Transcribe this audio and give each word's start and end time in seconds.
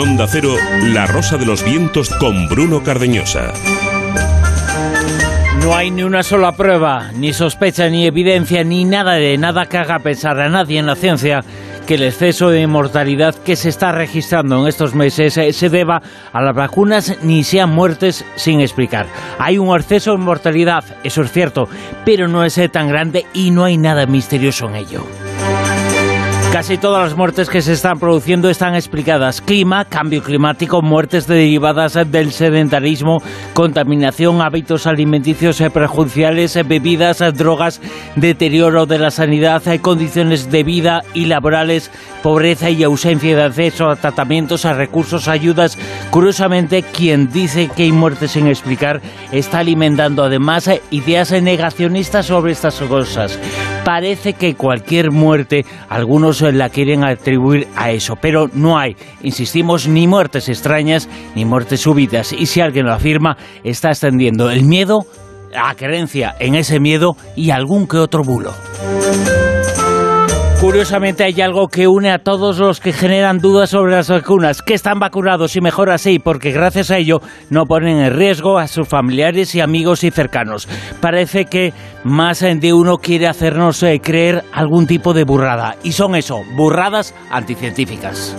Onda 0.00 0.26
Cero, 0.26 0.54
La 0.94 1.06
Rosa 1.06 1.36
de 1.36 1.44
los 1.44 1.62
Vientos 1.62 2.08
con 2.08 2.48
Bruno 2.48 2.82
Cardeñosa. 2.82 3.52
No 5.62 5.76
hay 5.76 5.90
ni 5.90 6.02
una 6.04 6.22
sola 6.22 6.52
prueba, 6.52 7.10
ni 7.12 7.34
sospecha, 7.34 7.86
ni 7.90 8.06
evidencia, 8.06 8.64
ni 8.64 8.86
nada 8.86 9.14
de 9.14 9.36
nada 9.36 9.66
que 9.66 9.76
haga 9.76 9.98
pensar 9.98 10.40
a 10.40 10.48
nadie 10.48 10.78
en 10.78 10.86
la 10.86 10.96
ciencia 10.96 11.44
que 11.86 11.96
el 11.96 12.04
exceso 12.04 12.48
de 12.48 12.66
mortalidad 12.66 13.34
que 13.34 13.56
se 13.56 13.68
está 13.68 13.92
registrando 13.92 14.62
en 14.62 14.68
estos 14.68 14.94
meses 14.94 15.36
eh, 15.36 15.52
se 15.52 15.68
deba 15.68 16.00
a 16.32 16.40
las 16.40 16.54
vacunas 16.54 17.18
ni 17.22 17.44
sean 17.44 17.68
muertes 17.68 18.24
sin 18.36 18.60
explicar. 18.60 19.06
Hay 19.38 19.58
un 19.58 19.76
exceso 19.76 20.12
de 20.12 20.18
mortalidad, 20.18 20.82
eso 21.04 21.20
es 21.20 21.30
cierto, 21.30 21.68
pero 22.06 22.26
no 22.26 22.42
es 22.42 22.58
tan 22.72 22.88
grande 22.88 23.26
y 23.34 23.50
no 23.50 23.64
hay 23.64 23.76
nada 23.76 24.06
misterioso 24.06 24.66
en 24.68 24.76
ello. 24.76 25.04
Casi 26.52 26.78
todas 26.78 27.04
las 27.04 27.16
muertes 27.16 27.48
que 27.48 27.62
se 27.62 27.72
están 27.72 28.00
produciendo 28.00 28.50
están 28.50 28.74
explicadas. 28.74 29.40
Clima, 29.40 29.84
cambio 29.84 30.20
climático, 30.20 30.82
muertes 30.82 31.28
derivadas 31.28 31.96
del 32.10 32.32
sedentarismo, 32.32 33.22
contaminación, 33.54 34.42
hábitos 34.42 34.88
alimenticios 34.88 35.62
perjudiciales, 35.72 36.58
bebidas, 36.66 37.20
drogas, 37.34 37.80
deterioro 38.16 38.86
de 38.86 38.98
la 38.98 39.12
sanidad, 39.12 39.62
condiciones 39.80 40.50
de 40.50 40.64
vida 40.64 41.02
y 41.14 41.26
laborales, 41.26 41.92
pobreza 42.20 42.68
y 42.68 42.82
ausencia 42.82 43.36
de 43.36 43.44
acceso 43.44 43.88
a 43.88 43.94
tratamientos, 43.94 44.64
a 44.64 44.74
recursos, 44.74 45.28
ayudas. 45.28 45.78
Curiosamente, 46.10 46.82
quien 46.82 47.30
dice 47.30 47.68
que 47.68 47.84
hay 47.84 47.92
muertes 47.92 48.32
sin 48.32 48.48
explicar 48.48 49.00
está 49.30 49.60
alimentando 49.60 50.24
además 50.24 50.68
ideas 50.90 51.30
negacionistas 51.30 52.26
sobre 52.26 52.52
estas 52.52 52.74
cosas. 52.80 53.38
Parece 53.84 54.34
que 54.34 54.54
cualquier 54.54 55.10
muerte, 55.10 55.64
algunos 55.88 56.42
la 56.42 56.68
quieren 56.68 57.02
atribuir 57.04 57.66
a 57.76 57.90
eso, 57.90 58.16
pero 58.20 58.48
no 58.52 58.78
hay, 58.78 58.96
insistimos, 59.22 59.88
ni 59.88 60.06
muertes 60.06 60.48
extrañas 60.48 61.08
ni 61.34 61.44
muertes 61.44 61.80
súbitas. 61.80 62.32
Y 62.32 62.46
si 62.46 62.60
alguien 62.60 62.86
lo 62.86 62.92
afirma, 62.92 63.36
está 63.64 63.88
extendiendo 63.88 64.50
el 64.50 64.64
miedo, 64.64 65.06
la 65.50 65.74
creencia 65.74 66.34
en 66.38 66.54
ese 66.54 66.78
miedo 66.78 67.16
y 67.36 67.50
algún 67.50 67.88
que 67.88 67.96
otro 67.96 68.22
bulo. 68.22 68.52
Curiosamente 70.70 71.24
hay 71.24 71.40
algo 71.40 71.66
que 71.66 71.88
une 71.88 72.12
a 72.12 72.20
todos 72.20 72.58
los 72.60 72.78
que 72.78 72.92
generan 72.92 73.38
dudas 73.38 73.70
sobre 73.70 73.90
las 73.90 74.08
vacunas, 74.08 74.62
que 74.62 74.74
están 74.74 75.00
vacunados 75.00 75.56
y 75.56 75.60
mejor 75.60 75.90
así, 75.90 76.20
porque 76.20 76.52
gracias 76.52 76.92
a 76.92 76.98
ello 76.98 77.20
no 77.50 77.64
ponen 77.64 77.98
en 77.98 78.14
riesgo 78.14 78.56
a 78.56 78.68
sus 78.68 78.86
familiares 78.86 79.52
y 79.56 79.60
amigos 79.60 80.04
y 80.04 80.12
cercanos. 80.12 80.68
Parece 81.00 81.46
que 81.46 81.72
más 82.04 82.38
de 82.38 82.72
uno 82.72 82.98
quiere 82.98 83.26
hacernos 83.26 83.82
eh, 83.82 84.00
creer 84.00 84.44
algún 84.52 84.86
tipo 84.86 85.12
de 85.12 85.24
burrada, 85.24 85.74
y 85.82 85.90
son 85.90 86.14
eso, 86.14 86.42
burradas 86.54 87.16
anticientíficas. 87.32 88.36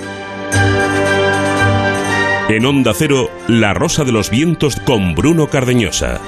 En 2.47 2.65
Onda 2.65 2.93
Cero, 2.95 3.29
La 3.49 3.73
Rosa 3.73 4.05
de 4.05 4.13
los 4.13 4.29
Vientos 4.29 4.77
con 4.77 5.15
Bruno 5.15 5.47
Cardeñosa. 5.47 6.21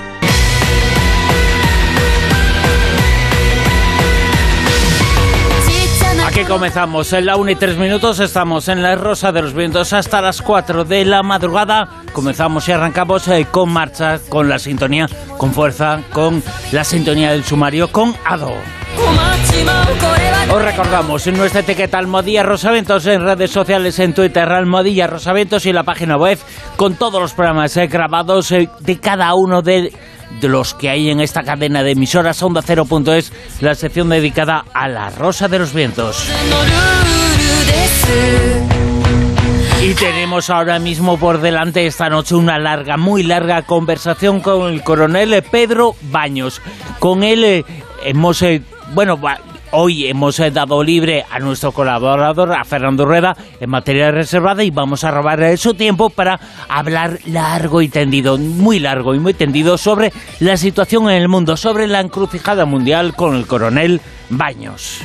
Aquí 6.34 6.46
comenzamos 6.46 7.14
en 7.14 7.28
la 7.28 7.36
1 7.36 7.52
y 7.52 7.56
3 7.56 7.78
minutos, 7.78 8.20
estamos 8.20 8.68
en 8.68 8.82
la 8.82 8.96
Rosa 8.96 9.32
de 9.32 9.44
los 9.44 9.54
Vientos 9.54 9.94
hasta 9.94 10.20
las 10.20 10.42
4 10.42 10.84
de 10.84 11.06
la 11.06 11.22
madrugada. 11.22 12.02
Comenzamos 12.12 12.68
y 12.68 12.72
arrancamos 12.72 13.28
eh, 13.28 13.46
con 13.52 13.72
marcha, 13.72 14.18
con 14.30 14.50
la 14.50 14.58
sintonía, 14.58 15.06
con 15.38 15.54
fuerza, 15.54 16.02
con 16.12 16.42
la 16.72 16.84
sintonía 16.84 17.30
del 17.34 17.44
sumario, 17.44 17.92
con 17.92 18.16
Ado. 18.26 18.52
Os 20.52 20.62
recordamos 20.64 21.28
en 21.28 21.38
nuestra 21.38 21.62
etiqueta 21.62 22.00
Almodía 22.00 22.42
Rosaventos 22.42 23.06
en 23.06 23.22
redes 23.22 23.52
sociales, 23.52 24.00
en 24.00 24.16
Twitter 24.16 24.52
Almodía 24.52 25.06
Rosaventos 25.06 25.68
y 25.68 25.72
la 25.72 25.84
página 25.84 26.18
web 26.18 26.40
con 26.76 26.96
todos 26.96 27.22
los 27.22 27.34
programas 27.34 27.78
eh, 27.78 27.86
grabados 27.86 28.52
eh, 28.52 28.70
de 28.80 29.00
cada 29.00 29.36
uno 29.36 29.62
de 29.62 29.94
de 30.40 30.48
los 30.48 30.74
que 30.74 30.90
hay 30.90 31.10
en 31.10 31.20
esta 31.20 31.44
cadena 31.44 31.84
de 31.84 31.92
emisoras 31.92 32.42
Onda 32.44 32.62
Cero.es, 32.62 33.32
la 33.62 33.76
sección 33.76 34.10
dedicada 34.10 34.66
a 34.74 34.88
la 34.88 35.10
Rosa 35.10 35.48
de 35.48 35.60
los 35.60 35.74
Vientos. 35.74 36.28
Y 39.82 39.94
tenemos 39.96 40.50
ahora 40.50 40.80
mismo 40.80 41.18
por 41.18 41.42
delante 41.42 41.86
esta 41.86 42.10
noche 42.10 42.36
una 42.36 42.58
larga, 42.58 42.96
muy 42.96 43.22
larga 43.22 43.64
conversación 43.64 44.40
con 44.40 44.72
el 44.72 44.82
coronel 44.82 45.44
Pedro 45.52 45.96
Baños. 46.04 46.62
Con 47.00 47.24
él 47.24 47.44
eh, 47.44 47.66
hemos, 48.04 48.42
eh, 48.44 48.62
bueno, 48.94 49.20
Hoy 49.76 50.06
hemos 50.06 50.40
eh, 50.40 50.52
dado 50.52 50.84
libre 50.84 51.26
a 51.32 51.40
nuestro 51.40 51.72
colaborador, 51.72 52.54
a 52.54 52.64
Fernando 52.64 53.06
Rueda, 53.06 53.36
en 53.60 53.72
materia 53.72 54.12
reservada 54.12 54.64
y 54.64 54.70
vamos 54.70 55.04
a 55.04 55.10
robar 55.10 55.42
eh, 55.42 55.58
su 55.58 55.74
tiempo 55.74 56.12
para 56.12 56.40
hablar 56.70 57.18
largo 57.26 57.82
y 57.82 57.90
tendido, 57.90 58.38
muy 58.38 58.78
largo 58.78 59.16
y 59.16 59.20
muy 59.20 59.34
tendido 59.34 59.80
sobre 59.80 60.14
la 60.40 60.58
situación 60.58 61.10
en 61.10 61.20
el 61.20 61.28
mundo, 61.28 61.58
sobre 61.58 61.88
la 61.88 62.02
encrucijada 62.02 62.66
mundial 62.66 63.16
con 63.16 63.36
el 63.36 63.48
coronel 63.48 64.00
Baños. 64.30 65.00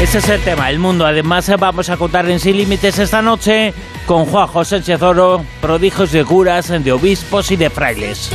Ese 0.00 0.18
es 0.18 0.28
el 0.30 0.40
tema, 0.40 0.70
el 0.70 0.78
mundo. 0.78 1.04
Además, 1.04 1.50
eh, 1.50 1.56
vamos 1.58 1.90
a 1.90 1.98
contar 1.98 2.30
en 2.30 2.40
Sin 2.40 2.56
Límites 2.56 2.98
esta 2.98 3.20
noche 3.20 3.74
con 4.06 4.24
Juan 4.24 4.46
José 4.46 4.82
Chezoro, 4.82 5.44
prodigios 5.60 6.12
de 6.12 6.24
curas, 6.24 6.68
de 6.68 6.92
obispos 6.92 7.50
y 7.50 7.56
de 7.56 7.68
frailes. 7.68 8.30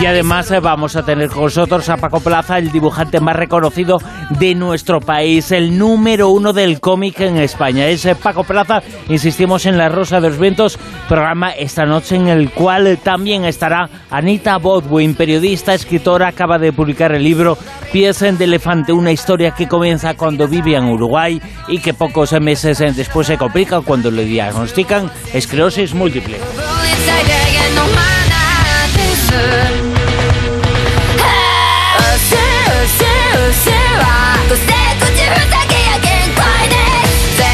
Y 0.00 0.06
además 0.06 0.50
eh, 0.50 0.60
vamos 0.60 0.94
a 0.94 1.04
tener 1.04 1.28
con 1.28 1.44
nosotros 1.44 1.88
a 1.88 1.96
Paco 1.96 2.20
Plaza, 2.20 2.58
el 2.58 2.70
dibujante 2.70 3.20
más 3.20 3.34
reconocido 3.34 3.98
de 4.30 4.54
nuestro 4.54 5.00
país, 5.00 5.50
el 5.50 5.76
número 5.76 6.28
uno 6.28 6.52
del 6.52 6.80
cómic 6.80 7.20
en 7.20 7.38
España. 7.38 7.86
Es 7.86 8.04
eh, 8.04 8.14
Paco 8.14 8.44
Plaza, 8.44 8.82
insistimos 9.08 9.66
en 9.66 9.78
La 9.78 9.88
Rosa 9.88 10.20
de 10.20 10.28
los 10.28 10.38
Vientos, 10.38 10.78
programa 11.08 11.50
esta 11.50 11.84
noche 11.84 12.16
en 12.16 12.28
el 12.28 12.50
cual 12.50 12.98
también 13.02 13.44
estará 13.44 13.88
Anita 14.10 14.58
Bodwin, 14.58 15.14
periodista, 15.14 15.74
escritora, 15.74 16.28
acaba 16.28 16.58
de 16.58 16.72
publicar 16.72 17.12
el 17.12 17.24
libro 17.24 17.58
Pies 17.92 18.20
de 18.20 18.44
Elefante, 18.44 18.92
una 18.92 19.10
historia 19.10 19.52
que 19.52 19.66
comienza 19.66 20.14
cuando 20.14 20.46
vive 20.46 20.76
en 20.76 20.84
Uruguay 20.84 21.40
y 21.68 21.80
que 21.80 21.94
pocos 21.94 22.32
meses 22.40 22.78
después 22.78 23.26
se 23.26 23.36
complica 23.36 23.80
cuando 23.80 24.10
le 24.10 24.24
diagnostican 24.24 25.10
esclerosis 25.32 25.94
múltiple. 25.94 26.38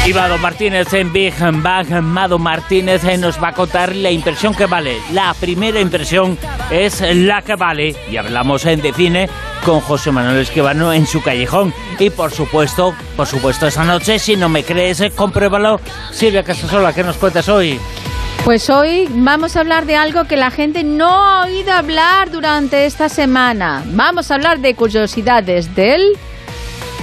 Ivado 0.09 0.39
Martínez 0.39 0.91
en 0.93 1.13
Big 1.13 1.35
Bang, 1.39 2.01
Mado 2.01 2.39
Martínez 2.39 3.03
eh, 3.03 3.15
nos 3.15 3.41
va 3.41 3.49
a 3.49 3.53
contar 3.53 3.95
la 3.95 4.09
impresión 4.09 4.55
que 4.55 4.65
vale. 4.65 4.97
La 5.13 5.35
primera 5.35 5.79
impresión 5.79 6.35
es 6.71 7.01
la 7.01 7.43
que 7.43 7.55
vale. 7.55 7.95
Y 8.09 8.17
hablamos 8.17 8.65
en 8.65 8.81
de 8.81 8.91
cine 8.91 9.29
con 9.63 9.81
José 9.81 10.11
Manuel 10.11 10.39
Esquivano 10.39 10.91
en 10.91 11.05
su 11.05 11.21
callejón. 11.21 11.75
Y 11.99 12.09
por 12.09 12.31
supuesto, 12.31 12.95
por 13.15 13.27
supuesto, 13.27 13.67
esta 13.67 13.83
noche, 13.83 14.17
si 14.17 14.35
no 14.35 14.49
me 14.49 14.63
crees, 14.63 14.99
eh, 15.01 15.11
compruébalo. 15.11 15.79
Silvia 16.09 16.43
Casasola, 16.43 16.91
¿qué 16.91 17.03
nos 17.03 17.17
cuentas 17.17 17.47
hoy? 17.47 17.79
Pues 18.45 18.69
hoy 18.69 19.07
vamos 19.11 19.55
a 19.55 19.59
hablar 19.59 19.85
de 19.85 19.95
algo 19.95 20.25
que 20.25 20.35
la 20.35 20.49
gente 20.49 20.83
no 20.83 21.07
ha 21.07 21.45
oído 21.45 21.71
hablar 21.71 22.31
durante 22.31 22.85
esta 22.85 23.07
semana. 23.07 23.83
Vamos 23.87 24.31
a 24.31 24.35
hablar 24.35 24.59
de 24.59 24.73
curiosidades 24.73 25.75
del 25.75 26.17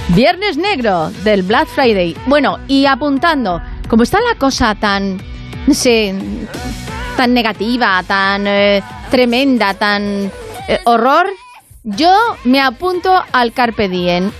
Viernes 0.09 0.57
Negro 0.57 1.09
del 1.23 1.43
Black 1.43 1.67
Friday. 1.67 2.15
Bueno, 2.25 2.59
y 2.67 2.85
apuntando, 2.85 3.61
como 3.87 4.03
está 4.03 4.19
la 4.19 4.37
cosa 4.37 4.75
tan, 4.75 5.21
no 5.67 5.73
sé, 5.73 6.13
tan 7.15 7.33
negativa, 7.33 8.03
tan 8.05 8.45
eh, 8.47 8.83
tremenda, 9.09 9.73
tan 9.73 10.31
eh, 10.67 10.79
horror, 10.83 11.27
yo 11.83 12.13
me 12.43 12.59
apunto 12.61 13.23
al 13.31 13.53
Carpe 13.53 13.87
Diem. 13.87 14.31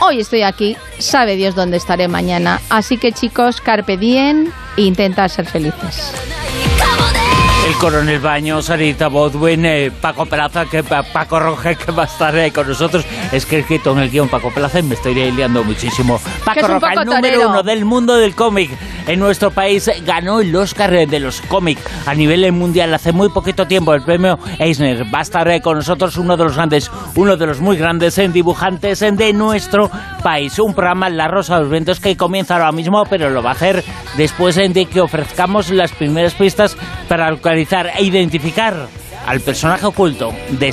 Hoy 0.00 0.20
estoy 0.20 0.42
aquí, 0.42 0.76
sabe 0.98 1.36
Dios 1.36 1.54
dónde 1.54 1.76
estaré 1.76 2.08
mañana. 2.08 2.60
Así 2.70 2.98
que 2.98 3.12
chicos, 3.12 3.60
Carpe 3.60 3.96
Diem 3.96 4.50
e 4.76 4.82
intentar 4.82 5.28
ser 5.30 5.46
felices 5.46 6.12
el 7.68 7.74
coronel 7.76 8.18
Baños, 8.18 8.64
Sarita 8.64 9.08
Bodwin, 9.08 9.66
eh, 9.66 9.90
Paco 9.90 10.24
Plaza, 10.24 10.64
que 10.64 10.82
Paco 10.82 11.38
Roger, 11.38 11.76
que 11.76 11.92
va 11.92 12.04
a 12.04 12.06
estar 12.06 12.34
ahí 12.34 12.50
con 12.50 12.66
nosotros. 12.66 13.04
Es 13.30 13.44
que 13.44 13.56
he 13.56 13.58
escrito 13.60 13.92
en 13.92 13.98
el 13.98 14.10
guion 14.10 14.28
Paco 14.28 14.50
Plaza 14.50 14.78
y 14.78 14.84
me 14.84 14.94
estoy 14.94 15.14
liando 15.14 15.62
muchísimo. 15.62 16.18
Paco 16.46 16.66
Roja, 16.66 16.94
el 16.94 17.04
número 17.04 17.50
uno 17.50 17.62
del 17.62 17.84
mundo 17.84 18.16
del 18.16 18.34
cómic 18.34 18.70
en 19.08 19.18
nuestro 19.18 19.50
país, 19.50 19.90
ganó 20.06 20.40
el 20.40 20.54
Oscar 20.54 21.08
de 21.08 21.20
los 21.20 21.40
cómics 21.40 21.82
a 22.06 22.14
nivel 22.14 22.52
mundial 22.52 22.94
hace 22.94 23.10
muy 23.12 23.30
poquito 23.30 23.66
tiempo, 23.66 23.94
el 23.94 24.02
premio 24.02 24.38
Eisner. 24.58 25.04
Va 25.12 25.20
a 25.20 25.22
estar 25.22 25.60
con 25.62 25.78
nosotros 25.78 26.16
uno 26.16 26.36
de 26.36 26.44
los 26.44 26.54
grandes, 26.54 26.90
uno 27.16 27.36
de 27.36 27.46
los 27.46 27.60
muy 27.60 27.76
grandes 27.76 28.18
en 28.18 28.32
dibujantes 28.32 29.00
de 29.00 29.32
nuestro 29.32 29.90
país. 30.22 30.58
Un 30.58 30.74
programa 30.74 31.08
La 31.08 31.26
Rosa 31.26 31.56
de 31.56 31.62
los 31.62 31.70
Vientos 31.70 32.00
que 32.00 32.16
comienza 32.16 32.54
ahora 32.54 32.70
mismo, 32.70 33.04
pero 33.06 33.30
lo 33.30 33.42
va 33.42 33.50
a 33.50 33.54
hacer 33.54 33.82
después 34.16 34.56
de 34.56 34.86
que 34.86 35.00
ofrezcamos 35.00 35.70
las 35.70 35.92
primeras 35.92 36.34
pistas 36.34 36.76
para 37.08 37.30
localizar 37.30 37.90
e 37.96 38.04
identificar 38.04 38.88
al 39.28 39.40
personaje 39.40 39.84
oculto 39.84 40.32
de 40.58 40.72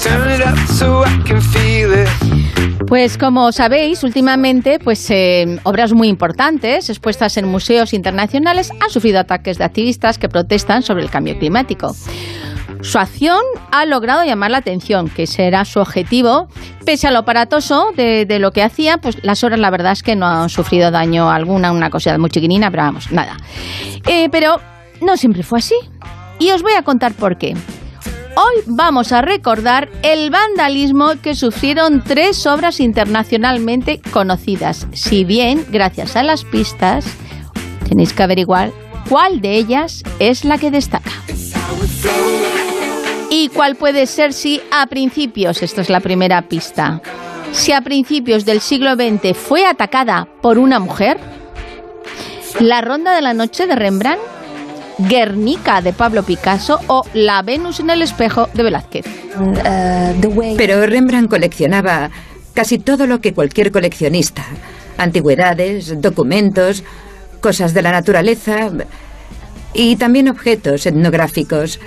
pues 2.88 3.18
como 3.18 3.52
sabéis, 3.52 4.04
últimamente, 4.04 4.80
pues 4.80 5.10
eh, 5.10 5.60
obras 5.64 5.92
muy 5.92 6.08
importantes 6.08 6.90
expuestas 6.90 7.36
en 7.38 7.48
museos 7.48 7.94
internacionales 7.94 8.72
han 8.80 8.90
sufrido 8.90 9.20
ataques 9.20 9.58
de 9.58 9.64
activistas 9.66 10.18
que 10.18 10.30
protestan 10.30 10.84
sobre 10.84 11.04
el 11.04 11.10
cambio 11.10 11.38
climático. 11.38 11.96
Su 12.82 13.00
acción 13.00 13.40
ha 13.72 13.86
logrado 13.86 14.24
llamar 14.24 14.52
la 14.52 14.58
atención, 14.58 15.10
que 15.10 15.26
será 15.26 15.66
su 15.66 15.80
objetivo. 15.80 16.48
Pese 16.86 17.08
a 17.08 17.12
lo 17.12 17.20
aparatoso 17.20 17.92
de, 17.98 18.28
lo 18.40 18.52
que 18.52 18.62
hacía, 18.62 19.00
pues 19.00 19.18
las 19.24 19.44
obras 19.44 19.60
la 19.60 19.72
verdad 19.72 19.94
es 19.94 20.04
que 20.04 20.16
no 20.16 20.28
han 20.28 20.50
sufrido 20.50 20.92
daño 20.92 21.32
alguna, 21.32 21.72
una 21.72 21.90
cosa 21.90 22.16
muy 22.20 22.30
chiquinina, 22.30 22.70
pero 22.70 22.84
vamos, 22.84 23.12
nada. 23.12 23.36
Eh, 24.08 24.30
pero 24.32 24.62
no 25.02 25.18
siempre 25.18 25.42
fue 25.42 25.60
así. 25.60 25.76
Y 26.38 26.52
os 26.52 26.62
voy 26.62 26.74
a 26.74 26.84
contar 26.84 27.14
por 27.14 27.38
qué. 27.38 27.56
Hoy 28.38 28.64
vamos 28.66 29.14
a 29.14 29.22
recordar 29.22 29.90
el 30.04 30.30
vandalismo 30.30 31.14
que 31.22 31.36
sufrieron 31.36 32.04
tres 32.04 32.46
obras 32.46 32.82
internacionalmente 32.82 34.02
conocidas. 34.12 34.88
Si 34.92 35.24
bien, 35.24 35.66
gracias 35.70 36.18
a 36.18 36.24
las 36.24 36.44
pistas, 36.44 37.06
tenéis 37.88 38.12
que 38.12 38.24
averiguar 38.24 38.72
cuál 39.08 39.40
de 39.40 39.56
ellas 39.56 40.04
es 40.20 40.44
la 40.44 40.58
que 40.58 40.70
destaca. 40.70 41.12
¿Y 43.30 43.48
cuál 43.50 43.78
puede 43.78 44.06
ser 44.06 44.34
si 44.34 44.62
a 44.70 44.86
principios, 44.88 45.64
esta 45.64 45.80
es 45.80 45.90
la 45.90 46.02
primera 46.02 46.42
pista, 46.50 47.02
si 47.54 47.72
a 47.72 47.82
principios 47.82 48.44
del 48.44 48.60
siglo 48.60 48.96
XX 48.96 49.38
fue 49.38 49.66
atacada 49.66 50.28
por 50.42 50.58
una 50.58 50.80
mujer? 50.80 51.18
La 52.60 52.82
Ronda 52.82 53.16
de 53.16 53.22
la 53.22 53.34
Noche 53.34 53.66
de 53.66 53.76
Rembrandt 53.76 54.35
Guernica 54.98 55.82
de 55.82 55.94
Pablo 55.94 56.24
Picasso 56.24 56.80
o 56.88 57.04
La 57.14 57.42
Venus 57.42 57.80
en 57.80 57.90
el 57.90 58.02
espejo 58.02 58.50
de 58.54 58.64
Velázquez. 58.64 59.06
Pero 60.58 60.86
Rembrandt 60.86 61.30
coleccionaba 61.30 62.10
casi 62.54 62.80
todo 62.80 63.06
lo 63.06 63.20
que 63.22 63.34
cualquier 63.34 63.72
coleccionista. 63.72 64.46
Antigüedades, 64.98 66.02
documentos, 66.02 66.84
cosas 67.42 67.74
de 67.74 67.82
la 67.82 67.92
naturaleza 67.92 68.72
y 69.74 69.98
también 69.98 70.30
objetos 70.30 70.86
etnográficos, 70.86 71.80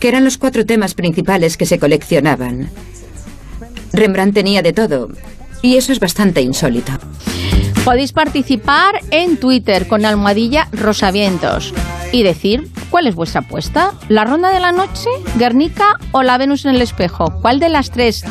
que 0.00 0.08
eran 0.08 0.24
los 0.24 0.36
cuatro 0.36 0.66
temas 0.66 0.94
principales 0.94 1.56
que 1.56 1.66
se 1.66 1.78
coleccionaban. 1.78 2.68
Rembrandt 3.92 4.34
tenía 4.34 4.62
de 4.62 4.72
todo, 4.72 5.08
y 5.66 5.76
eso 5.76 5.92
es 5.92 5.98
bastante 5.98 6.40
insólito. 6.42 6.92
Podéis 7.84 8.12
participar 8.12 9.00
en 9.10 9.36
Twitter 9.36 9.88
con 9.88 10.04
almohadilla 10.04 10.68
Rosavientos 10.72 11.74
y 12.12 12.22
decir 12.22 12.70
cuál 12.90 13.08
es 13.08 13.16
vuestra 13.16 13.40
apuesta. 13.40 13.92
¿La 14.08 14.24
ronda 14.24 14.50
de 14.50 14.60
la 14.60 14.70
noche, 14.70 15.08
Guernica 15.36 15.96
o 16.12 16.22
la 16.22 16.38
Venus 16.38 16.64
en 16.64 16.76
el 16.76 16.82
espejo? 16.82 17.32
¿Cuál 17.42 17.58
de 17.58 17.68
las 17.68 17.90
tres 17.90 18.24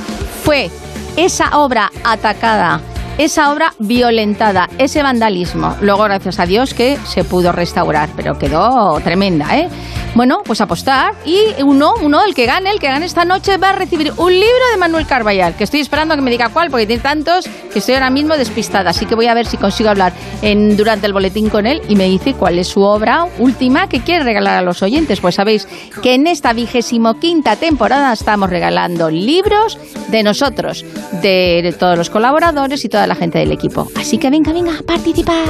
fue 0.43 0.69
esa 1.17 1.57
obra 1.57 1.91
atacada? 2.05 2.81
Esa 3.17 3.51
obra 3.51 3.73
violentada, 3.79 4.69
ese 4.77 5.03
vandalismo. 5.03 5.75
Luego, 5.81 6.03
gracias 6.03 6.39
a 6.39 6.45
Dios, 6.45 6.73
que 6.73 6.97
se 7.05 7.23
pudo 7.23 7.51
restaurar, 7.51 8.09
pero 8.15 8.37
quedó 8.37 8.99
tremenda, 9.01 9.57
¿eh? 9.57 9.69
Bueno, 10.15 10.43
pues 10.45 10.61
apostar 10.61 11.13
y 11.25 11.61
uno, 11.61 11.93
uno, 12.01 12.23
el 12.23 12.33
que 12.33 12.45
gane, 12.45 12.71
el 12.71 12.79
que 12.79 12.87
gane 12.87 13.05
esta 13.05 13.25
noche 13.25 13.57
va 13.57 13.71
a 13.71 13.73
recibir 13.73 14.13
un 14.15 14.31
libro 14.31 14.71
de 14.71 14.77
Manuel 14.77 15.05
Carballal, 15.05 15.55
que 15.55 15.65
estoy 15.65 15.81
esperando 15.81 16.13
a 16.13 16.17
que 16.17 16.23
me 16.23 16.31
diga 16.31 16.47
cuál, 16.49 16.71
porque 16.71 16.87
tiene 16.87 17.03
tantos 17.03 17.49
que 17.73 17.79
estoy 17.79 17.95
ahora 17.95 18.09
mismo 18.09 18.37
despistada, 18.37 18.91
así 18.91 19.05
que 19.05 19.15
voy 19.15 19.27
a 19.27 19.33
ver 19.33 19.45
si 19.45 19.57
consigo 19.57 19.89
hablar 19.89 20.13
durante 20.77 21.05
el 21.05 21.11
boletín 21.11 21.49
con 21.49 21.65
él 21.65 21.81
y 21.89 21.97
me 21.97 22.05
dice 22.05 22.33
cuál 22.33 22.59
es 22.59 22.69
su 22.69 22.81
obra 22.81 23.27
última 23.39 23.89
que 23.89 23.99
quiere 23.99 24.23
regalar 24.23 24.57
a 24.57 24.61
los 24.61 24.81
oyentes. 24.81 25.19
Pues 25.19 25.35
sabéis 25.35 25.67
que 26.01 26.13
en 26.13 26.27
esta 26.27 26.53
vigésimo 26.53 27.19
quinta 27.19 27.57
temporada 27.57 28.13
estamos 28.13 28.49
regalando 28.49 29.09
libros 29.09 29.77
de 30.07 30.23
nosotros, 30.23 30.85
de 31.21 31.75
todos 31.77 31.97
los 31.97 32.09
colaboradores 32.09 32.85
y 32.85 32.89
toda 33.05 33.13
la 33.13 33.15
gente 33.15 33.39
del 33.39 33.51
equipo. 33.51 33.87
Así 33.95 34.17
que 34.17 34.29
venga, 34.29 34.51
venga, 34.51 34.79
a 34.79 34.83
participar. 34.83 35.45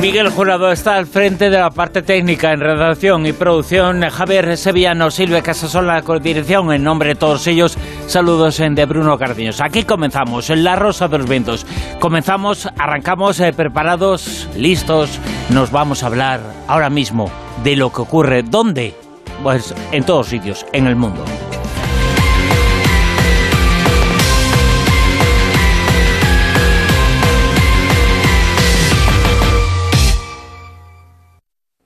Miguel 0.00 0.28
Jurado 0.28 0.70
está 0.70 0.96
al 0.96 1.06
frente 1.06 1.50
de 1.50 1.58
la 1.58 1.70
parte 1.70 2.02
técnica 2.02 2.52
en 2.52 2.60
redacción 2.60 3.26
y 3.26 3.32
producción. 3.32 4.02
Javier 4.02 4.56
Sevillano, 4.56 5.10
Silvia 5.10 5.42
Casasola, 5.42 6.02
dirección. 6.22 6.72
En 6.72 6.84
nombre 6.84 7.08
de 7.10 7.14
todos 7.16 7.46
ellos, 7.46 7.76
saludos 8.06 8.58
de 8.58 8.84
Bruno 8.84 9.18
Cardiños. 9.18 9.60
Aquí 9.60 9.84
comenzamos, 9.84 10.50
en 10.50 10.62
La 10.62 10.76
Rosa 10.76 11.08
de 11.08 11.18
los 11.18 11.28
Vientos. 11.28 11.66
Comenzamos, 11.98 12.68
arrancamos 12.78 13.40
eh, 13.40 13.52
preparados, 13.52 14.48
listos. 14.56 15.18
Nos 15.50 15.72
vamos 15.72 16.02
a 16.02 16.06
hablar 16.06 16.40
ahora 16.68 16.90
mismo 16.90 17.30
de 17.64 17.76
lo 17.76 17.90
que 17.90 18.02
ocurre. 18.02 18.42
¿Dónde? 18.42 18.94
Pues 19.42 19.74
en 19.90 20.04
todos 20.04 20.28
sitios, 20.28 20.66
en 20.72 20.86
el 20.86 20.96
mundo. 20.96 21.24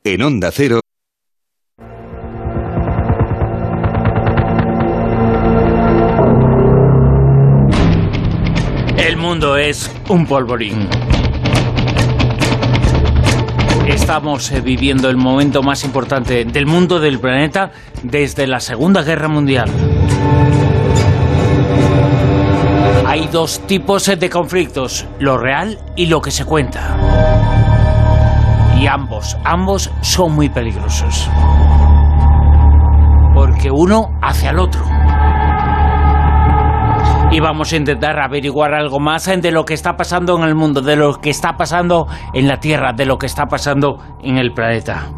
En 0.02 0.23
Onda 0.23 0.50
Cero. 0.50 0.81
El 8.97 9.19
mundo 9.19 9.58
es 9.58 9.94
un 10.08 10.26
polvorín. 10.26 10.88
Estamos 13.87 14.50
eh, 14.52 14.62
viviendo 14.62 15.11
el 15.11 15.19
momento 15.19 15.62
más 15.62 15.85
importante 15.85 16.46
del 16.46 16.64
mundo 16.64 16.99
del 16.99 17.19
planeta 17.19 17.73
desde 18.03 18.46
la 18.46 18.61
Segunda 18.61 19.03
Guerra 19.03 19.29
Mundial. 19.29 19.69
Hay 23.06 23.26
dos 23.26 23.67
tipos 23.67 24.08
eh, 24.08 24.17
de 24.17 24.31
conflictos, 24.31 25.05
lo 25.19 25.37
real 25.37 25.79
y 25.94 26.06
lo 26.06 26.23
que 26.23 26.31
se 26.31 26.46
cuenta 26.46 27.69
y 28.81 28.87
ambos, 28.87 29.37
ambos 29.44 29.91
son 30.00 30.35
muy 30.35 30.49
peligrosos. 30.49 31.29
Porque 33.35 33.71
uno 33.71 34.09
hace 34.23 34.49
al 34.49 34.59
otro. 34.59 34.82
Y 37.31 37.41
vamos 37.41 37.73
a 37.73 37.77
intentar 37.77 38.19
averiguar 38.19 38.73
algo 38.75 38.99
más 38.99 39.27
de 39.27 39.50
lo 39.53 39.67
que 39.67 39.75
está 39.75 39.97
pasando 39.97 40.37
en 40.38 40.44
el 40.44 40.55
mundo, 40.55 40.81
de 40.81 40.97
lo 40.97 41.21
que 41.21 41.29
está 41.29 41.59
pasando 41.59 42.06
en 42.32 42.49
la 42.49 42.56
Tierra, 42.56 42.93
de 42.94 43.05
lo 43.05 43.19
que 43.19 43.27
está 43.27 43.47
pasando 43.47 43.99
en 44.23 44.38
el 44.38 44.53
planeta. 44.53 45.12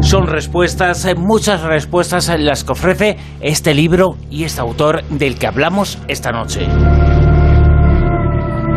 Son 0.00 0.26
respuestas, 0.26 1.06
muchas 1.16 1.62
respuestas 1.62 2.28
las 2.40 2.64
que 2.64 2.72
ofrece 2.72 3.16
este 3.40 3.72
libro 3.72 4.16
y 4.30 4.42
este 4.42 4.60
autor 4.60 5.04
del 5.04 5.38
que 5.38 5.46
hablamos 5.46 5.98
esta 6.08 6.32
noche. 6.32 6.66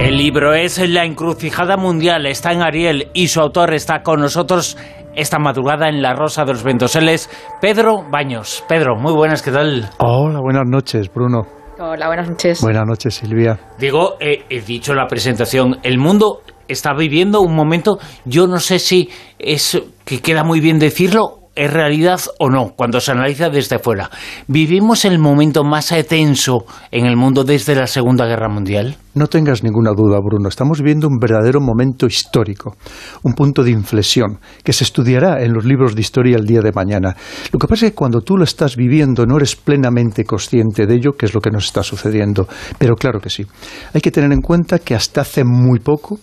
El 0.03 0.17
libro 0.17 0.53
es 0.53 0.79
La 0.89 1.05
encrucijada 1.05 1.77
mundial, 1.77 2.25
está 2.25 2.51
en 2.51 2.61
Ariel 2.61 3.07
y 3.13 3.29
su 3.29 3.39
autor 3.39 3.73
está 3.73 4.03
con 4.03 4.19
nosotros 4.19 4.77
esta 5.15 5.39
madrugada 5.39 5.87
en 5.87 6.01
La 6.01 6.13
Rosa 6.13 6.43
de 6.43 6.51
los 6.51 6.61
Ventos. 6.61 6.97
Él 6.97 7.07
es 7.07 7.29
Pedro 7.61 8.03
Baños. 8.11 8.65
Pedro, 8.67 8.97
muy 8.97 9.13
buenas, 9.13 9.41
¿qué 9.41 9.51
tal? 9.51 9.89
Hola, 9.99 10.41
buenas 10.41 10.65
noches, 10.67 11.09
Bruno. 11.09 11.43
Hola, 11.79 12.07
buenas 12.07 12.29
noches. 12.29 12.61
Buenas 12.61 12.85
noches, 12.85 13.15
Silvia. 13.15 13.57
Digo, 13.79 14.17
he 14.19 14.59
dicho 14.59 14.91
en 14.91 14.97
la 14.97 15.07
presentación, 15.07 15.77
el 15.83 15.97
mundo 15.97 16.41
está 16.67 16.93
viviendo 16.93 17.39
un 17.39 17.55
momento, 17.55 17.97
yo 18.25 18.45
no 18.45 18.59
sé 18.59 18.79
si 18.79 19.09
es 19.39 19.81
que 20.03 20.21
queda 20.21 20.43
muy 20.43 20.59
bien 20.59 20.79
decirlo 20.79 21.42
¿Es 21.55 21.71
realidad 21.71 22.19
o 22.39 22.49
no 22.49 22.73
cuando 22.75 22.99
se 22.99 23.11
analiza 23.11 23.51
desde 23.51 23.77
fuera? 23.77 24.09
¿Vivimos 24.47 25.05
el 25.05 25.19
momento 25.19 25.63
más 25.63 25.93
tenso 26.09 26.65
en 26.89 27.05
el 27.05 27.15
mundo 27.15 27.43
desde 27.43 27.75
la 27.75 27.85
Segunda 27.85 28.25
Guerra 28.25 28.49
Mundial? 28.49 28.97
No 29.13 29.27
tengas 29.27 29.63
ninguna 29.63 29.91
duda, 29.91 30.17
Bruno. 30.19 30.49
Estamos 30.49 30.79
viviendo 30.79 31.07
un 31.07 31.19
verdadero 31.19 31.61
momento 31.61 32.07
histórico, 32.07 32.75
un 33.21 33.33
punto 33.33 33.63
de 33.63 33.69
inflexión 33.69 34.39
que 34.63 34.73
se 34.73 34.83
estudiará 34.83 35.43
en 35.43 35.53
los 35.53 35.63
libros 35.63 35.93
de 35.93 36.01
historia 36.01 36.37
el 36.37 36.47
día 36.47 36.61
de 36.61 36.71
mañana. 36.71 37.15
Lo 37.51 37.59
que 37.59 37.67
pasa 37.67 37.85
es 37.85 37.91
que 37.91 37.95
cuando 37.95 38.21
tú 38.21 38.35
lo 38.35 38.45
estás 38.45 38.75
viviendo 38.75 39.27
no 39.27 39.37
eres 39.37 39.55
plenamente 39.55 40.23
consciente 40.23 40.87
de 40.87 40.95
ello, 40.95 41.11
que 41.11 41.27
es 41.27 41.35
lo 41.35 41.39
que 41.39 41.51
nos 41.51 41.65
está 41.65 41.83
sucediendo. 41.83 42.47
Pero 42.79 42.95
claro 42.95 43.19
que 43.19 43.29
sí. 43.29 43.45
Hay 43.93 44.01
que 44.01 44.09
tener 44.09 44.31
en 44.31 44.41
cuenta 44.41 44.79
que 44.79 44.95
hasta 44.95 45.21
hace 45.21 45.43
muy 45.43 45.77
poco 45.77 46.17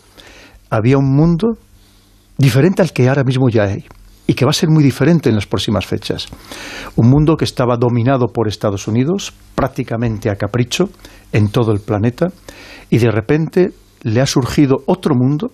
había 0.71 0.99
un 0.99 1.15
mundo 1.15 1.57
diferente 2.37 2.83
al 2.83 2.93
que 2.93 3.09
ahora 3.09 3.23
mismo 3.23 3.49
ya 3.49 3.63
hay 3.63 3.85
y 4.31 4.35
que 4.35 4.45
va 4.45 4.51
a 4.51 4.55
ser 4.55 4.69
muy 4.71 4.85
diferente 4.85 5.29
en 5.29 5.35
las 5.35 5.49
próximas 5.49 5.85
fechas. 5.87 6.29
Un 6.95 7.11
mundo 7.11 7.37
que 7.37 7.45
estaba 7.45 7.77
dominado 7.77 8.29
por 8.29 8.47
Estados 8.47 8.87
Unidos, 8.87 9.33
prácticamente 9.57 10.31
a 10.31 10.37
capricho, 10.37 10.85
en 11.33 11.49
todo 11.49 11.73
el 11.73 11.81
planeta, 11.81 12.29
y 12.91 12.99
de 12.99 13.11
repente 13.11 13.73
le 14.03 14.21
ha 14.21 14.27
surgido 14.27 14.85
otro 14.87 15.17
mundo 15.17 15.51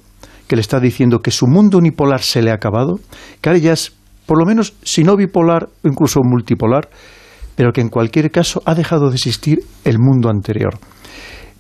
que 0.46 0.56
le 0.56 0.60
está 0.60 0.78
diciendo 0.78 1.20
que 1.20 1.30
su 1.30 1.46
mundo 1.46 1.78
unipolar 1.78 2.20
se 2.20 2.42
le 2.42 2.50
ha 2.50 2.56
acabado, 2.56 3.00
que 3.40 3.48
ahora 3.48 3.60
ya 3.60 3.72
es, 3.72 3.94
por 4.26 4.38
lo 4.38 4.44
menos, 4.44 4.74
si 4.82 5.04
no 5.04 5.16
bipolar, 5.16 5.70
incluso 5.82 6.20
multipolar, 6.22 6.90
pero 7.54 7.72
que 7.72 7.80
en 7.80 7.88
cualquier 7.88 8.30
caso 8.30 8.60
ha 8.66 8.74
dejado 8.74 9.08
de 9.08 9.16
existir 9.16 9.60
el 9.84 9.98
mundo 9.98 10.28
anterior. 10.28 10.78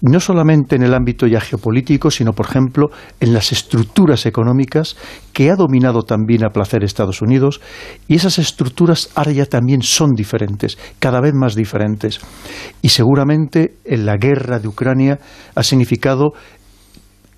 No 0.02 0.20
solamente 0.20 0.76
en 0.76 0.82
el 0.82 0.94
ámbito 0.94 1.26
ya 1.26 1.40
geopolítico, 1.40 2.10
sino, 2.10 2.32
por 2.32 2.46
ejemplo, 2.46 2.88
en 3.20 3.32
las 3.32 3.52
estructuras 3.52 4.26
económicas 4.26 4.96
que 5.32 5.50
ha 5.50 5.56
dominado 5.56 6.02
también 6.02 6.44
a 6.44 6.50
placer 6.50 6.84
Estados 6.84 7.22
Unidos, 7.22 7.60
y 8.06 8.16
esas 8.16 8.38
estructuras 8.38 9.10
ahora 9.14 9.32
ya 9.32 9.46
también 9.46 9.82
son 9.82 10.12
diferentes, 10.12 10.78
cada 10.98 11.20
vez 11.20 11.32
más 11.34 11.54
diferentes. 11.54 12.20
Y 12.82 12.90
seguramente 12.90 13.76
en 13.84 14.06
la 14.06 14.16
guerra 14.16 14.58
de 14.58 14.68
Ucrania 14.68 15.18
ha 15.54 15.62
significado 15.62 16.32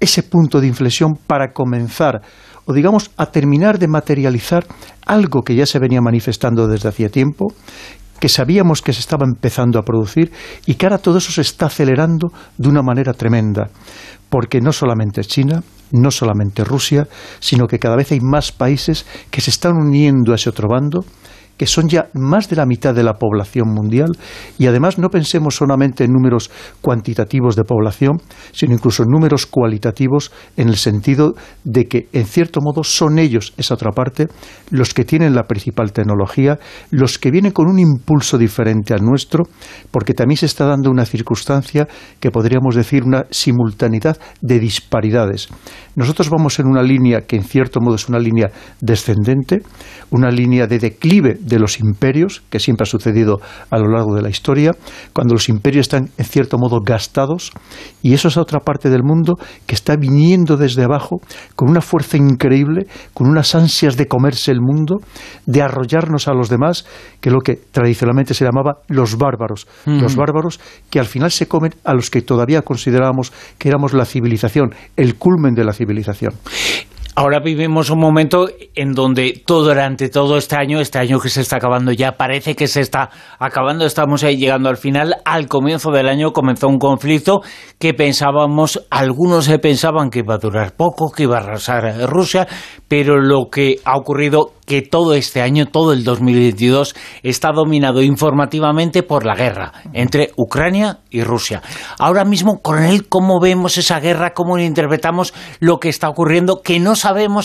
ese 0.00 0.22
punto 0.22 0.60
de 0.60 0.68
inflexión 0.68 1.14
para 1.26 1.52
comenzar 1.52 2.22
o 2.68 2.74
digamos 2.74 3.10
a 3.16 3.26
terminar 3.32 3.78
de 3.78 3.88
materializar 3.88 4.66
algo 5.06 5.40
que 5.40 5.56
ya 5.56 5.64
se 5.64 5.78
venía 5.78 6.02
manifestando 6.02 6.68
desde 6.68 6.90
hacía 6.90 7.08
tiempo, 7.08 7.46
que 8.20 8.28
sabíamos 8.28 8.82
que 8.82 8.92
se 8.92 9.00
estaba 9.00 9.24
empezando 9.26 9.78
a 9.78 9.82
producir 9.82 10.32
y 10.66 10.74
que 10.74 10.86
ahora 10.86 10.98
todo 10.98 11.18
eso 11.18 11.32
se 11.32 11.42
está 11.42 11.66
acelerando 11.66 12.28
de 12.56 12.68
una 12.68 12.82
manera 12.82 13.12
tremenda, 13.12 13.68
porque 14.28 14.60
no 14.60 14.72
solamente 14.72 15.22
China, 15.22 15.62
no 15.92 16.10
solamente 16.10 16.64
Rusia, 16.64 17.06
sino 17.40 17.66
que 17.66 17.78
cada 17.78 17.96
vez 17.96 18.12
hay 18.12 18.20
más 18.20 18.52
países 18.52 19.06
que 19.30 19.40
se 19.40 19.50
están 19.50 19.76
uniendo 19.76 20.32
a 20.32 20.34
ese 20.36 20.50
otro 20.50 20.68
bando 20.68 21.04
que 21.58 21.66
son 21.66 21.88
ya 21.88 22.08
más 22.14 22.48
de 22.48 22.56
la 22.56 22.64
mitad 22.64 22.94
de 22.94 23.02
la 23.02 23.14
población 23.14 23.68
mundial 23.68 24.12
y 24.58 24.66
además 24.66 24.96
no 24.98 25.10
pensemos 25.10 25.56
solamente 25.56 26.04
en 26.04 26.12
números 26.12 26.50
cuantitativos 26.80 27.56
de 27.56 27.64
población, 27.64 28.22
sino 28.52 28.72
incluso 28.72 29.02
en 29.02 29.10
números 29.10 29.44
cualitativos 29.44 30.32
en 30.56 30.68
el 30.68 30.76
sentido 30.76 31.34
de 31.64 31.86
que 31.86 32.08
en 32.12 32.24
cierto 32.24 32.60
modo 32.62 32.84
son 32.84 33.18
ellos, 33.18 33.52
esa 33.56 33.74
otra 33.74 33.90
parte, 33.90 34.28
los 34.70 34.94
que 34.94 35.04
tienen 35.04 35.34
la 35.34 35.46
principal 35.46 35.92
tecnología, 35.92 36.58
los 36.90 37.18
que 37.18 37.30
vienen 37.30 37.52
con 37.52 37.68
un 37.68 37.78
impulso 37.78 38.38
diferente 38.38 38.94
al 38.94 39.04
nuestro, 39.04 39.44
porque 39.90 40.14
también 40.14 40.38
se 40.38 40.46
está 40.46 40.64
dando 40.64 40.90
una 40.90 41.04
circunstancia 41.04 41.88
que 42.20 42.30
podríamos 42.30 42.76
decir 42.76 43.02
una 43.04 43.26
simultaneidad 43.30 44.16
de 44.40 44.60
disparidades. 44.60 45.48
Nosotros 45.96 46.30
vamos 46.30 46.58
en 46.60 46.68
una 46.68 46.82
línea 46.82 47.22
que 47.22 47.36
en 47.36 47.42
cierto 47.42 47.80
modo 47.80 47.96
es 47.96 48.08
una 48.08 48.20
línea 48.20 48.50
descendente, 48.80 49.62
una 50.10 50.30
línea 50.30 50.68
de 50.68 50.78
declive 50.78 51.38
de 51.48 51.58
los 51.58 51.80
imperios, 51.80 52.42
que 52.50 52.60
siempre 52.60 52.84
ha 52.84 52.86
sucedido 52.86 53.40
a 53.70 53.78
lo 53.78 53.88
largo 53.88 54.14
de 54.14 54.22
la 54.22 54.28
historia, 54.28 54.72
cuando 55.12 55.34
los 55.34 55.48
imperios 55.48 55.86
están 55.86 56.10
en 56.16 56.24
cierto 56.24 56.56
modo 56.58 56.78
gastados, 56.80 57.50
y 58.02 58.14
eso 58.14 58.28
es 58.28 58.36
otra 58.36 58.60
parte 58.60 58.90
del 58.90 59.02
mundo 59.02 59.34
que 59.66 59.74
está 59.74 59.96
viniendo 59.96 60.56
desde 60.56 60.84
abajo 60.84 61.20
con 61.56 61.68
una 61.68 61.80
fuerza 61.80 62.16
increíble, 62.16 62.86
con 63.12 63.28
unas 63.28 63.54
ansias 63.54 63.96
de 63.96 64.06
comerse 64.06 64.52
el 64.52 64.60
mundo, 64.60 64.98
de 65.46 65.62
arrollarnos 65.62 66.28
a 66.28 66.32
los 66.32 66.48
demás, 66.48 66.86
que 67.20 67.28
es 67.30 67.32
lo 67.32 67.40
que 67.40 67.56
tradicionalmente 67.56 68.34
se 68.34 68.44
llamaba 68.44 68.78
los 68.88 69.16
bárbaros, 69.16 69.66
los 69.84 70.14
bárbaros 70.14 70.60
que 70.90 71.00
al 71.00 71.06
final 71.06 71.32
se 71.32 71.48
comen 71.48 71.74
a 71.84 71.94
los 71.94 72.10
que 72.10 72.22
todavía 72.22 72.62
considerábamos 72.62 73.32
que 73.58 73.68
éramos 73.68 73.92
la 73.92 74.04
civilización, 74.04 74.74
el 74.96 75.16
culmen 75.16 75.54
de 75.54 75.64
la 75.64 75.72
civilización 75.72 75.88
civilización. 75.88 76.32
Ahora 77.18 77.40
vivimos 77.40 77.90
un 77.90 77.98
momento 77.98 78.48
en 78.76 78.92
donde 78.92 79.42
todo 79.44 79.64
durante 79.64 80.08
todo 80.08 80.36
este 80.36 80.54
año, 80.54 80.78
este 80.78 81.00
año 81.00 81.18
que 81.18 81.28
se 81.28 81.40
está 81.40 81.56
acabando 81.56 81.90
ya, 81.90 82.12
parece 82.12 82.54
que 82.54 82.68
se 82.68 82.80
está 82.80 83.10
acabando, 83.40 83.84
estamos 83.84 84.22
ahí 84.22 84.36
llegando 84.36 84.68
al 84.68 84.76
final. 84.76 85.16
Al 85.24 85.48
comienzo 85.48 85.90
del 85.90 86.08
año 86.08 86.30
comenzó 86.30 86.68
un 86.68 86.78
conflicto 86.78 87.40
que 87.80 87.92
pensábamos, 87.92 88.86
algunos 88.88 89.46
se 89.46 89.58
pensaban 89.58 90.10
que 90.10 90.20
iba 90.20 90.36
a 90.36 90.38
durar 90.38 90.76
poco, 90.76 91.10
que 91.10 91.24
iba 91.24 91.38
a 91.38 91.40
arrasar 91.40 92.08
Rusia, 92.08 92.46
pero 92.86 93.20
lo 93.20 93.48
que 93.50 93.80
ha 93.84 93.96
ocurrido 93.96 94.52
que 94.68 94.82
todo 94.82 95.14
este 95.14 95.40
año, 95.40 95.66
todo 95.66 95.94
el 95.94 96.04
2022, 96.04 96.94
está 97.22 97.50
dominado 97.52 98.02
informativamente 98.02 99.02
por 99.02 99.24
la 99.24 99.34
guerra 99.34 99.72
entre 99.94 100.30
Ucrania 100.36 100.98
y 101.10 101.22
Rusia. 101.22 101.62
Ahora 101.98 102.24
mismo, 102.24 102.60
él, 102.78 103.08
¿cómo 103.08 103.40
vemos 103.40 103.78
esa 103.78 103.98
guerra? 103.98 104.34
¿Cómo 104.34 104.58
interpretamos 104.58 105.32
lo 105.58 105.78
que 105.78 105.88
está 105.88 106.10
ocurriendo? 106.10 106.60
Que 106.62 106.78
no 106.78 106.96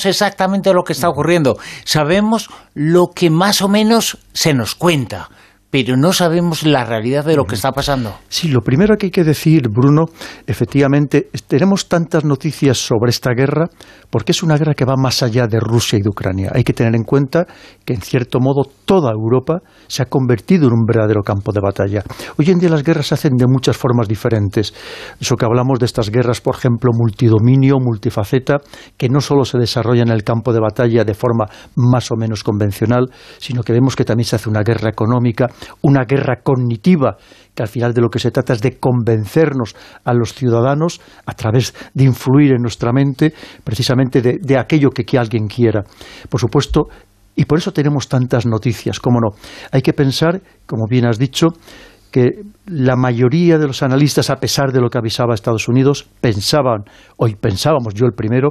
exactamente 0.06 0.74
lo 0.74 0.84
que 0.84 0.94
está 0.94 1.10
ocurriendo. 1.10 1.58
Sabemos 1.86 2.50
lo 2.74 3.12
que 3.12 3.30
más 3.30 3.62
o 3.62 3.68
menos 3.68 4.18
se 4.34 4.54
nos 4.54 4.76
cuenta 4.76 5.30
pero 5.74 5.98
no 5.98 6.14
sabemos 6.14 6.68
la 6.68 6.86
realidad 6.86 7.26
de 7.26 7.36
lo 7.36 7.46
que 7.46 7.56
está 7.56 7.72
pasando. 7.72 8.14
Sí, 8.30 8.48
lo 8.48 8.62
primero 8.62 8.96
que 8.96 9.08
hay 9.08 9.12
que 9.12 9.24
decir, 9.24 9.70
Bruno, 9.70 10.06
efectivamente, 10.46 11.30
tenemos 11.48 11.90
tantas 11.90 12.24
noticias 12.24 12.78
sobre 12.78 13.10
esta 13.10 13.32
guerra 13.34 13.66
porque 14.12 14.34
es 14.34 14.44
una 14.44 14.56
guerra 14.56 14.76
que 14.76 14.86
va 14.86 14.94
más 14.96 15.24
allá 15.24 15.48
de 15.48 15.60
Rusia 15.60 15.98
y 15.98 16.04
de 16.04 16.10
Ucrania. 16.10 16.52
Hay 16.54 16.64
que 16.64 16.74
tener 16.74 16.96
en 16.96 17.04
cuenta 17.04 17.48
que, 17.84 17.96
en 17.96 18.02
cierto 18.02 18.38
modo, 18.40 18.70
toda 18.86 19.12
Europa 19.12 19.62
se 19.88 20.04
ha 20.04 20.06
convertido 20.06 20.68
en 20.68 20.74
un 20.74 20.86
verdadero 20.86 21.24
campo 21.24 21.52
de 21.52 21.60
batalla. 21.60 22.04
Hoy 22.38 22.52
en 22.52 22.60
día 22.60 22.70
las 22.70 22.84
guerras 22.84 23.08
se 23.08 23.16
hacen 23.16 23.34
de 23.36 23.48
muchas 23.48 23.76
formas 23.76 24.08
diferentes. 24.08 24.76
Eso 25.20 25.36
que 25.36 25.46
hablamos 25.46 25.80
de 25.80 25.88
estas 25.88 26.12
guerras, 26.12 26.40
por 26.40 26.56
ejemplo, 26.56 26.92
multidominio, 26.94 27.78
multifaceta, 27.80 28.58
que 28.96 29.10
no 29.10 29.22
solo 29.22 29.44
se 29.44 29.58
desarrollan 29.58 30.10
en 30.10 30.14
el 30.14 30.24
campo 30.24 30.54
de 30.54 30.60
batalla 30.60 31.04
de 31.04 31.16
forma 31.16 31.46
más 31.76 32.12
o 32.12 32.16
menos 32.16 32.44
convencional, 32.44 33.08
sino 33.40 33.64
que 33.64 33.74
vemos 33.74 33.96
que 33.96 34.06
también 34.06 34.28
se 34.28 34.36
hace 34.36 34.52
una 34.52 34.62
guerra 34.62 34.90
económica, 34.90 35.48
una 35.82 36.06
guerra 36.06 36.42
cognitiva, 36.44 37.18
que 37.54 37.64
al 37.64 37.70
final 37.70 37.94
de 37.94 38.02
lo 38.02 38.10
que 38.10 38.20
se 38.20 38.32
trata 38.32 38.54
es 38.54 38.62
de 38.62 38.80
convencernos 38.80 39.76
a 40.04 40.14
los 40.14 40.34
ciudadanos 40.34 41.02
a 41.26 41.34
través 41.34 41.74
de 41.94 42.04
influir 42.04 42.54
en 42.54 42.62
nuestra 42.62 42.92
mente 42.92 43.34
precisamente 43.64 44.22
de, 44.22 44.58
aquello 44.58 44.90
que, 44.90 45.04
que 45.04 45.18
alguien 45.18 45.48
quiera. 45.48 45.84
Por 46.30 46.40
supuesto, 46.40 46.88
y 47.36 47.46
por 47.46 47.58
eso 47.58 47.72
tenemos 47.72 48.08
tantas 48.08 48.46
noticias, 48.46 49.00
cómo 49.00 49.20
no. 49.20 49.36
Hay 49.72 49.82
que 49.82 49.94
pensar, 49.94 50.42
como 50.66 50.86
bien 50.88 51.06
has 51.06 51.18
dicho, 51.18 51.48
que 52.14 52.44
la 52.68 52.96
mayoría 52.96 53.58
de 53.58 53.66
los 53.66 53.82
analistas, 53.82 54.30
a 54.30 54.36
pesar 54.36 54.72
de 54.72 54.80
lo 54.80 54.90
que 54.90 55.00
avisaba 55.00 55.34
Estados 55.34 55.68
Unidos, 55.68 56.08
pensaban, 56.22 56.84
hoy 57.18 57.36
pensábamos 57.36 57.96
yo 57.96 58.06
el 58.06 58.14
primero, 58.14 58.50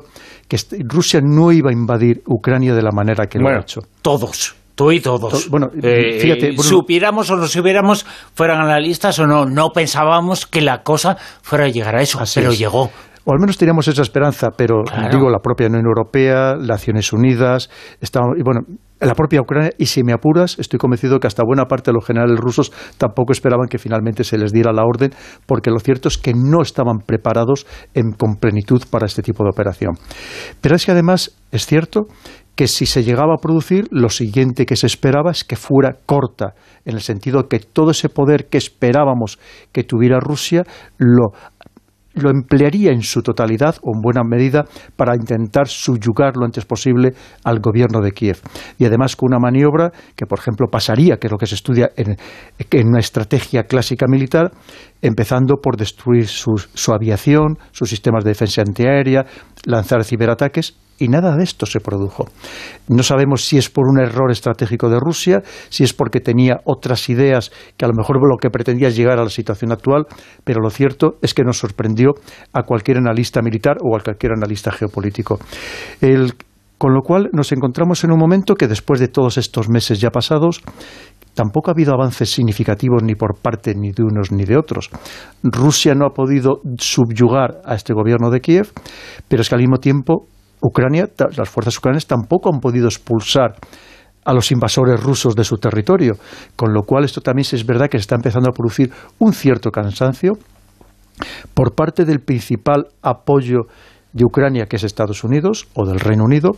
que 0.49 0.57
Rusia 0.81 1.21
no 1.23 1.53
iba 1.53 1.71
a 1.71 1.73
invadir 1.73 2.23
Ucrania 2.27 2.75
de 2.75 2.83
la 2.83 2.91
manera 2.91 3.27
que 3.27 3.39
lo 3.39 3.49
ha 3.49 3.61
hecho. 3.61 3.83
Todos. 4.03 4.57
Tú 4.75 4.91
y 4.91 5.01
todos. 5.01 5.49
Bueno, 5.51 5.71
eh, 5.83 6.19
fíjate. 6.21 6.57
Supiéramos 6.59 7.31
o 7.31 7.37
no 7.37 7.47
supiéramos, 7.47 8.07
fueran 8.35 8.61
analistas 8.61 9.19
o 9.19 9.27
no, 9.27 9.45
no 9.45 9.71
pensábamos 9.71 10.47
que 10.47 10.63
la 10.63 10.83
cosa 10.83 11.17
fuera 11.43 11.67
a 11.67 11.69
llegar 11.69 11.97
a 11.97 12.03
eso, 12.03 12.21
pero 12.35 12.53
llegó. 12.53 12.91
O 13.25 13.33
al 13.33 13.39
menos 13.39 13.57
teníamos 13.57 13.87
esa 13.87 14.03
esperanza, 14.03 14.49
pero 14.57 14.83
digo, 15.13 15.31
la 15.31 15.39
propia 15.39 15.69
Unión 15.69 15.87
Europea, 15.87 16.57
Naciones 16.57 17.13
Unidas, 17.13 17.71
y 18.01 18.43
bueno, 18.43 18.63
la 18.99 19.15
propia 19.15 19.41
Ucrania, 19.41 19.71
y 19.79 19.87
si 19.87 20.03
me 20.03 20.13
apuras, 20.13 20.59
estoy 20.59 20.79
convencido 20.79 21.21
que 21.21 21.29
hasta 21.29 21.45
buena 21.45 21.67
parte 21.67 21.91
de 21.91 21.95
los 21.95 22.05
generales 22.05 22.39
rusos 22.39 22.73
tampoco 22.99 23.33
esperaban 23.33 23.69
que 23.69 23.79
finalmente 23.79 24.25
se 24.25 24.39
les 24.39 24.53
diera 24.53 24.73
la 24.73 24.83
orden, 24.85 25.13
porque 25.47 25.71
lo 25.71 25.79
cierto 25.79 26.09
es 26.09 26.19
que 26.19 26.33
no 26.35 26.63
estaban 26.63 26.99
preparados 27.07 27.67
en, 27.95 28.13
con 28.13 28.37
plenitud 28.37 28.83
para 28.91 29.07
este 29.07 29.23
tipo 29.23 29.45
de 29.45 29.51
operación. 29.51 29.95
Pero 30.61 30.75
es 30.75 30.85
que 30.85 30.91
además 30.91 31.37
es 31.53 31.67
cierto 31.67 32.07
que 32.55 32.69
si 32.69 32.87
se 32.87 33.03
llegaba 33.03 33.35
a 33.35 33.41
producir, 33.41 33.89
lo 33.91 34.09
siguiente 34.11 34.67
que 34.67 34.77
se 34.77 34.87
esperaba 34.87 35.31
es 35.31 35.45
que 35.45 35.57
fuera 35.57 35.97
corta, 36.07 36.55
en 36.85 36.95
el 36.95 37.01
sentido 37.01 37.49
que 37.49 37.61
todo 37.61 37.91
ese 37.93 38.09
poder 38.09 38.49
que 38.49 38.59
esperábamos 38.59 39.39
que 39.73 39.85
tuviera 39.85 40.21
Rusia 40.21 40.65
lo 40.99 41.33
lo 42.15 42.31
emplearía 42.31 42.93
en 42.93 43.03
su 43.03 43.23
totalidad 43.23 43.77
o 43.83 43.93
en 43.95 44.01
buena 44.01 44.23
medida 44.23 44.65
para 44.97 45.15
intentar 45.15 45.69
subyugar 45.69 46.37
lo 46.37 46.45
antes 46.45 46.65
posible 46.65 47.15
al 47.45 47.61
gobierno 47.61 48.01
de 48.01 48.13
Kiev. 48.13 48.41
Y 48.79 48.85
además 48.85 49.17
con 49.17 49.29
una 49.31 49.39
maniobra 49.39 49.91
que, 50.15 50.27
por 50.27 50.39
ejemplo, 50.39 50.67
pasaría, 50.71 51.17
que 51.17 51.29
es 51.29 51.31
lo 51.31 51.39
que 51.39 51.47
se 51.47 51.55
estudia 51.55 51.91
en, 51.97 52.17
en 52.59 52.89
una 52.89 53.01
estrategia 53.01 53.65
clásica 53.65 54.07
militar, 54.09 54.51
empezando 55.01 55.57
por 55.57 55.77
destruir 55.77 56.27
su, 56.27 56.53
su 56.57 56.93
aviación, 56.93 57.57
sus 57.71 57.89
sistemas 57.89 58.25
de 58.25 58.31
defensa 58.31 58.63
antiaérea, 58.63 59.25
lanzar 59.65 60.05
ciberataques 60.05 60.77
y 61.03 61.09
nada 61.09 61.37
de 61.37 61.43
esto 61.43 61.67
se 61.67 61.81
produjo. 61.81 62.27
No 62.89 63.03
sabemos 63.03 63.45
si 63.45 63.59
es 63.59 63.69
por 63.69 63.89
un 63.89 64.01
error 64.01 64.31
estratégico 64.31 64.89
de 64.89 65.01
Rusia, 65.01 65.43
si 65.69 65.83
es 65.83 65.93
porque 65.93 66.21
tenía 66.21 66.61
otras 66.65 67.09
ideas 67.09 67.51
que 67.77 67.85
a 67.85 67.89
lo 67.89 67.95
mejor 67.95 68.19
lo 68.23 68.37
que 68.37 68.51
pretendía 68.51 68.87
es 68.87 68.97
llegar 68.97 69.19
a 69.19 69.25
la 69.25 69.29
situación 69.29 69.73
actual, 69.73 70.07
pero 70.45 70.61
lo 70.61 70.71
cierto 70.71 71.17
es 71.21 71.35
que 71.35 71.43
nos 71.43 71.59
sorprendió 71.59 72.13
a 72.53 72.63
cualquier 72.63 72.99
analista 72.99 73.43
militar 73.43 73.79
o 73.83 73.97
a 73.97 74.01
cualquier 74.01 74.33
analista 74.33 74.71
geopolítico. 74.71 75.41
con 76.79 76.95
lo 76.95 77.03
cual 77.03 77.31
nos 77.33 77.53
encontramos 77.53 78.03
en 78.03 78.11
un 78.11 78.19
momento 78.19 78.57
que 78.57 78.67
después 78.67 78.99
de 78.99 79.07
todos 79.07 79.39
estos 79.39 79.69
meses 79.69 80.01
ya 80.01 80.11
pasados, 80.11 80.63
tampoco 81.35 81.71
ha 81.71 81.75
habido 81.75 81.95
avances 81.95 82.31
significativos 82.31 83.03
ni 83.05 83.15
por 83.15 83.39
parte 83.39 83.75
ni 83.75 83.93
de 83.93 84.03
unos 84.03 84.33
ni 84.33 84.45
de 84.45 84.57
otros. 84.57 84.91
Rusia 85.45 85.95
no 85.95 86.07
ha 86.07 86.11
podido 86.11 86.61
subyugar 86.79 87.61
a 87.65 87.77
este 87.77 87.95
gobierno 87.95 88.31
de 88.31 88.41
Kiev, 88.41 88.73
pero 89.29 89.43
es 89.43 89.49
que 89.49 89.55
al 89.55 89.61
mismo 89.61 89.79
tiempo 89.79 90.27
Ucrania, 90.63 91.09
las 91.37 91.49
fuerzas 91.49 91.77
ucranianas 91.77 92.07
tampoco 92.07 92.51
han 92.53 92.61
podido 92.61 92.87
expulsar 92.87 93.57
a 94.25 94.33
los 94.33 94.53
invasores 94.53 95.03
rusos 95.03 95.35
de 95.35 95.45
su 95.45 95.57
territorio, 95.57 96.13
con 96.55 96.73
lo 96.73 96.83
cual 96.83 97.05
esto 97.05 97.21
también 97.21 97.47
es 97.51 97.67
verdad 97.67 97.89
que 97.89 97.99
se 97.99 98.03
está 98.03 98.15
empezando 98.15 98.49
a 98.49 98.53
producir 98.53 98.91
un 99.19 99.33
cierto 99.33 99.71
cansancio 99.71 100.33
por 101.55 101.75
parte 101.75 102.05
del 102.05 102.21
principal 102.21 102.87
apoyo 103.03 103.63
de 104.13 104.25
Ucrania, 104.25 104.67
que 104.67 104.77
es 104.77 104.85
Estados 104.85 105.25
Unidos 105.25 105.67
o 105.75 105.87
del 105.87 105.99
Reino 105.99 106.25
Unido, 106.25 106.53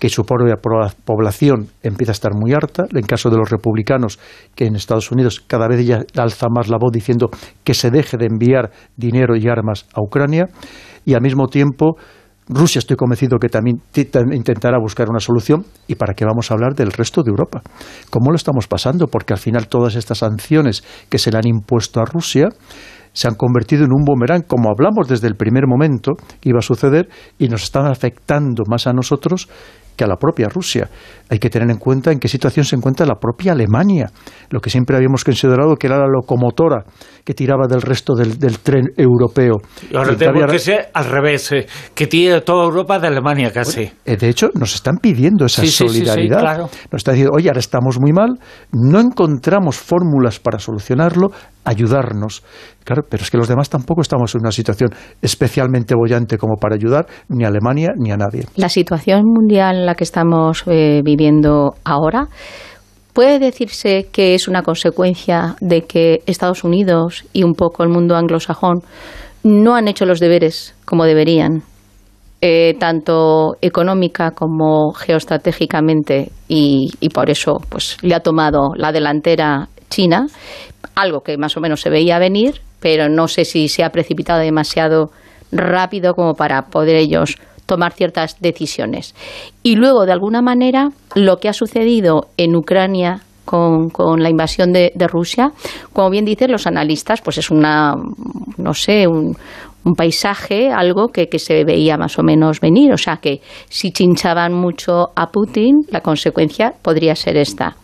que 0.00 0.08
su 0.08 0.24
propia 0.24 0.56
población 0.56 1.68
empieza 1.82 2.12
a 2.12 2.14
estar 2.14 2.32
muy 2.34 2.52
harta. 2.54 2.86
En 2.92 3.02
caso 3.02 3.28
de 3.28 3.36
los 3.36 3.50
republicanos, 3.50 4.18
que 4.54 4.64
en 4.64 4.74
Estados 4.74 5.12
Unidos 5.12 5.44
cada 5.46 5.68
vez 5.68 5.86
ya 5.86 6.00
alza 6.16 6.46
más 6.48 6.68
la 6.68 6.78
voz 6.80 6.90
diciendo 6.90 7.28
que 7.64 7.74
se 7.74 7.90
deje 7.90 8.16
de 8.16 8.26
enviar 8.26 8.70
dinero 8.96 9.36
y 9.36 9.46
armas 9.46 9.86
a 9.94 10.00
Ucrania. 10.02 10.46
Y 11.04 11.14
al 11.14 11.20
mismo 11.20 11.48
tiempo, 11.48 11.96
Rusia 12.52 12.80
estoy 12.80 12.96
convencido 12.96 13.38
que 13.38 13.48
también 13.48 13.80
intentará 14.32 14.78
buscar 14.80 15.08
una 15.08 15.20
solución. 15.20 15.64
¿Y 15.86 15.94
para 15.94 16.14
qué 16.14 16.24
vamos 16.24 16.50
a 16.50 16.54
hablar 16.54 16.74
del 16.74 16.90
resto 16.90 17.22
de 17.22 17.30
Europa? 17.30 17.62
¿Cómo 18.10 18.30
lo 18.30 18.36
estamos 18.36 18.66
pasando? 18.66 19.06
Porque 19.06 19.32
al 19.32 19.38
final 19.38 19.68
todas 19.68 19.94
estas 19.94 20.18
sanciones 20.18 20.82
que 21.08 21.18
se 21.18 21.30
le 21.30 21.38
han 21.38 21.46
impuesto 21.46 22.00
a 22.00 22.04
Rusia 22.04 22.48
se 23.12 23.28
han 23.28 23.34
convertido 23.34 23.84
en 23.84 23.92
un 23.92 24.04
boomerang, 24.04 24.42
como 24.42 24.70
hablamos 24.70 25.08
desde 25.08 25.26
el 25.26 25.36
primer 25.36 25.66
momento 25.66 26.12
que 26.40 26.50
iba 26.50 26.58
a 26.58 26.62
suceder, 26.62 27.08
y 27.38 27.48
nos 27.48 27.64
están 27.64 27.86
afectando 27.86 28.62
más 28.68 28.86
a 28.86 28.92
nosotros 28.92 29.48
que 30.00 30.04
a 30.04 30.06
la 30.06 30.16
propia 30.16 30.48
Rusia. 30.48 30.88
Hay 31.28 31.38
que 31.38 31.50
tener 31.50 31.70
en 31.70 31.76
cuenta 31.76 32.10
en 32.10 32.18
qué 32.18 32.26
situación 32.26 32.64
se 32.64 32.74
encuentra 32.74 33.04
la 33.04 33.16
propia 33.16 33.52
Alemania, 33.52 34.10
lo 34.48 34.58
que 34.60 34.70
siempre 34.70 34.96
habíamos 34.96 35.24
considerado 35.24 35.76
que 35.76 35.88
era 35.88 35.98
la 35.98 36.06
locomotora 36.06 36.84
que 37.22 37.34
tiraba 37.34 37.66
del 37.68 37.82
resto 37.82 38.14
del, 38.14 38.58
tren 38.60 38.84
europeo. 38.96 39.56
ahora 39.94 40.16
tenemos 40.16 40.50
que 40.50 40.58
ser 40.58 40.88
al 40.94 41.04
revés, 41.04 41.52
eh, 41.52 41.66
que 41.94 42.06
tire 42.06 42.40
toda 42.40 42.64
Europa 42.64 42.98
de 42.98 43.08
Alemania 43.08 43.52
casi. 43.52 43.92
Eh, 44.06 44.16
de 44.16 44.28
hecho, 44.30 44.48
nos 44.54 44.74
están 44.74 44.96
pidiendo 44.96 45.44
esa 45.44 45.66
solidaridad. 45.66 46.58
Nos 46.90 47.00
están 47.00 47.14
diciendo, 47.14 47.32
oye, 47.36 47.48
ahora 47.50 47.60
estamos 47.60 48.00
muy 48.00 48.12
mal, 48.12 48.38
no 48.72 49.00
encontramos 49.00 49.76
fórmulas 49.76 50.40
para 50.40 50.58
solucionarlo, 50.58 51.30
ayudarnos. 51.64 52.42
Claro, 52.84 53.02
pero 53.08 53.22
es 53.22 53.30
que 53.30 53.36
los 53.36 53.48
demás 53.48 53.68
tampoco 53.68 54.00
estamos 54.00 54.34
en 54.34 54.40
una 54.40 54.52
situación 54.52 54.90
especialmente 55.20 55.94
bollante 55.94 56.38
como 56.38 56.56
para 56.56 56.74
ayudar 56.74 57.06
ni 57.28 57.44
a 57.44 57.48
Alemania 57.48 57.90
ni 57.96 58.10
a 58.10 58.16
nadie. 58.16 58.44
La 58.56 58.68
situación 58.68 59.22
mundial 59.24 59.76
en 59.76 59.86
la 59.86 59.94
que 59.94 60.04
estamos 60.04 60.64
eh, 60.66 61.02
viviendo 61.04 61.74
ahora 61.84 62.28
puede 63.12 63.38
decirse 63.38 64.08
que 64.12 64.34
es 64.34 64.48
una 64.48 64.62
consecuencia 64.62 65.56
de 65.60 65.82
que 65.82 66.22
Estados 66.26 66.64
Unidos 66.64 67.24
y 67.32 67.42
un 67.42 67.54
poco 67.54 67.82
el 67.82 67.88
mundo 67.88 68.16
anglosajón 68.16 68.82
no 69.42 69.74
han 69.74 69.88
hecho 69.88 70.06
los 70.06 70.20
deberes 70.20 70.74
como 70.84 71.04
deberían. 71.04 71.62
Eh, 72.42 72.74
tanto 72.80 73.56
económica 73.60 74.30
como 74.30 74.94
geoestratégicamente 74.94 76.30
y, 76.48 76.90
y, 76.98 77.10
por 77.10 77.28
eso 77.28 77.58
pues 77.68 77.98
le 78.00 78.14
ha 78.14 78.20
tomado 78.20 78.70
la 78.76 78.92
delantera 78.92 79.68
China 79.90 80.26
algo 80.94 81.20
que 81.20 81.36
más 81.36 81.56
o 81.56 81.60
menos 81.60 81.80
se 81.80 81.90
veía 81.90 82.18
venir, 82.18 82.60
pero 82.80 83.08
no 83.08 83.28
sé 83.28 83.44
si 83.44 83.68
se 83.68 83.84
ha 83.84 83.90
precipitado 83.90 84.40
demasiado 84.40 85.10
rápido 85.52 86.14
como 86.14 86.34
para 86.34 86.62
poder 86.66 86.96
ellos 86.96 87.36
tomar 87.66 87.92
ciertas 87.92 88.36
decisiones. 88.40 89.14
Y 89.62 89.76
luego, 89.76 90.06
de 90.06 90.12
alguna 90.12 90.42
manera, 90.42 90.88
lo 91.14 91.38
que 91.38 91.48
ha 91.48 91.52
sucedido 91.52 92.28
en 92.36 92.56
Ucrania 92.56 93.20
con, 93.44 93.90
la 94.22 94.30
invasión 94.30 94.72
de, 94.72 94.92
Rusia, 95.08 95.52
como 95.92 96.10
bien 96.10 96.24
dicen 96.24 96.52
los 96.52 96.66
analistas, 96.66 97.20
pues 97.20 97.38
es 97.38 97.50
una, 97.50 97.94
no 98.58 98.74
sé, 98.74 99.06
un, 99.06 99.36
paisaje, 99.96 100.70
algo 100.70 101.08
que, 101.08 101.26
se 101.38 101.64
veía 101.64 101.96
más 101.96 102.18
o 102.18 102.22
menos 102.22 102.60
venir. 102.60 102.92
O 102.92 102.98
sea 102.98 103.16
que 103.16 103.40
si 103.68 103.92
chinchaban 103.92 104.52
mucho 104.52 105.08
a 105.16 105.30
Putin, 105.30 105.80
la 105.90 106.00
consecuencia 106.00 106.74
podría 106.82 107.16
ser 107.16 107.36
esta. 107.36 107.76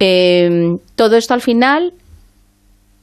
Eh, 0.00 0.76
todo 0.94 1.16
esto 1.16 1.34
al 1.34 1.40
final 1.40 1.92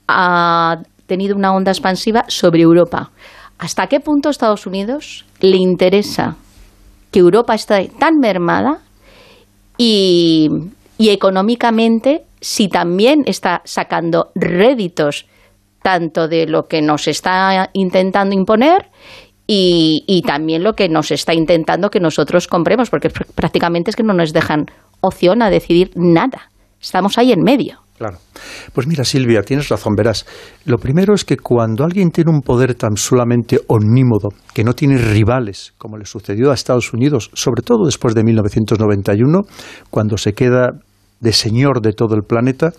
ha 0.07 0.77
tenido 1.07 1.35
una 1.35 1.53
onda 1.53 1.71
expansiva 1.71 2.25
sobre 2.27 2.61
Europa. 2.61 3.11
¿Hasta 3.57 3.87
qué 3.87 3.99
punto 3.99 4.29
a 4.29 4.31
Estados 4.31 4.65
Unidos 4.65 5.25
le 5.39 5.57
interesa 5.57 6.35
que 7.11 7.19
Europa 7.19 7.55
esté 7.55 7.89
tan 7.99 8.17
mermada 8.19 8.81
y, 9.77 10.49
económicamente 10.99 12.23
si 12.41 12.67
también 12.67 13.23
está 13.25 13.61
sacando 13.65 14.31
réditos 14.35 15.25
tanto 15.81 16.27
de 16.27 16.47
lo 16.47 16.67
que 16.67 16.81
nos 16.81 17.07
está 17.07 17.69
intentando 17.73 18.35
imponer 18.35 18.89
y, 19.47 20.03
y, 20.07 20.23
también 20.23 20.63
lo 20.63 20.73
que 20.73 20.89
nos 20.89 21.11
está 21.11 21.33
intentando 21.33 21.89
que 21.89 21.99
nosotros 21.99 22.47
compremos, 22.47 22.89
porque 22.89 23.09
prácticamente 23.09 23.91
es 23.91 23.95
que 23.95 24.03
no 24.03 24.13
nos 24.13 24.33
dejan 24.33 24.65
opción 25.01 25.41
a 25.41 25.49
decidir 25.49 25.91
nada. 25.95 26.49
Estamos 26.85 27.17
ahí 27.17 27.31
en 27.31 27.41
medio. 27.41 27.79
Claro. 27.97 28.19
Pues 28.73 28.85
mira, 28.85 29.03
Silvia, 29.03 29.41
tienes 29.41 29.69
razón, 29.69 29.95
verás. 29.95 30.25
Lo 30.65 30.77
primero 30.77 31.15
es 31.15 31.25
que 31.25 31.37
cuando 31.37 31.83
alguien 31.83 32.11
tiene 32.11 32.29
un 32.29 32.41
poder 32.41 32.75
tan 32.75 32.95
solamente 32.95 33.59
omnímodo, 33.67 34.29
que 34.53 34.63
no 34.63 34.73
tiene 34.73 34.97
rivales, 34.97 35.73
como 35.79 35.97
le 35.97 36.05
sucedió 36.05 36.51
a 36.51 36.53
Estados 36.53 36.93
Unidos, 36.93 37.31
sobre 37.33 37.63
todo 37.63 37.85
después 37.85 38.13
de 38.13 38.23
1991, 38.23 39.41
cuando 39.89 40.15
se 40.17 40.33
queda 40.33 40.73
de 41.21 41.33
señor 41.33 41.81
de 41.81 41.93
todo 41.93 42.13
el 42.15 42.21
planeta, 42.21 42.71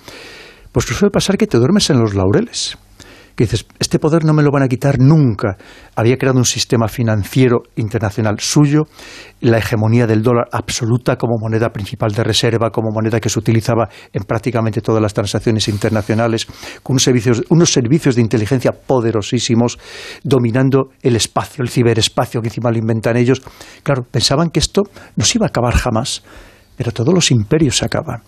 pues 0.71 0.87
suele 0.87 1.11
pasar 1.11 1.37
que 1.37 1.49
te 1.49 1.59
duermes 1.59 1.90
en 1.90 1.99
los 1.99 2.14
laureles 2.14 2.79
que 3.37 3.44
dices, 3.44 3.66
este 3.79 3.99
poder 3.99 4.25
no 4.25 4.33
me 4.33 4.42
lo 4.42 4.51
van 4.51 4.62
a 4.62 4.68
quitar 4.68 4.99
nunca. 4.99 5.59
Había 5.94 6.16
creado 6.16 6.38
un 6.38 6.46
sistema 6.46 6.88
financiero 6.88 7.64
internacional 7.77 8.40
suyo, 8.40 8.85
la 9.42 9.59
hegemonía 9.59 10.07
del 10.07 10.22
dólar 10.22 10.49
absoluta 10.51 11.16
como 11.16 11.37
moneda 11.38 11.68
principal 11.68 12.12
de 12.12 12.25
reserva, 12.25 12.70
como 12.70 12.90
moneda 12.90 13.20
que 13.20 13.29
se 13.29 13.38
utilizaba 13.38 13.90
en 14.12 14.25
prácticamente 14.25 14.81
todas 14.81 15.03
las 15.03 15.12
transacciones 15.12 15.68
internacionales, 15.68 16.46
con 16.83 16.94
unos 16.94 17.03
servicios, 17.03 17.44
unos 17.51 17.70
servicios 17.70 18.14
de 18.16 18.22
inteligencia 18.22 18.72
poderosísimos, 18.72 19.79
dominando 20.25 20.92
el 21.03 21.14
espacio, 21.14 21.62
el 21.62 21.68
ciberespacio 21.68 22.40
que 22.40 22.49
encima 22.49 22.70
lo 22.70 22.79
inventan 22.79 23.18
ellos. 23.18 23.42
Claro, 23.83 24.03
pensaban 24.11 24.49
que 24.49 24.61
esto 24.61 24.85
no 25.14 25.27
se 25.27 25.37
iba 25.37 25.44
a 25.46 25.51
acabar 25.51 25.75
jamás, 25.75 26.22
pero 26.75 26.90
todos 26.90 27.12
los 27.12 27.31
imperios 27.31 27.77
se 27.77 27.85
acaban 27.85 28.22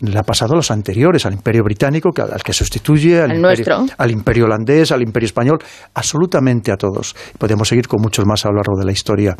le 0.00 0.18
ha 0.18 0.22
pasado 0.22 0.52
a 0.54 0.56
los 0.56 0.70
anteriores, 0.70 1.24
al 1.26 1.34
Imperio 1.34 1.62
Británico, 1.62 2.10
al 2.16 2.42
que 2.42 2.52
sustituye, 2.52 3.20
al, 3.20 3.34
imperio, 3.36 3.86
al 3.96 4.10
imperio, 4.10 4.44
holandés, 4.44 4.92
al 4.92 5.02
Imperio 5.02 5.26
Español, 5.26 5.58
absolutamente 5.94 6.72
a 6.72 6.76
todos. 6.76 7.14
Podemos 7.38 7.68
seguir 7.68 7.88
con 7.88 8.00
muchos 8.02 8.26
más 8.26 8.44
a 8.44 8.48
lo 8.48 8.56
largo 8.56 8.78
de 8.78 8.84
la 8.84 8.92
historia. 8.92 9.36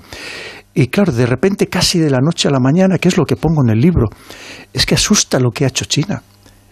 Y 0.74 0.88
claro, 0.88 1.12
de 1.12 1.26
repente, 1.26 1.68
casi 1.68 1.98
de 1.98 2.10
la 2.10 2.20
noche 2.20 2.48
a 2.48 2.50
la 2.50 2.60
mañana, 2.60 2.98
¿qué 2.98 3.08
es 3.08 3.16
lo 3.16 3.24
que 3.24 3.36
pongo 3.36 3.62
en 3.62 3.70
el 3.70 3.80
libro? 3.80 4.08
Es 4.72 4.86
que 4.86 4.94
asusta 4.94 5.38
lo 5.38 5.50
que 5.50 5.64
ha 5.64 5.68
hecho 5.68 5.84
China. 5.84 6.22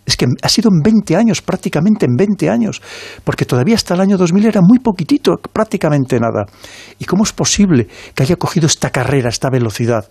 Es 0.04 0.16
que 0.16 0.26
ha 0.42 0.48
sido 0.48 0.68
en 0.72 0.80
20 0.82 1.14
años, 1.16 1.42
prácticamente 1.42 2.06
en 2.06 2.16
20 2.16 2.50
años, 2.50 2.82
porque 3.22 3.44
todavía 3.44 3.76
hasta 3.76 3.94
el 3.94 4.00
año 4.00 4.18
2000 4.18 4.46
era 4.46 4.60
muy 4.60 4.80
poquitito, 4.80 5.36
prácticamente 5.52 6.18
nada. 6.18 6.44
¿Y 6.98 7.04
cómo 7.04 7.22
es 7.22 7.32
posible 7.32 7.86
que 8.14 8.24
haya 8.24 8.34
cogido 8.34 8.66
esta 8.66 8.90
carrera, 8.90 9.28
esta 9.28 9.48
velocidad? 9.48 10.08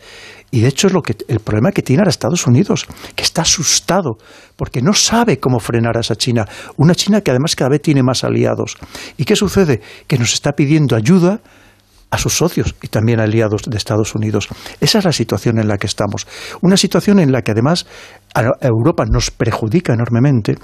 Y 0.49 0.62
de 0.62 0.69
hecho 0.69 0.88
es 0.88 0.93
lo 0.93 1.01
que, 1.01 1.15
el 1.27 1.39
problema 1.41 1.71
que 1.71 1.82
tiene 1.82 2.01
ahora 2.01 2.10
Estados 2.10 2.47
Unidos, 2.47 2.88
que 3.15 3.23
está 3.23 3.41
asustado, 3.41 4.17
porque 4.56 4.82
no 4.82 4.93
sabe 4.93 5.39
cómo 5.39 5.60
frenar 5.60 5.97
a 5.97 6.01
esa 6.01 6.15
China. 6.15 6.45
Una 6.77 6.95
China 6.95 7.19
que 7.21 7.32
además 7.32 7.56
cada 7.56 7.69
vez 7.71 7.82
tiene 7.82 8.01
más 8.01 8.23
aliados. 8.23 8.77
¿Y 9.17 9.25
qué 9.25 9.36
sucede? 9.36 9.82
Que 10.08 10.17
nos 10.17 10.34
está 10.34 10.54
pidiendo 10.54 10.95
ayuda 10.95 11.41
a 12.12 12.17
sus 12.17 12.38
socios 12.38 12.76
y 12.82 12.89
también 12.89 13.19
aliados 13.19 13.63
de 13.65 13.78
Estados 13.78 14.13
Unidos. 14.15 14.50
Esa 14.82 15.00
es 15.00 15.06
la 15.06 15.13
situación 15.13 15.58
en 15.60 15.67
la 15.67 15.78
que 15.78 15.88
estamos. 15.88 16.28
Una 16.62 16.76
situación 16.76 17.19
en 17.19 17.32
la 17.32 17.41
que 17.41 17.52
además 17.52 17.88
a 18.34 18.43
Europa 18.62 19.06
nos 19.10 19.32
perjudica 19.32 19.93
enormemente 19.93 20.56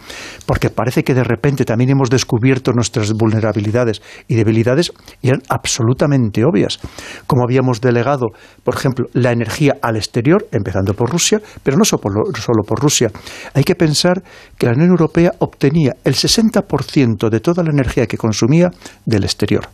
porque 0.46 0.70
parece 0.70 1.04
que 1.04 1.14
de 1.14 1.24
repente 1.24 1.66
también 1.66 1.90
hemos 1.90 2.10
descubierto 2.10 2.72
nuestras 2.74 3.14
vulnerabilidades 3.14 4.02
y 4.28 4.36
debilidades 4.36 4.92
y 5.22 5.30
eran 5.30 5.42
absolutamente 5.50 6.44
obvias. 6.44 6.80
Como 7.28 7.44
habíamos 7.44 7.80
delegado, 7.80 8.28
por 8.64 8.76
ejemplo, 8.76 9.08
la 9.14 9.32
energía 9.32 9.78
al 9.82 9.96
exterior, 9.96 10.48
empezando 10.52 10.94
por 10.94 11.10
Rusia, 11.10 11.42
pero 11.64 11.78
no 11.78 11.86
solo 11.86 12.02
por, 12.02 12.80
Rusia. 12.82 13.10
Hay 13.54 13.64
que 13.64 13.76
pensar 13.76 14.22
que 14.58 14.66
la 14.66 14.74
Unión 14.74 14.90
Europea 14.90 15.32
obtenía 15.40 15.96
el 16.04 16.14
60% 16.14 17.30
de 17.30 17.40
toda 17.40 17.64
la 17.64 17.72
energía 17.72 18.06
que 18.06 18.18
consumía 18.18 18.70
del 19.06 19.24
exterior 19.24 19.68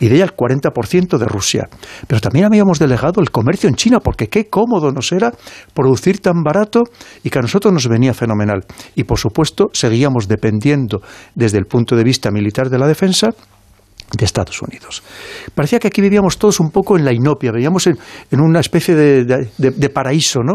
y 0.00 0.08
de 0.08 0.16
ella 0.16 0.24
el 0.24 0.36
40% 0.36 1.18
de 1.18 1.26
Rusia. 1.26 1.68
Pero 2.06 2.20
también 2.20 2.46
habíamos 2.46 2.78
delegado 2.78 3.20
el 3.20 3.30
comercio 3.30 3.68
en 3.68 3.74
China, 3.74 4.00
porque 4.00 4.28
qué 4.28 4.48
cómodo 4.48 4.90
nos 4.90 5.12
era 5.12 5.32
producir 5.72 6.20
tan 6.20 6.42
barato 6.42 6.82
y 7.22 7.30
que 7.30 7.38
a 7.38 7.42
nosotros 7.42 7.72
nos 7.72 7.88
venía 7.88 8.14
fenomenal. 8.14 8.64
Y 8.94 9.04
por 9.04 9.18
supuesto, 9.18 9.68
seguíamos 9.72 10.28
dependiendo 10.28 11.02
desde 11.34 11.58
el 11.58 11.66
punto 11.66 11.96
de 11.96 12.04
vista 12.04 12.30
militar 12.30 12.70
de 12.70 12.78
la 12.78 12.86
defensa 12.86 13.30
de 14.16 14.24
Estados 14.24 14.60
Unidos. 14.62 15.02
Parecía 15.54 15.78
que 15.78 15.88
aquí 15.88 16.00
vivíamos 16.00 16.38
todos 16.38 16.60
un 16.60 16.70
poco 16.70 16.96
en 16.96 17.04
la 17.04 17.12
inopia, 17.12 17.52
veíamos 17.52 17.86
en, 17.86 17.96
una 18.32 18.60
especie 18.60 18.94
de, 18.94 19.90
paraíso, 19.90 20.40
¿no? 20.42 20.54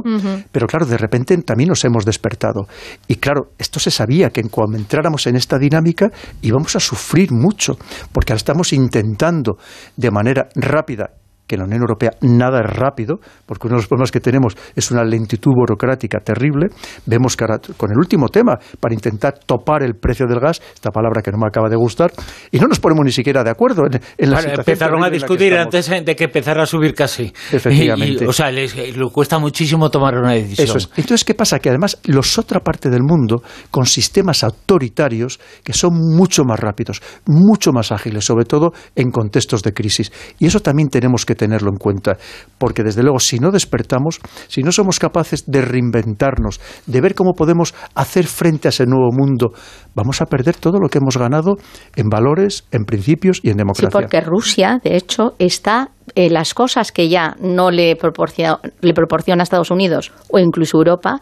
Pero 0.51 0.67
claro, 0.67 0.85
de 0.85 0.97
repente 0.97 1.37
también 1.39 1.69
nos 1.69 1.83
hemos 1.85 2.05
despertado. 2.05 2.67
Y 3.07 3.15
claro, 3.15 3.51
esto 3.57 3.79
se 3.79 3.91
sabía 3.91 4.29
que 4.29 4.43
cuando 4.43 4.77
entráramos 4.77 5.27
en 5.27 5.35
esta 5.35 5.57
dinámica 5.57 6.09
íbamos 6.41 6.75
a 6.75 6.79
sufrir 6.79 7.31
mucho, 7.31 7.77
porque 8.11 8.33
ahora 8.33 8.37
estamos 8.37 8.73
intentando 8.73 9.57
de 9.95 10.11
manera 10.11 10.47
rápida 10.55 11.18
que 11.49 11.55
en 11.55 11.61
la 11.61 11.65
Unión 11.65 11.81
Europea 11.81 12.11
nada 12.21 12.61
es 12.61 12.69
rápido, 12.69 13.19
porque 13.47 13.65
uno 13.65 13.75
de 13.75 13.81
los 13.81 13.87
problemas 13.87 14.11
que 14.11 14.19
tenemos 14.19 14.55
es 14.75 14.91
una 14.91 15.03
lentitud 15.03 15.51
burocrática 15.51 16.19
terrible. 16.19 16.67
Vemos 17.07 17.35
que 17.35 17.43
ahora, 17.43 17.59
con 17.75 17.91
el 17.91 17.97
último 17.97 18.29
tema, 18.29 18.53
para 18.79 18.93
intentar 18.93 19.39
topar 19.45 19.81
el 19.81 19.95
precio 19.95 20.27
del 20.27 20.39
gas, 20.39 20.61
esta 20.75 20.91
palabra 20.91 21.23
que 21.23 21.31
no 21.31 21.39
me 21.39 21.47
acaba 21.47 21.67
de 21.67 21.75
gustar, 21.75 22.11
y 22.51 22.59
no 22.59 22.67
nos 22.67 22.79
ponemos 22.79 23.03
ni 23.03 23.11
siquiera 23.11 23.43
de 23.43 23.49
acuerdo 23.49 23.85
en, 23.85 24.29
la 24.29 24.37
situación 24.37 24.59
Empezaron 24.59 25.03
a 25.03 25.09
discutir 25.09 25.57
antes 25.57 25.89
de 25.89 26.15
que 26.15 26.25
empezara 26.25 26.63
a 26.63 26.65
subir 26.67 26.93
casi. 26.93 27.33
Efectivamente. 27.51 28.27
o 28.27 28.33
sea, 28.33 28.51
les, 28.51 28.75
cuesta 29.11 29.39
muchísimo 29.39 29.89
tomar 29.89 30.15
una 30.15 30.33
decisión. 30.33 30.67
Eso 30.67 30.77
es. 30.77 30.89
Entonces, 30.95 31.23
¿qué 31.23 31.33
pasa? 31.33 31.57
Que 31.57 31.69
además 31.69 31.97
los 32.05 32.37
otra 32.37 32.59
parte 32.59 32.91
del 32.91 33.01
mundo, 33.01 33.41
con 33.71 33.87
sistemas 33.87 34.43
autoritarios 34.43 35.39
que 35.63 35.73
son 35.73 35.93
mucho 35.95 36.43
más 36.43 36.59
rápidos, 36.59 37.01
mucho 37.25 37.71
más 37.71 37.91
ágiles, 37.91 38.23
sobre 38.23 38.45
todo 38.45 38.71
en 38.95 39.09
contextos 39.09 39.63
de 39.63 39.73
crisis. 39.73 40.11
Y 40.37 40.45
eso 40.45 40.59
también 40.59 40.89
tenemos 40.89 41.25
que 41.25 41.38
tenerlo 41.39 41.71
en 41.71 41.77
cuenta, 41.77 42.17
porque 42.57 42.83
desde 42.83 43.01
luego 43.01 43.19
si 43.19 43.39
no 43.39 43.49
despertamos, 43.49 44.19
si 44.47 44.61
no 44.61 44.71
somos 44.71 44.99
capaces 44.99 45.45
de 45.47 45.61
reinventarnos, 45.61 46.59
de 46.85 47.01
ver 47.01 47.15
cómo 47.15 47.33
podemos 47.33 47.73
hacer 47.95 48.27
frente 48.27 48.67
a 48.67 48.69
ese 48.69 48.85
nuevo 48.85 49.09
mundo, 49.11 49.53
vamos 49.95 50.21
a 50.21 50.25
perder 50.25 50.57
todo 50.57 50.79
lo 50.79 50.89
que 50.89 50.99
hemos 50.99 51.17
ganado 51.17 51.55
en 51.95 52.09
valores, 52.09 52.65
en 52.71 52.83
principios 52.83 53.39
y 53.41 53.49
en 53.49 53.57
democracia. 53.57 53.89
Sí, 53.89 53.93
porque 53.93 54.21
Rusia, 54.21 54.79
de 54.83 54.97
hecho, 54.97 55.33
está 55.39 55.91
eh, 56.15 56.29
las 56.29 56.53
cosas 56.53 56.91
que 56.91 57.07
ya 57.07 57.35
no 57.39 57.71
le 57.71 57.95
proporciona, 57.95 58.59
le 58.81 58.93
proporciona 58.93 59.43
Estados 59.43 59.71
Unidos 59.71 60.11
o 60.29 60.39
incluso 60.39 60.77
Europa, 60.77 61.19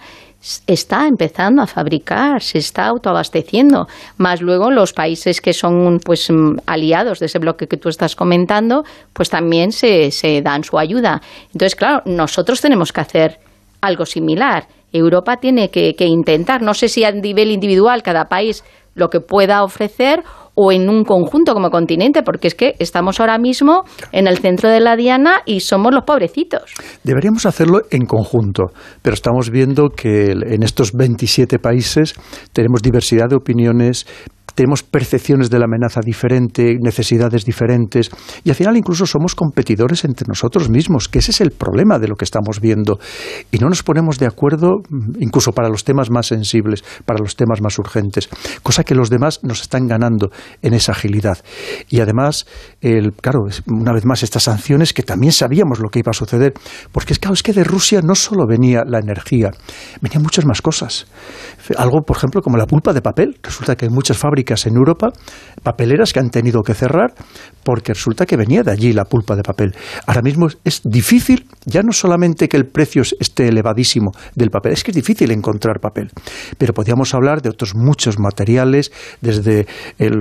está 0.66 1.08
empezando 1.08 1.62
a 1.62 1.68
fabricar, 1.68 2.42
se 2.42 2.58
está 2.58 2.88
autoabasteciendo. 2.88 3.88
Más 4.18 4.42
luego 4.42 4.72
los 4.72 4.94
países 4.94 5.42
que 5.42 5.54
son 5.54 6.00
pues 6.04 6.30
mm, 6.30 6.58
aliados 6.66 7.20
de 7.20 7.26
ese 7.26 7.40
bloque 7.40 7.68
que 7.68 7.78
tú 7.78 7.90
estás 7.90 8.16
comentando, 8.16 8.86
pues 9.14 9.30
también 9.30 9.72
se, 9.72 10.12
se 10.12 10.42
dan 10.42 10.64
su 10.64 10.78
ayuda. 10.78 11.22
Entonces, 11.48 11.76
claro, 11.76 12.02
nosotros 12.06 12.62
tenemos 12.62 12.94
que 12.94 13.02
hacer 13.02 13.40
algo 13.82 14.06
similar. 14.06 14.68
Europa 14.94 15.38
tiene 15.38 15.70
que, 15.70 15.96
que 15.96 16.06
intentar, 16.06 16.62
no 16.62 16.74
sé 16.74 16.88
si 16.88 17.04
a 17.04 17.12
nivel 17.12 17.52
individual 17.52 18.04
cada 18.04 18.30
país 18.30 18.64
lo 18.96 19.10
que 19.10 19.20
pueda 19.20 19.64
ofrecer 19.64 20.24
o 20.60 20.72
en 20.72 20.90
un 20.90 21.04
conjunto 21.04 21.54
como 21.54 21.70
continente, 21.70 22.24
porque 22.24 22.48
es 22.48 22.56
que 22.56 22.76
estamos 22.80 23.20
ahora 23.20 23.38
mismo 23.38 23.84
en 24.12 24.28
el 24.28 24.40
centro 24.40 24.70
de 24.70 24.80
la 24.80 24.96
diana 24.96 25.42
y 25.46 25.60
somos 25.60 25.94
los 25.94 26.04
pobrecitos. 26.04 26.74
Deberíamos 27.04 27.46
hacerlo 27.46 27.82
en 27.92 28.06
conjunto, 28.06 28.64
pero 29.04 29.14
estamos 29.14 29.52
viendo 29.52 29.90
que 29.90 30.32
en 30.32 30.64
estos 30.64 30.94
27 30.94 31.60
países 31.60 32.16
tenemos 32.54 32.82
diversidad 32.82 33.30
de 33.30 33.36
opiniones, 33.36 34.08
tenemos 34.58 34.82
percepciones 34.82 35.52
de 35.52 35.60
la 35.60 35.66
amenaza 35.66 36.02
diferente, 36.04 36.78
necesidades 36.82 37.46
diferentes, 37.46 38.10
y 38.44 38.50
al 38.50 38.56
final 38.56 38.76
incluso 38.76 39.06
somos 39.06 39.36
competidores 39.36 40.04
entre 40.04 40.26
nosotros 40.28 40.68
mismos, 40.68 41.08
que 41.08 41.20
ese 41.20 41.30
es 41.30 41.42
el 41.42 41.52
problema 41.52 42.00
de 42.00 42.08
lo 42.08 42.16
que 42.16 42.26
estamos 42.26 42.60
viendo. 42.60 42.98
Y 43.52 43.60
no 43.60 43.70
nos 43.70 43.84
ponemos 43.84 44.18
de 44.18 44.26
acuerdo 44.26 44.78
mm, 44.90 45.22
incluso 45.22 45.52
para 45.52 45.70
los 45.70 45.84
temas 45.84 46.10
más 46.10 46.26
sensibles, 46.26 46.84
para 47.06 47.20
los 47.20 47.36
temas 47.36 47.62
más 47.62 47.78
urgentes, 47.78 48.30
cosa 48.64 48.84
que 48.84 48.96
los 48.96 49.12
demás 49.12 49.42
nos 49.44 49.62
están 49.62 49.86
ganando 49.86 50.32
en 50.64 50.74
esa 50.74 50.94
agilidad. 50.94 51.38
Y 51.88 52.00
además, 52.00 52.48
el, 52.82 53.14
claro, 53.14 53.42
una 53.68 53.94
vez 53.94 54.06
más, 54.06 54.24
estas 54.24 54.42
sanciones 54.44 54.92
que 54.92 55.04
también 55.04 55.34
sabíamos 55.34 55.80
lo 55.80 55.90
que 55.90 56.00
iba 56.00 56.10
a 56.10 56.14
suceder, 56.14 56.56
porque 56.92 57.14
es, 57.14 57.20
claro, 57.20 57.36
es 57.36 57.44
que 57.44 57.54
de 57.54 57.64
Rusia 57.64 58.02
no 58.02 58.16
solo 58.16 58.48
venía 58.48 58.82
la 58.88 58.98
energía, 58.98 59.52
venían 60.02 60.24
muchas 60.24 60.48
más 60.48 60.64
cosas. 60.64 61.06
Algo, 61.78 62.02
por 62.02 62.18
ejemplo, 62.18 62.42
como 62.42 62.58
la 62.58 62.66
pulpa 62.66 62.92
de 62.92 63.04
papel. 63.04 63.38
Resulta 63.44 63.76
que 63.76 63.86
hay 63.86 63.92
muchas 63.92 64.18
fábricas 64.18 64.47
en 64.66 64.76
Europa, 64.76 65.12
papeleras 65.64 66.14
que 66.14 66.20
han 66.20 66.30
tenido 66.30 66.62
que 66.64 66.74
cerrar 66.74 67.14
porque 67.64 67.94
resulta 67.94 68.26
que 68.26 68.38
venía 68.38 68.64
de 68.64 68.72
allí 68.72 68.94
la 68.94 69.04
pulpa 69.04 69.36
de 69.36 69.44
papel. 69.44 69.76
Ahora 70.06 70.22
mismo 70.22 70.48
es 70.64 70.82
difícil, 70.86 71.48
ya 71.66 71.82
no 71.84 71.92
solamente 71.92 72.48
que 72.48 72.56
el 72.56 72.66
precio 72.66 73.02
esté 73.20 73.50
elevadísimo 73.50 74.12
del 74.36 74.50
papel, 74.50 74.72
es 74.72 74.86
que 74.86 74.92
es 74.92 74.96
difícil 74.96 75.32
encontrar 75.32 75.82
papel. 75.82 76.10
Pero 76.58 76.74
podríamos 76.74 77.14
hablar 77.14 77.42
de 77.42 77.50
otros 77.50 77.76
muchos 77.76 78.20
materiales, 78.20 78.92
desde 79.20 79.68
el, 79.98 80.16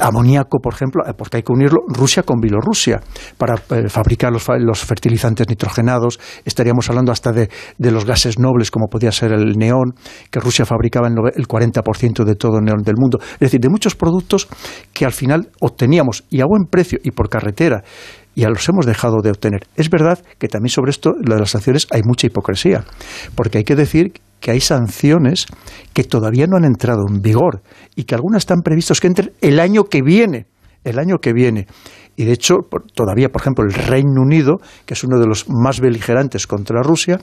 amoníaco, 0.00 0.58
por 0.58 0.74
ejemplo, 0.74 1.04
eh, 1.06 1.12
porque 1.16 1.36
hay 1.36 1.42
que 1.44 1.52
unirlo 1.52 1.82
Rusia 1.86 2.24
con 2.24 2.40
Bielorrusia 2.40 3.00
para 3.38 3.54
eh, 3.54 3.88
fabricar 3.88 4.32
los, 4.32 4.44
los, 4.58 4.80
fertilizantes 4.84 5.48
nitrogenados. 5.48 6.18
Estaríamos 6.44 6.88
hablando 6.88 7.12
hasta 7.12 7.30
de, 7.30 7.48
de, 7.78 7.90
los 7.92 8.04
gases 8.04 8.40
nobles, 8.40 8.72
como 8.72 8.88
podía 8.88 9.12
ser 9.12 9.32
el 9.32 9.56
neón, 9.56 9.94
que 10.30 10.40
Rusia 10.40 10.64
fabricaba 10.64 11.06
el 11.06 11.46
40% 11.46 12.24
de 12.24 12.34
todo 12.34 12.58
el 12.58 12.64
neón 12.64 12.82
del 12.82 12.96
mundo. 12.96 13.18
Es 13.36 13.40
decir, 13.40 13.60
de 13.60 13.68
muchos 13.68 13.94
productos 13.94 14.48
que 14.92 15.04
al 15.04 15.12
final 15.12 15.50
obteníamos 15.60 16.24
y 16.30 16.40
a 16.40 16.46
buen 16.46 16.64
precio 16.64 16.98
y 17.02 17.10
por 17.10 17.28
carretera 17.28 17.84
y 18.34 18.42
ya 18.42 18.50
los 18.50 18.68
hemos 18.68 18.86
dejado 18.86 19.22
de 19.22 19.30
obtener. 19.30 19.66
Es 19.76 19.88
verdad 19.90 20.22
que 20.38 20.46
también 20.46 20.70
sobre 20.70 20.90
esto, 20.90 21.14
lo 21.18 21.34
de 21.34 21.40
las 21.40 21.50
sanciones, 21.50 21.86
hay 21.90 22.02
mucha 22.04 22.26
hipocresía, 22.26 22.84
porque 23.34 23.58
hay 23.58 23.64
que 23.64 23.74
decir 23.74 24.12
que 24.40 24.50
hay 24.50 24.60
sanciones 24.60 25.46
que 25.94 26.04
todavía 26.04 26.46
no 26.46 26.58
han 26.58 26.66
entrado 26.66 27.06
en 27.08 27.22
vigor 27.22 27.62
y 27.96 28.04
que 28.04 28.14
algunas 28.14 28.42
están 28.42 28.60
previstas 28.60 29.00
que 29.00 29.06
entren 29.06 29.32
el 29.40 29.58
año 29.58 29.84
que 29.84 30.02
viene, 30.02 30.46
el 30.84 30.98
año 30.98 31.16
que 31.18 31.32
viene. 31.32 31.66
Y 32.14 32.24
de 32.24 32.32
hecho, 32.32 32.56
todavía, 32.94 33.30
por 33.30 33.40
ejemplo, 33.40 33.64
el 33.64 33.72
Reino 33.72 34.22
Unido, 34.22 34.58
que 34.84 34.94
es 34.94 35.02
uno 35.02 35.18
de 35.18 35.26
los 35.26 35.46
más 35.48 35.80
beligerantes 35.80 36.46
contra 36.46 36.82
Rusia, 36.82 37.18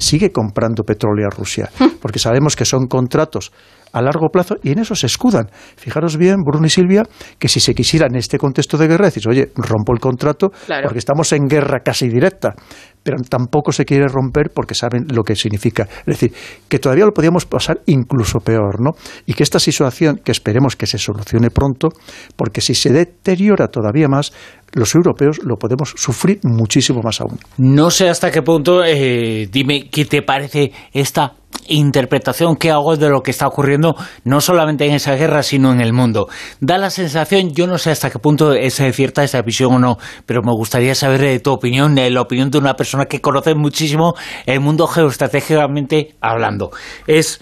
sigue 0.00 0.32
comprando 0.32 0.82
petróleo 0.82 1.26
a 1.26 1.30
Rusia, 1.30 1.70
porque 2.00 2.18
sabemos 2.18 2.56
que 2.56 2.64
son 2.64 2.86
contratos 2.86 3.52
a 3.92 4.00
largo 4.00 4.28
plazo 4.28 4.56
y 4.62 4.70
en 4.72 4.78
eso 4.78 4.94
se 4.94 5.06
escudan. 5.06 5.50
Fijaros 5.76 6.16
bien, 6.16 6.36
Bruno 6.44 6.66
y 6.66 6.70
Silvia, 6.70 7.02
que 7.38 7.48
si 7.48 7.60
se 7.60 7.74
quisiera 7.74 8.06
en 8.06 8.16
este 8.16 8.38
contexto 8.38 8.78
de 8.78 8.86
guerra 8.86 9.06
decir, 9.06 9.28
oye, 9.28 9.50
rompo 9.56 9.92
el 9.92 10.00
contrato 10.00 10.50
porque 10.82 10.98
estamos 10.98 11.32
en 11.32 11.48
guerra 11.48 11.80
casi 11.80 12.08
directa, 12.08 12.54
pero 13.02 13.16
tampoco 13.28 13.72
se 13.72 13.84
quiere 13.84 14.06
romper 14.06 14.50
porque 14.54 14.74
saben 14.74 15.06
lo 15.08 15.22
que 15.22 15.34
significa. 15.34 15.88
Es 16.00 16.06
decir, 16.06 16.32
que 16.68 16.78
todavía 16.78 17.04
lo 17.04 17.12
podíamos 17.12 17.46
pasar 17.46 17.80
incluso 17.86 18.38
peor, 18.40 18.80
¿no? 18.80 18.92
Y 19.26 19.34
que 19.34 19.42
esta 19.42 19.58
situación, 19.58 20.20
que 20.24 20.32
esperemos 20.32 20.76
que 20.76 20.86
se 20.86 20.98
solucione 20.98 21.50
pronto, 21.50 21.88
porque 22.36 22.60
si 22.60 22.74
se 22.74 22.90
deteriora 22.90 23.68
todavía 23.68 24.08
más, 24.08 24.32
los 24.72 24.94
europeos 24.94 25.40
lo 25.44 25.56
podemos 25.56 25.94
sufrir 25.96 26.40
muchísimo 26.42 27.00
más 27.02 27.20
aún. 27.20 27.38
No 27.58 27.90
sé 27.90 28.08
hasta 28.08 28.30
qué 28.30 28.42
punto, 28.42 28.84
eh, 28.84 29.48
dime 29.50 29.88
qué 29.90 30.04
te 30.04 30.22
parece 30.22 30.72
esta 30.92 31.34
interpretación 31.68 32.56
que 32.56 32.70
hago 32.70 32.96
de 32.96 33.08
lo 33.08 33.22
que 33.22 33.30
está 33.30 33.46
ocurriendo 33.46 33.96
no 34.24 34.40
solamente 34.40 34.86
en 34.86 34.94
esa 34.94 35.14
guerra, 35.14 35.42
sino 35.42 35.72
en 35.72 35.80
el 35.80 35.92
mundo. 35.92 36.28
Da 36.60 36.78
la 36.78 36.90
sensación, 36.90 37.52
yo 37.52 37.66
no 37.66 37.78
sé 37.78 37.90
hasta 37.90 38.10
qué 38.10 38.18
punto 38.18 38.52
es 38.52 38.82
cierta 38.92 39.22
esa 39.22 39.42
visión 39.42 39.74
o 39.74 39.78
no, 39.78 39.98
pero 40.26 40.42
me 40.42 40.52
gustaría 40.52 40.94
saber 40.94 41.20
de 41.20 41.40
tu 41.40 41.52
opinión, 41.52 41.94
de 41.94 42.10
la 42.10 42.20
opinión 42.20 42.50
de 42.50 42.58
una 42.58 42.74
persona 42.74 43.06
que 43.06 43.20
conoce 43.20 43.54
muchísimo 43.54 44.14
el 44.46 44.60
mundo 44.60 44.86
geoestratégicamente 44.86 46.16
hablando. 46.20 46.70
Es 47.06 47.40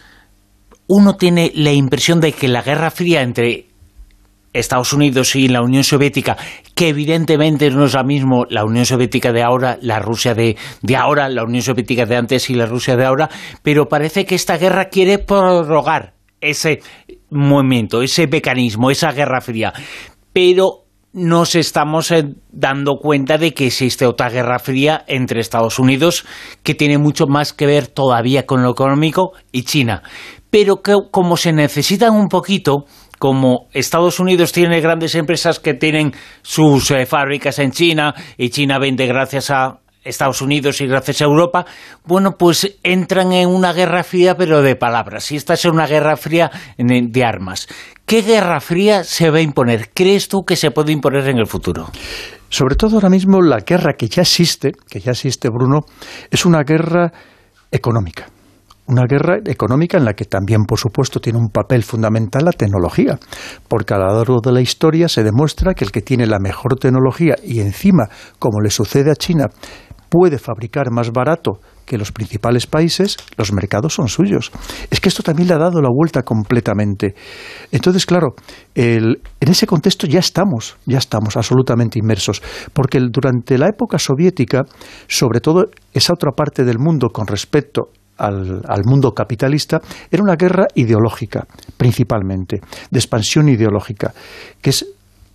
uno 0.87 1.17
tiene 1.17 1.53
la 1.55 1.73
impresión 1.73 2.21
de 2.21 2.33
que 2.33 2.49
la 2.49 2.63
Guerra 2.63 2.91
Fría 2.91 3.23
entre 3.23 3.68
Estados 4.53 4.93
Unidos 4.93 5.35
y 5.37 5.49
la 5.49 5.63
Unión 5.63 5.85
Soviética, 5.85 6.37
que 6.75 6.89
evidentemente 6.89 7.71
no 7.71 7.85
es 7.85 7.95
la 7.95 8.05
misma 8.05 8.45
la 8.51 8.65
Unión 8.65 8.87
Soviética 8.87 9.33
de 9.33 9.43
ahora, 9.43 9.79
la 9.83 9.99
Rusia 9.99 10.35
de, 10.35 10.57
de, 10.83 10.97
ahora, 10.97 11.29
la 11.29 11.45
Unión 11.45 11.63
Soviética 11.63 12.07
de 12.07 12.17
antes 12.17 12.51
y 12.51 12.55
la 12.55 12.67
Rusia 12.67 12.97
de 12.97 13.05
ahora, 13.05 13.29
pero 13.63 13.89
parece 13.89 14.25
que 14.25 14.35
esta 14.35 14.59
guerra 14.59 14.87
quiere 14.87 15.19
prorrogar 15.19 16.15
ese 16.41 16.81
movimiento, 17.31 18.03
ese 18.03 18.27
mecanismo, 18.27 18.91
esa 18.91 19.13
guerra 19.13 19.41
fría. 19.41 19.73
Pero 20.33 20.85
nos 21.13 21.55
estamos 21.55 22.11
eh, 22.11 22.35
dando 22.51 22.97
cuenta 22.97 23.39
de 23.39 23.55
que 23.55 23.67
existe 23.67 24.07
otra 24.07 24.29
guerra 24.29 24.59
fría 24.59 25.05
entre 25.07 25.41
Estados 25.41 25.79
Unidos 25.79 26.25
que 26.63 26.75
tiene 26.75 26.99
mucho 26.99 27.27
más 27.27 27.53
que 27.53 27.67
ver 27.67 27.87
todavía 27.89 28.47
con 28.47 28.63
lo 28.63 28.71
económico 28.71 29.33
y 29.51 29.63
China. 29.63 30.03
Pero 30.51 30.83
que 30.83 30.95
como 31.11 31.37
se 31.37 31.53
necesitan 31.53 32.15
un 32.15 32.29
poquito, 32.29 32.85
como 33.19 33.69
Estados 33.73 34.21
Unidos 34.21 34.53
tiene 34.53 34.81
grandes 34.81 35.15
empresas 35.15 35.61
que 35.61 35.75
tienen 35.75 36.13
sus 36.43 36.91
eh, 36.91 37.07
fábricas 37.07 37.59
en 37.59 37.73
China 37.73 38.15
y 38.37 38.51
China 38.51 38.79
vende 38.79 39.07
gracias 39.07 39.51
a 39.51 39.79
Estados 40.05 40.41
Unidos 40.41 40.81
y 40.81 40.87
gracias 40.87 41.21
a 41.21 41.25
Europa, 41.25 41.67
bueno, 42.05 42.37
pues 42.39 42.79
entran 42.83 43.33
en 43.33 43.49
una 43.49 43.73
guerra 43.73 44.03
fría 44.03 44.37
pero 44.37 44.63
de 44.63 44.77
palabras. 44.77 45.31
Y 45.33 45.37
esta 45.37 45.55
es 45.55 45.65
una 45.65 45.87
guerra 45.87 46.17
fría 46.17 46.51
de 46.79 47.25
armas. 47.25 47.69
¿Qué 48.07 48.23
guerra 48.23 48.61
fría 48.61 49.05
se 49.05 49.31
va 49.31 49.39
a 49.39 49.43
imponer? 49.43 49.91
¿Crees 49.93 50.29
tú 50.29 50.45
que 50.45 50.57
se 50.57 50.71
puede 50.71 50.93
imponer 50.93 51.29
en 51.29 51.39
el 51.39 51.47
futuro? 51.47 51.91
Sobre 52.49 52.77
todo 52.77 52.97
ahora 52.97 53.11
mismo 53.11 53.43
la 53.43 53.59
guerra 53.59 53.93
que 53.93 54.09
ya 54.09 54.23
existe, 54.23 54.73
que 54.89 55.01
ya 55.01 55.11
existe, 55.13 55.51
Bruno, 55.51 55.81
es 56.31 56.47
una 56.47 56.63
guerra 56.63 57.13
económica 57.71 58.27
una 58.89 59.05
guerra 59.07 59.39
económica 59.45 59.99
en 59.99 60.05
la 60.05 60.15
que 60.15 60.25
también, 60.25 60.65
por 60.65 60.79
supuesto, 60.79 61.21
tiene 61.21 61.39
un 61.39 61.51
papel 61.51 61.85
fundamental 61.85 62.45
la 62.45 62.53
tecnología, 62.53 63.19
porque 63.69 63.95
a 63.95 63.99
lo 63.99 64.15
largo 64.15 64.41
de 64.43 64.53
la 64.53 64.61
historia 64.61 65.09
se 65.09 65.23
demuestra 65.23 65.75
que 65.75 65.85
el 65.85 65.93
que 65.93 66.03
tiene 66.03 66.27
la 66.27 66.39
mejor 66.39 66.77
tecnología 66.77 67.35
y 67.45 67.61
encima, 67.61 68.09
como 68.39 68.61
le 68.61 68.71
sucede 68.71 69.11
a 69.11 69.17
China, 69.17 69.47
puede 70.09 70.39
fabricar 70.39 70.91
más 70.91 71.13
barato 71.13 71.61
que 71.85 71.99
los 71.99 72.13
principales 72.13 72.67
países, 72.67 73.17
los 73.37 73.53
mercados 73.53 73.95
son 73.95 74.09
suyos. 74.09 74.51
Es 74.91 75.01
que 75.01 75.09
esto 75.09 75.23
también 75.23 75.49
le 75.49 75.55
ha 75.55 75.59
dado 75.59 75.81
la 75.81 75.89
vuelta 75.91 76.23
completamente. 76.23 77.15
Entonces, 77.73 78.07
claro, 78.07 78.35
en 78.75 79.21
ese 79.41 79.67
contexto 79.67 80.07
ya 80.07 80.21
estamos, 80.21 80.77
ya 80.87 80.99
estamos 80.99 81.37
absolutamente 81.37 81.99
inmersos, 81.99 82.43
porque 82.73 83.01
durante 83.11 83.59
la 83.59 83.69
época 83.69 83.99
soviética, 83.99 84.65
sobre 85.07 85.41
todo 85.41 85.67
esa 85.93 86.13
otra 86.13 86.33
parte 86.33 86.65
del 86.65 86.79
mundo 86.79 87.09
con 87.09 87.27
respecto 87.27 87.91
al, 88.19 88.63
al, 88.67 88.85
mundo 88.85 89.13
capitalista 89.13 89.81
era 90.11 90.23
una 90.23 90.37
guerra 90.37 90.67
ideológica, 90.75 91.47
principalmente, 91.77 92.61
de 92.91 92.99
expansión 92.99 93.49
ideológica, 93.49 94.13
que 94.61 94.71
es 94.71 94.87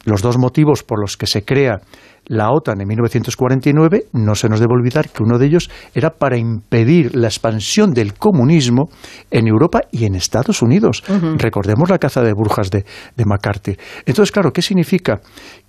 los 0.06 0.22
dos 0.22 0.38
motivos 0.38 0.84
por 0.84 1.00
los 1.00 1.15
que 1.17 1.28
se 1.28 1.43
crea 1.43 1.80
la 2.26 2.52
OTAN 2.52 2.80
en 2.82 2.88
1949, 2.88 4.06
no 4.13 4.36
se 4.36 4.48
nos 4.48 4.60
debe 4.60 4.74
olvidar 4.74 5.10
que 5.10 5.24
uno 5.24 5.38
de 5.38 5.48
ellos 5.48 5.69
era 5.93 6.12
para 6.12 6.38
impedir 6.38 7.15
la 7.15 7.28
expansión 7.28 7.91
del 7.91 8.13
comunismo 8.13 8.89
en 9.30 9.48
Europa 9.48 9.82
y 9.91 10.06
en 10.06 10.15
Estados 10.15 10.62
Unidos. 10.62 11.04
Recordemos 11.38 11.89
la 11.89 11.98
caza 11.98 12.22
de 12.22 12.34
brujas 12.34 12.69
de, 12.69 12.86
de 13.15 13.26
McCarthy. 13.26 13.78
Entonces, 14.06 14.32
claro, 14.32 14.52
¿qué 14.52 14.62
significa? 14.62 15.19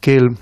Que 0.01 0.17
el, 0.17 0.37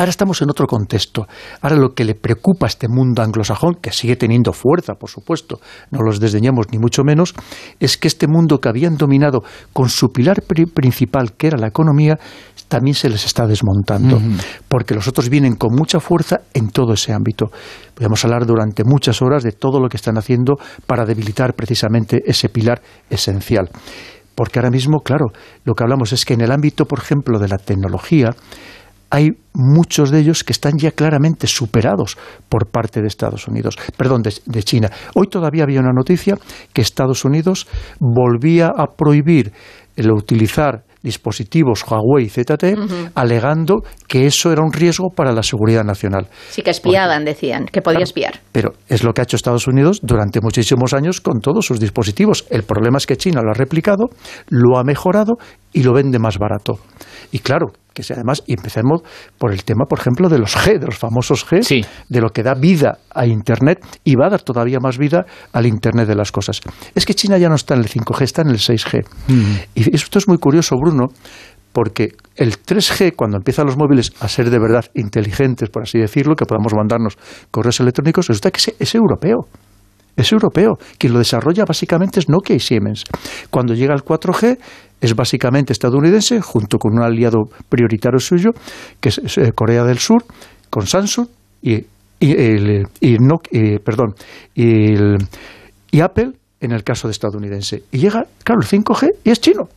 Ahora 0.00 0.08
estamos 0.08 0.40
en 0.40 0.48
otro 0.48 0.66
contexto. 0.66 1.28
Ahora 1.60 1.76
lo 1.76 1.92
que 1.92 2.06
le 2.06 2.14
preocupa 2.14 2.64
a 2.64 2.68
este 2.68 2.88
mundo 2.88 3.20
anglosajón, 3.20 3.74
que 3.82 3.92
sigue 3.92 4.16
teniendo 4.16 4.54
fuerza, 4.54 4.94
por 4.94 5.10
supuesto, 5.10 5.60
no 5.90 6.00
los 6.00 6.18
desdeñemos 6.18 6.68
ni 6.72 6.78
mucho 6.78 7.04
menos, 7.04 7.34
es 7.80 7.98
que 7.98 8.08
este 8.08 8.26
mundo 8.26 8.60
que 8.60 8.70
habían 8.70 8.96
dominado 8.96 9.42
con 9.74 9.90
su 9.90 10.08
pilar 10.08 10.38
principal, 10.72 11.34
que 11.34 11.48
era 11.48 11.58
la 11.58 11.66
economía, 11.66 12.18
también 12.68 12.94
se 12.94 13.10
les 13.10 13.26
está 13.26 13.46
desmontando, 13.46 14.18
porque 14.70 14.94
los 14.94 15.06
otros 15.06 15.28
vienen 15.28 15.56
con 15.56 15.74
mucha 15.74 16.00
fuerza 16.00 16.40
en 16.54 16.70
todo 16.70 16.94
ese 16.94 17.12
ámbito. 17.12 17.50
Podemos 17.92 18.24
hablar 18.24 18.46
durante 18.46 18.84
muchas 18.84 19.20
horas 19.20 19.42
de 19.42 19.52
todo 19.52 19.80
lo 19.80 19.90
que 19.90 19.98
están 19.98 20.16
haciendo 20.16 20.54
para 20.86 21.04
debilitar 21.04 21.52
precisamente 21.52 22.22
ese 22.24 22.48
pilar 22.48 22.80
esencial. 23.10 23.68
Porque 24.34 24.58
ahora 24.58 24.70
mismo, 24.70 25.00
claro, 25.00 25.26
lo 25.66 25.74
que 25.74 25.82
hablamos 25.84 26.14
es 26.14 26.24
que 26.24 26.32
en 26.32 26.40
el 26.40 26.52
ámbito, 26.52 26.86
por 26.86 27.00
ejemplo, 27.00 27.38
de 27.38 27.48
la 27.48 27.58
tecnología, 27.58 28.30
hay 29.10 29.30
muchos 29.52 30.10
de 30.10 30.20
ellos 30.20 30.44
que 30.44 30.52
están 30.52 30.78
ya 30.78 30.92
claramente 30.92 31.46
superados 31.46 32.16
por 32.48 32.66
parte 32.68 33.00
de 33.00 33.08
Estados 33.08 33.48
Unidos, 33.48 33.76
perdón, 33.96 34.22
de, 34.22 34.62
China. 34.62 34.90
Hoy 35.14 35.26
todavía 35.26 35.64
había 35.64 35.80
una 35.80 35.92
noticia 35.92 36.36
que 36.72 36.80
Estados 36.80 37.24
Unidos 37.24 37.66
volvía 37.98 38.68
a 38.74 38.86
prohibir 38.86 39.52
el 39.96 40.12
utilizar 40.12 40.84
dispositivos 41.02 41.82
Huawei 41.82 42.26
y 42.26 42.28
ZTE, 42.28 42.76
alegando 43.14 43.82
que 44.06 44.26
eso 44.26 44.52
era 44.52 44.62
un 44.62 44.72
riesgo 44.72 45.08
para 45.08 45.32
la 45.32 45.42
seguridad 45.42 45.82
nacional. 45.82 46.28
Sí, 46.50 46.62
que 46.62 46.70
espiaban, 46.70 47.24
decían, 47.24 47.66
que 47.66 47.80
podía 47.80 48.04
espiar. 48.04 48.40
Pero 48.52 48.74
es 48.88 49.02
lo 49.02 49.12
que 49.12 49.22
ha 49.22 49.24
hecho 49.24 49.36
Estados 49.36 49.66
Unidos 49.66 50.00
durante 50.02 50.40
muchísimos 50.40 50.92
años 50.92 51.20
con 51.20 51.40
todos 51.40 51.64
sus 51.64 51.80
dispositivos. 51.80 52.44
El 52.50 52.64
problema 52.64 52.98
es 52.98 53.06
que 53.06 53.16
China 53.16 53.40
lo 53.42 53.50
ha 53.50 53.54
replicado, 53.54 54.10
lo 54.48 54.78
ha 54.78 54.84
mejorado 54.84 55.38
y 55.72 55.82
lo 55.82 55.94
vende 55.94 56.18
más 56.18 56.38
barato. 56.38 56.78
Y 57.32 57.38
claro, 57.38 57.72
que 58.06 58.14
además, 58.14 58.42
y 58.46 58.54
empecemos 58.54 59.02
por 59.38 59.52
el 59.52 59.64
tema, 59.64 59.84
por 59.86 59.98
ejemplo, 59.98 60.28
de 60.28 60.38
los 60.38 60.56
G, 60.56 60.78
de 60.78 60.86
los 60.86 60.98
famosos 60.98 61.46
G, 61.46 61.86
de 62.08 62.20
lo 62.20 62.30
que 62.30 62.42
da 62.42 62.54
vida 62.54 62.98
a 63.14 63.26
Internet 63.26 63.84
y 64.04 64.14
va 64.14 64.26
a 64.26 64.30
dar 64.30 64.42
todavía 64.42 64.78
más 64.80 64.98
vida 64.98 65.24
al 65.52 65.66
Internet 65.66 66.08
de 66.08 66.14
las 66.14 66.32
cosas. 66.32 66.60
Es 66.94 67.06
que 67.06 67.14
China 67.14 67.38
ya 67.38 67.48
no 67.48 67.54
está 67.54 67.74
en 67.74 67.80
el 67.80 67.88
5G, 67.88 68.22
está 68.22 68.42
en 68.42 68.48
el 68.48 68.58
6G. 68.58 69.04
Mm. 69.28 69.54
Y 69.74 69.94
esto 69.94 70.18
es 70.18 70.28
muy 70.28 70.38
curioso, 70.38 70.76
Bruno, 70.76 71.08
porque 71.72 72.14
el 72.36 72.54
3G, 72.62 73.14
cuando 73.14 73.36
empiezan 73.36 73.66
los 73.66 73.76
móviles 73.76 74.12
a 74.20 74.28
ser 74.28 74.50
de 74.50 74.58
verdad 74.58 74.86
inteligentes, 74.94 75.68
por 75.70 75.82
así 75.82 75.98
decirlo, 75.98 76.34
que 76.34 76.46
podamos 76.46 76.72
mandarnos 76.74 77.16
correos 77.50 77.80
electrónicos, 77.80 78.26
resulta 78.28 78.50
que 78.50 78.74
es 78.78 78.94
europeo 78.94 79.46
es 80.16 80.32
europeo. 80.32 80.78
Quien 80.98 81.12
lo 81.12 81.18
desarrolla 81.18 81.64
básicamente 81.64 82.20
es 82.20 82.28
Nokia 82.28 82.56
y 82.56 82.60
Siemens. 82.60 83.04
Cuando 83.50 83.74
llega 83.74 83.94
el 83.94 84.02
4G 84.02 84.58
es 85.00 85.14
básicamente 85.14 85.72
estadounidense, 85.72 86.40
junto 86.40 86.78
con 86.78 86.92
un 86.92 87.02
aliado 87.02 87.44
prioritario 87.68 88.18
suyo, 88.18 88.50
que 89.00 89.08
es 89.08 89.38
eh, 89.38 89.52
Corea 89.54 89.84
del 89.84 89.98
Sur, 89.98 90.24
con 90.68 90.86
Samsung 90.86 91.26
y, 91.62 91.84
el, 92.20 92.86
perdón, 93.84 94.14
y, 94.54 96.00
Apple 96.00 96.32
en 96.60 96.72
el 96.72 96.84
caso 96.84 97.08
de 97.08 97.12
estadounidense. 97.12 97.84
Y 97.90 97.98
llega, 97.98 98.24
claro, 98.44 98.60
el 98.60 98.68
5G 98.68 99.08
y 99.24 99.30
es 99.30 99.40
chino. 99.40 99.68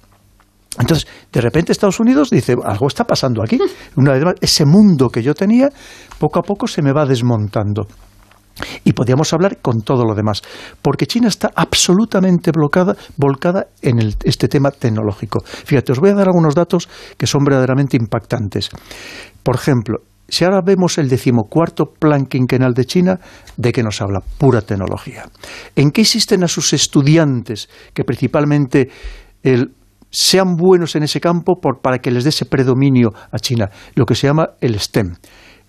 Entonces, 0.79 1.07
de 1.31 1.39
repente 1.39 1.71
Estados 1.71 1.99
Unidos 1.99 2.29
dice, 2.29 2.55
algo 2.63 2.87
está 2.87 3.05
pasando 3.05 3.41
aquí. 3.43 3.59
Una 3.95 4.13
vez 4.13 4.23
más, 4.23 4.35
ese 4.41 4.65
mundo 4.65 5.09
que 5.09 5.21
yo 5.21 5.33
tenía, 5.33 5.69
poco 6.19 6.39
a 6.39 6.41
poco 6.41 6.67
se 6.67 6.81
me 6.81 6.91
va 6.91 7.05
desmontando. 7.05 7.87
Y 8.83 8.93
podríamos 8.93 9.33
hablar 9.33 9.57
con 9.61 9.81
todo 9.81 10.05
lo 10.05 10.13
demás, 10.13 10.41
porque 10.81 11.07
China 11.07 11.27
está 11.27 11.51
absolutamente 11.55 12.51
bloqueada, 12.51 12.95
volcada 13.17 13.67
en 13.81 13.99
este 14.23 14.47
tema 14.47 14.69
tecnológico. 14.71 15.39
Fíjate, 15.43 15.91
os 15.91 15.99
voy 15.99 16.11
a 16.11 16.13
dar 16.13 16.27
algunos 16.27 16.53
datos 16.53 16.87
que 17.17 17.25
son 17.25 17.43
verdaderamente 17.43 17.97
impactantes. 17.97 18.69
Por 19.41 19.55
ejemplo, 19.55 19.97
si 20.27 20.45
ahora 20.45 20.61
vemos 20.65 20.97
el 20.97 21.09
decimocuarto 21.09 21.85
plan 21.99 22.25
quinquenal 22.25 22.73
de 22.73 22.85
China, 22.85 23.19
¿de 23.57 23.71
qué 23.71 23.83
nos 23.83 24.01
habla? 24.01 24.21
Pura 24.37 24.61
tecnología. 24.61 25.25
¿En 25.75 25.91
qué 25.91 26.01
existen 26.01 26.43
a 26.43 26.47
sus 26.47 26.73
estudiantes 26.73 27.69
que 27.93 28.03
principalmente 28.03 28.89
sean 30.09 30.55
buenos 30.55 30.95
en 30.95 31.03
ese 31.03 31.19
campo 31.19 31.59
para 31.59 31.97
que 31.99 32.11
les 32.11 32.23
dé 32.23 32.29
ese 32.29 32.45
predominio 32.45 33.09
a 33.31 33.39
China? 33.39 33.69
Lo 33.95 34.05
que 34.05 34.15
se 34.15 34.27
llama 34.27 34.51
el 34.61 34.79
STEM 34.79 35.15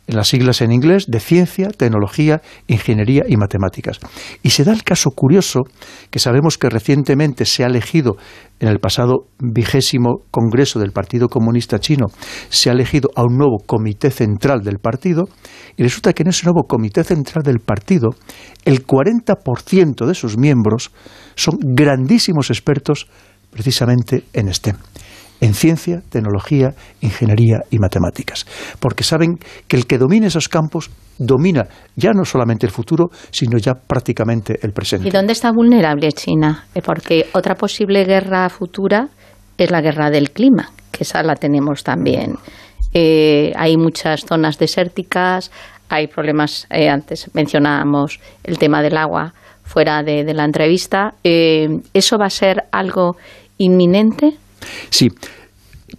en 0.07 0.17
las 0.17 0.29
siglas 0.29 0.61
en 0.61 0.73
inglés 0.73 1.07
de 1.09 1.21
ciencia, 1.21 1.69
tecnología, 1.69 2.43
ingeniería 2.67 3.25
y 3.27 3.37
matemáticas. 3.37 4.01
Y 4.43 4.51
se 4.51 4.65
da 4.65 4.73
el 4.73 4.83
caso 4.83 5.11
curioso 5.11 5.61
que 6.11 6.19
sabemos 6.19 6.59
que 6.59 6.69
recientemente 6.69 7.45
se 7.45 7.65
ha 7.65 7.67
elegido 7.67 8.17
en 8.61 8.69
el 8.69 8.79
pasado 8.79 9.27
vigésimo 9.39 10.23
Congreso 10.31 10.79
del 10.79 10.93
Partido 10.93 11.29
Comunista 11.29 11.79
Chino, 11.79 12.07
se 12.49 12.71
ha 12.71 12.73
elegido 12.73 13.11
a 13.17 13.23
un 13.23 13.37
nuevo 13.37 13.59
comité 13.67 14.11
central 14.11 14.61
del 14.61 14.79
partido 14.79 15.25
y 15.77 15.83
resulta 15.83 16.13
que 16.13 16.23
en 16.23 16.29
ese 16.29 16.45
nuevo 16.45 16.67
comité 16.67 17.03
central 17.03 17.43
del 17.43 17.59
partido 17.59 18.11
el 18.65 18.87
40% 18.87 20.07
de 20.07 20.15
sus 20.15 20.39
miembros 20.39 20.93
son 21.35 21.57
grandísimos 21.61 22.51
expertos 22.51 23.09
precisamente 23.51 24.25
en 24.33 24.53
STEM 24.53 24.77
en 25.41 25.55
ciencia, 25.55 26.01
tecnología, 26.09 26.71
ingeniería 27.01 27.61
y 27.71 27.79
matemáticas, 27.79 28.47
porque 28.81 29.05
saben 29.05 29.39
que 29.69 29.77
el 29.77 29.87
que 29.87 29.99
domine 29.99 30.29
esos 30.29 30.49
campos 30.49 30.91
domina 31.19 31.67
ya 31.97 32.13
no 32.13 32.25
solamente 32.25 32.67
el 32.67 32.73
futuro, 32.73 33.09
sino 33.31 33.59
ya 33.59 33.75
prácticamente 33.75 34.59
el 34.63 34.73
presente. 34.73 35.09
¿Y 35.09 35.11
dónde 35.11 35.33
está 35.33 35.51
vulnerable 35.53 36.11
China? 36.13 36.65
Eh, 36.75 36.83
porque 36.83 37.27
otra 37.33 37.55
posible 37.55 38.05
guerra 38.05 38.49
futura 38.49 39.09
es 39.59 39.71
la 39.71 39.81
guerra 39.81 40.11
del 40.11 40.31
clima, 40.31 40.71
que 40.91 41.05
esa 41.05 41.23
la 41.23 41.35
tenemos 41.37 41.85
también. 41.85 42.37
Eh, 42.93 43.53
hay 43.57 43.77
muchas 43.77 44.25
zonas 44.25 44.59
desérticas, 44.59 45.51
hay 45.89 46.07
problemas, 46.07 46.67
eh, 46.71 46.89
antes 46.89 47.31
mencionábamos 47.35 48.19
el 48.45 48.59
tema 48.59 48.83
del 48.83 48.97
agua 48.97 49.35
fuera 49.63 50.03
de, 50.03 50.25
de 50.25 50.35
la 50.35 50.45
entrevista. 50.45 51.15
¿Eso 51.23 52.19
va 52.19 52.27
a 52.27 52.31
ser 52.31 52.65
algo 52.71 53.17
inminente? 53.59 54.37
Sí. 54.91 55.09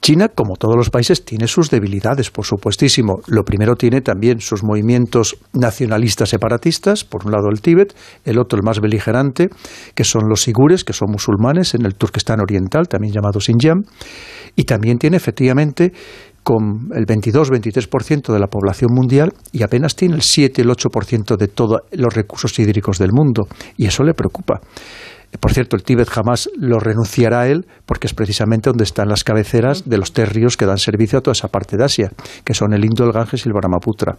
China, 0.02 0.28
como 0.28 0.56
todos 0.56 0.76
los 0.76 0.90
países, 0.90 1.24
tiene 1.24 1.48
sus 1.48 1.70
debilidades, 1.70 2.30
por 2.30 2.46
supuestísimo. 2.46 3.22
Lo 3.28 3.44
primero 3.44 3.76
tiene 3.76 4.02
también 4.02 4.42
sus 4.42 4.64
movimientos 4.64 5.38
nacionalistas 5.54 6.30
separatistas, 6.30 7.06
por 7.06 7.26
un 7.26 7.32
lado 7.32 7.48
el 7.50 7.62
Tíbet, 7.62 7.96
el 8.26 8.40
otro 8.40 8.58
el 8.58 8.64
más 8.64 8.82
beligerante, 8.82 9.50
que 9.94 10.04
son 10.04 10.24
los 10.28 10.42
sigures, 10.42 10.84
que 10.84 10.94
son 10.94 11.12
musulmanes 11.12 11.76
en 11.76 11.86
el 11.86 11.96
Turquestán 11.96 12.42
Oriental, 12.42 12.88
también 12.88 13.14
llamado 13.14 13.40
Xinjiang, 13.40 13.86
y 14.56 14.64
también 14.64 14.98
tiene 14.98 15.18
efectivamente 15.18 15.94
con 16.44 16.90
el 16.94 17.06
22-23% 17.08 18.32
de 18.32 18.40
la 18.40 18.46
población 18.48 18.92
mundial 18.94 19.34
y 19.52 19.64
apenas 19.64 19.96
tiene 19.96 20.14
el 20.14 20.22
7 20.22 20.62
el 20.62 20.70
8% 20.70 21.38
de 21.38 21.48
todos 21.48 21.82
los 21.92 22.14
recursos 22.14 22.58
hídricos 22.60 23.00
del 23.00 23.12
mundo, 23.12 23.48
y 23.78 23.88
eso 23.88 24.04
le 24.04 24.14
preocupa. 24.14 24.62
Por 25.40 25.54
cierto, 25.54 25.76
el 25.76 25.84
Tíbet 25.84 26.10
jamás 26.10 26.50
lo 26.58 26.80
renunciará 26.80 27.42
a 27.42 27.48
él 27.48 27.66
porque 27.86 28.08
es 28.08 28.14
precisamente 28.14 28.70
donde 28.70 28.84
están 28.84 29.10
las 29.10 29.24
cabeceras 29.24 29.88
de 29.88 29.98
los 29.98 30.14
tres 30.14 30.32
ríos 30.32 30.58
que 30.58 30.66
dan 30.66 30.78
servicio 30.78 31.20
a 31.20 31.22
toda 31.22 31.34
esa 31.34 31.48
parte 31.48 31.78
de 31.78 31.84
Asia, 31.84 32.12
que 32.44 32.54
son 32.54 32.74
el 32.74 32.86
Indo, 32.86 33.04
el 33.06 33.12
Ganges 33.12 33.46
y 33.46 33.50
el 33.50 33.54
Brahmaputra. 33.54 34.16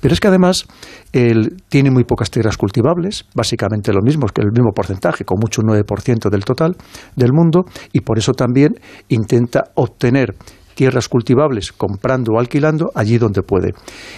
Pero 0.00 0.14
es 0.14 0.20
que 0.20 0.28
además 0.28 0.66
él 1.12 1.56
tiene 1.68 1.90
muy 1.90 2.04
pocas 2.04 2.30
tierras 2.30 2.56
cultivables, 2.56 3.26
básicamente 3.34 3.92
lo 3.92 4.02
mismo, 4.02 4.26
el 4.36 4.52
mismo 4.52 4.72
porcentaje, 4.74 5.24
con 5.24 5.38
mucho 5.40 5.62
un 5.62 5.68
9% 5.68 6.30
del 6.30 6.44
total 6.44 6.76
del 7.16 7.32
mundo, 7.32 7.64
y 7.92 8.00
por 8.00 8.18
eso 8.18 8.32
también 8.32 8.74
intenta 9.08 9.64
obtener 9.74 10.34
tierras 10.74 11.08
cultivables 11.08 11.72
comprando 11.72 12.32
o 12.32 12.40
alquilando 12.40 12.90
allí 12.94 13.18
donde 13.18 13.42
puede. 13.42 13.72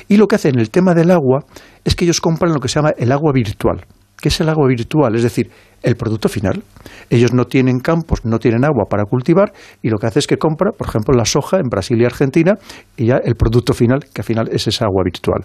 Y 0.09 0.17
lo 0.17 0.27
que 0.27 0.37
hace 0.37 0.49
en 0.49 0.59
el 0.59 0.71
tema 0.71 0.95
del 0.95 1.11
agua 1.11 1.41
es 1.85 1.97
que 1.97 2.05
ellos 2.05 2.21
compran 2.21 2.53
lo 2.53 2.61
que 2.61 2.69
se 2.69 2.77
llama 2.79 2.93
el 2.97 3.11
agua 3.11 3.33
virtual 3.33 3.85
que 4.23 4.29
es 4.29 4.41
el 4.41 4.49
agua 4.49 4.69
virtual, 4.69 5.17
es 5.17 5.25
decir, 5.25 5.51
el 5.83 5.97
producto 5.97 6.29
final. 6.29 6.63
Ellos 7.11 7.33
no 7.33 7.45
tienen 7.45 7.81
campos, 7.81 8.25
no 8.25 8.39
tienen 8.39 8.65
agua 8.65 8.85
para 8.89 9.05
cultivar 9.05 9.53
y 9.83 9.91
lo 9.91 9.99
que 9.99 10.07
hace 10.07 10.21
es 10.21 10.27
que 10.27 10.37
compra, 10.37 10.71
por 10.73 10.89
ejemplo, 10.89 11.15
la 11.15 11.25
soja 11.25 11.59
en 11.59 11.69
Brasil 11.69 12.01
y 12.01 12.05
Argentina 12.05 12.55
y 12.97 13.07
ya 13.07 13.17
el 13.23 13.35
producto 13.35 13.75
final, 13.75 14.01
que 14.13 14.21
al 14.21 14.25
final 14.25 14.49
es 14.53 14.67
esa 14.67 14.87
agua 14.87 15.03
virtual. 15.05 15.45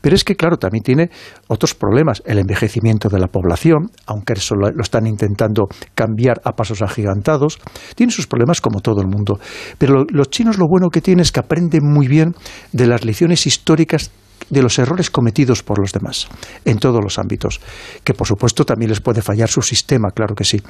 Pero 0.00 0.14
es 0.14 0.24
que, 0.24 0.36
claro, 0.36 0.56
también 0.56 0.82
tiene 0.82 1.10
otros 1.48 1.74
problemas. 1.74 2.22
El 2.24 2.38
envejecimiento 2.38 3.08
de 3.08 3.18
la 3.18 3.28
población, 3.28 3.90
aunque 4.06 4.34
eso 4.34 4.54
lo, 4.54 4.68
están 4.80 5.06
intentando 5.06 5.66
cambiar 5.94 6.40
a 6.44 6.52
pasos 6.52 6.82
agigantados, 6.82 7.58
tiene 7.94 8.12
sus 8.12 8.26
problemas 8.26 8.60
como 8.60 8.80
todo 8.80 9.00
el 9.00 9.08
mundo. 9.08 9.38
Pero 9.78 10.04
los 10.10 10.30
chinos 10.30 10.58
lo 10.58 10.66
bueno 10.68 10.88
que 10.88 11.00
tienen 11.00 11.22
es 11.22 11.32
que 11.32 11.40
aprenden 11.40 11.82
muy 11.84 12.08
bien 12.08 12.34
de 12.72 12.86
las 12.86 13.04
lecciones 13.04 13.46
históricas 13.46 14.10
de 14.50 14.62
los 14.62 14.78
errores 14.78 15.10
cometidos 15.10 15.62
por 15.62 15.78
los 15.78 15.92
demás, 15.92 16.28
en 16.64 16.78
todos 16.78 17.00
los 17.02 17.18
ámbitos. 17.18 17.60
Que 18.04 18.14
por 18.14 18.26
supuesto 18.26 18.64
también 18.64 18.90
les 18.90 19.00
puede 19.00 19.22
fallar 19.22 19.48
su 19.48 19.62
sistema, 19.62 20.10
claro 20.10 20.34
que 20.34 20.44
sí. 20.44 20.60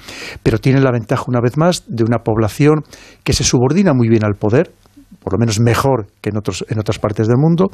Pero 0.42 0.58
tienen 0.58 0.84
la 0.84 0.92
ventaja, 0.92 1.24
una 1.28 1.40
vez 1.40 1.56
más, 1.56 1.84
de 1.86 2.04
una 2.04 2.18
población 2.18 2.82
que 3.24 3.32
se 3.32 3.44
subordina 3.44 3.92
muy 3.92 4.08
bien 4.08 4.24
al 4.24 4.34
poder, 4.34 4.72
por 5.22 5.34
lo 5.34 5.38
menos 5.38 5.60
mejor 5.60 6.06
que 6.20 6.30
en, 6.30 6.38
otros, 6.38 6.64
en 6.68 6.78
otras 6.78 6.98
partes 6.98 7.28
del 7.28 7.36
mundo, 7.36 7.70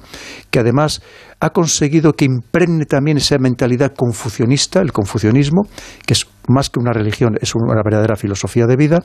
que 0.50 0.58
además 0.58 1.02
ha 1.40 1.50
conseguido 1.50 2.12
que 2.12 2.24
impregne 2.24 2.84
también 2.84 3.16
esa 3.16 3.38
mentalidad 3.38 3.94
confucionista, 3.94 4.80
el 4.80 4.92
confucionismo, 4.92 5.62
que 6.04 6.14
es 6.14 6.26
más 6.48 6.68
que 6.68 6.80
una 6.80 6.92
religión, 6.92 7.36
es 7.40 7.54
una 7.54 7.82
verdadera 7.82 8.16
filosofía 8.16 8.66
de 8.66 8.76
vida, 8.76 9.02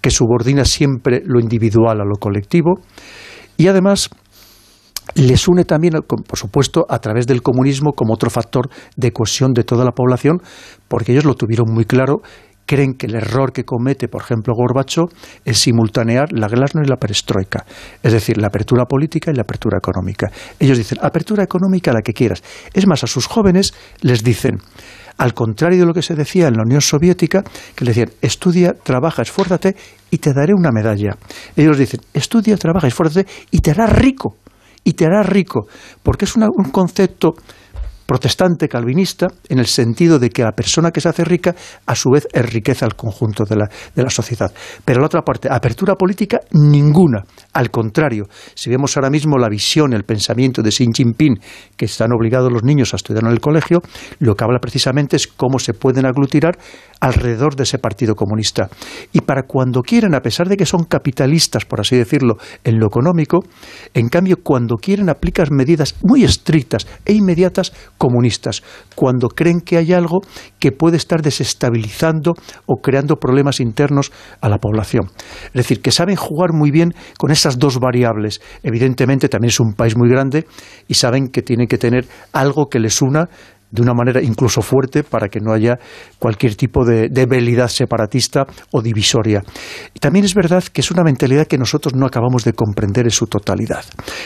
que 0.00 0.10
subordina 0.10 0.64
siempre 0.64 1.22
lo 1.24 1.40
individual 1.40 2.00
a 2.00 2.04
lo 2.04 2.16
colectivo, 2.18 2.80
y 3.56 3.68
además 3.68 4.08
les 5.14 5.48
une 5.48 5.64
también, 5.64 5.94
por 6.06 6.38
supuesto, 6.38 6.86
a 6.88 6.98
través 6.98 7.26
del 7.26 7.42
comunismo 7.42 7.92
como 7.92 8.14
otro 8.14 8.30
factor 8.30 8.68
de 8.96 9.12
cohesión 9.12 9.52
de 9.52 9.64
toda 9.64 9.84
la 9.84 9.92
población, 9.92 10.38
porque 10.88 11.12
ellos 11.12 11.24
lo 11.24 11.34
tuvieron 11.34 11.72
muy 11.72 11.84
claro 11.84 12.22
creen 12.66 12.94
que 12.94 13.06
el 13.06 13.16
error 13.16 13.52
que 13.52 13.64
comete, 13.64 14.08
por 14.08 14.22
ejemplo, 14.22 14.54
Gorbacho 14.54 15.06
es 15.44 15.58
simultanear 15.58 16.32
la 16.32 16.48
glasnost 16.48 16.86
y 16.86 16.88
la 16.88 16.96
perestroika, 16.96 17.64
es 18.02 18.12
decir, 18.12 18.38
la 18.38 18.48
apertura 18.48 18.84
política 18.84 19.30
y 19.30 19.34
la 19.34 19.42
apertura 19.42 19.78
económica. 19.78 20.30
Ellos 20.58 20.78
dicen, 20.78 20.98
apertura 21.02 21.42
económica 21.42 21.92
la 21.92 22.02
que 22.02 22.12
quieras. 22.12 22.42
Es 22.72 22.86
más, 22.86 23.04
a 23.04 23.06
sus 23.06 23.26
jóvenes 23.26 23.74
les 24.00 24.22
dicen, 24.22 24.58
al 25.18 25.34
contrario 25.34 25.80
de 25.80 25.86
lo 25.86 25.92
que 25.92 26.02
se 26.02 26.14
decía 26.14 26.48
en 26.48 26.54
la 26.54 26.62
Unión 26.64 26.80
Soviética, 26.80 27.42
que 27.74 27.84
le 27.84 27.90
decían, 27.90 28.10
estudia, 28.22 28.72
trabaja, 28.72 29.22
esfuérzate 29.22 29.76
y 30.10 30.18
te 30.18 30.32
daré 30.32 30.54
una 30.54 30.70
medalla. 30.72 31.16
Ellos 31.56 31.76
dicen, 31.76 32.00
estudia, 32.14 32.56
trabaja, 32.56 32.86
esfuérzate 32.86 33.26
y 33.50 33.58
te 33.58 33.72
harás 33.72 33.92
rico 33.92 34.36
y 34.84 34.92
te 34.94 35.06
harás 35.06 35.26
rico, 35.26 35.66
porque 36.02 36.24
es 36.24 36.36
un 36.36 36.70
concepto 36.70 37.34
protestante 38.06 38.68
calvinista 38.68 39.28
en 39.48 39.58
el 39.58 39.66
sentido 39.66 40.18
de 40.18 40.28
que 40.28 40.42
la 40.42 40.52
persona 40.52 40.90
que 40.90 41.00
se 41.00 41.08
hace 41.08 41.24
rica 41.24 41.54
a 41.86 41.94
su 41.94 42.10
vez 42.10 42.26
enriquece 42.32 42.84
al 42.84 42.94
conjunto 42.94 43.44
de 43.44 43.56
la, 43.56 43.70
de 43.94 44.02
la 44.02 44.10
sociedad. 44.10 44.52
Pero 44.84 45.00
la 45.00 45.06
otra 45.06 45.22
parte, 45.22 45.48
apertura 45.50 45.94
política 45.94 46.40
ninguna. 46.52 47.22
Al 47.54 47.70
contrario, 47.70 48.24
si 48.54 48.68
vemos 48.68 48.96
ahora 48.96 49.08
mismo 49.08 49.38
la 49.38 49.48
visión, 49.48 49.94
el 49.94 50.04
pensamiento 50.04 50.62
de 50.62 50.70
Xi 50.70 50.88
Jinping, 50.92 51.38
que 51.76 51.86
están 51.86 52.12
obligados 52.12 52.52
los 52.52 52.64
niños 52.64 52.92
a 52.92 52.96
estudiar 52.96 53.24
en 53.24 53.30
el 53.30 53.40
colegio, 53.40 53.80
lo 54.18 54.34
que 54.34 54.44
habla 54.44 54.58
precisamente 54.58 55.16
es 55.16 55.26
cómo 55.26 55.58
se 55.58 55.72
pueden 55.72 56.04
aglutinar 56.04 56.58
alrededor 57.02 57.56
de 57.56 57.64
ese 57.64 57.78
partido 57.78 58.14
comunista. 58.14 58.70
Y 59.12 59.22
para 59.22 59.42
cuando 59.42 59.82
quieren, 59.82 60.14
a 60.14 60.20
pesar 60.20 60.48
de 60.48 60.56
que 60.56 60.64
son 60.64 60.84
capitalistas, 60.84 61.64
por 61.64 61.80
así 61.80 61.96
decirlo, 61.96 62.36
en 62.62 62.78
lo 62.78 62.86
económico, 62.86 63.40
en 63.92 64.08
cambio, 64.08 64.36
cuando 64.40 64.76
quieren 64.76 65.10
aplicar 65.10 65.50
medidas 65.50 65.96
muy 66.02 66.22
estrictas 66.22 66.86
e 67.04 67.12
inmediatas 67.12 67.72
comunistas, 67.98 68.62
cuando 68.94 69.26
creen 69.26 69.60
que 69.60 69.78
hay 69.78 69.92
algo 69.92 70.20
que 70.60 70.70
puede 70.70 70.96
estar 70.96 71.22
desestabilizando 71.22 72.34
o 72.66 72.76
creando 72.80 73.16
problemas 73.16 73.58
internos 73.58 74.12
a 74.40 74.48
la 74.48 74.58
población. 74.58 75.10
Es 75.46 75.54
decir, 75.54 75.82
que 75.82 75.90
saben 75.90 76.14
jugar 76.14 76.52
muy 76.52 76.70
bien 76.70 76.94
con 77.18 77.32
esas 77.32 77.58
dos 77.58 77.80
variables. 77.80 78.40
Evidentemente 78.62 79.28
también 79.28 79.48
es 79.48 79.58
un 79.58 79.74
país 79.74 79.96
muy 79.96 80.08
grande 80.08 80.46
y 80.86 80.94
saben 80.94 81.28
que 81.28 81.42
tienen 81.42 81.66
que 81.66 81.78
tener 81.78 82.06
algo 82.32 82.68
que 82.68 82.78
les 82.78 83.02
una 83.02 83.28
de 83.72 83.82
una 83.82 83.94
manera 83.94 84.22
incluso 84.22 84.62
fuerte 84.62 85.02
para 85.02 85.28
que 85.28 85.40
no 85.40 85.52
haya 85.52 85.78
cualquier 86.18 86.54
tipo 86.54 86.84
de 86.84 87.08
debilidad 87.10 87.68
separatista 87.68 88.46
o 88.70 88.82
divisoria. 88.82 89.42
Y 89.94 89.98
también 89.98 90.24
es 90.26 90.34
verdad 90.34 90.62
que 90.62 90.82
es 90.82 90.90
una 90.90 91.02
mentalidad 91.02 91.46
que 91.46 91.58
nosotros 91.58 91.94
no 91.94 92.06
acabamos 92.06 92.44
de 92.44 92.52
comprender 92.52 93.06
en 93.06 93.10
su 93.10 93.26
totalidad. 93.26 93.84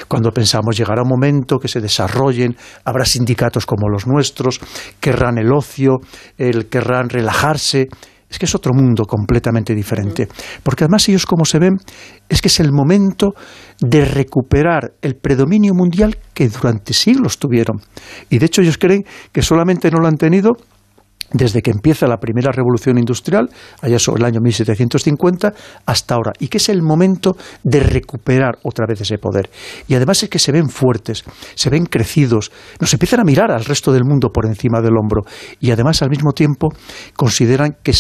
Cuando 0.09 0.33
pensamos 0.33 0.77
llegará 0.77 1.03
un 1.03 1.09
momento 1.09 1.59
que 1.59 1.69
se 1.69 1.81
desarrollen, 1.81 2.57
habrá 2.85 3.05
sindicatos 3.05 3.65
como 3.65 3.89
los 3.89 4.07
nuestros, 4.07 4.61
querrán 5.01 5.39
el 5.39 5.53
ocio, 5.53 5.99
el 6.37 6.67
querrán 6.67 7.09
relajarse, 7.09 7.87
es 8.29 8.39
que 8.39 8.47
es 8.47 8.55
otro 8.55 8.73
mundo 8.75 9.05
completamente 9.05 9.75
diferente. 9.75 10.29
Porque 10.63 10.85
además 10.85 11.09
ellos 11.09 11.27
como 11.27 11.45
se 11.45 11.59
ven 11.59 11.79
es 12.29 12.43
que 12.43 12.49
es 12.49 12.61
el 12.61 12.73
momento 12.73 13.35
de 13.81 14.05
recuperar 14.05 14.93
el 15.03 15.17
predominio 15.17 15.75
mundial 15.75 16.17
que 16.35 16.49
durante 16.49 16.93
siglos 16.93 17.39
tuvieron. 17.39 17.81
Y 18.29 18.39
de 18.39 18.47
hecho 18.47 18.63
ellos 18.63 18.79
creen 18.79 19.05
que 19.33 19.43
solamente 19.43 19.91
no 19.91 19.99
lo 20.01 20.09
han 20.09 20.17
tenido 20.17 20.57
desde 21.33 21.63
que 21.63 21.71
empieza 21.71 22.07
la 22.07 22.19
primera 22.19 22.53
revolución 22.53 22.99
industrial, 22.99 23.49
allá 23.81 23.99
sobre 23.99 24.21
el 24.21 24.27
año 24.27 24.41
1750, 24.41 25.53
hasta 25.87 26.15
ahora, 26.15 26.33
y 26.39 26.49
que 26.49 26.59
es 26.59 26.69
el 26.69 26.83
momento 26.83 27.37
de 27.63 27.81
recuperar 27.81 28.59
otra 28.63 28.87
vez 28.87 29.01
ese 29.01 29.19
poder. 29.19 29.51
Y 29.89 29.95
además 29.95 30.23
es 30.23 30.29
que 30.29 30.39
se 30.39 30.53
ven 30.53 30.69
fuertes, 30.69 31.25
se 31.55 31.71
ven 31.71 31.87
crecidos, 31.87 32.53
nos 32.81 32.93
empiezan 32.93 33.21
a 33.21 33.25
mirar 33.25 33.51
al 33.51 33.65
resto 33.65 33.93
del 33.93 34.05
mundo 34.05 34.31
por 34.31 34.47
encima 34.47 34.81
del 34.81 34.97
hombro, 34.97 35.23
y 35.61 35.71
además 35.71 36.03
al 36.03 36.11
mismo 36.11 36.33
tiempo 36.33 36.69
consideran 37.15 37.77
que 37.83 37.93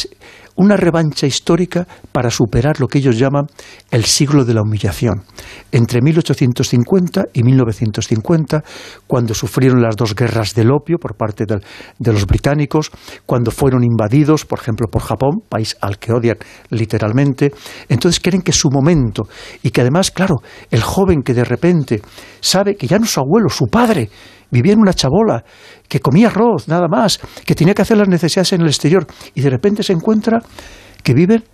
una 0.57 0.77
revancha 0.77 1.27
histórica 1.27 1.87
para 2.13 2.31
superar 2.31 2.81
lo 2.81 2.89
que 2.89 2.99
ellos 2.99 3.19
llaman 3.19 3.47
el 3.91 4.05
siglo 4.05 4.45
de 4.45 4.55
la 4.55 4.63
humillación. 4.63 5.23
Entre 5.71 6.01
1850 6.03 7.27
y 7.33 7.43
1950, 7.43 8.65
cuando 9.07 9.35
sufrieron 9.35 9.83
las 9.83 9.97
dos 9.97 10.15
guerras 10.15 10.55
del 10.55 10.73
opio 10.73 10.99
por 10.99 11.17
parte 11.17 11.45
de, 11.47 12.13
los 12.13 12.27
británicos, 12.27 12.91
cuando 13.25 13.51
fueron 13.51 13.85
invadidos, 13.85 14.45
por 14.45 14.59
ejemplo, 14.59 14.89
por 14.89 15.03
Japón, 15.03 15.43
país 15.49 15.77
al 15.81 15.99
que 15.99 16.13
odian 16.13 16.39
literalmente, 16.71 17.53
entonces 17.89 18.21
creen 18.21 18.43
que 18.43 18.51
es 18.51 18.57
su 18.57 18.71
momento 18.71 19.29
y 19.63 19.71
que 19.71 19.83
además, 19.83 20.11
claro, 20.11 20.37
el 20.71 20.83
joven 20.83 21.23
que 21.23 21.35
de 21.35 21.45
repente 21.45 22.03
sabe 22.41 22.77
que 22.77 22.87
ya 22.87 22.99
no 22.99 23.07
su 23.07 23.21
abuelo, 23.21 23.49
su 23.49 23.67
padre, 23.67 24.11
vivía 24.51 24.73
en 24.73 24.81
una 24.81 24.93
chabola, 24.93 25.45
que 25.89 26.01
comía 26.01 26.29
arroz, 26.29 26.69
nada 26.69 26.89
más, 26.89 27.21
que 27.45 27.55
tenía 27.55 27.75
que 27.75 27.83
hacer 27.83 27.97
las 27.97 28.09
necesidades 28.09 28.53
en 28.53 28.63
el 28.63 28.69
exterior, 28.69 29.07
y 29.35 29.41
de 29.41 29.51
repente 29.51 29.83
se 29.83 29.93
encuentra 29.93 30.39
que 31.03 31.15
viven 31.15 31.45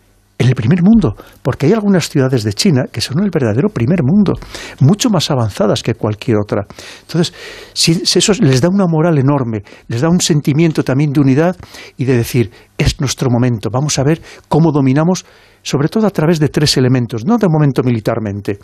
en 0.42 0.48
el 0.48 0.55
primer 0.55 0.83
mundo, 0.83 1.14
porque 1.42 1.66
hay 1.66 1.72
algunas 1.72 2.09
ciudades 2.09 2.42
de 2.42 2.52
China 2.52 2.85
que 2.90 3.00
son 3.00 3.22
el 3.22 3.31
verdadero 3.31 3.68
primer 3.68 4.02
mundo, 4.02 4.33
mucho 4.81 5.09
más 5.09 5.31
avanzadas 5.31 5.83
que 5.83 5.94
cualquier 5.94 6.38
otra. 6.38 6.66
Entonces, 7.02 7.33
si, 7.72 8.02
eso 8.02 8.33
les 8.40 8.61
da 8.61 8.68
una 8.68 8.87
moral 8.87 9.18
enorme, 9.18 9.62
les 9.87 10.00
da 10.00 10.09
un 10.09 10.20
sentimiento 10.20 10.83
también 10.83 11.12
de 11.12 11.20
unidad 11.20 11.57
y 11.96 12.05
de 12.05 12.16
decir, 12.16 12.50
es 12.76 13.00
nuestro 13.00 13.31
momento, 13.31 13.68
vamos 13.72 13.98
a 13.98 14.02
ver 14.02 14.20
cómo 14.48 14.72
dominamos, 14.72 15.24
sobre 15.62 15.88
todo 15.88 16.07
a 16.07 16.11
través 16.11 16.40
de 16.40 16.48
tres 16.48 16.76
elementos, 16.76 17.24
no 17.24 17.38
de 17.38 17.46
momento 17.48 17.83
militarmente, 17.85 18.59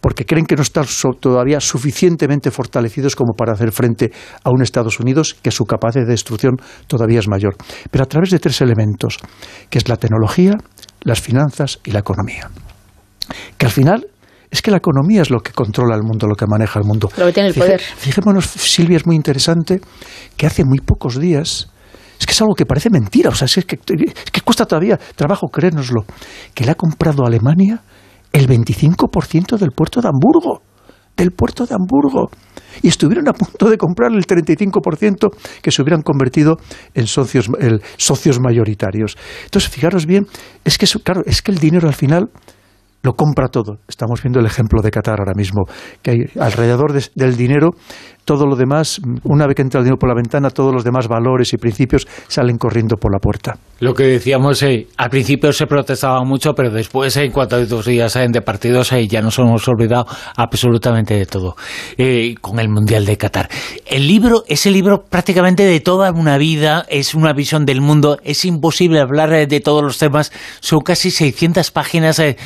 porque 0.00 0.24
creen 0.24 0.46
que 0.46 0.56
no 0.56 0.62
están 0.62 0.86
todavía 1.20 1.60
suficientemente 1.60 2.50
fortalecidos 2.50 3.16
como 3.16 3.34
para 3.34 3.52
hacer 3.52 3.72
frente 3.72 4.10
a 4.42 4.50
un 4.50 4.62
Estados 4.62 5.00
Unidos 5.00 5.36
que 5.40 5.50
su 5.50 5.64
capacidad 5.64 6.04
de 6.04 6.12
destrucción 6.12 6.56
todavía 6.86 7.20
es 7.20 7.28
mayor. 7.28 7.56
Pero 7.90 8.04
a 8.04 8.06
través 8.06 8.30
de 8.30 8.38
tres 8.38 8.60
elementos, 8.60 9.18
que 9.68 9.78
es 9.78 9.88
la 9.88 9.96
tecnología, 9.96 10.56
las 11.02 11.20
finanzas 11.20 11.78
y 11.84 11.92
la 11.92 12.00
economía. 12.00 12.50
Que 13.56 13.66
al 13.66 13.72
final 13.72 14.06
es 14.50 14.62
que 14.62 14.70
la 14.70 14.78
economía 14.78 15.22
es 15.22 15.30
lo 15.30 15.40
que 15.40 15.52
controla 15.52 15.94
el 15.94 16.02
mundo, 16.02 16.26
lo 16.26 16.34
que 16.34 16.46
maneja 16.48 16.80
el 16.80 16.84
mundo. 16.84 17.10
Lo 17.16 17.26
que 17.26 17.32
tiene 17.32 17.50
el 17.50 17.54
poder. 17.54 17.80
Fijémonos, 17.80 18.46
Silvia, 18.46 18.96
es 18.96 19.06
muy 19.06 19.16
interesante 19.16 19.80
que 20.36 20.46
hace 20.46 20.64
muy 20.64 20.80
pocos 20.80 21.18
días 21.18 21.68
es 22.18 22.26
que 22.26 22.32
es 22.32 22.40
algo 22.42 22.54
que 22.54 22.66
parece 22.66 22.90
mentira, 22.90 23.30
o 23.30 23.34
sea, 23.34 23.46
es 23.46 23.64
que, 23.64 23.76
es 23.76 24.30
que 24.30 24.40
cuesta 24.42 24.66
todavía 24.66 24.98
trabajo 25.16 25.48
creérnoslo, 25.48 26.04
que 26.52 26.66
le 26.66 26.72
ha 26.72 26.74
comprado 26.74 27.24
a 27.24 27.28
Alemania 27.28 27.80
el 28.32 28.46
25% 28.48 29.58
del 29.58 29.70
puerto 29.70 30.00
de 30.00 30.08
Hamburgo, 30.08 30.62
del 31.16 31.32
puerto 31.32 31.66
de 31.66 31.74
Hamburgo. 31.74 32.30
Y 32.82 32.88
estuvieron 32.88 33.28
a 33.28 33.32
punto 33.32 33.68
de 33.68 33.76
comprar 33.76 34.12
el 34.12 34.24
35% 34.24 35.30
que 35.60 35.70
se 35.70 35.82
hubieran 35.82 36.02
convertido 36.02 36.56
en 36.94 37.06
socios, 37.06 37.50
socios 37.96 38.40
mayoritarios. 38.40 39.16
Entonces, 39.44 39.70
fijaros 39.70 40.06
bien, 40.06 40.26
es 40.64 40.78
que, 40.78 40.86
claro, 41.02 41.22
es 41.26 41.42
que 41.42 41.50
el 41.50 41.58
dinero 41.58 41.88
al 41.88 41.94
final 41.94 42.30
lo 43.02 43.14
compra 43.14 43.48
todo. 43.48 43.78
Estamos 43.88 44.22
viendo 44.22 44.40
el 44.40 44.46
ejemplo 44.46 44.82
de 44.82 44.90
Qatar 44.90 45.20
ahora 45.20 45.34
mismo, 45.34 45.64
que 46.02 46.30
alrededor 46.38 46.92
del 46.92 47.36
dinero 47.36 47.70
todo 48.30 48.46
lo 48.46 48.54
demás, 48.54 49.00
una 49.24 49.44
vez 49.46 49.56
que 49.56 49.62
entra 49.62 49.80
el 49.80 49.84
dinero 49.84 49.98
por 49.98 50.08
la 50.08 50.14
ventana, 50.14 50.50
todos 50.50 50.72
los 50.72 50.84
demás 50.84 51.08
valores 51.08 51.52
y 51.52 51.56
principios 51.56 52.06
salen 52.28 52.58
corriendo 52.58 52.96
por 52.96 53.12
la 53.12 53.18
puerta. 53.18 53.58
Lo 53.80 53.92
que 53.92 54.04
decíamos, 54.04 54.62
eh, 54.62 54.86
al 54.98 55.10
principio 55.10 55.52
se 55.52 55.66
protestaba 55.66 56.22
mucho, 56.22 56.54
pero 56.54 56.70
después, 56.70 57.16
en 57.16 57.32
cuanto 57.32 57.56
a 57.56 57.64
dos 57.64 57.86
días 57.86 58.14
eh, 58.14 58.26
de 58.30 58.40
partidos, 58.40 58.92
eh, 58.92 59.08
ya 59.08 59.20
nos 59.20 59.36
hemos 59.40 59.66
olvidado 59.66 60.06
absolutamente 60.36 61.14
de 61.14 61.26
todo, 61.26 61.56
con 62.40 62.60
el 62.60 62.68
Mundial 62.68 63.04
de 63.04 63.16
Qatar. 63.16 63.48
El 63.84 64.06
libro 64.06 64.44
es 64.46 64.64
el 64.64 64.74
libro 64.74 65.02
prácticamente 65.08 65.64
de 65.64 65.80
toda 65.80 66.12
una 66.12 66.38
vida, 66.38 66.84
es 66.88 67.14
una 67.14 67.32
visión 67.32 67.66
del 67.66 67.80
mundo, 67.80 68.18
es 68.22 68.44
imposible 68.44 69.00
hablar 69.00 69.48
de 69.48 69.60
todos 69.60 69.82
los 69.82 69.98
temas, 69.98 70.30
son 70.60 70.80
casi 70.80 71.10
600 71.10 71.70
páginas 71.72 72.18
de, 72.18 72.36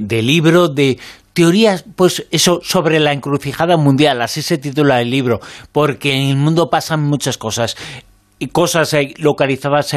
de 0.00 0.22
libro, 0.22 0.68
de 0.68 0.98
teorías, 1.32 1.84
pues 1.96 2.26
eso, 2.30 2.60
sobre 2.62 3.00
la 3.00 3.12
encrucijada 3.12 3.76
mundial, 3.76 4.22
así 4.22 4.42
se 4.42 4.58
titula 4.58 5.00
el 5.00 5.10
libro, 5.10 5.40
porque 5.72 6.14
en 6.14 6.28
el 6.28 6.36
mundo 6.36 6.68
pasan 6.70 7.02
muchas 7.02 7.38
cosas, 7.38 7.76
y 8.38 8.48
cosas 8.48 8.94
localizadas 9.18 9.94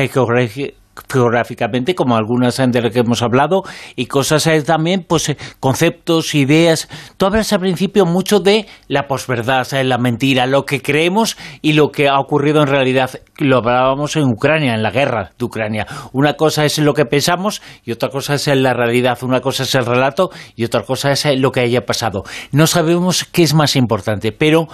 geográficamente, 1.09 1.95
como 1.95 2.15
algunas 2.15 2.57
de 2.57 2.81
las 2.81 2.91
que 2.91 2.99
hemos 2.99 3.21
hablado, 3.21 3.63
y 3.95 4.05
cosas 4.05 4.47
eh, 4.47 4.61
también, 4.61 5.05
pues 5.07 5.29
eh, 5.29 5.37
conceptos, 5.59 6.35
ideas. 6.35 6.87
Tú 7.17 7.25
hablas 7.25 7.51
al 7.53 7.59
principio 7.59 8.05
mucho 8.05 8.39
de 8.39 8.65
la 8.87 9.07
posverdad, 9.07 9.67
la 9.83 9.97
mentira, 9.97 10.45
lo 10.45 10.65
que 10.65 10.81
creemos 10.81 11.37
y 11.61 11.73
lo 11.73 11.89
que 11.89 12.07
ha 12.07 12.19
ocurrido 12.19 12.61
en 12.61 12.67
realidad. 12.67 13.11
Lo 13.37 13.57
hablábamos 13.57 14.15
en 14.15 14.23
Ucrania, 14.23 14.73
en 14.73 14.83
la 14.83 14.91
guerra 14.91 15.31
de 15.37 15.45
Ucrania. 15.45 15.85
Una 16.13 16.33
cosa 16.33 16.65
es 16.65 16.77
lo 16.79 16.93
que 16.93 17.05
pensamos 17.05 17.61
y 17.83 17.91
otra 17.91 18.09
cosa 18.09 18.35
es 18.35 18.47
la 18.47 18.73
realidad. 18.73 19.17
Una 19.23 19.41
cosa 19.41 19.63
es 19.63 19.75
el 19.75 19.85
relato 19.85 20.29
y 20.55 20.63
otra 20.63 20.83
cosa 20.83 21.11
es 21.11 21.25
lo 21.37 21.51
que 21.51 21.61
haya 21.61 21.85
pasado. 21.85 22.23
No 22.51 22.67
sabemos 22.67 23.25
qué 23.25 23.43
es 23.43 23.53
más 23.53 23.75
importante, 23.75 24.31
pero 24.31 24.67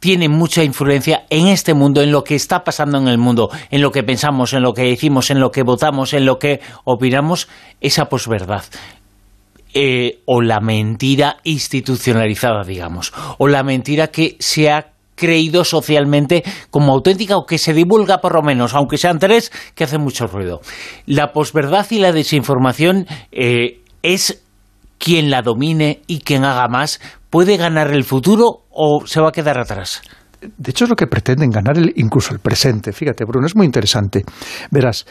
tiene 0.00 0.28
mucha 0.28 0.62
influencia 0.62 1.26
en 1.30 1.48
este 1.48 1.74
mundo, 1.74 2.02
en 2.02 2.12
lo 2.12 2.24
que 2.24 2.34
está 2.34 2.64
pasando 2.64 2.98
en 2.98 3.08
el 3.08 3.18
mundo, 3.18 3.50
en 3.70 3.82
lo 3.82 3.90
que 3.90 4.02
pensamos, 4.02 4.52
en 4.52 4.62
lo 4.62 4.72
que 4.72 4.82
decimos, 4.82 5.30
en 5.30 5.40
lo 5.40 5.50
que 5.50 5.62
votamos, 5.62 6.12
en 6.12 6.24
lo 6.24 6.38
que 6.38 6.60
opinamos, 6.84 7.48
esa 7.80 8.06
posverdad. 8.06 8.64
Eh, 9.74 10.20
o 10.24 10.40
la 10.40 10.60
mentira 10.60 11.36
institucionalizada, 11.44 12.64
digamos, 12.64 13.12
o 13.36 13.48
la 13.48 13.62
mentira 13.62 14.06
que 14.08 14.36
se 14.38 14.70
ha 14.70 14.92
creído 15.14 15.64
socialmente 15.64 16.42
como 16.70 16.92
auténtica 16.92 17.36
o 17.36 17.44
que 17.44 17.58
se 17.58 17.74
divulga 17.74 18.18
por 18.18 18.34
lo 18.34 18.42
menos, 18.42 18.74
aunque 18.74 18.96
sean 18.96 19.18
tres, 19.18 19.52
que 19.74 19.84
hacen 19.84 20.00
mucho 20.00 20.26
ruido. 20.26 20.60
La 21.04 21.32
posverdad 21.32 21.86
y 21.90 21.98
la 21.98 22.12
desinformación 22.12 23.06
eh, 23.30 23.80
es 24.02 24.42
quien 24.96 25.30
la 25.30 25.42
domine 25.42 26.00
y 26.06 26.20
quien 26.20 26.44
haga 26.44 26.68
más 26.68 27.00
puede 27.30 27.56
ganar 27.56 27.92
el 27.92 28.04
futuro 28.04 28.62
o 28.78 29.04
se 29.04 29.20
va 29.20 29.28
a 29.28 29.32
quedar 29.32 29.58
atrás? 29.58 30.02
De 30.40 30.70
hecho, 30.70 30.84
es 30.84 30.90
lo 30.90 30.94
que 30.94 31.08
pretenden 31.08 31.50
ganar 31.50 31.76
el, 31.76 31.92
incluso 31.96 32.32
el 32.32 32.38
presente. 32.38 32.92
Fíjate, 32.92 33.24
Bruno, 33.24 33.48
es 33.48 33.56
muy 33.56 33.66
interesante. 33.66 34.22
Verás, 34.70 35.04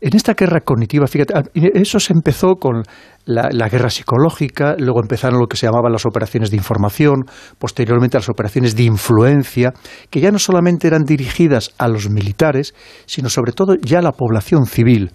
en 0.00 0.16
esta 0.16 0.34
guerra 0.34 0.60
cognitiva, 0.62 1.06
fíjate, 1.06 1.34
ah, 1.36 1.42
eso 1.54 2.00
se 2.00 2.12
empezó 2.12 2.56
con 2.56 2.82
la, 3.24 3.48
la, 3.52 3.68
guerra 3.68 3.90
psicológica, 3.90 4.74
luego 4.76 5.00
empezaron 5.00 5.38
lo 5.38 5.46
que 5.46 5.56
se 5.56 5.66
llamaban 5.66 5.92
las 5.92 6.04
operaciones 6.04 6.50
de 6.50 6.56
información, 6.56 7.26
posteriormente 7.60 8.18
las 8.18 8.28
operaciones 8.28 8.74
de 8.74 8.82
influencia, 8.82 9.72
que 10.10 10.20
ya 10.20 10.32
no 10.32 10.40
solamente 10.40 10.88
eran 10.88 11.04
dirigidas 11.04 11.70
a 11.78 11.86
los 11.86 12.10
militares, 12.10 12.74
sino 13.06 13.28
sobre 13.28 13.52
todo 13.52 13.76
ya 13.80 14.00
a 14.00 14.02
la 14.02 14.12
población 14.12 14.66
civil. 14.66 15.12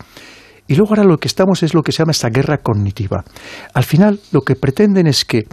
Y 0.67 0.75
luego 0.75 0.91
ahora 0.91 1.03
lo 1.03 1.17
que 1.17 1.27
estamos 1.27 1.61
es 1.63 1.73
lo 1.73 1.81
que 1.81 1.91
se 1.91 1.99
llama 1.99 2.11
esta 2.11 2.29
guerra 2.29 2.59
cognitiva. 2.59 3.25
Al 3.73 3.83
final, 3.83 4.21
lo 4.31 4.41
que 4.41 4.55
pretenden 4.55 5.07
es 5.07 5.25
que 5.25 5.43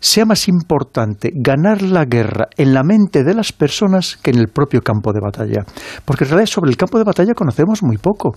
sea 0.00 0.24
más 0.24 0.48
importante 0.48 1.30
ganar 1.34 1.82
la 1.82 2.04
guerra 2.04 2.48
en 2.56 2.74
la 2.74 2.82
mente 2.82 3.24
de 3.24 3.34
las 3.34 3.52
personas 3.52 4.16
que 4.16 4.30
en 4.30 4.38
el 4.38 4.48
propio 4.48 4.80
campo 4.80 5.12
de 5.12 5.20
batalla. 5.20 5.64
Porque 6.04 6.24
en 6.24 6.30
realidad 6.30 6.46
sobre 6.46 6.70
el 6.70 6.76
campo 6.76 6.98
de 6.98 7.04
batalla 7.04 7.34
conocemos 7.34 7.82
muy 7.82 7.96
poco. 7.96 8.36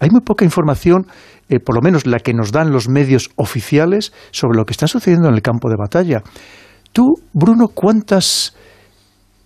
Hay 0.00 0.10
muy 0.10 0.20
poca 0.20 0.44
información, 0.44 1.06
eh, 1.48 1.60
por 1.60 1.74
lo 1.74 1.82
menos 1.82 2.06
la 2.06 2.18
que 2.18 2.34
nos 2.34 2.52
dan 2.52 2.70
los 2.70 2.88
medios 2.88 3.30
oficiales, 3.36 4.12
sobre 4.30 4.56
lo 4.56 4.64
que 4.64 4.72
está 4.72 4.86
sucediendo 4.86 5.28
en 5.28 5.34
el 5.34 5.42
campo 5.42 5.68
de 5.68 5.76
batalla. 5.78 6.22
Tú, 6.92 7.04
Bruno, 7.32 7.68
¿cuántas 7.68 8.54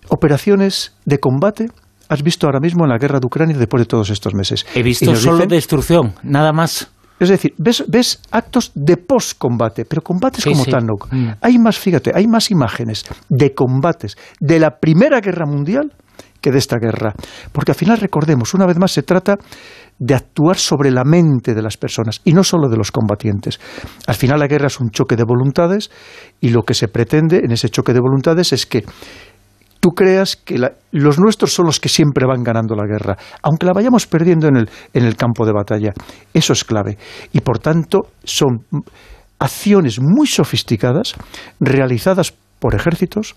operaciones 0.09 0.95
de 1.05 1.19
combate 1.19 1.67
has 2.09 2.23
visto 2.23 2.47
ahora 2.47 2.59
mismo 2.59 2.83
en 2.83 2.89
la 2.89 2.97
guerra 2.97 3.19
de 3.19 3.25
Ucrania 3.25 3.57
después 3.57 3.81
de 3.81 3.85
todos 3.85 4.09
estos 4.09 4.33
meses? 4.33 4.65
He 4.75 4.83
visto 4.83 5.15
solo 5.15 5.45
destrucción, 5.45 6.13
nada 6.23 6.51
más. 6.51 6.92
Es 7.23 7.29
decir, 7.29 7.53
ves, 7.57 7.83
ves 7.87 8.21
actos 8.31 8.71
de 8.75 8.97
post-combate, 8.97 9.85
pero 9.85 10.01
combates 10.01 10.43
como 10.43 10.65
tal 10.65 10.85
no. 10.85 10.93
Mm. 11.09 11.29
Hay 11.41 11.57
más, 11.57 11.77
fíjate, 11.77 12.11
hay 12.13 12.27
más 12.27 12.51
imágenes 12.51 13.05
de 13.29 13.53
combates 13.53 14.17
de 14.39 14.59
la 14.59 14.77
Primera 14.79 15.21
Guerra 15.21 15.45
Mundial 15.45 15.93
que 16.41 16.51
de 16.51 16.57
esta 16.57 16.77
guerra. 16.77 17.13
Porque 17.51 17.71
al 17.71 17.77
final, 17.77 17.97
recordemos, 17.99 18.53
una 18.53 18.65
vez 18.65 18.77
más 18.77 18.91
se 18.91 19.01
trata 19.01 19.37
de 19.97 20.13
actuar 20.13 20.57
sobre 20.57 20.91
la 20.91 21.05
mente 21.05 21.53
de 21.53 21.61
las 21.61 21.77
personas 21.77 22.19
y 22.25 22.33
no 22.33 22.43
solo 22.43 22.67
de 22.67 22.75
los 22.75 22.91
combatientes. 22.91 23.59
Al 24.07 24.15
final 24.15 24.39
la 24.39 24.47
guerra 24.47 24.67
es 24.67 24.79
un 24.79 24.89
choque 24.89 25.15
de 25.15 25.23
voluntades 25.23 25.89
y 26.41 26.49
lo 26.49 26.63
que 26.63 26.73
se 26.73 26.89
pretende 26.89 27.37
en 27.37 27.51
ese 27.51 27.69
choque 27.69 27.93
de 27.93 28.01
voluntades 28.01 28.51
es 28.51 28.65
que 28.65 28.83
tú 29.83 29.89
creas 29.89 30.37
que 30.37 30.57
los 30.93 31.19
nuestros 31.19 31.51
son 31.51 31.65
los 31.65 31.81
que 31.81 31.89
siempre 31.89 32.25
van 32.25 32.41
ganando 32.41 32.73
la 32.73 32.87
guerra, 32.87 33.17
aunque 33.41 33.65
la 33.65 33.73
vayamos 33.73 34.07
perdiendo 34.07 34.47
en 34.47 34.55
el, 34.55 34.69
en 34.93 35.03
el 35.03 35.17
campo 35.17 35.45
de 35.45 35.51
batalla. 35.51 35.91
Eso 36.33 36.53
es 36.53 36.63
clave. 36.63 36.97
Y 37.33 37.41
por 37.41 37.59
tanto, 37.59 38.03
son 38.23 38.65
acciones 39.39 39.99
muy 40.01 40.25
sofisticadas 40.27 41.15
realizadas 41.59 42.33
por 42.59 42.75
ejércitos, 42.75 43.35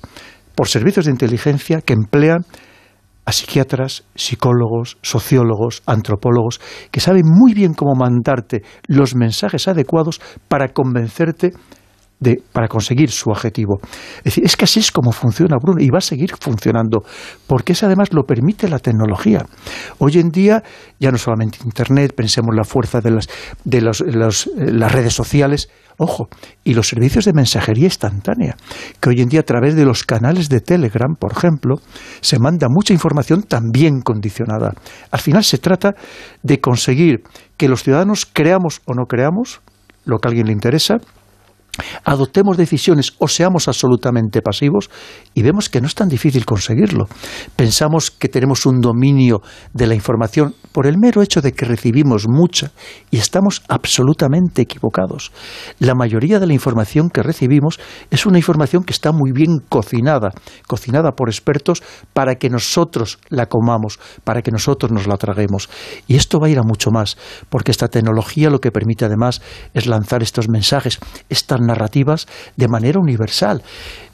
por 0.54 0.68
servicios 0.68 1.06
de 1.06 1.10
inteligencia 1.10 1.80
que 1.80 1.94
emplean 1.94 2.44
a 3.24 3.32
psiquiatras, 3.32 4.04
psicólogos, 4.14 4.98
sociólogos, 5.02 5.82
antropólogos, 5.84 6.60
que 6.92 7.00
saben 7.00 7.24
muy 7.26 7.54
bien 7.54 7.74
cómo 7.74 7.96
mandarte 7.96 8.62
los 8.86 9.16
mensajes 9.16 9.66
adecuados 9.66 10.20
para 10.46 10.68
convencerte 10.68 11.50
de, 12.18 12.42
para 12.52 12.68
conseguir 12.68 13.10
su 13.10 13.30
objetivo. 13.30 13.78
Es 14.18 14.24
decir, 14.24 14.44
es 14.44 14.56
que 14.56 14.64
así 14.64 14.80
es 14.80 14.90
como 14.90 15.12
funciona 15.12 15.56
Bruno 15.60 15.82
y 15.82 15.90
va 15.90 15.98
a 15.98 16.02
seguir 16.02 16.30
funcionando, 16.40 17.02
porque 17.46 17.72
eso 17.72 17.86
además 17.86 18.12
lo 18.12 18.22
permite 18.24 18.68
la 18.68 18.78
tecnología. 18.78 19.44
Hoy 19.98 20.18
en 20.18 20.30
día, 20.30 20.62
ya 20.98 21.10
no 21.10 21.18
solamente 21.18 21.58
Internet, 21.64 22.14
pensemos 22.16 22.54
la 22.54 22.64
fuerza 22.64 23.00
de 23.00 23.10
las, 23.10 23.28
de 23.64 23.80
los, 23.82 24.00
eh, 24.00 24.72
las 24.72 24.92
redes 24.92 25.12
sociales, 25.12 25.68
ojo, 25.98 26.28
y 26.64 26.74
los 26.74 26.88
servicios 26.88 27.24
de 27.24 27.32
mensajería 27.34 27.84
instantánea, 27.84 28.56
que 29.00 29.10
hoy 29.10 29.20
en 29.20 29.28
día 29.28 29.40
a 29.40 29.44
través 29.44 29.74
de 29.74 29.84
los 29.84 30.04
canales 30.04 30.48
de 30.48 30.60
Telegram, 30.60 31.14
por 31.18 31.32
ejemplo, 31.32 31.76
se 32.20 32.38
manda 32.38 32.68
mucha 32.70 32.92
información 32.92 33.42
también 33.42 34.00
condicionada. 34.00 34.72
Al 35.10 35.20
final 35.20 35.44
se 35.44 35.58
trata 35.58 35.94
de 36.42 36.60
conseguir 36.60 37.22
que 37.56 37.68
los 37.68 37.82
ciudadanos 37.82 38.26
creamos 38.30 38.80
o 38.86 38.94
no 38.94 39.04
creamos, 39.04 39.60
lo 40.04 40.18
que 40.18 40.28
a 40.28 40.30
alguien 40.30 40.46
le 40.46 40.52
interesa, 40.52 40.96
adoptemos 42.04 42.56
decisiones 42.56 43.14
o 43.18 43.28
seamos 43.28 43.68
absolutamente 43.68 44.42
pasivos 44.42 44.90
y 45.34 45.42
vemos 45.42 45.68
que 45.68 45.80
no 45.80 45.86
es 45.86 45.94
tan 45.94 46.08
difícil 46.08 46.44
conseguirlo. 46.44 47.08
Pensamos 47.56 48.10
que 48.10 48.28
tenemos 48.28 48.66
un 48.66 48.80
dominio 48.80 49.42
de 49.72 49.86
la 49.86 49.94
información 49.94 50.54
por 50.72 50.86
el 50.86 50.98
mero 50.98 51.22
hecho 51.22 51.40
de 51.40 51.52
que 51.52 51.64
recibimos 51.64 52.26
mucha 52.28 52.72
y 53.10 53.18
estamos 53.18 53.62
absolutamente 53.68 54.62
equivocados. 54.62 55.32
La 55.78 55.94
mayoría 55.94 56.38
de 56.38 56.46
la 56.46 56.54
información 56.54 57.10
que 57.10 57.22
recibimos 57.22 57.78
es 58.10 58.26
una 58.26 58.38
información 58.38 58.84
que 58.84 58.92
está 58.92 59.12
muy 59.12 59.32
bien 59.32 59.58
cocinada, 59.68 60.30
cocinada 60.66 61.12
por 61.12 61.28
expertos 61.28 61.82
para 62.12 62.36
que 62.36 62.50
nosotros 62.50 63.18
la 63.28 63.46
comamos, 63.46 63.98
para 64.24 64.42
que 64.42 64.50
nosotros 64.50 64.92
nos 64.92 65.06
la 65.06 65.16
traguemos. 65.16 65.68
Y 66.06 66.16
esto 66.16 66.38
va 66.40 66.46
a 66.46 66.50
ir 66.50 66.58
a 66.58 66.62
mucho 66.62 66.90
más, 66.90 67.16
porque 67.48 67.70
esta 67.70 67.88
tecnología 67.88 68.50
lo 68.50 68.60
que 68.60 68.72
permite 68.72 69.04
además 69.04 69.42
es 69.74 69.86
lanzar 69.86 70.22
estos 70.22 70.48
mensajes, 70.48 70.98
estas 71.28 71.60
narrativas 71.66 72.26
de 72.56 72.68
manera 72.68 72.98
universal. 72.98 73.62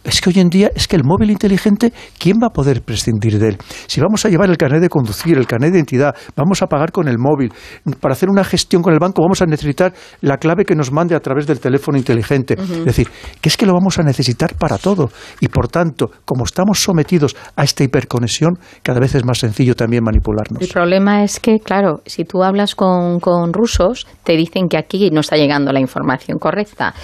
Es 0.04 0.20
que 0.20 0.30
hoy 0.30 0.40
en 0.40 0.48
día, 0.48 0.70
es 0.74 0.88
que 0.88 0.96
el 0.96 1.04
móvil 1.04 1.30
inteligente, 1.30 1.92
¿quién 2.18 2.38
va 2.42 2.48
a 2.48 2.50
poder 2.50 2.82
prescindir 2.82 3.38
de 3.38 3.50
él? 3.50 3.58
Si 3.86 4.00
vamos 4.00 4.24
a 4.24 4.28
llevar 4.28 4.50
el 4.50 4.56
carnet 4.56 4.80
de 4.80 4.88
conducir, 4.88 5.38
el 5.38 5.46
carnet 5.46 5.72
de 5.72 5.78
identidad, 5.78 6.14
vamos 6.36 6.62
a 6.62 6.66
pagar 6.66 6.90
con 6.90 7.06
el 7.08 7.18
móvil, 7.18 7.52
para 8.00 8.12
hacer 8.12 8.28
una 8.28 8.42
gestión 8.42 8.82
con 8.82 8.92
el 8.92 8.98
banco 8.98 9.22
vamos 9.22 9.42
a 9.42 9.46
necesitar 9.46 9.92
la 10.20 10.38
clave 10.38 10.64
que 10.64 10.74
nos 10.74 10.90
mande 10.90 11.14
a 11.14 11.20
través 11.20 11.46
del 11.46 11.60
teléfono 11.60 11.96
inteligente. 11.96 12.54
Es 12.54 12.84
decir, 12.84 13.08
que 13.40 13.48
es 13.48 13.56
que 13.56 13.66
lo 13.66 13.74
vamos 13.74 13.98
a 13.98 14.02
necesitar 14.02 14.54
para 14.56 14.78
todo. 14.78 15.10
Y 15.40 15.48
por 15.48 15.68
tanto, 15.68 16.10
como 16.24 16.44
estamos 16.44 16.80
sometidos 16.80 17.36
a 17.56 17.64
esta 17.64 17.84
hiperconexión, 17.84 18.58
cada 18.82 18.98
vez 18.98 19.14
es 19.14 19.24
más 19.24 19.38
sencillo 19.38 19.74
también 19.74 20.02
manipularnos. 20.02 20.60
El 20.60 20.68
problema 20.68 21.22
es 21.22 21.38
que, 21.38 21.60
claro, 21.60 22.00
si 22.06 22.24
tú 22.24 22.42
hablas 22.42 22.74
con, 22.74 23.20
con 23.20 23.52
rusos, 23.52 24.06
te 24.24 24.36
dicen 24.36 24.68
que 24.68 24.78
aquí 24.78 25.10
no 25.10 25.20
está 25.20 25.36
llegando 25.36 25.72
la 25.72 25.80
información 25.80 26.38
correcta 26.38 26.94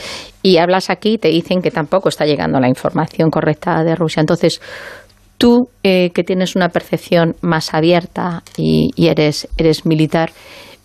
y 0.42 0.58
hablas 0.58 0.90
aquí 0.90 1.14
y 1.14 1.18
te 1.18 1.28
dicen 1.28 1.60
que 1.60 1.70
tampoco 1.70 2.08
está 2.08 2.24
llegando 2.24 2.60
la 2.60 2.68
información 2.68 2.87
correcta 3.30 3.82
de 3.84 3.94
Rusia. 3.94 4.20
Entonces, 4.20 4.60
tú 5.38 5.68
eh, 5.82 6.10
que 6.10 6.24
tienes 6.24 6.56
una 6.56 6.68
percepción 6.68 7.36
más 7.40 7.72
abierta 7.72 8.42
y, 8.56 8.90
eres, 8.96 9.48
eres 9.56 9.86
militar, 9.86 10.32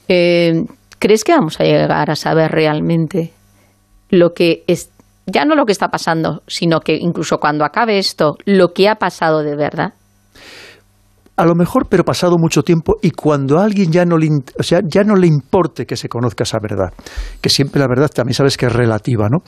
eh, 0.08 0.64
¿crees 1.00 1.24
que 1.24 1.34
vamos 1.34 1.60
a 1.60 1.64
llegar 1.64 2.10
a 2.10 2.16
saber 2.16 2.52
realmente 2.52 3.34
lo 4.10 4.34
que 4.34 4.64
es, 4.68 4.90
ya 5.26 5.44
no 5.46 5.56
lo 5.56 5.66
que 5.66 5.72
está 5.72 5.90
pasando, 5.90 6.44
sino 6.48 6.80
que 6.80 6.96
incluso 6.96 7.40
cuando 7.40 7.66
acabe 7.66 7.98
esto, 7.98 8.38
lo 8.46 8.74
que 8.74 8.88
ha 8.88 8.96
pasado 8.96 9.44
de 9.44 9.56
verdad? 9.56 9.94
A 11.36 11.46
lo 11.46 11.56
mejor, 11.56 11.88
pero 11.90 12.04
pasado 12.04 12.38
mucho 12.38 12.62
tiempo 12.62 12.98
y 13.02 13.12
cuando 13.12 13.60
a 13.60 13.64
alguien 13.64 13.92
ya 13.92 14.06
no 14.06 14.18
le, 14.18 14.30
o 14.60 14.64
sea, 14.64 14.82
ya 14.86 15.04
no 15.04 15.16
le 15.16 15.28
importe 15.28 15.86
que 15.86 15.96
se 15.96 16.08
conozca 16.08 16.44
esa 16.44 16.60
verdad, 16.62 16.94
que 17.42 17.50
siempre 17.50 17.80
la 17.80 17.88
verdad 17.88 18.10
también 18.10 18.36
sabes 18.36 18.56
que 18.56 18.68
es 18.68 18.74
relativa, 18.74 19.28
¿no? 19.30 19.40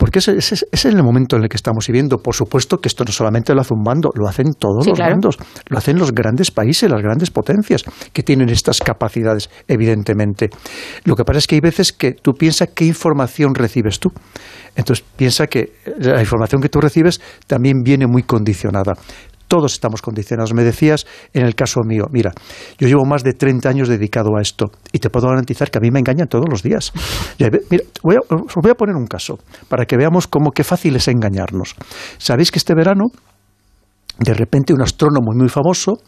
Porque 0.00 0.20
ese, 0.20 0.38
es 0.38 0.84
el 0.86 1.02
momento 1.02 1.36
en 1.36 1.42
el 1.42 1.50
que 1.50 1.58
estamos 1.58 1.86
viviendo. 1.86 2.16
Por 2.22 2.34
supuesto 2.34 2.78
que 2.78 2.88
esto 2.88 3.04
no 3.04 3.12
solamente 3.12 3.54
lo 3.54 3.60
hace 3.60 3.74
un 3.74 3.82
bando, 3.82 4.10
lo 4.14 4.26
hacen 4.26 4.54
todos 4.58 4.86
los 4.86 4.98
bandos, 4.98 5.36
lo 5.68 5.76
hacen 5.76 5.98
los 5.98 6.12
grandes 6.12 6.50
países, 6.50 6.90
las 6.90 7.02
grandes 7.02 7.30
potencias 7.30 7.84
que 8.14 8.22
tienen 8.22 8.48
estas 8.48 8.80
capacidades, 8.80 9.50
evidentemente. 9.68 10.48
Lo 11.04 11.16
que 11.16 11.24
pasa 11.24 11.40
es 11.40 11.46
que 11.46 11.56
hay 11.56 11.60
veces 11.60 11.92
que 11.92 12.12
tú 12.12 12.32
piensas 12.32 12.70
qué 12.74 12.86
información 12.86 13.54
recibes 13.54 14.00
tú. 14.00 14.10
Entonces 14.74 15.04
piensa 15.16 15.48
que 15.48 15.74
la 15.98 16.20
información 16.20 16.62
que 16.62 16.70
tú 16.70 16.80
recibes 16.80 17.20
también 17.46 17.82
viene 17.82 18.06
muy 18.06 18.22
condicionada. 18.22 18.94
Todos 19.50 19.72
estamos 19.72 20.00
condicionados. 20.00 20.54
Me 20.54 20.62
decías 20.62 21.08
en 21.34 21.44
el 21.44 21.56
caso 21.56 21.80
mío, 21.84 22.04
mira, 22.12 22.30
yo 22.78 22.86
llevo 22.86 23.04
más 23.04 23.24
de 23.24 23.32
30 23.32 23.68
años 23.68 23.88
dedicado 23.88 24.36
a 24.38 24.40
esto 24.40 24.66
y 24.92 25.00
te 25.00 25.10
puedo 25.10 25.26
garantizar 25.26 25.72
que 25.72 25.78
a 25.78 25.80
mí 25.80 25.90
me 25.90 25.98
engañan 25.98 26.28
todos 26.28 26.44
los 26.48 26.62
días. 26.62 26.92
Mira, 27.40 27.82
voy 28.04 28.14
a, 28.14 28.20
os 28.32 28.54
voy 28.54 28.70
a 28.70 28.76
poner 28.76 28.94
un 28.94 29.06
caso 29.06 29.40
para 29.68 29.86
que 29.86 29.96
veamos 29.96 30.28
cómo 30.28 30.52
qué 30.52 30.62
fácil 30.62 30.94
es 30.94 31.08
engañarnos. 31.08 31.74
¿Sabéis 32.18 32.52
que 32.52 32.60
este 32.60 32.76
verano 32.76 33.06
de 34.20 34.34
repente 34.34 34.72
un 34.72 34.82
astrónomo 34.82 35.32
muy 35.34 35.48
famoso 35.48 35.98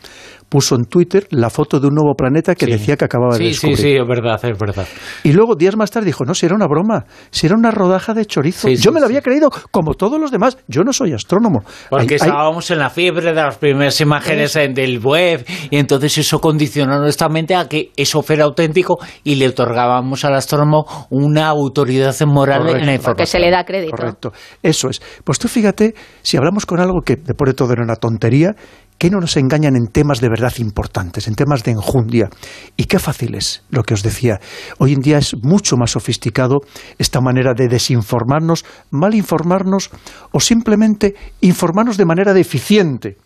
puso 0.53 0.75
en 0.75 0.85
Twitter 0.85 1.27
la 1.31 1.49
foto 1.49 1.81
de 1.81 1.87
un 1.87 1.95
nuevo 1.95 2.15
planeta 2.15 2.55
que 2.55 2.67
decía 2.67 2.95
que 2.99 3.07
acababa 3.07 3.39
de 3.39 3.45
descubrir. 3.45 3.75
Sí, 3.79 3.83
sí, 3.85 3.97
es 3.97 4.07
verdad, 4.07 4.39
es 4.45 4.59
verdad. 4.59 4.87
Y 5.25 5.33
luego, 5.33 5.55
días 5.55 5.79
más 5.79 5.91
tarde, 5.91 6.05
dijo, 6.05 6.27
no, 6.27 6.35
si 6.35 6.45
era 6.45 6.55
una 6.55 6.67
broma, 6.67 7.07
si 7.31 7.47
era 7.47 7.57
una 7.57 7.71
rodaja 7.71 8.13
de 8.13 8.27
chorizo. 8.27 8.69
yo 8.69 8.93
me 8.93 9.01
lo 9.01 9.07
había 9.07 9.23
creído, 9.23 9.49
como 9.71 9.95
todos 9.95 10.21
los 10.21 10.31
demás. 10.31 10.59
Yo 10.69 10.83
no 10.83 10.93
soy 10.93 11.15
astrónomo. 11.15 11.61
Porque 11.89 12.17
estábamos 12.17 12.71
en 12.71 12.81
la 12.81 12.91
fiebre 12.91 13.33
de 13.33 13.33
las 13.33 13.57
primeras 13.57 13.99
imágenes 14.03 14.53
del 14.53 14.99
web, 14.99 15.43
y 15.71 15.79
entonces 15.79 16.19
eso 16.19 16.39
condicionó 16.39 16.99
nuestra 16.99 17.31
mente 17.31 17.55
a 17.55 17.67
que 17.67 17.91
eso 17.97 18.21
fuera 18.21 18.45
auténtico 18.45 18.99
y 19.25 19.37
le 19.37 19.49
otorgábamos 19.49 20.23
al 20.27 20.35
astrónomo 20.35 20.85
una 21.09 21.49
autoridad 21.49 22.15
moral 22.27 22.69
en 22.69 22.85
la 22.85 22.93
información. 22.93 23.05
Porque 23.05 23.25
se 23.27 23.39
le 23.39 23.51
da 23.51 23.65
crédito. 23.65 23.97
Correcto, 23.97 24.33
eso 24.63 24.91
es. 24.91 25.01
Pues 25.25 25.39
tú 25.39 25.49
fíjate, 25.49 25.95
si 26.21 26.37
hablamos 26.37 26.67
con 26.67 26.79
algo 26.79 27.01
que 27.01 27.17
después 27.17 27.49
de 27.49 27.55
todo 27.55 27.73
era 27.73 27.83
una 27.83 27.97
tontería, 27.97 28.55
que 29.03 29.11
no 29.11 29.19
nos 29.19 29.37
engañan 29.37 29.75
en 29.75 29.89
temas 29.89 30.21
de 30.21 30.29
verdad 30.29 30.53
importantes, 30.59 31.27
en 31.27 31.35
temas 31.35 31.65
de 31.65 31.73
enjundia. 31.73 32.31
Y 32.77 32.85
qué 32.85 33.01
fácil 33.01 33.35
es 33.35 33.65
lo 33.69 33.83
que 33.83 33.95
os 33.95 34.05
decía. 34.05 34.39
Hoy 34.79 34.93
en 34.93 35.01
día 35.01 35.19
es 35.19 35.35
mucho 35.43 35.77
más 35.77 35.91
sofisticado 35.91 36.61
esta 36.99 37.21
manera 37.21 37.53
de 37.53 37.67
desinformarnos, 37.67 38.65
mal 38.93 39.17
informarnos 39.17 39.91
o 40.31 40.39
simplemente 40.39 41.17
informarnos 41.41 41.97
de 41.97 42.05
manera 42.05 42.33
deficiente 42.33 43.17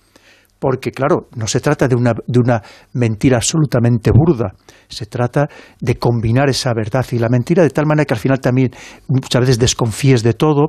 porque 0.58 0.90
claro, 0.90 1.28
no 1.36 1.46
se 1.46 1.60
trata 1.60 1.86
de 1.88 1.94
una, 1.94 2.12
de 2.26 2.40
una 2.40 2.62
mentira 2.94 3.36
absolutamente 3.36 4.10
burda, 4.10 4.54
se 4.88 5.06
trata 5.06 5.48
de 5.80 5.96
combinar 5.96 6.48
esa 6.48 6.72
verdad 6.74 7.04
y 7.12 7.18
la 7.18 7.28
mentira 7.28 7.62
de 7.62 7.70
tal 7.70 7.86
manera 7.86 8.04
que 8.04 8.14
al 8.14 8.20
final 8.20 8.40
también 8.40 8.70
muchas 9.08 9.40
veces 9.40 9.58
desconfíes 9.58 10.22
de 10.22 10.32
todo, 10.32 10.68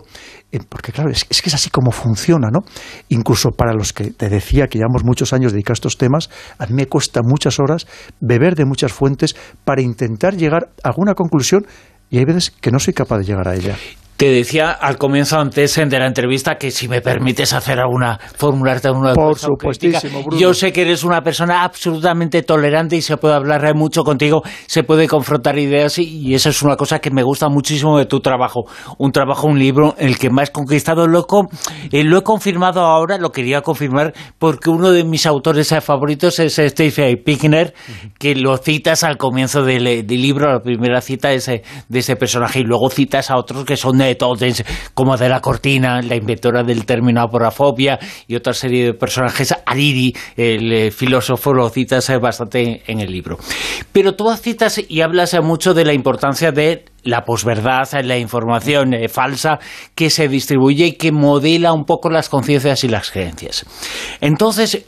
eh, 0.52 0.60
porque 0.68 0.92
claro, 0.92 1.10
es, 1.10 1.24
que 1.26 1.50
es 1.50 1.54
así 1.54 1.70
como 1.70 1.92
funciona, 1.92 2.50
¿no? 2.52 2.60
Incluso 3.10 3.52
para 3.52 3.74
los 3.74 3.94
que 3.94 4.12
te 4.12 4.30
decía 4.30 4.68
que 4.68 4.78
llevamos 4.78 5.04
muchos 5.04 5.34
años 5.34 5.54
dedicados 5.54 5.78
a 5.78 5.82
estos 5.82 5.98
temas, 5.98 6.30
a 6.58 6.66
mí 6.66 6.74
me 6.74 6.88
cuesta 6.88 7.22
muchas 7.24 7.60
horas 7.60 7.88
beber 8.20 8.56
de 8.56 8.66
muchas 8.66 8.92
fuentes 8.92 9.36
para 9.64 9.82
intentar 9.82 10.36
llegar 10.36 10.70
a 10.84 10.90
alguna 10.90 11.14
conclusión 11.14 11.66
y 12.10 12.18
hay 12.18 12.26
veces 12.26 12.52
que 12.52 12.72
no 12.72 12.80
soy 12.80 12.94
capaz 12.94 13.20
de 13.20 13.26
llegar 13.26 13.48
a 13.48 13.56
ella. 13.56 13.76
Te 14.18 14.32
decía 14.32 14.72
al 14.72 14.98
comienzo 14.98 15.40
antes 15.40 15.76
de 15.76 16.00
la 16.00 16.08
entrevista 16.08 16.56
que 16.56 16.72
si 16.72 16.88
me 16.88 17.02
permites 17.02 17.54
hacer 17.54 17.80
alguna, 17.80 18.20
formularte 18.36 18.88
alguna 18.88 19.14
Por 19.14 19.38
supuestísimo, 19.38 20.24
Bruno. 20.24 20.40
Yo 20.40 20.56
sé 20.56 20.74
que 20.74 20.82
eres 20.82 21.04
una 21.04 21.22
persona 21.22 21.64
absolutamente 21.64 22.42
tolerante 22.42 22.96
y 22.96 23.04
se 23.04 23.18
puede 23.18 23.36
hablar 23.36 23.76
mucho 23.76 24.04
contigo, 24.04 24.42
se 24.66 24.82
puede 24.82 25.08
confrontar 25.08 25.60
ideas 25.60 26.00
y, 26.00 26.34
eso 26.34 26.50
es 26.50 26.64
una 26.64 26.76
cosa 26.76 26.98
que 26.98 27.12
me 27.12 27.22
gusta 27.22 27.48
muchísimo 27.48 28.00
de 28.00 28.08
tu 28.08 28.20
trabajo. 28.20 28.64
Un 28.98 29.12
trabajo, 29.12 29.46
un 29.46 29.60
libro 29.60 29.94
el 30.00 30.18
que 30.18 30.32
has 30.36 30.50
conquistado. 30.50 31.06
Lo, 31.06 31.28
eh, 31.92 32.04
lo 32.04 32.18
he 32.18 32.24
confirmado 32.24 32.82
ahora, 32.82 33.20
lo 33.20 33.32
quería 33.32 33.62
confirmar 33.62 34.14
porque 34.40 34.72
uno 34.72 34.92
de 34.92 35.04
mis 35.04 35.28
autores 35.28 35.72
favoritos 35.84 36.40
es 36.40 36.56
Steve 36.56 37.18
Pickner, 37.18 37.76
que 38.18 38.34
lo 38.34 38.58
citas 38.58 39.04
al 39.04 39.18
comienzo 39.18 39.62
del, 39.62 40.08
libro, 40.08 40.52
la 40.52 40.60
primera 40.60 41.02
cita 41.02 41.30
de 41.30 41.36
ese, 41.36 41.62
de 41.88 42.00
ese 42.00 42.16
personaje 42.16 42.62
y 42.62 42.64
luego 42.64 42.90
citas 42.90 43.30
a 43.30 43.38
otros 43.38 43.64
que 43.64 43.78
son 43.78 44.07
de 44.08 44.66
como 44.94 45.18
de 45.18 45.30
la 45.30 45.42
Cortina, 45.42 46.02
la 46.02 46.16
inventora 46.16 46.64
del 46.64 46.86
término 46.86 47.22
aporafobia, 47.22 48.00
y 48.28 48.36
otra 48.36 48.54
serie 48.54 48.86
de 48.86 48.94
personajes. 48.94 49.54
Ariri, 49.66 50.16
el 50.36 50.72
eh, 50.72 50.92
filósofo, 50.92 51.54
lo 51.54 51.70
citas 51.70 52.10
eh, 52.10 52.18
bastante 52.18 52.84
en 52.88 53.00
el 53.00 53.12
libro. 53.12 53.38
Pero 53.92 54.16
tú 54.16 54.28
citas 54.36 54.82
y 54.88 55.02
hablas 55.02 55.34
eh, 55.34 55.42
mucho 55.42 55.74
de 55.74 55.86
la 55.86 55.94
importancia 55.94 56.52
de 56.52 56.86
la 57.04 57.24
posverdad, 57.24 57.88
la 58.04 58.18
información 58.18 58.94
falsa 59.10 59.60
que 59.96 60.10
se 60.10 60.28
distribuye 60.28 60.88
y 60.88 60.92
que 60.94 61.12
modela 61.12 61.72
un 61.72 61.86
poco 61.86 62.10
las 62.10 62.28
conciencias 62.28 62.84
y 62.84 62.90
las 62.90 63.12
creencias. 63.12 63.66
Entonces, 64.20 64.86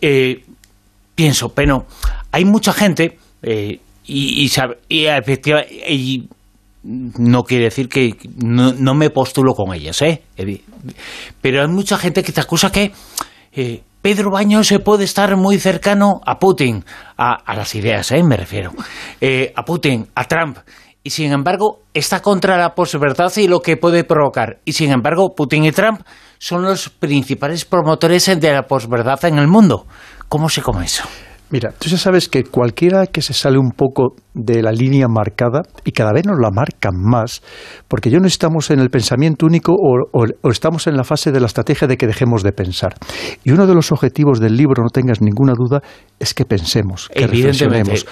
pienso, 1.16 1.50
pero 1.54 1.86
hay 2.32 2.44
mucha 2.44 2.74
gente 2.74 3.18
y, 3.42 3.80
y, 4.06 4.52
y, 4.90 5.08
y 5.88 6.30
no 6.90 7.44
quiere 7.44 7.66
decir 7.66 7.88
que 7.88 8.16
no, 8.38 8.96
me 8.96 9.12
postulo 9.12 9.54
con 9.54 9.74
ellas, 9.76 10.02
¿eh? 10.02 10.24
Pero 11.42 11.62
hay 11.62 11.68
mucha 11.68 11.98
gente 11.98 12.24
que 12.24 12.32
te 12.32 12.42
acusa 12.42 12.72
que 12.72 12.92
eh, 13.52 13.84
Pedro 14.02 14.32
Baños 14.32 14.68
se 14.68 14.80
puede 14.80 15.04
estar 15.04 15.36
muy 15.38 15.60
cercano 15.60 16.20
a 16.26 16.40
Putin, 16.40 16.84
a, 17.16 17.56
las 17.56 17.76
ideas, 17.76 18.12
¿eh? 18.12 18.24
Me 18.24 18.38
refiero, 18.38 18.72
eh, 19.22 19.54
a 19.56 19.64
Putin, 19.64 20.08
a 20.16 20.24
Trump, 20.24 20.58
y 21.04 21.12
sin 21.12 21.32
embargo 21.32 21.82
está 21.94 22.22
contra 22.22 22.58
la 22.58 22.74
posverdad 22.74 23.32
y 23.38 23.48
lo 23.48 23.62
que 23.62 23.78
puede 23.78 24.04
provocar. 24.04 24.60
Y 24.66 24.74
sin 24.74 24.92
embargo, 24.92 25.36
Putin 25.36 25.66
y 25.66 25.72
Trump 25.72 26.02
son 26.40 26.64
los 26.64 26.90
principales 26.90 27.66
promotores 27.66 28.26
de 28.26 28.52
la 28.52 28.64
posverdad 28.64 29.24
en 29.26 29.38
el 29.38 29.48
mundo. 29.48 29.86
¿Cómo 30.28 30.50
se 30.50 30.64
come 30.64 30.86
eso? 30.86 31.04
Mira, 31.52 31.74
tú 31.80 31.90
ya 31.90 31.98
sabes 31.98 32.30
que 32.30 32.44
cualquiera 32.44 33.08
que 33.08 33.22
se 33.22 33.34
sale 33.34 33.58
un 33.58 33.72
poco 33.72 34.16
de 34.34 34.62
la 34.62 34.72
línea 34.72 35.08
marcada, 35.08 35.64
y 35.84 35.92
cada 35.92 36.14
vez 36.14 36.26
nos 36.26 36.40
la 36.40 36.50
marcan 36.52 36.94
más, 36.96 37.42
porque 37.88 38.10
ya 38.10 38.20
no 38.20 38.28
estamos 38.28 38.70
en 38.72 38.80
el 38.80 38.90
pensamiento 38.90 39.46
único 39.46 39.74
o, 39.74 40.26
estamos 40.50 40.88
en 40.88 40.96
la 40.96 41.04
fase 41.04 41.32
de 41.32 41.40
la 41.40 41.48
estrategia 41.48 41.88
de 41.88 41.98
que 41.98 42.08
dejemos 42.08 42.44
de 42.44 42.52
pensar. 42.52 42.96
Y 43.44 43.52
uno 43.52 43.66
de 43.68 43.74
los 43.74 43.92
objetivos 43.92 44.40
del 44.40 44.56
libro, 44.56 44.84
no 44.84 44.90
tengas 44.90 45.22
ninguna 45.22 45.54
duda, 45.56 45.82
es 46.20 46.34
que 46.34 46.46
pensemos, 46.46 47.10
que 47.10 47.28
reflexionemos. 47.28 48.06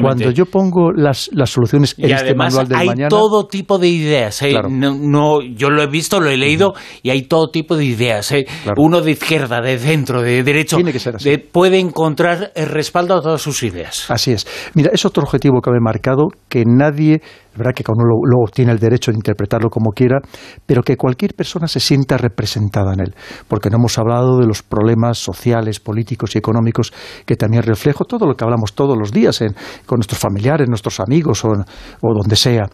Cuando 0.00 0.30
yo 0.30 0.46
pongo 0.46 0.92
las, 0.92 1.30
soluciones 1.44 1.94
en 1.98 2.12
este 2.12 2.34
manual 2.34 2.68
del 2.68 2.78
hay 2.78 2.88
todo 3.08 3.46
tipo 3.46 3.78
de 3.78 3.88
ideas. 3.88 4.42
¿eh? 4.42 4.54
No, 4.68 5.40
yo 5.42 5.70
lo 5.70 5.82
he 5.82 5.86
visto, 5.88 6.20
lo 6.20 6.30
he 6.30 6.36
leído, 6.36 6.72
y 7.02 7.10
hay 7.10 7.22
todo 7.22 7.50
tipo 7.50 7.76
de 7.76 7.84
ideas. 7.84 8.32
¿eh? 8.32 8.46
Uno 8.76 9.00
de 9.00 9.12
izquierda, 9.12 9.60
de 9.60 9.78
centro, 9.78 10.22
de 10.22 10.42
derecho, 10.42 10.76
Tiene 10.76 10.92
que 10.92 10.98
ser 10.98 11.16
así. 11.16 11.36
puede 11.38 11.78
encontrar 11.78 12.52
respaldo 12.78 13.16
a 13.16 13.20
todas 13.20 13.42
sus 13.42 13.64
ideas. 13.64 14.08
Así 14.08 14.30
es. 14.30 14.46
Mira, 14.74 14.90
es 14.92 15.04
otro 15.04 15.24
objetivo 15.24 15.60
que 15.60 15.70
me 15.72 15.78
he 15.78 15.80
marcado, 15.80 16.28
que 16.48 16.62
nadie, 16.64 17.14
es 17.14 17.58
verdad 17.58 17.72
que 17.74 17.82
cada 17.82 17.94
uno 17.96 18.04
luego 18.24 18.48
tiene 18.52 18.70
el 18.70 18.78
derecho 18.78 19.10
de 19.10 19.16
interpretarlo 19.16 19.68
como 19.68 19.90
quiera, 19.90 20.20
pero 20.64 20.82
que 20.82 20.96
cualquier 20.96 21.34
persona 21.34 21.66
se 21.66 21.80
sienta 21.80 22.16
representada 22.16 22.92
en 22.94 23.00
él, 23.00 23.14
porque 23.48 23.68
no 23.68 23.78
hemos 23.78 23.98
hablado 23.98 24.38
de 24.38 24.46
los 24.46 24.62
problemas 24.62 25.18
sociales, 25.18 25.80
políticos 25.80 26.36
y 26.36 26.38
económicos 26.38 26.92
que 27.26 27.34
también 27.34 27.64
reflejo 27.64 28.04
todo 28.04 28.26
lo 28.26 28.34
que 28.34 28.44
hablamos 28.44 28.74
todos 28.74 28.96
los 28.96 29.10
días 29.10 29.42
con 29.84 29.96
nuestros 29.96 30.20
familiares, 30.20 30.68
nuestros 30.68 31.00
amigos 31.00 31.44
o, 31.44 31.50
donde 32.00 32.36
sea. 32.36 32.66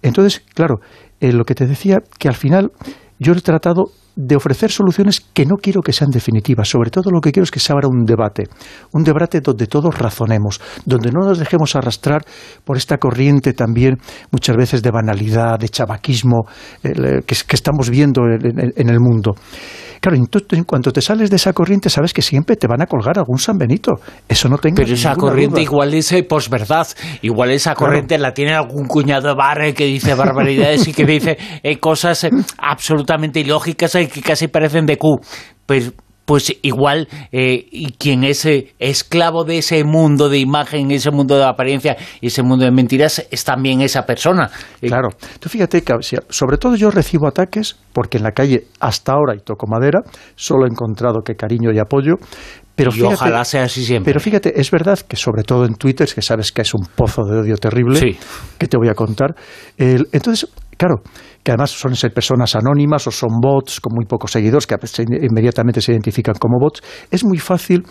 Entonces, 0.00 0.42
claro, 0.54 0.80
eh, 1.20 1.32
lo 1.32 1.44
que 1.44 1.54
te 1.54 1.66
decía, 1.66 1.98
que 2.18 2.28
al 2.28 2.34
final 2.34 2.72
yo 3.18 3.34
he 3.34 3.40
tratado 3.42 3.92
de 4.26 4.36
ofrecer 4.36 4.70
soluciones 4.70 5.20
que 5.20 5.46
no 5.46 5.56
quiero 5.56 5.80
que 5.80 5.92
sean 5.92 6.10
definitivas. 6.10 6.68
Sobre 6.68 6.90
todo 6.90 7.10
lo 7.10 7.20
que 7.20 7.32
quiero 7.32 7.44
es 7.44 7.50
que 7.50 7.60
se 7.60 7.72
abra 7.72 7.88
un 7.88 8.04
debate, 8.04 8.44
un 8.92 9.02
debate 9.02 9.40
donde 9.40 9.66
todos 9.66 9.98
razonemos, 9.98 10.60
donde 10.84 11.10
no 11.10 11.26
nos 11.26 11.38
dejemos 11.38 11.76
arrastrar 11.76 12.22
por 12.64 12.76
esta 12.76 12.98
corriente 12.98 13.52
también 13.52 13.98
muchas 14.30 14.56
veces 14.56 14.82
de 14.82 14.90
banalidad, 14.90 15.58
de 15.58 15.68
chavaquismo 15.68 16.46
que, 16.82 17.54
estamos 17.54 17.90
viendo 17.90 18.22
en 18.26 18.88
el 18.88 19.00
mundo. 19.00 19.34
Claro, 20.00 20.16
en 20.16 20.64
cuanto 20.64 20.92
te 20.92 21.02
sales 21.02 21.28
de 21.28 21.36
esa 21.36 21.52
corriente, 21.52 21.90
sabes 21.90 22.14
que 22.14 22.22
siempre 22.22 22.56
te 22.56 22.66
van 22.66 22.80
a 22.80 22.86
colgar 22.86 23.18
algún 23.18 23.38
San 23.38 23.58
Benito. 23.58 23.92
Eso 24.26 24.48
no 24.48 24.56
tengo 24.56 24.76
Pero 24.76 24.94
esa 24.94 25.14
corriente 25.14 25.60
igual 25.60 25.92
es 25.92 26.14
posverdad. 26.26 26.88
Igual 27.20 27.50
esa 27.50 27.74
corriente 27.74 28.16
la 28.16 28.32
tiene 28.32 28.54
algún 28.54 28.86
cuñado 28.86 29.28
de 29.28 29.34
barre 29.34 29.74
que 29.74 29.84
dice 29.84 30.14
barbaridades 30.14 30.88
y 30.88 30.94
que 30.94 31.04
dice 31.04 31.36
eh, 31.62 31.78
cosas 31.78 32.24
eh, 32.24 32.30
absolutamente 32.56 33.40
ilógicas 33.40 33.94
y 33.96 34.06
que 34.10 34.22
casi 34.22 34.48
parecen 34.48 34.86
de 34.86 34.96
Q. 34.96 35.20
Pues 35.66 35.92
pues 36.30 36.56
igual 36.62 37.08
eh, 37.32 37.66
y 37.72 37.90
quien 37.98 38.22
es 38.22 38.44
eh, 38.44 38.72
esclavo 38.78 39.42
de 39.42 39.58
ese 39.58 39.82
mundo 39.82 40.28
de 40.28 40.38
imagen, 40.38 40.92
ese 40.92 41.10
mundo 41.10 41.36
de 41.36 41.42
apariencia 41.44 41.96
y 42.20 42.28
ese 42.28 42.44
mundo 42.44 42.64
de 42.64 42.70
mentiras 42.70 43.26
es 43.32 43.44
también 43.44 43.80
esa 43.80 44.06
persona. 44.06 44.48
Claro. 44.80 45.08
Tú 45.40 45.48
fíjate 45.48 45.82
que 45.82 45.92
sobre 46.28 46.56
todo 46.56 46.76
yo 46.76 46.92
recibo 46.92 47.26
ataques 47.26 47.76
porque 47.92 48.18
en 48.18 48.22
la 48.22 48.30
calle 48.30 48.66
hasta 48.78 49.14
ahora, 49.14 49.34
y 49.34 49.40
toco 49.40 49.66
madera, 49.66 50.02
solo 50.36 50.66
he 50.66 50.68
encontrado 50.68 51.22
que 51.24 51.34
cariño 51.34 51.72
y 51.72 51.80
apoyo, 51.80 52.14
pero 52.76 52.92
y 52.94 53.02
ojalá 53.02 53.44
sea 53.44 53.64
así 53.64 53.84
siempre. 53.84 54.12
Pero 54.12 54.20
fíjate, 54.20 54.60
es 54.60 54.70
verdad 54.70 55.00
que 55.00 55.16
sobre 55.16 55.42
todo 55.42 55.64
en 55.64 55.74
Twitter, 55.74 56.08
que 56.14 56.22
sabes 56.22 56.52
que 56.52 56.62
es 56.62 56.72
un 56.74 56.86
pozo 56.94 57.24
de 57.24 57.40
odio 57.40 57.56
terrible, 57.56 58.16
que 58.56 58.68
te 58.68 58.76
voy 58.76 58.88
a 58.88 58.94
contar. 58.94 59.34
entonces, 59.76 60.48
claro, 60.76 61.02
que 61.42 61.52
además 61.52 61.70
son 61.70 61.96
ser 61.96 62.12
personas 62.12 62.54
anónimas 62.54 63.06
o 63.06 63.10
son 63.10 63.40
bots 63.40 63.80
con 63.80 63.94
muy 63.94 64.04
pocos 64.06 64.32
seguidores 64.32 64.66
que 64.66 64.76
inmediatamente 65.22 65.80
se 65.80 65.92
identifican 65.92 66.34
como 66.38 66.58
bots, 66.58 66.82
es 67.10 67.24
muy 67.24 67.38
fácil 67.38 67.84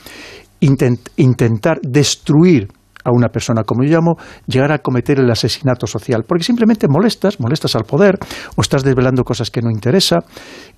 intentar 0.59 1.79
destruir 1.81 2.67
a 3.03 3.11
una 3.11 3.29
persona, 3.29 3.63
como 3.63 3.83
yo 3.83 3.91
llamo, 3.91 4.15
llegar 4.45 4.71
a 4.71 4.79
cometer 4.79 5.19
el 5.19 5.31
asesinato 5.31 5.87
social, 5.87 6.23
porque 6.27 6.43
simplemente 6.43 6.87
molestas, 6.89 7.39
molestas 7.39 7.75
al 7.75 7.83
poder, 7.83 8.17
o 8.55 8.61
estás 8.61 8.83
desvelando 8.83 9.23
cosas 9.23 9.49
que 9.49 9.61
no 9.61 9.71
interesa, 9.71 10.17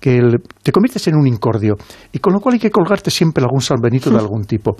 que 0.00 0.20
te 0.62 0.72
conviertes 0.72 1.08
en 1.08 1.16
un 1.16 1.26
incordio, 1.26 1.74
y 2.12 2.20
con 2.20 2.32
lo 2.32 2.40
cual 2.40 2.54
hay 2.54 2.60
que 2.60 2.70
colgarte 2.70 3.10
siempre 3.10 3.42
algún 3.42 3.60
salvenito 3.60 4.08
de 4.10 4.18
algún 4.18 4.44
tipo. 4.44 4.76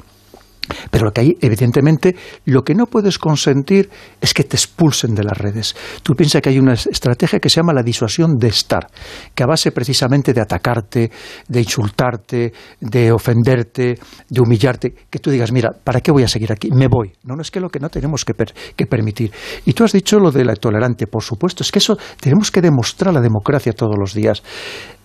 Pero 0.91 1.05
lo 1.05 1.13
que 1.13 1.21
hay, 1.21 1.37
evidentemente, 1.41 2.15
lo 2.47 2.63
que 2.63 2.75
no 2.75 2.87
puedes 2.87 3.19
consentir 3.19 3.91
es 4.21 4.35
que 4.35 4.45
te 4.45 4.57
expulsen 4.57 5.15
de 5.15 5.25
las 5.25 5.37
redes. 5.37 5.75
Tú 6.03 6.15
piensas 6.15 6.43
que 6.43 6.51
hay 6.51 6.59
una 6.59 6.75
estrategia 6.75 7.39
que 7.39 7.49
se 7.49 7.57
llama 7.57 7.73
la 7.73 7.83
disuasión 7.83 8.37
de 8.39 8.49
estar, 8.49 8.87
que 9.35 9.43
a 9.43 9.47
base 9.47 9.73
precisamente 9.73 10.33
de 10.33 10.41
atacarte, 10.41 11.11
de 11.49 11.61
insultarte, 11.61 12.53
de 12.81 13.13
ofenderte, 13.13 13.99
de 14.29 14.41
humillarte, 14.41 14.95
que 15.11 15.19
tú 15.19 15.31
digas, 15.31 15.53
mira, 15.53 15.71
¿para 15.85 16.01
qué 16.01 16.13
voy 16.13 16.23
a 16.23 16.29
seguir 16.29 16.53
aquí? 16.53 16.71
Me 16.71 16.89
voy. 16.89 17.13
No, 17.25 17.37
no 17.37 17.43
es 17.43 17.51
que 17.51 17.61
lo 17.61 17.69
que 17.69 17.81
no 17.81 17.89
tenemos 17.89 18.25
que, 18.25 18.35
que 18.77 18.87
permitir. 18.87 19.33
Y 19.65 19.73
tú 19.73 19.85
has 19.85 19.93
dicho 19.93 20.19
lo 20.19 20.31
de 20.31 20.45
la 20.45 20.55
tolerante, 20.57 21.07
por 21.07 21.23
supuesto, 21.23 21.63
es 21.63 21.71
que 21.71 21.79
eso 21.79 21.97
tenemos 22.21 22.51
que 22.51 22.61
demostrar 22.61 23.13
la 23.15 23.21
democracia 23.21 23.73
todos 23.73 23.97
los 23.99 24.15
días. 24.15 24.43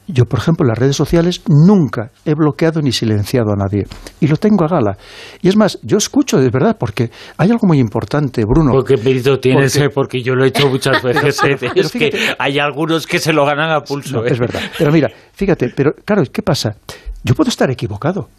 Yo, 0.10 0.24
por 0.26 0.40
ejemplo, 0.40 0.64
en 0.64 0.70
las 0.70 0.78
redes 0.78 0.96
sociales 0.96 1.42
nunca 1.48 2.12
he 2.24 2.34
bloqueado 2.34 2.82
ni 2.82 2.94
silenciado 2.94 3.52
a 3.52 3.56
nadie. 3.56 3.86
Y 4.22 4.28
lo 4.28 4.38
tengo 4.38 4.64
a 4.64 4.68
gala. 4.70 4.98
Y 5.42 5.50
es 5.50 5.58
más, 5.58 5.80
yo 5.84 5.98
escucho 5.98 6.38
de 6.38 6.50
verdad, 6.50 6.78
porque 6.80 7.12
hay 7.38 7.52
algo 7.52 7.68
muy 7.68 7.80
importante, 7.80 8.44
Bruno. 8.46 8.72
Porque 8.72 8.96
mérito 8.96 9.38
tienes, 9.38 9.78
porque... 9.78 9.90
porque 9.94 10.22
yo 10.22 10.34
lo 10.34 10.46
he 10.46 10.48
hecho 10.48 10.70
muchas 10.70 11.04
veces. 11.04 11.44
¿eh? 11.44 11.58
es 11.76 11.92
que 11.92 12.10
hay 12.40 12.58
algunos 12.58 13.06
que 13.06 13.20
se 13.20 13.34
lo 13.34 13.46
ganan 13.46 13.72
a 13.72 13.82
pulso. 13.82 14.24
Es 14.24 14.38
¿eh? 14.38 14.40
verdad. 14.40 14.62
Pero 14.78 14.92
mira, 14.94 15.10
fíjate, 15.34 15.74
pero 15.76 15.92
claro, 16.06 16.24
¿qué 16.32 16.42
pasa? 16.42 16.76
Yo 17.24 17.36
puedo 17.36 17.50
estar 17.50 17.70
equivocado. 17.70 18.30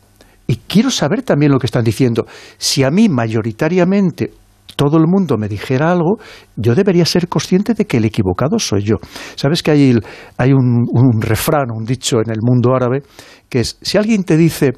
Y 0.46 0.56
quiero 0.66 0.90
saber 0.90 1.22
también 1.22 1.52
lo 1.52 1.58
que 1.58 1.66
están 1.66 1.84
diciendo. 1.84 2.26
Si 2.56 2.82
a 2.82 2.90
mí 2.90 3.10
mayoritariamente 3.10 4.32
todo 4.78 4.96
el 4.96 5.08
mundo 5.08 5.36
me 5.36 5.48
dijera 5.48 5.90
algo, 5.90 6.18
yo 6.54 6.76
debería 6.76 7.04
ser 7.04 7.26
consciente 7.26 7.74
de 7.74 7.84
que 7.84 7.96
el 7.96 8.04
equivocado 8.04 8.60
soy 8.60 8.84
yo. 8.84 8.94
¿Sabes 9.34 9.60
que 9.60 9.72
hay, 9.72 9.98
hay 10.36 10.52
un, 10.52 10.86
un 10.88 11.20
refrán, 11.20 11.72
un 11.74 11.84
dicho 11.84 12.18
en 12.24 12.30
el 12.30 12.38
mundo 12.40 12.76
árabe, 12.76 13.02
que 13.48 13.58
es, 13.58 13.76
si 13.82 13.98
alguien 13.98 14.22
te 14.22 14.36
dice 14.36 14.74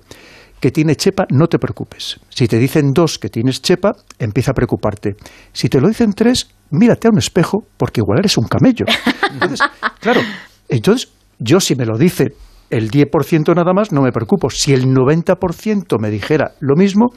que 0.59 0.71
tiene 0.71 0.97
chepa, 0.97 1.27
no 1.31 1.49
te 1.49 1.59
preocupes. 1.59 2.19
Si 2.31 2.49
te 2.49 2.59
dicen 2.59 2.93
dos 2.95 3.19
que 3.19 3.29
tienes 3.29 3.61
chepa, 3.61 3.93
empieza 4.19 4.53
a 4.53 4.55
preocuparte. 4.55 5.17
Si 5.53 5.69
te 5.69 5.79
lo 5.83 5.89
dicen 5.89 6.15
tres, 6.15 6.49
mírate 6.71 7.09
a 7.09 7.11
un 7.11 7.19
espejo, 7.19 7.65
porque 7.77 8.01
igual 8.01 8.21
eres 8.21 8.39
un 8.39 8.49
camello. 8.49 8.87
Entonces, 9.35 9.61
claro, 10.01 10.23
entonces 10.67 11.11
yo 11.39 11.61
si 11.61 11.75
me 11.75 11.85
lo 11.85 11.99
dice 11.99 12.29
el 12.71 12.91
10% 12.91 13.55
nada 13.55 13.75
más, 13.75 13.93
no 13.93 14.01
me 14.01 14.13
preocupo. 14.13 14.49
Si 14.49 14.73
el 14.73 14.87
90% 14.87 16.01
me 16.01 16.09
dijera 16.09 16.53
lo 16.61 16.75
mismo, 16.75 17.09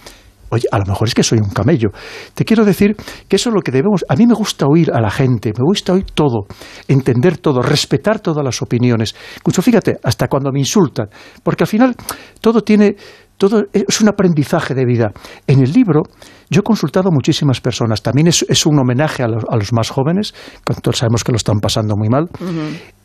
Oye, 0.53 0.67
a 0.71 0.77
lo 0.77 0.85
mejor 0.85 1.07
es 1.07 1.15
que 1.15 1.23
soy 1.23 1.39
un 1.39 1.49
camello. 1.49 1.89
Te 2.35 2.45
quiero 2.45 2.63
decir 2.63 2.95
que 3.27 3.37
eso 3.37 3.49
es 3.49 3.55
lo 3.55 3.61
que 3.61 3.71
debemos. 3.71 4.05
A 4.07 4.15
mí 4.15 4.27
me 4.27 4.35
gusta 4.35 4.67
oír 4.67 4.91
a 4.93 5.01
la 5.01 5.09
gente, 5.09 5.51
me 5.57 5.63
gusta 5.65 5.93
oír 5.93 6.05
todo, 6.13 6.45
entender 6.87 7.37
todo, 7.37 7.63
respetar 7.63 8.19
todas 8.19 8.45
las 8.45 8.61
opiniones. 8.61 9.15
Incluso 9.37 9.63
fíjate, 9.63 9.97
hasta 10.03 10.27
cuando 10.27 10.51
me 10.51 10.59
insultan, 10.59 11.07
porque 11.41 11.63
al 11.63 11.67
final 11.67 11.95
todo 12.39 12.61
tiene. 12.61 12.95
Todo 13.35 13.63
es 13.73 13.99
un 13.99 14.07
aprendizaje 14.07 14.75
de 14.75 14.85
vida. 14.85 15.11
En 15.47 15.59
el 15.61 15.73
libro 15.73 16.03
yo 16.51 16.59
he 16.59 16.63
consultado 16.63 17.09
a 17.09 17.11
muchísimas 17.11 17.59
personas. 17.59 18.03
También 18.03 18.27
es, 18.27 18.65
un 18.67 18.79
homenaje 18.79 19.23
a 19.23 19.27
los, 19.27 19.73
más 19.73 19.89
jóvenes, 19.89 20.33
que 20.63 20.75
todos 20.75 20.99
sabemos 20.99 21.23
que 21.23 21.31
lo 21.31 21.37
están 21.37 21.59
pasando 21.59 21.95
muy 21.97 22.09
mal. 22.09 22.29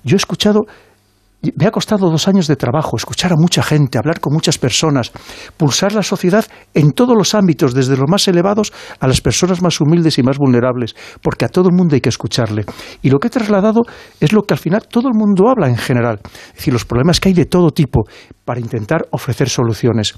Yo 0.04 0.16
he 0.16 0.16
escuchado 0.16 0.66
me 1.40 1.66
ha 1.66 1.70
costado 1.70 2.10
dos 2.10 2.26
años 2.26 2.48
de 2.48 2.56
trabajo 2.56 2.96
escuchar 2.96 3.32
a 3.32 3.36
mucha 3.36 3.62
gente, 3.62 3.96
hablar 3.96 4.20
con 4.20 4.32
muchas 4.32 4.58
personas, 4.58 5.12
pulsar 5.56 5.92
la 5.92 6.02
sociedad 6.02 6.44
en 6.74 6.92
todos 6.92 7.16
los 7.16 7.34
ámbitos, 7.34 7.74
desde 7.74 7.96
los 7.96 8.08
más 8.10 8.26
elevados 8.26 8.72
a 8.98 9.06
las 9.06 9.20
personas 9.20 9.62
más 9.62 9.80
humildes 9.80 10.18
y 10.18 10.22
más 10.22 10.38
vulnerables, 10.38 10.96
porque 11.22 11.44
a 11.44 11.48
todo 11.48 11.68
el 11.68 11.76
mundo 11.76 11.94
hay 11.94 12.00
que 12.00 12.08
escucharle. 12.08 12.64
Y 13.02 13.10
lo 13.10 13.18
que 13.18 13.28
he 13.28 13.30
trasladado 13.30 13.82
es 14.20 14.32
lo 14.32 14.42
que 14.42 14.54
al 14.54 14.58
final 14.58 14.88
todo 14.88 15.08
el 15.08 15.14
mundo 15.14 15.48
habla 15.48 15.68
en 15.68 15.76
general, 15.76 16.20
es 16.24 16.54
decir, 16.54 16.72
los 16.72 16.84
problemas 16.84 17.20
que 17.20 17.28
hay 17.28 17.34
de 17.34 17.46
todo 17.46 17.70
tipo, 17.70 18.04
para 18.48 18.60
intentar 18.60 19.06
ofrecer 19.10 19.50
soluciones. 19.50 20.14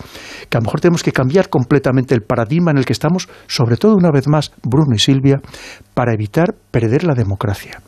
Que 0.49 0.57
a 0.57 0.61
lo 0.61 0.67
mejor 0.67 0.81
tenemos 0.81 1.03
que 1.03 1.11
cambiar 1.11 1.49
completamente 1.49 2.15
el 2.15 2.23
paradigma 2.23 2.71
en 2.71 2.79
el 2.79 2.85
que 2.85 2.93
estamos, 2.93 3.29
sobre 3.49 3.77
todo 3.77 3.97
una 3.97 4.13
vez 4.13 4.29
más, 4.29 4.53
Bruno 4.63 4.95
y 4.95 5.01
Silvia, 5.01 5.41
para 6.01 6.15
evitar 6.15 6.55
perder 6.71 7.05
la 7.05 7.13
democracia 7.13 7.83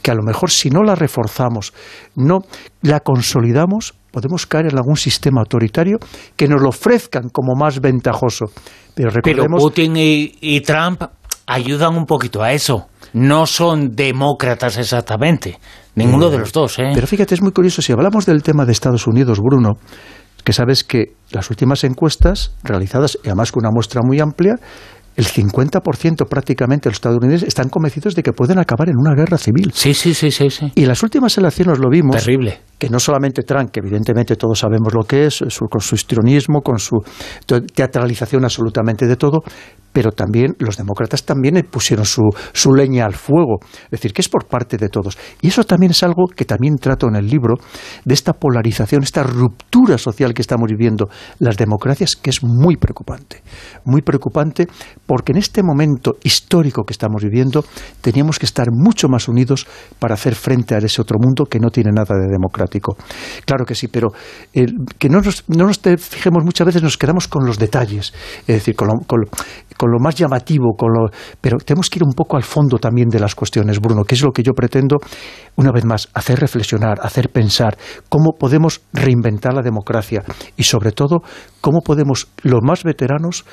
que 0.00 0.12
a 0.12 0.14
lo 0.14 0.22
mejor 0.22 0.52
si 0.52 0.70
no 0.70 0.84
la 0.84 0.94
reforzamos, 0.94 1.72
no 2.14 2.38
la 2.82 3.00
consolidamos, 3.00 3.92
podemos 4.12 4.46
caer 4.46 4.66
en 4.66 4.76
algún 4.76 4.94
sistema 4.96 5.40
autoritario 5.40 5.98
que 6.36 6.46
nos 6.46 6.62
lo 6.62 6.68
ofrezcan 6.68 7.28
como 7.30 7.56
más 7.56 7.80
ventajoso. 7.80 8.44
Pero, 8.94 9.10
recordemos... 9.10 9.60
Putin 9.60 9.94
y, 9.96 10.60
Trump 10.60 11.02
ayudan 11.44 11.96
un 11.96 12.06
poquito 12.06 12.40
a 12.40 12.52
eso. 12.52 12.86
No 13.14 13.46
son 13.46 13.96
demócratas 13.96 14.78
exactamente. 14.78 15.58
Ninguno 15.96 16.30
de 16.30 16.38
los 16.38 16.52
dos, 16.52 16.78
¿eh? 16.78 16.92
Pero 16.94 17.08
fíjate, 17.08 17.34
es 17.34 17.42
muy 17.42 17.50
curioso. 17.50 17.82
Si 17.82 17.90
hablamos 17.90 18.26
del 18.26 18.44
tema 18.44 18.64
de 18.64 18.70
Estados 18.70 19.08
Unidos, 19.08 19.40
Bruno, 19.40 19.72
que 20.44 20.52
sabes 20.52 20.84
que 20.84 21.16
las 21.32 21.50
últimas 21.50 21.82
encuestas 21.82 22.54
realizadas, 22.62 23.18
y 23.24 23.26
además 23.26 23.50
con 23.50 23.64
una 23.64 23.72
muestra 23.72 24.02
muy 24.04 24.20
amplia, 24.20 24.54
el 25.16 25.24
50% 25.24 26.28
prácticamente 26.28 26.88
de 26.88 26.90
los 26.90 26.96
estadounidenses 26.96 27.48
están 27.48 27.68
convencidos 27.68 28.14
de 28.14 28.22
que 28.22 28.32
pueden 28.32 28.58
acabar 28.58 28.88
en 28.88 28.96
una 28.98 29.14
guerra 29.14 29.38
civil. 29.38 29.72
Sí, 29.74 29.94
sí, 29.94 30.14
sí, 30.14 30.30
sí. 30.30 30.50
sí. 30.50 30.70
Y 30.74 30.82
en 30.82 30.88
las 30.88 31.02
últimas 31.02 31.36
elecciones 31.38 31.78
lo 31.78 31.88
vimos. 31.88 32.16
Terrible. 32.16 32.60
Que 32.78 32.90
no 32.90 33.00
solamente 33.00 33.42
Trump, 33.42 33.70
que 33.70 33.80
evidentemente 33.80 34.36
todos 34.36 34.58
sabemos 34.58 34.92
lo 34.94 35.02
que 35.04 35.26
es, 35.26 35.42
con 35.70 35.80
su 35.80 35.94
histrionismo, 35.94 36.60
con 36.60 36.78
su 36.78 36.98
teatralización 37.74 38.44
absolutamente 38.44 39.06
de 39.06 39.16
todo, 39.16 39.42
pero 39.96 40.12
también 40.12 40.54
los 40.58 40.76
demócratas 40.76 41.24
también 41.24 41.66
pusieron 41.70 42.04
su, 42.04 42.20
su, 42.52 42.74
leña 42.74 43.06
al 43.06 43.14
fuego. 43.14 43.60
Es 43.84 43.92
decir, 43.92 44.12
que 44.12 44.20
es 44.20 44.28
por 44.28 44.44
parte 44.44 44.76
de 44.76 44.90
todos. 44.90 45.16
Y 45.40 45.48
eso 45.48 45.64
también 45.64 45.92
es 45.92 46.02
algo 46.02 46.26
que 46.26 46.44
también 46.44 46.76
trato 46.76 47.08
en 47.08 47.16
el 47.16 47.26
libro, 47.26 47.54
de 48.04 48.12
esta 48.12 48.34
polarización, 48.34 49.02
esta 49.02 49.22
ruptura 49.22 49.96
social 49.96 50.34
que 50.34 50.42
estamos 50.42 50.68
viviendo 50.70 51.08
las 51.38 51.56
democracias, 51.56 52.14
que 52.14 52.28
es 52.28 52.44
muy 52.44 52.76
preocupante. 52.76 53.42
Muy 53.86 54.02
preocupante 54.02 54.68
porque 55.06 55.32
en 55.32 55.38
este 55.38 55.62
momento 55.62 56.16
histórico 56.22 56.84
que 56.84 56.92
estamos 56.92 57.22
viviendo 57.22 57.64
teníamos 58.00 58.38
que 58.38 58.46
estar 58.46 58.68
mucho 58.72 59.08
más 59.08 59.28
unidos 59.28 59.66
para 59.98 60.14
hacer 60.14 60.34
frente 60.34 60.74
a 60.74 60.78
ese 60.78 61.00
otro 61.00 61.18
mundo 61.20 61.44
que 61.46 61.60
no 61.60 61.70
tiene 61.70 61.90
nada 61.92 62.16
de 62.16 62.28
democrático. 62.28 62.96
Claro 63.44 63.64
que 63.64 63.74
sí, 63.74 63.88
pero 63.88 64.08
que 64.52 65.08
no 65.08 65.20
nos, 65.20 65.44
no 65.48 65.66
nos 65.66 65.80
fijemos 65.98 66.44
muchas 66.44 66.66
veces, 66.66 66.82
nos 66.82 66.98
quedamos 66.98 67.28
con 67.28 67.46
los 67.46 67.58
detalles. 67.58 68.12
Es 68.46 68.56
decir, 68.56 68.74
con, 68.74 68.88
con 69.06 69.24
con 69.76 69.90
lo 69.90 69.98
más 69.98 70.14
llamativo, 70.14 70.74
con 70.76 70.92
lo... 70.92 71.10
pero 71.40 71.58
tenemos 71.58 71.90
que 71.90 71.98
ir 71.98 72.04
un 72.04 72.12
poco 72.12 72.36
al 72.36 72.42
fondo 72.42 72.78
también 72.78 73.08
de 73.08 73.20
las 73.20 73.34
cuestiones, 73.34 73.80
Bruno, 73.80 74.04
que 74.04 74.14
es 74.14 74.22
lo 74.22 74.32
que 74.32 74.42
yo 74.42 74.52
pretendo, 74.52 74.96
una 75.56 75.70
vez 75.70 75.84
más, 75.84 76.08
hacer 76.14 76.38
reflexionar, 76.40 76.98
hacer 77.02 77.30
pensar 77.30 77.76
cómo 78.08 78.32
podemos 78.38 78.80
reinventar 78.92 79.54
la 79.54 79.62
democracia 79.62 80.22
y 80.56 80.64
sobre 80.64 80.92
todo 80.92 81.22
cómo 81.60 81.80
podemos 81.80 82.28
los 82.42 82.60
más 82.62 82.84
veteranos 82.84 83.44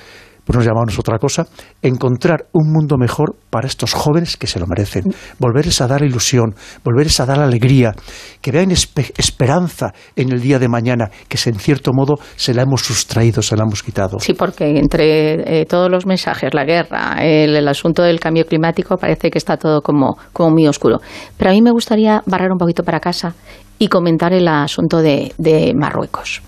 por 0.45 0.57
no 0.57 0.61
llamarnos 0.61 0.99
otra 0.99 1.17
cosa, 1.17 1.47
encontrar 1.81 2.47
un 2.51 2.71
mundo 2.71 2.97
mejor 2.97 3.35
para 3.49 3.67
estos 3.67 3.93
jóvenes 3.93 4.37
que 4.37 4.47
se 4.47 4.59
lo 4.59 4.67
merecen, 4.67 5.03
volverles 5.39 5.81
a 5.81 5.87
dar 5.87 6.03
ilusión, 6.03 6.53
volverles 6.83 7.19
a 7.19 7.25
dar 7.25 7.39
alegría, 7.39 7.93
que 8.41 8.51
vean 8.51 8.71
esperanza 8.71 9.93
en 10.15 10.31
el 10.31 10.41
día 10.41 10.59
de 10.59 10.67
mañana, 10.67 11.09
que 11.27 11.37
en 11.49 11.59
cierto 11.59 11.91
modo 11.93 12.15
se 12.35 12.53
la 12.53 12.63
hemos 12.63 12.81
sustraído, 12.81 13.41
se 13.41 13.55
la 13.55 13.63
hemos 13.63 13.83
quitado. 13.83 14.19
Sí, 14.19 14.33
porque 14.33 14.77
entre 14.77 15.61
eh, 15.61 15.65
todos 15.65 15.89
los 15.89 16.05
mensajes, 16.05 16.53
la 16.53 16.65
guerra, 16.65 17.17
el, 17.21 17.67
asunto 17.67 18.03
del 18.03 18.19
cambio 18.19 18.45
climático, 18.45 18.97
parece 18.97 19.29
que 19.29 19.37
está 19.37 19.57
todo 19.57 19.81
como, 19.81 20.17
muy 20.51 20.67
oscuro. 20.67 20.99
Pero 21.37 21.51
a 21.51 21.53
mí 21.53 21.61
me 21.61 21.71
gustaría 21.71 22.21
barrar 22.25 22.51
un 22.51 22.57
poquito 22.57 22.83
para 22.83 22.99
casa 22.99 23.33
y 23.79 23.87
comentar 23.87 24.33
el 24.33 24.47
asunto 24.47 25.01
de, 25.01 25.73
Marruecos. 25.75 26.41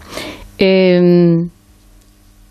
Eh, 0.57 1.47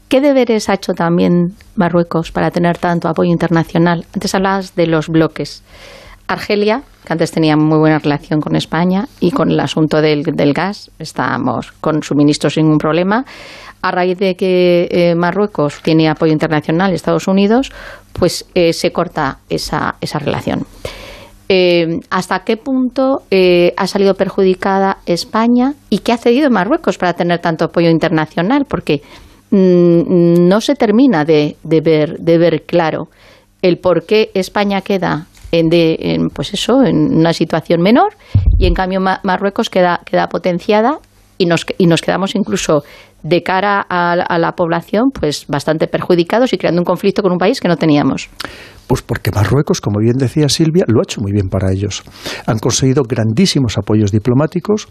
¿Qué 0.08 0.20
deberes 0.20 0.68
ha 0.68 0.74
hecho 0.74 0.92
también 0.92 1.54
Marruecos 1.76 2.30
para 2.30 2.50
tener 2.50 2.78
tanto 2.78 3.08
apoyo 3.08 3.30
internacional? 3.30 4.04
Antes 4.14 4.34
hablabas 4.34 4.74
de 4.74 4.86
los 4.86 5.08
bloques. 5.08 5.62
Argelia, 6.26 6.82
que 7.04 7.12
antes 7.12 7.32
tenía 7.32 7.56
muy 7.56 7.78
buena 7.78 7.98
relación 7.98 8.40
con 8.40 8.56
España 8.56 9.06
y 9.20 9.30
con 9.30 9.50
el 9.50 9.60
asunto 9.60 10.00
del, 10.00 10.24
gas, 10.54 10.90
estábamos 10.98 11.72
con 11.80 12.02
suministros 12.02 12.54
sin 12.54 12.64
ningún 12.64 12.78
problema. 12.78 13.24
A 13.82 13.90
raíz 13.90 14.18
de 14.18 14.34
que 14.34 14.88
eh, 14.90 15.14
Marruecos 15.14 15.82
tiene 15.82 16.08
apoyo 16.08 16.32
internacional 16.32 16.94
Estados 16.94 17.28
Unidos, 17.28 17.70
pues 18.14 18.46
eh, 18.54 18.72
se 18.72 18.92
corta 18.92 19.38
esa, 19.50 19.96
esa 20.00 20.18
relación. 20.18 20.64
Eh, 21.50 21.98
¿Hasta 22.08 22.40
qué 22.40 22.56
punto 22.56 23.24
ha 23.76 23.86
salido 23.86 24.14
perjudicada 24.14 24.96
España 25.04 25.74
y 25.90 25.98
qué 25.98 26.12
ha 26.12 26.16
cedido 26.16 26.48
Marruecos 26.48 26.96
para 26.96 27.12
tener 27.12 27.40
tanto 27.40 27.66
apoyo 27.66 27.90
internacional? 27.90 28.64
Porque 28.66 29.02
no 29.50 30.60
se 30.60 30.74
termina 30.74 31.24
de, 31.24 31.56
ver, 31.62 32.18
de 32.18 32.38
ver 32.38 32.62
claro 32.66 33.08
el 33.62 33.78
por 33.78 34.04
qué 34.04 34.30
España 34.34 34.80
queda 34.80 35.26
en, 35.52 36.28
pues 36.30 36.52
eso, 36.52 36.82
en 36.82 37.16
una 37.16 37.32
situación 37.32 37.80
menor 37.80 38.14
y 38.58 38.66
en 38.66 38.74
cambio 38.74 39.00
Marruecos 39.00 39.70
queda, 39.70 40.00
queda 40.04 40.28
potenciada 40.28 40.98
y 41.38 41.46
nos, 41.46 41.64
nos 41.78 42.00
quedamos 42.00 42.34
incluso 42.34 42.82
de 43.22 43.42
cara 43.42 43.84
a, 43.88 44.12
a, 44.12 44.38
la 44.38 44.52
población 44.52 45.10
pues 45.12 45.46
bastante 45.48 45.86
perjudicados 45.86 46.52
y 46.52 46.58
creando 46.58 46.80
un 46.80 46.84
conflicto 46.84 47.22
con 47.22 47.32
un 47.32 47.38
país 47.38 47.60
que 47.60 47.68
no 47.68 47.76
teníamos. 47.76 48.28
Pues 48.86 49.00
porque 49.00 49.30
Marruecos, 49.30 49.80
como 49.80 49.98
bien 50.00 50.16
decía 50.18 50.48
Silvia, 50.48 50.84
lo 50.86 51.00
ha 51.00 51.04
hecho 51.04 51.22
muy 51.22 51.32
bien 51.32 51.48
para 51.48 51.72
ellos. 51.72 52.02
Han 52.46 52.58
conseguido 52.58 53.02
grandísimos 53.02 53.78
apoyos 53.78 54.12
diplomáticos. 54.12 54.88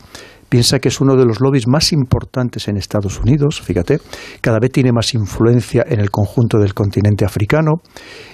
Piensa 0.53 0.77
que 0.77 0.89
es 0.89 1.01
uno 1.01 1.15
de 1.15 1.25
los 1.25 1.41
lobbies 1.41 1.67
más 1.67 1.91
importantes 1.93 2.67
en 2.67 2.77
Estados 2.77 3.19
Unidos, 3.19 3.59
fíjate, 3.59 3.97
cada 4.39 4.59
vez 4.59 4.71
tiene 4.71 4.91
más 4.91 5.15
influencia 5.15 5.83
en 5.87 5.99
el 5.99 6.11
conjunto 6.11 6.59
del 6.59 6.75
continente 6.75 7.25
africano 7.25 7.81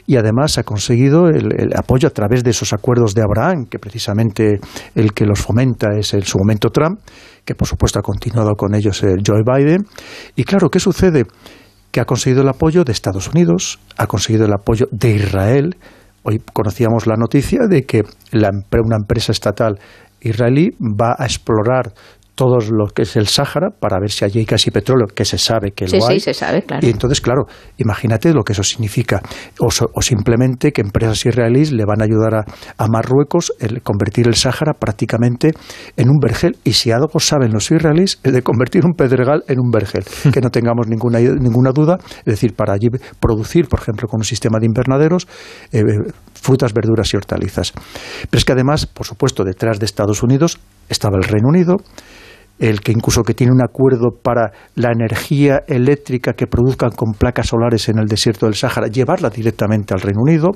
y 0.06 0.18
además 0.18 0.58
ha 0.58 0.64
conseguido 0.64 1.30
el, 1.30 1.70
apoyo 1.78 2.10
a 2.10 2.12
través 2.12 2.44
de 2.44 2.50
esos 2.50 2.74
acuerdos 2.74 3.16
de 3.16 3.22
Abraham, 3.22 3.68
que 3.72 3.80
precisamente 3.80 4.60
el 4.96 5.14
que 5.14 5.24
los 5.24 5.40
fomenta 5.40 5.98
es 5.98 6.14
en 6.14 6.24
su 6.24 6.40
momento 6.40 6.72
Trump, 6.72 7.00
que 7.46 7.56
por 7.56 7.70
supuesto 7.70 8.00
ha 8.00 8.02
continuado 8.02 8.54
con 8.58 8.76
ellos 8.76 9.02
el 9.04 9.22
Joe 9.26 9.44
Biden. 9.46 9.86
Y 10.36 10.44
claro, 10.44 10.70
¿qué 10.70 10.82
sucede? 10.82 11.24
que 11.92 12.02
ha 12.02 12.06
conseguido 12.06 12.42
el 12.42 12.50
apoyo 12.50 12.84
de 12.84 12.92
Estados 12.92 13.30
Unidos, 13.30 13.80
ha 13.98 14.08
conseguido 14.08 14.46
el 14.46 14.52
apoyo 14.52 14.88
de 14.92 15.16
Israel. 15.16 15.78
Hoy 16.24 16.42
conocíamos 16.52 17.08
la 17.08 17.16
noticia 17.16 17.62
de 17.68 17.84
que 17.86 18.04
una 18.34 18.98
empresa 18.98 19.32
estatal 19.32 19.80
israelí 20.22 20.76
va 20.80 21.16
a 21.18 21.26
explorar 21.26 21.94
todo 22.40 22.58
lo 22.72 22.88
que 22.88 23.02
es 23.02 23.18
el 23.18 23.28
Sáhara 23.28 23.68
para 23.70 24.00
ver 24.00 24.10
si 24.12 24.24
allí 24.24 24.40
hay 24.40 24.46
casi 24.46 24.72
petróleo, 24.72 25.08
que 25.14 25.26
se 25.26 25.38
sabe 25.38 25.72
que 25.72 25.86
lo 25.88 26.08
hay. 26.08 26.22
Sí, 26.22 26.32
se 26.32 26.34
sabe, 26.34 26.62
claro. 26.62 26.88
Y 26.88 26.90
entonces, 26.90 27.20
claro, 27.20 27.48
imagínate 27.76 28.34
lo 28.34 28.44
que 28.44 28.54
eso 28.54 28.64
significa. 28.64 29.22
O, 29.60 29.70
simplemente 30.02 30.72
que 30.72 30.80
empresas 30.80 31.26
israelíes 31.26 31.74
le 31.74 31.84
van 31.84 32.02
a 32.02 32.06
ayudar 32.06 32.46
a, 32.78 32.88
Marruecos 32.88 33.52
a 33.60 33.68
convertir 33.82 34.30
el 34.30 34.36
Sáhara 34.36 34.72
prácticamente 34.72 35.52
en 35.98 36.10
un 36.10 36.18
vergel. 36.18 36.56
Y 36.64 36.72
si 36.72 36.92
algo 36.92 37.20
saben 37.20 37.52
los 37.52 37.70
israelíes 37.72 38.22
es 38.24 38.32
de 38.32 38.42
convertir 38.42 38.86
un 38.86 38.94
pedregal 38.94 39.44
en 39.50 39.60
un 39.60 39.70
vergel, 39.70 40.06
que 40.34 40.40
no 40.40 40.50
tengamos 40.50 40.88
ninguna, 40.88 41.20
ninguna 41.20 41.72
duda. 41.72 41.98
Es 42.20 42.36
decir, 42.36 42.54
para 42.56 42.72
allí 42.72 42.88
producir, 43.20 43.68
por 43.68 43.82
ejemplo, 43.82 44.08
con 44.08 44.22
un 44.22 44.24
sistema 44.26 44.60
de 44.60 44.66
invernaderos, 44.66 45.28
eh, 45.74 45.84
frutas, 46.36 46.72
verduras 46.74 47.14
y 47.14 47.18
hortalizas. 47.18 47.74
Pero 48.30 48.38
es 48.38 48.46
que 48.46 48.54
además, 48.54 48.86
por 48.86 49.06
supuesto, 49.06 49.44
detrás 49.44 49.78
de 49.78 49.86
Estados 49.86 50.24
Unidos 50.24 50.58
estaba 50.88 51.18
el 51.18 51.24
Reino 51.24 51.50
Unido, 51.50 51.76
el 52.60 52.82
que 52.82 52.92
incluso 52.92 53.24
que 53.24 53.34
tiene 53.34 53.54
un 53.54 53.64
acuerdo 53.64 54.10
para 54.22 54.52
la 54.76 54.92
energía 54.92 55.62
eléctrica 55.68 56.34
que 56.34 56.46
produzcan 56.46 56.92
con 56.92 57.14
placas 57.14 57.48
solares 57.48 57.88
en 57.90 58.00
el 58.00 58.06
desierto 58.06 58.46
del 58.46 58.56
Sáhara, 58.56 58.88
llevarla 58.88 59.30
directamente 59.30 59.94
al 59.94 60.02
Reino 60.02 60.22
Unido. 60.22 60.50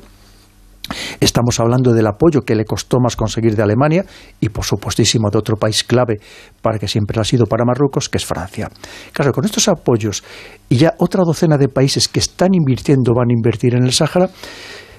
Estamos 1.22 1.62
hablando 1.62 1.93
del 1.93 2.06
apoyo 2.08 2.41
que 2.41 2.56
le 2.56 2.66
costó 2.66 2.97
más 2.99 3.16
conseguir 3.16 3.56
de 3.56 3.64
Alemania 3.64 4.04
y, 4.41 4.49
por 4.49 4.66
supuestísimo, 4.66 5.30
de 5.32 5.38
otro 5.38 5.56
país 5.56 5.86
clave 5.86 6.16
para 6.62 6.78
que 6.78 6.89
siempre 6.89 7.20
ha 7.22 7.24
sido 7.24 7.45
para 7.45 7.64
Marruecos, 7.64 8.10
que 8.10 8.18
es 8.18 8.26
Francia. 8.26 8.70
Claro, 9.14 9.32
con 9.32 9.45
estos 9.45 9.70
apoyos 9.70 10.26
y 10.68 10.76
ya 10.76 10.93
otra 10.99 11.24
docena 11.26 11.58
de 11.58 11.70
países 11.70 12.10
que 12.10 12.20
están 12.20 12.49
invirtiendo, 12.54 13.14
van 13.16 13.30
a 13.30 13.34
invertir 13.34 13.76
en 13.76 13.84
el 13.84 13.93
Sáhara, 13.93 14.30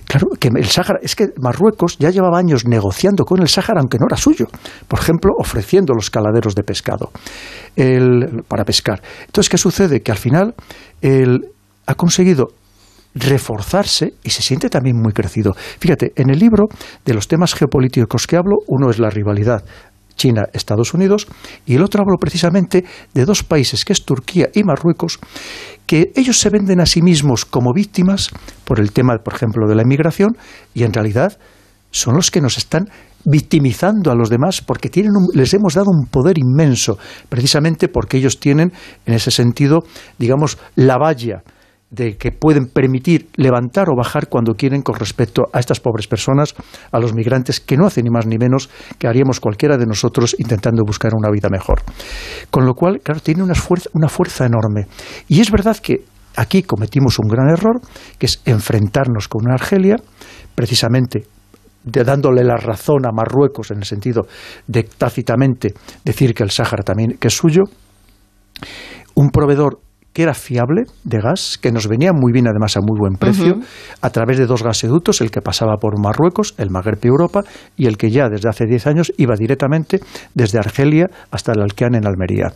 Claro, 0.07 0.29
que 0.39 0.49
el 0.49 0.67
Sáhara, 0.67 0.99
es 1.03 1.17
que 1.17 1.29
Marruecos 1.41 1.99
ya 1.99 2.11
llevaba 2.11 2.39
años 2.39 2.67
negociando 2.67 3.25
con 3.25 3.41
el 3.41 3.49
Sáhara, 3.49 3.81
aunque 3.81 3.99
no 3.99 4.07
era 4.07 4.17
suyo. 4.17 4.47
Por 4.87 5.01
ejemplo, 5.01 5.33
ofreciendo 5.39 5.95
los 5.95 6.11
caladeros 6.11 6.55
de 6.55 6.63
pescado 6.63 7.11
para 8.49 8.65
pescar. 8.65 9.03
Entonces, 9.27 9.49
¿qué 9.49 9.59
sucede? 9.59 10.01
Que 10.01 10.13
al 10.13 10.19
final 10.19 10.55
él 11.01 11.41
ha 11.87 11.95
conseguido 11.95 12.49
reforzarse 13.15 14.15
y 14.23 14.31
se 14.31 14.43
siente 14.43 14.69
también 14.69 15.01
muy 15.01 15.13
crecido. 15.13 15.55
Fíjate, 15.55 16.13
en 16.17 16.31
el 16.31 16.39
libro 16.39 16.67
de 17.05 17.15
los 17.15 17.29
temas 17.29 17.55
geopolíticos 17.55 18.27
que 18.27 18.37
hablo, 18.37 18.57
uno 18.67 18.91
es 18.91 18.99
la 18.99 19.11
rivalidad 19.11 19.65
China, 20.17 20.45
Estados 20.53 20.95
Unidos, 20.95 21.27
y 21.67 21.75
el 21.75 21.83
otro 21.83 22.03
hablo 22.03 22.17
precisamente 22.19 22.85
de 23.15 23.25
dos 23.25 23.43
países, 23.43 23.85
que 23.85 23.93
es 23.93 24.05
Turquía 24.05 24.49
y 24.55 24.63
Marruecos, 24.63 25.19
que 25.87 26.13
ellos 26.17 26.39
se 26.39 26.51
venden 26.51 26.81
a 26.81 26.87
sí 26.87 27.03
mismos 27.03 27.45
como 27.45 27.73
víctimas 27.73 28.31
por 28.65 28.81
el 28.81 28.93
tema, 28.93 29.17
por 29.19 29.35
ejemplo, 29.35 29.69
de 29.69 29.75
la 29.75 29.83
inmigración, 29.83 30.37
y 30.73 30.85
en 30.85 30.93
realidad 30.93 31.39
son 31.91 32.17
los 32.17 32.31
que 32.31 32.41
nos 32.41 32.59
están 32.59 32.89
victimizando 33.25 34.11
a 34.11 34.15
los 34.15 34.29
demás 34.29 34.61
porque 34.61 34.91
tienen 34.91 35.13
les 35.33 35.55
hemos 35.55 35.75
dado 35.75 35.91
un 35.91 36.07
poder 36.07 36.39
inmenso, 36.39 36.99
precisamente 37.29 37.89
porque 37.89 38.19
ellos 38.19 38.39
tienen, 38.39 38.73
en 39.07 39.15
ese 39.15 39.31
sentido, 39.31 39.85
digamos, 40.19 40.59
la 40.75 40.99
valla 40.99 41.43
de 41.91 42.17
que 42.17 42.33
pueden 42.33 42.67
permitir 42.67 43.29
levantar 43.37 43.89
o 43.89 43.97
bajar 43.97 44.29
cuando 44.29 44.55
quieren 44.55 44.83
con 44.83 44.97
respecto 44.97 45.45
a 45.53 45.61
estas 45.61 45.81
pobres 45.81 46.09
personas, 46.09 46.55
a 46.91 46.99
los 46.99 47.15
migrantes, 47.15 47.61
que 47.61 47.77
no 47.77 47.87
hacen 47.87 48.05
ni 48.05 48.11
más 48.11 48.27
ni 48.27 48.37
menos 48.37 48.69
que 48.99 49.07
haríamos 49.07 49.39
cualquiera 49.41 49.77
de 49.77 49.87
nosotros 49.87 50.35
intentando 50.39 50.83
buscar 50.85 51.13
una 51.15 51.31
vida 51.31 51.49
mejor. 51.51 51.83
Con 52.51 52.67
lo 52.67 52.75
cual, 52.75 53.01
claro, 53.01 53.21
tiene 53.21 53.43
una 53.43 53.55
fuerza, 53.55 53.91
una 53.93 54.09
fuerza 54.09 54.47
enorme. 54.47 54.87
Y 55.29 55.41
es 55.41 55.51
verdad 55.51 55.77
que 55.77 56.05
aquí 56.37 56.63
cometimos 56.63 57.19
un 57.19 57.29
gran 57.29 57.49
error, 57.49 57.81
que 58.19 58.27
es 58.27 58.43
enfrentarnos 58.45 59.29
con 59.29 59.45
una 59.45 59.55
Argelia, 59.55 59.97
precisamente 60.55 61.27
de 61.85 62.03
dándole 62.03 62.43
la 62.43 62.57
razón 62.57 63.07
a 63.07 63.13
Marruecos 63.13 63.71
en 63.71 63.79
el 63.79 63.85
sentido 63.85 64.23
de 64.67 64.85
tácitamente 64.85 65.75
decir 66.05 66.35
que 66.35 66.43
el 66.43 66.51
Sáhara 66.51 66.83
también 66.83 67.19
que 67.19 67.29
es 67.29 67.37
suyo, 67.37 67.65
un 69.15 69.29
proveedor 69.31 69.81
que 70.15 70.23
era 70.23 70.33
fiable 70.33 70.85
de 71.03 71.21
gas, 71.21 71.59
que 71.61 71.73
nos 71.73 71.89
venía 71.89 72.13
muy 72.13 72.33
bien 72.33 72.47
además 72.47 72.77
a 72.77 72.81
muy 72.81 72.97
buen 72.99 73.17
precio, 73.17 73.59
a 74.01 74.11
través 74.11 74.39
de 74.39 74.47
dos 74.47 74.63
gasoductos, 74.63 75.21
el 75.21 75.33
que 75.33 75.43
pasaba 75.43 75.77
por 75.77 76.01
Marruecos, 76.01 76.55
el 76.57 76.71
Magreb 76.71 77.01
y 77.03 77.09
Europa, 77.09 77.43
y 77.77 77.87
el 77.87 77.99
que 77.99 78.11
ya 78.11 78.29
desde 78.29 78.49
hace 78.49 78.65
10 78.65 78.87
años 78.87 79.13
iba 79.19 79.35
directamente 79.35 80.01
desde 80.33 80.59
Argelia 80.59 81.11
hasta 81.33 81.53
el 81.53 81.61
Alqueán 81.61 81.97
en 81.97 82.07
Almería. 82.07 82.53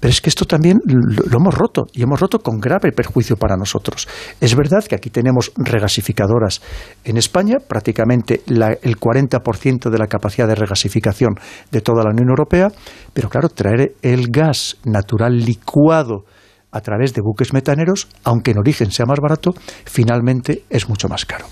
Pero 0.00 0.10
es 0.10 0.20
que 0.20 0.30
esto 0.30 0.44
también 0.44 0.80
lo, 0.84 1.36
hemos 1.36 1.54
roto 1.54 1.86
y 1.92 2.02
hemos 2.02 2.20
roto 2.20 2.40
con 2.40 2.60
grave 2.60 2.92
perjuicio 2.92 3.36
para 3.36 3.56
nosotros. 3.56 4.08
Es 4.40 4.54
verdad 4.54 4.84
que 4.84 4.94
aquí 4.94 5.10
tenemos 5.10 5.52
regasificadoras 5.56 6.60
en 7.04 7.16
España, 7.16 7.58
prácticamente 7.66 8.42
el 8.46 8.96
40% 8.96 9.90
de 9.90 9.98
la 9.98 10.06
capacidad 10.06 10.46
de 10.46 10.54
regasificación 10.54 11.34
de 11.70 11.80
toda 11.80 12.04
la 12.04 12.10
Unión 12.10 12.28
Europea, 12.28 12.68
pero 13.12 13.28
claro, 13.28 13.48
traer 13.48 13.94
el 14.02 14.28
gas 14.30 14.76
natural 14.84 15.36
licuado 15.38 16.24
a 16.70 16.80
través 16.80 17.14
de 17.14 17.22
buques 17.22 17.52
metaneros, 17.52 18.08
aunque 18.24 18.50
en 18.50 18.58
origen 18.58 18.90
sea 18.90 19.06
más 19.06 19.18
barato, 19.20 19.54
finalmente 19.84 20.64
es 20.68 20.88
mucho 20.88 21.08
más 21.08 21.24
caro. 21.24 21.46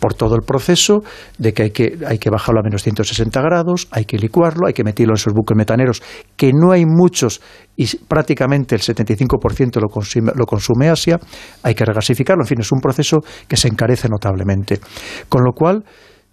Por 0.00 0.14
todo 0.14 0.34
el 0.34 0.42
proceso 0.42 0.98
de 1.38 1.54
que 1.54 1.62
hay 1.64 1.70
que, 1.70 1.98
hay 2.06 2.18
que 2.18 2.30
bajarlo 2.30 2.60
a 2.60 2.62
menos 2.62 2.82
160 2.82 3.40
grados, 3.40 3.88
hay 3.90 4.04
que 4.04 4.18
licuarlo, 4.18 4.66
hay 4.66 4.74
que 4.74 4.84
meterlo 4.84 5.12
en 5.12 5.16
esos 5.16 5.32
buques 5.32 5.56
metaneros, 5.56 6.02
que 6.36 6.52
no 6.52 6.72
hay 6.72 6.84
muchos 6.84 7.40
y 7.76 7.86
prácticamente 7.96 8.74
el 8.74 8.82
75% 8.82 9.80
lo 9.80 9.88
consume, 9.88 10.32
lo 10.34 10.44
consume 10.44 10.88
Asia, 10.90 11.18
hay 11.62 11.74
que 11.74 11.84
regasificarlo. 11.84 12.42
En 12.42 12.48
fin, 12.48 12.60
es 12.60 12.72
un 12.72 12.80
proceso 12.80 13.18
que 13.46 13.56
se 13.56 13.68
encarece 13.68 14.08
notablemente. 14.08 14.80
Con 15.28 15.44
lo 15.44 15.52
cual, 15.52 15.84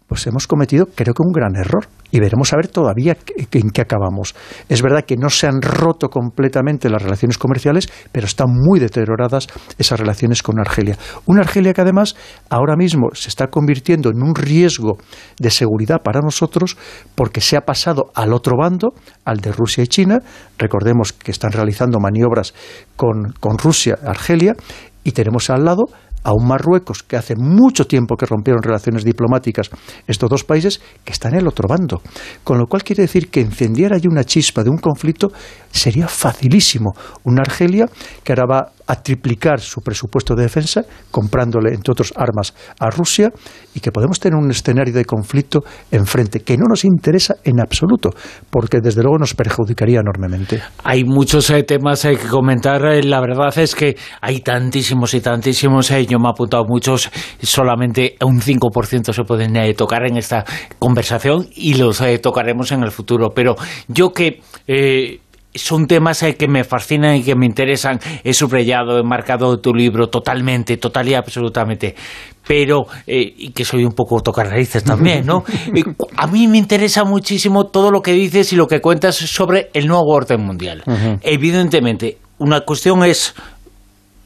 pues 0.08 0.26
hemos 0.28 0.48
cometido 0.48 0.86
creo 0.94 1.14
que 1.14 1.24
un 1.26 1.32
gran 1.32 1.56
error 1.56 1.88
y 2.12 2.20
veremos 2.20 2.54
a 2.54 2.56
ver 2.56 2.68
todavía 2.70 3.18
en 3.52 3.70
qué 3.72 3.82
acabamos. 3.82 4.36
Es 4.70 4.82
verdad 4.82 5.04
que 5.04 5.18
no 5.18 5.30
se 5.30 5.48
han 5.48 5.62
roto 5.62 6.10
completamente 6.10 6.90
las 6.90 7.02
relaciones 7.02 7.38
comerciales, 7.38 7.90
pero 8.12 8.26
están 8.26 8.48
muy 8.50 8.80
deterioradas 8.80 9.48
esas 9.78 10.00
relaciones 10.00 10.42
con 10.42 10.60
Argelia. 10.60 10.98
Una 11.26 11.42
Argelia 11.42 11.74
que 11.74 11.82
además 11.82 12.16
ahora 12.50 12.78
mismo 12.78 13.10
se 13.14 13.28
está 13.30 13.48
convirtiendo 13.48 14.10
en 14.10 14.24
un 14.24 14.34
riesgo 14.34 14.98
de 15.40 15.50
seguridad 15.50 16.04
para 16.04 16.22
nosotros 16.22 16.78
porque 17.16 17.42
se 17.42 17.58
ha 17.58 17.62
pasado 17.62 18.12
al 18.14 18.32
otro 18.32 18.54
bando, 18.58 18.94
al 19.26 19.42
de 19.42 19.52
Rusia 19.52 19.84
y 19.84 19.88
China. 19.88 20.20
Recordemos 20.58 21.12
que 21.12 21.32
están 21.32 21.52
realizando 21.52 22.00
maniobras 22.00 22.54
con, 22.96 23.34
con 23.40 23.58
Rusia, 23.58 23.98
Argelia, 24.06 24.56
y 25.04 25.12
tenemos 25.12 25.50
al 25.50 25.66
lado 25.66 25.84
a 26.26 26.34
un 26.34 26.48
Marruecos 26.48 27.04
que 27.04 27.18
hace 27.18 27.36
mucho 27.38 27.86
tiempo 27.86 28.18
que 28.18 28.26
rompieron 28.26 28.64
relaciones 28.64 29.06
diplomáticas 29.06 29.70
estos 30.08 30.28
dos 30.28 30.44
países 30.44 30.82
que 31.04 31.14
está 31.14 31.30
en 31.30 31.36
el 31.36 31.48
otro 31.48 31.68
bando. 31.70 32.02
Con 32.44 32.58
lo 32.58 32.66
cual 32.66 32.84
quiere 32.84 33.04
decir 33.04 33.30
que 33.30 33.42
encendiera 33.42 33.96
allí 33.96 34.08
una 34.08 34.24
chispa 34.24 34.64
de 34.64 34.72
un 34.72 34.78
conflicto 34.78 35.32
sería 35.72 36.08
facilísimo. 36.08 36.94
Una 37.26 37.44
Argelia 37.44 37.86
que 38.24 38.32
ahora 38.32 38.46
va 38.50 38.72
a 38.88 38.96
triplicar 39.02 39.60
su 39.60 39.82
presupuesto 39.82 40.36
de 40.36 40.44
defensa, 40.44 40.84
comprándole, 41.12 41.74
entre 41.74 41.92
otros, 41.92 42.14
armas 42.16 42.54
a 42.80 42.90
Rusia, 42.90 43.32
y 43.74 43.80
que 43.80 43.92
podemos 43.92 44.20
tener 44.20 44.38
un 44.38 44.50
escenario 44.52 44.94
de 44.94 45.06
conflicto 45.06 45.64
enfrente 45.92 46.42
que 46.42 46.58
no 46.58 46.66
nos 46.70 46.86
interesa 46.86 47.36
en 47.44 47.60
absoluto, 47.60 48.12
porque 48.50 48.80
desde 48.82 49.02
luego 49.02 49.18
nos 49.18 49.34
perjudicaría 49.34 50.00
enormemente. 50.00 50.62
Hay 50.84 51.04
muchos 51.04 51.50
eh, 51.50 51.64
temas 51.64 52.06
eh, 52.06 52.18
que 52.18 52.28
comentar. 52.28 52.86
Eh, 52.86 53.04
la 53.04 53.20
verdad 53.20 53.58
es 53.58 53.76
que 53.76 53.96
hay 54.22 54.42
tantísimos 54.42 55.14
y 55.14 55.22
tantísimos. 55.22 55.90
yo 55.90 56.20
me 56.20 56.28
he 56.28 56.32
apuntado 56.32 56.66
muchos, 56.66 57.10
solamente 57.42 58.16
un 58.22 58.40
5% 58.40 59.14
se 59.14 59.24
pueden 59.24 59.76
tocar 59.76 60.06
en 60.06 60.18
esta 60.18 60.46
conversación 60.80 61.48
y 61.56 61.76
los 61.76 62.02
tocaremos 62.22 62.72
en 62.72 62.84
el 62.84 62.92
futuro. 62.92 63.30
Pero 63.34 63.56
yo 63.88 64.12
que 64.14 64.42
son 65.56 65.88
temas 65.88 66.22
eh, 66.24 66.36
que 66.36 66.48
me 66.48 66.64
fascinan 66.64 67.16
y 67.16 67.24
que 67.24 67.36
me 67.36 67.46
interesan. 67.46 68.00
He 68.24 68.34
subrayado, 68.34 69.00
he 69.00 69.04
marcado 69.04 69.60
tu 69.60 69.74
libro 69.74 70.08
totalmente, 70.08 70.78
total 70.78 71.10
y 71.10 71.14
absolutamente. 71.14 71.96
Pero, 72.48 72.86
eh, 73.08 73.34
y 73.38 73.52
que 73.52 73.66
soy 73.66 73.86
un 73.86 73.94
poco 73.94 74.22
tocar 74.22 74.48
raíces 74.48 74.84
también, 74.84 75.26
¿no? 75.26 75.44
a 76.18 76.28
mí 76.28 76.48
me 76.48 76.58
interesa 76.58 77.04
muchísimo 77.04 77.66
todo 77.68 77.90
lo 77.90 78.02
que 78.02 78.14
dices 78.14 78.54
y 78.54 78.56
lo 78.56 78.68
que 78.68 78.82
cuentas 78.82 79.16
sobre 79.16 79.70
el 79.74 79.88
nuevo 79.88 80.12
orden 80.12 80.42
mundial. 80.42 80.84
Evidentemente, 81.22 82.18
una 82.38 82.62
cuestión 82.62 83.04
es 83.04 83.34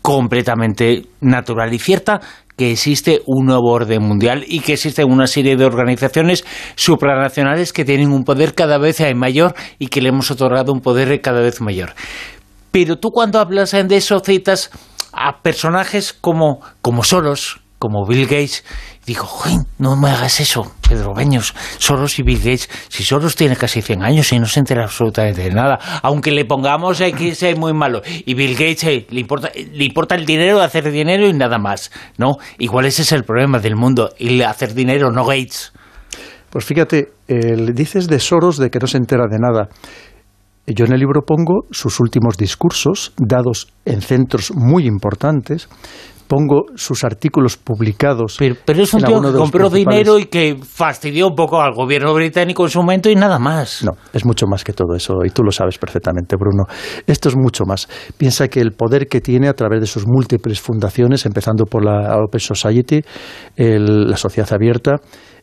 completamente 0.01 1.03
natural 1.21 1.73
y 1.73 1.79
cierta 1.79 2.19
que 2.59 2.71
existe 2.71 3.21
un 3.25 3.45
nuevo 3.45 3.71
orden 3.71 4.03
mundial 4.03 4.43
y 4.45 4.59
que 4.59 4.73
existen 4.73 5.09
una 5.09 5.27
serie 5.27 5.55
de 5.55 5.63
organizaciones 5.63 6.43
supranacionales 6.75 7.71
que 7.71 7.85
tienen 7.85 8.11
un 8.11 8.25
poder 8.25 8.53
cada 8.53 8.77
vez 8.77 8.99
mayor 9.15 9.55
y 9.79 9.87
que 9.87 10.01
le 10.01 10.09
hemos 10.09 10.29
otorgado 10.29 10.73
un 10.73 10.81
poder 10.81 11.21
cada 11.21 11.39
vez 11.39 11.61
mayor. 11.61 11.93
Pero 12.71 12.97
tú 12.97 13.11
cuando 13.11 13.39
hablas 13.39 13.71
de 13.71 13.95
eso 13.95 14.19
citas 14.19 14.71
a 15.13 15.41
personajes 15.41 16.11
como, 16.11 16.59
como 16.81 17.05
Soros, 17.05 17.61
como 17.77 18.05
Bill 18.05 18.25
Gates, 18.25 18.65
dijo, 19.09 19.27
no 19.79 19.95
me 19.95 20.09
hagas 20.09 20.39
eso, 20.39 20.71
Pedro 20.87 21.13
Beños, 21.15 21.55
Soros 21.79 22.19
y 22.19 22.23
Bill 22.23 22.37
Gates, 22.37 22.69
si 22.89 23.03
Soros 23.03 23.35
tiene 23.35 23.55
casi 23.55 23.81
100 23.81 24.03
años 24.03 24.31
y 24.31 24.39
no 24.39 24.45
se 24.45 24.59
entera 24.59 24.83
absolutamente 24.83 25.41
de 25.41 25.51
nada, 25.51 25.79
aunque 26.03 26.31
le 26.31 26.45
pongamos 26.45 27.01
eh, 27.01 27.11
que 27.11 27.29
es 27.29 27.57
muy 27.57 27.73
malo, 27.73 28.01
y 28.05 28.35
Bill 28.35 28.53
Gates 28.53 28.83
eh, 28.83 29.07
le, 29.09 29.19
importa, 29.19 29.49
le 29.55 29.83
importa 29.83 30.15
el 30.15 30.25
dinero, 30.25 30.61
hacer 30.61 30.91
dinero 30.91 31.27
y 31.27 31.33
nada 31.33 31.57
más, 31.57 31.91
¿no? 32.17 32.37
Igual 32.59 32.85
ese 32.85 33.01
es 33.01 33.11
el 33.11 33.23
problema 33.23 33.59
del 33.59 33.75
mundo, 33.75 34.11
el 34.19 34.41
hacer 34.43 34.75
dinero, 34.75 35.11
no 35.11 35.25
Gates. 35.25 35.73
Pues 36.51 36.65
fíjate, 36.65 37.09
dices 37.73 38.07
de 38.07 38.19
Soros 38.19 38.57
de 38.57 38.69
que 38.69 38.79
no 38.79 38.87
se 38.87 38.97
entera 38.97 39.25
de 39.29 39.37
nada. 39.39 39.69
Yo 40.65 40.85
en 40.85 40.93
el 40.93 40.99
libro 40.99 41.21
pongo 41.21 41.65
sus 41.71 41.99
últimos 41.99 42.37
discursos, 42.37 43.13
dados 43.17 43.73
en 43.85 44.01
centros 44.01 44.51
muy 44.55 44.85
importantes, 44.85 45.67
pongo 46.29 46.65
sus 46.75 47.03
artículos 47.03 47.57
publicados. 47.57 48.37
Pero, 48.37 48.55
es 48.67 48.93
un 48.93 49.01
tío 49.01 49.19
que 49.19 49.31
compró 49.33 49.69
dinero 49.69 50.19
y 50.19 50.25
que 50.25 50.57
fastidió 50.61 51.27
un 51.27 51.35
poco 51.35 51.59
al 51.59 51.73
gobierno 51.73 52.13
británico 52.13 52.63
en 52.63 52.69
su 52.69 52.79
momento 52.79 53.09
y 53.09 53.15
nada 53.15 53.39
más. 53.39 53.83
No, 53.83 53.93
es 54.13 54.25
mucho 54.25 54.45
más 54.45 54.63
que 54.63 54.71
todo 54.71 54.95
eso 54.95 55.15
y 55.25 55.31
tú 55.31 55.41
lo 55.43 55.51
sabes 55.51 55.79
perfectamente, 55.79 56.35
Bruno. 56.37 56.65
Esto 57.07 57.29
es 57.29 57.35
mucho 57.35 57.65
más. 57.65 57.89
Piensa 58.15 58.47
que 58.47 58.61
el 58.61 58.73
poder 58.73 59.07
que 59.07 59.21
tiene 59.21 59.47
a 59.47 59.53
través 59.53 59.81
de 59.81 59.87
sus 59.87 60.05
múltiples 60.05 60.61
fundaciones, 60.61 61.25
empezando 61.25 61.65
por 61.65 61.83
la 61.83 62.15
Open 62.23 62.39
Society, 62.39 63.01
la 63.57 64.15
sociedad 64.15 64.53
abierta, 64.53 64.97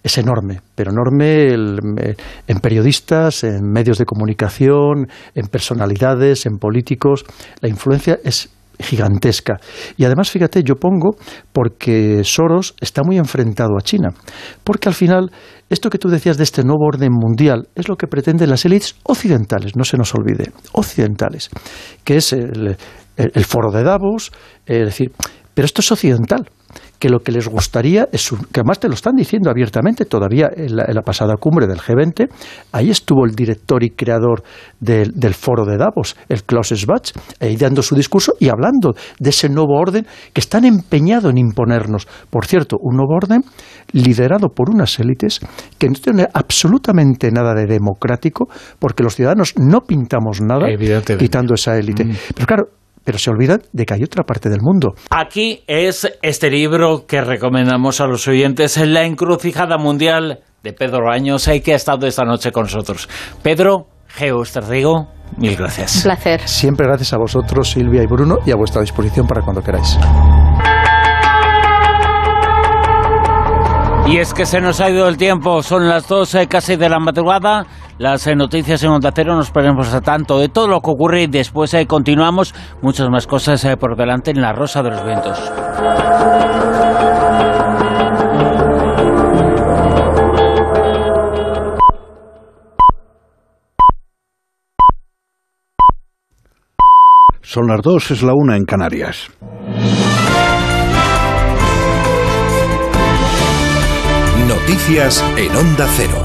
es 0.05 0.19
enorme, 0.19 0.61
pero 0.77 0.93
enorme 0.93 1.49
en 1.53 2.61
periodistas, 2.61 3.43
en 3.43 3.73
medios 3.73 3.99
de 3.99 4.05
comunicación, 4.05 5.09
en 5.35 5.47
personalidades, 5.49 6.47
en 6.47 6.59
políticos. 6.59 7.25
La 7.61 7.69
influencia 7.69 8.21
es 8.23 8.56
gigantesca. 8.79 9.59
Y 9.97 10.05
además, 10.05 10.31
fíjate, 10.31 10.63
yo 10.63 10.77
pongo 10.77 11.17
porque 11.53 12.23
Soros 12.25 12.75
está 12.81 13.03
muy 13.05 13.19
enfrentado 13.19 13.77
a 13.79 13.83
China. 13.83 14.11
Porque 14.65 14.89
al 14.89 14.95
final, 14.95 15.31
esto 15.71 15.91
que 15.91 15.99
tú 15.99 16.09
decías 16.09 16.37
de 16.37 16.45
este 16.45 16.63
nuevo 16.63 16.85
orden 16.87 17.13
mundial 17.13 17.69
es 17.75 17.89
lo 17.89 17.97
que 17.97 18.07
pretenden 18.07 18.51
las 18.51 18.65
élites 18.65 18.97
occidentales, 19.05 19.77
no 19.77 19.85
se 19.85 19.97
nos 19.97 20.15
olvide, 20.15 20.53
occidentales, 20.73 21.51
que 22.05 22.17
es 22.17 22.33
el, 22.33 22.77
foro 23.47 23.71
de 23.71 23.83
Davos, 23.83 24.31
es 24.67 24.85
decir, 24.85 25.13
pero 25.57 25.65
esto 25.65 25.81
es 25.81 25.91
occidental 25.91 26.51
que 26.99 27.09
lo 27.09 27.21
que 27.21 27.33
les 27.33 27.49
gustaría 27.49 28.09
es, 28.13 28.29
que 28.53 28.61
además 28.61 28.79
te 28.79 28.89
lo 28.89 28.95
están 28.95 29.17
diciendo 29.17 29.49
abiertamente, 29.49 30.05
todavía 30.05 30.51
en 30.55 30.77
la, 30.77 31.03
pasada 31.03 31.37
cumbre 31.41 31.67
del 31.67 31.79
G20, 31.79 32.29
ahí 32.73 32.91
estuvo 32.91 33.25
el 33.25 33.35
director 33.35 33.83
y 33.83 33.91
creador 33.91 34.43
del, 34.81 35.13
foro 35.33 35.65
de 35.65 35.79
Davos, 35.79 36.15
el 36.29 36.45
Klaus 36.45 36.75
Schwab, 36.75 37.01
ahí 37.41 37.57
dando 37.57 37.81
su 37.83 37.95
discurso 37.95 38.35
y 38.39 38.51
hablando 38.51 38.95
de 39.19 39.31
ese 39.31 39.49
nuevo 39.49 39.79
orden 39.79 40.07
que 40.35 40.41
están 40.41 40.67
empeñados 40.67 41.31
en 41.31 41.39
imponernos. 41.39 42.07
Por 42.29 42.45
cierto, 42.45 42.77
un 42.79 42.97
nuevo 42.97 43.15
orden 43.15 43.43
liderado 43.93 44.49
por 44.49 44.69
unas 44.69 44.99
élites 44.99 45.41
que 45.79 45.89
no 45.89 45.95
tienen 45.95 46.27
absolutamente 46.35 47.31
nada 47.31 47.55
de 47.55 47.65
democrático, 47.65 48.49
porque 48.79 49.03
los 49.03 49.15
ciudadanos 49.15 49.55
no 49.57 49.81
pintamos 49.81 50.43
nada 50.43 50.67
quitando 51.19 51.55
esa 51.55 51.79
élite. 51.79 52.05
Mm. 52.05 52.13
Pero 52.35 52.47
claro, 52.47 52.65
pero 53.07 53.19
se 53.19 53.31
olvidan 53.31 53.63
de 53.73 53.87
que 53.87 53.95
hay 53.95 54.03
otra 54.03 54.25
parte 54.25 54.51
del 54.51 54.61
mundo. 54.61 54.95
Aquí 55.11 55.63
es 55.69 56.13
este 56.23 56.51
libro 56.51 57.07
que 57.07 57.21
recomendamos 57.21 58.01
a 58.01 58.07
los 58.07 58.27
oyentes, 58.27 58.77
La 58.77 59.05
encrucijada 59.05 59.79
mundial 59.79 60.41
de 60.65 60.73
Pedro 60.73 61.11
Años, 61.11 61.49
que 61.65 61.73
ha 61.73 61.77
estado 61.77 62.09
esta 62.09 62.25
noche 62.25 62.51
con 62.51 62.65
nosotros. 62.65 63.09
Pedro, 63.45 63.87
Geo 64.09 64.43
digo, 64.69 65.09
mil 65.37 65.57
gracias. 65.57 65.99
Un 65.99 66.03
placer. 66.03 66.41
Siempre 66.49 66.87
gracias 66.89 67.13
a 67.13 67.19
vosotros, 67.19 67.71
Silvia 67.71 68.03
y 68.03 68.07
Bruno, 68.07 68.39
y 68.45 68.51
a 68.51 68.57
vuestra 68.57 68.81
disposición 68.81 69.29
para 69.29 69.43
cuando 69.43 69.63
queráis. 69.63 69.97
Y 74.09 74.19
es 74.19 74.33
que 74.33 74.47
se 74.47 74.61
nos 74.61 74.81
ha 74.81 74.89
ido 74.89 75.09
el 75.09 75.17
tiempo, 75.17 75.65
son 75.65 75.89
las 75.89 76.07
12 76.07 76.47
casi 76.47 76.77
de 76.77 76.89
la 76.89 77.01
madrugada, 77.01 77.67
las 77.99 78.25
eh, 78.29 78.37
noticias 78.37 78.81
en 78.85 78.91
Onda 78.91 79.11
Cero. 79.13 79.35
Nos 79.35 79.51
ponemos 79.51 79.93
a 79.93 80.01
tanto 80.01 80.39
de 80.39 80.49
todo 80.49 80.69
lo 80.69 80.81
que 80.81 80.91
ocurre. 80.91 81.23
Y 81.23 81.27
después 81.27 81.75
eh, 81.75 81.87
continuamos, 81.87 82.55
muchas 82.83 83.11
más 83.11 83.27
cosas 83.27 83.65
eh, 83.65 83.77
por 83.77 83.97
delante 83.97 84.31
en 84.31 84.41
la 84.41 84.53
Rosa 84.53 84.85
de 84.85 84.91
los 84.91 85.05
Vientos. 85.05 85.53
Son 97.43 97.67
las 97.67 97.83
dos, 97.83 98.13
es 98.13 98.23
la 98.23 98.35
una 98.35 98.57
en 98.57 98.65
Canarias. 98.65 99.31
Noticias 104.49 105.25
en 105.37 105.57
Onda 105.57 105.89
Cero. 105.97 106.23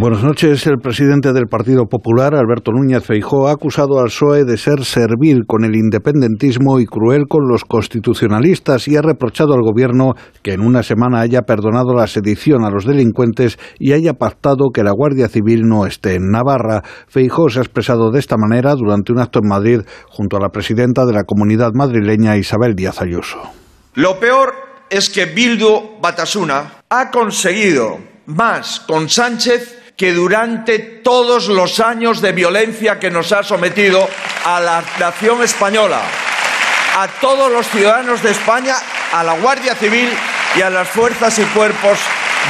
Buenas 0.00 0.24
noches. 0.24 0.66
El 0.66 0.78
presidente 0.78 1.32
del 1.32 1.46
Partido 1.46 1.86
Popular, 1.86 2.34
Alberto 2.34 2.72
Núñez 2.72 3.04
Feijó, 3.04 3.46
ha 3.46 3.52
acusado 3.52 4.00
al 4.00 4.06
PSOE 4.06 4.44
de 4.44 4.56
ser 4.56 4.84
servil 4.84 5.44
con 5.46 5.64
el 5.64 5.76
independentismo 5.76 6.80
y 6.80 6.86
cruel 6.86 7.26
con 7.28 7.46
los 7.46 7.64
constitucionalistas 7.64 8.88
y 8.88 8.96
ha 8.96 9.02
reprochado 9.02 9.54
al 9.54 9.62
gobierno 9.62 10.14
que 10.42 10.54
en 10.54 10.60
una 10.60 10.82
semana 10.82 11.20
haya 11.20 11.42
perdonado 11.42 11.94
la 11.94 12.08
sedición 12.08 12.64
a 12.64 12.70
los 12.70 12.84
delincuentes 12.84 13.58
y 13.78 13.92
haya 13.92 14.14
pactado 14.14 14.70
que 14.74 14.82
la 14.82 14.90
Guardia 14.90 15.28
Civil 15.28 15.68
no 15.68 15.86
esté 15.86 16.16
en 16.16 16.32
Navarra. 16.32 16.82
Feijó 17.06 17.48
se 17.48 17.60
ha 17.60 17.62
expresado 17.62 18.10
de 18.10 18.18
esta 18.18 18.36
manera 18.36 18.74
durante 18.74 19.12
un 19.12 19.20
acto 19.20 19.38
en 19.40 19.48
Madrid 19.48 19.80
junto 20.08 20.36
a 20.36 20.40
la 20.40 20.48
presidenta 20.48 21.06
de 21.06 21.12
la 21.12 21.22
comunidad 21.22 21.70
madrileña 21.74 22.36
Isabel 22.36 22.74
Díaz 22.74 23.00
Ayuso. 23.00 23.38
Lo 23.94 24.18
peor 24.18 24.65
es 24.90 25.10
que 25.10 25.26
Bildu 25.26 25.98
Batasuna 26.00 26.82
ha 26.88 27.10
conseguido 27.10 27.98
más 28.26 28.80
con 28.80 29.08
Sánchez 29.08 29.92
que 29.96 30.12
durante 30.12 30.78
todos 30.78 31.48
los 31.48 31.80
años 31.80 32.20
de 32.20 32.32
violencia 32.32 32.98
que 32.98 33.10
nos 33.10 33.32
ha 33.32 33.42
sometido 33.42 34.06
a 34.44 34.60
la 34.60 34.84
nación 34.98 35.42
española, 35.42 36.02
a 36.96 37.08
todos 37.20 37.50
los 37.50 37.66
ciudadanos 37.68 38.22
de 38.22 38.30
España, 38.30 38.76
a 39.12 39.24
la 39.24 39.38
Guardia 39.38 39.74
Civil 39.74 40.10
y 40.56 40.60
a 40.60 40.70
las 40.70 40.88
fuerzas 40.88 41.38
y 41.38 41.44
cuerpos 41.44 41.98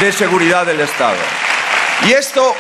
de 0.01 0.13
seguridad 0.13 0.67
del 0.67 0.81
Estado. 0.81 1.19
Y 2.09 2.13
esto 2.13 2.55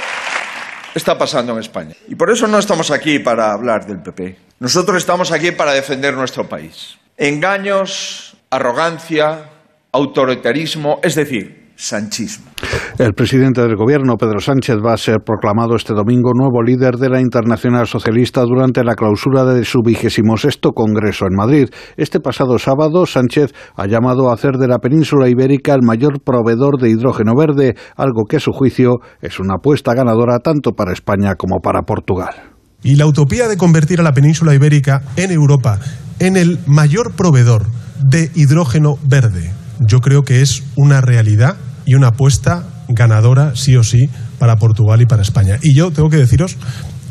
está 0.94 1.18
pasando 1.18 1.52
en 1.52 1.58
España. 1.58 1.94
Y 2.08 2.14
por 2.14 2.30
eso 2.30 2.46
no 2.46 2.58
estamos 2.58 2.90
aquí 2.90 3.18
para 3.18 3.52
hablar 3.52 3.86
del 3.86 4.00
PP. 4.00 4.38
Nosotros 4.60 4.96
estamos 4.98 5.32
aquí 5.32 5.50
para 5.50 5.72
defender 5.72 6.14
nuestro 6.14 6.48
país. 6.48 6.96
Engaños, 7.18 8.36
arrogancia, 8.50 9.50
autoritarismo, 9.97 10.99
es 11.03 11.14
decir, 11.14 11.72
sanchismo. 11.74 12.47
El 12.99 13.12
presidente 13.14 13.62
del 13.62 13.76
gobierno, 13.76 14.16
Pedro 14.16 14.40
Sánchez, 14.40 14.76
va 14.84 14.92
a 14.92 14.99
ser 14.99 15.16
proclamado 15.24 15.74
este 15.76 15.94
domingo 15.94 16.32
nuevo 16.34 16.62
líder 16.62 16.97
de 16.97 17.09
la 17.09 17.20
Internacional 17.20 17.86
Socialista 17.86 18.42
durante 18.42 18.84
la 18.84 18.94
clausura 18.94 19.44
de 19.44 19.64
su 19.64 19.80
vigésimo 19.82 20.36
sexto 20.36 20.72
Congreso 20.72 21.26
en 21.26 21.34
Madrid. 21.34 21.68
Este 21.97 22.20
pasado 22.20 22.59
sábado, 22.59 23.07
Sánchez 23.07 23.53
ha 23.74 23.86
llamado 23.86 24.30
a 24.30 24.34
hacer 24.34 24.57
de 24.59 24.68
la 24.68 24.78
península 24.78 25.28
ibérica 25.28 25.74
el 25.74 25.82
mayor 25.82 26.20
proveedor 26.22 26.78
de 26.80 26.90
hidrógeno 26.90 27.32
verde, 27.34 27.74
algo 27.97 28.24
que 28.28 28.36
a 28.36 28.40
su 28.40 28.53
juicio 28.53 28.97
es 29.22 29.40
una 29.40 29.55
apuesta 29.57 29.94
ganadora 29.94 30.40
tanto 30.40 30.72
para 30.72 30.92
España 30.92 31.34
como 31.36 31.61
para 31.61 31.82
Portugal. 31.82 32.34
Y 32.82 32.97
la 32.97 33.07
utopía 33.07 33.49
de 33.49 33.57
convertir 33.57 34.01
a 34.01 34.03
la 34.03 34.12
península 34.12 34.55
ibérica 34.55 35.03
en 35.16 35.30
Europa 35.30 35.80
en 36.18 36.36
el 36.36 36.59
mayor 36.66 37.12
proveedor 37.12 37.66
de 38.03 38.30
hidrógeno 38.34 38.97
verde, 39.03 39.53
yo 39.80 40.00
creo 40.00 40.22
que 40.22 40.42
es 40.42 40.62
una 40.76 41.00
realidad 41.00 41.56
y 41.84 41.94
una 41.94 42.08
apuesta 42.08 42.64
ganadora, 42.88 43.52
sí 43.54 43.76
o 43.76 43.82
sí, 43.82 44.08
para 44.38 44.56
Portugal 44.56 45.00
y 45.00 45.06
para 45.06 45.22
España. 45.22 45.58
Y 45.62 45.74
yo 45.74 45.90
tengo 45.90 46.08
que 46.08 46.16
deciros 46.16 46.56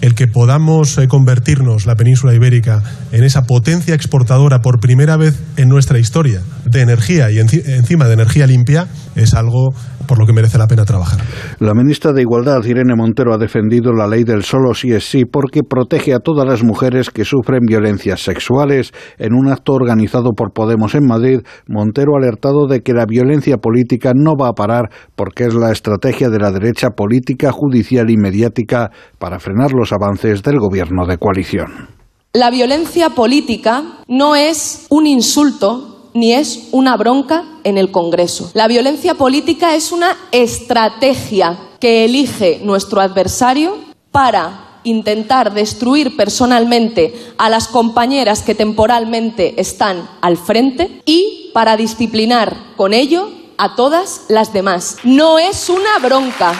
el 0.01 0.13
que 0.13 0.27
podamos 0.27 0.97
eh, 0.97 1.07
convertirnos 1.07 1.85
la 1.85 1.95
península 1.95 2.33
ibérica 2.33 2.83
en 3.11 3.23
esa 3.23 3.43
potencia 3.43 3.95
exportadora 3.95 4.59
por 4.61 4.79
primera 4.79 5.17
vez 5.17 5.39
en 5.57 5.69
nuestra 5.69 5.99
historia 5.99 6.41
de 6.65 6.81
energía 6.81 7.31
y 7.31 7.39
encima 7.39 8.07
de 8.07 8.13
energía 8.13 8.45
limpia 8.45 8.87
es 9.15 9.33
algo 9.33 9.73
por 10.07 10.19
lo 10.19 10.25
que 10.25 10.33
merece 10.33 10.57
la 10.57 10.67
pena 10.67 10.85
trabajar. 10.85 11.19
La 11.59 11.73
ministra 11.73 12.11
de 12.13 12.21
Igualdad, 12.21 12.63
Irene 12.63 12.95
Montero, 12.95 13.33
ha 13.33 13.37
defendido 13.37 13.91
la 13.93 14.07
ley 14.07 14.23
del 14.23 14.43
solo 14.43 14.73
sí 14.73 14.91
es 14.91 15.09
sí 15.09 15.25
porque 15.25 15.61
protege 15.63 16.13
a 16.13 16.19
todas 16.19 16.47
las 16.47 16.63
mujeres 16.63 17.09
que 17.09 17.25
sufren 17.25 17.61
violencias 17.67 18.21
sexuales. 18.21 18.91
En 19.17 19.33
un 19.33 19.51
acto 19.51 19.73
organizado 19.73 20.31
por 20.31 20.53
Podemos 20.53 20.95
en 20.95 21.05
Madrid, 21.05 21.39
Montero 21.67 22.13
ha 22.15 22.19
alertado 22.19 22.67
de 22.67 22.81
que 22.81 22.93
la 22.93 23.05
violencia 23.05 23.57
política 23.57 24.13
no 24.15 24.33
va 24.39 24.49
a 24.49 24.53
parar 24.53 24.89
porque 25.15 25.45
es 25.45 25.53
la 25.53 25.71
estrategia 25.71 26.29
de 26.29 26.39
la 26.39 26.51
derecha 26.51 26.89
política, 26.89 27.51
judicial 27.51 28.09
y 28.09 28.17
mediática 28.17 28.91
para 29.19 29.39
frenar 29.39 29.71
los 29.73 29.91
avances 29.91 30.43
del 30.43 30.59
gobierno 30.59 31.05
de 31.05 31.17
coalición. 31.17 31.95
La 32.33 32.49
violencia 32.51 33.11
política 33.11 33.83
no 34.09 34.35
es 34.35 34.87
un 34.89 35.07
insulto 35.07 35.94
ni 36.15 36.33
es 36.33 36.69
una 36.71 36.97
bronca 36.97 37.43
en 37.63 37.77
el 37.77 37.91
Congreso. 37.91 38.49
La 38.53 38.67
violencia 38.67 39.13
política 39.13 39.75
es 39.75 39.91
una 39.91 40.17
estrategia 40.31 41.57
que 41.79 42.05
elige 42.05 42.61
nuestro 42.63 43.01
adversario 43.01 43.77
para 44.11 44.79
intentar 44.85 45.53
destruir 45.53 46.15
personalmente 46.15 47.33
a 47.37 47.49
las 47.49 47.67
compañeras 47.67 48.43
que 48.43 48.55
temporalmente 48.55 49.59
están 49.59 50.09
al 50.21 50.37
frente 50.37 51.01
y 51.05 51.51
para 51.53 51.75
disciplinar 51.75 52.55
con 52.77 52.93
ello 52.93 53.29
a 53.57 53.75
todas 53.75 54.21
las 54.29 54.53
demás. 54.53 54.97
No 55.03 55.37
es 55.37 55.69
una 55.69 55.99
bronca, 56.01 56.53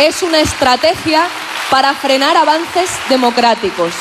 es 0.00 0.22
una 0.22 0.40
estrategia 0.40 1.26
para 1.70 1.94
frenar 1.94 2.36
avances 2.36 2.90
democráticos. 3.08 3.92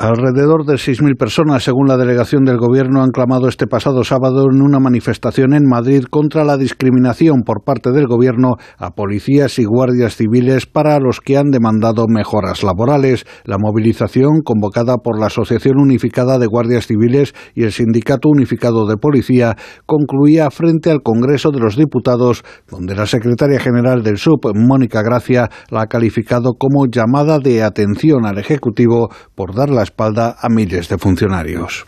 Alrededor 0.00 0.64
de 0.64 0.76
6.000 0.76 1.18
personas, 1.18 1.62
según 1.62 1.86
la 1.86 1.98
delegación 1.98 2.46
del 2.46 2.56
Gobierno, 2.56 3.02
han 3.02 3.10
clamado 3.10 3.48
este 3.48 3.66
pasado 3.66 4.02
sábado 4.02 4.46
en 4.50 4.62
una 4.62 4.80
manifestación 4.80 5.52
en 5.52 5.68
Madrid 5.68 6.04
contra 6.08 6.42
la 6.42 6.56
discriminación 6.56 7.42
por 7.42 7.64
parte 7.64 7.92
del 7.92 8.06
Gobierno 8.06 8.54
a 8.78 8.92
policías 8.92 9.58
y 9.58 9.66
guardias 9.66 10.16
civiles 10.16 10.64
para 10.64 10.98
los 11.00 11.20
que 11.20 11.36
han 11.36 11.50
demandado 11.50 12.06
mejoras 12.08 12.62
laborales. 12.62 13.26
La 13.44 13.58
movilización, 13.58 14.40
convocada 14.42 14.96
por 15.04 15.20
la 15.20 15.26
Asociación 15.26 15.78
Unificada 15.78 16.38
de 16.38 16.46
Guardias 16.46 16.86
Civiles 16.86 17.34
y 17.54 17.64
el 17.64 17.72
Sindicato 17.72 18.30
Unificado 18.30 18.86
de 18.86 18.96
Policía, 18.96 19.58
concluía 19.84 20.50
frente 20.50 20.90
al 20.90 21.02
Congreso 21.02 21.50
de 21.50 21.60
los 21.60 21.76
Diputados, 21.76 22.42
donde 22.70 22.94
la 22.94 23.04
secretaria 23.04 23.60
general 23.60 24.02
del 24.02 24.16
SUB, 24.16 24.54
Mónica 24.54 25.02
Gracia, 25.02 25.50
la 25.70 25.82
ha 25.82 25.86
calificado 25.88 26.54
como 26.58 26.86
llamada 26.86 27.38
de 27.38 27.62
atención 27.62 28.24
al 28.24 28.38
Ejecutivo 28.38 29.10
por 29.34 29.54
dar 29.54 29.68
las 29.68 29.89
espalda 29.90 30.36
a 30.40 30.48
miles 30.48 30.88
de 30.88 30.98
funcionarios 30.98 31.84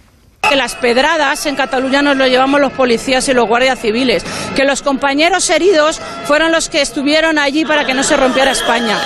que 0.53 0.57
las 0.57 0.77
pedradas 0.77 1.47
en 1.47 1.57
Cataluña 1.57 2.03
nos 2.03 2.19
lo 2.19 2.27
llevamos 2.27 2.61
los 2.61 2.75
policías 2.75 3.27
y 3.27 3.33
los 3.33 3.49
guardias 3.49 3.79
civiles, 3.79 4.23
que 4.55 4.67
los 4.67 4.83
compañeros 4.83 5.49
heridos 5.49 5.99
fueron 6.27 6.53
los 6.53 6.69
que 6.69 6.83
estuvieron 6.83 7.39
allí 7.39 7.65
para 7.65 7.87
que 7.87 7.95
no 7.95 8.03
se 8.03 8.19
rompiera 8.19 8.51
España. 8.51 8.99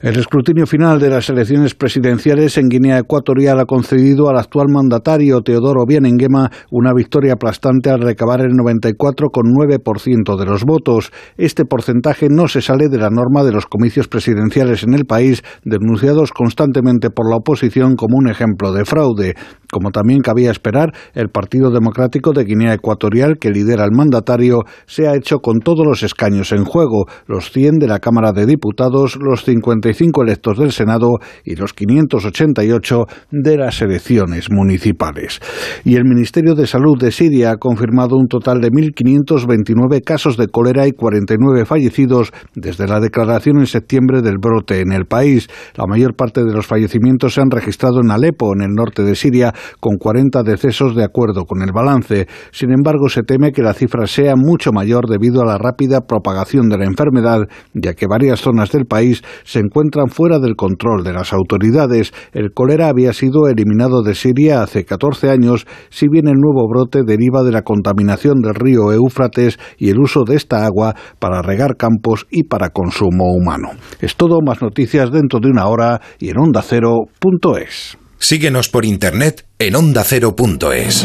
El 0.00 0.16
escrutinio 0.16 0.64
final 0.64 1.00
de 1.00 1.10
las 1.10 1.28
elecciones 1.28 1.74
presidenciales 1.74 2.56
en 2.56 2.68
Guinea 2.68 2.98
Ecuatorial 2.98 3.58
ha 3.58 3.64
concedido 3.64 4.28
al 4.28 4.38
actual 4.38 4.66
mandatario 4.68 5.40
Teodoro 5.40 5.84
Bienenguema 5.86 6.50
una 6.70 6.92
victoria 6.94 7.32
aplastante 7.32 7.90
al 7.90 8.02
recabar 8.02 8.40
el 8.40 8.52
94,9% 8.52 10.38
de 10.38 10.46
los 10.46 10.64
votos. 10.64 11.10
Este 11.36 11.64
porcentaje 11.64 12.28
no 12.30 12.46
se 12.46 12.62
sale 12.62 12.88
de 12.88 12.98
la 12.98 13.10
norma 13.10 13.42
de 13.42 13.50
los 13.50 13.66
comicios 13.66 14.06
presidenciales 14.06 14.84
en 14.84 14.94
el 14.94 15.04
país, 15.04 15.42
denunciados 15.64 16.30
constantemente 16.30 17.10
por 17.10 17.28
la 17.28 17.38
oposición 17.38 17.96
como 17.96 18.18
un 18.18 18.28
ejemplo 18.28 18.72
de 18.72 18.84
fraude. 18.84 19.34
Como 19.70 19.90
también 19.90 20.20
cabía 20.20 20.50
esperar, 20.50 20.92
el 21.14 21.28
Partido 21.28 21.70
Democrático 21.70 22.32
de 22.32 22.44
Guinea 22.44 22.74
Ecuatorial, 22.74 23.38
que 23.38 23.50
lidera 23.50 23.84
el 23.84 23.92
mandatario, 23.92 24.62
se 24.86 25.08
ha 25.08 25.14
hecho 25.14 25.38
con 25.38 25.60
todos 25.60 25.86
los 25.86 26.02
escaños 26.02 26.52
en 26.52 26.64
juego, 26.64 27.06
los 27.26 27.50
100 27.52 27.78
de 27.78 27.86
la 27.86 27.98
Cámara 27.98 28.32
de 28.32 28.46
Diputados, 28.46 29.16
los 29.20 29.44
50 29.44 29.88
electos 30.22 30.58
del 30.58 30.72
Senado 30.72 31.18
y 31.44 31.56
los 31.56 31.72
588 31.72 33.04
de 33.30 33.56
las 33.56 33.82
elecciones 33.82 34.50
municipales. 34.50 35.40
Y 35.84 35.96
el 35.96 36.04
Ministerio 36.04 36.54
de 36.54 36.66
Salud 36.66 36.98
de 36.98 37.12
Siria 37.12 37.52
ha 37.52 37.56
confirmado 37.56 38.16
un 38.16 38.28
total 38.28 38.60
de 38.60 38.70
1.529 38.70 40.02
casos 40.02 40.36
de 40.36 40.48
cólera 40.48 40.86
y 40.86 40.92
49 40.92 41.64
fallecidos 41.64 42.32
desde 42.54 42.86
la 42.86 43.00
declaración 43.00 43.58
en 43.58 43.66
septiembre 43.66 44.22
del 44.22 44.38
brote 44.38 44.80
en 44.80 44.92
el 44.92 45.06
país. 45.06 45.48
La 45.76 45.86
mayor 45.86 46.14
parte 46.14 46.44
de 46.44 46.52
los 46.52 46.66
fallecimientos 46.66 47.34
se 47.34 47.40
han 47.40 47.50
registrado 47.50 48.00
en 48.00 48.10
Alepo, 48.10 48.52
en 48.54 48.62
el 48.62 48.74
norte 48.74 49.02
de 49.02 49.14
Siria, 49.14 49.52
con 49.80 49.96
40 49.96 50.42
decesos 50.42 50.94
de 50.94 51.04
acuerdo 51.04 51.44
con 51.44 51.62
el 51.62 51.72
balance. 51.72 52.26
Sin 52.52 52.70
embargo, 52.70 53.08
se 53.08 53.22
teme 53.22 53.52
que 53.52 53.62
la 53.62 53.74
cifra 53.74 54.06
sea 54.06 54.34
mucho 54.36 54.72
mayor 54.72 55.08
debido 55.08 55.42
a 55.42 55.46
la 55.46 55.58
rápida 55.58 56.02
propagación 56.02 56.68
de 56.68 56.78
la 56.78 56.84
enfermedad, 56.84 57.48
ya 57.74 57.94
que 57.94 58.06
varias 58.06 58.40
zonas 58.40 58.72
del 58.72 58.86
país 58.86 59.22
se 59.44 59.60
encuentran 59.60 60.08
fuera 60.08 60.38
del 60.38 60.56
control 60.56 61.04
de 61.04 61.12
las 61.12 61.32
autoridades. 61.32 62.12
El 62.32 62.52
cólera 62.52 62.88
había 62.88 63.12
sido 63.12 63.48
eliminado 63.48 64.02
de 64.02 64.14
Siria 64.14 64.62
hace 64.62 64.84
14 64.84 65.30
años, 65.30 65.66
si 65.90 66.08
bien 66.08 66.28
el 66.28 66.36
nuevo 66.36 66.68
brote 66.68 67.02
deriva 67.06 67.42
de 67.42 67.52
la 67.52 67.62
contaminación 67.62 68.40
del 68.40 68.54
río 68.54 68.92
Éufrates 68.92 69.58
y 69.78 69.90
el 69.90 69.98
uso 69.98 70.24
de 70.24 70.36
esta 70.36 70.64
agua 70.64 70.94
para 71.18 71.42
regar 71.42 71.76
campos 71.76 72.26
y 72.30 72.44
para 72.44 72.70
consumo 72.70 73.32
humano. 73.32 73.70
Es 74.00 74.16
todo, 74.16 74.40
más 74.44 74.62
noticias 74.62 75.10
dentro 75.10 75.40
de 75.40 75.50
una 75.50 75.66
hora 75.66 76.00
y 76.18 76.30
en 76.30 76.38
ondacero.es. 76.38 77.98
Síguenos 78.18 78.68
por 78.68 78.84
internet 78.84 79.46
en 79.58 79.76
ondacero.es. 79.76 81.04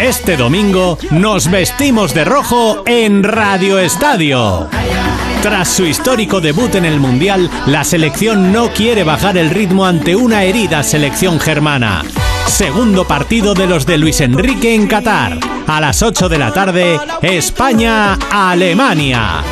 Este 0.00 0.36
domingo 0.36 0.98
nos 1.10 1.50
vestimos 1.50 2.12
de 2.12 2.24
rojo 2.24 2.84
en 2.86 3.22
Radio 3.22 3.78
Estadio. 3.78 4.68
Tras 5.42 5.68
su 5.68 5.84
histórico 5.84 6.40
debut 6.40 6.74
en 6.74 6.84
el 6.84 7.00
Mundial, 7.00 7.50
la 7.66 7.82
selección 7.82 8.52
no 8.52 8.70
quiere 8.70 9.04
bajar 9.04 9.38
el 9.38 9.50
ritmo 9.50 9.86
ante 9.86 10.14
una 10.14 10.44
herida 10.44 10.82
selección 10.82 11.40
germana. 11.40 12.04
Segundo 12.46 13.06
partido 13.06 13.54
de 13.54 13.66
los 13.66 13.86
de 13.86 13.98
Luis 13.98 14.20
Enrique 14.20 14.74
en 14.74 14.86
Qatar. 14.86 15.38
A 15.66 15.80
las 15.80 16.02
8 16.02 16.28
de 16.28 16.38
la 16.38 16.52
tarde, 16.52 17.00
España-Alemania. 17.20 19.42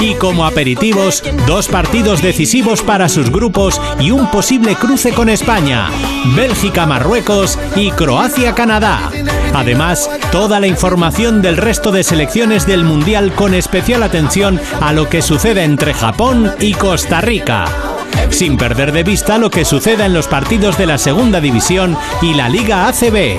Y 0.00 0.14
como 0.14 0.44
aperitivos, 0.44 1.24
dos 1.46 1.68
partidos 1.68 2.22
decisivos 2.22 2.82
para 2.82 3.08
sus 3.08 3.30
grupos 3.30 3.80
y 3.98 4.12
un 4.12 4.30
posible 4.30 4.76
cruce 4.76 5.12
con 5.12 5.28
España, 5.28 5.90
Bélgica-Marruecos 6.36 7.58
y 7.74 7.90
Croacia-Canadá. 7.90 9.10
Además, 9.54 10.08
toda 10.30 10.60
la 10.60 10.68
información 10.68 11.42
del 11.42 11.56
resto 11.56 11.90
de 11.90 12.04
selecciones 12.04 12.66
del 12.66 12.84
Mundial 12.84 13.32
con 13.34 13.54
especial 13.54 14.02
atención 14.02 14.60
a 14.80 14.92
lo 14.92 15.08
que 15.08 15.22
sucede 15.22 15.64
entre 15.64 15.94
Japón 15.94 16.52
y 16.60 16.74
Costa 16.74 17.20
Rica 17.20 17.97
sin 18.30 18.56
perder 18.56 18.92
de 18.92 19.02
vista 19.02 19.38
lo 19.38 19.50
que 19.50 19.64
suceda 19.64 20.06
en 20.06 20.14
los 20.14 20.26
partidos 20.28 20.78
de 20.78 20.86
la 20.86 20.98
Segunda 20.98 21.40
División 21.40 21.96
y 22.22 22.34
la 22.34 22.48
Liga 22.48 22.88
ACB. 22.88 23.38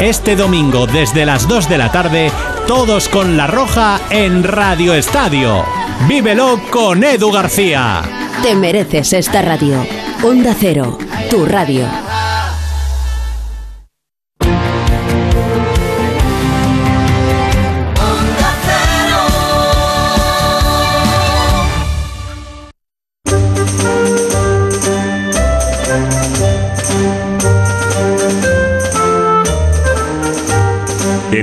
Este 0.00 0.36
domingo 0.36 0.86
desde 0.86 1.24
las 1.24 1.48
2 1.48 1.68
de 1.68 1.78
la 1.78 1.90
tarde, 1.90 2.30
todos 2.66 3.08
con 3.08 3.36
la 3.36 3.46
roja 3.46 4.00
en 4.10 4.42
Radio 4.42 4.94
Estadio. 4.94 5.64
Vívelo 6.08 6.60
con 6.70 7.02
Edu 7.02 7.32
García. 7.32 8.02
Te 8.42 8.54
mereces 8.54 9.12
esta 9.14 9.42
radio. 9.42 9.86
Onda 10.22 10.54
Cero, 10.58 10.98
tu 11.30 11.46
radio. 11.46 12.05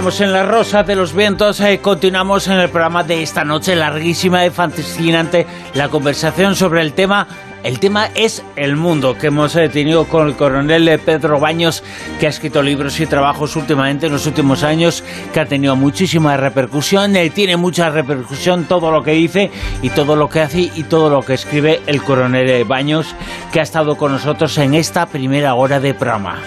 Continuamos 0.00 0.20
en 0.22 0.32
la 0.32 0.46
Rosa 0.46 0.82
de 0.82 0.96
los 0.96 1.12
Vientos, 1.12 1.60
eh, 1.60 1.78
continuamos 1.78 2.48
en 2.48 2.54
el 2.54 2.70
programa 2.70 3.04
de 3.04 3.22
esta 3.22 3.44
noche 3.44 3.76
larguísima 3.76 4.46
y 4.46 4.48
fascinante, 4.48 5.46
la 5.74 5.90
conversación 5.90 6.56
sobre 6.56 6.80
el 6.80 6.94
tema 6.94 7.28
el 7.64 7.78
tema 7.78 8.08
es 8.14 8.42
el 8.56 8.76
mundo 8.76 9.18
que 9.18 9.26
hemos 9.26 9.54
eh, 9.56 9.68
tenido 9.68 10.06
con 10.06 10.26
el 10.26 10.36
coronel 10.36 10.88
eh, 10.88 10.96
Pedro 10.96 11.38
Baños, 11.38 11.84
que 12.18 12.26
ha 12.26 12.30
escrito 12.30 12.62
libros 12.62 12.98
y 12.98 13.04
trabajos 13.04 13.56
últimamente 13.56 14.06
en 14.06 14.12
los 14.12 14.26
últimos 14.26 14.62
años, 14.62 15.04
que 15.34 15.40
ha 15.40 15.44
tenido 15.44 15.76
muchísima 15.76 16.34
repercusión, 16.38 17.12
tiene 17.34 17.58
mucha 17.58 17.90
repercusión 17.90 18.64
todo 18.64 18.90
lo 18.90 19.02
que 19.02 19.12
dice 19.12 19.50
y 19.82 19.90
todo 19.90 20.16
lo 20.16 20.30
que 20.30 20.40
hace 20.40 20.70
y 20.74 20.84
todo 20.84 21.10
lo 21.10 21.20
que 21.20 21.34
escribe 21.34 21.82
el 21.86 22.02
coronel 22.02 22.64
Baños, 22.64 23.14
que 23.52 23.60
ha 23.60 23.64
estado 23.64 23.98
con 23.98 24.12
nosotros 24.12 24.56
en 24.56 24.72
esta 24.72 25.04
primera 25.04 25.52
hora 25.52 25.78
de 25.78 25.92
programa. 25.92 26.38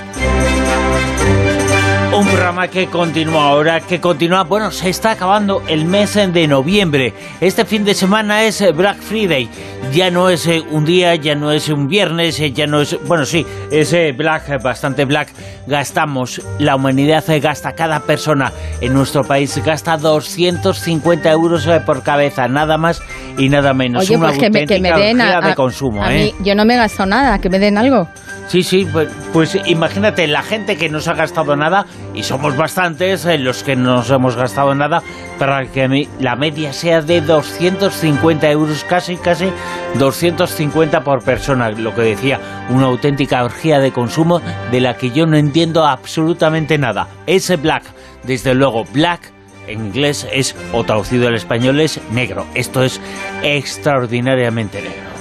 Programa 2.33 2.67
que 2.67 2.87
continúa 2.87 3.49
ahora, 3.49 3.79
que 3.79 4.01
continúa, 4.01 4.43
bueno, 4.43 4.71
se 4.71 4.89
está 4.89 5.11
acabando 5.11 5.61
el 5.67 5.85
mes 5.85 6.15
de 6.15 6.47
noviembre. 6.47 7.13
Este 7.39 7.63
fin 7.63 7.85
de 7.85 7.93
semana 7.93 8.43
es 8.43 8.63
Black 8.75 8.97
Friday. 8.97 9.47
Ya 9.93 10.09
no 10.09 10.29
es 10.29 10.47
eh, 10.47 10.63
un 10.71 10.83
día, 10.83 11.13
ya 11.13 11.35
no 11.35 11.51
es 11.51 11.69
un 11.69 11.87
viernes, 11.87 12.39
eh, 12.39 12.51
ya 12.51 12.65
no 12.65 12.81
es, 12.81 12.97
bueno, 13.07 13.27
sí, 13.27 13.45
es 13.69 13.93
eh, 13.93 14.15
Black, 14.17 14.63
bastante 14.63 15.05
Black. 15.05 15.29
Gastamos, 15.67 16.41
la 16.57 16.75
humanidad 16.75 17.23
gasta, 17.39 17.73
cada 17.73 17.99
persona 17.99 18.51
en 18.81 18.93
nuestro 18.93 19.23
país 19.23 19.55
gasta 19.63 19.97
250 19.97 21.29
euros 21.29 21.69
por 21.85 22.01
cabeza, 22.01 22.47
nada 22.47 22.79
más 22.79 22.99
y 23.37 23.47
nada 23.47 23.75
menos. 23.75 24.09
Oye, 24.09 24.17
pues 24.17 24.39
que 24.39 24.49
me, 24.49 24.65
que 24.65 24.79
me 24.79 24.91
den 24.91 25.21
a, 25.21 25.39
de 25.39 25.53
consumo, 25.53 26.03
a 26.03 26.09
mí, 26.09 26.33
yo 26.43 26.55
no 26.55 26.65
me 26.65 26.77
gasto 26.77 27.05
nada, 27.05 27.37
que 27.37 27.49
me 27.51 27.59
den 27.59 27.77
algo. 27.77 28.07
Sí, 28.47 28.61
sí, 28.61 28.87
pues, 28.91 29.09
pues, 29.31 29.57
imagínate, 29.65 30.27
la 30.27 30.43
gente 30.43 30.77
que 30.77 30.89
no 30.89 30.99
se 30.99 31.09
ha 31.09 31.13
gastado 31.13 31.55
nada, 31.55 31.85
y 32.13 32.23
somos 32.23 32.55
bastantes 32.55 33.25
eh, 33.25 33.37
los 33.37 33.63
que 33.63 33.75
no 33.75 33.95
nos 33.95 34.11
hemos 34.11 34.35
gastado 34.35 34.75
nada, 34.75 35.01
para 35.39 35.65
que 35.65 36.07
la 36.19 36.35
media 36.35 36.71
sea 36.73 37.01
de 37.01 37.21
250 37.21 38.51
euros, 38.51 38.83
casi, 38.83 39.15
casi 39.15 39.49
250 39.97 41.03
por 41.03 41.23
persona, 41.23 41.69
lo 41.71 41.95
que 41.95 42.01
decía, 42.01 42.39
una 42.69 42.85
auténtica 42.85 43.43
orgía 43.43 43.79
de 43.79 43.91
consumo 43.91 44.41
de 44.71 44.81
la 44.81 44.97
que 44.97 45.09
yo 45.09 45.25
no 45.25 45.37
entiendo 45.37 45.85
absolutamente 45.85 46.77
nada. 46.77 47.07
Ese 47.25 47.55
black, 47.55 47.83
desde 48.23 48.53
luego, 48.53 48.83
black 48.93 49.31
en 49.67 49.87
inglés 49.87 50.27
es, 50.31 50.55
o 50.73 50.83
traducido 50.83 51.27
al 51.27 51.35
español 51.35 51.79
es 51.79 51.99
negro. 52.11 52.45
Esto 52.53 52.83
es 52.83 52.99
extraordinariamente 53.41 54.81
negro. 54.81 55.12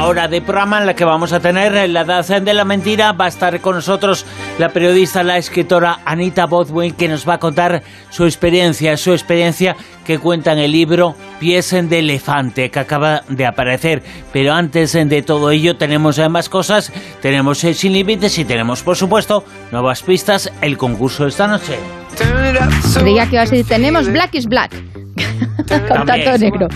Una 0.00 0.08
hora 0.08 0.28
de 0.28 0.40
programa 0.40 0.78
en 0.78 0.86
la 0.86 0.94
que 0.94 1.04
vamos 1.04 1.30
a 1.34 1.40
tener 1.40 1.90
la 1.90 2.00
edad 2.00 2.40
de 2.40 2.54
la 2.54 2.64
mentira. 2.64 3.12
Va 3.12 3.26
a 3.26 3.28
estar 3.28 3.60
con 3.60 3.74
nosotros 3.74 4.24
la 4.58 4.70
periodista, 4.70 5.22
la 5.22 5.36
escritora 5.36 5.98
Anita 6.06 6.46
Bodwin, 6.46 6.94
que 6.94 7.06
nos 7.06 7.28
va 7.28 7.34
a 7.34 7.38
contar 7.38 7.82
su 8.08 8.24
experiencia, 8.24 8.96
su 8.96 9.12
experiencia 9.12 9.76
que 10.06 10.18
cuenta 10.18 10.54
en 10.54 10.58
el 10.58 10.72
libro 10.72 11.16
Pies 11.38 11.70
de 11.70 11.98
elefante, 11.98 12.70
que 12.70 12.78
acaba 12.78 13.24
de 13.28 13.44
aparecer. 13.44 14.02
Pero 14.32 14.54
antes 14.54 14.94
de 14.94 15.20
todo 15.20 15.50
ello 15.50 15.76
tenemos 15.76 16.18
más 16.30 16.48
cosas, 16.48 16.90
tenemos 17.20 17.62
el 17.64 17.74
Sin 17.74 17.92
Límites 17.92 18.38
y 18.38 18.46
tenemos, 18.46 18.82
por 18.82 18.96
supuesto, 18.96 19.44
nuevas 19.70 20.02
pistas, 20.02 20.50
el 20.62 20.78
concurso 20.78 21.24
de 21.24 21.28
esta 21.28 21.46
noche. 21.46 21.78
Creía 22.98 23.28
que 23.28 23.38
a 23.38 23.42
decir, 23.42 23.66
tenemos 23.66 24.10
Black 24.10 24.34
is 24.34 24.46
Black. 24.46 24.72
Con 25.68 26.06
tanto 26.06 26.38
negro 26.38 26.68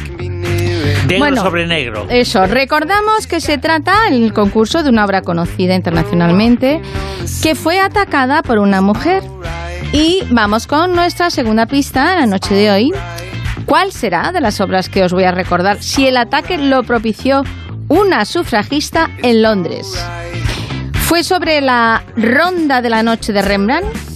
bueno, 1.19 1.43
sobre 1.43 1.67
negro. 1.67 2.07
Eso, 2.09 2.47
recordamos 2.47 3.27
que 3.27 3.41
se 3.41 3.59
trata 3.59 4.09
el 4.09 4.33
concurso 4.33 4.83
de 4.83 4.91
una 4.91 5.05
obra 5.05 5.23
conocida 5.23 5.75
internacionalmente 5.75 6.81
que 7.43 7.55
fue 7.55 7.81
atacada 7.81 8.43
por 8.43 8.59
una 8.59 8.81
mujer. 8.81 9.23
Y 9.93 10.23
vamos 10.31 10.67
con 10.67 10.93
nuestra 10.95 11.31
segunda 11.31 11.67
pista 11.67 12.17
la 12.17 12.27
noche 12.27 12.55
de 12.55 12.71
hoy. 12.71 12.93
¿Cuál 13.67 13.93
será 13.93 14.33
de 14.33 14.41
las 14.41 14.61
obras 14.61 14.89
que 14.89 15.05
os 15.05 15.13
voy 15.13 15.25
a 15.25 15.33
recordar 15.33 15.83
si 15.83 16.07
el 16.07 16.17
ataque 16.17 16.59
lo 16.59 16.83
propició 16.83 17.45
una 17.89 18.25
sufragista 18.25 19.11
en 19.23 19.43
Londres? 19.43 19.87
¿Fue 20.93 21.23
sobre 21.23 21.61
la 21.61 22.03
Ronda 22.17 22.83
de 22.83 22.91
la 22.91 23.03
Noche 23.03 23.33
de 23.33 23.43
Rembrandt? 23.43 24.14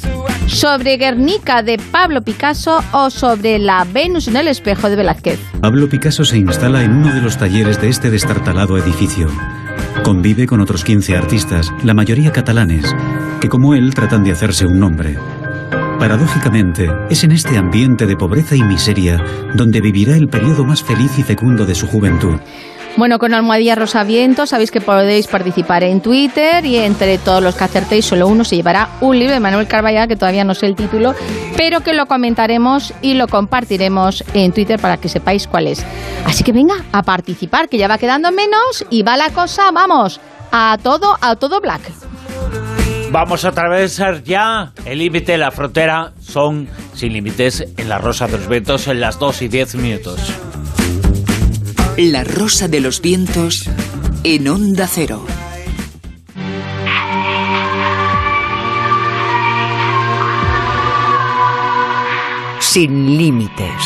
Sobre 0.49 0.97
Guernica 0.97 1.63
de 1.63 1.79
Pablo 1.93 2.23
Picasso 2.23 2.83
o 2.93 3.11
sobre 3.11 3.59
la 3.59 3.85
Venus 3.85 4.29
en 4.29 4.37
el 4.37 4.49
espejo 4.49 4.89
de 4.89 4.97
Velázquez. 4.97 5.39
Pablo 5.61 5.89
Picasso 5.89 6.25
se 6.25 6.39
instala 6.39 6.83
en 6.83 6.93
uno 6.93 7.15
de 7.15 7.21
los 7.21 7.37
talleres 7.37 7.81
de 7.81 7.89
este 7.89 8.11
destartalado 8.11 8.79
edificio. 8.79 9.29
Convive 10.03 10.47
con 10.47 10.61
otros 10.61 10.85
15 10.85 11.17
artistas, 11.17 11.73
la 11.85 11.95
mayoría 11.95 12.33
catalanes, 12.33 12.95
que 13.41 13.49
como 13.49 13.75
él 13.75 13.95
tratan 13.95 14.25
de 14.25 14.33
hacerse 14.33 14.67
un 14.67 14.81
nombre. 14.81 15.17
Paradójicamente, 15.99 16.89
es 17.11 17.25
en 17.25 17.33
este 17.33 17.59
ambiente 17.59 18.07
de 18.07 18.17
pobreza 18.17 18.55
y 18.55 18.63
miseria 18.63 19.23
donde 19.55 19.81
vivirá 19.81 20.17
el 20.17 20.29
periodo 20.29 20.65
más 20.65 20.83
feliz 20.83 21.19
y 21.19 21.23
fecundo 21.23 21.67
de 21.67 21.75
su 21.75 21.87
juventud. 21.87 22.37
Bueno, 22.99 23.21
con 23.21 23.33
Almohadilla 23.33 23.77
Rosa 23.77 24.03
Viento 24.03 24.45
sabéis 24.45 24.73
que 24.73 24.81
podéis 24.81 25.29
participar 25.29 25.85
en 25.85 26.01
Twitter 26.01 26.67
y 26.67 26.79
entre 26.79 27.17
todos 27.19 27.41
los 27.41 27.55
que 27.55 27.63
acertéis 27.63 28.05
solo 28.05 28.27
uno 28.27 28.43
se 28.43 28.57
llevará 28.57 28.89
un 29.01 29.17
libro 29.17 29.35
de 29.35 29.39
Manuel 29.39 29.69
Carballal 29.69 30.09
que 30.09 30.17
todavía 30.17 30.43
no 30.43 30.53
sé 30.53 30.67
el 30.67 30.75
título, 30.75 31.15
pero 31.57 31.79
que 31.83 31.93
lo 31.93 32.07
comentaremos 32.07 32.93
y 33.01 33.15
lo 33.15 33.29
compartiremos 33.29 34.25
en 34.35 34.51
Twitter 34.51 34.81
para 34.81 34.97
que 34.97 35.09
sepáis 35.09 35.47
cuál 35.47 35.69
es. 35.69 35.87
Así 36.27 36.43
que 36.43 36.51
venga 36.51 36.75
a 36.91 37.05
participar, 37.05 37.69
que 37.69 37.79
ya 37.79 37.87
va 37.87 37.99
quedando 37.99 38.33
menos 38.33 38.85
y 38.91 39.05
va 39.05 39.17
la 39.17 39.31
cosa, 39.31 39.71
vamos, 39.71 40.21
a 40.51 40.77
todo, 40.83 41.17
a 41.21 41.37
todo 41.37 41.61
black. 41.61 41.83
Vamos 43.13 43.45
a 43.45 43.51
atravesar 43.51 44.25
ya 44.25 44.73
el 44.85 44.99
límite, 44.99 45.39
la 45.39 45.53
frontera. 45.53 46.15
Son 46.21 46.69
sin 46.95 47.13
límites 47.13 47.65
en 47.77 47.89
la 47.89 47.99
Rosa 47.99 48.27
de 48.27 48.39
los 48.39 48.49
Vientos 48.49 48.89
en 48.89 48.99
las 48.99 49.21
2 49.21 49.43
y 49.43 49.49
10 49.49 49.77
minutos. 49.77 50.48
La 51.99 52.23
Rosa 52.23 52.69
de 52.69 52.79
los 52.79 53.03
Vientos 53.03 53.69
en 54.23 54.47
Onda 54.47 54.87
Cero. 54.87 55.27
Sin 62.61 63.19
límites. 63.19 63.83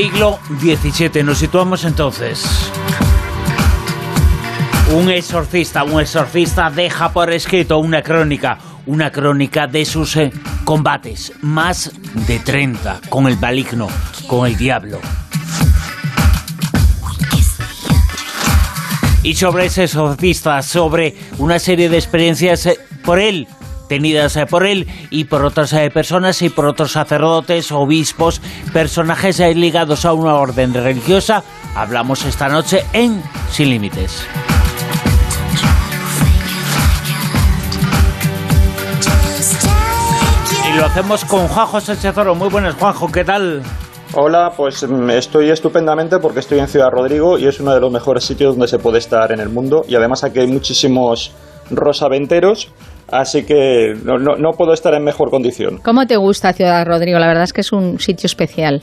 Siglo 0.00 0.38
XVII. 0.60 1.24
Nos 1.24 1.38
situamos 1.38 1.82
entonces. 1.82 2.70
Un 4.94 5.10
exorcista, 5.10 5.82
un 5.82 6.00
exorcista 6.00 6.70
deja 6.70 7.12
por 7.12 7.32
escrito 7.32 7.78
una 7.80 8.00
crónica, 8.00 8.58
una 8.86 9.10
crónica 9.10 9.66
de 9.66 9.84
sus 9.84 10.14
eh, 10.14 10.30
combates, 10.62 11.32
más 11.42 11.90
de 12.28 12.38
30 12.38 13.00
con 13.08 13.26
el 13.26 13.36
maligno, 13.40 13.88
con 14.28 14.46
el 14.46 14.56
diablo. 14.56 15.00
Y 19.24 19.34
sobre 19.34 19.66
ese 19.66 19.82
exorcista, 19.82 20.62
sobre 20.62 21.16
una 21.38 21.58
serie 21.58 21.88
de 21.88 21.96
experiencias 21.96 22.66
eh, 22.66 22.78
por 23.04 23.18
él 23.18 23.48
tenidas 23.88 24.36
eh, 24.36 24.46
por 24.46 24.66
él 24.66 24.86
y 25.10 25.24
por 25.24 25.44
otras 25.44 25.72
eh, 25.72 25.90
personas 25.90 26.42
y 26.42 26.50
por 26.50 26.66
otros 26.66 26.92
sacerdotes, 26.92 27.72
obispos, 27.72 28.40
personajes 28.72 29.40
eh, 29.40 29.54
ligados 29.54 30.04
a 30.04 30.12
una 30.12 30.34
orden 30.34 30.74
religiosa. 30.74 31.42
Hablamos 31.74 32.24
esta 32.24 32.48
noche 32.48 32.84
en 32.92 33.22
Sin 33.50 33.70
Límites. 33.70 34.24
Y 40.68 40.76
lo 40.76 40.84
hacemos 40.84 41.24
con 41.24 41.48
Juanjo 41.48 41.80
Sánchez 41.80 42.14
Muy 42.36 42.48
buenas, 42.48 42.74
Juanjo, 42.74 43.10
¿qué 43.10 43.24
tal? 43.24 43.62
Hola, 44.14 44.52
pues 44.56 44.88
mm, 44.88 45.10
estoy 45.10 45.50
estupendamente 45.50 46.18
porque 46.18 46.40
estoy 46.40 46.58
en 46.58 46.68
Ciudad 46.68 46.90
Rodrigo 46.90 47.38
y 47.38 47.46
es 47.46 47.60
uno 47.60 47.74
de 47.74 47.80
los 47.80 47.92
mejores 47.92 48.24
sitios 48.24 48.54
donde 48.54 48.66
se 48.66 48.78
puede 48.78 48.98
estar 48.98 49.32
en 49.32 49.40
el 49.40 49.50
mundo 49.50 49.84
y 49.86 49.94
además 49.96 50.24
aquí 50.24 50.40
hay 50.40 50.46
muchísimos 50.46 51.32
rosaventeros 51.70 52.72
Así 53.10 53.44
que 53.44 53.94
no, 54.04 54.50
puedo 54.52 54.72
estar 54.72 54.94
en 54.94 55.02
mejor 55.02 55.30
condición. 55.30 55.78
¿Cómo 55.84 56.06
te 56.06 56.16
gusta 56.16 56.52
Ciudad 56.52 56.84
Rodrigo? 56.86 57.18
La 57.18 57.26
verdad 57.26 57.44
es 57.44 57.52
que 57.52 57.62
es 57.62 57.72
un 57.72 57.98
sitio 57.98 58.26
especial. 58.26 58.82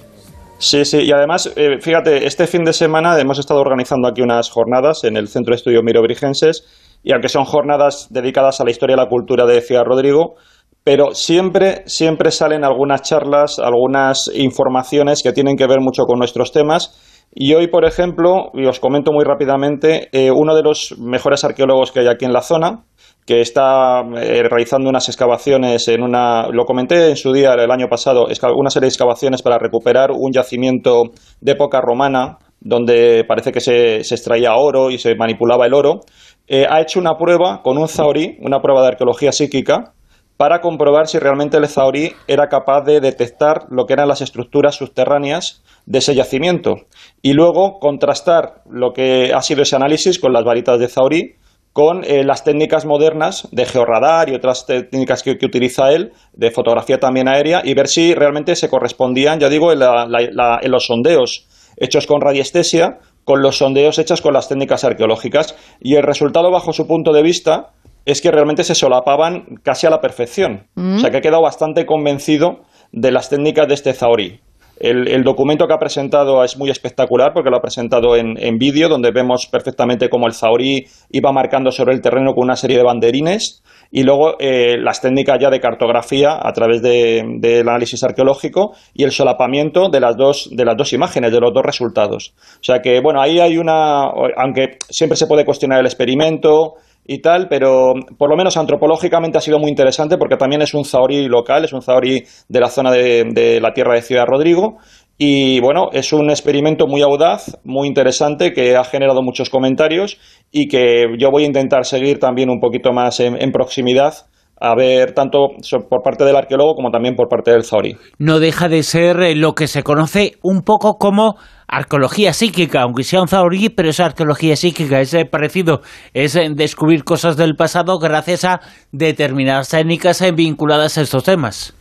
Sí, 0.58 0.86
sí, 0.86 1.02
y 1.04 1.12
además, 1.12 1.52
eh, 1.56 1.80
fíjate, 1.82 2.26
este 2.26 2.48
fin 2.48 2.64
de 2.64 2.74
semana 2.74 3.20
hemos 3.20 3.40
estado 3.40 3.60
organizando 3.60 4.08
aquí 4.08 4.22
unas 4.22 4.50
jornadas 4.50 5.04
en 5.04 5.18
el 5.18 5.28
Centro 5.28 5.52
de 5.52 5.58
Estudios 5.58 5.84
Mirobrigenses, 5.84 6.64
y 7.04 7.12
aunque 7.12 7.28
son 7.28 7.44
jornadas 7.44 8.08
dedicadas 8.10 8.62
a 8.62 8.64
la 8.64 8.72
historia 8.72 8.96
y 8.96 8.98
la 8.98 9.08
cultura 9.08 9.46
de 9.46 9.62
Ciudad 9.62 9.84
Rodrigo, 9.84 10.36
pero 10.84 11.14
siempre, 11.14 11.84
siempre 11.88 12.32
salen 12.32 12.64
algunas 12.64 13.02
charlas, 13.02 13.60
algunas 13.60 14.32
informaciones 14.34 15.22
que 15.24 15.34
tienen 15.34 15.58
que 15.58 15.68
ver 15.68 15.82
mucho 15.82 16.04
con 16.06 16.20
nuestros 16.20 16.52
temas, 16.52 16.96
Y 17.38 17.54
hoy, 17.54 17.68
por 17.68 17.86
ejemplo, 17.86 18.52
y 18.54 18.66
os 18.66 18.80
comento 18.80 19.12
muy 19.12 19.26
rápidamente, 19.26 20.08
eh, 20.14 20.32
uno 20.32 20.56
de 20.56 20.64
los 20.64 20.96
mejores 20.98 21.44
arqueólogos 21.44 21.92
que 21.92 22.00
hay 22.00 22.08
aquí 22.08 22.24
en 22.24 22.32
la 22.32 22.42
zona, 22.42 22.86
que 23.26 23.42
está 23.42 24.02
eh, 24.02 24.44
realizando 24.44 24.88
unas 24.88 25.10
excavaciones 25.10 25.88
en 25.88 26.04
una, 26.04 26.48
lo 26.50 26.66
comenté 26.66 27.10
en 27.10 27.16
su 27.16 27.34
día 27.34 27.54
el 27.54 27.72
año 27.72 27.88
pasado, 27.90 28.28
una 28.56 28.70
serie 28.70 28.86
de 28.86 28.90
excavaciones 28.90 29.42
para 29.42 29.58
recuperar 29.58 30.12
un 30.12 30.32
yacimiento 30.32 31.06
de 31.42 31.54
época 31.54 31.82
romana 31.82 32.38
donde 32.60 33.24
parece 33.28 33.52
que 33.52 33.62
se, 33.62 33.98
extraía 33.98 34.56
oro 34.56 34.92
y 34.92 35.00
se 35.00 35.16
manipulaba 35.16 35.66
el 35.66 35.74
oro, 35.74 36.02
eh, 36.48 36.66
ha 36.70 36.82
hecho 36.82 37.00
una 37.00 37.18
prueba 37.18 37.62
con 37.64 37.78
un 37.78 37.88
zahorí, 37.88 38.38
una 38.42 38.60
prueba 38.60 38.82
de 38.82 38.90
arqueología 38.90 39.32
psíquica, 39.32 39.94
para 40.38 40.60
comprobar 40.60 41.08
si 41.08 41.18
realmente 41.18 41.58
el 41.58 41.68
zahorí 41.68 42.12
era 42.28 42.48
capaz 42.48 42.82
de 42.82 43.00
detectar 43.00 43.68
lo 43.70 43.86
que 43.86 43.94
eran 43.94 44.08
las 44.08 44.22
estructuras 44.22 44.76
subterráneas 44.76 45.64
de 45.86 46.00
ese 46.00 46.14
yacimiento. 46.14 46.76
Y 47.22 47.34
luego 47.34 47.80
contrastar 47.80 48.62
lo 48.70 48.92
que 48.92 49.32
ha 49.34 49.42
sido 49.42 49.62
ese 49.62 49.76
análisis 49.76 50.20
con 50.20 50.34
las 50.34 50.44
varitas 50.44 50.80
de 50.80 50.90
zahorí 50.90 51.36
con 51.76 52.06
eh, 52.06 52.24
las 52.24 52.46
técnicas 52.46 52.86
modernas 52.86 53.50
de 53.52 53.66
georradar 53.66 54.30
y 54.30 54.34
otras 54.34 54.66
técnicas 54.66 55.24
que, 55.24 55.32
utiliza 55.32 55.92
él, 55.92 56.14
de 56.32 56.50
fotografía 56.50 57.02
también 57.02 57.28
aérea, 57.28 57.64
y 57.66 57.74
ver 57.74 57.90
si 57.90 58.14
realmente 58.14 58.56
se 58.56 58.70
correspondían, 58.70 59.42
ya 59.42 59.50
digo, 59.50 59.74
en, 59.74 59.82
en 59.82 60.72
los 60.72 60.86
sondeos 60.86 61.50
hechos 61.76 62.08
con 62.08 62.22
radiestesia, 62.22 63.00
con 63.26 63.42
los 63.42 63.58
sondeos 63.58 64.00
hechos 64.00 64.22
con 64.22 64.34
las 64.34 64.48
técnicas 64.48 64.86
arqueológicas. 64.86 65.58
Y 65.82 65.96
el 65.96 66.04
resultado, 66.04 66.50
bajo 66.50 66.72
su 66.72 66.88
punto 66.88 67.12
de 67.12 67.24
vista, 67.24 67.74
es 68.06 68.22
que 68.22 68.32
realmente 68.32 68.64
se 68.64 68.74
solapaban 68.74 69.58
casi 69.62 69.86
a 69.86 69.90
la 69.90 70.00
perfección. 70.00 70.68
O 70.78 71.00
sea 71.00 71.10
que 71.10 71.18
ha 71.18 71.22
quedado 71.22 71.42
bastante 71.42 71.86
convencido 71.86 72.62
de 72.94 73.12
las 73.12 73.30
técnicas 73.30 73.68
de 73.68 73.74
este 73.74 73.92
Zaori. 73.92 74.40
El, 74.78 75.24
documento 75.24 75.68
que 75.68 75.74
ha 75.74 75.78
presentado 75.78 76.44
es 76.44 76.58
muy 76.58 76.70
espectacular 76.70 77.32
porque 77.34 77.50
lo 77.50 77.58
ha 77.58 77.62
presentado 77.62 78.16
en, 78.16 78.58
vídeo, 78.58 78.90
donde 78.90 79.12
vemos 79.12 79.48
perfectamente 79.48 80.10
cómo 80.10 80.28
el 80.28 80.34
Zahorí 80.34 80.86
iba 81.12 81.32
marcando 81.32 81.72
sobre 81.72 81.94
el 81.94 82.02
terreno 82.02 82.34
con 82.34 82.44
una 82.44 82.56
serie 82.56 82.78
de 82.78 82.84
banderines 82.84 83.64
y 83.92 84.04
luego 84.04 84.36
eh, 84.40 84.78
las 84.78 85.02
técnicas 85.02 85.40
ya 85.40 85.50
de 85.50 85.60
cartografía 85.60 86.38
a 86.42 86.52
través 86.52 86.82
del 86.82 87.70
análisis 87.70 88.04
arqueológico 88.04 88.74
y 88.94 89.04
el 89.04 89.12
solapamiento 89.12 89.90
de 89.90 90.00
las, 90.00 90.18
dos, 90.18 90.50
de 90.52 90.66
las 90.66 90.76
dos 90.76 90.92
imágenes, 90.94 91.32
de 91.32 91.40
los 91.40 91.54
dos 91.54 91.64
resultados. 91.64 92.34
O 92.60 92.64
sea 92.64 92.80
que, 92.80 93.00
bueno, 93.02 93.22
ahí 93.22 93.40
hay 93.40 93.58
una, 93.58 94.04
aunque 94.38 94.78
siempre 94.90 95.16
se 95.16 95.28
puede 95.28 95.46
cuestionar 95.46 95.80
el 95.80 95.86
experimento, 95.86 96.76
y 97.06 97.20
tal, 97.22 97.48
pero 97.48 97.94
por 98.18 98.30
lo 98.30 98.36
menos 98.36 98.58
antropológicamente 98.58 99.38
ha 99.38 99.42
sido 99.42 99.60
muy 99.60 99.70
interesante 99.70 100.18
porque 100.18 100.38
también 100.38 100.62
es 100.62 100.74
un 100.74 100.86
zahorí 100.86 101.28
local, 101.28 101.64
es 101.64 101.74
un 101.74 101.82
zahorí 101.82 102.24
de 102.50 102.60
la 102.60 102.70
zona 102.70 102.92
de, 102.92 103.26
de 103.32 103.62
la 103.62 103.74
tierra 103.74 103.94
de 103.96 104.02
Ciudad 104.02 104.26
Rodrigo. 104.26 104.78
Y 105.18 105.62
bueno, 105.62 105.90
es 105.94 106.12
un 106.12 106.30
experimento 106.30 106.88
muy 106.88 107.02
audaz, 107.02 107.58
muy 107.64 107.88
interesante, 107.88 108.52
que 108.52 108.76
ha 108.76 108.84
generado 108.84 109.22
muchos 109.22 109.50
comentarios 109.50 110.18
y 110.52 110.68
que 110.68 111.06
yo 111.18 111.32
voy 111.32 111.44
a 111.44 111.48
intentar 111.48 111.86
seguir 111.86 112.20
también 112.20 112.50
un 112.50 112.60
poquito 112.60 112.92
más 112.92 113.20
en, 113.20 113.42
en 113.42 113.52
proximidad 113.52 114.28
a 114.60 114.74
ver 114.76 115.14
tanto 115.14 115.50
por 115.90 116.02
parte 116.02 116.24
del 116.24 116.36
arqueólogo 116.36 116.76
como 116.76 116.92
también 116.92 117.16
por 117.16 117.28
parte 117.28 117.52
del 117.52 117.64
Zauri. 117.64 117.98
No 118.18 118.40
deja 118.40 118.70
de 118.70 118.84
ser 118.84 119.20
eh, 119.22 119.36
lo 119.36 119.54
que 119.54 119.68
se 119.68 119.84
conoce 119.84 120.34
un 120.42 120.62
poco 120.62 120.98
como 120.98 121.36
arqueología 121.68 122.32
psíquica, 122.34 122.82
aunque 122.82 123.04
sea 123.04 123.22
un 123.22 123.28
Zauri, 123.28 123.70
pero 123.70 123.90
es 123.90 124.00
arqueología 124.00 124.56
psíquica, 124.56 125.02
es 125.02 125.14
eh, 125.14 125.26
parecido, 125.26 125.82
es 126.14 126.36
eh, 126.36 126.50
descubrir 126.54 127.04
cosas 127.04 127.38
del 127.38 127.56
pasado 127.56 127.98
gracias 128.00 128.46
a 128.46 128.62
determinadas 128.92 129.70
técnicas 129.70 130.24
vinculadas 130.36 130.98
a 130.98 131.02
estos 131.02 131.24
temas. 131.24 131.76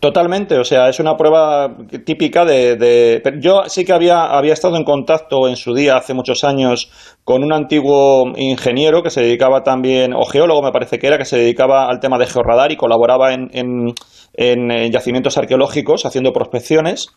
Totalmente, 0.00 0.58
o 0.58 0.64
sea, 0.64 0.88
es 0.88 1.00
una 1.00 1.16
prueba 1.16 1.76
típica 2.04 2.44
de, 2.44 3.20
Yo 3.40 3.62
sí 3.66 3.84
que 3.84 3.92
había, 3.92 4.24
había 4.24 4.52
estado 4.52 4.76
en 4.76 4.84
contacto 4.84 5.48
en 5.48 5.56
su 5.56 5.74
día, 5.74 5.96
hace 5.96 6.14
muchos 6.14 6.44
años, 6.44 6.90
con 7.24 7.42
un 7.44 7.52
antiguo 7.52 8.24
ingeniero 8.36 9.02
que 9.02 9.10
se 9.10 9.20
dedicaba 9.20 9.62
también, 9.62 10.14
o 10.14 10.24
geólogo 10.24 10.62
me 10.62 10.72
parece 10.72 10.98
que 10.98 11.08
era, 11.08 11.18
que 11.18 11.24
se 11.24 11.36
dedicaba 11.36 11.88
al 11.88 12.00
tema 12.00 12.16
de 12.18 12.26
georradar 12.26 12.72
y 12.72 12.76
colaboraba 12.76 13.34
en, 13.34 13.48
en, 13.52 14.92
yacimientos 14.92 15.36
arqueológicos 15.36 16.06
haciendo 16.06 16.32
prospecciones. 16.32 17.08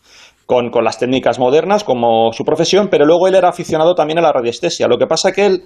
Con, 0.44 0.70
con, 0.70 0.82
las 0.82 0.98
técnicas 0.98 1.38
modernas 1.38 1.84
como 1.84 2.32
su 2.32 2.42
profesión, 2.44 2.88
pero 2.90 3.06
luego 3.06 3.28
él 3.28 3.36
era 3.36 3.48
aficionado 3.48 3.94
también 3.94 4.18
a 4.18 4.22
la 4.22 4.32
radiestesia. 4.32 4.88
Lo 4.88 4.98
que 4.98 5.06
pasa 5.06 5.30
que 5.30 5.46
él 5.46 5.62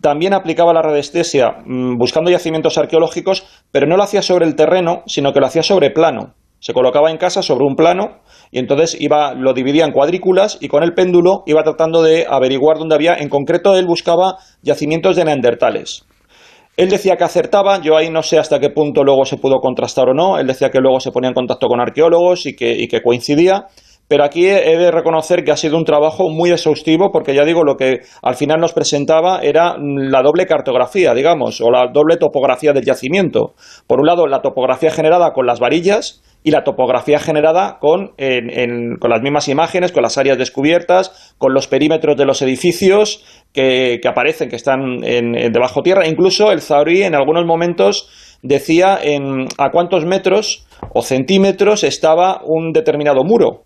también 0.00 0.32
aplicaba 0.32 0.72
la 0.72 0.82
radiestesia 0.82 1.56
mm, 1.64 1.98
buscando 1.98 2.30
yacimientos 2.30 2.78
arqueológicos, 2.78 3.44
pero 3.70 3.86
no 3.86 3.96
lo 3.96 4.02
hacía 4.02 4.22
sobre 4.22 4.46
el 4.46 4.56
terreno, 4.56 5.02
sino 5.06 5.32
que 5.32 5.40
lo 5.40 5.46
hacía 5.46 5.62
sobre 5.62 5.90
plano. 5.90 6.34
Se 6.60 6.72
colocaba 6.72 7.10
en 7.10 7.18
casa 7.18 7.42
sobre 7.42 7.64
un 7.64 7.74
plano 7.74 8.20
y 8.52 8.60
entonces 8.60 8.96
iba, 9.00 9.34
lo 9.34 9.52
dividía 9.52 9.84
en 9.84 9.90
cuadrículas 9.90 10.58
y 10.60 10.68
con 10.68 10.84
el 10.84 10.94
péndulo 10.94 11.42
iba 11.46 11.64
tratando 11.64 12.02
de 12.02 12.24
averiguar 12.28 12.78
dónde 12.78 12.94
había. 12.94 13.16
En 13.16 13.28
concreto, 13.28 13.76
él 13.76 13.84
buscaba 13.84 14.36
yacimientos 14.62 15.16
de 15.16 15.24
neandertales. 15.24 16.06
Él 16.76 16.88
decía 16.88 17.16
que 17.16 17.24
acertaba, 17.24 17.82
yo 17.82 17.96
ahí 17.96 18.08
no 18.10 18.22
sé 18.22 18.38
hasta 18.38 18.60
qué 18.60 18.70
punto 18.70 19.02
luego 19.02 19.24
se 19.24 19.36
pudo 19.36 19.58
contrastar 19.60 20.08
o 20.08 20.14
no. 20.14 20.38
Él 20.38 20.46
decía 20.46 20.70
que 20.70 20.78
luego 20.78 21.00
se 21.00 21.10
ponía 21.10 21.28
en 21.28 21.34
contacto 21.34 21.66
con 21.66 21.80
arqueólogos 21.80 22.46
y 22.46 22.54
que, 22.54 22.72
y 22.72 22.88
que 22.88 23.02
coincidía. 23.02 23.66
Pero 24.12 24.24
aquí 24.24 24.44
he 24.44 24.76
de 24.76 24.90
reconocer 24.90 25.42
que 25.42 25.52
ha 25.52 25.56
sido 25.56 25.78
un 25.78 25.86
trabajo 25.86 26.28
muy 26.28 26.50
exhaustivo 26.50 27.10
porque 27.10 27.34
ya 27.34 27.46
digo, 27.46 27.64
lo 27.64 27.76
que 27.76 28.00
al 28.20 28.34
final 28.34 28.60
nos 28.60 28.74
presentaba 28.74 29.40
era 29.40 29.74
la 29.78 30.20
doble 30.20 30.44
cartografía, 30.44 31.14
digamos, 31.14 31.62
o 31.62 31.70
la 31.70 31.86
doble 31.90 32.18
topografía 32.18 32.74
del 32.74 32.84
yacimiento. 32.84 33.54
Por 33.86 34.00
un 34.00 34.06
lado, 34.06 34.26
la 34.26 34.42
topografía 34.42 34.90
generada 34.90 35.32
con 35.32 35.46
las 35.46 35.60
varillas 35.60 36.22
y 36.44 36.50
la 36.50 36.62
topografía 36.62 37.20
generada 37.20 37.78
con, 37.80 38.08
con 38.08 39.10
las 39.10 39.22
mismas 39.22 39.48
imágenes, 39.48 39.92
con 39.92 40.02
las 40.02 40.18
áreas 40.18 40.36
descubiertas, 40.36 41.34
con 41.38 41.54
los 41.54 41.66
perímetros 41.66 42.14
de 42.14 42.26
los 42.26 42.42
edificios 42.42 43.24
que, 43.54 43.98
aparecen, 44.06 44.50
que 44.50 44.56
están 44.56 45.02
en, 45.04 45.52
debajo 45.54 45.80
tierra. 45.80 46.06
Incluso 46.06 46.52
el 46.52 46.60
Zauri 46.60 47.02
en 47.02 47.14
algunos 47.14 47.46
momentos 47.46 48.10
decía 48.42 48.98
en, 49.02 49.46
a 49.56 49.70
cuántos 49.70 50.04
metros 50.04 50.66
o 50.92 51.00
centímetros 51.00 51.82
estaba 51.82 52.42
un 52.44 52.72
determinado 52.74 53.24
muro 53.24 53.62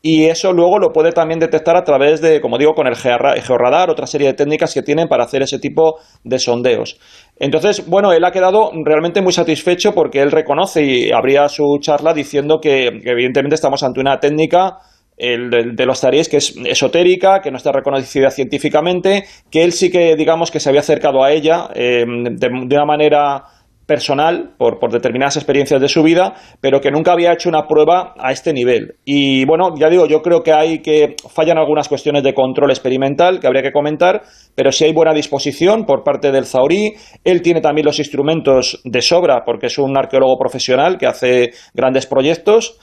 y 0.00 0.26
eso 0.26 0.52
luego 0.52 0.78
lo 0.78 0.92
puede 0.92 1.12
también 1.12 1.40
detectar 1.40 1.76
a 1.76 1.82
través 1.82 2.20
de, 2.20 2.40
como 2.40 2.56
digo, 2.56 2.74
con 2.74 2.86
el 2.86 2.94
georradar, 2.96 3.90
otra 3.90 4.06
serie 4.06 4.28
de 4.28 4.34
técnicas 4.34 4.72
que 4.72 4.82
tienen 4.82 5.08
para 5.08 5.24
hacer 5.24 5.42
ese 5.42 5.58
tipo 5.58 5.98
de 6.22 6.38
sondeos. 6.38 6.98
Entonces, 7.38 7.88
bueno, 7.88 8.12
él 8.12 8.24
ha 8.24 8.30
quedado 8.30 8.70
realmente 8.84 9.22
muy 9.22 9.32
satisfecho 9.32 9.92
porque 9.92 10.20
él 10.20 10.30
reconoce 10.30 10.84
y 10.84 11.10
abría 11.10 11.48
su 11.48 11.78
charla 11.80 12.14
diciendo 12.14 12.60
que, 12.60 12.86
evidentemente 12.86 13.56
estamos 13.56 13.82
ante 13.82 14.00
una 14.00 14.18
técnica 14.18 14.78
el 15.16 15.50
de, 15.50 15.84
los 15.84 16.00
tareas 16.00 16.28
que 16.28 16.36
es 16.36 16.54
esotérica, 16.64 17.40
que 17.40 17.50
no 17.50 17.56
está 17.56 17.72
reconocida 17.72 18.30
científicamente, 18.30 19.24
que 19.50 19.64
él 19.64 19.72
sí 19.72 19.90
que 19.90 20.14
digamos 20.14 20.52
que 20.52 20.60
se 20.60 20.68
había 20.68 20.80
acercado 20.80 21.24
a 21.24 21.32
ella 21.32 21.68
eh, 21.74 22.04
de, 22.06 22.46
una 22.46 22.84
manera 22.84 23.42
personal 23.88 24.50
por, 24.58 24.78
por, 24.78 24.92
determinadas 24.92 25.38
experiencias 25.38 25.80
de 25.80 25.88
su 25.88 26.02
vida, 26.02 26.34
pero 26.60 26.78
que 26.78 26.90
nunca 26.90 27.12
había 27.12 27.32
hecho 27.32 27.48
una 27.48 27.66
prueba 27.66 28.12
a 28.18 28.32
este 28.32 28.52
nivel. 28.52 28.96
Y 29.06 29.46
bueno, 29.46 29.70
ya 29.78 29.88
digo, 29.88 30.06
yo 30.06 30.20
creo 30.20 30.42
que 30.42 30.52
hay 30.52 30.80
que 30.82 31.16
fallan 31.30 31.56
algunas 31.56 31.88
cuestiones 31.88 32.22
de 32.22 32.34
control 32.34 32.70
experimental 32.70 33.40
que 33.40 33.46
habría 33.46 33.62
que 33.62 33.72
comentar, 33.72 34.20
pero 34.54 34.72
si 34.72 34.84
hay 34.84 34.92
buena 34.92 35.14
disposición 35.14 35.86
por 35.86 36.04
parte 36.04 36.30
del 36.30 36.44
Zauri, 36.44 36.96
él 37.24 37.40
tiene 37.40 37.62
también 37.62 37.86
los 37.86 37.98
instrumentos 37.98 38.78
de 38.84 39.00
sobra 39.00 39.42
porque 39.46 39.68
es 39.68 39.78
un 39.78 39.96
arqueólogo 39.96 40.38
profesional 40.38 40.98
que 40.98 41.06
hace 41.06 41.52
grandes 41.72 42.06
proyectos. 42.06 42.78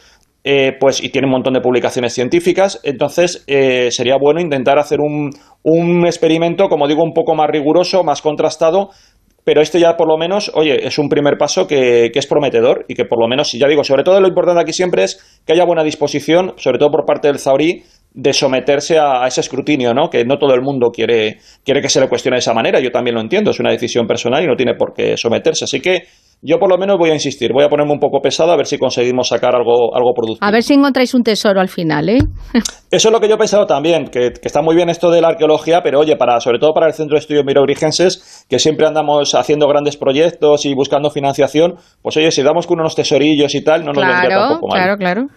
Eh, 0.48 0.74
pues 0.80 1.04
y 1.04 1.10
tiene 1.10 1.26
un 1.26 1.32
montón 1.32 1.56
de 1.56 1.60
publicaciones 1.60 2.14
científicas, 2.14 2.80
entonces 2.84 3.44
eh, 3.48 3.90
sería 3.90 4.16
bueno 4.22 4.40
intentar 4.40 4.78
hacer 4.78 5.00
un, 5.00 5.32
un 5.64 6.06
experimento, 6.06 6.70
como 6.70 6.88
digo, 6.88 7.02
un 7.02 7.14
poco 7.14 7.34
más 7.34 7.48
riguroso, 7.50 8.04
más 8.04 8.22
contrastado, 8.22 8.92
pero 9.46 9.62
esto 9.62 9.78
ya 9.78 9.96
por 9.96 10.08
lo 10.08 10.18
menos, 10.18 10.52
oye, 10.56 10.86
es 10.86 10.98
un 10.98 11.08
primer 11.08 11.38
paso 11.38 11.68
que, 11.68 12.12
es 12.14 12.28
prometedor 12.28 12.84
y 12.90 12.96
que 12.96 13.06
por 13.06 13.22
lo 13.22 13.28
menos, 13.28 13.52
ya 13.52 13.68
digo, 13.68 13.84
sobre 13.84 14.04
todo 14.04 14.20
lo 14.20 14.28
importante 14.28 14.60
aquí 14.60 14.74
siempre 14.74 15.04
es 15.04 15.40
que 15.46 15.54
haya 15.54 15.64
buena 15.64 15.84
disposición, 15.84 16.54
sobre 16.58 16.80
todo 16.80 16.90
por 16.90 17.06
parte 17.06 17.28
del 17.28 17.38
Zaurí, 17.38 17.84
de 18.12 18.34
someterse 18.34 18.98
a, 18.98 19.28
ese 19.28 19.42
escrutinio, 19.42 19.94
¿no? 19.94 20.10
Que 20.10 20.26
no 20.26 20.38
todo 20.38 20.56
el 20.56 20.62
mundo 20.62 20.90
quiere, 20.90 21.38
quiere 21.64 21.82
que 21.82 21.90
se 21.90 22.00
le 22.00 22.10
cuestione 22.10 22.38
de 22.38 22.40
esa 22.40 22.54
manera. 22.54 22.80
Yo 22.80 22.90
también 22.90 23.14
lo 23.14 23.22
entiendo, 23.22 23.52
es 23.52 23.60
una 23.60 23.72
decisión 23.72 24.08
personal 24.08 24.44
y 24.44 24.48
no 24.48 24.56
tiene 24.56 24.74
por 24.74 24.94
qué 24.94 25.16
someterse. 25.16 25.66
Así 25.66 25.80
que 25.80 26.04
yo 26.46 26.60
por 26.60 26.70
lo 26.70 26.78
menos 26.78 26.98
voy 27.00 27.10
a 27.10 27.14
insistir, 27.14 27.52
voy 27.52 27.64
a 27.64 27.70
ponerme 27.70 27.92
un 27.92 28.00
poco 28.00 28.22
pesado 28.22 28.52
a 28.52 28.56
ver 28.56 28.68
si 28.68 28.78
conseguimos 28.78 29.30
sacar 29.30 29.56
algo, 29.56 29.96
algo 29.96 30.14
productivo. 30.14 30.48
A 30.48 30.52
ver 30.52 30.62
si 30.62 30.76
encontráis 30.76 31.14
un 31.16 31.24
tesoro 31.24 31.60
al 31.60 31.70
final, 31.70 32.08
¿eh? 32.08 32.20
Eso 32.92 33.10
es 33.10 33.12
lo 33.12 33.20
que 33.20 33.28
yo 33.28 33.36
he 33.36 33.38
pensado 33.38 33.66
también, 33.66 34.06
que, 34.06 34.32
está 34.44 34.62
muy 34.62 34.76
bien 34.76 34.90
esto 34.90 35.10
de 35.10 35.22
la 35.22 35.30
arqueología, 35.30 35.82
pero 35.84 36.00
oye, 36.00 36.16
para, 36.16 36.40
sobre 36.40 36.60
todo 36.60 36.72
para 36.74 36.88
el 36.88 36.94
Centro 36.94 37.16
de 37.16 37.20
Estudios 37.20 37.44
Mirobrigenses, 37.46 38.46
que 38.48 38.60
siempre 38.60 38.86
andamos 38.88 39.34
haciendo 39.34 39.68
grandes 39.68 39.98
proyectos 39.98 40.66
y 40.66 40.76
buscando 40.76 41.10
financiación, 41.10 41.76
pues 42.02 42.16
oye, 42.18 42.32
si 42.32 42.44
damos 42.44 42.68
con 42.68 42.80
unos 42.80 42.96
tesorillos 42.96 43.54
y 43.56 43.64
tal, 43.64 43.84
no 43.84 43.92
nos 43.92 44.06
vendría 44.06 44.38
tampoco 44.38 44.68
mal. 44.68 44.78
Claro, 44.78 44.98
claro. 44.98 45.28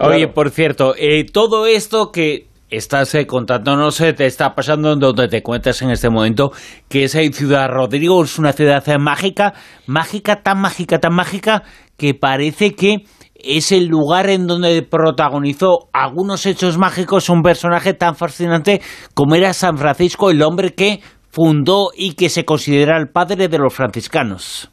Oye, 0.00 0.28
por 0.28 0.50
cierto, 0.50 0.94
eh, 0.98 1.24
todo 1.32 1.66
esto 1.66 2.10
que 2.10 2.49
estás 2.70 3.14
eh, 3.14 3.26
contándonos, 3.26 3.98
te 3.98 4.26
está 4.26 4.54
pasando 4.54 4.94
donde 4.96 5.28
te 5.28 5.42
cuentas 5.42 5.82
en 5.82 5.90
este 5.90 6.08
momento, 6.08 6.52
que 6.88 7.04
esa 7.04 7.20
Ciudad 7.32 7.68
Rodrigo 7.68 8.22
es 8.22 8.38
una 8.38 8.52
ciudad 8.52 8.84
mágica, 8.98 9.54
mágica, 9.86 10.42
tan 10.42 10.60
mágica, 10.60 10.98
tan 10.98 11.14
mágica, 11.14 11.62
que 11.96 12.14
parece 12.14 12.74
que 12.74 13.04
es 13.34 13.72
el 13.72 13.86
lugar 13.86 14.28
en 14.28 14.46
donde 14.46 14.82
protagonizó 14.82 15.88
algunos 15.92 16.46
hechos 16.46 16.78
mágicos 16.78 17.28
un 17.28 17.42
personaje 17.42 17.94
tan 17.94 18.14
fascinante 18.14 18.80
como 19.14 19.34
era 19.34 19.52
San 19.52 19.78
Francisco, 19.78 20.30
el 20.30 20.42
hombre 20.42 20.74
que 20.74 21.00
fundó 21.30 21.90
y 21.96 22.14
que 22.14 22.28
se 22.28 22.44
considera 22.44 22.98
el 22.98 23.08
padre 23.08 23.48
de 23.48 23.58
los 23.58 23.72
franciscanos. 23.72 24.70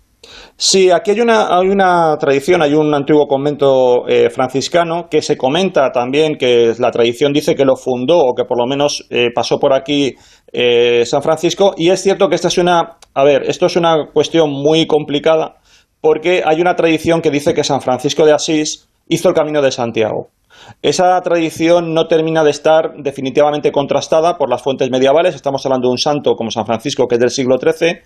Sí, 0.55 0.89
aquí 0.89 1.11
hay 1.11 1.21
una, 1.21 1.55
hay 1.55 1.69
una 1.69 2.17
tradición, 2.17 2.61
hay 2.61 2.73
un 2.73 2.93
antiguo 2.93 3.27
convento 3.27 4.07
eh, 4.07 4.29
franciscano 4.29 5.07
que 5.09 5.21
se 5.21 5.37
comenta 5.37 5.91
también 5.91 6.35
que 6.35 6.73
la 6.79 6.91
tradición 6.91 7.31
dice 7.31 7.55
que 7.55 7.63
lo 7.63 7.75
fundó 7.75 8.19
o 8.19 8.33
que 8.33 8.43
por 8.43 8.57
lo 8.57 8.65
menos 8.65 9.05
eh, 9.09 9.27
pasó 9.33 9.59
por 9.59 9.73
aquí 9.73 10.15
eh, 10.51 11.05
San 11.05 11.21
Francisco. 11.21 11.75
Y 11.77 11.89
es 11.89 12.01
cierto 12.01 12.27
que 12.27 12.35
esta 12.35 12.47
es 12.47 12.57
una, 12.57 12.97
a 13.13 13.23
ver, 13.23 13.43
esto 13.43 13.67
es 13.67 13.75
una 13.75 14.07
cuestión 14.11 14.49
muy 14.49 14.87
complicada 14.87 15.57
porque 16.01 16.41
hay 16.45 16.59
una 16.61 16.75
tradición 16.75 17.21
que 17.21 17.31
dice 17.31 17.53
que 17.53 17.63
San 17.63 17.81
Francisco 17.81 18.25
de 18.25 18.33
Asís 18.33 18.87
hizo 19.07 19.29
el 19.29 19.35
camino 19.35 19.61
de 19.61 19.71
Santiago. 19.71 20.29
Esa 20.81 21.19
tradición 21.21 21.93
no 21.93 22.07
termina 22.07 22.43
de 22.43 22.51
estar 22.51 22.93
definitivamente 22.97 23.71
contrastada 23.71 24.37
por 24.37 24.49
las 24.49 24.61
fuentes 24.61 24.89
medievales. 24.89 25.35
Estamos 25.35 25.65
hablando 25.65 25.87
de 25.87 25.91
un 25.91 25.97
santo 25.97 26.35
como 26.35 26.51
San 26.51 26.65
Francisco, 26.65 27.07
que 27.07 27.15
es 27.15 27.19
del 27.19 27.29
siglo 27.29 27.57
XIII, 27.57 28.01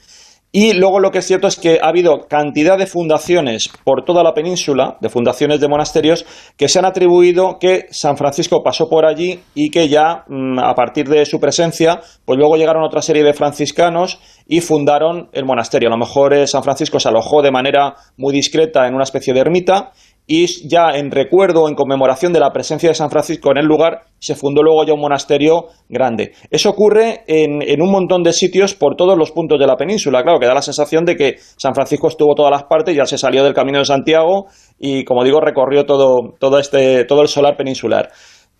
y 0.53 0.73
luego 0.73 0.99
lo 0.99 1.11
que 1.11 1.19
es 1.19 1.27
cierto 1.27 1.47
es 1.47 1.55
que 1.55 1.79
ha 1.81 1.87
habido 1.87 2.27
cantidad 2.27 2.77
de 2.77 2.85
fundaciones 2.85 3.69
por 3.85 4.03
toda 4.03 4.21
la 4.21 4.33
península, 4.33 4.97
de 4.99 5.07
fundaciones 5.07 5.61
de 5.61 5.69
monasterios, 5.69 6.25
que 6.57 6.67
se 6.67 6.79
han 6.79 6.85
atribuido 6.85 7.57
que 7.57 7.85
San 7.91 8.17
Francisco 8.17 8.61
pasó 8.61 8.89
por 8.89 9.05
allí 9.05 9.39
y 9.55 9.69
que 9.69 9.87
ya 9.87 10.25
mm, 10.27 10.59
a 10.59 10.75
partir 10.75 11.07
de 11.07 11.25
su 11.25 11.39
presencia, 11.39 12.01
pues 12.25 12.37
luego 12.37 12.57
llegaron 12.57 12.83
otra 12.83 13.01
serie 13.01 13.23
de 13.23 13.33
franciscanos 13.33 14.19
y 14.45 14.59
fundaron 14.59 15.29
el 15.31 15.45
monasterio. 15.45 15.87
A 15.87 15.91
lo 15.91 15.97
mejor 15.97 16.33
eh, 16.33 16.45
San 16.47 16.63
Francisco 16.63 16.99
se 16.99 17.07
alojó 17.07 17.41
de 17.41 17.51
manera 17.51 17.95
muy 18.17 18.33
discreta 18.33 18.85
en 18.87 18.93
una 18.93 19.03
especie 19.03 19.33
de 19.33 19.39
ermita 19.39 19.91
y 20.27 20.67
ya 20.67 20.91
en 20.95 21.11
recuerdo, 21.11 21.67
en 21.67 21.75
conmemoración 21.75 22.31
de 22.31 22.39
la 22.39 22.51
presencia 22.51 22.89
de 22.89 22.95
San 22.95 23.09
Francisco 23.09 23.51
en 23.51 23.57
el 23.57 23.65
lugar, 23.65 24.03
se 24.19 24.35
fundó 24.35 24.61
luego 24.61 24.85
ya 24.85 24.93
un 24.93 25.01
monasterio 25.01 25.65
grande. 25.89 26.33
Eso 26.49 26.69
ocurre 26.69 27.23
en, 27.27 27.61
en, 27.61 27.81
un 27.81 27.91
montón 27.91 28.23
de 28.23 28.31
sitios 28.31 28.75
por 28.75 28.95
todos 28.95 29.17
los 29.17 29.31
puntos 29.31 29.59
de 29.59 29.67
la 29.67 29.75
península, 29.75 30.23
claro, 30.23 30.39
que 30.39 30.45
da 30.45 30.53
la 30.53 30.61
sensación 30.61 31.05
de 31.05 31.15
que 31.15 31.35
San 31.57 31.73
Francisco 31.73 32.07
estuvo 32.07 32.35
todas 32.35 32.51
las 32.51 32.63
partes, 32.63 32.95
ya 32.95 33.05
se 33.05 33.17
salió 33.17 33.43
del 33.43 33.53
Camino 33.53 33.79
de 33.79 33.85
Santiago 33.85 34.45
y, 34.79 35.03
como 35.03 35.23
digo, 35.23 35.41
recorrió 35.41 35.85
todo, 35.85 36.35
todo, 36.39 36.59
este, 36.59 37.03
todo 37.05 37.23
el 37.23 37.27
solar 37.27 37.57
peninsular. 37.57 38.09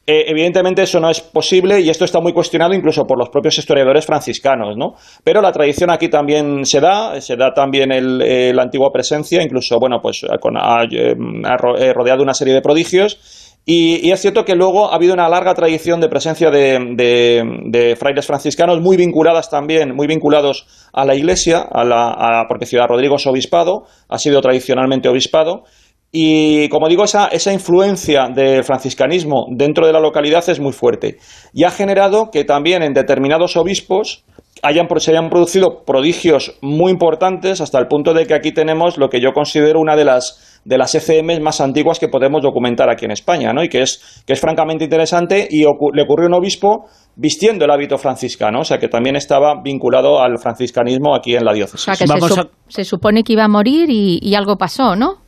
Eh, 0.05 0.25
evidentemente 0.27 0.81
eso 0.81 0.99
no 0.99 1.11
es 1.11 1.21
posible 1.21 1.79
y 1.79 1.89
esto 1.89 2.05
está 2.05 2.19
muy 2.19 2.33
cuestionado 2.33 2.73
incluso 2.73 3.05
por 3.05 3.19
los 3.19 3.29
propios 3.29 3.59
historiadores 3.59 4.03
franciscanos, 4.05 4.75
¿no? 4.75 4.95
Pero 5.23 5.41
la 5.41 5.51
tradición 5.51 5.91
aquí 5.91 6.09
también 6.09 6.65
se 6.65 6.79
da, 6.79 7.21
se 7.21 7.35
da 7.35 7.53
también 7.53 7.91
el, 7.91 8.55
la 8.55 8.63
antigua 8.63 8.89
presencia, 8.91 9.43
incluso, 9.43 9.77
bueno, 9.79 9.99
pues 10.01 10.25
con, 10.39 10.57
ha, 10.57 10.83
eh, 10.91 11.93
rodeado 11.93 12.23
una 12.23 12.33
serie 12.33 12.55
de 12.55 12.61
prodigios. 12.61 13.51
Y, 13.63 14.09
es 14.09 14.19
cierto 14.19 14.43
que 14.43 14.55
luego 14.55 14.91
ha 14.91 14.95
habido 14.95 15.13
una 15.13 15.29
larga 15.29 15.53
tradición 15.53 16.01
de 16.01 16.09
presencia 16.09 16.49
de, 16.49 17.95
frailes 17.99 18.25
franciscanos 18.25 18.81
muy 18.81 18.97
vinculadas 18.97 19.51
también, 19.51 19.95
muy 19.95 20.07
vinculados 20.07 20.65
a 20.91 21.05
la 21.05 21.13
Iglesia, 21.13 21.59
a 21.71 21.83
la, 21.83 22.45
porque 22.47 22.65
Ciudad 22.65 22.87
Rodrigo 22.87 23.17
es 23.17 23.27
obispado, 23.27 23.83
ha 24.09 24.17
sido 24.17 24.41
tradicionalmente 24.41 25.09
obispado, 25.09 25.63
y 26.11 26.67
como 26.67 26.89
digo, 26.89 27.05
esa, 27.05 27.27
esa 27.27 27.53
influencia 27.53 28.27
del 28.33 28.65
franciscanismo 28.65 29.45
dentro 29.49 29.87
de 29.87 29.93
la 29.93 30.01
localidad 30.01 30.47
es 30.49 30.59
muy 30.59 30.73
fuerte. 30.73 31.17
Y 31.53 31.63
ha 31.63 31.71
generado 31.71 32.31
que 32.31 32.43
también 32.43 32.83
en 32.83 32.93
determinados 32.93 33.55
obispos 33.55 34.25
hayan, 34.61 34.87
se 34.97 35.11
hayan 35.11 35.29
producido 35.29 35.83
prodigios 35.85 36.57
muy 36.61 36.91
importantes 36.91 37.61
hasta 37.61 37.79
el 37.79 37.87
punto 37.87 38.13
de 38.13 38.25
que 38.25 38.33
aquí 38.33 38.51
tenemos 38.51 38.97
lo 38.97 39.07
que 39.07 39.21
yo 39.21 39.31
considero 39.31 39.79
una 39.79 39.95
de 39.95 40.03
las, 40.03 40.61
de 40.65 40.77
las 40.77 40.93
ECM 40.93 41.41
más 41.41 41.61
antiguas 41.61 41.97
que 41.97 42.09
podemos 42.09 42.41
documentar 42.41 42.89
aquí 42.89 43.05
en 43.05 43.11
España, 43.11 43.53
¿no? 43.53 43.63
y 43.63 43.69
que 43.69 43.81
es, 43.81 44.23
que 44.27 44.33
es 44.33 44.41
francamente 44.41 44.83
interesante 44.83 45.47
y 45.49 45.61
le 45.61 46.03
ocurrió 46.03 46.25
a 46.25 46.27
un 46.27 46.33
obispo 46.33 46.87
vistiendo 47.15 47.63
el 47.63 47.71
hábito 47.71 47.97
franciscano, 47.97 48.59
o 48.59 48.63
sea 48.65 48.79
que 48.79 48.89
también 48.89 49.15
estaba 49.15 49.61
vinculado 49.63 50.21
al 50.21 50.37
franciscanismo 50.39 51.15
aquí 51.15 51.35
en 51.35 51.45
la 51.45 51.53
diócesis. 51.53 51.87
O 51.87 51.95
sea 51.95 52.05
que 52.05 52.07
se, 52.07 52.41
se, 52.67 52.83
supone 52.83 53.23
que 53.23 53.33
iba 53.33 53.45
a 53.45 53.49
morir 53.49 53.89
y, 53.89 54.19
y 54.21 54.35
algo 54.35 54.57
pasó, 54.57 54.95
¿no? 54.95 55.21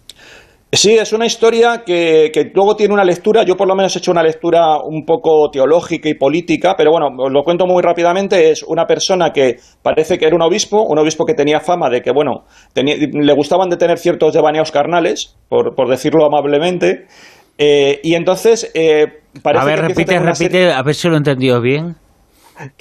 Sí, 0.75 0.97
es 0.97 1.13
una 1.13 1.27
historia 1.27 1.83
que, 1.85 2.31
luego 2.55 2.75
tiene 2.75 2.95
una 2.95 3.03
lectura, 3.03 3.43
yo 3.43 3.55
por 3.55 3.67
lo 3.67 3.75
menos 3.75 3.95
he 3.95 3.99
hecho 3.99 4.09
una 4.09 4.23
lectura 4.23 4.79
un 4.83 5.05
poco 5.05 5.51
teológica 5.51 6.09
y 6.09 6.15
política, 6.15 6.73
pero 6.75 6.89
bueno, 6.89 7.09
os 7.15 7.31
lo 7.31 7.43
cuento 7.43 7.67
muy 7.67 7.83
rápidamente, 7.83 8.49
es 8.49 8.63
una 8.63 8.85
persona 8.85 9.29
que 9.29 9.57
parece 9.83 10.17
que 10.17 10.25
era 10.25 10.35
un 10.35 10.41
obispo, 10.41 10.81
un 10.81 10.97
obispo 10.97 11.25
que 11.25 11.35
tenía 11.35 11.59
fama 11.59 11.91
de 11.91 12.01
que, 12.01 12.11
bueno, 12.11 12.45
le 12.73 13.33
gustaban 13.33 13.69
de 13.69 13.77
tener 13.77 13.99
ciertos 13.99 14.33
devaneos 14.33 14.71
carnales, 14.71 15.37
por, 15.47 15.87
decirlo 15.87 16.25
amablemente, 16.25 17.05
eh, 17.59 17.99
y 18.01 18.15
entonces 18.15 18.71
eh, 18.73 19.05
parece 19.43 19.63
A 19.63 19.65
ver, 19.67 19.79
repite, 19.79 20.19
repite, 20.19 20.73
a 20.73 20.81
ver 20.81 20.95
si 20.95 21.07
lo 21.07 21.13
he 21.13 21.17
entendido 21.17 21.61
bien. 21.61 21.97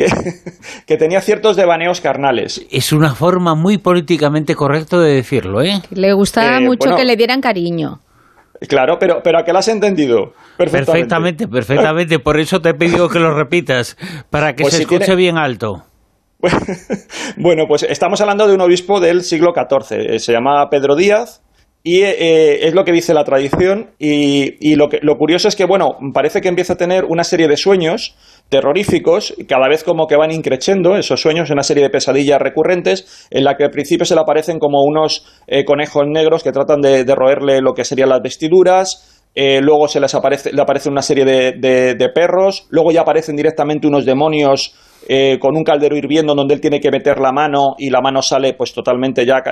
que, 0.86 0.96
tenía 0.96 1.20
ciertos 1.20 1.56
devaneos 1.56 2.00
carnales. 2.00 2.64
Es 2.70 2.92
una 2.92 3.14
forma 3.14 3.54
muy 3.54 3.78
políticamente 3.78 4.54
correcta 4.54 4.98
de 4.98 5.14
decirlo, 5.14 5.62
¿eh? 5.62 5.80
Le 5.90 6.12
gustaba 6.12 6.58
eh, 6.58 6.60
mucho 6.60 6.94
que 6.94 7.04
le 7.04 7.16
dieran 7.16 7.40
cariño. 7.40 8.00
Claro, 8.68 8.98
pero, 8.98 9.22
pero 9.22 9.38
¿a 9.38 9.44
qué 9.44 9.52
lo 9.52 9.58
has 9.58 9.68
entendido? 9.68 10.34
Perfectamente, 10.56 11.48
perfectamente. 11.48 12.18
Por 12.18 12.38
eso 12.38 12.60
te 12.60 12.70
he 12.70 12.74
pedido 12.74 13.08
que 13.08 13.18
lo 13.18 13.34
repitas, 13.36 13.96
para 14.30 14.54
que 14.54 14.62
pues 14.62 14.74
se 14.74 14.82
escuche 14.82 15.16
bien 15.16 15.36
alto. 15.36 15.84
bueno, 17.36 17.64
pues 17.66 17.84
estamos 17.84 18.20
hablando 18.20 18.46
de 18.46 18.54
un 18.54 18.60
obispo 18.60 19.00
del 19.00 19.22
siglo 19.22 19.52
XIV. 19.54 20.14
Eh, 20.14 20.18
se 20.18 20.32
llama 20.32 20.68
Pedro 20.70 20.96
Díaz 20.96 21.42
y 21.84 22.02
eh, 22.02 22.66
es 22.66 22.74
lo 22.74 22.84
que 22.84 22.92
dice 22.92 23.12
la 23.12 23.24
tradición. 23.24 23.90
Y, 23.98 24.74
lo, 24.76 24.88
que, 24.88 24.98
lo 25.02 25.16
curioso 25.16 25.48
es 25.48 25.56
que, 25.56 25.64
bueno, 25.64 25.96
parece 26.14 26.40
que 26.40 26.48
empieza 26.48 26.74
a 26.74 26.76
tener 26.76 27.04
una 27.04 27.24
serie 27.24 27.48
de 27.48 27.56
sueños 27.56 28.14
terroríficos, 28.48 29.34
cada 29.48 29.66
vez 29.68 29.82
como 29.82 30.06
que 30.06 30.16
van 30.16 30.30
increciendo 30.30 30.96
esos 30.96 31.20
sueños, 31.20 31.50
una 31.50 31.62
serie 31.62 31.84
de 31.84 31.90
pesadillas 31.90 32.38
recurrentes, 32.38 33.26
en 33.30 33.44
la 33.44 33.56
que 33.56 33.64
al 33.64 33.70
principio 33.70 34.04
se 34.04 34.14
le 34.14 34.20
aparecen 34.20 34.58
como 34.58 34.82
unos 34.82 35.26
eh, 35.46 35.64
conejos 35.64 36.04
negros 36.06 36.42
que 36.42 36.52
tratan 36.52 36.82
de, 36.82 37.04
roerle 37.14 37.60
lo 37.62 37.72
que 37.72 37.84
serían 37.84 38.10
las 38.10 38.20
vestiduras, 38.20 39.24
eh, 39.34 39.60
luego 39.62 39.88
se 39.88 40.00
les 40.00 40.14
aparece, 40.14 40.52
le 40.52 40.60
aparece 40.60 40.90
una 40.90 41.00
serie 41.00 41.24
de, 41.24 41.94
de, 41.94 42.08
perros, 42.10 42.66
luego 42.68 42.92
ya 42.92 43.00
aparecen 43.00 43.36
directamente 43.36 43.86
unos 43.86 44.04
demonios 44.04 44.74
eh, 45.08 45.38
con 45.40 45.56
un 45.56 45.64
caldero 45.64 45.96
hirviendo 45.96 46.34
donde 46.34 46.54
él 46.54 46.60
tiene 46.60 46.80
que 46.80 46.90
meter 46.90 47.18
la 47.18 47.32
mano 47.32 47.74
y 47.78 47.90
la 47.90 48.00
mano 48.00 48.22
sale 48.22 48.54
pues 48.54 48.72
totalmente 48.72 49.24
ya 49.26 49.42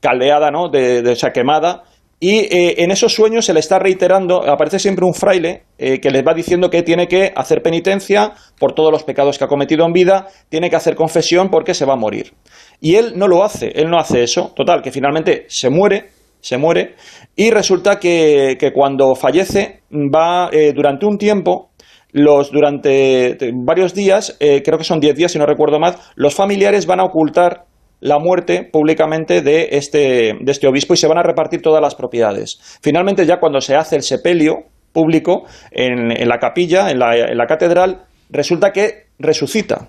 caldeada, 0.00 0.50
¿no? 0.50 0.68
de, 0.68 1.00
esa 1.12 1.30
quemada. 1.30 1.82
Y 2.22 2.40
eh, 2.40 2.74
en 2.82 2.90
esos 2.90 3.14
sueños 3.14 3.46
se 3.46 3.54
le 3.54 3.60
está 3.60 3.78
reiterando, 3.78 4.42
aparece 4.46 4.78
siempre 4.78 5.06
un 5.06 5.14
fraile 5.14 5.62
eh, 5.78 6.00
que 6.00 6.10
les 6.10 6.22
va 6.22 6.34
diciendo 6.34 6.68
que 6.68 6.82
tiene 6.82 7.08
que 7.08 7.32
hacer 7.34 7.62
penitencia 7.62 8.32
por 8.58 8.74
todos 8.74 8.92
los 8.92 9.04
pecados 9.04 9.38
que 9.38 9.44
ha 9.44 9.48
cometido 9.48 9.86
en 9.86 9.94
vida, 9.94 10.26
tiene 10.50 10.68
que 10.68 10.76
hacer 10.76 10.94
confesión 10.94 11.48
porque 11.48 11.72
se 11.72 11.86
va 11.86 11.94
a 11.94 11.96
morir. 11.96 12.34
Y 12.78 12.96
él 12.96 13.14
no 13.16 13.26
lo 13.26 13.42
hace, 13.42 13.72
él 13.74 13.88
no 13.88 13.98
hace 13.98 14.22
eso. 14.22 14.52
Total, 14.54 14.82
que 14.82 14.92
finalmente 14.92 15.46
se 15.48 15.70
muere, 15.70 16.10
se 16.40 16.58
muere, 16.58 16.96
y 17.36 17.50
resulta 17.50 17.98
que, 17.98 18.58
cuando 18.74 19.14
fallece 19.14 19.80
va 19.90 20.50
eh, 20.52 20.74
durante 20.74 21.06
un 21.06 21.16
tiempo, 21.16 21.69
los, 22.12 22.50
durante 22.50 23.36
varios 23.54 23.94
días, 23.94 24.36
creo 24.38 24.78
que 24.78 24.84
son 24.84 25.00
diez 25.00 25.16
días 25.16 25.32
si 25.32 25.38
no 25.38 25.46
recuerdo 25.46 25.78
más, 25.78 25.96
los 26.16 26.34
familiares 26.34 26.86
van 26.86 27.00
a 27.00 27.04
ocultar 27.04 27.64
la 28.00 28.18
muerte 28.18 28.68
públicamente 28.70 29.42
de 29.42 29.68
este, 29.72 30.34
de 30.40 30.52
este 30.52 30.66
obispo 30.66 30.94
y 30.94 30.96
se 30.96 31.06
van 31.06 31.18
a 31.18 31.22
repartir 31.22 31.60
todas 31.62 31.82
las 31.82 31.94
propiedades. 31.94 32.58
Finalmente, 32.82 33.26
ya 33.26 33.38
cuando 33.38 33.60
se 33.60 33.76
hace 33.76 33.96
el 33.96 34.02
sepelio 34.02 34.64
público 34.92 35.44
en, 35.70 36.10
en 36.10 36.28
la 36.28 36.38
capilla, 36.38 36.90
en 36.90 36.98
la, 36.98 37.16
en 37.16 37.36
la 37.36 37.46
catedral, 37.46 38.04
resulta 38.30 38.72
que 38.72 39.08
resucita. 39.18 39.88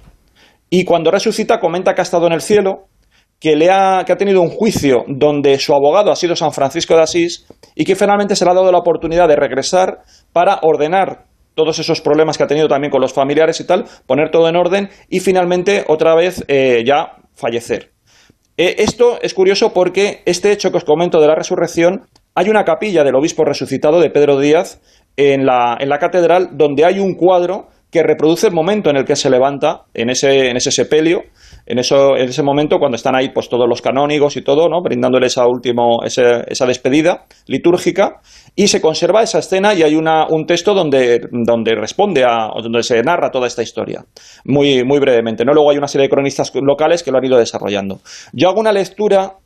Y 0.70 0.86
cuando 0.86 1.12
resucita 1.12 1.60
comenta 1.60 1.94
que 1.94 2.02
ha 2.02 2.04
estado 2.04 2.28
en 2.28 2.34
el 2.34 2.42
cielo, 2.42 2.88
que, 3.40 3.56
le 3.56 3.72
ha, 3.72 4.04
que 4.06 4.14
ha 4.14 4.18
tenido 4.18 4.42
un 4.42 4.50
juicio 4.50 5.04
donde 5.08 5.58
su 5.58 5.74
abogado 5.74 6.12
ha 6.12 6.16
sido 6.16 6.36
San 6.36 6.52
Francisco 6.52 6.96
de 6.96 7.02
Asís 7.02 7.48
y 7.76 7.86
que 7.86 7.96
finalmente 7.96 8.36
se 8.36 8.46
le 8.46 8.52
ha 8.52 8.54
dado 8.54 8.72
la 8.72 8.78
oportunidad 8.78 9.28
de 9.28 9.36
regresar 9.36 10.00
para 10.32 10.60
ordenar 10.62 11.26
todos 11.62 11.78
esos 11.78 12.02
problemas 12.02 12.40
que 12.40 12.44
ha 12.44 12.48
tenido 12.48 12.68
también 12.68 12.90
con 12.90 13.02
los 13.02 13.14
familiares 13.14 13.60
y 13.60 13.68
tal, 13.68 13.86
poner 14.08 14.32
todo 14.32 14.50
en 14.50 14.56
orden 14.56 14.90
y 15.10 15.20
finalmente 15.20 15.86
otra 15.88 16.16
vez 16.16 16.44
eh, 16.48 16.84
ya 16.84 17.18
fallecer. 17.36 17.92
Eh, 18.58 18.78
esto 18.80 19.20
es 19.22 19.36
curioso 19.36 19.74
porque 19.74 20.24
este 20.26 20.52
hecho 20.52 20.72
que 20.72 20.78
os 20.78 20.84
comento 20.84 21.22
de 21.22 21.28
la 21.28 21.36
resurrección, 21.36 22.08
hay 22.34 22.50
una 22.50 22.64
capilla 22.64 23.04
del 23.04 23.14
obispo 23.14 23.46
resucitado 23.46 24.00
de 24.00 24.10
Pedro 24.10 24.40
Díaz 24.40 24.82
en 25.18 25.46
la, 25.46 25.78
en 25.80 25.88
la 25.90 26.00
catedral 26.00 26.50
donde 26.54 26.84
hay 26.84 26.98
un 26.98 27.14
cuadro 27.14 27.68
que 27.92 28.02
reproduce 28.02 28.48
el 28.48 28.54
momento 28.54 28.90
en 28.90 28.98
el 28.98 29.06
que 29.06 29.16
se 29.16 29.30
levanta 29.30 29.84
en 29.94 30.10
ese, 30.10 30.50
en 30.50 30.58
ese 30.58 30.72
sepelio, 30.72 31.26
en, 31.66 31.80
eso, 31.80 32.16
en 32.16 32.30
ese 32.30 32.44
momento 32.44 32.78
cuando 32.78 32.96
están 32.96 33.16
ahí 33.16 33.30
pues 33.30 33.50
todos 33.50 33.68
los 33.68 33.82
canónigos 33.82 34.38
y 34.38 34.42
todo, 34.42 34.68
¿no? 34.70 34.82
brindándoles 34.82 35.34
esa, 35.34 35.48
último, 35.48 36.04
esa 36.04 36.66
despedida 36.66 37.26
litúrgica, 37.48 38.22
y 38.56 38.68
se 38.68 38.82
conserva 38.82 39.24
esa 39.24 39.40
escena 39.40 39.74
y 39.74 39.84
hay 39.84 39.96
una, 39.96 40.28
un 40.30 40.46
texto 40.46 40.74
donde, 40.74 41.22
donde 41.32 41.76
responde 41.76 42.24
a, 42.24 42.50
donde 42.62 42.84
se 42.84 43.02
narra 43.02 43.32
toda 43.32 43.48
esta 43.48 43.64
historia, 43.64 44.04
muy, 44.46 44.84
muy 44.84 45.00
brevemente. 45.00 45.46
¿no? 45.46 45.54
Luego 45.54 45.72
hay 45.72 45.78
una 45.78 45.88
serie 45.88 46.08
de 46.08 46.10
cronistas 46.10 46.52
locales 46.56 47.04
que 47.04 47.12
lo 47.12 47.18
han 47.18 47.26
ido 47.26 47.38
desarrollando. 47.38 48.00
Yo 48.34 48.50
hago 48.50 48.60
una 48.60 48.74
lectura 48.74 49.38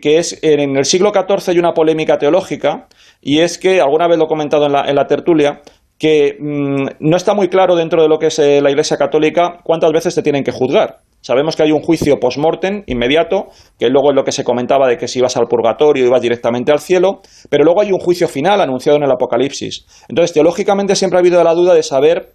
que 0.00 0.18
es 0.18 0.38
en 0.42 0.76
el 0.76 0.84
siglo 0.84 1.12
XIV 1.12 1.50
hay 1.50 1.58
una 1.58 1.72
polémica 1.72 2.16
teológica, 2.16 2.86
y 3.20 3.40
es 3.40 3.58
que, 3.58 3.80
alguna 3.80 4.08
vez 4.08 4.18
lo 4.18 4.24
he 4.24 4.28
comentado 4.28 4.66
en 4.66 4.72
la, 4.72 4.84
en 4.88 4.94
la 4.94 5.06
tertulia, 5.06 5.60
que 5.98 6.36
mm, 6.38 6.86
no 7.00 7.16
está 7.16 7.34
muy 7.34 7.48
claro 7.48 7.76
dentro 7.76 8.02
de 8.02 8.08
lo 8.08 8.18
que 8.18 8.26
es 8.26 8.38
eh, 8.38 8.60
la 8.60 8.70
Iglesia 8.70 8.96
Católica 8.96 9.60
cuántas 9.62 9.92
veces 9.92 10.14
te 10.14 10.22
tienen 10.22 10.44
que 10.44 10.52
juzgar. 10.52 10.98
Sabemos 11.24 11.56
que 11.56 11.62
hay 11.62 11.72
un 11.72 11.80
juicio 11.80 12.20
post-mortem 12.20 12.82
inmediato, 12.86 13.46
que 13.78 13.88
luego 13.88 14.10
es 14.10 14.14
lo 14.14 14.24
que 14.24 14.30
se 14.30 14.44
comentaba 14.44 14.86
de 14.86 14.98
que 14.98 15.08
si 15.08 15.20
ibas 15.20 15.38
al 15.38 15.46
purgatorio 15.46 16.04
ibas 16.04 16.20
directamente 16.20 16.70
al 16.70 16.80
cielo, 16.80 17.22
pero 17.48 17.64
luego 17.64 17.80
hay 17.80 17.92
un 17.92 17.98
juicio 17.98 18.28
final 18.28 18.60
anunciado 18.60 18.98
en 18.98 19.04
el 19.04 19.10
Apocalipsis. 19.10 19.86
Entonces, 20.10 20.34
teológicamente 20.34 20.94
siempre 20.94 21.16
ha 21.16 21.20
habido 21.20 21.42
la 21.42 21.54
duda 21.54 21.72
de 21.72 21.82
saber 21.82 22.28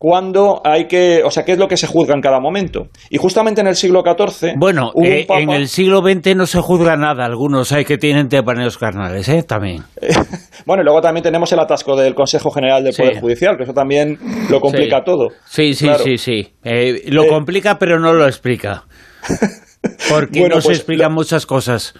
cuándo 0.00 0.62
hay 0.64 0.86
que, 0.86 1.22
o 1.22 1.30
sea, 1.30 1.44
qué 1.44 1.52
es 1.52 1.58
lo 1.58 1.68
que 1.68 1.76
se 1.76 1.86
juzga 1.86 2.14
en 2.14 2.22
cada 2.22 2.40
momento. 2.40 2.88
Y 3.10 3.18
justamente 3.18 3.60
en 3.60 3.66
el 3.66 3.76
siglo 3.76 4.02
XIV... 4.02 4.54
Bueno, 4.56 4.92
eh, 5.04 5.26
en 5.28 5.50
el 5.50 5.68
siglo 5.68 6.00
XX 6.00 6.36
no 6.36 6.46
se 6.46 6.58
juzga 6.58 6.96
nada, 6.96 7.26
algunos 7.26 7.70
hay 7.70 7.84
que 7.84 7.98
tienen 7.98 8.30
tepaneos 8.30 8.78
carnales, 8.78 9.28
¿eh? 9.28 9.42
También. 9.42 9.84
bueno, 10.66 10.82
y 10.82 10.84
luego 10.86 11.02
también 11.02 11.22
tenemos 11.22 11.52
el 11.52 11.60
atasco 11.60 11.96
del 11.96 12.14
Consejo 12.14 12.50
General 12.50 12.82
del 12.82 12.94
Poder 12.96 13.20
Judicial, 13.20 13.58
que 13.58 13.64
eso 13.64 13.74
también 13.74 14.18
lo 14.48 14.58
complica 14.58 15.04
todo. 15.04 15.28
Sí, 15.44 15.74
sí, 15.74 15.90
sí, 16.02 16.16
sí. 16.16 16.48
Eh, 16.64 17.02
lo 17.08 17.26
complica, 17.26 17.78
pero 17.78 18.00
no 18.00 18.14
lo 18.14 18.26
explica. 18.26 18.84
Porque 20.10 20.48
no 20.48 20.62
se 20.62 20.68
pues, 20.68 20.78
explican 20.78 21.12
muchas 21.12 21.44
cosas. 21.44 21.94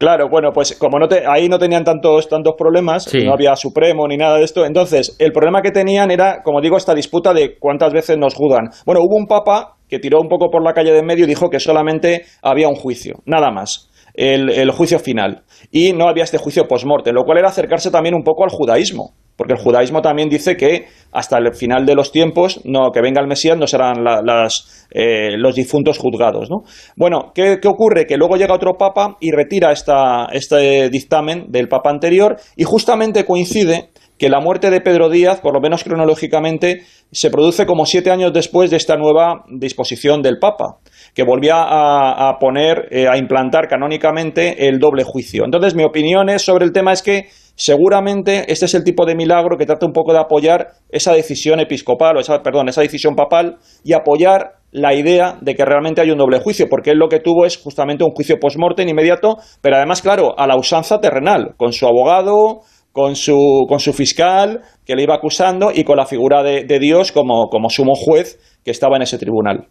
Claro, 0.00 0.30
bueno, 0.30 0.48
pues 0.54 0.78
como 0.78 0.98
no 0.98 1.08
te, 1.08 1.26
ahí 1.26 1.46
no 1.50 1.58
tenían 1.58 1.84
tantos, 1.84 2.26
tantos 2.26 2.54
problemas, 2.56 3.06
no 3.12 3.34
había 3.34 3.54
Supremo 3.54 4.08
ni 4.08 4.16
nada 4.16 4.38
de 4.38 4.44
esto, 4.44 4.64
entonces 4.64 5.14
el 5.18 5.30
problema 5.30 5.60
que 5.60 5.72
tenían 5.72 6.10
era, 6.10 6.42
como 6.42 6.62
digo, 6.62 6.78
esta 6.78 6.94
disputa 6.94 7.34
de 7.34 7.58
cuántas 7.58 7.92
veces 7.92 8.16
nos 8.16 8.34
juzgan. 8.34 8.70
Bueno, 8.86 9.02
hubo 9.02 9.18
un 9.18 9.26
papa 9.26 9.76
que 9.90 9.98
tiró 9.98 10.18
un 10.22 10.28
poco 10.28 10.48
por 10.48 10.64
la 10.64 10.72
calle 10.72 10.92
de 10.92 11.00
en 11.00 11.04
medio 11.04 11.26
y 11.26 11.28
dijo 11.28 11.50
que 11.50 11.60
solamente 11.60 12.22
había 12.40 12.68
un 12.68 12.76
juicio, 12.76 13.16
nada 13.26 13.50
más. 13.50 13.90
El, 14.14 14.48
el 14.48 14.70
juicio 14.70 14.98
final. 14.98 15.42
Y 15.70 15.92
no 15.92 16.08
había 16.08 16.24
este 16.24 16.38
juicio 16.38 16.66
post-morte, 16.66 17.12
lo 17.12 17.24
cual 17.24 17.36
era 17.36 17.48
acercarse 17.48 17.90
también 17.90 18.14
un 18.14 18.24
poco 18.24 18.44
al 18.44 18.50
judaísmo 18.50 19.12
porque 19.36 19.54
el 19.54 19.58
judaísmo 19.58 20.02
también 20.02 20.28
dice 20.28 20.56
que 20.56 20.86
hasta 21.12 21.38
el 21.38 21.54
final 21.54 21.86
de 21.86 21.94
los 21.94 22.12
tiempos, 22.12 22.60
no, 22.64 22.90
que 22.92 23.00
venga 23.00 23.20
el 23.20 23.26
Mesías, 23.26 23.56
no 23.56 23.66
serán 23.66 24.04
las, 24.04 24.86
eh, 24.90 25.36
los 25.36 25.54
difuntos 25.54 25.98
juzgados. 25.98 26.50
¿no? 26.50 26.62
Bueno, 26.96 27.32
¿qué, 27.34 27.58
ocurre? 27.66 28.06
Que 28.06 28.16
luego 28.16 28.36
llega 28.36 28.54
otro 28.54 28.74
papa 28.74 29.16
y 29.20 29.30
retira 29.30 29.72
esta, 29.72 30.26
este 30.32 30.90
dictamen 30.90 31.46
del 31.48 31.68
papa 31.68 31.90
anterior 31.90 32.36
y 32.56 32.64
justamente 32.64 33.24
coincide 33.24 33.90
que 34.20 34.28
la 34.28 34.40
muerte 34.40 34.68
de 34.68 34.82
Pedro 34.82 35.08
Díaz, 35.08 35.40
por 35.40 35.54
lo 35.54 35.60
menos 35.62 35.82
cronológicamente, 35.82 36.82
se 37.10 37.30
produce 37.30 37.64
como 37.64 37.86
siete 37.86 38.10
años 38.10 38.34
después 38.34 38.70
de 38.70 38.76
esta 38.76 38.96
nueva 38.96 39.44
disposición 39.48 40.20
del 40.20 40.38
Papa, 40.38 40.76
que 41.14 41.22
volvía 41.22 41.54
a, 41.56 42.36
poner, 42.38 42.88
eh, 42.90 43.08
a 43.08 43.16
implantar 43.16 43.66
canónicamente 43.66 44.68
el 44.68 44.78
doble 44.78 45.04
juicio. 45.04 45.46
Entonces, 45.46 45.74
mi 45.74 45.84
opinión 45.84 46.28
sobre 46.38 46.66
el 46.66 46.72
tema 46.72 46.92
es 46.92 47.00
que 47.00 47.28
seguramente 47.60 48.50
este 48.50 48.64
es 48.64 48.74
el 48.74 48.84
tipo 48.84 49.04
de 49.04 49.14
milagro 49.14 49.58
que 49.58 49.66
trata 49.66 49.84
un 49.84 49.92
poco 49.92 50.14
de 50.14 50.18
apoyar 50.18 50.68
esa 50.88 51.12
decisión 51.12 51.60
episcopal, 51.60 52.16
o 52.16 52.20
esa, 52.20 52.42
perdón, 52.42 52.70
esa 52.70 52.80
decisión 52.80 53.14
papal 53.14 53.58
y 53.84 53.92
apoyar 53.92 54.52
la 54.72 54.94
idea 54.94 55.36
de 55.42 55.54
que 55.54 55.66
realmente 55.66 56.00
hay 56.00 56.10
un 56.10 56.16
doble 56.16 56.40
juicio, 56.40 56.68
porque 56.70 56.92
él 56.92 56.98
lo 56.98 57.10
que 57.10 57.20
tuvo 57.20 57.44
es 57.44 57.58
justamente 57.58 58.02
un 58.02 58.12
juicio 58.12 58.38
post-mortem 58.40 58.88
inmediato, 58.88 59.36
pero 59.60 59.76
además, 59.76 60.00
claro, 60.00 60.38
a 60.38 60.46
la 60.46 60.56
usanza 60.56 61.00
terrenal, 61.00 61.52
con 61.58 61.74
su 61.74 61.86
abogado, 61.86 62.60
con 62.92 63.14
su, 63.14 63.66
con 63.68 63.78
su 63.78 63.92
fiscal 63.92 64.62
que 64.86 64.96
le 64.96 65.02
iba 65.02 65.14
acusando 65.14 65.70
y 65.70 65.84
con 65.84 65.98
la 65.98 66.06
figura 66.06 66.42
de, 66.42 66.78
Dios 66.78 67.12
como, 67.12 67.48
como 67.50 67.68
sumo 67.68 67.92
juez 67.94 68.38
que 68.64 68.70
estaba 68.70 68.96
en 68.96 69.02
ese 69.02 69.18
tribunal. 69.18 69.68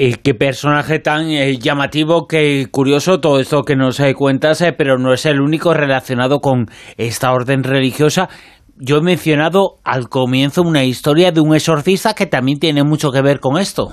Y 0.00 0.14
qué 0.14 0.32
personaje 0.32 1.00
tan 1.00 1.28
eh, 1.28 1.58
llamativo, 1.58 2.28
que 2.28 2.66
curioso 2.70 3.18
todo 3.18 3.40
esto 3.40 3.64
que 3.64 3.74
nos 3.74 3.98
eh, 3.98 4.14
cuentas, 4.14 4.60
eh, 4.60 4.72
pero 4.72 4.96
no 4.96 5.12
es 5.12 5.26
el 5.26 5.40
único 5.40 5.74
relacionado 5.74 6.38
con 6.38 6.66
esta 6.96 7.32
orden 7.32 7.64
religiosa. 7.64 8.28
Yo 8.76 8.98
he 8.98 9.02
mencionado 9.02 9.78
al 9.82 10.08
comienzo 10.08 10.62
una 10.62 10.84
historia 10.84 11.32
de 11.32 11.40
un 11.40 11.52
exorcista 11.52 12.14
que 12.14 12.26
también 12.26 12.60
tiene 12.60 12.84
mucho 12.84 13.10
que 13.10 13.22
ver 13.22 13.40
con 13.40 13.58
esto. 13.58 13.88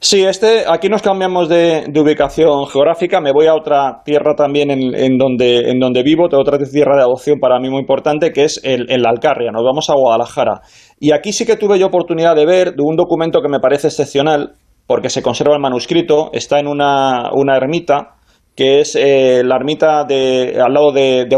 Sí, 0.00 0.22
este, 0.22 0.64
aquí 0.68 0.90
nos 0.90 1.00
cambiamos 1.00 1.48
de, 1.48 1.90
ubicación 1.96 2.66
geográfica. 2.66 3.22
Me 3.22 3.32
voy 3.32 3.46
a 3.46 3.54
otra 3.54 4.02
tierra 4.04 4.34
también 4.36 4.70
en, 4.70 5.16
donde, 5.16 5.70
en 5.70 5.78
donde 5.80 6.02
vivo, 6.02 6.26
otra 6.30 6.58
tierra 6.58 6.96
de 6.96 7.04
adopción 7.04 7.38
para 7.40 7.58
mí 7.58 7.70
muy 7.70 7.80
importante, 7.80 8.32
que 8.32 8.44
es 8.44 8.60
el, 8.64 8.90
en 8.90 9.00
la 9.00 9.08
Alcarria. 9.08 9.50
Nos 9.50 9.64
vamos 9.64 9.88
a 9.88 9.94
Guadalajara. 9.94 10.60
Y 11.00 11.12
aquí 11.12 11.32
sí 11.32 11.46
que 11.46 11.56
tuve 11.56 11.78
yo 11.78 11.86
oportunidad 11.86 12.36
de 12.36 12.44
ver 12.44 12.74
de 12.74 12.82
un 12.82 12.96
documento 12.96 13.40
que 13.40 13.48
me 13.48 13.60
parece 13.60 13.86
excepcional, 13.88 14.56
porque 14.86 15.10
se 15.10 15.22
conserva 15.22 15.54
el 15.54 15.60
manuscrito, 15.60 16.30
está 16.32 16.58
en 16.58 16.66
una, 16.66 17.30
ermita, 17.56 18.16
que 18.54 18.80
es 18.80 18.96
eh, 18.96 19.42
la 19.44 19.56
ermita 19.56 20.04
de, 20.04 20.60
al 20.62 20.74
lado 20.74 20.92
de, 20.92 21.24
de 21.24 21.36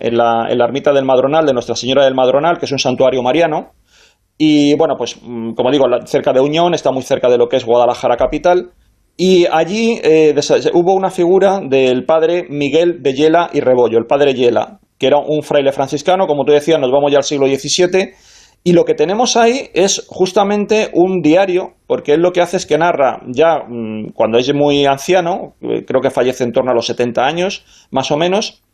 en 0.00 0.16
la, 0.16 0.46
en 0.48 0.58
la, 0.58 0.64
ermita 0.64 0.92
del 0.92 1.04
Madronal, 1.04 1.46
de 1.46 1.52
Nuestra 1.52 1.76
Señora 1.76 2.04
del 2.04 2.14
Madronal, 2.14 2.58
que 2.58 2.66
es 2.66 2.72
un 2.72 2.78
santuario 2.78 3.22
mariano. 3.22 3.72
Y 4.38 4.74
bueno, 4.76 4.94
pues 4.98 5.16
mm, 5.22 5.52
como 5.54 5.70
digo, 5.70 5.86
cerca 6.04 6.32
de 6.32 6.40
Uñón, 6.40 6.74
está 6.74 6.90
muy 6.90 7.02
cerca 7.02 7.28
de 7.28 7.38
lo 7.38 7.48
que 7.48 7.56
es 7.56 7.64
Guadalajara 7.64 8.16
capital. 8.16 8.70
Y 9.16 9.46
allí 9.50 9.98
eh, 10.02 10.34
hubo 10.74 10.94
una 10.94 11.10
figura 11.10 11.60
del 11.62 12.04
padre 12.04 12.46
Miguel 12.50 13.02
de 13.02 13.14
Yela 13.14 13.48
y 13.52 13.60
Rebollo, 13.60 13.98
el 13.98 14.04
padre 14.04 14.34
Yela, 14.34 14.78
que 14.98 15.06
era 15.06 15.18
un 15.18 15.42
fraile 15.42 15.72
franciscano, 15.72 16.26
como 16.26 16.44
tú 16.44 16.52
decías, 16.52 16.78
nos 16.78 16.90
vamos 16.90 17.10
ya 17.10 17.18
al 17.18 17.24
siglo 17.24 17.46
XVII, 17.46 18.10
y 18.66 18.72
lo 18.72 18.84
que 18.84 18.94
tenemos 18.94 19.36
ahí 19.36 19.70
es 19.74 20.04
justamente 20.08 20.90
un 20.92 21.22
diario, 21.22 21.74
porque 21.86 22.14
él 22.14 22.20
lo 22.20 22.32
que 22.32 22.40
hace 22.40 22.56
es 22.56 22.66
que 22.66 22.76
narra 22.76 23.20
ya 23.28 23.60
mm, 23.60 24.08
cuando 24.12 24.38
es 24.38 24.52
muy 24.52 24.86
anciano, 24.86 25.54
eh, 25.60 25.84
creo 25.86 26.00
que 26.00 26.10
fallece 26.10 26.42
en 26.42 26.50
torno 26.50 26.72
a 26.72 26.74
los 26.74 26.86
70 26.86 27.24
años, 27.24 27.64
más 27.92 28.10
o 28.10 28.16
menos, 28.16 28.64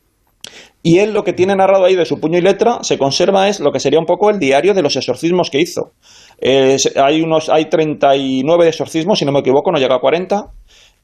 y 0.83 1.01
él 1.01 1.13
lo 1.13 1.25
que 1.25 1.35
tiene 1.35 1.55
narrado 1.55 1.85
ahí 1.85 1.95
de 1.95 2.07
su 2.07 2.19
puño 2.19 2.39
y 2.39 2.41
letra 2.41 2.79
se 2.81 2.97
conserva 2.97 3.51
es 3.51 3.61
lo 3.61 3.71
que 3.71 3.81
sería 3.81 3.99
un 3.99 4.07
poco 4.07 4.31
el 4.31 4.39
diario 4.39 4.73
de 4.73 4.81
los 4.81 4.97
exorcismos 4.97 5.51
que 5.51 5.61
hizo. 5.61 5.93
hay, 6.41 7.21
unos, 7.21 7.51
hay 7.51 7.67
39 7.67 8.67
exorcismos, 8.67 9.19
si 9.19 9.27
no 9.27 9.33
me 9.33 9.41
equivoco, 9.41 9.73
no 9.73 9.79
llega 9.79 9.97
a 9.97 10.01
40. 10.01 10.53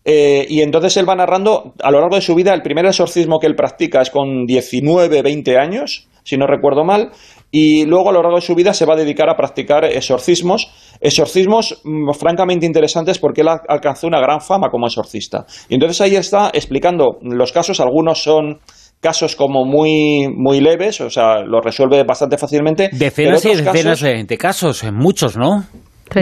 Eh, 0.06 0.47
y 0.48 0.62
entonces 0.62 0.97
él 0.97 1.06
va 1.06 1.15
narrando 1.15 1.74
a 1.82 1.90
lo 1.90 2.01
largo 2.01 2.16
de 2.16 2.23
su 2.23 2.35
vida, 2.35 2.55
el 2.55 2.62
primer 2.62 2.86
exorcismo 2.86 3.39
que 3.39 3.47
él 3.47 3.55
practica 3.55 4.01
es 4.01 4.09
con 4.09 4.47
19, 4.47 5.20
20 5.20 5.59
años, 5.59 6.09
si 6.24 6.39
no 6.39 6.47
recuerdo 6.47 6.85
mal, 6.85 7.10
y 7.50 7.86
luego 7.86 8.10
a 8.10 8.12
lo 8.12 8.22
largo 8.22 8.36
de 8.36 8.42
su 8.42 8.54
vida 8.54 8.74
se 8.74 8.84
va 8.84 8.94
a 8.94 8.96
dedicar 8.96 9.28
a 9.30 9.36
practicar 9.36 9.84
exorcismos, 9.84 10.70
exorcismos 11.00 11.80
mm, 11.84 12.12
francamente 12.12 12.66
interesantes 12.66 13.18
porque 13.18 13.40
él 13.40 13.48
alcanzó 13.68 14.06
una 14.06 14.20
gran 14.20 14.40
fama 14.40 14.68
como 14.70 14.86
exorcista. 14.86 15.46
Y 15.68 15.74
entonces 15.74 16.00
ahí 16.00 16.16
está 16.16 16.50
explicando 16.52 17.18
los 17.22 17.52
casos, 17.52 17.80
algunos 17.80 18.22
son 18.22 18.58
casos 19.00 19.36
como 19.36 19.64
muy, 19.64 20.28
muy 20.28 20.60
leves, 20.60 21.00
o 21.00 21.10
sea, 21.10 21.40
los 21.40 21.64
resuelve 21.64 22.02
bastante 22.04 22.36
fácilmente. 22.36 22.90
Decenas 22.92 23.44
y 23.44 23.54
decenas 23.54 24.00
de, 24.00 24.38
casos, 24.38 24.84
muchos, 24.92 25.36
¿no? 25.36 25.64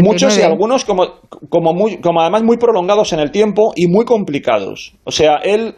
Muchos 0.02 0.36
y 0.36 0.42
algunos 0.42 0.84
como, 0.84 1.20
como, 1.48 1.72
muy, 1.72 1.98
como 1.98 2.20
además 2.20 2.42
muy 2.42 2.56
prolongados 2.56 3.12
en 3.12 3.20
el 3.20 3.30
tiempo 3.30 3.72
y 3.76 3.86
muy 3.86 4.04
complicados. 4.04 4.94
O 5.04 5.12
sea, 5.12 5.36
él 5.36 5.76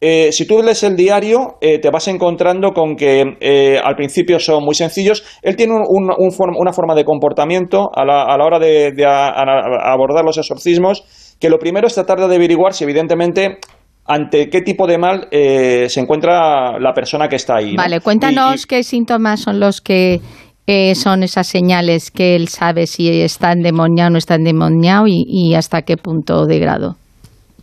eh, 0.00 0.30
si 0.30 0.46
tú 0.46 0.62
lees 0.62 0.84
el 0.84 0.94
diario, 0.94 1.56
eh, 1.60 1.80
te 1.80 1.90
vas 1.90 2.06
encontrando 2.06 2.70
con 2.70 2.94
que 2.94 3.36
eh, 3.40 3.80
al 3.82 3.96
principio 3.96 4.38
son 4.38 4.64
muy 4.64 4.74
sencillos. 4.74 5.24
Él 5.42 5.56
tiene 5.56 5.74
una 5.74 6.72
forma 6.72 6.94
de 6.94 7.04
comportamiento 7.04 7.90
a 7.92 8.04
la, 8.04 8.44
hora 8.44 8.60
de, 8.60 8.92
abordar 9.04 10.24
los 10.24 10.38
exorcismos, 10.38 11.36
que 11.40 11.50
lo 11.50 11.58
primero 11.58 11.88
es 11.88 11.94
tratar 11.94 12.18
de 12.18 12.34
averiguar 12.34 12.74
si 12.74 12.84
evidentemente 12.84 13.58
ante 14.06 14.48
qué 14.48 14.62
tipo 14.62 14.86
de 14.86 14.98
mal 14.98 15.28
se 15.30 16.00
encuentra 16.00 16.78
la 16.78 16.92
persona 16.92 17.28
que 17.28 17.36
está 17.36 17.56
ahí. 17.56 17.76
Vale, 17.76 18.00
cuéntanos 18.00 18.66
qué 18.66 18.82
síntomas 18.84 19.40
son 19.40 19.58
los 19.58 19.80
que 19.80 20.20
son 20.94 21.24
esas 21.24 21.48
señales 21.48 22.10
que 22.12 22.36
él 22.36 22.48
sabe 22.48 22.86
si 22.86 23.20
está 23.20 23.52
endemoniado 23.52 24.08
o 24.08 24.10
no 24.12 24.18
está 24.18 24.36
endemoniado 24.36 25.04
y 25.08 25.54
hasta 25.54 25.82
qué 25.82 25.96
punto 25.96 26.46
de 26.46 26.58
grado. 26.60 26.96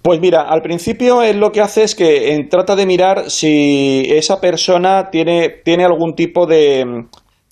Pues 0.06 0.20
mira, 0.20 0.44
al 0.44 0.62
principio 0.62 1.24
él 1.24 1.40
lo 1.40 1.52
que 1.52 1.62
hace 1.62 1.82
es 1.82 1.96
que 1.96 2.48
trata 2.48 2.76
de 2.76 2.86
mirar 2.86 3.32
si 3.32 4.04
esa 4.08 4.40
persona 4.40 5.10
tiene, 5.10 5.50
tiene 5.50 5.84
algún 5.84 6.14
tipo 6.14 6.46
de, 6.46 7.08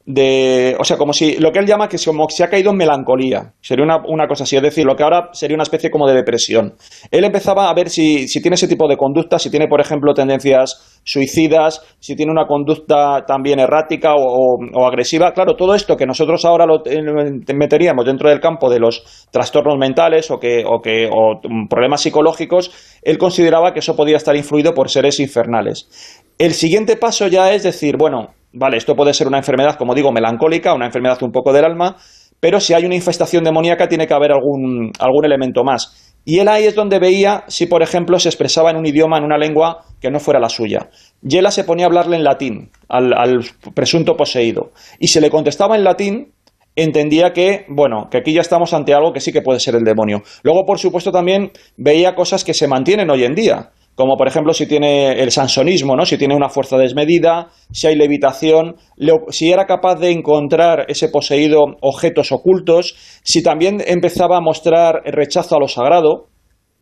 de, 0.06 0.76
o 0.80 0.84
sea, 0.84 0.98
como 0.98 1.14
si 1.14 1.38
lo 1.38 1.52
que 1.52 1.60
él 1.60 1.66
llama 1.66 1.88
que 1.88 1.98
se 1.98 2.44
ha 2.44 2.50
caído 2.50 2.72
en 2.72 2.78
melancolía, 2.78 3.54
sería 3.62 3.86
una, 3.86 3.98
una, 4.06 4.28
cosa 4.28 4.44
así, 4.44 4.58
es 4.58 4.62
decir, 4.62 4.86
lo 4.86 4.96
que 4.96 5.04
ahora 5.04 5.30
sería 5.32 5.56
una 5.56 5.64
especie 5.64 5.90
como 5.90 6.08
de 6.08 6.14
depresión. 6.14 6.74
Él 7.10 7.24
empezaba 7.24 7.70
a 7.70 7.74
ver 7.74 7.90
si, 7.90 8.28
si 8.28 8.42
tiene 8.42 8.56
ese 8.56 8.68
tipo 8.68 8.88
de 8.90 8.98
conducta, 8.98 9.40
si 9.40 9.50
tiene, 9.50 9.68
por 9.68 9.80
ejemplo, 9.80 10.14
tendencias 10.14 11.00
suicidas, 11.06 11.82
si 12.00 12.16
tiene 12.16 12.34
una 12.34 12.48
conducta 12.48 13.24
también 13.26 13.60
errática 13.60 14.14
o, 14.16 14.58
o, 14.74 14.86
agresiva. 14.86 15.32
Claro, 15.32 15.56
todo 15.56 15.74
esto 15.74 15.96
que 15.96 16.06
nosotros 16.06 16.44
ahora 16.44 16.66
lo 16.66 16.84
meteríamos 17.56 18.06
dentro 18.06 18.30
del 18.30 18.42
campo 18.42 18.70
de 18.70 18.80
los 18.80 19.28
trastornos 19.32 19.78
mentales 19.78 20.30
o, 20.32 20.40
que, 20.40 20.64
o, 20.66 20.82
que, 20.82 21.10
o 21.10 21.40
problemas 21.70 22.02
psicológicos, 22.02 23.00
él 23.04 23.18
consideraba 23.18 23.72
que 23.72 23.80
eso 23.80 23.96
podía 23.96 24.18
estar 24.18 24.36
influido 24.36 24.74
por 24.74 24.90
seres 24.90 25.20
infernales. 25.22 26.22
El 26.38 26.54
siguiente 26.54 26.98
paso 26.98 27.28
ya 27.28 27.54
es 27.54 27.64
decir, 27.64 27.96
bueno, 27.98 28.34
vale, 28.54 28.78
esto 28.78 28.96
puede 28.96 29.14
ser 29.14 29.28
una 29.28 29.38
enfermedad, 29.38 29.76
como 29.76 29.94
digo, 29.94 30.12
melancólica, 30.12 30.74
una 30.74 30.86
enfermedad 30.86 31.22
un 31.22 31.32
poco 31.32 31.52
del 31.52 31.66
alma, 31.66 31.98
pero 32.40 32.60
si 32.60 32.74
hay 32.74 32.86
una 32.86 32.96
infestación 32.96 33.44
demoníaca 33.44 33.88
tiene 33.88 34.08
que 34.08 34.14
haber 34.14 34.32
algún, 34.32 34.92
algún 35.00 35.26
elemento 35.26 35.64
más. 35.64 36.14
Y 36.26 36.40
él 36.40 36.48
ahí 36.48 36.66
es 36.66 36.76
donde 36.76 37.00
veía 37.00 37.44
si, 37.48 37.66
por 37.66 37.84
ejemplo, 37.84 38.18
se 38.18 38.30
expresaba 38.30 38.72
en 38.72 38.78
un 38.78 38.86
idioma, 38.86 39.18
en 39.18 39.26
una 39.26 39.38
lengua 39.38 39.84
que 40.00 40.10
no 40.10 40.20
fuera 40.20 40.40
la 40.40 40.50
suya. 40.50 40.90
Yela 41.22 41.52
se 41.52 41.66
ponía 41.66 41.86
a 41.86 41.88
hablarle 41.88 42.16
en 42.16 42.24
latín 42.24 42.70
al, 42.88 43.14
al 43.14 43.40
presunto 43.74 44.16
poseído. 44.16 44.72
Y 45.00 45.08
si 45.08 45.20
le 45.20 45.30
contestaba 45.30 45.76
en 45.76 45.84
latín, 45.84 46.34
entendía 46.76 47.34
que, 47.34 47.66
bueno, 47.70 48.08
que 48.10 48.18
aquí 48.18 48.34
ya 48.34 48.42
estamos 48.42 48.74
ante 48.74 48.94
algo 48.94 49.12
que 49.12 49.20
sí 49.20 49.32
que 49.32 49.42
puede 49.42 49.60
ser 49.60 49.76
el 49.76 49.84
demonio. 49.84 50.22
Luego, 50.44 50.66
por 50.66 50.80
supuesto, 50.80 51.12
también 51.12 51.52
veía 51.78 52.16
cosas 52.16 52.44
que 52.44 52.54
se 52.54 52.68
mantienen 52.68 53.10
hoy 53.10 53.26
en 53.26 53.36
día, 53.36 53.72
como 53.96 54.16
por 54.18 54.28
ejemplo 54.28 54.54
si 54.54 54.68
tiene 54.68 55.14
el 55.14 55.32
sansonismo, 55.32 55.96
¿no? 55.96 56.06
Si 56.06 56.18
tiene 56.18 56.36
una 56.36 56.50
fuerza 56.50 56.78
desmedida, 56.78 57.50
si 57.72 57.88
hay 57.88 57.96
levitación, 57.96 58.76
si 59.30 59.52
era 59.52 59.66
capaz 59.66 59.96
de 59.96 60.12
encontrar 60.12 60.86
ese 60.88 61.10
poseído 61.10 61.64
objetos 61.82 62.32
ocultos, 62.32 62.96
si 63.24 63.44
también 63.44 63.84
empezaba 63.86 64.38
a 64.38 64.42
mostrar 64.42 65.02
rechazo 65.06 65.56
a 65.56 65.60
lo 65.60 65.68
sagrado, 65.68 66.28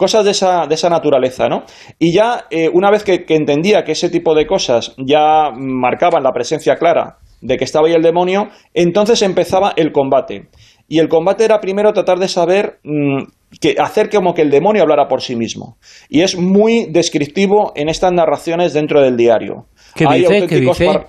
cosas 0.01 0.25
de 0.25 0.31
esa, 0.31 0.65
de 0.65 0.73
esa 0.73 0.89
naturaleza, 0.89 1.47
¿no? 1.47 1.63
Y 1.99 2.11
ya 2.11 2.45
eh, 2.49 2.69
una 2.73 2.89
vez 2.89 3.03
que, 3.03 3.23
entendía 3.29 3.83
que 3.83 3.91
ese 3.91 4.09
tipo 4.09 4.33
de 4.33 4.47
cosas 4.47 4.95
ya 4.97 5.51
marcaban 5.55 6.23
la 6.23 6.31
presencia 6.31 6.75
clara 6.75 7.19
de 7.39 7.57
que 7.57 7.65
estaba 7.65 7.87
ahí 7.87 7.93
el 7.93 8.01
demonio, 8.01 8.47
entonces 8.73 9.21
empezaba 9.21 9.73
el 9.75 9.91
combate. 9.91 10.49
Y 10.87 10.97
el 10.97 11.07
combate 11.07 11.45
era 11.45 11.59
primero 11.59 11.93
tratar 11.93 12.17
de 12.17 12.27
saber, 12.27 12.79
mm, 12.83 13.25
que 13.59 13.75
hacer 13.79 14.09
como 14.09 14.33
que 14.33 14.41
el 14.41 14.49
demonio 14.49 14.83
hablara 14.83 15.07
por 15.07 15.21
sí 15.21 15.35
mismo. 15.35 15.77
Y 16.09 16.21
es 16.21 16.37
muy 16.37 16.87
descriptivo 16.89 17.73
en 17.75 17.89
estas 17.89 18.13
narraciones 18.13 18.73
dentro 18.73 19.01
del 19.01 19.17
diario. 19.17 19.65
¿Qué 19.95 20.05
dice? 20.05 20.47
¿Qué 20.47 20.59
dice? 20.59 20.99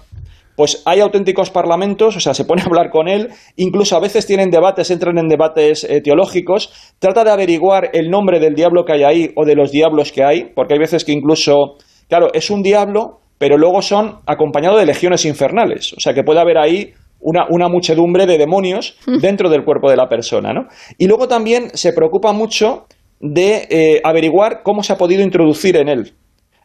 Pues 0.55 0.83
hay 0.85 1.01
auténticos 1.01 1.51
parlamentos, 1.51 2.17
o 2.17 2.21
sea, 2.21 2.35
se 2.35 2.45
pone 2.45 2.61
a 2.61 2.67
hablar 2.67 2.91
con 2.91 3.09
él, 3.09 3.31
incluso 3.57 3.97
a 3.97 4.01
veces 4.01 4.27
tienen 4.27 4.51
debates, 4.51 4.91
entran 4.91 5.17
en 5.17 5.27
debates 5.27 5.85
eh, 5.85 6.03
teológicos, 6.03 6.93
trata 6.99 7.25
de 7.25 7.31
averiguar 7.31 7.89
el 7.95 8.11
nombre 8.11 8.39
del 8.39 8.55
diablo 8.55 8.85
que 8.85 8.93
hay 8.93 9.03
ahí 9.03 9.31
o 9.35 9.47
de 9.47 9.55
los 9.55 9.73
diablos 9.73 10.13
que 10.13 10.23
hay, 10.23 10.53
porque 10.55 10.75
hay 10.75 10.81
veces 10.81 11.05
que 11.07 11.13
incluso, 11.13 11.79
claro, 12.07 12.29
es 12.35 12.51
un 12.51 12.63
diablo, 12.63 13.21
pero 13.39 13.57
luego 13.57 13.81
son 13.81 14.21
acompañados 14.27 14.79
de 14.79 14.87
legiones 14.87 15.25
infernales. 15.25 15.95
O 15.95 16.01
sea 16.01 16.13
que 16.13 16.23
puede 16.23 16.41
haber 16.41 16.59
ahí 16.59 16.93
una, 17.23 17.47
una, 17.49 17.69
muchedumbre 17.69 18.27
de 18.27 18.39
demonios 18.39 18.97
dentro 19.21 19.49
del 19.49 19.65
cuerpo 19.65 19.91
de 19.91 19.97
la 19.97 20.09
persona. 20.09 20.53
¿no? 20.53 20.67
Y 20.99 21.07
luego 21.07 21.29
también 21.29 21.71
se 21.75 21.93
preocupa 21.93 22.33
mucho 22.33 22.87
de 23.21 23.67
eh, 23.71 24.01
averiguar 24.05 24.63
cómo 24.63 24.83
se 24.83 24.93
ha 24.93 24.97
podido 24.97 25.23
introducir 25.23 25.77
en 25.77 25.89
él, 25.89 26.13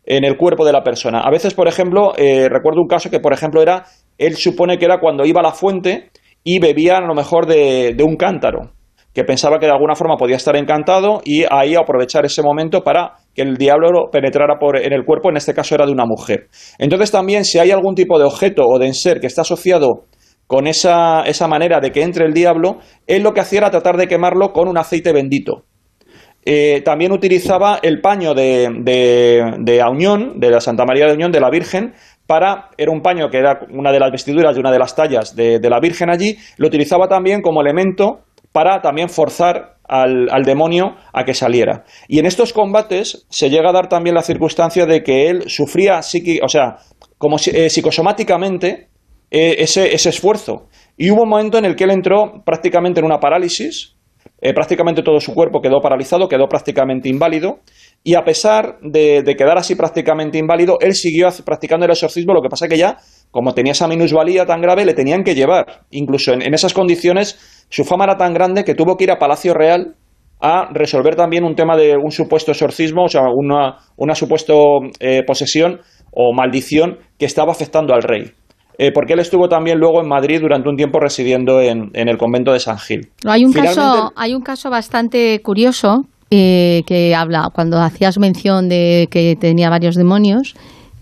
en 0.05 0.25
el 0.25 0.37
cuerpo 0.37 0.65
de 0.65 0.73
la 0.73 0.83
persona. 0.83 1.21
A 1.21 1.29
veces, 1.29 1.53
por 1.53 1.67
ejemplo, 1.67 2.13
eh, 2.17 2.49
recuerdo 2.49 2.81
un 2.81 2.87
caso 2.87 3.09
que, 3.09 3.19
por 3.19 3.33
ejemplo, 3.33 3.61
era, 3.61 3.85
él 4.17 4.35
supone 4.35 4.77
que 4.77 4.85
era 4.85 4.99
cuando 4.99 5.25
iba 5.25 5.39
a 5.39 5.43
la 5.43 5.51
fuente 5.51 6.09
y 6.43 6.59
bebía 6.59 6.97
a 6.97 7.01
lo 7.01 7.13
mejor 7.13 7.45
de, 7.45 7.93
de 7.95 8.03
un 8.03 8.15
cántaro 8.15 8.71
que 9.17 9.23
pensaba 9.23 9.57
que 9.57 9.65
de 9.65 9.71
alguna 9.71 9.95
forma 9.95 10.15
podía 10.15 10.35
estar 10.35 10.55
encantado 10.55 11.21
y 11.25 11.43
ahí 11.49 11.73
aprovechar 11.73 12.23
ese 12.25 12.43
momento 12.43 12.81
para 12.81 13.13
que 13.33 13.41
el 13.41 13.57
diablo 13.57 14.11
penetrara 14.11 14.59
por, 14.59 14.77
en 14.77 14.93
el 14.93 15.05
cuerpo, 15.05 15.31
en 15.31 15.37
este 15.37 15.55
caso 15.55 15.73
era 15.73 15.87
de 15.87 15.91
una 15.91 16.05
mujer. 16.05 16.49
Entonces 16.77 17.09
también 17.09 17.43
si 17.43 17.57
hay 17.57 17.71
algún 17.71 17.95
tipo 17.95 18.19
de 18.19 18.25
objeto 18.25 18.61
o 18.67 18.77
de 18.77 18.93
ser 18.93 19.19
que 19.19 19.25
está 19.25 19.41
asociado 19.41 20.03
con 20.47 20.65
esa, 20.65 21.23
esa 21.23 21.47
manera 21.47 21.79
de 21.79 21.91
que 21.91 22.01
entre 22.01 22.25
el 22.25 22.33
diablo, 22.33 22.79
él 23.05 23.23
lo 23.23 23.33
que 23.33 23.41
hacía 23.41 23.59
era 23.59 23.69
tratar 23.69 23.97
de 23.97 24.07
quemarlo 24.07 24.53
con 24.53 24.67
un 24.67 24.77
aceite 24.77 25.11
bendito. 25.11 25.65
Eh, 26.45 26.81
también 26.85 27.11
utilizaba 27.11 27.79
el 27.83 27.99
paño 27.99 28.33
de, 28.33 28.69
de, 28.79 29.43
de 29.59 30.33
de 30.35 30.49
la 30.49 30.61
Santa 30.61 30.85
María 30.85 31.05
de 31.05 31.11
Auñón, 31.11 31.31
de 31.33 31.41
la 31.41 31.49
Virgen, 31.49 31.93
para, 32.25 32.69
era 32.77 32.91
un 32.91 33.01
paño 33.01 33.29
que 33.29 33.37
era 33.37 33.59
una 33.69 33.91
de 33.91 33.99
las 33.99 34.11
vestiduras 34.11 34.55
de 34.55 34.61
una 34.61 34.71
de 34.71 34.79
las 34.79 34.95
tallas 34.95 35.35
de, 35.35 35.59
de 35.59 35.69
la 35.69 35.81
Virgen 35.81 36.09
allí, 36.09 36.37
lo 36.57 36.67
utilizaba 36.67 37.07
también 37.07 37.41
como 37.41 37.61
elemento 37.61 38.21
para 38.53 38.81
también 38.81 39.09
forzar 39.09 39.77
al, 39.87 40.43
demonio 40.43 40.95
a 41.13 41.23
que 41.23 41.33
saliera. 41.33 41.83
Y 42.07 42.19
en 42.19 42.25
estos 42.25 42.53
combates 42.53 43.25
se 43.29 43.49
llega 43.49 43.69
a 43.69 43.73
dar 43.73 43.87
también 43.87 44.15
la 44.15 44.21
circunstancia 44.21 44.85
de 44.85 45.03
que 45.03 45.29
él 45.29 45.43
sufría 45.47 45.99
o 45.99 46.47
sea, 46.47 46.77
como 47.17 47.37
eh, 47.37 47.69
psicosomáticamente 47.69 48.89
eh, 49.29 49.55
ese, 49.59 49.93
esfuerzo. 49.93 50.67
Y 50.97 51.11
hubo 51.11 51.23
un 51.23 51.29
momento 51.29 51.57
en 51.57 51.65
el 51.65 51.75
que 51.75 51.83
él 51.83 51.91
entró 51.91 52.43
prácticamente 52.45 52.99
en 52.99 53.05
una 53.05 53.19
parálisis, 53.19 53.95
eh, 54.41 54.53
prácticamente 54.53 55.03
todo 55.03 55.19
su 55.19 55.33
cuerpo 55.33 55.61
quedó 55.61 55.79
paralizado, 55.81 56.27
quedó 56.27 56.47
prácticamente 56.47 57.09
inválido, 57.09 57.59
y 58.03 58.15
a 58.15 58.23
pesar 58.23 58.77
de, 58.81 59.23
quedar 59.37 59.57
así 59.57 59.75
prácticamente 59.75 60.37
inválido, 60.37 60.77
él 60.79 60.93
siguió 60.93 61.27
practicando 61.45 61.85
el 61.85 61.91
exorcismo, 61.91 62.33
lo 62.33 62.41
que 62.41 62.49
pasa 62.49 62.67
que 62.67 62.77
ya, 62.77 62.97
como 63.31 63.53
tenía 63.53 63.73
esa 63.73 63.87
minusvalía 63.87 64.45
tan 64.45 64.61
grave, 64.61 64.85
le 64.85 64.93
tenían 64.93 65.23
que 65.23 65.35
llevar. 65.35 65.83
Incluso 65.91 66.33
en 66.33 66.53
esas 66.53 66.73
condiciones 66.73 67.65
su 67.69 67.83
fama 67.83 68.05
era 68.05 68.17
tan 68.17 68.33
grande 68.33 68.63
que 68.63 68.75
tuvo 68.75 68.95
que 68.95 69.05
ir 69.05 69.11
a 69.11 69.19
Palacio 69.19 69.53
Real 69.53 69.95
a 70.39 70.69
resolver 70.71 71.15
también 71.15 71.43
un 71.43 71.55
tema 71.55 71.75
de 71.75 71.95
un 71.97 72.11
supuesto 72.11 72.51
exorcismo, 72.51 73.05
o 73.05 73.09
sea, 73.09 73.23
una, 73.33 73.77
una 73.97 74.15
supuesta 74.15 74.53
eh, 74.99 75.23
posesión 75.25 75.81
o 76.11 76.33
maldición 76.33 76.99
que 77.17 77.25
estaba 77.25 77.51
afectando 77.51 77.93
al 77.93 78.03
rey. 78.03 78.31
Eh, 78.79 78.91
porque 78.93 79.13
él 79.13 79.19
estuvo 79.19 79.49
también 79.49 79.79
luego 79.79 80.01
en 80.01 80.07
Madrid 80.07 80.39
durante 80.39 80.69
un 80.69 80.75
tiempo 80.75 80.99
residiendo 80.99 81.61
en, 81.61 81.89
el 81.93 82.17
convento 82.17 82.51
de 82.53 82.59
San 82.59 82.77
Gil. 82.77 83.07
Hay 83.25 83.43
un, 83.43 83.51
caso, 83.51 84.11
hay 84.15 84.35
un 84.35 84.41
caso 84.41 84.69
bastante 84.69 85.41
curioso 85.41 86.05
eh, 86.29 86.83
que 86.85 87.15
habla, 87.15 87.49
cuando 87.53 87.79
hacías 87.79 88.19
mención 88.19 88.69
de 88.69 89.07
que 89.09 89.35
tenía 89.35 89.71
varios 89.71 89.95
demonios, 89.95 90.53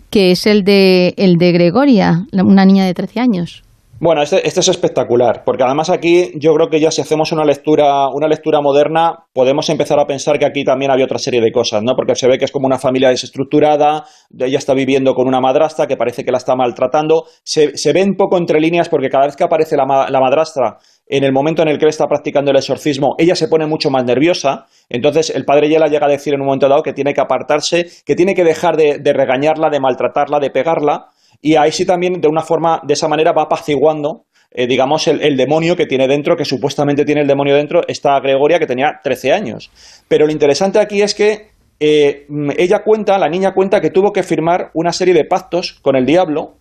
que 0.10 0.32
es 0.32 0.46
el 0.46 0.64
de, 0.64 1.14
el 1.18 1.36
de 1.36 1.52
Gregoria, 1.52 2.26
una 2.32 2.64
niña 2.64 2.86
de 2.86 2.94
13 2.94 3.20
años. 3.20 3.64
Bueno, 3.98 4.22
este, 4.22 4.46
este, 4.46 4.60
es 4.60 4.68
espectacular, 4.68 5.44
porque 5.46 5.64
además 5.64 5.90
aquí 5.90 6.32
yo 6.36 6.54
creo 6.54 6.68
que 6.68 6.82
ya 6.82 6.92
si 6.92 7.00
hacemos 7.02 7.32
una 7.32 7.46
lectura, 7.46 8.10
una 8.10 8.28
lectura 8.28 8.60
moderna, 8.60 9.20
podemos 9.32 9.70
empezar 9.70 10.02
a 10.02 10.06
pensar 10.06 10.38
que 10.38 10.46
aquí 10.46 10.66
también 10.66 10.92
había 10.92 11.06
otra 11.06 11.18
serie 11.18 11.40
de 11.40 11.50
cosas, 11.54 11.82
¿no? 11.82 11.94
Porque 11.96 12.14
se 12.16 12.28
ve 12.28 12.38
que 12.38 12.44
es 12.44 12.52
como 12.52 12.68
una 12.68 12.78
familia 12.78 13.08
desestructurada, 13.08 14.04
ella 14.38 14.58
está 14.58 14.74
viviendo 14.74 15.14
con 15.14 15.30
una 15.30 15.40
madrastra 15.40 15.88
que 15.88 15.96
parece 15.96 16.26
que 16.26 16.32
la 16.32 16.40
está 16.40 16.58
maltratando, 16.58 17.24
se, 17.44 17.78
se 17.78 17.94
ve 17.94 18.04
un 18.04 18.16
poco 18.16 18.38
entre 18.38 18.60
líneas 18.60 18.90
porque 18.90 19.08
cada 19.08 19.28
vez 19.28 19.38
que 19.38 19.46
aparece 19.46 19.78
la, 19.78 19.86
la 20.10 20.20
madrastra 20.20 20.78
en 21.08 21.24
el 21.24 21.32
momento 21.32 21.62
en 21.62 21.70
el 21.70 21.78
que 21.78 21.86
él 21.86 21.90
está 21.90 22.08
practicando 22.08 22.52
el 22.52 22.58
exorcismo, 22.58 23.16
ella 23.18 23.36
se 23.36 23.48
pone 23.48 23.66
mucho 23.66 23.90
más 23.92 24.04
nerviosa. 24.04 24.66
Entonces 24.90 25.30
el 25.30 25.46
padre 25.46 25.70
Yela 25.70 25.88
llega 25.88 26.08
a 26.08 26.10
decir 26.10 26.34
en 26.34 26.42
un 26.42 26.48
momento 26.48 26.68
dado 26.68 26.84
que 26.84 26.92
tiene 26.92 27.14
que 27.14 27.22
apartarse, 27.22 27.86
que 28.06 28.16
tiene 28.16 28.34
que 28.36 28.44
dejar 28.44 28.76
de, 28.76 28.98
de 29.00 29.14
regañarla, 29.14 29.70
de 29.70 29.80
maltratarla, 29.80 30.40
de 30.40 30.50
pegarla, 30.50 31.12
y 31.42 31.56
ahí 31.56 31.72
sí 31.72 31.86
también, 31.86 32.22
de 32.22 32.28
una 32.28 32.42
forma, 32.42 32.82
de 32.84 32.94
esa 32.94 33.08
manera, 33.08 33.32
va 33.32 33.44
apaciguando, 33.44 34.26
eh, 34.52 34.68
digamos, 34.68 35.08
el, 35.08 35.36
demonio 35.36 35.76
que 35.76 35.86
tiene 35.86 36.08
dentro, 36.08 36.36
que 36.36 36.46
supuestamente 36.46 37.06
tiene 37.06 37.22
el 37.22 37.28
demonio 37.28 37.56
dentro, 37.56 37.82
esta 37.88 38.20
Gregoria 38.20 38.60
que 38.60 38.68
tenía 38.68 39.00
13 39.04 39.34
años. 39.34 39.72
Pero 40.08 40.26
lo 40.26 40.32
interesante 40.32 40.80
aquí 40.80 41.02
es 41.02 41.14
que 41.14 41.50
eh, 41.80 42.26
ella 42.58 42.84
cuenta, 42.84 43.18
la 43.18 43.28
niña 43.28 43.54
cuenta 43.54 43.82
que 43.82 43.90
tuvo 43.90 44.14
que 44.14 44.24
firmar 44.24 44.72
una 44.74 44.94
serie 44.94 45.14
de 45.14 45.26
pactos 45.26 45.74
con 45.82 45.96
el 45.96 46.06
diablo 46.06 46.56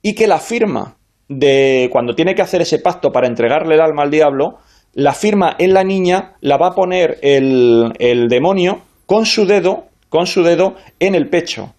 y 0.00 0.14
que 0.14 0.26
la 0.26 0.38
firma 0.38 0.96
de 1.28 1.88
cuando 1.92 2.14
tiene 2.14 2.34
que 2.34 2.42
hacer 2.42 2.62
ese 2.62 2.78
pacto 2.78 3.12
para 3.12 3.26
entregarle 3.26 3.74
el 3.74 3.80
alma 3.80 4.02
al 4.02 4.10
diablo, 4.10 4.58
la 4.94 5.12
firma 5.12 5.54
en 5.58 5.74
la 5.74 5.84
niña 5.84 6.34
la 6.40 6.56
va 6.56 6.68
a 6.68 6.74
poner 6.74 7.18
el, 7.22 7.92
el 7.98 8.28
demonio 8.28 8.82
con 9.06 9.26
su 9.26 9.46
dedo, 9.46 9.86
con 10.08 10.26
su 10.26 10.42
dedo 10.42 10.76
en 10.98 11.14
el 11.14 11.28
pecho. 11.28 11.74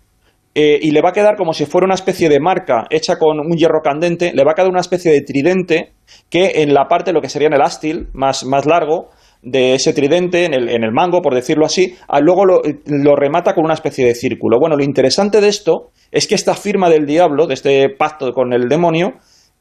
Eh, 0.53 0.80
y 0.82 0.91
le 0.91 1.02
va 1.02 1.10
a 1.10 1.14
quedar 1.14 1.38
como 1.38 1.53
si 1.53 1.65
fuera 1.65 1.86
una 1.86 1.95
especie 1.95 2.28
de 2.28 2.41
marca 2.41 2.86
hecha 2.90 3.18
con 3.18 3.40
un 3.40 3.56
hierro 3.56 3.82
candente, 3.82 4.34
le 4.34 4.44
va 4.44 4.52
a 4.52 4.53
quedar 4.53 4.69
una 4.69 4.82
especie 4.82 5.10
de 5.10 5.22
tridente 5.22 5.94
que 6.30 6.61
en 6.61 6.73
la 6.73 6.88
parte, 6.90 7.14
lo 7.14 7.22
que 7.22 7.30
sería 7.30 7.48
en 7.48 7.53
el 7.53 7.61
ástil, 7.61 8.10
más, 8.14 8.44
más 8.44 8.65
largo, 8.65 9.10
de 9.41 9.73
ese 9.73 9.94
tridente, 9.94 10.45
en 10.45 10.53
el, 10.53 10.69
en 10.69 10.84
el 10.84 10.91
mango, 10.91 11.22
por 11.22 11.34
decirlo 11.34 11.65
así, 11.65 11.95
luego 12.22 12.45
lo, 12.45 13.15
remata 13.15 13.56
con 13.56 13.64
una 13.64 13.73
especie 13.73 14.06
de 14.06 14.14
círculo. 14.14 14.60
Bueno, 14.60 14.76
lo 14.76 14.84
interesante 14.84 15.41
de 15.41 15.48
esto 15.48 15.91
es 16.11 16.28
que 16.28 16.36
esta 16.36 16.53
firma 16.53 16.90
del 16.90 17.06
diablo, 17.06 17.48
de 17.48 17.53
este 17.53 17.90
pacto 17.90 18.32
con 18.34 18.53
el 18.53 18.68
demonio, 18.68 19.14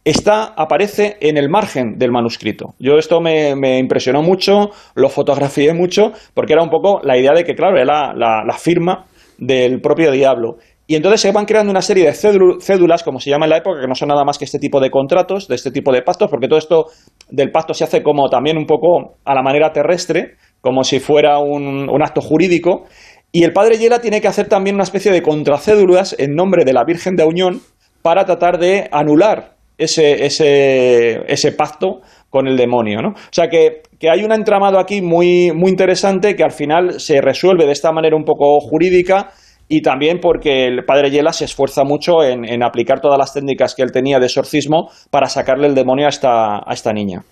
está, 0.05 0.55
aparece 0.57 1.17
en 1.21 1.37
el 1.37 1.49
margen 1.49 1.99
del 1.99 2.11
manuscrito. 2.11 2.75
Yo 2.79 2.99
esto 2.99 3.21
me, 3.21 3.55
me 3.57 3.79
impresionó 3.79 4.23
mucho, 4.23 4.71
lo 4.95 5.09
fotografié 5.09 5.73
mucho, 5.73 6.12
porque 6.35 6.53
era 6.53 6.62
un 6.62 6.71
poco 6.71 7.01
la 7.03 7.17
idea 7.17 7.33
de 7.33 7.45
que, 7.45 7.55
claro, 7.55 7.81
era 7.81 8.12
la, 8.12 8.43
la 8.45 8.59
firma 8.59 9.07
del 9.39 9.81
propio 9.81 10.12
diablo. 10.12 10.57
Y 10.91 10.97
entonces 10.97 11.21
se 11.21 11.31
van 11.31 11.45
creando 11.45 11.71
una 11.71 11.83
serie 11.83 12.05
de 12.05 12.12
cédulas, 12.12 13.05
como 13.05 13.21
se 13.21 13.31
llama 13.31 13.47
en 13.47 13.51
la 13.51 13.59
época, 13.59 13.81
que 13.81 13.87
no 13.87 13.95
son 13.95 14.09
nada 14.09 14.25
más 14.25 14.39
que 14.39 14.45
este 14.45 14.59
tipo 14.59 14.81
de 14.81 14.91
contratos, 14.91 15.47
de 15.47 15.55
este 15.55 15.71
tipo 15.71 15.93
de 15.93 16.03
pactos, 16.03 16.29
porque 16.29 16.49
todo 16.49 16.59
esto 16.59 16.87
del 17.29 17.53
pacto 17.53 17.75
se 17.75 17.85
hace 17.85 18.03
como 18.03 18.29
también 18.29 18.59
un 18.59 18.67
poco 18.67 19.15
a 19.25 19.33
la 19.33 19.41
manera 19.41 19.71
terrestre, 19.71 20.33
como 20.61 20.83
si 20.83 20.99
fuera 20.99 21.39
un, 21.39 21.89
acto 22.03 22.21
jurídico. 22.21 22.87
Y 23.31 23.45
el 23.45 23.53
padre 23.53 23.79
Yela 23.79 24.01
tiene 24.01 24.21
que 24.21 24.27
hacer 24.27 24.49
también 24.49 24.75
una 24.75 24.83
especie 24.83 25.12
de 25.12 25.23
contracédulas 25.23 26.17
en 26.19 26.35
nombre 26.35 26.65
de 26.65 26.73
la 26.73 26.83
Virgen 26.83 27.15
de 27.15 27.23
Unión 27.23 27.61
para 28.03 28.25
tratar 28.25 28.59
de 28.59 28.89
anular 28.91 29.55
ese, 29.79 30.27
ese, 30.27 31.21
ese 31.29 31.53
pacto 31.53 32.01
con 32.31 32.49
el 32.49 32.57
demonio. 32.57 33.01
¿no? 33.01 33.11
O 33.11 33.31
sea 33.31 33.47
que, 33.49 33.83
que, 34.01 34.11
hay 34.11 34.25
un 34.25 34.33
entramado 34.33 34.81
aquí 34.81 35.03
muy, 35.03 35.53
muy 35.53 35.71
interesante 35.71 36.35
que 36.35 36.43
al 36.43 36.51
final 36.51 36.99
se 36.99 37.21
resuelve 37.21 37.67
de 37.67 37.73
esta 37.73 37.93
manera 37.93 38.17
un 38.17 38.25
poco 38.25 38.59
jurídica 38.59 39.31
y 39.73 39.83
también 39.83 40.19
porque 40.21 40.67
el 40.67 40.85
padre 40.85 41.13
Yela 41.13 41.33
se 41.33 41.45
esfuerza 41.45 41.85
mucho 41.85 42.25
en, 42.25 42.63
aplicar 42.65 43.01
todas 43.01 43.17
las 43.17 43.33
técnicas 43.33 43.77
que 43.77 43.83
él 43.83 43.93
tenía 43.93 44.19
de 44.19 44.27
exorcismo 44.27 44.91
para 45.11 45.29
sacarle 45.29 45.69
el 45.69 45.77
demonio 45.77 46.07
a 46.07 46.09
esta, 46.09 46.57
a 46.57 46.73
esta 46.73 46.93
niña. 46.93 47.23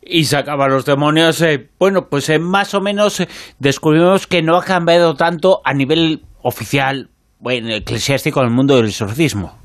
y 0.00 0.22
sacaba 0.24 0.68
los 0.68 0.84
demonios. 0.84 1.42
Eh, 1.42 1.66
bueno, 1.80 2.06
pues 2.08 2.28
eh, 2.30 2.38
más 2.38 2.74
o 2.74 2.80
menos 2.80 3.18
eh, 3.18 3.28
descubrimos 3.58 4.28
que 4.28 4.40
no 4.40 4.56
ha 4.56 4.62
cambiado 4.62 5.14
tanto 5.14 5.60
a 5.64 5.74
nivel 5.74 6.22
oficial, 6.42 7.08
bueno, 7.40 7.74
eclesiástico 7.74 8.40
en 8.40 8.46
el 8.46 8.54
mundo 8.54 8.76
del 8.76 8.86
exorcismo. 8.86 9.58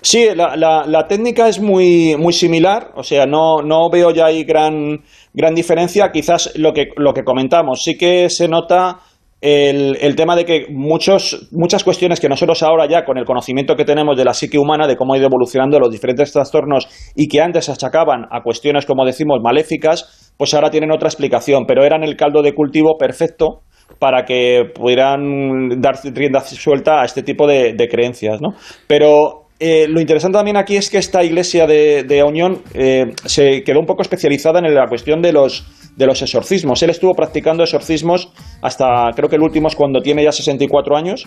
Sí, 0.00 0.26
la, 0.34 0.56
la, 0.56 1.06
técnica 1.06 1.48
es 1.48 1.60
muy, 1.60 2.16
muy 2.16 2.32
similar, 2.32 2.90
o 2.96 3.02
sea, 3.02 3.26
no, 3.26 3.62
no 3.62 3.90
veo 3.90 4.10
ya 4.10 4.26
ahí 4.26 4.42
gran, 4.42 5.02
gran 5.32 5.54
diferencia. 5.54 6.10
Quizás 6.10 6.52
lo 6.56 6.72
que, 6.72 6.88
lo 6.96 7.12
que 7.12 7.22
comentamos, 7.22 7.82
sí 7.84 7.96
que 7.96 8.28
se 8.30 8.48
nota 8.48 9.00
el, 9.46 10.16
tema 10.16 10.34
de 10.36 10.46
que 10.46 10.66
muchos, 10.70 11.48
muchas 11.52 11.84
cuestiones 11.84 12.18
que 12.18 12.30
nosotros 12.30 12.62
ahora 12.62 12.86
ya 12.88 13.04
con 13.04 13.18
el 13.18 13.26
conocimiento 13.26 13.76
que 13.76 13.84
tenemos 13.84 14.16
de 14.16 14.24
la 14.24 14.32
psique 14.32 14.58
humana, 14.58 14.86
de 14.86 14.96
cómo 14.96 15.12
ha 15.12 15.18
ido 15.18 15.26
evolucionando 15.26 15.78
los 15.78 15.90
diferentes 15.90 16.32
trastornos 16.32 16.88
y 17.14 17.28
que 17.28 17.42
antes 17.42 17.68
achacaban 17.68 18.24
a 18.30 18.42
cuestiones, 18.42 18.86
como 18.86 19.04
decimos, 19.04 19.40
maléficas, 19.42 20.32
pues 20.38 20.54
ahora 20.54 20.70
tienen 20.70 20.90
otra 20.90 21.08
explicación, 21.08 21.66
pero 21.66 21.84
eran 21.84 22.02
el 22.02 22.16
caldo 22.16 22.40
de 22.40 22.54
cultivo 22.54 22.96
perfecto 22.98 23.60
para 23.98 24.24
que 24.24 24.62
pudieran 24.74 25.78
dar 25.78 25.96
rienda 26.02 26.40
suelta 26.40 27.02
a 27.02 27.04
este 27.04 27.22
tipo 27.22 27.46
de, 27.46 27.74
de 27.74 27.88
creencias, 27.88 28.40
¿no? 28.40 28.54
Pero 28.86 29.43
eh, 29.66 29.88
lo 29.88 29.98
interesante 29.98 30.36
también 30.36 30.58
aquí 30.58 30.76
es 30.76 30.90
que 30.90 30.98
esta 30.98 31.24
iglesia 31.24 31.66
de, 31.66 32.02
de 32.02 32.58
eh, 32.74 33.14
se 33.24 33.62
quedó 33.62 33.80
un 33.80 33.86
poco 33.86 34.02
especializada 34.02 34.58
en 34.58 34.74
la 34.74 34.86
cuestión 34.88 35.22
de 35.22 35.32
los, 35.32 35.64
de 35.96 36.04
los 36.04 36.20
exorcismos. 36.20 36.82
Él 36.82 36.90
estuvo 36.90 37.14
practicando 37.14 37.62
exorcismos 37.62 38.28
hasta, 38.60 39.10
creo 39.16 39.30
que 39.30 39.36
el 39.36 39.42
último 39.42 39.68
es 39.68 39.74
cuando 39.74 40.02
tiene 40.02 40.22
ya 40.22 40.32
64 40.32 40.94
años. 40.94 41.24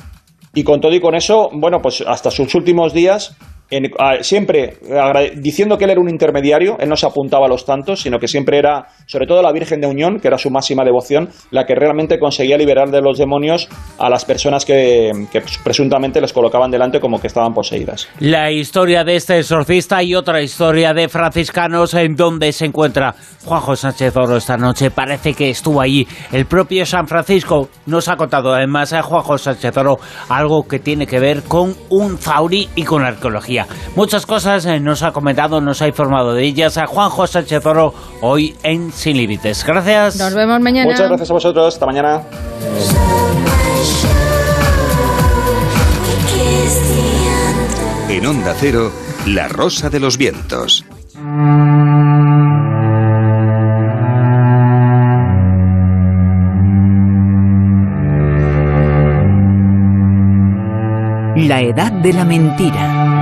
Y 0.54 0.64
con 0.64 0.80
todo 0.80 0.94
y 0.94 1.00
con 1.00 1.16
eso, 1.16 1.50
bueno, 1.52 1.80
pues 1.82 2.04
hasta 2.06 2.30
sus 2.30 2.54
últimos 2.54 2.94
días 2.94 3.36
siempre 4.22 4.78
diciendo 5.36 5.78
que 5.78 5.86
él 5.86 5.92
era 5.92 6.02
un 6.02 6.10
intermediario, 6.10 6.78
él 6.80 6.90
no 6.90 6.96
se 6.96 7.06
apuntaba 7.06 7.46
a 7.48 7.50
los 7.50 7.66
tantos, 7.66 8.02
sino 8.02 8.20
que 8.20 8.28
siempre 8.28 8.58
era, 8.58 8.88
sobre 9.06 9.28
todo 9.28 9.42
la 9.42 9.52
Virgen 9.52 9.82
de 9.82 9.88
Unión, 9.88 10.20
que 10.20 10.28
era 10.28 10.38
su 10.38 10.50
máxima 10.50 10.84
devoción, 10.84 11.30
la 11.52 11.66
que 11.66 11.76
realmente 11.76 12.20
conseguía 12.20 12.58
liberar 12.58 12.90
de 12.90 13.02
los 13.02 13.18
demonios 13.18 13.68
a 13.98 14.10
las 14.10 14.26
personas 14.26 14.66
que, 14.66 15.12
presuntamente 15.64 16.22
les 16.22 16.34
colocaban 16.34 16.72
delante 16.72 17.00
como 17.00 17.20
que 17.20 17.28
estaban 17.28 17.54
poseídas. 17.54 18.08
La 18.20 18.52
historia 18.52 19.04
de 19.04 19.16
este 19.16 19.40
exorcista 19.40 20.02
y 20.04 20.16
otra 20.16 20.42
historia 20.42 20.94
de 20.94 21.10
franciscanos 21.10 21.94
en 21.94 22.16
donde 22.16 22.52
se 22.52 22.66
encuentra 22.66 23.16
Juanjo 23.46 23.76
Sánchez 23.76 24.16
Oro 24.16 24.38
esta 24.38 24.58
noche. 24.58 24.92
Parece 24.92 25.34
que 25.34 25.50
estuvo 25.50 25.82
allí. 25.82 26.08
El 26.32 26.46
propio 26.46 26.86
San 26.86 27.08
Francisco 27.08 27.70
nos 27.86 28.08
ha 28.08 28.16
contado 28.16 28.54
además 28.54 28.94
a 28.94 29.02
Juanjo 29.02 29.38
Sánchez 29.38 29.76
Oro 29.78 29.98
algo 30.30 30.68
que 30.68 30.80
tiene 30.80 31.08
que 31.08 31.20
ver 31.20 31.44
con 31.44 31.76
un 31.90 32.18
zauri 32.18 32.70
y 32.76 32.84
con 32.84 33.04
arqueología. 33.04 33.57
Muchas 33.96 34.26
cosas 34.26 34.66
eh, 34.66 34.80
nos 34.80 35.04
ha 35.04 35.12
comentado, 35.12 35.62
nos 35.62 35.82
ha 35.82 35.88
informado 35.88 36.34
de 36.34 36.44
ellas 36.44 36.78
a 36.78 36.86
Juanjo 36.86 37.26
Sánchez 37.26 37.66
Oro 37.66 37.94
hoy 38.22 38.56
en 38.64 38.92
Sin 38.92 39.18
Límites. 39.18 39.64
Gracias. 39.66 40.18
Nos 40.18 40.34
vemos 40.34 40.60
mañana. 40.60 40.92
Muchas 40.92 41.08
gracias 41.08 41.30
a 41.30 41.34
vosotros. 41.34 41.74
Hasta 41.74 41.86
mañana. 41.86 42.22
En 48.10 48.26
Onda 48.26 48.54
Cero, 48.58 48.92
La 49.26 49.48
Rosa 49.48 49.90
de 49.90 50.00
los 50.00 50.18
Vientos. 50.18 50.86
La 61.36 61.62
edad 61.62 61.92
de 61.92 62.14
la 62.14 62.26
mentira. 62.26 63.17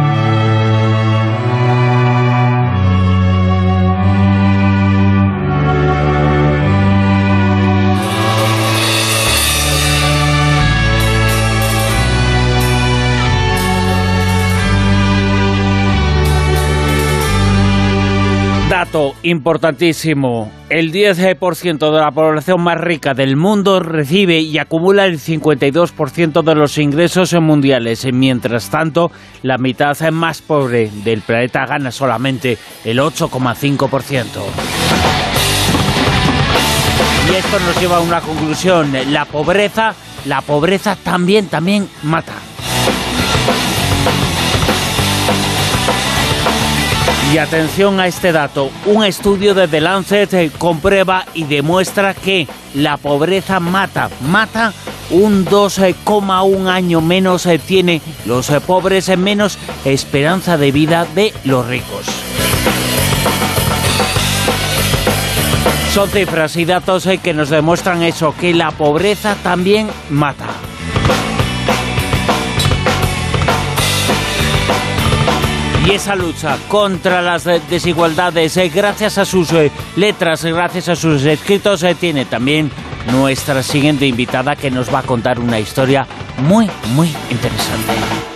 Importantísimo. 19.23 20.49
El 20.69 20.93
10% 20.93 21.91
de 21.91 21.99
la 21.99 22.11
población 22.11 22.61
más 22.63 22.79
rica 22.79 23.13
del 23.13 23.35
mundo 23.35 23.81
recibe 23.81 24.39
y 24.39 24.57
acumula 24.57 25.05
el 25.05 25.19
52% 25.19 26.41
de 26.41 26.55
los 26.55 26.77
ingresos 26.77 27.33
mundiales. 27.41 28.07
Mientras 28.13 28.69
tanto, 28.69 29.11
la 29.43 29.57
mitad 29.57 29.99
más 30.11 30.41
pobre 30.41 30.89
del 31.03 31.21
planeta 31.21 31.65
gana 31.65 31.91
solamente 31.91 32.57
el 32.85 32.99
8,5%. 32.99 34.27
Y 37.29 37.35
esto 37.35 37.59
nos 37.59 37.81
lleva 37.81 37.97
a 37.97 37.99
una 37.99 38.21
conclusión. 38.21 38.93
La 39.11 39.25
pobreza, 39.25 39.93
la 40.25 40.39
pobreza 40.41 40.95
también, 40.95 41.47
también 41.47 41.89
mata. 42.03 42.35
Y 47.33 47.37
atención 47.37 47.99
a 47.99 48.07
este 48.07 48.31
dato, 48.31 48.71
un 48.85 49.03
estudio 49.03 49.53
de 49.53 49.67
The 49.67 49.81
Lancet 49.81 50.33
eh, 50.33 50.51
comprueba 50.57 51.25
y 51.33 51.43
demuestra 51.43 52.13
que 52.13 52.47
la 52.73 52.97
pobreza 52.97 53.59
mata, 53.59 54.09
mata 54.21 54.73
un 55.09 55.45
2,1 55.45 56.67
año 56.67 57.01
menos 57.01 57.45
eh, 57.45 57.59
tiene 57.59 58.01
los 58.25 58.49
eh, 58.49 58.61
pobres 58.61 59.09
en 59.09 59.23
menos 59.23 59.57
esperanza 59.83 60.57
de 60.57 60.71
vida 60.71 61.05
de 61.13 61.33
los 61.43 61.67
ricos. 61.67 62.05
Son 65.93 66.09
cifras 66.09 66.55
y 66.57 66.65
datos 66.65 67.07
que 67.23 67.33
nos 67.33 67.49
demuestran 67.49 68.03
eso, 68.03 68.35
que 68.39 68.53
la 68.53 68.71
pobreza 68.71 69.35
también 69.43 69.89
mata. 70.09 70.47
Y 75.85 75.91
esa 75.91 76.15
lucha 76.15 76.57
contra 76.67 77.21
las 77.21 77.43
desigualdades, 77.69 78.57
eh, 78.57 78.69
gracias 78.69 79.17
a 79.17 79.25
sus 79.25 79.51
eh, 79.53 79.71
letras, 79.95 80.43
gracias 80.43 80.89
a 80.89 80.95
sus 80.95 81.23
escritos, 81.23 81.83
eh, 81.83 81.95
tiene 81.95 82.25
también 82.25 82.71
nuestra 83.11 83.61
siguiente 83.61 84.07
invitada 84.07 84.55
que 84.55 84.71
nos 84.71 84.93
va 84.93 84.99
a 84.99 85.03
contar 85.03 85.39
una 85.39 85.59
historia 85.59 86.07
muy, 86.37 86.69
muy 86.95 87.07
interesante. 87.29 88.34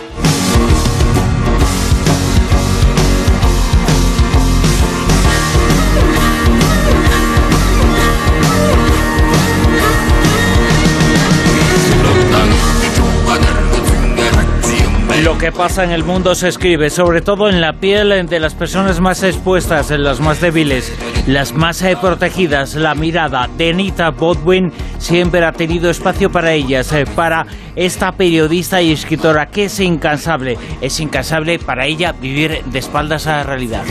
Lo 15.22 15.36
que 15.36 15.52
pasa 15.52 15.84
en 15.84 15.90
el 15.90 16.02
mundo 16.02 16.34
se 16.34 16.48
escribe, 16.48 16.88
sobre 16.88 17.20
todo 17.20 17.50
en 17.50 17.60
la 17.60 17.74
piel 17.74 18.26
de 18.26 18.40
las 18.40 18.54
personas 18.54 19.00
más 19.00 19.22
expuestas, 19.22 19.90
en 19.90 20.02
las 20.02 20.18
más 20.18 20.40
débiles, 20.40 20.92
las 21.26 21.52
más 21.52 21.82
eh, 21.82 21.96
protegidas. 22.00 22.74
La 22.74 22.94
mirada 22.94 23.48
de 23.58 23.70
Anita 23.70 24.10
Bodwin 24.10 24.72
siempre 24.98 25.44
ha 25.44 25.52
tenido 25.52 25.90
espacio 25.90 26.32
para 26.32 26.52
ellas, 26.52 26.90
eh, 26.92 27.04
para 27.14 27.46
esta 27.76 28.12
periodista 28.12 28.80
y 28.80 28.92
escritora 28.92 29.50
que 29.50 29.64
es 29.64 29.78
incansable. 29.80 30.56
Es 30.80 30.98
incansable 31.00 31.58
para 31.58 31.84
ella 31.84 32.12
vivir 32.12 32.62
de 32.64 32.78
espaldas 32.78 33.26
a 33.26 33.38
la 33.38 33.42
realidad. 33.42 33.84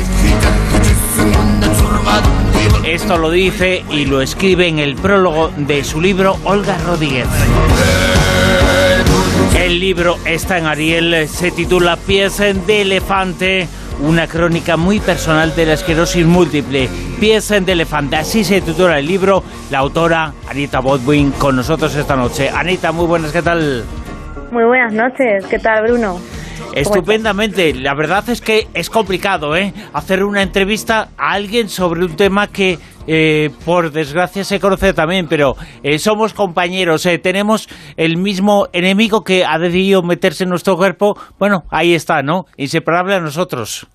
Esto 2.84 3.18
lo 3.20 3.30
dice 3.30 3.84
y 3.92 4.06
lo 4.06 4.22
escribe 4.22 4.68
en 4.68 4.80
el 4.80 4.96
prólogo 4.96 5.52
de 5.58 5.84
su 5.84 6.02
libro 6.02 6.38
Olga 6.44 6.78
Rodríguez. 6.88 7.28
El 9.70 9.80
libro 9.80 10.18
está 10.26 10.58
en 10.58 10.66
Ariel, 10.66 11.28
se 11.28 11.52
titula 11.52 11.96
Pies 11.96 12.40
de 12.40 12.82
elefante, 12.82 13.68
una 14.00 14.26
crónica 14.26 14.78
muy 14.78 15.00
personal 15.00 15.56
de 15.56 15.68
la 15.68 15.74
esclerosis 15.74 16.26
múltiple. 16.26 16.90
Pies 17.20 17.50
de 17.50 17.72
elefante, 17.72 18.16
así 18.16 18.44
se 18.44 18.62
titula 18.62 18.98
el 18.98 19.06
libro. 19.06 19.44
La 19.70 19.78
autora 19.78 20.34
Anita 20.50 20.80
Bodwin 20.80 21.30
con 21.34 21.56
nosotros 21.56 21.96
esta 21.96 22.16
noche. 22.16 22.50
Anita, 22.50 22.92
muy 22.92 23.06
buenas, 23.06 23.32
¿qué 23.32 23.44
tal? 23.44 23.84
Muy 24.52 24.64
buenas 24.64 24.92
noches, 24.92 25.46
¿qué 25.46 25.60
tal 25.60 25.84
Bruno? 25.84 26.20
Estupendamente. 26.74 27.72
La 27.76 27.94
verdad 27.94 28.28
es 28.28 28.42
que 28.42 28.68
es 28.74 28.90
complicado, 28.90 29.56
¿eh? 29.56 29.72
Hacer 29.94 30.24
una 30.24 30.42
entrevista 30.42 31.10
a 31.16 31.34
alguien 31.34 31.70
sobre 31.70 32.04
un 32.04 32.16
tema 32.16 32.48
que, 32.48 32.80
eh, 33.12 33.50
por 33.66 33.92
desgracia, 33.92 34.44
se 34.44 34.60
conoce 34.60 34.94
también, 34.94 35.26
pero 35.28 35.54
eh, 35.82 35.98
somos 35.98 36.36
compañeros, 36.36 37.08
eh, 37.08 37.18
tenemos 37.18 37.68
el 37.98 38.18
mismo 38.18 38.68
enemigo 38.72 39.24
que 39.24 39.44
ha 39.46 39.58
decidido 39.58 40.04
meterse 40.04 40.44
en 40.44 40.52
nuestro 40.52 40.76
cuerpo. 40.76 41.16
Bueno, 41.40 41.64
ahí 41.72 41.96
está, 41.96 42.22
¿no? 42.22 42.44
Inseparable 42.56 43.16
a 43.16 43.20
nosotros. 43.20 43.88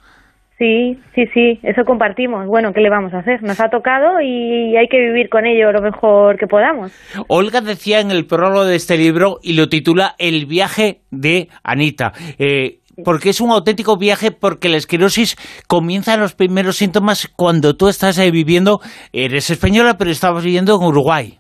Sí, 0.59 0.99
sí, 1.15 1.27
sí, 1.35 1.61
eso 1.63 1.83
compartimos. 1.85 2.47
Bueno, 2.47 2.73
¿qué 2.73 2.81
le 2.81 2.89
vamos 2.89 3.13
a 3.13 3.19
hacer? 3.19 3.43
Nos 3.43 3.61
ha 3.61 3.69
tocado 3.69 4.21
y 4.21 4.77
hay 4.77 4.87
que 4.89 4.99
vivir 4.99 5.29
con 5.29 5.45
ello 5.47 5.73
lo 5.73 5.81
mejor 5.81 6.39
que 6.39 6.47
podamos. 6.47 6.93
Olga 7.29 7.61
decía 7.61 8.01
en 8.01 8.13
el 8.13 8.27
prólogo 8.27 8.65
de 8.65 8.77
este 8.77 8.97
libro 8.97 9.39
y 9.43 9.55
lo 9.55 9.69
titula 9.69 10.15
El 10.19 10.47
viaje 10.47 11.01
de 11.11 11.49
Anita. 11.65 12.13
Eh, 12.39 12.79
porque 13.05 13.31
es 13.31 13.41
un 13.41 13.51
auténtico 13.51 13.97
viaje, 13.97 14.31
porque 14.31 14.69
la 14.69 14.77
esclerosis 14.77 15.37
comienza 15.69 16.17
los 16.17 16.35
primeros 16.35 16.77
síntomas 16.77 17.33
cuando 17.37 17.75
tú 17.75 17.89
estás 17.89 18.19
ahí 18.19 18.31
viviendo, 18.31 18.79
eres 19.13 19.51
española, 19.51 19.95
pero 19.99 20.11
estabas 20.11 20.45
viviendo 20.45 20.77
en 20.77 20.87
Uruguay. 20.87 21.39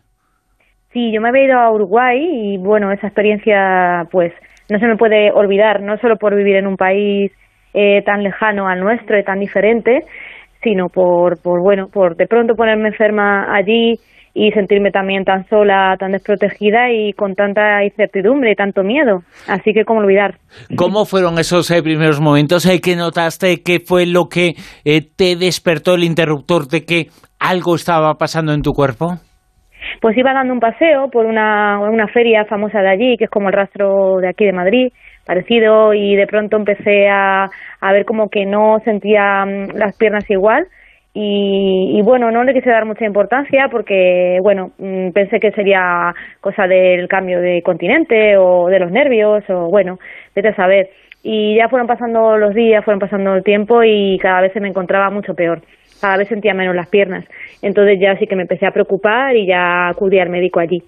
Sí, 0.93 1.13
yo 1.13 1.21
me 1.21 1.29
había 1.29 1.45
ido 1.45 1.59
a 1.59 1.73
Uruguay 1.73 2.19
y 2.21 2.59
bueno, 2.59 2.93
esa 2.93 3.09
experiencia 3.09 4.05
pues 4.11 4.33
no 4.71 4.79
se 4.79 4.87
me 4.87 4.97
puede 4.97 5.31
olvidar, 5.33 5.83
no 5.83 5.99
solo 5.99 6.17
por 6.17 6.37
vivir 6.37 6.57
en 6.57 6.67
un 6.67 6.77
país 6.77 7.33
eh, 7.75 8.03
tan 8.03 8.23
lejano 8.23 8.69
al 8.69 8.81
nuestro 8.81 9.19
y 9.19 9.25
tan 9.25 9.41
diferente, 9.41 10.05
sino 10.63 10.89
por, 10.89 11.43
por, 11.43 11.61
bueno, 11.61 11.89
por 11.93 12.17
de 12.17 12.27
pronto 12.27 12.55
ponerme 12.55 12.89
enferma 12.89 13.55
allí 13.55 13.99
y 14.35 14.51
sentirme 14.51 14.91
también 14.91 15.25
tan 15.25 15.47
sola, 15.49 15.97
tan 15.99 16.11
desprotegida 16.11 16.91
y 16.91 17.13
con 17.13 17.37
tanta 17.37 17.85
incertidumbre 17.85 18.51
y 18.51 18.57
tanto 18.57 18.83
miedo. 18.83 19.21
Así 19.49 19.73
que, 19.73 19.85
¿cómo 19.85 20.01
olvidar? 20.01 20.35
¿Cómo 20.77 21.05
fueron 21.05 21.39
esos 21.39 21.71
eh, 21.71 21.83
primeros 21.83 22.21
momentos? 22.21 22.67
Eh, 22.67 22.81
¿Qué 22.83 22.97
notaste? 22.97 23.63
¿Qué 23.65 23.79
fue 23.79 24.07
lo 24.07 24.25
que 24.29 24.55
eh, 24.85 25.03
te 25.17 25.37
despertó 25.37 25.95
el 25.95 26.03
interruptor 26.03 26.67
de 26.67 26.85
que 26.85 27.07
algo 27.39 27.77
estaba 27.77 28.15
pasando 28.15 28.53
en 28.53 28.63
tu 28.63 28.73
cuerpo? 28.73 29.15
Pues 30.01 30.17
iba 30.19 30.33
dando 30.33 30.53
un 30.53 30.61
paseo 30.61 31.09
por 31.13 31.27
una, 31.27 31.79
una 31.79 32.09
feria 32.09 32.45
famosa 32.47 32.81
de 32.81 32.91
allí, 32.91 33.17
que 33.17 33.25
es 33.25 33.31
como 33.31 33.49
el 33.49 33.55
rastro 33.55 34.17
de 34.21 34.29
aquí 34.29 34.45
de 34.45 34.53
Madrid, 34.53 34.89
parecido, 35.25 35.95
y 35.95 36.17
de 36.17 36.27
pronto 36.27 36.57
empecé 36.57 37.09
a, 37.09 37.45
a 37.81 37.93
ver 37.93 38.05
como 38.05 38.29
que 38.29 38.47
no 38.47 38.79
sentía 38.85 39.45
mm, 39.45 39.77
las 39.77 39.97
piernas 39.97 40.29
igual 40.29 40.67
y, 41.17 42.03
bueno, 42.03 42.33
no 42.33 42.43
le 42.43 42.53
quise 42.53 42.71
dar 42.71 42.87
mucha 42.87 43.05
importancia 43.05 43.69
porque, 43.71 44.41
bueno, 44.43 44.73
mm, 44.79 45.11
pensé 45.11 45.39
que 45.39 45.53
sería 45.53 46.13
cosa 46.41 46.67
del 46.67 47.07
cambio 47.07 47.41
de 47.41 47.63
continente 47.63 48.37
o 48.37 48.67
de 48.67 48.81
los 48.81 48.91
nervios 48.91 49.45
o, 49.49 49.71
bueno, 49.71 50.01
vete 50.35 50.49
a 50.49 50.57
saber. 50.57 50.91
Y 51.23 51.57
ya 51.57 51.69
fueron 51.69 51.87
pasando 51.87 52.37
los 52.37 52.53
días, 52.53 52.85
fueron 52.85 52.99
pasando 52.99 53.35
el 53.35 53.45
tiempo 53.45 53.85
y 53.85 54.19
cada 54.21 54.41
vez 54.41 54.53
se 54.53 54.61
me 54.61 54.69
encontraba 54.69 55.09
mucho 55.11 55.35
peor. 55.35 55.63
Cada 56.01 56.17
vez 56.19 56.29
sentía 56.29 56.55
menos 56.55 56.75
las 56.75 56.89
piernas. 56.89 57.25
Entonces 57.63 57.99
ya 58.01 58.17
sí 58.19 58.27
que 58.27 58.37
me 58.37 58.43
empecé 58.43 58.67
a 58.67 58.71
preocupar 58.71 59.37
y 59.37 59.47
ya 59.47 59.89
acudí 59.89 60.19
al 60.19 60.29
médico 60.29 60.61
allí. 60.61 60.83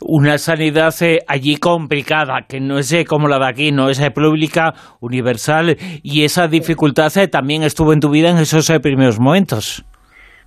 Una 0.00 0.38
sanidad 0.38 0.92
eh, 1.02 1.18
allí 1.26 1.56
complicada, 1.56 2.46
que 2.48 2.60
no 2.60 2.78
es 2.78 2.92
eh, 2.92 3.04
como 3.04 3.28
la 3.28 3.38
de 3.38 3.46
aquí, 3.46 3.72
no 3.72 3.88
es 3.90 4.00
eh, 4.00 4.10
pública, 4.10 4.72
universal, 5.00 5.76
y 6.02 6.24
esa 6.24 6.48
dificultad 6.48 7.10
también 7.30 7.62
estuvo 7.62 7.92
en 7.92 8.00
tu 8.00 8.10
vida 8.10 8.30
en 8.30 8.38
esos 8.38 8.70
primeros 8.80 9.18
momentos. 9.18 9.84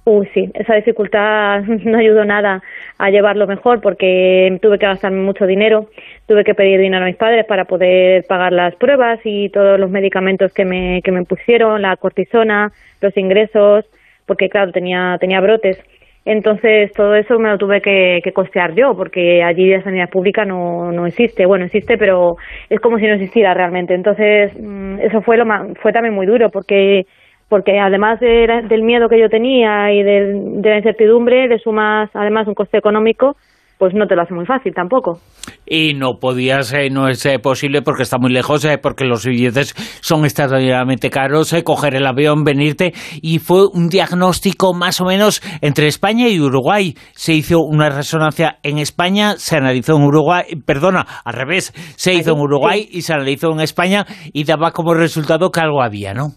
Uy, 0.07 0.29
sí, 0.35 0.51
esa 0.53 0.75
dificultad 0.75 1.61
no 1.65 1.97
ayudó 1.97 2.25
nada 2.25 2.61
a 2.99 3.09
llevarlo 3.09 3.47
mejor 3.47 3.81
porque 3.81 4.55
tuve 4.61 4.77
que 4.77 4.85
gastarme 4.85 5.23
mucho 5.23 5.47
dinero, 5.47 5.87
tuve 6.27 6.43
que 6.43 6.53
pedir 6.53 6.79
dinero 6.79 7.03
a 7.03 7.07
mis 7.07 7.17
padres 7.17 7.43
para 7.47 7.65
poder 7.65 8.23
pagar 8.27 8.53
las 8.53 8.75
pruebas 8.75 9.19
y 9.23 9.49
todos 9.49 9.79
los 9.79 9.89
medicamentos 9.89 10.53
que 10.53 10.63
me, 10.63 11.01
que 11.03 11.11
me 11.11 11.23
pusieron, 11.23 11.81
la 11.81 11.97
cortisona, 11.97 12.71
los 13.01 13.17
ingresos, 13.17 13.85
porque 14.25 14.49
claro, 14.49 14.71
tenía, 14.71 15.17
tenía 15.19 15.41
brotes. 15.41 15.77
Entonces 16.25 16.91
todo 16.93 17.13
eso 17.13 17.37
me 17.37 17.49
lo 17.49 17.57
tuve 17.59 17.81
que, 17.81 18.31
costear 18.33 18.73
yo, 18.73 18.95
porque 18.97 19.43
allí 19.43 19.69
la 19.69 19.83
sanidad 19.83 20.09
pública 20.09 20.43
no, 20.43 20.91
no 20.91 21.05
existe. 21.05 21.45
Bueno, 21.45 21.65
existe, 21.65 21.97
pero 21.97 22.37
es 22.69 22.79
como 22.79 22.97
si 22.97 23.05
no 23.05 23.13
existiera 23.13 23.53
realmente. 23.53 23.93
Entonces 23.93 24.51
mm, 24.59 24.99
eso 25.01 25.21
fue, 25.21 25.37
lo 25.37 25.45
fue 25.81 25.93
también 25.93 26.15
muy 26.15 26.25
duro, 26.25 26.49
porque 26.49 27.05
porque 27.47 27.77
además 27.79 28.19
del 28.19 28.81
miedo 28.81 29.07
que 29.07 29.19
yo 29.19 29.29
tenía 29.29 29.93
y 29.93 30.01
de, 30.01 30.33
de 30.33 30.69
la 30.69 30.77
incertidumbre, 30.77 31.47
le 31.47 31.59
sumas 31.59 32.09
además 32.15 32.47
un 32.47 32.55
coste 32.55 32.77
económico, 32.77 33.37
pues 33.77 33.93
no 33.93 34.07
te 34.07 34.15
lo 34.15 34.21
hace 34.21 34.33
muy 34.33 34.45
fácil 34.45 34.73
tampoco. 34.73 35.19
Y 35.65 35.93
no 35.93 36.19
podías, 36.19 36.73
eh, 36.73 36.89
no 36.89 37.07
es 37.07 37.25
eh, 37.25 37.39
posible 37.39 37.81
porque 37.81 38.03
está 38.03 38.17
muy 38.17 38.31
lejos, 38.31 38.63
eh, 38.65 38.77
porque 38.81 39.05
los 39.05 39.25
billetes 39.25 39.73
son 40.01 40.23
extraordinariamente 40.23 41.09
caros, 41.09 41.55
coger 41.63 41.95
el 41.95 42.05
avión, 42.05 42.43
venirte, 42.43 42.93
y 43.21 43.39
fue 43.39 43.67
un 43.67 43.89
diagnóstico 43.89 44.73
más 44.73 45.01
o 45.01 45.05
menos 45.05 45.41
entre 45.61 45.87
España 45.87 46.29
y 46.29 46.39
Uruguay. 46.39 46.93
Se 47.13 47.33
hizo 47.33 47.59
una 47.59 47.89
resonancia 47.89 48.57
en 48.63 48.77
España, 48.77 49.33
se 49.37 49.57
analizó 49.57 49.97
en 49.97 50.03
Uruguay, 50.03 50.43
perdona, 50.65 51.05
al 51.25 51.33
revés, 51.33 51.73
se 51.97 52.13
hizo 52.13 52.33
en 52.33 52.39
Uruguay 52.39 52.87
y 52.89 53.01
se 53.01 53.13
analizó 53.13 53.51
en 53.51 53.59
España 53.59 54.05
y 54.33 54.45
daba 54.45 54.71
como 54.71 54.93
resultado 54.93 55.51
que 55.51 55.59
algo 55.59 55.81
había, 55.81 56.13
¿no? 56.13 56.29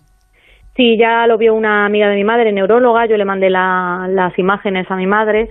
Sí, 0.76 0.96
ya 0.96 1.26
lo 1.26 1.38
vio 1.38 1.54
una 1.54 1.86
amiga 1.86 2.08
de 2.08 2.14
mi 2.14 2.22
madre, 2.22 2.52
neuróloga, 2.52 3.06
yo 3.06 3.16
le 3.16 3.24
mandé 3.24 3.50
las 3.50 4.38
imágenes 4.38 4.88
a 4.88 4.94
mi 4.94 5.08
madre 5.08 5.48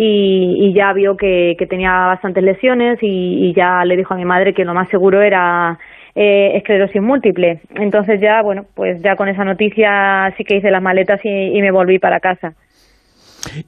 y, 0.00 0.72
ya 0.74 0.92
vio 0.92 1.16
que, 1.16 1.56
tenía 1.68 1.90
bastantes 2.06 2.44
lesiones 2.44 2.98
y, 3.02 3.52
ya 3.52 3.84
le 3.84 3.96
dijo 3.96 4.14
a 4.14 4.16
mi 4.16 4.24
madre 4.24 4.54
que 4.54 4.64
lo 4.64 4.72
más 4.72 4.88
seguro 4.88 5.22
era 5.22 5.76
eh, 6.14 6.56
esclerosis 6.56 7.02
múltiple. 7.02 7.60
Entonces 7.74 8.20
ya, 8.20 8.40
bueno, 8.42 8.62
pues 8.76 9.02
ya 9.02 9.16
con 9.16 9.28
esa 9.28 9.44
noticia 9.44 10.32
sí 10.36 10.44
que 10.44 10.58
hice 10.58 10.70
las 10.70 10.82
maletas 10.82 11.20
y, 11.24 11.60
me 11.60 11.72
volví 11.72 11.98
para 11.98 12.20
casa. 12.20 12.52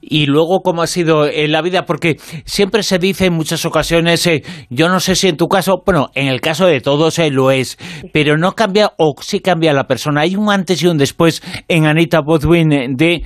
Y 0.01 0.25
luego, 0.25 0.61
¿cómo 0.63 0.81
ha 0.81 0.87
sido 0.87 1.27
en 1.27 1.51
la 1.51 1.61
vida? 1.61 1.83
Porque 1.85 2.15
siempre 2.45 2.83
se 2.83 2.97
dice 2.97 3.25
en 3.25 3.33
muchas 3.33 3.65
ocasiones, 3.65 4.25
eh, 4.27 4.41
yo 4.69 4.87
no 4.87 5.01
sé 5.01 5.15
si 5.15 5.27
en 5.27 5.37
tu 5.37 5.47
caso, 5.47 5.81
bueno, 5.85 6.11
en 6.15 6.27
el 6.27 6.39
caso 6.39 6.65
de 6.65 6.79
todos 6.79 7.19
eh, 7.19 7.29
lo 7.29 7.51
es, 7.51 7.77
pero 8.13 8.37
no 8.37 8.53
cambia 8.53 8.91
o 8.97 9.15
sí 9.19 9.41
cambia 9.41 9.73
la 9.73 9.85
persona. 9.85 10.21
Hay 10.21 10.37
un 10.37 10.49
antes 10.49 10.81
y 10.81 10.87
un 10.87 10.97
después 10.97 11.41
en 11.67 11.87
Anita 11.87 12.21
Bodwin 12.21 12.95
de 12.95 13.23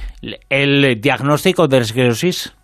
el 0.49 1.01
diagnóstico 1.01 1.67
de 1.67 1.79
esclerosis. 1.79 2.54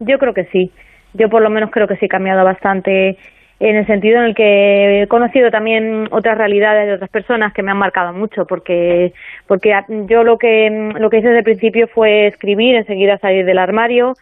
Yo 0.00 0.18
creo 0.18 0.34
que 0.34 0.44
sí. 0.46 0.72
Yo 1.14 1.28
por 1.28 1.42
lo 1.42 1.50
menos 1.50 1.70
creo 1.70 1.86
que 1.86 1.96
sí 1.96 2.06
he 2.06 2.08
cambiado 2.08 2.44
bastante 2.44 3.16
en 3.60 3.76
el 3.76 3.86
sentido 3.86 4.18
en 4.18 4.24
el 4.24 4.34
que 4.34 5.02
he 5.02 5.06
conocido 5.06 5.50
también 5.50 6.08
otras 6.10 6.38
realidades 6.38 6.86
de 6.86 6.94
otras 6.94 7.10
personas 7.10 7.52
que 7.52 7.62
me 7.62 7.70
han 7.70 7.76
marcado 7.76 8.14
mucho 8.14 8.46
porque 8.46 9.12
porque 9.46 9.78
yo 10.08 10.24
lo 10.24 10.38
que 10.38 10.92
lo 10.98 11.10
que 11.10 11.18
hice 11.18 11.28
desde 11.28 11.40
el 11.40 11.44
principio 11.44 11.86
fue 11.86 12.26
escribir 12.26 12.74
enseguida 12.74 13.18
salir 13.18 13.44
del 13.44 13.58
armario 13.58 14.14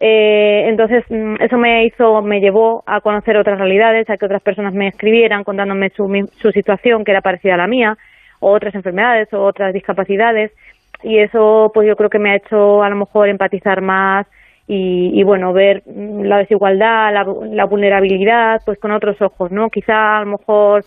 eh, 0.00 0.64
entonces 0.68 1.04
mm, 1.10 1.34
eso 1.38 1.58
me 1.58 1.84
hizo 1.84 2.22
me 2.22 2.40
llevó 2.40 2.82
a 2.86 3.02
conocer 3.02 3.36
otras 3.36 3.58
realidades 3.58 4.08
a 4.08 4.16
que 4.16 4.24
otras 4.24 4.40
personas 4.40 4.72
me 4.72 4.88
escribieran 4.88 5.44
contándome 5.44 5.90
su, 5.90 6.08
su 6.38 6.50
situación 6.52 7.04
que 7.04 7.10
era 7.10 7.20
parecida 7.20 7.54
a 7.54 7.58
la 7.58 7.66
mía 7.66 7.98
o 8.40 8.52
otras 8.52 8.74
enfermedades 8.74 9.30
o 9.34 9.42
otras 9.42 9.74
discapacidades 9.74 10.50
y 11.02 11.18
eso 11.18 11.70
pues 11.74 11.86
yo 11.86 11.94
creo 11.94 12.08
que 12.08 12.18
me 12.18 12.30
ha 12.30 12.36
hecho 12.36 12.82
a 12.82 12.88
lo 12.88 12.96
mejor 12.96 13.28
empatizar 13.28 13.82
más 13.82 14.26
y, 14.70 15.22
bueno, 15.22 15.54
ver 15.54 15.82
la 15.86 16.38
desigualdad, 16.38 17.10
la, 17.12 17.64
vulnerabilidad, 17.64 18.60
pues 18.66 18.78
con 18.78 18.90
otros 18.90 19.20
ojos, 19.22 19.50
¿no? 19.50 19.70
Quizá 19.70 20.18
a 20.18 20.24
lo 20.24 20.32
mejor 20.38 20.84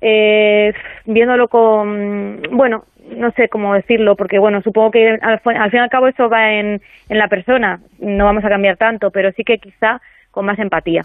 eh, 0.00 0.72
viéndolo 1.04 1.48
con, 1.48 2.40
bueno, 2.50 2.84
no 3.14 3.30
sé 3.32 3.50
cómo 3.50 3.74
decirlo, 3.74 4.16
porque 4.16 4.38
bueno, 4.38 4.62
supongo 4.62 4.92
que 4.92 5.18
al, 5.20 5.40
al 5.44 5.70
fin 5.70 5.78
y 5.80 5.82
al 5.82 5.90
cabo 5.90 6.08
eso 6.08 6.30
va 6.30 6.54
en, 6.54 6.80
en 7.10 7.18
la 7.18 7.28
persona, 7.28 7.80
no 7.98 8.24
vamos 8.24 8.42
a 8.42 8.48
cambiar 8.48 8.78
tanto, 8.78 9.10
pero 9.10 9.32
sí 9.32 9.44
que 9.44 9.58
quizá 9.58 10.00
con 10.30 10.46
más 10.46 10.58
empatía. 10.58 11.02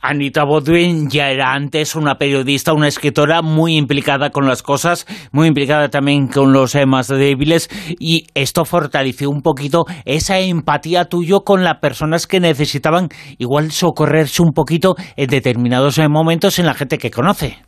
Anita 0.00 0.44
Bodwin 0.44 1.08
ya 1.10 1.30
era 1.30 1.52
antes 1.52 1.96
una 1.96 2.16
periodista, 2.16 2.72
una 2.72 2.88
escritora 2.88 3.42
muy 3.42 3.76
implicada 3.76 4.30
con 4.30 4.46
las 4.46 4.62
cosas, 4.62 5.06
muy 5.32 5.48
implicada 5.48 5.88
también 5.88 6.28
con 6.28 6.52
los 6.52 6.76
más 6.86 7.08
débiles 7.08 7.68
y 7.98 8.26
esto 8.34 8.64
fortaleció 8.64 9.30
un 9.30 9.42
poquito 9.42 9.84
esa 10.04 10.38
empatía 10.38 11.06
tuyo 11.06 11.40
con 11.40 11.64
las 11.64 11.78
personas 11.78 12.26
que 12.26 12.40
necesitaban 12.40 13.08
igual 13.38 13.72
socorrerse 13.72 14.42
un 14.42 14.52
poquito 14.52 14.94
en 15.16 15.28
determinados 15.28 15.98
eh, 15.98 16.08
momentos 16.08 16.58
en 16.58 16.66
la 16.66 16.74
gente 16.74 16.98
que 16.98 17.10
conoce. 17.10 17.67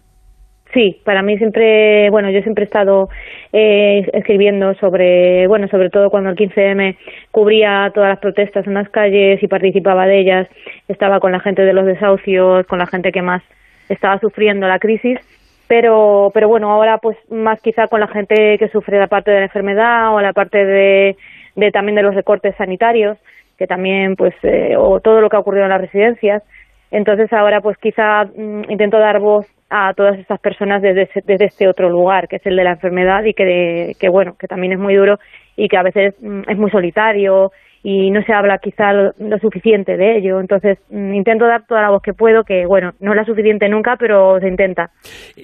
Sí, 0.73 1.01
para 1.05 1.23
mí 1.23 1.37
siempre, 1.37 2.11
bueno, 2.11 2.31
yo 2.31 2.43
siempre 2.43 2.65
he 2.65 2.67
estado 2.67 3.09
eh, 3.53 4.09
escribiendo 4.13 4.75
sobre, 4.75 5.49
bueno, 5.49 5.67
sobre 5.67 5.91
todo 5.91 6.11
cuando 6.11 6.31
el 6.31 6.37
15M 6.37 6.97
cubría 7.33 7.91
todas 7.93 8.11
las 8.11 8.21
protestas 8.21 8.67
en 8.69 8.75
las 8.75 8.89
calles 8.89 9.43
y 9.43 9.49
participaba 9.49 10.07
de 10.07 10.21
ellas, 10.21 10.49
estaba 10.87 11.19
con 11.19 11.33
la 11.33 11.41
gente 11.41 11.63
de 11.63 11.73
los 11.73 11.87
desahucios, 11.87 12.67
con 12.69 12.79
la 12.79 12.87
gente 12.87 13.11
que 13.11 13.21
más 13.21 13.43
estaba 13.89 14.21
sufriendo 14.21 14.69
la 14.69 14.79
crisis, 14.79 15.19
pero, 15.67 16.31
pero 16.33 16.49
bueno, 16.49 16.71
ahora 16.71 16.99
pues 16.99 17.17
más 17.31 17.61
quizá 17.61 17.89
con 17.89 17.99
la 17.99 18.09
gente 18.09 18.57
que 18.59 18.69
sufre 18.69 18.99
la 18.99 19.09
parte 19.09 19.33
de 19.33 19.39
la 19.39 19.47
enfermedad 19.47 20.15
o 20.15 20.21
la 20.21 20.33
parte 20.33 20.65
de, 20.65 21.17
de 21.57 21.71
también 21.73 21.97
de 21.97 22.03
los 22.03 22.15
recortes 22.15 22.55
sanitarios, 22.57 23.19
que 23.59 23.67
también 23.67 24.15
pues, 24.15 24.35
eh, 24.45 24.77
o 24.79 25.01
todo 25.01 25.21
lo 25.21 25.29
que 25.29 25.37
ha 25.37 25.41
ocurrido 25.41 25.65
en 25.65 25.71
las 25.71 25.81
residencias, 25.81 26.45
entonces 26.93 27.33
ahora 27.33 27.61
pues 27.61 27.77
quizá 27.79 28.25
mm, 28.25 28.71
intento 28.71 28.99
dar 29.01 29.19
voz 29.19 29.47
a 29.71 29.95
todas 29.95 30.19
estas 30.19 30.41
personas 30.41 30.83
desde, 30.83 31.09
desde 31.25 31.45
este 31.45 31.69
otro 31.69 31.89
lugar, 31.89 32.29
que 32.29 32.37
es 32.37 32.47
el 32.47 32.57
de 32.57 32.65
la 32.65 32.73
enfermedad 32.73 33.25
y 33.25 33.35
que, 33.35 33.93
que, 33.99 34.09
bueno, 34.09 34.35
que 34.39 34.49
también 34.49 34.73
es 34.73 34.79
muy 34.79 34.95
duro 34.95 35.19
y 35.57 35.69
que 35.69 35.77
a 35.77 35.83
veces 35.83 36.15
mm, 36.21 36.43
es 36.49 36.59
muy 36.59 36.71
solitario 36.71 37.53
y 37.83 38.11
no 38.11 38.23
se 38.23 38.33
habla 38.33 38.59
quizá 38.59 38.93
lo, 38.93 39.13
suficiente 39.41 39.97
de 39.97 40.19
ello. 40.19 40.41
Entonces, 40.41 40.79
mm, 40.91 41.15
intento 41.15 41.47
dar 41.47 41.67
toda 41.67 41.83
la 41.83 41.91
voz 41.91 42.03
que 42.03 42.13
puedo, 42.13 42.45
que 42.45 42.67
bueno, 42.67 42.93
no 43.01 43.13
es 43.13 43.17
la 43.17 43.25
suficiente 43.25 43.69
nunca, 43.69 43.97
pero 43.99 44.39
se 44.41 44.49
intenta. 44.49 44.91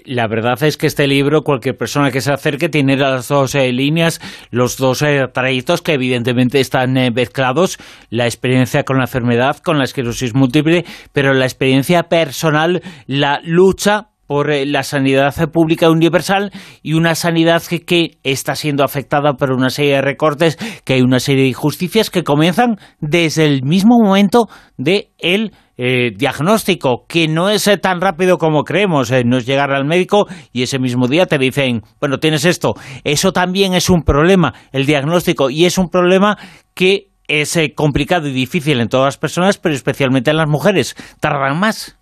La 0.05 0.27
verdad 0.27 0.63
es 0.63 0.77
que 0.77 0.87
este 0.87 1.07
libro, 1.07 1.43
cualquier 1.43 1.77
persona 1.77 2.11
que 2.11 2.21
se 2.21 2.33
acerque, 2.33 2.69
tiene 2.69 2.97
las 2.97 3.29
dos 3.29 3.55
eh, 3.55 3.73
líneas, 3.73 4.21
los 4.51 4.77
dos 4.77 5.03
eh, 5.03 5.27
trayectos 5.33 5.83
que 5.83 5.95
evidentemente 5.95 6.61
están 6.61 6.97
eh, 6.97 7.11
mezclados, 7.11 7.79
la 8.11 8.27
experiencia 8.27 8.83
con 8.85 8.99
la 8.99 9.05
enfermedad, 9.05 9.57
con 9.65 9.79
la 9.79 9.85
esclerosis 9.85 10.35
múltiple, 10.35 10.85
pero 11.15 11.33
la 11.33 11.45
experiencia 11.45 12.05
personal, 12.05 12.83
la 13.07 13.41
lucha 13.45 14.09
por 14.27 14.51
eh, 14.51 14.67
la 14.67 14.83
sanidad 14.83 15.35
pública 15.51 15.91
universal 15.91 16.53
y 16.83 16.95
una 16.95 17.15
sanidad 17.15 17.63
que, 17.63 18.19
está 18.23 18.55
siendo 18.57 18.85
afectada 18.85 19.35
por 19.35 19.53
una 19.53 19.71
serie 19.71 19.95
de 19.95 20.03
recortes, 20.03 20.59
que 20.85 20.95
hay 20.95 21.03
una 21.03 21.21
serie 21.21 21.45
de 21.45 21.49
injusticias 21.51 22.11
que 22.11 22.25
comienzan 22.25 22.77
desde 23.01 23.47
el 23.47 23.63
mismo 23.63 23.99
momento 24.03 24.49
de 24.77 25.11
el 25.19 25.53
eh, 25.79 26.11
diagnóstico, 26.17 27.05
que 27.09 27.29
no 27.29 27.51
es 27.51 27.67
eh, 27.67 27.77
tan 27.77 28.01
rápido 28.01 28.39
como 28.39 28.65
creemos, 28.65 29.13
no 29.25 29.37
es 29.37 29.47
llegar 29.47 29.73
al 29.73 29.85
médico 29.85 30.27
y 30.53 30.63
ese 30.63 30.79
mismo 30.79 31.07
día 31.07 31.27
te 31.27 31.39
dicen, 31.39 31.83
bueno, 32.01 32.19
tienes 32.19 32.45
esto. 32.45 32.75
Eso 33.05 33.33
también 33.33 33.75
es 33.75 33.91
un 33.91 34.03
problema, 34.03 34.55
el 34.73 34.87
diagnóstico, 34.87 35.51
y 35.51 35.65
es 35.65 35.79
un 35.79 35.89
problema 35.89 36.39
que 36.75 37.09
es 37.29 37.59
complicado 37.75 38.29
y 38.29 38.33
difícil 38.33 38.81
en 38.81 38.89
todas 38.89 39.07
las 39.07 39.19
personas, 39.19 39.59
pero 39.59 39.75
especialmente 39.75 40.31
en 40.31 40.37
las 40.37 40.49
mujeres. 40.49 40.95
Tardan 41.21 41.59
más. 41.59 41.97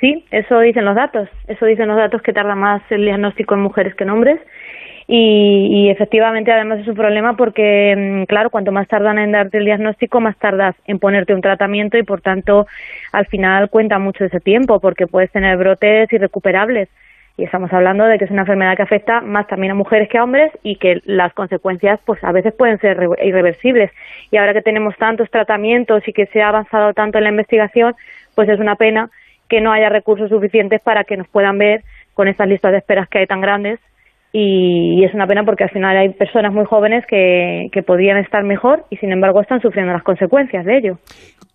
Sí, 0.00 0.24
eso 0.30 0.58
dicen 0.60 0.86
los 0.86 0.96
datos. 0.96 1.28
Eso 1.46 1.66
dicen 1.66 1.88
los 1.88 1.96
datos 1.96 2.22
que 2.22 2.32
tarda 2.32 2.54
más 2.54 2.82
el 2.90 3.04
diagnóstico 3.04 3.54
en 3.54 3.60
mujeres 3.60 3.94
que 3.94 4.04
en 4.04 4.10
hombres. 4.10 4.40
Y, 5.12 5.88
efectivamente, 5.90 6.52
además 6.52 6.78
es 6.78 6.86
un 6.86 6.94
problema 6.94 7.36
porque, 7.36 7.96
mm, 7.96 8.24
claro, 8.26 8.48
cuanto 8.48 8.70
más 8.70 8.86
tardan 8.86 9.18
en 9.18 9.32
darte 9.32 9.58
el 9.58 9.64
diagnóstico, 9.64 10.20
más 10.20 10.36
tardas 10.38 10.76
en 10.86 11.00
ponerte 11.00 11.34
un 11.34 11.40
tratamiento 11.40 11.98
y, 11.98 12.04
por 12.04 12.20
tanto, 12.20 12.68
al 13.12 13.26
final 13.26 13.70
cuenta 13.70 13.98
mucho 13.98 14.24
ese 14.24 14.38
tiempo 14.38 14.78
porque 14.78 15.08
puedes 15.08 15.32
tener 15.32 15.56
brotes 15.56 16.12
irrecuperables. 16.12 16.88
Y 17.36 17.42
estamos 17.42 17.72
hablando 17.72 18.04
de 18.04 18.18
que 18.18 18.26
es 18.26 18.30
una 18.30 18.42
enfermedad 18.42 18.76
que 18.76 18.82
afecta 18.82 19.20
más 19.20 19.48
también 19.48 19.72
a 19.72 19.74
mujeres 19.74 20.08
que 20.08 20.18
a 20.18 20.22
hombres 20.22 20.52
y 20.62 20.76
que 20.76 21.00
las 21.04 21.32
consecuencias, 21.32 21.98
pues 22.06 22.22
a 22.22 22.30
veces 22.30 22.54
pueden 22.54 22.78
ser 22.78 23.08
irreversibles. 23.20 23.90
Y 24.30 24.36
ahora 24.36 24.52
que 24.52 24.62
tenemos 24.62 24.96
tantos 24.96 25.28
tratamientos 25.30 26.06
y 26.06 26.12
que 26.12 26.26
se 26.26 26.40
ha 26.40 26.50
avanzado 26.50 26.92
tanto 26.94 27.18
en 27.18 27.24
la 27.24 27.30
investigación, 27.30 27.96
pues 28.36 28.48
es 28.48 28.60
una 28.60 28.76
pena 28.76 29.10
que 29.50 29.60
no 29.60 29.72
haya 29.72 29.90
recursos 29.90 30.30
suficientes 30.30 30.80
para 30.80 31.04
que 31.04 31.18
nos 31.18 31.28
puedan 31.28 31.58
ver 31.58 31.82
con 32.14 32.28
estas 32.28 32.48
listas 32.48 32.72
de 32.72 32.78
esperas 32.78 33.08
que 33.08 33.18
hay 33.18 33.26
tan 33.26 33.42
grandes. 33.42 33.78
Y, 34.32 35.04
es 35.04 35.12
una 35.12 35.26
pena 35.26 35.42
porque 35.44 35.64
al 35.64 35.70
final 35.70 35.96
hay 35.96 36.10
personas 36.10 36.52
muy 36.52 36.64
jóvenes 36.64 37.04
que, 37.06 37.68
que 37.72 37.82
podrían 37.82 38.16
estar 38.18 38.44
mejor 38.44 38.84
y 38.88 38.96
sin 38.98 39.10
embargo 39.10 39.40
están 39.40 39.60
sufriendo 39.60 39.92
las 39.92 40.04
consecuencias 40.04 40.64
de 40.64 40.78
ello 40.78 40.98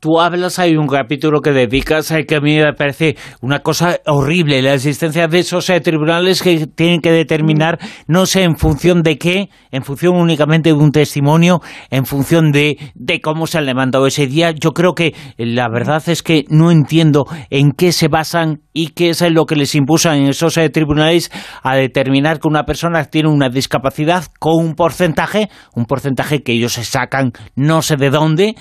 tú 0.05 0.19
hablas, 0.19 0.59
hay 0.59 0.77
un 0.77 0.85
capítulo 0.85 1.41
que 1.41 1.49
dedicas 1.49 2.11
a 2.11 2.21
que 2.21 2.35
a 2.35 2.39
mí 2.39 2.57
me 2.57 2.73
parece 2.73 3.17
una 3.41 3.61
cosa 3.61 4.01
horrible, 4.05 4.61
la 4.61 4.75
existencia 4.75 5.27
de 5.27 5.39
esos 5.39 5.67
eh, 5.71 5.81
tribunales 5.81 6.43
que 6.43 6.67
tienen 6.67 7.01
que 7.01 7.11
determinar, 7.11 7.79
no 8.05 8.27
sé 8.27 8.43
en 8.43 8.55
función 8.55 9.01
de 9.01 9.17
qué, 9.17 9.49
en 9.71 9.81
función 9.81 10.15
únicamente 10.15 10.69
de 10.69 10.75
un 10.75 10.91
testimonio, 10.91 11.59
en 11.89 12.05
función 12.05 12.51
de, 12.51 12.77
de 12.93 13.19
cómo 13.19 13.47
se 13.47 13.57
han 13.57 13.65
levantado 13.65 14.05
ese 14.05 14.27
día. 14.27 14.51
Yo 14.51 14.73
creo 14.73 14.93
que 14.93 15.15
la 15.37 15.69
verdad 15.69 16.03
es 16.05 16.21
que 16.21 16.45
no 16.49 16.69
entiendo 16.69 17.25
en 17.49 17.71
qué 17.71 17.91
se 17.91 18.07
basan 18.07 18.61
y 18.73 18.89
qué 18.89 19.09
es 19.09 19.21
lo 19.31 19.47
que 19.47 19.55
les 19.55 19.73
impulsa 19.73 20.15
en 20.15 20.27
esos 20.27 20.55
eh, 20.57 20.69
tribunales 20.69 21.31
a 21.63 21.75
determinar 21.77 22.39
que 22.39 22.47
una 22.47 22.65
persona 22.65 23.05
tiene 23.05 23.29
una 23.29 23.49
discapacidad 23.49 24.25
con 24.37 24.63
un 24.63 24.75
porcentaje, 24.75 25.49
un 25.73 25.85
porcentaje 25.85 26.43
que 26.43 26.51
ellos 26.51 26.73
se 26.73 26.83
sacan 26.83 27.31
no 27.55 27.81
sé 27.81 27.95
de 27.95 28.11
dónde, 28.11 28.55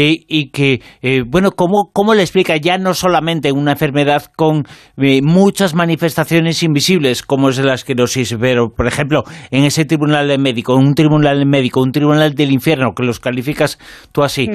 eh, 0.00 0.24
y 0.28 0.50
que, 0.50 0.80
eh, 1.02 1.24
bueno, 1.26 1.50
¿cómo, 1.50 1.90
¿cómo 1.92 2.14
le 2.14 2.22
explica 2.22 2.56
ya 2.56 2.78
no 2.78 2.94
solamente 2.94 3.50
una 3.50 3.72
enfermedad 3.72 4.26
con 4.36 4.62
eh, 4.96 5.22
muchas 5.24 5.74
manifestaciones 5.74 6.62
invisibles, 6.62 7.24
como 7.24 7.48
es 7.48 7.58
la 7.58 7.74
esclerosis, 7.74 8.36
pero, 8.40 8.68
por 8.68 8.86
ejemplo, 8.86 9.24
en 9.50 9.64
ese 9.64 9.86
tribunal 9.86 10.28
de 10.28 10.38
médico, 10.38 10.76
un 10.76 10.94
tribunal 10.94 11.40
de 11.40 11.46
médico, 11.46 11.82
un 11.82 11.90
tribunal 11.90 12.36
del 12.36 12.52
infierno, 12.52 12.94
que 12.94 13.02
los 13.02 13.18
calificas 13.18 13.80
tú 14.12 14.22
así, 14.22 14.48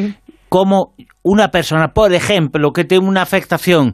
como 0.48 0.96
una 1.24 1.50
persona, 1.50 1.90
por 1.90 2.14
ejemplo, 2.14 2.72
que 2.72 2.86
tiene 2.86 3.06
una 3.06 3.24
afectación 3.24 3.92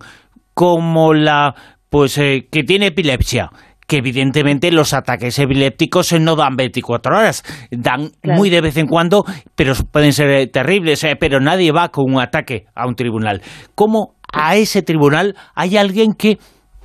como 0.53 1.15
la 1.15 1.55
pues 1.89 2.13
que 2.13 2.63
tiene 2.63 2.87
epilepsia 2.87 3.49
que 3.89 3.97
evidentemente 3.97 4.71
los 4.71 4.93
ataques 4.93 5.37
epilépticos 5.39 6.13
no 6.13 6.35
dan 6.35 6.55
24 6.55 7.17
horas, 7.17 7.43
dan 7.71 8.11
muy 8.23 8.51
de 8.51 8.61
vez 8.61 8.77
en 8.77 8.85
cuando, 8.85 9.25
pero 9.55 9.73
pueden 9.91 10.13
ser 10.13 10.29
eh, 10.29 10.47
terribles, 10.47 11.03
eh, 11.03 11.15
pero 11.19 11.39
nadie 11.39 11.71
va 11.71 11.89
con 11.89 12.13
un 12.13 12.21
ataque 12.21 12.67
a 12.75 12.87
un 12.87 12.93
tribunal. 12.93 13.41
¿Cómo 13.73 14.13
a 14.31 14.55
ese 14.55 14.83
tribunal 14.83 15.35
hay 15.55 15.75
alguien 15.75 16.13
que, 16.13 16.37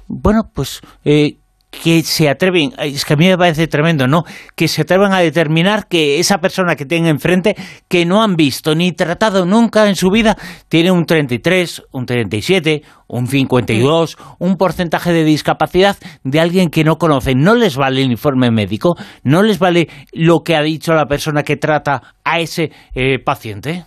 bueno, 0.09 0.51
pues... 0.53 0.81
Eh, 1.05 1.37
que 1.83 2.03
se 2.03 2.29
atreven, 2.29 2.73
es 2.79 3.05
que 3.05 3.15
a 3.15 3.17
mí 3.17 3.29
me 3.29 3.39
parece 3.39 3.67
tremendo, 3.67 4.07
¿no? 4.07 4.25
Que 4.55 4.69
se 4.69 4.83
atrevan 4.83 5.13
a 5.13 5.21
determinar 5.21 5.87
que 5.89 6.19
esa 6.19 6.39
persona 6.39 6.77
que 6.77 6.87
tienen 6.87 7.09
enfrente, 7.09 7.57
que 7.89 8.05
no 8.05 8.23
han 8.23 8.37
visto 8.37 8.75
ni 8.75 8.93
tratado 8.93 9.47
nunca 9.47 9.89
en 9.89 9.97
su 9.97 10.11
vida, 10.11 10.37
tiene 10.69 10.91
un 10.91 11.07
33, 11.07 11.83
un 11.93 12.07
37, 12.07 12.83
un 13.09 13.27
52, 13.27 14.17
un 14.39 14.57
porcentaje 14.57 15.13
de 15.13 15.25
discapacidad 15.25 15.97
de 16.23 16.41
alguien 16.41 16.71
que 16.71 16.85
no 16.85 16.99
conocen. 16.99 17.43
No 17.43 17.55
les 17.55 17.77
vale 17.77 18.03
el 18.03 18.11
informe 18.11 18.51
médico, 18.51 18.97
no 19.23 19.43
les 19.43 19.59
vale 19.59 19.89
lo 20.13 20.43
que 20.43 20.57
ha 20.57 20.63
dicho 20.63 20.95
la 20.95 21.07
persona 21.07 21.43
que 21.43 21.57
trata 21.57 22.15
a 22.25 22.41
ese 22.41 22.71
eh, 22.95 23.19
paciente. 23.19 23.85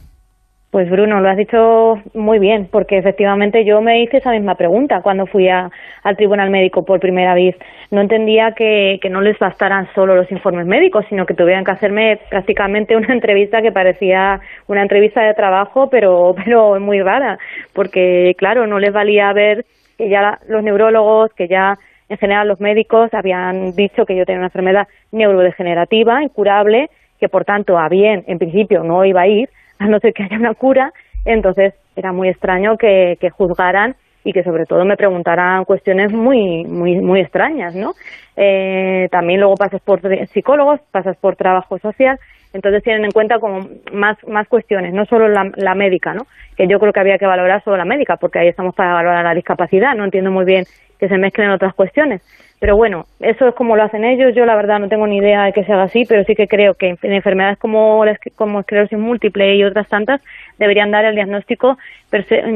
Pues 0.77 0.91
Bruno, 0.91 1.19
lo 1.21 1.27
has 1.27 1.37
dicho 1.37 1.99
muy 2.13 2.37
bien, 2.37 2.67
porque 2.71 2.99
efectivamente 2.99 3.65
yo 3.65 3.81
me 3.81 4.03
hice 4.03 4.17
esa 4.17 4.29
misma 4.29 4.53
pregunta 4.53 5.01
cuando 5.01 5.25
fui 5.25 5.49
al 5.49 5.71
tribunal 6.17 6.51
médico 6.51 6.85
por 6.85 6.99
primera 6.99 7.33
vez. 7.33 7.55
No 7.89 7.99
entendía 7.99 8.51
que, 8.51 8.99
no 9.09 9.19
les 9.21 9.39
bastaran 9.39 9.87
solo 9.95 10.15
los 10.15 10.31
informes 10.31 10.67
médicos, 10.67 11.03
sino 11.09 11.25
que 11.25 11.33
tuvieran 11.33 11.65
que 11.65 11.71
hacerme 11.71 12.19
prácticamente 12.29 12.95
una 12.95 13.11
entrevista 13.11 13.63
que 13.63 13.71
parecía 13.71 14.39
una 14.67 14.83
entrevista 14.83 15.23
de 15.23 15.33
trabajo, 15.33 15.89
pero, 15.89 16.35
pero 16.45 16.79
muy 16.79 17.01
rara, 17.01 17.39
porque 17.73 18.35
claro, 18.37 18.67
no 18.67 18.77
les 18.77 18.93
valía 18.93 19.33
ver 19.33 19.65
que 19.97 20.09
ya 20.09 20.37
los 20.47 20.61
neurólogos, 20.61 21.33
que 21.33 21.47
ya 21.47 21.79
en 22.07 22.17
general 22.19 22.49
los 22.49 22.59
médicos 22.59 23.11
habían 23.15 23.71
dicho 23.71 24.05
que 24.05 24.15
yo 24.15 24.25
tenía 24.25 24.41
una 24.41 24.49
enfermedad 24.49 24.87
neurodegenerativa, 25.11 26.21
incurable, 26.21 26.91
que 27.19 27.29
por 27.29 27.45
tanto 27.45 27.79
a 27.79 27.89
bien, 27.89 28.25
en 28.27 28.37
principio, 28.37 28.83
no 28.83 29.03
iba 29.05 29.21
a 29.21 29.27
ir, 29.27 29.49
a 29.79 29.87
no 29.87 29.99
ser 29.99 30.13
que 30.13 30.23
haya 30.23 30.37
una 30.37 30.53
cura, 30.53 30.91
entonces 31.25 31.73
era 31.95 32.11
muy 32.11 32.29
extraño 32.29 32.77
que, 32.77 33.17
que 33.19 33.29
juzgaran 33.29 33.95
y 34.23 34.33
que 34.33 34.43
sobre 34.43 34.65
todo 34.65 34.83
me 34.83 34.97
preguntaran 34.97 35.63
cuestiones 35.63 36.11
muy 36.11 36.65
muy 36.65 36.99
muy 36.99 37.21
extrañas, 37.21 37.73
¿no? 37.75 37.93
Eh, 38.35 39.07
también 39.09 39.39
luego 39.39 39.55
pasas 39.55 39.81
por 39.81 40.01
psicólogos, 40.29 40.81
pasas 40.91 41.15
por 41.17 41.37
trabajo 41.37 41.79
social, 41.79 42.19
entonces 42.53 42.83
tienen 42.83 43.05
en 43.05 43.11
cuenta 43.11 43.39
como 43.39 43.65
más 43.93 44.17
más 44.27 44.47
cuestiones, 44.49 44.93
no 44.93 45.05
solo 45.05 45.29
la, 45.29 45.49
la 45.55 45.75
médica, 45.75 46.13
¿no? 46.13 46.27
Que 46.57 46.67
yo 46.67 46.77
creo 46.77 46.91
que 46.91 46.99
había 46.99 47.17
que 47.17 47.25
valorar 47.25 47.63
solo 47.63 47.77
la 47.77 47.85
médica, 47.85 48.17
porque 48.17 48.39
ahí 48.39 48.49
estamos 48.49 48.75
para 48.75 48.93
valorar 48.93 49.23
la 49.23 49.33
discapacidad, 49.33 49.95
no 49.95 50.03
entiendo 50.03 50.29
muy 50.29 50.43
bien 50.43 50.65
que 50.99 51.07
se 51.07 51.17
mezclen 51.17 51.51
otras 51.51 51.73
cuestiones. 51.73 52.21
Pero 52.59 52.75
bueno, 52.75 53.05
eso 53.19 53.47
es 53.47 53.55
como 53.55 53.75
lo 53.75 53.83
hacen 53.83 54.03
ellos. 54.03 54.33
Yo 54.35 54.45
la 54.45 54.55
verdad 54.55 54.79
no 54.79 54.89
tengo 54.89 55.05
ni 55.05 55.17
idea 55.17 55.43
de 55.45 55.53
que 55.53 55.63
se 55.63 55.71
haga 55.71 55.83
así, 55.83 56.05
pero 56.09 56.23
sí 56.23 56.33
que 56.33 56.47
creo 56.47 56.73
que 56.73 56.95
en 57.01 57.13
enfermedades 57.13 57.59
como, 57.59 58.03
como 58.35 58.61
esclerosis 58.61 58.97
múltiple 58.97 59.55
y 59.55 59.63
otras 59.63 59.87
tantas 59.87 60.21
deberían 60.57 60.89
dar 60.89 61.05
el 61.05 61.15
diagnóstico 61.15 61.77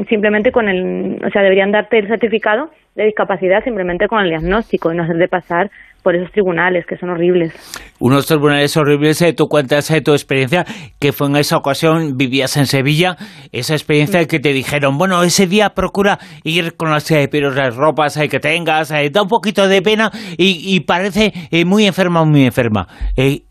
simplemente 0.10 0.52
con 0.52 0.70
el, 0.70 1.22
o 1.24 1.30
sea, 1.30 1.44
deberían 1.44 1.72
darte 1.72 2.00
el 2.00 2.08
certificado 2.08 2.72
de 2.96 3.06
discapacidad 3.06 3.64
simplemente 3.64 4.08
con 4.08 4.20
el 4.20 4.30
diagnóstico 4.30 4.92
y 4.92 4.98
no 4.98 5.04
hacer 5.04 5.18
de 5.18 5.28
pasar 5.28 5.70
por 6.04 6.16
esos 6.16 6.32
tribunales 6.32 6.86
que 6.88 6.98
son 6.98 7.10
horribles. 7.10 7.54
Unos 8.00 8.26
tribunales 8.26 8.76
horribles, 8.76 9.22
eh, 9.22 9.34
tú 9.34 9.48
cuentas 9.48 9.88
de 9.90 9.98
eh, 9.98 10.02
tu 10.02 10.14
experiencia, 10.14 10.66
que 11.00 11.12
fue 11.12 11.28
en 11.28 11.36
esa 11.36 11.58
ocasión, 11.58 12.18
vivías 12.18 12.58
en 12.58 12.66
Sevilla, 12.66 13.18
esa 13.52 13.74
experiencia 13.74 14.26
que 14.26 14.40
te 14.40 14.52
dijeron, 14.54 14.98
bueno, 14.98 15.22
ese 15.24 15.48
día 15.48 15.70
procura 15.70 16.18
ir 16.44 16.76
con 16.76 16.90
las, 16.90 17.10
eh, 17.12 17.30
las 17.32 17.76
ropas 17.76 18.20
que 18.30 18.40
tengas, 18.40 18.90
da 18.90 19.22
un 19.22 19.28
poquito 19.28 19.68
de 19.68 19.82
pena 19.82 20.12
y, 20.38 20.80
parece 20.82 21.32
muy 21.66 21.86
enferma, 21.86 22.26
muy 22.26 22.46
enferma. 22.46 22.88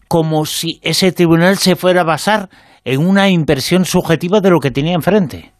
como 0.09 0.45
si 0.45 0.81
ese 0.83 1.13
tribunal 1.13 1.57
se 1.57 1.77
fuera 1.77 2.01
a 2.01 2.05
basar 2.05 2.49
en 2.85 3.07
una 3.07 3.29
impresión 3.29 3.85
subjetiva 3.85 4.41
de 4.41 4.51
lo 4.51 4.59
que 4.59 4.73
tenía 4.73 4.95
enfrente. 4.95 5.53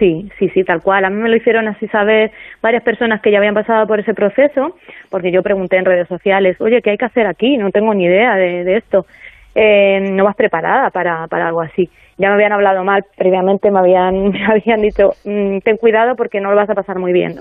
Sí, 0.00 0.30
sí, 0.38 0.48
sí, 0.48 0.64
tal 0.64 0.80
cual. 0.80 1.04
A 1.04 1.10
mí 1.10 1.16
me 1.16 1.28
lo 1.28 1.36
hicieron 1.36 1.68
así 1.68 1.86
saber 1.88 2.32
varias 2.62 2.82
personas 2.82 3.20
que 3.20 3.30
ya 3.30 3.36
habían 3.36 3.52
pasado 3.52 3.86
por 3.86 4.00
ese 4.00 4.14
proceso, 4.14 4.74
porque 5.10 5.30
yo 5.30 5.42
pregunté 5.42 5.76
en 5.76 5.84
redes 5.84 6.08
sociales, 6.08 6.58
oye, 6.58 6.80
¿qué 6.80 6.92
hay 6.92 6.96
que 6.96 7.04
hacer 7.04 7.26
aquí? 7.26 7.58
No 7.58 7.70
tengo 7.70 7.92
ni 7.92 8.04
idea 8.04 8.34
de, 8.34 8.76
esto. 8.78 9.04
Eh, 9.54 10.00
no 10.12 10.24
vas 10.24 10.36
preparada 10.36 10.88
para, 10.88 11.26
para 11.26 11.48
algo 11.48 11.60
así. 11.60 11.90
Ya 12.16 12.28
me 12.28 12.34
habían 12.36 12.52
hablado 12.52 12.82
mal 12.82 13.04
previamente, 13.14 13.70
me 13.70 13.78
habían, 13.78 14.30
me 14.30 14.46
habían 14.46 14.80
dicho, 14.80 15.12
mm, 15.24 15.58
ten 15.58 15.76
cuidado 15.76 16.16
porque 16.16 16.40
no 16.40 16.48
lo 16.48 16.56
vas 16.56 16.70
a 16.70 16.74
pasar 16.74 16.98
muy 16.98 17.12
bien. 17.12 17.36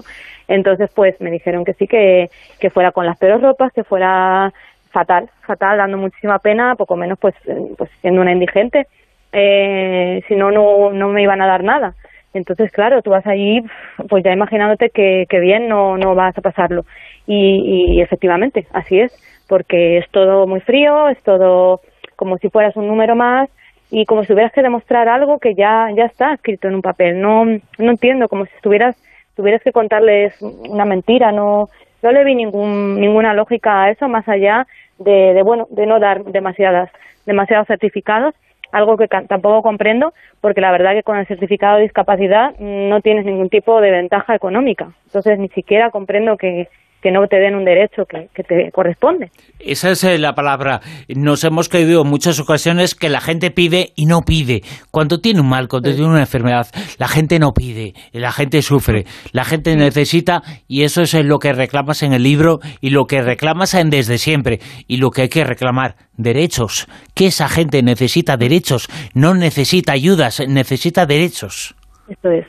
Entonces, 0.49 0.91
pues 0.93 1.15
me 1.21 1.31
dijeron 1.31 1.63
que 1.63 1.75
sí, 1.75 1.87
que, 1.87 2.29
que 2.59 2.69
fuera 2.69 2.91
con 2.91 3.05
las 3.05 3.17
peores 3.17 3.41
ropas, 3.41 3.71
que 3.71 3.85
fuera 3.85 4.51
fatal, 4.91 5.29
fatal, 5.47 5.77
dando 5.77 5.97
muchísima 5.97 6.39
pena, 6.39 6.75
poco 6.75 6.97
menos 6.97 7.17
pues, 7.19 7.35
eh, 7.45 7.55
pues 7.77 7.89
siendo 8.01 8.19
una 8.19 8.33
indigente. 8.33 8.87
Eh, 9.31 10.21
si 10.27 10.35
no, 10.35 10.51
no, 10.51 10.91
no 10.91 11.07
me 11.07 11.21
iban 11.23 11.41
a 11.41 11.47
dar 11.47 11.63
nada. 11.63 11.95
Entonces, 12.33 12.71
claro, 12.71 13.01
tú 13.01 13.09
vas 13.09 13.25
allí, 13.25 13.61
pues 14.07 14.23
ya 14.23 14.31
imaginándote 14.31 14.89
que, 14.89 15.25
bien 15.39 15.67
no, 15.67 15.97
no 15.97 16.15
vas 16.15 16.37
a 16.37 16.41
pasarlo. 16.41 16.85
Y, 17.25 17.95
y 17.95 18.01
efectivamente, 18.01 18.67
así 18.71 18.99
es, 18.99 19.13
porque 19.47 19.97
es 19.97 20.09
todo 20.11 20.47
muy 20.47 20.59
frío, 20.61 21.09
es 21.09 21.21
todo 21.23 21.81
como 22.15 22.37
si 22.37 22.49
fueras 22.49 22.75
un 22.75 22.87
número 22.87 23.15
más 23.15 23.49
y 23.91 24.05
como 24.05 24.21
si 24.21 24.27
tuvieras 24.27 24.51
que 24.51 24.61
demostrar 24.61 25.07
algo 25.07 25.39
que 25.39 25.55
ya, 25.55 25.87
ya 25.95 26.05
está 26.05 26.33
escrito 26.33 26.67
en 26.67 26.75
un 26.75 26.81
papel. 26.81 27.19
No, 27.19 27.45
no 27.45 27.91
entiendo, 27.91 28.27
como 28.27 28.45
si 28.45 28.55
estuvieras 28.55 28.95
tuvieras 29.39 29.63
que 29.63 29.71
contarles 29.71 30.35
una 30.41 30.83
mentira, 30.83 31.31
no, 31.31 31.69
no 32.01 32.11
le 32.11 32.25
vi 32.25 32.35
ningún, 32.35 32.99
ninguna 32.99 33.33
lógica 33.33 33.83
a 33.83 33.89
eso 33.89 34.09
más 34.09 34.27
allá 34.27 34.67
de, 34.97 35.33
de 35.33 35.43
bueno, 35.43 35.65
de 35.69 35.85
no 35.85 35.97
dar 35.97 36.25
demasiadas, 36.25 36.89
demasiados 37.25 37.67
certificados 37.67 38.35
algo 38.71 38.97
que 38.97 39.07
tampoco 39.07 39.61
comprendo 39.61 40.13
porque 40.41 40.61
la 40.61 40.71
verdad 40.71 40.93
que 40.93 41.03
con 41.03 41.17
el 41.17 41.27
certificado 41.27 41.77
de 41.77 41.83
discapacidad 41.83 42.57
no 42.59 43.01
tienes 43.01 43.25
ningún 43.25 43.49
tipo 43.49 43.81
de 43.81 43.91
ventaja 43.91 44.35
económica. 44.35 44.91
Entonces 45.05 45.39
ni 45.39 45.49
siquiera 45.49 45.89
comprendo 45.91 46.37
que, 46.37 46.67
que 47.01 47.11
no 47.11 47.25
te 47.27 47.37
den 47.37 47.55
un 47.55 47.65
derecho 47.65 48.05
que, 48.05 48.43
te 48.43 48.71
corresponde. 48.71 49.31
Esa 49.59 49.91
es 49.91 50.03
eh, 50.03 50.17
la 50.17 50.33
palabra. 50.33 50.81
Nos 51.07 51.43
hemos 51.43 51.69
creído 51.69 52.01
en 52.01 52.09
muchas 52.09 52.39
ocasiones 52.39 52.95
que 52.95 53.09
la 53.09 53.21
gente 53.21 53.51
pide 53.51 53.89
y 53.95 54.05
no 54.05 54.21
pide. 54.21 54.61
Cuando 54.91 55.19
tiene 55.19 55.41
un 55.41 55.49
mal, 55.49 55.67
cuando 55.67 55.91
tiene 55.91 56.07
una 56.07 56.21
enfermedad, 56.21 56.67
la 56.97 57.07
gente 57.07 57.39
no 57.39 57.51
pide, 57.53 57.93
la 58.11 58.31
gente 58.31 58.61
sufre, 58.61 59.05
la 59.31 59.45
gente 59.45 59.75
necesita 59.75 60.41
y 60.67 60.83
eso 60.83 61.01
es 61.01 61.13
lo 61.13 61.39
que 61.39 61.53
reclamas 61.53 62.03
en 62.03 62.13
el 62.13 62.23
libro 62.23 62.59
y 62.81 62.89
lo 62.89 63.05
que 63.05 63.21
reclamas 63.21 63.73
en 63.75 63.89
desde 63.89 64.17
siempre 64.17 64.59
y 64.87 64.97
lo 64.97 65.11
que 65.11 65.23
hay 65.23 65.29
que 65.29 65.43
reclamar, 65.43 65.95
derechos. 66.17 66.87
Que 67.15 67.27
esa 67.27 67.47
gente 67.47 67.81
necesita 67.81 68.37
derechos, 68.37 68.87
no 69.13 69.33
necesita 69.33 69.93
ayudas, 69.93 70.41
necesita 70.47 71.05
derechos. 71.05 71.75
Eso 72.09 72.31
es. 72.31 72.45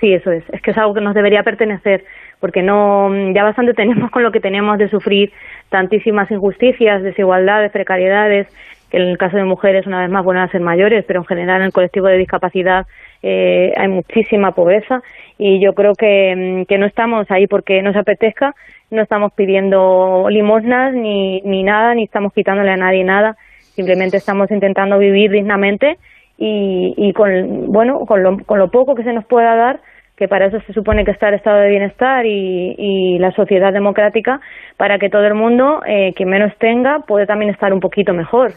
Sí, 0.00 0.12
eso 0.12 0.30
es. 0.30 0.44
Es 0.52 0.60
que 0.60 0.72
es 0.72 0.78
algo 0.78 0.94
que 0.94 1.00
nos 1.00 1.14
debería 1.14 1.42
pertenecer 1.42 2.04
porque 2.40 2.62
no 2.62 3.10
ya 3.32 3.44
bastante 3.44 3.74
tenemos 3.74 4.10
con 4.10 4.22
lo 4.22 4.32
que 4.32 4.40
tenemos 4.40 4.78
de 4.78 4.88
sufrir 4.88 5.32
tantísimas 5.68 6.30
injusticias, 6.30 7.02
desigualdades, 7.02 7.72
precariedades, 7.72 8.46
que 8.90 8.98
en 8.98 9.08
el 9.08 9.18
caso 9.18 9.36
de 9.36 9.44
mujeres 9.44 9.86
una 9.86 10.00
vez 10.00 10.10
más 10.10 10.24
vuelven 10.24 10.44
a 10.44 10.50
ser 10.50 10.60
mayores, 10.60 11.04
pero 11.06 11.20
en 11.20 11.26
general 11.26 11.60
en 11.60 11.66
el 11.66 11.72
colectivo 11.72 12.06
de 12.06 12.18
discapacidad 12.18 12.86
eh, 13.22 13.72
hay 13.76 13.88
muchísima 13.88 14.52
pobreza 14.52 15.02
y 15.38 15.60
yo 15.60 15.74
creo 15.74 15.94
que, 15.94 16.64
que 16.68 16.78
no 16.78 16.86
estamos 16.86 17.28
ahí 17.30 17.46
porque 17.46 17.82
nos 17.82 17.96
apetezca, 17.96 18.54
no 18.90 19.02
estamos 19.02 19.32
pidiendo 19.32 20.26
limosnas 20.30 20.94
ni, 20.94 21.40
ni 21.42 21.62
nada, 21.62 21.94
ni 21.94 22.04
estamos 22.04 22.32
quitándole 22.32 22.70
a 22.70 22.76
nadie 22.76 23.02
nada, 23.02 23.36
simplemente 23.74 24.16
estamos 24.16 24.50
intentando 24.50 24.98
vivir 24.98 25.32
dignamente 25.32 25.98
y, 26.38 26.94
y 26.96 27.12
con, 27.12 27.72
bueno, 27.72 28.00
con 28.06 28.22
lo, 28.22 28.38
con 28.44 28.58
lo 28.58 28.70
poco 28.70 28.94
que 28.94 29.02
se 29.02 29.12
nos 29.12 29.24
pueda 29.24 29.56
dar, 29.56 29.80
que 30.16 30.28
para 30.28 30.46
eso 30.46 30.60
se 30.66 30.72
supone 30.72 31.04
que 31.04 31.10
está 31.10 31.28
el 31.28 31.34
estado 31.34 31.60
de 31.60 31.68
bienestar 31.68 32.24
y, 32.24 33.18
la 33.18 33.32
sociedad 33.32 33.72
democrática, 33.72 34.40
para 34.76 34.98
que 34.98 35.08
todo 35.08 35.26
el 35.26 35.34
mundo, 35.34 35.82
eh, 35.86 36.12
quien 36.14 36.28
menos 36.28 36.52
tenga, 36.58 37.00
puede 37.00 37.26
también 37.26 37.50
estar 37.50 37.72
un 37.72 37.80
poquito 37.80 38.12
mejor. 38.12 38.52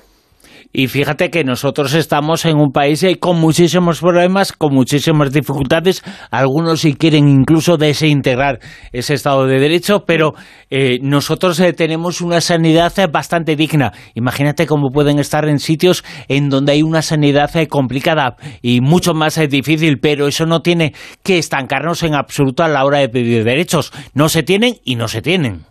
Y 0.72 0.88
fíjate 0.88 1.32
que 1.32 1.44
nosotros 1.44 1.96
estamos 1.96 2.46
en 2.46 2.58
un 2.58 2.72
país 2.72 3.02
eh, 3.02 3.18
con 3.18 3.40
muchísimos 3.40 4.02
problemas, 4.02 4.54
con 4.54 4.72
muchísimas 4.72 5.32
dificultades, 5.32 6.04
algunos 6.30 6.82
si 6.82 6.94
quieren 6.94 7.28
incluso 7.28 7.78
desintegrar 7.78 8.60
ese 8.92 9.16
Estado 9.16 9.48
de 9.48 9.60
Derecho, 9.60 10.04
pero 10.06 10.34
eh, 10.70 11.00
nosotros 11.02 11.60
eh, 11.60 11.74
tenemos 11.74 12.22
una 12.22 12.40
sanidad 12.40 12.94
bastante 13.12 13.56
digna. 13.56 13.94
Imagínate 14.14 14.68
cómo 14.68 14.90
pueden 14.92 15.18
estar 15.18 15.50
en 15.50 15.58
sitios 15.58 16.04
en 16.28 16.50
donde 16.50 16.74
hay 16.74 16.84
una 16.84 17.02
sanidad 17.02 17.50
complicada 17.68 18.36
y 18.62 18.82
mucho 18.82 19.16
más 19.16 19.40
difícil, 19.50 19.98
pero 20.00 20.28
eso 20.28 20.46
no 20.46 20.62
tiene 20.62 20.94
que 21.24 21.40
estancarnos 21.40 22.04
en 22.04 22.14
absoluto 22.14 22.64
a 22.64 22.68
la 22.68 22.86
hora 22.86 23.00
de 23.00 23.10
pedir 23.10 23.44
derechos. 23.44 23.92
No 24.14 24.30
se 24.30 24.44
tienen 24.44 24.76
y 24.84 24.98
no 24.98 25.08
se 25.08 25.24
tienen. 25.24 25.66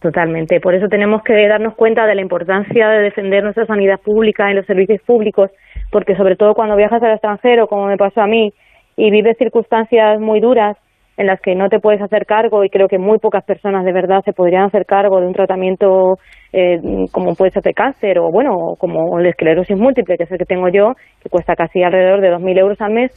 Totalmente. 0.00 0.60
Por 0.60 0.74
eso 0.74 0.88
tenemos 0.88 1.22
que 1.22 1.46
darnos 1.46 1.74
cuenta 1.74 2.06
de 2.06 2.14
la 2.14 2.22
importancia 2.22 2.88
de 2.88 3.02
defender 3.02 3.44
nuestra 3.44 3.66
sanidad 3.66 4.00
pública 4.00 4.48
en 4.50 4.56
los 4.56 4.64
servicios 4.64 5.02
públicos, 5.02 5.50
porque 5.90 6.16
sobre 6.16 6.36
todo 6.36 6.54
cuando 6.54 6.74
viajas 6.74 7.02
al 7.02 7.12
extranjero, 7.12 7.66
como 7.66 7.86
me 7.86 7.98
pasó 7.98 8.22
a 8.22 8.26
mí, 8.26 8.52
y 8.96 9.10
vives 9.10 9.36
circunstancias 9.36 10.18
muy 10.18 10.40
duras 10.40 10.76
en 11.18 11.26
las 11.26 11.38
que 11.42 11.54
no 11.54 11.68
te 11.68 11.80
puedes 11.80 12.00
hacer 12.00 12.24
cargo 12.24 12.64
y 12.64 12.70
creo 12.70 12.88
que 12.88 12.98
muy 12.98 13.18
pocas 13.18 13.44
personas 13.44 13.84
de 13.84 13.92
verdad 13.92 14.22
se 14.24 14.32
podrían 14.32 14.64
hacer 14.64 14.86
cargo 14.86 15.20
de 15.20 15.26
un 15.26 15.34
tratamiento 15.34 16.18
eh, 16.52 16.80
como 17.12 17.34
puede 17.34 17.50
ser 17.50 17.62
de 17.62 17.74
cáncer 17.74 18.18
o 18.18 18.30
bueno 18.30 18.76
como 18.78 19.18
la 19.18 19.28
esclerosis 19.28 19.76
múltiple 19.76 20.16
que 20.16 20.24
es 20.24 20.32
el 20.32 20.38
que 20.38 20.46
tengo 20.46 20.68
yo 20.70 20.94
que 21.22 21.28
cuesta 21.28 21.56
casi 21.56 21.82
alrededor 21.82 22.22
de 22.22 22.32
2.000 22.32 22.58
euros 22.58 22.80
al 22.80 22.92
mes 22.92 23.12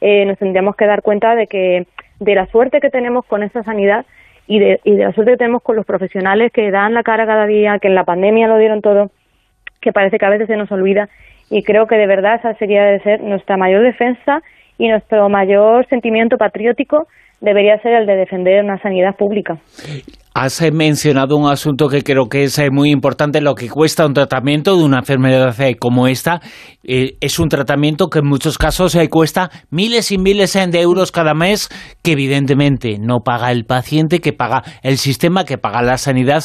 eh, 0.00 0.24
nos 0.24 0.38
tendríamos 0.38 0.76
que 0.76 0.86
dar 0.86 1.02
cuenta 1.02 1.34
de 1.34 1.48
que 1.48 1.86
de 2.20 2.34
la 2.34 2.46
suerte 2.46 2.80
que 2.80 2.90
tenemos 2.90 3.24
con 3.26 3.42
esa 3.42 3.64
sanidad 3.64 4.06
y 4.48 4.58
de, 4.58 4.80
y 4.82 4.96
de 4.96 5.04
la 5.04 5.12
suerte 5.12 5.32
que 5.32 5.36
tenemos 5.38 5.62
con 5.62 5.76
los 5.76 5.86
profesionales 5.86 6.50
que 6.52 6.70
dan 6.70 6.94
la 6.94 7.04
cara 7.04 7.26
cada 7.26 7.46
día, 7.46 7.78
que 7.78 7.88
en 7.88 7.94
la 7.94 8.04
pandemia 8.04 8.48
lo 8.48 8.58
dieron 8.58 8.80
todo, 8.80 9.10
que 9.80 9.92
parece 9.92 10.18
que 10.18 10.26
a 10.26 10.30
veces 10.30 10.48
se 10.48 10.56
nos 10.56 10.72
olvida 10.72 11.08
y 11.50 11.62
creo 11.62 11.86
que 11.86 11.96
de 11.96 12.06
verdad 12.06 12.36
esa 12.36 12.54
sería 12.54 12.84
de 12.84 13.00
ser 13.00 13.22
nuestra 13.22 13.56
mayor 13.56 13.82
defensa 13.82 14.42
y 14.78 14.88
nuestro 14.88 15.28
mayor 15.28 15.86
sentimiento 15.88 16.36
patriótico 16.36 17.06
debería 17.40 17.78
ser 17.80 17.92
el 17.92 18.06
de 18.06 18.16
defender 18.16 18.64
una 18.64 18.78
sanidad 18.80 19.14
pública. 19.16 19.58
Has 20.40 20.62
eh, 20.62 20.70
mencionado 20.70 21.36
un 21.36 21.50
asunto 21.50 21.88
que 21.88 22.04
creo 22.04 22.28
que 22.28 22.44
es 22.44 22.60
eh, 22.60 22.70
muy 22.70 22.92
importante, 22.92 23.40
lo 23.40 23.56
que 23.56 23.68
cuesta 23.68 24.06
un 24.06 24.14
tratamiento 24.14 24.76
de 24.76 24.84
una 24.84 25.00
enfermedad 25.00 25.60
eh, 25.60 25.74
como 25.76 26.06
esta. 26.06 26.40
es 26.84 27.40
un 27.40 27.48
tratamiento 27.48 28.06
que 28.06 28.20
en 28.20 28.28
muchos 28.28 28.56
casos 28.56 28.96
cuesta 29.10 29.50
miles 29.70 30.12
y 30.12 30.18
miles 30.18 30.52
de 30.52 30.80
euros 30.80 31.10
cada 31.10 31.34
mes, 31.34 31.68
que 32.04 32.12
evidentemente 32.12 32.98
no 33.00 33.18
paga 33.24 33.50
el 33.50 33.64
paciente, 33.64 34.20
que 34.20 34.32
paga 34.32 34.62
el 34.82 34.98
sistema, 34.98 35.44
que 35.44 35.58
paga 35.58 35.82
la 35.82 35.98
sanidad. 35.98 36.44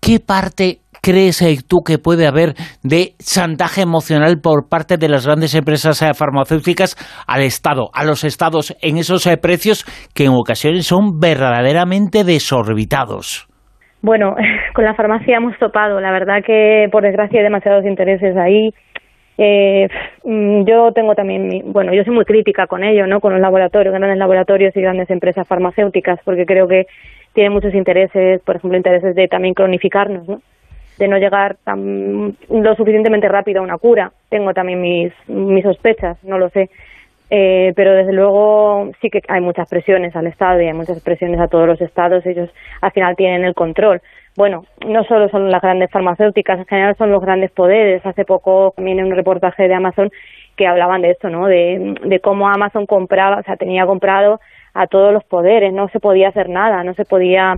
¿Qué 0.00 0.20
parte 0.20 0.80
crees 1.04 1.42
eh, 1.42 1.58
tú 1.68 1.82
que 1.86 1.98
puede 1.98 2.26
haber 2.26 2.54
de 2.82 3.12
chantaje 3.18 3.82
emocional 3.82 4.40
por 4.42 4.68
parte 4.70 4.96
de 4.96 5.08
las 5.08 5.26
grandes 5.26 5.54
empresas 5.54 6.00
eh, 6.00 6.14
farmacéuticas 6.14 6.96
al 7.28 7.42
Estado, 7.42 7.90
a 7.92 8.04
los 8.04 8.24
Estados, 8.24 8.74
en 8.80 8.96
esos 8.96 9.26
eh, 9.26 9.36
precios 9.36 9.84
que 10.14 10.24
en 10.24 10.32
ocasiones 10.32 10.86
son 10.86 11.20
verdaderamente 11.20 12.24
desorbitados? 12.24 13.46
Bueno, 14.00 14.34
con 14.74 14.84
la 14.84 14.94
farmacia 14.94 15.36
hemos 15.36 15.58
topado. 15.58 16.00
La 16.00 16.10
verdad 16.10 16.42
que, 16.44 16.88
por 16.90 17.02
desgracia, 17.02 17.38
hay 17.38 17.44
demasiados 17.44 17.84
intereses 17.84 18.34
ahí. 18.36 18.70
Mm, 20.24 20.64
yo 20.64 20.92
tengo 20.94 21.14
también, 21.14 21.70
bueno, 21.72 21.92
yo 21.92 22.02
soy 22.04 22.14
muy 22.14 22.24
crítica 22.24 22.66
con 22.66 22.82
ello, 22.82 23.06
¿no? 23.06 23.20
Con 23.20 23.32
los 23.32 23.42
laboratorios, 23.42 23.92
grandes 23.92 24.18
laboratorios 24.18 24.74
y 24.74 24.80
grandes 24.80 25.10
empresas 25.10 25.46
farmacéuticas, 25.46 26.20
porque 26.24 26.46
creo 26.46 26.66
que 26.66 26.86
tienen 27.34 27.52
muchos 27.52 27.74
intereses, 27.74 28.40
por 28.42 28.56
ejemplo, 28.56 28.78
intereses 28.78 29.14
de 29.14 29.28
también 29.28 29.52
cronificarnos, 29.54 30.26
¿no? 30.28 30.40
De 30.98 31.08
no 31.08 31.18
llegar 31.18 31.56
lo 31.66 32.74
suficientemente 32.76 33.28
rápido 33.28 33.60
a 33.60 33.64
una 33.64 33.78
cura. 33.78 34.12
Tengo 34.28 34.52
también 34.52 34.80
mis, 34.80 35.12
mis 35.28 35.64
sospechas, 35.64 36.22
no 36.24 36.38
lo 36.38 36.48
sé. 36.50 36.70
Eh, 37.30 37.72
pero 37.74 37.94
desde 37.94 38.12
luego 38.12 38.90
sí 39.00 39.08
que 39.10 39.20
hay 39.28 39.40
muchas 39.40 39.68
presiones 39.68 40.14
al 40.14 40.26
Estado 40.26 40.60
y 40.60 40.66
hay 40.66 40.74
muchas 40.74 41.02
presiones 41.02 41.40
a 41.40 41.48
todos 41.48 41.66
los 41.66 41.80
Estados. 41.80 42.24
Ellos 42.26 42.50
al 42.80 42.92
final 42.92 43.16
tienen 43.16 43.44
el 43.44 43.54
control. 43.54 44.00
Bueno, 44.36 44.64
no 44.86 45.04
solo 45.04 45.28
son 45.28 45.50
las 45.50 45.62
grandes 45.62 45.90
farmacéuticas, 45.90 46.58
en 46.58 46.66
general 46.66 46.96
son 46.96 47.10
los 47.10 47.22
grandes 47.22 47.50
poderes. 47.50 48.04
Hace 48.04 48.24
poco 48.24 48.72
también 48.76 48.98
en 48.98 49.06
un 49.06 49.16
reportaje 49.16 49.68
de 49.68 49.74
Amazon 49.74 50.10
que 50.56 50.66
hablaban 50.66 51.02
de 51.02 51.10
esto, 51.10 51.30
¿no? 51.30 51.46
De, 51.46 51.94
de 52.04 52.20
cómo 52.20 52.48
Amazon 52.48 52.86
compraba, 52.86 53.38
o 53.38 53.42
sea, 53.42 53.56
tenía 53.56 53.86
comprado 53.86 54.40
a 54.74 54.86
todos 54.86 55.12
los 55.12 55.24
poderes, 55.24 55.72
no 55.72 55.88
se 55.88 56.00
podía 56.00 56.28
hacer 56.28 56.48
nada, 56.48 56.82
no 56.84 56.94
se 56.94 57.04
podía 57.04 57.54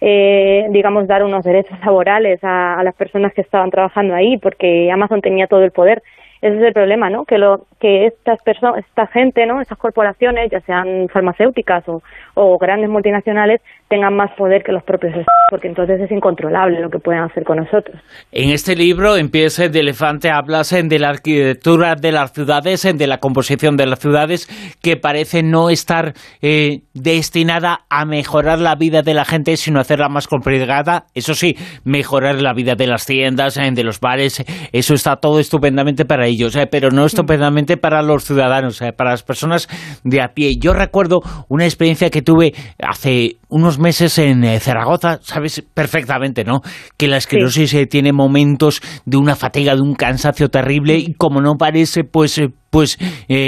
eh, 0.00 0.66
digamos, 0.70 1.06
dar 1.06 1.24
unos 1.24 1.44
derechos 1.44 1.78
laborales 1.84 2.40
a, 2.42 2.82
las 2.82 2.94
personas 2.94 3.32
que 3.32 3.40
estaban 3.40 3.70
trabajando 3.70 4.14
ahí, 4.14 4.36
porque 4.38 4.90
Amazon 4.90 5.20
tenía 5.20 5.46
todo 5.46 5.64
el 5.64 5.72
poder. 5.72 6.02
Ese 6.42 6.56
es 6.56 6.62
el 6.62 6.72
problema, 6.74 7.08
¿no? 7.08 7.24
Que, 7.24 7.38
lo, 7.38 7.66
que 7.80 8.06
estas 8.06 8.42
personas, 8.42 8.84
esta 8.88 9.06
gente, 9.06 9.44
¿no? 9.46 9.60
Estas 9.60 9.78
corporaciones, 9.78 10.50
ya 10.50 10.60
sean 10.60 11.08
farmacéuticas 11.12 11.88
o, 11.88 12.02
o 12.34 12.58
grandes 12.58 12.88
multinacionales, 12.88 13.60
tengan 13.88 14.14
más 14.14 14.30
poder 14.36 14.62
que 14.62 14.72
los 14.72 14.82
propios 14.82 15.10
estados, 15.10 15.46
porque 15.50 15.68
entonces 15.68 16.00
es 16.00 16.10
incontrolable 16.10 16.80
lo 16.80 16.90
que 16.90 16.98
pueden 16.98 17.22
hacer 17.22 17.44
con 17.44 17.58
nosotros. 17.58 18.00
En 18.32 18.50
este 18.50 18.74
libro, 18.74 19.16
en 19.16 19.30
Pies 19.30 19.56
de 19.56 19.80
Elefante, 19.80 20.30
hablas 20.30 20.70
de 20.70 20.98
la 20.98 21.10
arquitectura 21.10 21.94
de 21.94 22.12
las 22.12 22.32
ciudades, 22.32 22.82
de 22.82 23.06
la 23.06 23.18
composición 23.18 23.76
de 23.76 23.86
las 23.86 24.00
ciudades, 24.00 24.46
que 24.82 24.96
parece 24.96 25.42
no 25.42 25.70
estar 25.70 26.14
eh, 26.42 26.80
destinada 26.94 27.80
a 27.88 28.04
mejorar 28.04 28.58
la 28.58 28.74
vida 28.74 29.02
de 29.02 29.14
la 29.14 29.24
gente, 29.24 29.56
sino 29.56 29.80
hacerla 29.80 30.08
más 30.08 30.26
complicada. 30.26 31.04
Eso 31.14 31.34
sí, 31.34 31.56
mejorar 31.84 32.40
la 32.42 32.52
vida 32.52 32.74
de 32.74 32.86
las 32.86 33.06
tiendas, 33.06 33.54
de 33.56 33.84
los 33.84 34.00
bares, 34.00 34.44
eso 34.72 34.94
está 34.94 35.16
todo 35.16 35.38
estupendamente 35.40 36.04
para 36.04 36.26
ellos, 36.26 36.56
eh, 36.56 36.66
pero 36.70 36.90
no 36.90 37.04
estupendamente 37.04 37.65
para 37.76 38.02
los 38.02 38.24
ciudadanos, 38.24 38.80
para 38.96 39.10
las 39.10 39.22
personas 39.22 39.68
de 40.04 40.22
a 40.22 40.28
pie. 40.28 40.56
Yo 40.60 40.72
recuerdo 40.72 41.20
una 41.48 41.64
experiencia 41.64 42.10
que 42.10 42.22
tuve 42.22 42.54
hace 42.78 43.38
unos 43.48 43.78
meses 43.78 44.18
en 44.18 44.44
eh, 44.44 44.58
Zaragoza, 44.58 45.18
sabes 45.22 45.64
perfectamente, 45.72 46.44
¿no? 46.44 46.62
Que 46.96 47.06
la 47.06 47.16
esclerosis 47.16 47.74
eh, 47.74 47.86
tiene 47.86 48.12
momentos 48.12 48.80
de 49.04 49.16
una 49.16 49.36
fatiga, 49.36 49.74
de 49.74 49.82
un 49.82 49.94
cansancio 49.94 50.48
terrible 50.48 50.96
y 50.98 51.14
como 51.14 51.40
no 51.40 51.54
parece, 51.54 52.04
pues 52.04 52.38
eh, 52.38 52.48
pues 52.68 52.98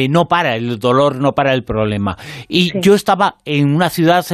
no 0.08 0.24
para 0.24 0.56
el 0.56 0.78
dolor, 0.78 1.20
no 1.20 1.32
para 1.32 1.52
el 1.52 1.62
problema. 1.62 2.16
Y 2.48 2.80
yo 2.80 2.94
estaba 2.94 3.34
en 3.44 3.74
una 3.74 3.90
ciudad 3.90 4.24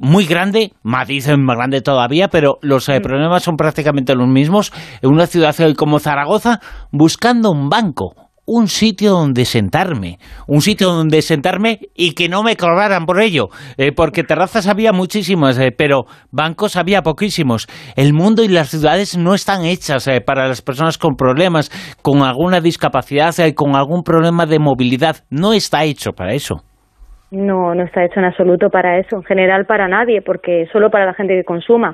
muy 0.00 0.26
grande, 0.26 0.72
Madrid 0.82 1.18
es 1.18 1.38
más 1.38 1.56
grande 1.56 1.82
todavía, 1.82 2.26
pero 2.26 2.58
los 2.62 2.86
problemas 2.86 3.44
son 3.44 3.56
prácticamente 3.56 4.16
los 4.16 4.26
mismos, 4.26 4.72
en 5.02 5.10
una 5.10 5.28
ciudad 5.28 5.54
como 5.76 6.00
Zaragoza, 6.00 6.58
buscando 6.90 7.52
un 7.52 7.68
banco 7.68 8.27
un 8.48 8.66
sitio 8.66 9.10
donde 9.10 9.44
sentarme, 9.44 10.16
un 10.46 10.62
sitio 10.62 10.88
donde 10.88 11.20
sentarme 11.20 11.80
y 11.94 12.14
que 12.14 12.30
no 12.30 12.42
me 12.42 12.56
cobraran 12.56 13.04
por 13.04 13.20
ello, 13.20 13.48
eh, 13.76 13.92
porque 13.94 14.24
terrazas 14.24 14.66
había 14.66 14.92
muchísimas, 14.92 15.60
eh, 15.60 15.70
pero 15.76 16.04
bancos 16.32 16.76
había 16.76 17.02
poquísimos. 17.02 17.66
El 17.94 18.14
mundo 18.14 18.42
y 18.42 18.48
las 18.48 18.70
ciudades 18.70 19.18
no 19.18 19.34
están 19.34 19.66
hechas 19.66 20.08
eh, 20.08 20.22
para 20.24 20.48
las 20.48 20.62
personas 20.62 20.96
con 20.96 21.14
problemas, 21.14 21.68
con 22.00 22.22
alguna 22.22 22.60
discapacidad, 22.60 23.34
con 23.54 23.76
algún 23.76 24.02
problema 24.02 24.46
de 24.46 24.58
movilidad. 24.58 25.16
No 25.30 25.52
está 25.52 25.84
hecho 25.84 26.12
para 26.12 26.32
eso. 26.32 26.62
No, 27.30 27.74
no 27.74 27.84
está 27.84 28.02
hecho 28.02 28.20
en 28.20 28.24
absoluto 28.24 28.70
para 28.70 28.98
eso, 28.98 29.16
en 29.16 29.24
general 29.24 29.66
para 29.66 29.86
nadie, 29.88 30.22
porque 30.22 30.64
solo 30.72 30.88
para 30.88 31.04
la 31.04 31.12
gente 31.12 31.34
que 31.34 31.44
consuma 31.44 31.92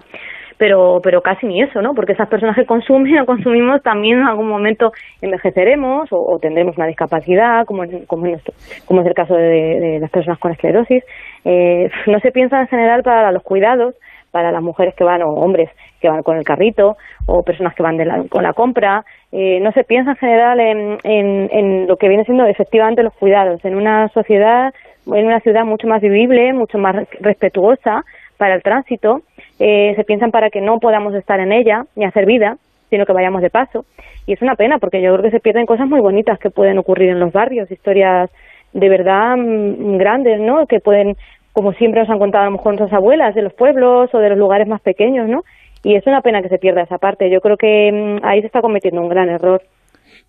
pero, 0.59 1.01
pero 1.03 1.21
casi 1.21 1.47
ni 1.47 1.63
eso, 1.63 1.83
¿no? 1.83 1.95
Porque 1.95 2.13
esas 2.13 2.29
personas 2.29 2.57
que 2.57 2.67
consumen 2.67 3.19
o 3.21 3.27
consumimos 3.27 3.83
también 3.83 4.21
en 4.21 4.27
algún 4.27 4.49
momento 4.49 4.93
envejeceremos 5.21 6.09
o, 6.11 6.39
tendremos 6.41 6.77
una 6.77 6.87
discapacidad, 6.87 7.65
como, 7.67 7.85
como, 8.07 8.27
es, 8.27 8.43
como 8.87 9.01
es 9.01 9.07
el 9.07 9.15
caso 9.15 9.35
de, 9.35 9.99
las 10.01 10.11
personas 10.11 10.39
con 10.39 10.53
esclerosis. 10.53 11.03
Eh, 11.45 11.91
no 12.07 12.19
se 12.21 12.33
piensa 12.33 12.61
en 12.61 12.69
general 12.69 13.03
para 13.03 13.33
los 13.33 13.43
cuidados, 13.43 13.95
para 14.31 14.51
las 14.51 14.63
mujeres 14.63 14.95
que 14.97 15.05
van 15.05 15.23
o 15.23 15.31
hombres 15.31 15.71
que 16.01 16.09
van 16.09 16.23
con 16.23 16.37
el 16.37 16.45
carrito 16.45 16.97
o 17.27 17.43
personas 17.45 17.75
que 17.75 17.83
van 17.83 18.29
con 18.29 18.43
la 18.43 18.53
compra. 18.53 19.05
Eh, 19.33 19.61
no 19.61 19.73
se 19.73 19.85
piensa 19.85 20.11
en 20.11 20.17
general 20.17 20.61
en, 20.61 20.99
en, 21.05 21.49
en 21.53 21.87
lo 21.87 21.97
que 21.97 22.09
viene 22.09 22.25
siendo 22.25 22.45
efectivamente 22.45 23.03
los 23.03 23.15
cuidados 23.15 23.65
en 23.65 23.77
una 23.77 24.09
sociedad, 24.09 24.75
en 25.07 25.27
una 25.27 25.41
ciudad 25.41 25.65
mucho 25.65 25.87
más 25.87 26.03
vivible, 26.03 26.53
mucho 26.53 26.79
más 26.79 26.97
respetuosa 27.21 28.05
para 28.37 28.57
el 28.57 28.63
tránsito 28.63 29.23
eh, 29.59 29.95
se 29.97 30.05
piensan 30.05 30.31
para 30.31 30.51
que 30.51 30.61
no 30.61 30.79
podamos 30.79 31.15
estar 31.15 31.41
en 31.41 31.53
ella 31.53 31.85
ni 31.97 32.05
hacer 32.05 32.27
vida, 32.27 32.57
sino 32.91 33.07
que 33.07 33.13
vayamos 33.13 33.43
de 33.43 33.51
paso. 33.51 33.85
Y 34.27 34.33
es 34.33 34.43
una 34.43 34.57
pena 34.57 34.79
porque 34.79 35.03
yo 35.03 35.13
creo 35.13 35.23
que 35.23 35.31
se 35.31 35.41
pierden 35.41 35.67
cosas 35.67 35.89
muy 35.89 36.01
bonitas 36.01 36.39
que 36.39 36.51
pueden 36.51 36.79
ocurrir 36.79 37.11
en 37.11 37.21
los 37.21 37.33
barrios, 37.33 37.71
historias 37.71 38.31
de 38.73 38.89
verdad 38.89 39.37
mm, 39.37 39.97
grandes, 39.99 40.41
¿no? 40.41 40.67
Que 40.67 40.81
pueden, 40.81 41.17
como 41.53 41.73
siempre 41.73 42.01
nos 42.01 42.11
han 42.11 42.19
contado 42.19 42.43
a 42.43 42.47
lo 42.47 42.57
mejor 42.57 42.75
nuestras 42.75 42.93
abuelas 42.93 43.35
de 43.35 43.43
los 43.43 43.55
pueblos 43.55 44.11
o 44.13 44.19
de 44.19 44.31
los 44.31 44.39
lugares 44.39 44.69
más 44.69 44.81
pequeños, 44.81 45.29
¿no? 45.29 45.43
Y 45.83 45.97
es 45.97 46.07
una 46.07 46.23
pena 46.23 46.41
que 46.43 46.49
se 46.49 46.59
pierda 46.59 46.83
esa 46.83 46.99
parte. 46.99 47.31
Yo 47.31 47.41
creo 47.41 47.57
que 47.57 47.91
mm, 47.93 48.25
ahí 48.25 48.41
se 48.41 48.47
está 48.47 48.61
cometiendo 48.61 49.01
un 49.01 49.09
gran 49.09 49.29
error. 49.29 49.63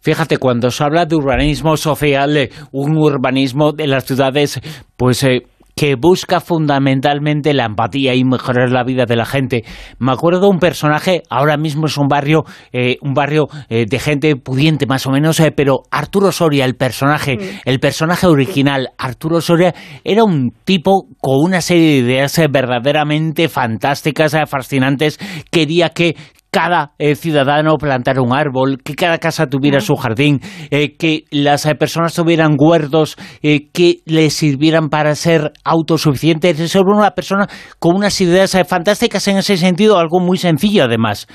Fíjate, 0.01 0.37
cuando 0.37 0.69
se 0.69 0.83
habla 0.83 1.05
de 1.05 1.15
urbanismo 1.15 1.77
social, 1.77 2.49
un 2.71 2.97
urbanismo 2.97 3.71
de 3.71 3.87
las 3.87 4.03
ciudades, 4.05 4.61
pues 4.97 5.23
eh, 5.23 5.43
que 5.75 5.95
busca 5.95 6.39
fundamentalmente 6.39 7.53
la 7.53 7.65
empatía 7.65 8.15
y 8.15 8.23
mejorar 8.23 8.71
la 8.71 8.83
vida 8.83 9.05
de 9.05 9.15
la 9.15 9.25
gente. 9.25 9.63
Me 9.99 10.11
acuerdo 10.11 10.39
de 10.41 10.47
un 10.47 10.59
personaje, 10.59 11.23
ahora 11.29 11.57
mismo 11.57 11.87
es 11.87 11.97
un 11.97 12.07
barrio, 12.07 12.45
eh, 12.71 12.97
un 13.01 13.13
barrio 13.13 13.47
eh, 13.69 13.85
de 13.85 13.99
gente 13.99 14.35
pudiente 14.35 14.85
más 14.85 15.05
o 15.05 15.11
menos, 15.11 15.39
eh, 15.39 15.51
pero 15.51 15.83
Arturo 15.91 16.31
Soria, 16.31 16.65
el 16.65 16.75
personaje, 16.75 17.37
el 17.65 17.79
personaje 17.79 18.27
original, 18.27 18.89
Arturo 18.97 19.41
Soria, 19.41 19.75
era 20.03 20.23
un 20.23 20.51
tipo 20.63 21.07
con 21.19 21.43
una 21.43 21.61
serie 21.61 22.03
de 22.03 22.11
ideas 22.13 22.39
verdaderamente 22.49 23.49
fantásticas, 23.49 24.35
fascinantes, 24.47 25.19
quería 25.51 25.89
que 25.89 26.15
cada 26.55 26.93
eh, 26.99 27.15
ciudadano 27.15 27.75
plantara 27.75 28.21
un 28.21 28.33
árbol, 28.33 28.77
que 28.81 28.95
cada 28.95 29.17
casa 29.17 29.47
tuviera 29.47 29.81
su 29.81 29.95
jardín, 29.95 30.39
eh, 30.71 30.95
que 30.95 31.25
las 31.29 31.65
eh, 31.65 31.75
personas 31.75 32.13
tuvieran 32.13 32.55
huertos 32.57 33.17
que 33.41 33.97
les 34.05 34.33
sirvieran 34.33 34.87
para 34.87 35.15
ser 35.15 35.51
autosuficientes. 35.65 36.57
Es 36.61 36.73
una 36.75 37.11
persona 37.11 37.47
con 37.77 37.97
unas 37.97 38.21
ideas 38.21 38.57
fantásticas 38.65 39.27
en 39.27 39.39
ese 39.39 39.57
sentido, 39.57 39.99
algo 39.99 40.21
muy 40.21 40.37
sencillo 40.37 40.85
además. 40.85 41.27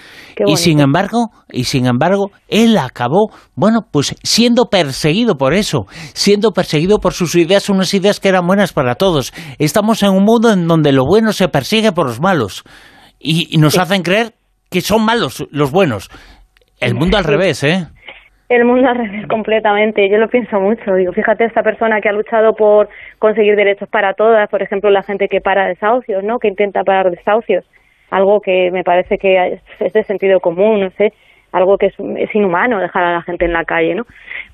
Y 0.47 0.57
sin 0.57 0.81
embargo, 0.81 1.29
y 1.53 1.65
sin 1.65 1.85
embargo, 1.85 2.31
él 2.49 2.79
acabó, 2.79 3.31
bueno, 3.55 3.81
pues 3.91 4.15
siendo 4.23 4.71
perseguido 4.71 5.37
por 5.37 5.53
eso, 5.53 5.81
siendo 6.15 6.53
perseguido 6.53 6.99
por 6.99 7.13
sus 7.13 7.35
ideas, 7.35 7.69
unas 7.69 7.93
ideas 7.93 8.21
que 8.21 8.31
eran 8.31 8.47
buenas 8.47 8.73
para 8.73 8.95
todos. 8.95 9.35
Estamos 9.59 10.03
en 10.03 10.13
un 10.13 10.25
mundo 10.25 10.51
en 10.51 10.67
donde 10.67 10.93
lo 10.93 11.05
bueno 11.05 11.35
se 11.35 11.49
persigue 11.49 11.93
por 11.93 12.07
los 12.07 12.21
malos. 12.21 12.65
Y, 13.23 13.59
nos 13.59 13.77
hacen 13.77 14.03
creer 14.03 14.35
que 14.71 14.81
son 14.81 15.05
malos 15.05 15.47
los 15.51 15.73
buenos. 15.73 16.11
El 16.81 16.95
mundo 16.95 17.19
al 17.19 17.25
revés, 17.25 17.63
¿eh? 17.65 17.87
El 18.49 18.65
mundo 18.65 18.89
al 18.89 18.97
revés 18.97 19.27
completamente. 19.29 20.09
Yo 20.09 20.19
lo 20.19 20.29
pienso 20.29 20.59
mucho. 20.61 20.95
Digo, 20.95 21.13
fíjate 21.13 21.45
esta 21.45 21.63
persona 21.63 22.01
que 22.01 22.09
ha 22.09 22.13
luchado 22.13 22.55
por 22.55 22.89
conseguir 23.19 23.55
derechos 23.55 23.89
para 23.89 24.15
todas, 24.15 24.49
por 24.49 24.63
ejemplo, 24.63 24.91
la 24.91 25.03
gente 25.03 25.29
que 25.29 25.41
para 25.41 25.69
desahucios, 25.69 26.25
¿no? 26.25 26.39
Que 26.39 26.49
intenta 26.49 26.83
parar 26.83 27.11
desahucios. 27.11 27.65
Algo 28.11 28.41
que 28.41 28.71
me 28.73 28.83
parece 28.83 29.19
que 29.19 29.61
es 29.79 29.93
de 29.93 30.03
sentido 30.05 30.41
común, 30.41 30.81
no 30.81 30.91
sé 30.91 31.13
algo 31.53 31.79
que 31.79 31.87
es, 31.87 31.95
es, 32.17 32.35
inhumano 32.35 32.79
dejar 32.79 33.03
a 33.03 33.13
la 33.15 33.23
gente 33.23 33.45
en 33.45 33.53
la 33.53 33.65
calle, 33.65 33.95
¿no? 33.95 34.05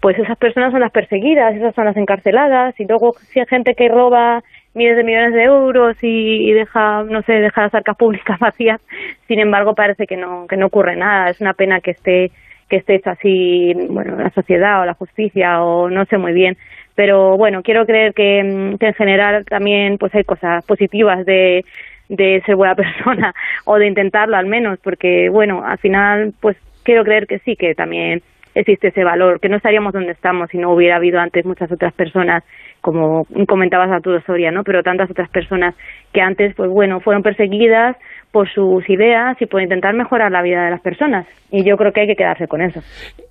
Pues 0.01 0.19
esas 0.19 0.39
personas 0.39 0.73
son 0.73 0.81
las 0.81 0.93
perseguidas, 0.93 1.55
esas 1.55 1.75
son 1.75 1.85
las 1.85 1.97
encarceladas, 1.97 2.79
y 2.81 2.87
luego 2.87 3.13
si 3.13 3.41
hay 3.41 3.47
gente 3.47 3.75
que 3.75 3.89
roba 3.89 4.43
miles 4.77 4.97
de 4.97 5.05
millones 5.05 5.33
de 5.33 5.45
euros 5.45 5.97
y, 6.03 6.53
deja, 6.53 7.03
no 7.03 7.23
sé, 7.23 7.33
deja 7.33 7.63
las 7.63 7.75
arcas 7.75 7.97
públicas 7.97 8.39
vacías. 8.41 8.81
Sin 9.27 9.41
embargo, 9.41 9.75
parece 9.75 10.07
que 10.07 10.17
no, 10.17 10.47
que 10.47 10.57
no 10.57 10.67
ocurre 10.67 10.95
nada. 10.97 11.31
Es 11.31 11.41
una 11.41 11.55
pena 11.55 11.81
que 11.81 11.93
esté, 11.93 12.31
que 12.69 12.77
esté 12.77 13.01
así, 13.07 13.73
bueno, 13.89 14.17
la 14.17 14.31
sociedad 14.31 14.83
o 14.83 14.85
la 14.85 14.95
justicia 14.95 15.63
o 15.63 15.89
no 15.89 16.05
sé 16.05 16.19
muy 16.19 16.33
bien. 16.33 16.57
Pero 16.95 17.37
bueno, 17.37 17.63
quiero 17.63 17.87
creer 17.87 18.15
que, 18.15 18.39
en 18.39 18.95
general 18.95 19.45
también 19.47 19.99
pues 19.99 20.15
hay 20.15 20.25
cosas 20.25 20.65
positivas 20.65 21.25
de, 21.27 21.65
de 22.09 22.43
ser 22.45 22.57
buena 22.57 22.75
persona 22.77 23.35
o 23.65 23.79
de 23.79 23.87
intentarlo 23.87 24.37
al 24.37 24.47
menos, 24.47 24.79
porque 24.83 25.29
bueno, 25.31 25.65
al 25.65 25.79
final 25.79 26.35
pues 26.41 26.57
quiero 26.83 27.03
creer 27.05 27.27
que 27.27 27.39
sí, 27.41 27.57
que 27.57 27.75
también 27.75 28.23
existe 28.57 28.89
ese 28.89 29.05
valor, 29.05 29.39
que 29.39 29.49
no 29.49 29.57
estaríamos 29.57 29.93
donde 29.93 30.13
estamos 30.13 30.49
si 30.51 30.59
no 30.59 30.73
hubiera 30.73 30.97
habido 30.97 31.21
antes 31.21 31.45
muchas 31.45 31.71
otras 31.71 31.93
personas, 31.95 32.43
como 32.81 33.27
comentabas 33.47 33.91
a 33.93 34.01
tu 34.01 34.19
Soria, 34.21 34.51
¿no? 34.51 34.63
Pero 34.65 34.83
tantas 34.83 35.11
otras 35.11 35.29
personas 35.31 35.75
que 36.13 36.21
antes, 36.21 36.55
pues 36.57 36.71
bueno, 36.71 37.01
fueron 37.01 37.23
perseguidas 37.23 37.97
por 38.33 38.51
sus 38.53 38.89
ideas 38.89 39.37
y 39.41 39.47
por 39.47 39.63
intentar 39.63 39.95
mejorar 39.95 40.31
la 40.31 40.43
vida 40.43 40.65
de 40.65 40.71
las 40.71 40.81
personas. 40.81 41.27
Y 41.51 41.65
yo 41.65 41.77
creo 41.77 41.93
que 41.93 42.03
hay 42.03 42.07
que 42.07 42.17
quedarse 42.17 42.47
con 42.47 42.63
eso. 42.63 42.81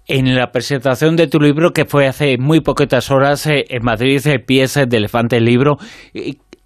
En 0.07 0.35
la 0.35 0.51
presentación 0.51 1.15
de 1.15 1.27
tu 1.27 1.39
libro, 1.39 1.71
que 1.71 1.85
fue 1.85 2.07
hace 2.07 2.37
muy 2.37 2.61
poquitas 2.61 3.11
horas 3.11 3.47
eh, 3.47 3.65
en 3.69 3.83
Madrid, 3.83 4.19
eh, 4.27 4.39
Pies 4.39 4.75
de 4.87 4.97
Elefante 4.97 5.37
el 5.37 5.45
libro, 5.45 5.77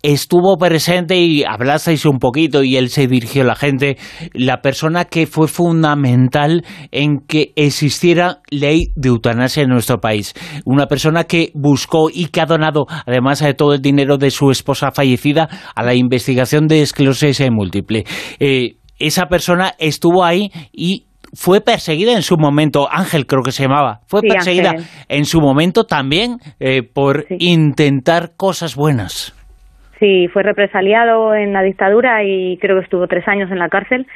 estuvo 0.01 0.57
presente 0.57 1.17
y 1.17 1.43
hablasteis 1.43 2.05
un 2.05 2.19
poquito 2.19 2.63
y 2.63 2.77
él 2.77 2.89
se 2.89 3.07
dirigió 3.07 3.43
a 3.43 3.45
la 3.45 3.55
gente, 3.55 3.97
la 4.33 4.61
persona 4.61 5.05
que 5.05 5.27
fue 5.27 5.47
fundamental 5.47 6.65
en 6.91 7.19
que 7.19 7.53
existiera 7.55 8.41
ley 8.49 8.91
de 8.95 9.09
eutanasia 9.09 9.63
en 9.63 9.69
nuestro 9.69 9.99
país. 9.99 10.33
Una 10.65 10.87
persona 10.87 11.25
que 11.25 11.51
buscó 11.53 12.09
y 12.09 12.27
que 12.27 12.41
ha 12.41 12.45
donado, 12.45 12.85
además 13.05 13.39
de 13.39 13.53
todo 13.53 13.73
el 13.73 13.81
dinero 13.81 14.17
de 14.17 14.31
su 14.31 14.51
esposa 14.51 14.91
fallecida, 14.91 15.49
a 15.75 15.83
la 15.83 15.95
investigación 15.95 16.67
de 16.67 16.81
esclerosis 16.81 17.41
múltiple. 17.51 18.05
Eh, 18.39 18.75
esa 18.99 19.27
persona 19.27 19.75
estuvo 19.79 20.23
ahí 20.23 20.51
y 20.73 21.05
fue 21.33 21.61
perseguida 21.61 22.13
en 22.13 22.23
su 22.23 22.37
momento, 22.37 22.87
Ángel 22.91 23.25
creo 23.25 23.43
que 23.43 23.51
se 23.51 23.63
llamaba, 23.63 24.01
fue 24.07 24.21
perseguida 24.21 24.75
en 25.07 25.25
su 25.25 25.39
momento 25.39 25.83
también 25.85 26.37
eh, 26.59 26.81
por 26.83 27.25
intentar 27.37 28.33
cosas 28.35 28.75
buenas. 28.75 29.33
Sí, 29.99 30.27
fue 30.29 30.43
represaliado 30.43 31.35
en 31.35 31.51
la 31.51 31.61
dictadura 31.61 32.23
y 32.23 32.57
creo 32.57 32.77
que 32.77 32.83
estuvo 32.83 33.07
tres 33.07 33.27
años 33.27 33.51
en 33.51 33.59
la 33.59 33.69
cárcel. 33.69 34.07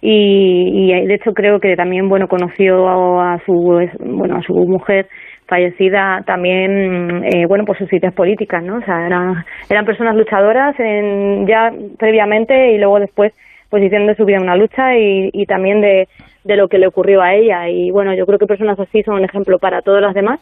Y, 0.00 0.92
de 1.06 1.14
hecho 1.14 1.32
creo 1.32 1.58
que 1.58 1.74
también 1.74 2.08
bueno 2.08 2.28
conoció 2.28 2.86
a 3.20 3.40
su 3.44 3.52
bueno 3.98 4.36
a 4.36 4.42
su 4.42 4.54
mujer 4.54 5.08
fallecida 5.48 6.22
también 6.26 7.24
eh, 7.24 7.46
bueno 7.48 7.64
por 7.64 7.78
sus 7.78 7.90
ideas 7.92 8.12
políticas 8.12 8.62
no 8.62 8.76
o 8.76 8.82
sea 8.82 9.06
eran 9.06 9.44
eran 9.70 9.86
personas 9.86 10.14
luchadoras 10.14 10.78
en, 10.78 11.46
ya 11.46 11.72
previamente 11.98 12.72
y 12.72 12.78
luego 12.78 13.00
después 13.00 13.32
pues 13.70 13.82
hicieron 13.82 14.06
de 14.06 14.14
su 14.14 14.24
vida 14.24 14.38
una 14.40 14.54
lucha 14.54 14.96
y, 14.96 15.30
y 15.32 15.46
también 15.46 15.80
de, 15.80 16.08
de 16.44 16.56
lo 16.56 16.68
que 16.68 16.78
le 16.78 16.86
ocurrió 16.86 17.22
a 17.22 17.34
ella. 17.34 17.68
Y 17.68 17.90
bueno 17.90 18.14
yo 18.14 18.26
creo 18.26 18.38
que 18.38 18.46
personas 18.46 18.78
así 18.78 19.02
son 19.02 19.14
un 19.14 19.24
ejemplo 19.24 19.58
para 19.58 19.80
todas 19.82 20.02
las 20.02 20.14
demás 20.14 20.40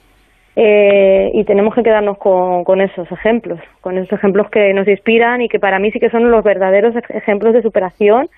eh, 0.56 1.30
y 1.34 1.44
tenemos 1.44 1.74
que 1.74 1.82
quedarnos 1.82 2.18
con, 2.18 2.64
con, 2.64 2.80
esos 2.80 3.10
ejemplos, 3.10 3.60
con 3.80 3.98
esos 3.98 4.12
ejemplos 4.12 4.48
que 4.50 4.72
nos 4.72 4.86
inspiran 4.86 5.42
y 5.42 5.48
que 5.48 5.58
para 5.58 5.78
mí 5.78 5.90
sí 5.90 5.98
que 5.98 6.10
son 6.10 6.30
los 6.30 6.44
verdaderos 6.44 6.94
ejemplos 7.08 7.54
de 7.54 7.62
superación 7.62 8.28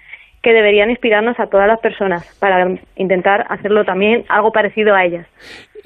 que 0.43 0.52
deberían 0.52 0.90
inspirarnos 0.90 1.38
a 1.40 1.48
todas 1.48 1.66
las 1.66 1.80
personas 1.80 2.24
para 2.38 2.78
intentar 2.97 3.47
hacerlo 3.48 3.84
también 3.84 4.24
algo 4.28 4.52
parecido 4.52 4.94
a 4.94 5.05
ellas. 5.05 5.26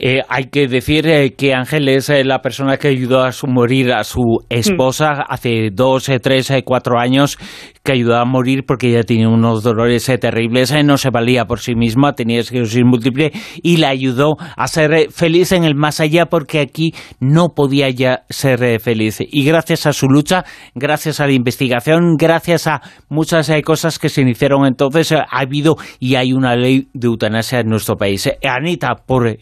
Eh, 0.03 0.23
hay 0.31 0.45
que 0.45 0.67
decir 0.67 1.07
eh, 1.07 1.35
que 1.35 1.53
Ángel 1.53 1.87
es 1.91 2.09
eh, 2.09 2.25
la 2.25 2.41
persona 2.41 2.79
que 2.79 2.89
ayudó 2.89 3.23
a 3.23 3.33
morir 3.47 3.93
a 3.93 4.03
su 4.03 4.39
esposa 4.49 5.13
mm. 5.13 5.25
hace 5.29 5.69
dos, 5.71 6.11
tres, 6.23 6.51
cuatro 6.65 6.99
años, 6.99 7.37
que 7.83 7.93
ayudó 7.93 8.17
a 8.17 8.25
morir 8.25 8.65
porque 8.67 8.89
ella 8.89 9.03
tenía 9.03 9.29
unos 9.29 9.63
dolores 9.63 10.07
terribles, 10.19 10.73
no 10.87 10.97
se 10.97 11.11
valía 11.11 11.45
por 11.45 11.61
sí 11.61 11.75
misma, 11.75 12.15
tenía 12.15 12.41
esclerosis 12.41 12.83
múltiple 12.83 13.31
y 13.63 13.77
la 13.77 13.91
ayudó 13.91 14.37
a 14.39 14.67
ser 14.69 15.11
feliz 15.11 15.53
en 15.53 15.65
el 15.65 15.75
más 15.75 16.01
allá 16.01 16.25
porque 16.25 16.61
aquí 16.61 16.95
no 17.21 17.51
podía 17.55 17.91
ya 17.91 18.23
ser 18.31 18.81
feliz. 18.81 19.19
Y 19.21 19.45
gracias 19.45 19.85
a 19.85 19.93
su 19.93 20.07
lucha, 20.07 20.47
gracias 20.75 21.21
a 21.21 21.27
la 21.27 21.35
investigación, 21.35 22.17
gracias 22.17 22.67
a 22.69 22.81
muchas 23.11 23.51
cosas 23.63 23.99
que 23.99 24.09
se 24.09 24.23
iniciaron 24.23 24.65
entonces, 24.65 25.13
ha 25.13 25.27
habido 25.31 25.77
y 25.99 26.15
hay 26.15 26.33
una 26.33 26.57
ley 26.57 26.89
de 26.95 27.07
eutanasia 27.07 27.61
en 27.61 27.69
nuestro 27.69 27.97
país. 27.97 28.31
Anita, 28.43 28.95
por 28.95 29.37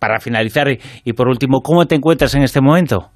para 0.00 0.18
finalizar 0.18 0.66
y 1.04 1.12
por 1.12 1.28
último, 1.28 1.60
¿cómo 1.60 1.86
te 1.86 1.94
encuentras 1.94 2.34
en 2.34 2.42
este 2.42 2.60
momento? 2.60 3.10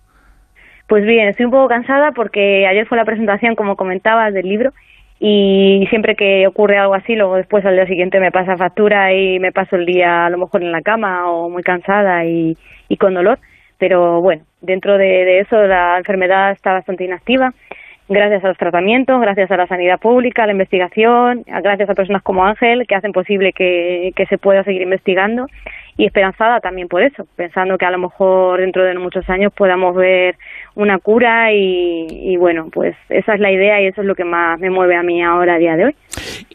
Pues 0.87 1.05
bien, 1.05 1.29
estoy 1.29 1.47
un 1.47 1.53
poco 1.53 1.69
cansada 1.69 2.13
porque 2.13 2.67
ayer 2.67 2.87
fue 2.87 2.99
la 2.99 3.05
presentación, 3.05 3.55
como 3.55 3.75
comentabas, 3.75 4.35
del 4.35 4.47
libro 4.47 4.71
y 5.19 5.87
siempre 5.89 6.15
que 6.15 6.47
ocurre 6.47 6.77
algo 6.77 6.95
así, 6.95 7.15
luego 7.15 7.37
después 7.37 7.65
al 7.65 7.75
día 7.75 7.87
siguiente 7.87 8.21
me 8.21 8.31
pasa 8.31 8.57
factura 8.59 9.13
y 9.15 9.39
me 9.39 9.53
paso 9.53 9.77
el 9.77 9.87
día 9.87 10.27
a 10.27 10.31
lo 10.31 10.39
mejor 10.39 10.63
en 10.63 10.73
la 10.73 10.83
cama 10.83 11.31
o 11.31 11.49
muy 11.49 11.63
cansada 11.63 12.27
y, 12.27 12.57
con 12.99 13.15
dolor. 13.15 13.39
Pero 13.79 14.21
bueno, 14.21 14.43
dentro 14.61 14.99
de, 14.99 15.41
eso 15.41 15.57
la 15.63 15.97
enfermedad 15.99 16.53
está 16.53 16.73
bastante 16.73 17.05
inactiva 17.05 17.53
gracias 18.07 18.45
a 18.45 18.49
los 18.49 18.59
tratamientos, 18.59 19.19
gracias 19.19 19.51
a 19.51 19.57
la 19.57 19.67
sanidad 19.67 19.99
pública, 19.99 20.43
a 20.43 20.47
la 20.47 20.53
investigación, 20.53 21.43
gracias 21.47 21.89
a 21.89 21.95
personas 21.95 22.23
como 22.23 22.45
Ángel 22.45 22.87
que 22.87 22.95
hacen 22.95 23.13
posible 23.13 23.53
que 23.55 24.27
se 24.29 24.37
pueda 24.37 24.63
seguir 24.63 24.83
investigando 24.83 25.47
y 25.97 26.07
esperanzada 26.07 26.61
también 26.61 26.89
por 26.89 27.03
eso, 27.03 27.27
pensando 27.37 27.79
que 27.79 27.87
a 27.87 27.91
lo 27.91 27.99
mejor 27.99 28.61
dentro 28.61 28.83
de 28.85 28.99
muchos 28.99 29.29
años 29.31 29.53
podamos 29.53 29.95
ver 29.95 30.37
una 30.75 30.99
cura 30.99 31.53
y, 31.53 32.37
bueno, 32.37 32.69
pues 32.73 32.97
esa 33.09 33.35
es 33.35 33.41
la 33.41 33.53
idea 33.53 33.81
y 33.81 33.87
eso 33.87 34.01
es 34.01 34.07
lo 34.07 34.15
que 34.15 34.25
más 34.25 34.59
me 34.59 34.71
mueve 34.71 34.97
a 34.97 35.03
mí 35.03 35.23
ahora 35.23 35.55
a 35.55 35.59
día 35.59 35.77
de 35.77 35.87
hoy. 35.87 35.97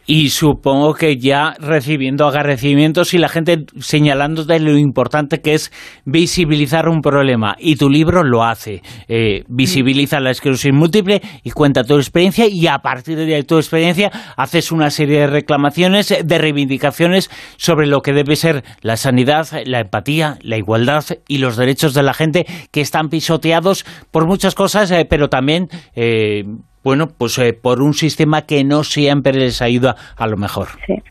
Y 0.06 0.30
supongo 0.30 0.94
que 0.94 1.16
ya 1.18 1.54
recibiendo 1.58 2.26
agradecimientos 2.26 3.14
y 3.14 3.18
la 3.18 3.28
gente 3.28 3.64
señalándote 3.78 4.58
lo 4.58 4.76
importante 4.76 5.40
que 5.40 5.54
es 5.54 5.72
visibilizar 6.04 6.88
un 6.88 7.00
problema. 7.00 7.54
Y 7.58 7.76
tu 7.76 7.88
libro 7.88 8.24
lo 8.24 8.42
hace, 8.42 8.82
eh, 9.08 9.44
visibiliza 9.48 10.18
la 10.20 10.30
esclerosis 10.30 10.72
múltiple 10.72 11.20
y 11.44 11.50
cuenta 11.50 11.84
tu 11.84 11.96
experiencia 11.96 12.46
y 12.48 12.66
a 12.66 12.78
partir 12.78 13.18
de 13.18 13.42
tu 13.44 13.56
experiencia 13.56 14.10
haces 14.36 14.72
una 14.72 14.90
serie 14.90 15.20
de 15.20 15.26
reclamaciones, 15.28 16.14
de 16.24 16.38
reivindicaciones 16.38 17.30
sobre 17.56 17.86
lo 17.86 18.00
que 18.00 18.12
debe 18.12 18.36
ser 18.36 18.64
la 18.82 18.96
sanidad, 18.96 19.46
la 19.64 19.80
empatía, 19.80 20.38
la 20.42 20.56
igualdad 20.56 21.04
y 21.28 21.38
los 21.38 21.56
derechos 21.56 21.94
de 21.94 22.02
la 22.02 22.14
gente 22.14 22.46
que 22.70 22.80
están 22.80 23.08
pisoteados 23.08 23.84
por 24.10 24.26
muchas 24.26 24.54
cosas, 24.54 24.90
eh, 24.90 25.06
pero 25.08 25.28
también, 25.28 25.68
eh, 25.94 26.44
bueno, 26.82 27.08
pues 27.16 27.38
eh, 27.38 27.52
por 27.52 27.82
un 27.82 27.94
sistema 27.94 28.46
que 28.46 28.64
no 28.64 28.84
siempre 28.84 29.32
les 29.32 29.62
ayuda 29.62 29.96
a 30.16 30.26
lo 30.26 30.36
mejor. 30.36 30.68
Sí. 30.86 31.02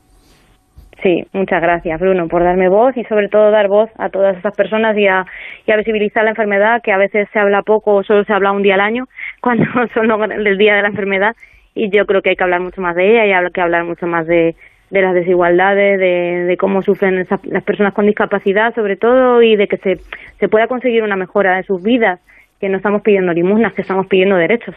Sí, 1.01 1.25
muchas 1.31 1.61
gracias, 1.61 1.99
Bruno, 1.99 2.27
por 2.27 2.43
darme 2.43 2.67
voz 2.67 2.95
y 2.97 3.05
sobre 3.05 3.29
todo 3.29 3.51
dar 3.51 3.69
voz 3.69 3.89
a 3.97 4.09
todas 4.09 4.35
estas 4.35 4.53
personas 4.53 4.97
y 4.97 5.07
a, 5.07 5.25
y 5.65 5.71
a 5.71 5.77
visibilizar 5.77 6.25
la 6.25 6.31
enfermedad, 6.31 6.81
que 6.81 6.91
a 6.91 6.97
veces 6.97 7.29
se 7.31 7.39
habla 7.39 7.61
poco 7.61 7.95
o 7.95 8.03
solo 8.03 8.25
se 8.25 8.33
habla 8.33 8.51
un 8.51 8.63
día 8.63 8.73
al 8.73 8.81
año, 8.81 9.07
cuando 9.41 9.63
son 9.93 10.31
el 10.31 10.57
día 10.57 10.75
de 10.75 10.81
la 10.81 10.89
enfermedad. 10.89 11.35
Y 11.73 11.89
yo 11.89 12.05
creo 12.05 12.21
que 12.21 12.31
hay 12.31 12.35
que 12.35 12.43
hablar 12.43 12.59
mucho 12.59 12.81
más 12.81 12.95
de 12.95 13.11
ella 13.11 13.25
y 13.25 13.31
hay 13.31 13.51
que 13.51 13.61
hablar 13.61 13.85
mucho 13.85 14.07
más 14.07 14.27
de, 14.27 14.55
las 14.89 15.13
desigualdades, 15.13 15.99
de, 15.99 16.45
de 16.45 16.57
cómo 16.57 16.81
sufren 16.81 17.25
las 17.43 17.63
personas 17.63 17.93
con 17.93 18.05
discapacidad, 18.05 18.75
sobre 18.75 18.97
todo, 18.97 19.41
y 19.41 19.55
de 19.55 19.67
que 19.67 19.77
se, 19.77 19.99
se 20.39 20.49
pueda 20.49 20.67
conseguir 20.67 21.03
una 21.03 21.15
mejora 21.15 21.55
de 21.55 21.63
sus 21.63 21.81
vidas 21.81 22.19
que 22.60 22.68
no 22.69 22.77
estamos 22.77 23.02
pidiendo 23.03 23.31
limosnas, 23.31 23.73
que 23.73 23.81
estamos 23.81 24.06
pidiendo 24.07 24.36
derechos. 24.36 24.76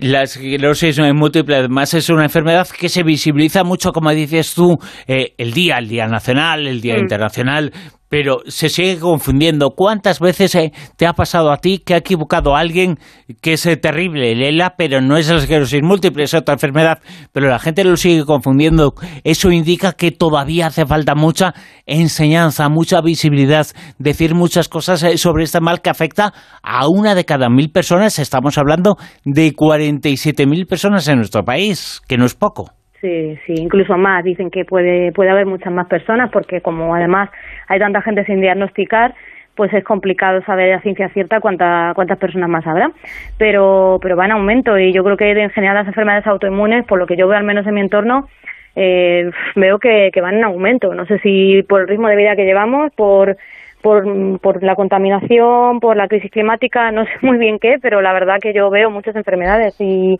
La 0.00 0.22
esclerosis 0.22 1.00
múltiple, 1.14 1.56
además, 1.56 1.94
es 1.94 2.10
una 2.10 2.24
enfermedad 2.24 2.66
que 2.78 2.88
se 2.88 3.02
visibiliza 3.02 3.64
mucho, 3.64 3.92
como 3.92 4.10
dices 4.10 4.54
tú, 4.54 4.76
eh, 5.08 5.32
el 5.38 5.52
día, 5.52 5.78
el 5.78 5.88
día 5.88 6.06
nacional, 6.06 6.66
el 6.66 6.80
día 6.80 6.96
mm. 6.96 7.00
internacional, 7.00 7.72
pero 8.14 8.42
se 8.46 8.68
sigue 8.68 9.00
confundiendo. 9.00 9.70
¿Cuántas 9.70 10.20
veces 10.20 10.54
eh, 10.54 10.72
te 10.96 11.04
ha 11.04 11.14
pasado 11.14 11.50
a 11.50 11.56
ti 11.56 11.82
que 11.84 11.94
ha 11.94 11.96
equivocado 11.96 12.54
a 12.54 12.60
alguien 12.60 13.00
que 13.40 13.54
es 13.54 13.66
eh, 13.66 13.76
terrible, 13.76 14.30
el 14.30 14.40
ELA, 14.40 14.76
pero 14.76 15.00
no 15.00 15.16
es 15.16 15.28
la 15.28 15.38
esclerosis 15.38 15.82
múltiple, 15.82 16.22
es 16.22 16.32
otra 16.32 16.54
enfermedad, 16.54 17.00
pero 17.32 17.48
la 17.48 17.58
gente 17.58 17.82
lo 17.82 17.96
sigue 17.96 18.24
confundiendo? 18.24 18.94
Eso 19.24 19.50
indica 19.50 19.94
que 19.94 20.12
todavía 20.12 20.68
hace 20.68 20.86
falta 20.86 21.16
mucha 21.16 21.54
enseñanza, 21.86 22.68
mucha 22.68 23.00
visibilidad, 23.00 23.66
decir 23.98 24.36
muchas 24.36 24.68
cosas 24.68 25.02
eh, 25.02 25.18
sobre 25.18 25.42
este 25.42 25.60
mal 25.60 25.82
que 25.82 25.90
afecta 25.90 26.32
a 26.62 26.86
una 26.86 27.16
de 27.16 27.24
cada 27.24 27.48
mil 27.48 27.72
personas. 27.72 28.20
Estamos 28.20 28.58
hablando 28.58 28.96
de 29.24 29.52
47.000 29.52 30.68
personas 30.68 31.08
en 31.08 31.16
nuestro 31.16 31.42
país, 31.42 32.00
que 32.06 32.16
no 32.16 32.26
es 32.26 32.36
poco. 32.36 32.83
Sí, 33.04 33.38
sí, 33.44 33.52
incluso 33.58 33.98
más. 33.98 34.24
Dicen 34.24 34.50
que 34.50 34.64
puede, 34.64 35.12
puede 35.12 35.28
haber 35.28 35.44
muchas 35.44 35.70
más 35.70 35.86
personas 35.88 36.30
porque 36.30 36.62
como 36.62 36.94
además 36.94 37.28
hay 37.68 37.78
tanta 37.78 38.00
gente 38.00 38.24
sin 38.24 38.40
diagnosticar, 38.40 39.12
pues 39.54 39.70
es 39.74 39.84
complicado 39.84 40.40
saber 40.46 40.72
a 40.72 40.80
ciencia 40.80 41.10
cierta 41.10 41.38
cuánta, 41.40 41.92
cuántas 41.94 42.16
personas 42.16 42.48
más 42.48 42.66
habrá. 42.66 42.92
Pero, 43.36 43.98
pero 44.00 44.16
va 44.16 44.24
en 44.24 44.32
aumento 44.32 44.78
y 44.78 44.90
yo 44.94 45.04
creo 45.04 45.18
que 45.18 45.32
en 45.32 45.50
general 45.50 45.76
las 45.76 45.86
enfermedades 45.86 46.26
autoinmunes, 46.26 46.86
por 46.86 46.98
lo 46.98 47.06
que 47.06 47.14
yo 47.14 47.28
veo 47.28 47.36
al 47.36 47.44
menos 47.44 47.66
en 47.66 47.74
mi 47.74 47.82
entorno, 47.82 48.26
eh, 48.74 49.30
veo 49.54 49.78
que, 49.78 50.10
van 50.22 50.36
en 50.36 50.44
aumento. 50.44 50.94
No 50.94 51.04
sé 51.04 51.18
si 51.18 51.62
por 51.68 51.82
el 51.82 51.88
ritmo 51.88 52.08
de 52.08 52.16
vida 52.16 52.36
que 52.36 52.46
llevamos, 52.46 52.90
por, 52.94 53.36
por, 53.82 54.40
por 54.40 54.62
la 54.62 54.76
contaminación, 54.76 55.78
por 55.78 55.94
la 55.98 56.08
crisis 56.08 56.30
climática, 56.30 56.90
no 56.90 57.04
sé 57.04 57.12
muy 57.20 57.36
bien 57.36 57.58
qué, 57.58 57.76
pero 57.82 58.00
la 58.00 58.14
verdad 58.14 58.38
que 58.40 58.54
yo 58.54 58.70
veo 58.70 58.90
muchas 58.90 59.14
enfermedades 59.14 59.78
y 59.78 60.18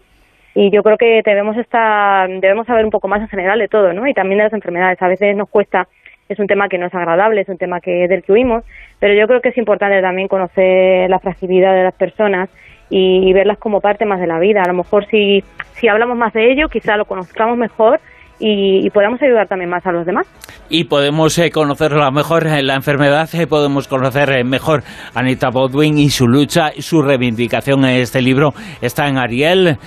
y 0.55 0.71
yo 0.71 0.83
creo 0.83 0.97
que 0.97 1.23
debemos 1.25 1.57
estar 1.57 2.29
debemos 2.29 2.67
saber 2.67 2.85
un 2.85 2.91
poco 2.91 3.09
más 3.09 3.21
en 3.21 3.29
general 3.29 3.59
de 3.59 3.69
todo 3.69 3.93
no 3.93 4.07
y 4.07 4.15
también 4.15 4.39
de 4.39 4.45
las 4.45 4.53
enfermedades. 4.53 5.01
A 5.03 5.09
veces 5.09 5.37
nos 5.37 5.49
cuesta 5.49 5.89
es 6.29 6.39
un 6.39 6.47
tema 6.47 6.69
que 6.69 6.79
no 6.79 6.87
es 6.87 6.95
agradable 6.95 7.41
es 7.41 7.49
un 7.49 7.59
tema 7.59 7.81
que 7.81 8.09
del 8.09 8.23
que 8.23 8.33
huimos 8.33 8.65
pero 8.99 9.15
yo 9.15 9.27
creo 9.27 9.41
que 9.41 9.51
es 9.51 9.59
importante 9.59 10.01
también 10.01 10.29
conocer 10.29 11.11
la 11.11 11.19
fragilidad 11.19 11.75
de 11.75 11.85
las 11.85 11.95
personas 11.95 12.49
y, 12.91 13.33
verlas 13.33 13.59
como 13.59 13.81
parte 13.81 14.05
más 14.05 14.21
de 14.21 14.27
la 14.27 14.39
vida. 14.39 14.63
A 14.63 14.69
lo 14.69 14.75
mejor 14.75 15.07
si 15.07 15.43
si 15.73 15.89
hablamos 15.89 16.17
más 16.17 16.33
de 16.33 16.53
ello 16.53 16.69
quizá 16.69 16.97
lo 16.97 17.07
conozcamos 17.07 17.57
mejor 17.57 18.01
y, 18.39 18.91
podamos 18.91 19.21
ayudar 19.23 19.47
también 19.47 19.71
más 19.71 19.85
a 19.87 19.93
los 19.93 20.07
demás. 20.07 20.27
Y 20.69 20.85
podemos 20.85 21.39
eh, 21.39 21.51
conocer 21.51 21.93
mejor 22.13 22.47
eh, 22.47 22.63
la 22.63 22.75
enfermedad, 22.75 23.29
eh, 23.35 23.47
podemos 23.47 23.89
conocer 23.89 24.45
mejor 24.45 24.83
a 25.15 25.21
Anita 25.21 25.51
Bodwin 25.51 25.99
y 25.99 26.09
su 26.11 26.27
lucha 26.27 26.71
y 26.75 26.83
su 26.83 27.03
reivindicación 27.03 27.85
en 27.85 27.97
este 28.01 28.21
libro. 28.21 28.53
Está 28.81 29.09
en 29.09 29.19
Ariel, 29.19 29.79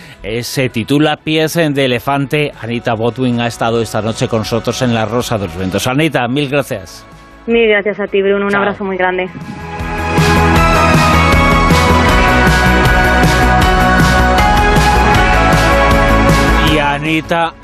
se 0.41 0.69
titula 0.69 1.17
Pies 1.17 1.55
de 1.55 1.85
Elefante. 1.85 2.51
Anita 2.61 2.93
Bodwin 2.93 3.41
ha 3.41 3.47
estado 3.47 3.81
esta 3.81 4.01
noche 4.01 4.27
con 4.27 4.39
nosotros 4.39 4.81
en 4.81 4.93
La 4.93 5.05
Rosa 5.05 5.37
de 5.37 5.45
los 5.45 5.57
Vientos. 5.57 5.87
Anita, 5.87 6.27
mil 6.27 6.49
gracias. 6.49 7.05
Mil 7.47 7.67
gracias 7.67 7.99
a 7.99 8.07
ti, 8.07 8.21
Bruno. 8.21 8.47
Un 8.47 8.55
abrazo 8.55 8.83
muy 8.83 8.97
grande. 8.97 9.29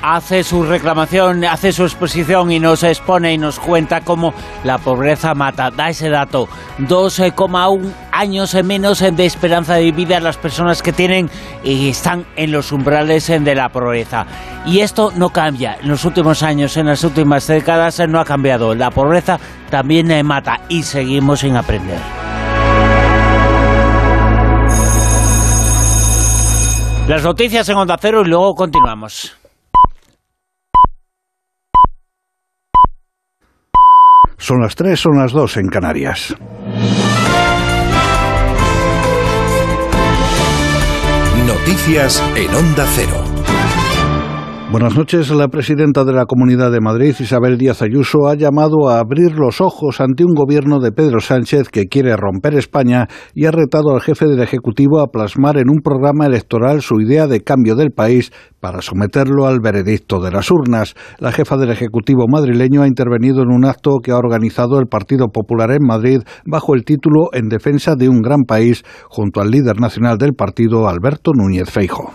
Hace 0.00 0.42
su 0.42 0.62
reclamación, 0.62 1.44
hace 1.44 1.70
su 1.70 1.82
exposición 1.82 2.50
y 2.50 2.58
nos 2.58 2.82
expone 2.82 3.34
y 3.34 3.38
nos 3.38 3.60
cuenta 3.60 4.00
cómo 4.00 4.32
la 4.64 4.78
pobreza 4.78 5.34
mata. 5.34 5.70
Da 5.70 5.90
ese 5.90 6.08
dato, 6.08 6.48
2,1 6.78 7.92
años 8.10 8.54
menos 8.64 9.00
de 9.00 9.26
esperanza 9.26 9.74
de 9.74 9.92
vida 9.92 10.18
las 10.18 10.38
personas 10.38 10.80
que 10.80 10.94
tienen 10.94 11.28
y 11.62 11.90
están 11.90 12.24
en 12.36 12.52
los 12.52 12.72
umbrales 12.72 13.26
de 13.26 13.54
la 13.54 13.68
pobreza. 13.68 14.24
Y 14.64 14.80
esto 14.80 15.12
no 15.14 15.28
cambia. 15.28 15.76
En 15.78 15.88
los 15.88 16.06
últimos 16.06 16.42
años, 16.42 16.78
en 16.78 16.86
las 16.86 17.04
últimas 17.04 17.46
décadas, 17.46 18.00
no 18.08 18.20
ha 18.20 18.24
cambiado. 18.24 18.74
La 18.74 18.90
pobreza 18.90 19.38
también 19.68 20.24
mata 20.26 20.60
y 20.70 20.84
seguimos 20.84 21.40
sin 21.40 21.54
aprender. 21.54 22.23
Las 27.06 27.22
noticias 27.22 27.68
en 27.68 27.76
Onda 27.76 27.98
Cero 28.00 28.22
y 28.24 28.28
luego 28.28 28.54
continuamos. 28.54 29.36
Son 34.38 34.62
las 34.62 34.74
3, 34.74 34.98
son 34.98 35.18
las 35.18 35.32
2 35.32 35.56
en 35.58 35.68
Canarias. 35.68 36.34
Noticias 41.46 42.22
en 42.36 42.54
Onda 42.54 42.86
Cero. 42.94 43.23
Buenas 44.74 44.96
noches. 44.96 45.30
La 45.30 45.46
presidenta 45.46 46.02
de 46.02 46.12
la 46.12 46.24
Comunidad 46.24 46.72
de 46.72 46.80
Madrid, 46.80 47.14
Isabel 47.20 47.58
Díaz 47.58 47.80
Ayuso, 47.80 48.26
ha 48.26 48.34
llamado 48.34 48.88
a 48.88 48.98
abrir 48.98 49.38
los 49.38 49.60
ojos 49.60 50.00
ante 50.00 50.24
un 50.24 50.34
gobierno 50.34 50.80
de 50.80 50.90
Pedro 50.90 51.20
Sánchez 51.20 51.68
que 51.68 51.84
quiere 51.84 52.16
romper 52.16 52.54
España 52.54 53.06
y 53.36 53.44
ha 53.44 53.52
retado 53.52 53.94
al 53.94 54.00
jefe 54.00 54.26
del 54.26 54.42
Ejecutivo 54.42 55.00
a 55.00 55.12
plasmar 55.12 55.58
en 55.58 55.70
un 55.70 55.78
programa 55.80 56.26
electoral 56.26 56.82
su 56.82 57.00
idea 57.00 57.28
de 57.28 57.42
cambio 57.42 57.76
del 57.76 57.92
país 57.92 58.32
para 58.58 58.82
someterlo 58.82 59.46
al 59.46 59.60
veredicto 59.60 60.18
de 60.18 60.32
las 60.32 60.50
urnas. 60.50 60.96
La 61.20 61.30
jefa 61.30 61.56
del 61.56 61.70
Ejecutivo 61.70 62.24
madrileño 62.26 62.82
ha 62.82 62.88
intervenido 62.88 63.42
en 63.42 63.52
un 63.52 63.66
acto 63.66 64.00
que 64.02 64.10
ha 64.10 64.16
organizado 64.16 64.80
el 64.80 64.88
Partido 64.88 65.28
Popular 65.28 65.70
en 65.70 65.86
Madrid 65.86 66.22
bajo 66.46 66.74
el 66.74 66.84
título 66.84 67.28
En 67.32 67.46
defensa 67.46 67.94
de 67.94 68.08
un 68.08 68.22
gran 68.22 68.42
país 68.42 68.82
junto 69.08 69.40
al 69.40 69.52
líder 69.52 69.78
nacional 69.78 70.18
del 70.18 70.32
partido, 70.32 70.88
Alberto 70.88 71.30
Núñez 71.32 71.70
Feijo. 71.70 72.12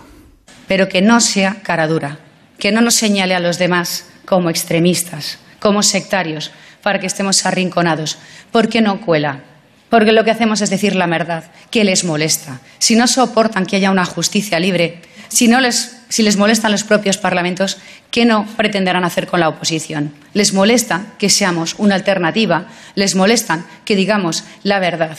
Pero 0.68 0.88
que 0.88 1.00
no 1.00 1.20
sea 1.20 1.62
cara 1.62 1.88
dura 1.88 2.18
que 2.60 2.70
no 2.70 2.80
nos 2.80 2.94
señale 2.94 3.34
a 3.34 3.40
los 3.40 3.58
demás 3.58 4.04
como 4.24 4.50
extremistas, 4.50 5.38
como 5.58 5.82
sectarios, 5.82 6.52
para 6.82 7.00
que 7.00 7.06
estemos 7.06 7.44
arrinconados. 7.44 8.18
porque 8.52 8.80
no 8.80 9.00
cuela? 9.00 9.40
Porque 9.88 10.12
lo 10.12 10.22
que 10.24 10.30
hacemos 10.30 10.60
es 10.60 10.70
decir 10.70 10.94
la 10.94 11.06
verdad, 11.06 11.50
que 11.70 11.82
les 11.82 12.04
molesta. 12.04 12.60
Si 12.78 12.94
no 12.94 13.08
soportan 13.08 13.66
que 13.66 13.76
haya 13.76 13.90
una 13.90 14.04
justicia 14.04 14.60
libre, 14.60 15.02
si 15.28 15.48
no 15.48 15.60
les 15.60 15.96
si 16.10 16.24
les 16.24 16.36
molestan 16.36 16.72
los 16.72 16.82
propios 16.82 17.18
parlamentos, 17.18 17.78
¿qué 18.10 18.24
no 18.24 18.44
pretenderán 18.56 19.04
hacer 19.04 19.28
con 19.28 19.38
la 19.38 19.48
oposición? 19.48 20.12
¿Les 20.34 20.52
molesta 20.52 21.06
que 21.18 21.30
seamos 21.30 21.76
una 21.78 21.94
alternativa? 21.94 22.66
¿Les 22.96 23.14
molesta 23.14 23.64
que 23.84 23.94
digamos 23.94 24.42
la 24.64 24.80
verdad? 24.80 25.16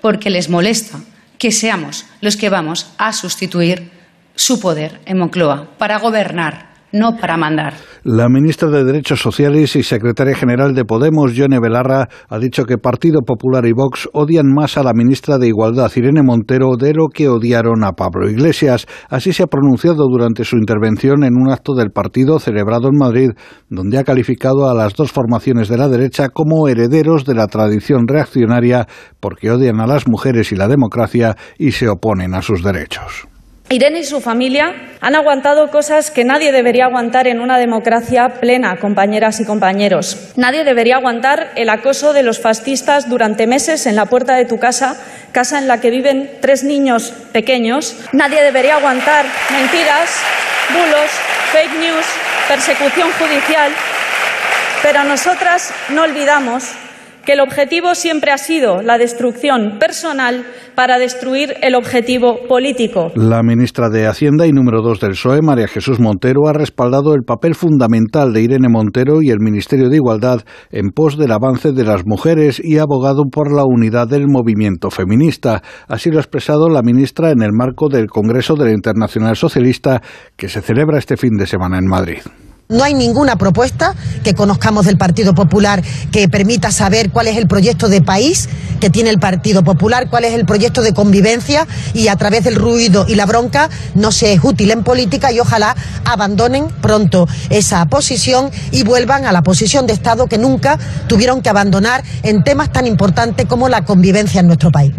Porque 0.00 0.30
les 0.30 0.48
molesta 0.48 0.98
que 1.38 1.52
seamos 1.52 2.06
los 2.20 2.36
que 2.36 2.48
vamos 2.48 2.88
a 2.98 3.12
sustituir 3.12 3.90
su 4.34 4.58
poder 4.58 5.00
en 5.06 5.18
Moncloa 5.18 5.78
para 5.78 5.98
gobernar 5.98 6.71
no 6.92 7.16
para 7.16 7.36
mandar. 7.36 7.74
La 8.04 8.28
ministra 8.28 8.68
de 8.68 8.84
Derechos 8.84 9.20
Sociales 9.20 9.76
y 9.76 9.82
secretaria 9.82 10.34
general 10.34 10.74
de 10.74 10.84
Podemos, 10.84 11.34
Yone 11.34 11.60
Belarra, 11.60 12.08
ha 12.28 12.38
dicho 12.38 12.64
que 12.64 12.78
Partido 12.78 13.20
Popular 13.22 13.64
y 13.66 13.72
Vox 13.72 14.08
odian 14.12 14.46
más 14.52 14.76
a 14.76 14.82
la 14.82 14.92
ministra 14.92 15.38
de 15.38 15.48
Igualdad, 15.48 15.90
Irene 15.94 16.22
Montero, 16.22 16.76
de 16.76 16.94
lo 16.94 17.08
que 17.08 17.28
odiaron 17.28 17.84
a 17.84 17.92
Pablo 17.92 18.28
Iglesias. 18.28 18.86
Así 19.08 19.32
se 19.32 19.44
ha 19.44 19.46
pronunciado 19.46 20.06
durante 20.08 20.44
su 20.44 20.56
intervención 20.56 21.24
en 21.24 21.34
un 21.36 21.50
acto 21.50 21.74
del 21.74 21.90
partido 21.90 22.38
celebrado 22.38 22.88
en 22.88 22.98
Madrid, 22.98 23.30
donde 23.68 23.98
ha 23.98 24.04
calificado 24.04 24.68
a 24.68 24.74
las 24.74 24.94
dos 24.94 25.12
formaciones 25.12 25.68
de 25.68 25.78
la 25.78 25.88
derecha 25.88 26.28
como 26.28 26.68
herederos 26.68 27.24
de 27.24 27.34
la 27.34 27.46
tradición 27.46 28.06
reaccionaria 28.06 28.86
porque 29.20 29.50
odian 29.50 29.80
a 29.80 29.86
las 29.86 30.08
mujeres 30.08 30.52
y 30.52 30.56
la 30.56 30.68
democracia 30.68 31.36
y 31.58 31.72
se 31.72 31.88
oponen 31.88 32.34
a 32.34 32.42
sus 32.42 32.62
derechos. 32.62 33.31
Irene 33.72 34.00
y 34.00 34.04
su 34.04 34.20
familia 34.20 34.74
han 35.00 35.14
aguantado 35.14 35.70
cosas 35.70 36.10
que 36.10 36.24
nadie 36.24 36.52
debería 36.52 36.84
aguantar 36.84 37.26
en 37.26 37.40
una 37.40 37.56
democracia 37.56 38.34
plena, 38.38 38.76
compañeras 38.76 39.40
y 39.40 39.46
compañeros. 39.46 40.28
Nadie 40.36 40.62
debería 40.62 40.96
aguantar 40.96 41.52
el 41.56 41.70
acoso 41.70 42.12
de 42.12 42.22
los 42.22 42.38
fascistas 42.38 43.08
durante 43.08 43.46
meses 43.46 43.86
en 43.86 43.96
la 43.96 44.04
puerta 44.04 44.34
de 44.34 44.44
tu 44.44 44.58
casa, 44.58 45.00
casa 45.32 45.58
en 45.58 45.68
la 45.68 45.80
que 45.80 45.88
viven 45.88 46.30
tres 46.42 46.64
niños 46.64 47.14
pequeños. 47.32 47.96
Nadie 48.12 48.42
debería 48.42 48.76
aguantar 48.76 49.24
mentiras, 49.50 50.20
bulos, 50.68 51.10
fake 51.52 51.78
news, 51.78 52.04
persecución 52.48 53.08
judicial. 53.12 53.72
Pero 54.82 55.04
nosotras 55.04 55.72
no 55.88 56.02
olvidamos 56.02 56.72
que 57.24 57.34
el 57.34 57.40
objetivo 57.40 57.94
siempre 57.94 58.30
ha 58.30 58.38
sido 58.38 58.82
la 58.82 58.98
destrucción 58.98 59.78
personal 59.78 60.44
para 60.74 60.98
destruir 60.98 61.54
el 61.62 61.74
objetivo 61.74 62.46
político. 62.48 63.12
La 63.14 63.42
ministra 63.42 63.88
de 63.88 64.06
Hacienda 64.06 64.46
y 64.46 64.52
número 64.52 64.82
dos 64.82 65.00
del 65.00 65.10
PSOE, 65.10 65.40
María 65.42 65.68
Jesús 65.68 66.00
Montero, 66.00 66.48
ha 66.48 66.52
respaldado 66.52 67.14
el 67.14 67.22
papel 67.22 67.54
fundamental 67.54 68.32
de 68.32 68.42
Irene 68.42 68.68
Montero 68.68 69.22
y 69.22 69.30
el 69.30 69.40
Ministerio 69.40 69.88
de 69.88 69.96
Igualdad 69.96 70.40
en 70.70 70.90
pos 70.90 71.18
del 71.18 71.32
avance 71.32 71.72
de 71.72 71.84
las 71.84 72.06
mujeres 72.06 72.60
y 72.62 72.78
ha 72.78 72.82
abogado 72.82 73.24
por 73.30 73.52
la 73.52 73.64
unidad 73.64 74.08
del 74.08 74.26
movimiento 74.28 74.90
feminista. 74.90 75.62
Así 75.88 76.10
lo 76.10 76.18
ha 76.18 76.22
expresado 76.22 76.68
la 76.68 76.82
ministra 76.82 77.30
en 77.30 77.42
el 77.42 77.52
marco 77.52 77.88
del 77.88 78.08
Congreso 78.08 78.54
de 78.54 78.66
la 78.66 78.72
Internacional 78.72 79.36
Socialista 79.36 80.02
que 80.36 80.48
se 80.48 80.62
celebra 80.62 80.98
este 80.98 81.16
fin 81.16 81.36
de 81.36 81.46
semana 81.46 81.78
en 81.78 81.86
Madrid. 81.86 82.22
No 82.72 82.84
hay 82.84 82.94
ninguna 82.94 83.36
propuesta 83.36 83.94
que 84.24 84.34
conozcamos 84.34 84.86
del 84.86 84.96
Partido 84.96 85.34
Popular 85.34 85.82
que 86.10 86.26
permita 86.26 86.72
saber 86.72 87.10
cuál 87.10 87.28
es 87.28 87.36
el 87.36 87.46
proyecto 87.46 87.88
de 87.88 88.00
país 88.00 88.48
que 88.80 88.88
tiene 88.88 89.10
el 89.10 89.20
Partido 89.20 89.62
Popular, 89.62 90.08
cuál 90.08 90.24
es 90.24 90.32
el 90.32 90.46
proyecto 90.46 90.80
de 90.80 90.94
convivencia 90.94 91.66
y 91.92 92.08
a 92.08 92.16
través 92.16 92.44
del 92.44 92.56
ruido 92.56 93.04
y 93.06 93.14
la 93.14 93.26
bronca 93.26 93.68
no 93.94 94.10
se 94.10 94.32
es 94.32 94.40
útil 94.42 94.70
en 94.70 94.84
política 94.84 95.30
y 95.30 95.38
ojalá 95.38 95.76
abandonen 96.06 96.68
pronto 96.80 97.28
esa 97.50 97.84
posición 97.84 98.50
y 98.70 98.84
vuelvan 98.84 99.26
a 99.26 99.32
la 99.32 99.42
posición 99.42 99.86
de 99.86 99.92
Estado 99.92 100.26
que 100.26 100.38
nunca 100.38 100.78
tuvieron 101.08 101.42
que 101.42 101.50
abandonar 101.50 102.02
en 102.22 102.42
temas 102.42 102.72
tan 102.72 102.86
importantes 102.86 103.46
como 103.46 103.68
la 103.68 103.84
convivencia 103.84 104.40
en 104.40 104.46
nuestro 104.46 104.72
país. 104.72 104.94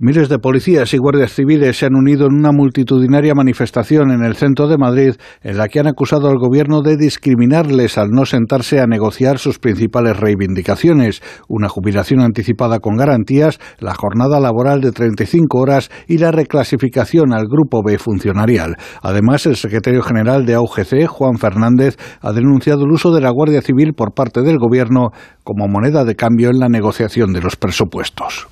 Miles 0.00 0.28
de 0.28 0.38
policías 0.38 0.94
y 0.94 0.98
guardias 0.98 1.32
civiles 1.32 1.76
se 1.76 1.86
han 1.86 1.96
unido 1.96 2.26
en 2.26 2.34
una 2.34 2.52
multitudinaria 2.52 3.34
manifestación 3.34 4.12
en 4.12 4.22
el 4.22 4.36
centro 4.36 4.68
de 4.68 4.78
Madrid 4.78 5.14
en 5.42 5.58
la 5.58 5.66
que 5.66 5.80
han 5.80 5.88
acusado 5.88 6.28
al 6.28 6.38
gobierno 6.38 6.82
de 6.82 6.96
discriminarles 6.96 7.98
al 7.98 8.10
no 8.10 8.24
sentarse 8.24 8.78
a 8.78 8.86
negociar 8.86 9.38
sus 9.38 9.58
principales 9.58 10.16
reivindicaciones, 10.16 11.20
una 11.48 11.68
jubilación 11.68 12.20
anticipada 12.20 12.78
con 12.78 12.96
garantías, 12.96 13.58
la 13.80 13.92
jornada 13.92 14.38
laboral 14.38 14.82
de 14.82 14.92
35 14.92 15.58
horas 15.58 15.90
y 16.06 16.18
la 16.18 16.30
reclasificación 16.30 17.32
al 17.32 17.48
grupo 17.48 17.82
B 17.82 17.98
funcionarial. 17.98 18.76
Además, 19.02 19.46
el 19.46 19.56
secretario 19.56 20.02
general 20.02 20.46
de 20.46 20.54
AUGC, 20.54 21.08
Juan 21.08 21.38
Fernández, 21.38 21.96
ha 22.20 22.32
denunciado 22.32 22.84
el 22.84 22.92
uso 22.92 23.12
de 23.12 23.20
la 23.20 23.30
Guardia 23.30 23.62
Civil 23.62 23.94
por 23.94 24.14
parte 24.14 24.42
del 24.42 24.58
gobierno 24.58 25.08
como 25.42 25.66
moneda 25.66 26.04
de 26.04 26.14
cambio 26.14 26.50
en 26.50 26.60
la 26.60 26.68
negociación 26.68 27.32
de 27.32 27.40
los 27.40 27.56
presupuestos. 27.56 28.46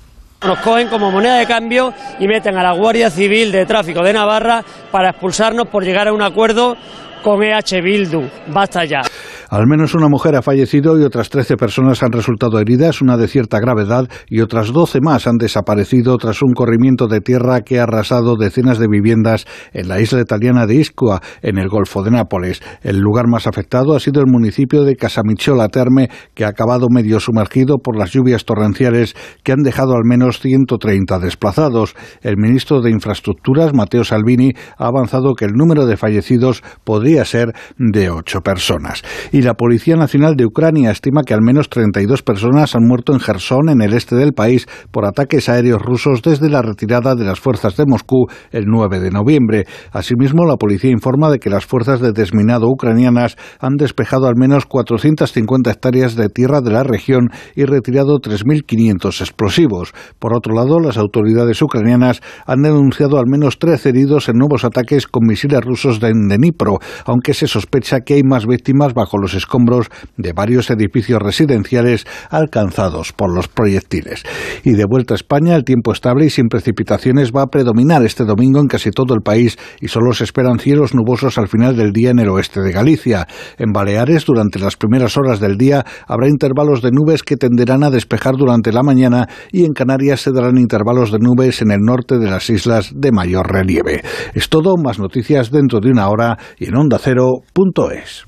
Nos 0.45 0.59
cogen 0.59 0.87
como 0.87 1.09
moneda 1.11 1.37
de 1.37 1.47
cambio 1.47 1.93
y 2.19 2.27
meten 2.27 2.57
a 2.57 2.63
la 2.63 2.71
Guardia 2.73 3.09
Civil 3.09 3.51
de 3.51 3.65
Tráfico 3.65 4.03
de 4.03 4.13
Navarra 4.13 4.63
para 4.91 5.09
expulsarnos 5.09 5.67
por 5.67 5.83
llegar 5.83 6.07
a 6.07 6.13
un 6.13 6.21
acuerdo 6.21 6.77
con 7.23 7.41
EH 7.41 7.81
Bildu. 7.81 8.29
Basta 8.47 8.85
ya. 8.85 9.01
Al 9.49 9.65
menos 9.65 9.95
una 9.95 10.09
mujer 10.09 10.35
ha 10.35 10.41
fallecido 10.41 10.99
y 10.99 11.03
otras 11.03 11.29
13 11.29 11.55
personas 11.55 12.03
han 12.03 12.11
resultado 12.11 12.59
heridas, 12.59 13.01
una 13.01 13.15
de 13.15 13.29
cierta 13.29 13.59
gravedad, 13.59 14.09
y 14.27 14.41
otras 14.41 14.73
12 14.73 14.99
más 15.01 15.25
han 15.25 15.37
desaparecido 15.37 16.17
tras 16.17 16.41
un 16.41 16.53
corrimiento 16.53 17.07
de 17.07 17.21
tierra 17.21 17.61
que 17.61 17.79
ha 17.79 17.83
arrasado 17.83 18.35
decenas 18.35 18.77
de 18.77 18.87
viviendas 18.89 19.45
en 19.71 19.87
la 19.87 20.01
isla 20.01 20.19
italiana 20.19 20.65
de 20.65 20.75
Ischua, 20.75 21.21
en 21.41 21.57
el 21.57 21.69
Golfo 21.69 22.03
de 22.03 22.11
Nápoles. 22.11 22.61
El 22.81 22.99
lugar 22.99 23.27
más 23.29 23.47
afectado 23.47 23.95
ha 23.95 24.01
sido 24.01 24.19
el 24.19 24.27
municipio 24.27 24.83
de 24.83 24.97
Casamicciola 24.97 25.69
Terme, 25.69 26.09
que 26.33 26.43
ha 26.43 26.49
acabado 26.49 26.87
medio 26.89 27.21
sumergido 27.21 27.77
por 27.77 27.97
las 27.97 28.11
lluvias 28.11 28.43
torrenciales 28.43 29.15
que 29.43 29.53
han 29.53 29.63
dejado 29.63 29.93
al 29.93 30.03
menos 30.03 30.41
130 30.41 31.19
desplazados. 31.19 31.95
El 32.21 32.35
ministro 32.35 32.81
de 32.81 32.91
Infraestructuras, 32.91 33.73
Matteo 33.73 34.03
Salvini, 34.03 34.51
ha 34.77 34.87
avanzado 34.87 35.35
que 35.35 35.45
el 35.45 35.53
número 35.53 35.85
de 35.85 35.95
fallecidos 35.95 36.63
podría 36.83 37.23
ser 37.23 37.53
de 37.77 38.09
ocho 38.09 38.41
personas 38.41 39.03
y 39.37 39.43
la 39.43 39.53
Policía 39.53 39.95
Nacional 39.95 40.35
de 40.35 40.47
Ucrania 40.47 40.89
estima 40.89 41.21
que 41.21 41.35
al 41.35 41.43
menos 41.43 41.69
32 41.69 42.23
personas 42.23 42.75
han 42.75 42.87
muerto 42.87 43.13
en 43.13 43.19
Gerson, 43.19 43.69
en 43.69 43.83
el 43.83 43.93
este 43.93 44.15
del 44.15 44.33
país, 44.33 44.65
por 44.89 45.05
ataques 45.05 45.47
aéreos 45.47 45.79
rusos 45.79 46.23
desde 46.23 46.49
la 46.49 46.63
retirada 46.63 47.13
de 47.13 47.23
las 47.23 47.39
fuerzas 47.39 47.77
de 47.77 47.85
Moscú 47.85 48.25
el 48.49 48.65
9 48.65 48.99
de 48.99 49.11
noviembre. 49.11 49.65
Asimismo, 49.91 50.45
la 50.45 50.55
policía 50.55 50.89
informa 50.89 51.29
de 51.29 51.37
que 51.37 51.51
las 51.51 51.67
fuerzas 51.67 52.01
de 52.01 52.13
desminado 52.13 52.67
ucranianas 52.67 53.37
han 53.59 53.75
despejado 53.75 54.25
al 54.25 54.33
menos 54.37 54.65
450 54.65 55.69
hectáreas 55.69 56.15
de 56.15 56.29
tierra 56.29 56.61
de 56.61 56.71
la 56.71 56.81
región 56.81 57.29
y 57.55 57.65
retirado 57.65 58.17
3.500 58.17 59.21
explosivos. 59.21 59.93
Por 60.17 60.35
otro 60.35 60.55
lado, 60.55 60.79
las 60.79 60.97
autoridades 60.97 61.61
ucranianas 61.61 62.21
han 62.47 62.63
denunciado 62.63 63.19
al 63.19 63.27
menos 63.27 63.59
13 63.59 63.89
heridos 63.89 64.29
en 64.29 64.37
nuevos 64.39 64.65
ataques 64.65 65.05
con 65.05 65.27
misiles 65.27 65.61
rusos 65.61 65.99
de 65.99 66.11
Dnipro, 66.11 66.79
aunque 67.05 67.35
se 67.35 67.45
sospecha 67.45 67.99
que 67.99 68.15
hay 68.15 68.23
más 68.23 68.47
víctimas 68.47 68.95
bajo 68.95 69.19
los 69.19 69.26
escombros 69.33 69.87
de 70.17 70.33
varios 70.33 70.69
edificios 70.69 71.21
residenciales 71.21 72.05
alcanzados 72.29 73.13
por 73.13 73.33
los 73.33 73.47
proyectiles. 73.47 74.23
Y 74.63 74.73
de 74.73 74.85
vuelta 74.85 75.13
a 75.13 75.15
España, 75.15 75.55
el 75.55 75.63
tiempo 75.63 75.91
estable 75.91 76.25
y 76.25 76.29
sin 76.29 76.47
precipitaciones 76.47 77.31
va 77.31 77.43
a 77.43 77.47
predominar 77.47 78.03
este 78.03 78.25
domingo 78.25 78.59
en 78.59 78.67
casi 78.67 78.91
todo 78.91 79.13
el 79.13 79.21
país 79.21 79.57
y 79.81 79.87
solo 79.87 80.13
se 80.13 80.23
esperan 80.23 80.59
cielos 80.59 80.93
nubosos 80.93 81.37
al 81.37 81.47
final 81.47 81.75
del 81.75 81.91
día 81.91 82.11
en 82.11 82.19
el 82.19 82.29
oeste 82.29 82.61
de 82.61 82.71
Galicia. 82.71 83.27
En 83.57 83.71
Baleares, 83.71 84.25
durante 84.25 84.59
las 84.59 84.77
primeras 84.77 85.17
horas 85.17 85.39
del 85.39 85.57
día, 85.57 85.85
habrá 86.07 86.27
intervalos 86.27 86.81
de 86.81 86.91
nubes 86.91 87.23
que 87.23 87.37
tenderán 87.37 87.83
a 87.83 87.89
despejar 87.89 88.35
durante 88.35 88.71
la 88.71 88.83
mañana 88.83 89.27
y 89.51 89.65
en 89.65 89.73
Canarias 89.73 90.21
se 90.21 90.31
darán 90.31 90.57
intervalos 90.57 91.11
de 91.11 91.19
nubes 91.19 91.61
en 91.61 91.71
el 91.71 91.79
norte 91.81 92.17
de 92.17 92.29
las 92.29 92.49
islas 92.49 92.91
de 92.95 93.11
mayor 93.11 93.51
relieve. 93.51 94.01
Es 94.33 94.49
todo, 94.49 94.75
más 94.77 94.99
noticias 94.99 95.51
dentro 95.51 95.79
de 95.79 95.91
una 95.91 96.09
hora 96.09 96.37
y 96.57 96.65
en 96.65 96.75
ondacero.es. 96.75 98.27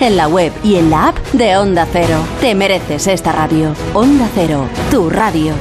en 0.00 0.16
la 0.16 0.28
web 0.28 0.52
y 0.62 0.76
en 0.76 0.90
la 0.90 1.08
app 1.08 1.18
de 1.32 1.56
Onda 1.56 1.86
Cero. 1.92 2.18
Te 2.40 2.54
mereces 2.54 3.06
esta 3.06 3.32
radio. 3.32 3.74
Onda 3.94 4.28
Cero, 4.34 4.66
tu 4.90 5.10
radio. 5.10 5.54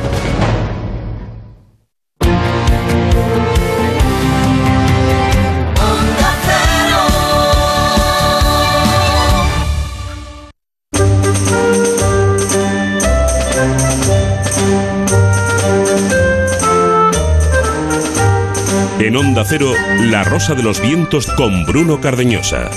En 19.05 19.15
Onda 19.15 19.43
Cero, 19.45 19.71
La 20.05 20.23
Rosa 20.23 20.55
de 20.55 20.63
los 20.63 20.81
Vientos 20.81 21.27
con 21.37 21.63
Bruno 21.65 22.01
Cardeñosa. 22.01 22.71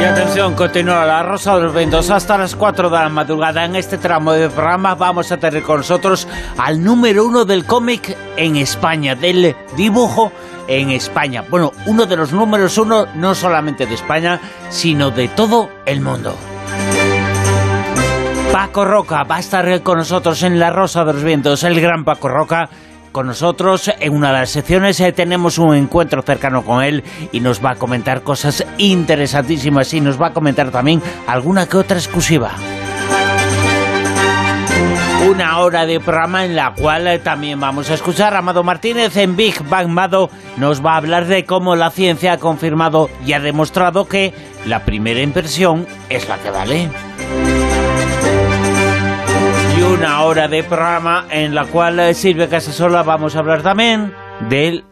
Y 0.00 0.02
atención, 0.02 0.54
continúa 0.54 1.04
la 1.04 1.22
Rosa 1.22 1.56
de 1.56 1.64
los 1.64 1.74
Vientos 1.74 2.08
hasta 2.08 2.38
las 2.38 2.56
4 2.56 2.88
de 2.88 2.96
la 2.96 3.10
madrugada. 3.10 3.66
En 3.66 3.76
este 3.76 3.98
tramo 3.98 4.32
de 4.32 4.48
programa 4.48 4.94
vamos 4.94 5.30
a 5.30 5.36
tener 5.36 5.62
con 5.62 5.76
nosotros 5.76 6.26
al 6.56 6.82
número 6.82 7.26
uno 7.26 7.44
del 7.44 7.66
cómic 7.66 8.16
en 8.38 8.56
España, 8.56 9.14
del 9.14 9.54
dibujo 9.76 10.32
en 10.66 10.88
España. 10.88 11.44
Bueno, 11.50 11.72
uno 11.86 12.06
de 12.06 12.16
los 12.16 12.32
números 12.32 12.78
uno 12.78 13.08
no 13.14 13.34
solamente 13.34 13.84
de 13.84 13.94
España, 13.94 14.40
sino 14.70 15.10
de 15.10 15.28
todo 15.28 15.68
el 15.84 16.00
mundo. 16.00 16.34
Paco 18.50 18.86
Roca 18.86 19.24
va 19.24 19.36
a 19.36 19.40
estar 19.40 19.82
con 19.82 19.98
nosotros 19.98 20.42
en 20.42 20.58
La 20.58 20.70
Rosa 20.70 21.04
de 21.04 21.12
los 21.12 21.22
Vientos, 21.22 21.62
el 21.62 21.78
gran 21.78 22.04
Paco 22.04 22.28
Roca. 22.28 22.70
Con 23.12 23.26
nosotros 23.26 23.90
en 23.98 24.14
una 24.14 24.28
de 24.28 24.40
las 24.40 24.50
secciones 24.50 25.00
eh, 25.00 25.12
tenemos 25.12 25.58
un 25.58 25.74
encuentro 25.74 26.22
cercano 26.22 26.64
con 26.64 26.82
él 26.82 27.02
y 27.32 27.40
nos 27.40 27.64
va 27.64 27.72
a 27.72 27.74
comentar 27.74 28.22
cosas 28.22 28.64
interesantísimas 28.78 29.92
y 29.94 30.00
nos 30.00 30.20
va 30.20 30.28
a 30.28 30.32
comentar 30.32 30.70
también 30.70 31.02
alguna 31.26 31.66
que 31.66 31.76
otra 31.76 31.98
exclusiva. 31.98 32.52
Una 35.28 35.58
hora 35.58 35.86
de 35.86 35.98
programa 35.98 36.44
en 36.44 36.54
la 36.54 36.72
cual 36.72 37.08
eh, 37.08 37.18
también 37.18 37.58
vamos 37.58 37.90
a 37.90 37.94
escuchar 37.94 38.34
a 38.34 38.38
Amado 38.38 38.62
Martínez 38.62 39.16
en 39.16 39.34
Big 39.34 39.60
Bang 39.68 39.88
Mado. 39.88 40.30
Nos 40.56 40.84
va 40.84 40.92
a 40.92 40.98
hablar 40.98 41.26
de 41.26 41.44
cómo 41.44 41.74
la 41.74 41.90
ciencia 41.90 42.34
ha 42.34 42.38
confirmado 42.38 43.10
y 43.26 43.32
ha 43.32 43.40
demostrado 43.40 44.06
que 44.06 44.32
la 44.66 44.84
primera 44.84 45.20
impresión 45.20 45.86
es 46.08 46.28
la 46.28 46.38
que 46.38 46.50
vale 46.50 46.88
y 49.80 49.82
una 49.82 50.22
hora 50.24 50.48
de 50.48 50.62
programa 50.62 51.26
en 51.30 51.54
la 51.54 51.64
cual 51.64 51.98
eh, 52.00 52.14
Silvia 52.14 52.48
Casasola 52.48 53.02
vamos 53.02 53.34
a 53.36 53.38
hablar 53.38 53.62
también 53.62 54.12
del 54.48 54.84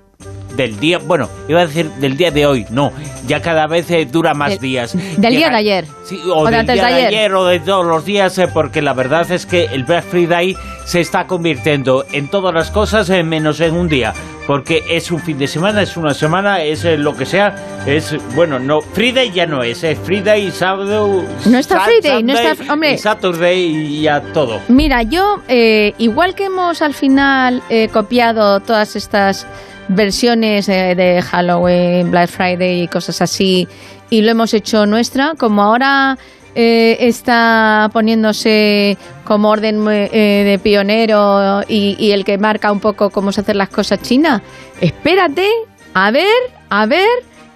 del 0.56 0.81
día, 0.81 0.98
bueno, 0.98 1.28
iba 1.47 1.60
a 1.60 1.66
decir 1.66 1.89
del 2.01 2.16
día 2.16 2.31
de 2.32 2.44
hoy, 2.47 2.66
no, 2.70 2.90
ya 3.28 3.40
cada 3.40 3.66
vez 3.69 3.89
eh, 3.93 4.06
dura 4.10 4.35
más 4.35 4.52
El- 4.55 4.59
días. 4.59 4.97
Del 5.16 5.36
día 5.36 5.51
de 5.51 5.56
ayer. 5.56 5.85
Sí, 6.05 6.19
o, 6.27 6.39
O 6.39 6.44
de 6.47 6.51
del 6.51 6.60
antes 6.60 6.74
día 6.74 6.86
de 6.86 6.90
de 6.93 6.97
ayer. 7.06 7.09
ayer 7.20 7.35
o 7.35 7.44
de 7.44 7.60
todos 7.60 7.86
los 7.86 8.05
días, 8.05 8.36
eh, 8.39 8.48
porque 8.48 8.82
la 8.82 8.93
verdad 8.93 9.31
es 9.31 9.47
que 9.47 9.66
el 9.66 9.85
Black 9.85 10.05
Friday 10.06 10.56
se 10.85 11.01
está 11.01 11.27
convirtiendo 11.28 12.05
en 12.12 12.28
todas 12.28 12.52
las 12.52 12.70
cosas 12.73 13.09
eh, 13.10 13.23
menos 13.23 13.60
en 13.60 13.74
un 13.74 13.89
día, 13.89 14.15
porque 14.49 14.83
es 14.89 15.11
un 15.11 15.20
fin 15.20 15.37
de 15.37 15.47
semana, 15.47 15.83
es 15.83 15.99
una 15.99 16.15
semana, 16.15 16.62
es 16.62 16.83
eh, 16.87 16.97
lo 16.97 17.15
que 17.15 17.27
sea, 17.27 17.55
es, 17.85 18.16
bueno, 18.35 18.59
no, 18.59 18.81
Friday 18.81 19.31
ya 19.31 19.45
no 19.45 19.62
es, 19.62 19.85
es 19.85 19.99
Friday, 19.99 20.51
sábado... 20.51 21.23
No 21.45 21.59
está 21.59 21.81
Friday, 21.81 22.23
no 22.23 22.33
está- 22.33 22.73
hombre. 22.73 22.95
y 22.95 22.99
Saturday 22.99 23.61
y 23.61 24.03
ya 24.05 24.23
todo. 24.33 24.59
Mira, 24.69 25.03
yo, 25.03 25.43
eh, 25.49 25.93
igual 25.99 26.35
que 26.35 26.47
hemos 26.47 26.81
al 26.81 26.95
final 26.95 27.62
eh, 27.69 27.91
copiado 27.93 28.61
todas 28.61 28.97
estas 28.97 29.47
versiones 29.89 30.66
eh, 30.70 30.95
de 30.95 31.20
Halloween, 31.20 32.11
Black 32.11 32.31
Friday 32.31 32.85
y 32.85 32.89
cosas 32.89 33.20
así, 33.20 33.69
y 34.09 34.23
lo 34.23 34.31
hemos 34.31 34.55
hecho 34.55 34.87
nuestra, 34.87 35.35
como 35.37 35.62
ahora 35.62 36.16
eh, 36.55 36.97
está 37.01 37.91
poniéndose 37.93 38.97
como 39.25 39.51
orden 39.51 39.85
eh, 39.89 40.45
de 40.45 40.59
pionero 40.59 41.62
y, 41.69 41.97
y 41.99 42.12
el 42.12 42.25
que 42.25 42.39
marca 42.39 42.73
un 42.73 42.81
poco 42.81 43.11
cómo 43.11 43.33
se 43.33 43.43
hacen 43.43 43.59
las 43.59 43.69
cosas 43.69 44.01
China, 44.03 44.43
espérate, 44.81 45.49
a 45.95 46.11
ver, 46.11 46.27
a 46.70 46.87
ver, 46.87 47.09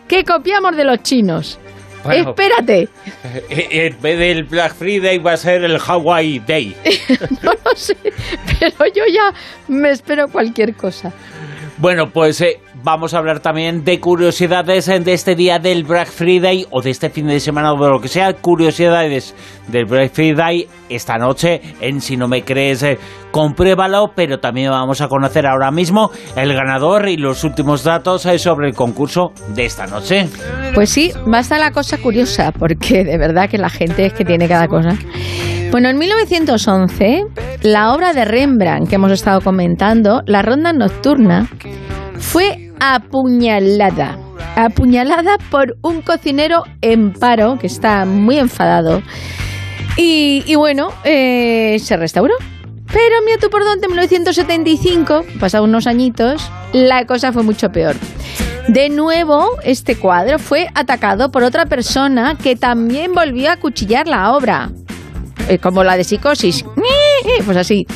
¿qué 0.08 0.24
copiamos 0.24 0.76
de 0.76 0.84
los 0.84 1.02
chinos? 1.02 1.58
Bueno. 2.04 2.30
Espérate. 2.30 2.88
Eh, 3.48 3.86
En 3.86 4.02
vez 4.02 4.18
del 4.18 4.44
Black 4.44 4.74
Friday 4.74 5.18
va 5.18 5.32
a 5.32 5.36
ser 5.36 5.64
el 5.64 5.78
Hawaii 5.78 6.40
Day. 6.40 6.76
no 7.42 7.52
lo 7.52 7.76
sé, 7.76 7.96
pero 8.58 8.92
yo 8.94 9.04
ya 9.06 9.32
me 9.68 9.90
espero 9.90 10.28
cualquier 10.28 10.74
cosa. 10.74 11.12
Bueno, 11.78 12.10
pues 12.10 12.40
eh, 12.40 12.60
vamos 12.82 13.14
a 13.14 13.18
hablar 13.18 13.40
también 13.40 13.84
de 13.84 14.00
curiosidades 14.00 14.86
de 14.86 15.12
este 15.12 15.34
día 15.34 15.58
del 15.58 15.84
Black 15.84 16.08
Friday 16.08 16.66
o 16.70 16.82
de 16.82 16.90
este 16.90 17.10
fin 17.10 17.26
de 17.26 17.40
semana 17.40 17.72
o 17.72 17.82
de 17.82 17.90
lo 17.90 18.00
que 18.00 18.08
sea. 18.08 18.34
Curiosidades 18.34 19.34
del 19.68 19.84
Black 19.86 20.12
Friday 20.12 20.66
esta 20.88 21.16
noche 21.16 21.60
en 21.80 22.00
Si 22.00 22.16
no 22.16 22.28
me 22.28 22.42
crees, 22.42 22.82
eh, 22.82 22.98
compruébalo. 23.30 24.12
Pero 24.14 24.40
también 24.40 24.70
vamos 24.70 25.00
a 25.00 25.08
conocer 25.08 25.46
ahora 25.46 25.70
mismo 25.70 26.10
el 26.36 26.52
ganador 26.54 27.08
y 27.08 27.16
los 27.16 27.44
últimos 27.44 27.84
datos 27.84 28.26
eh, 28.26 28.38
sobre 28.38 28.68
el 28.68 28.74
concurso 28.74 29.32
de 29.54 29.64
esta 29.64 29.86
noche. 29.86 30.28
Pues 30.74 30.90
sí, 30.90 31.12
va 31.32 31.38
a 31.38 31.40
estar 31.40 31.60
la 31.60 31.70
cosa 31.70 31.98
curiosa, 31.98 32.52
porque 32.52 33.04
de 33.04 33.18
verdad 33.18 33.48
que 33.48 33.58
la 33.58 33.70
gente 33.70 34.06
es 34.06 34.12
que 34.12 34.24
tiene 34.24 34.48
cada 34.48 34.68
cosa. 34.68 34.96
Bueno, 35.70 35.88
en 35.88 35.98
1911, 35.98 37.24
la 37.62 37.94
obra 37.94 38.12
de 38.12 38.26
Rembrandt 38.26 38.88
que 38.90 38.96
hemos 38.96 39.12
estado 39.12 39.40
comentando, 39.40 40.20
La 40.26 40.42
Ronda 40.42 40.74
Nocturna, 40.74 41.48
fue 42.18 42.61
apuñalada. 42.82 44.18
Apuñalada 44.56 45.38
por 45.50 45.76
un 45.82 46.02
cocinero 46.02 46.64
en 46.80 47.12
paro, 47.12 47.56
que 47.58 47.68
está 47.68 48.04
muy 48.04 48.38
enfadado. 48.38 49.02
Y, 49.96 50.54
bueno, 50.56 50.88
eh, 51.04 51.78
se 51.78 51.96
restauró. 51.96 52.34
Pero 52.92 53.14
mira 53.24 53.38
tú 53.40 53.48
por 53.50 53.64
dónde, 53.64 53.86
en 53.86 53.92
1975, 53.92 55.24
pasados 55.38 55.68
unos 55.68 55.86
añitos, 55.86 56.50
la 56.72 57.06
cosa 57.06 57.32
fue 57.32 57.42
mucho 57.42 57.70
peor. 57.70 57.94
De 58.68 58.90
nuevo, 58.90 59.48
este 59.62 59.96
cuadro 59.96 60.38
fue 60.38 60.68
atacado 60.74 61.30
por 61.30 61.44
otra 61.44 61.66
persona 61.66 62.36
que 62.36 62.56
también 62.56 63.14
volvió 63.14 63.50
a 63.50 63.56
cuchillar 63.56 64.08
la 64.08 64.32
obra. 64.32 64.70
Eh, 65.48 65.58
como 65.58 65.82
la 65.84 65.96
de 65.96 66.04
psicosis. 66.04 66.64
Pues 67.44 67.56
así. 67.56 67.86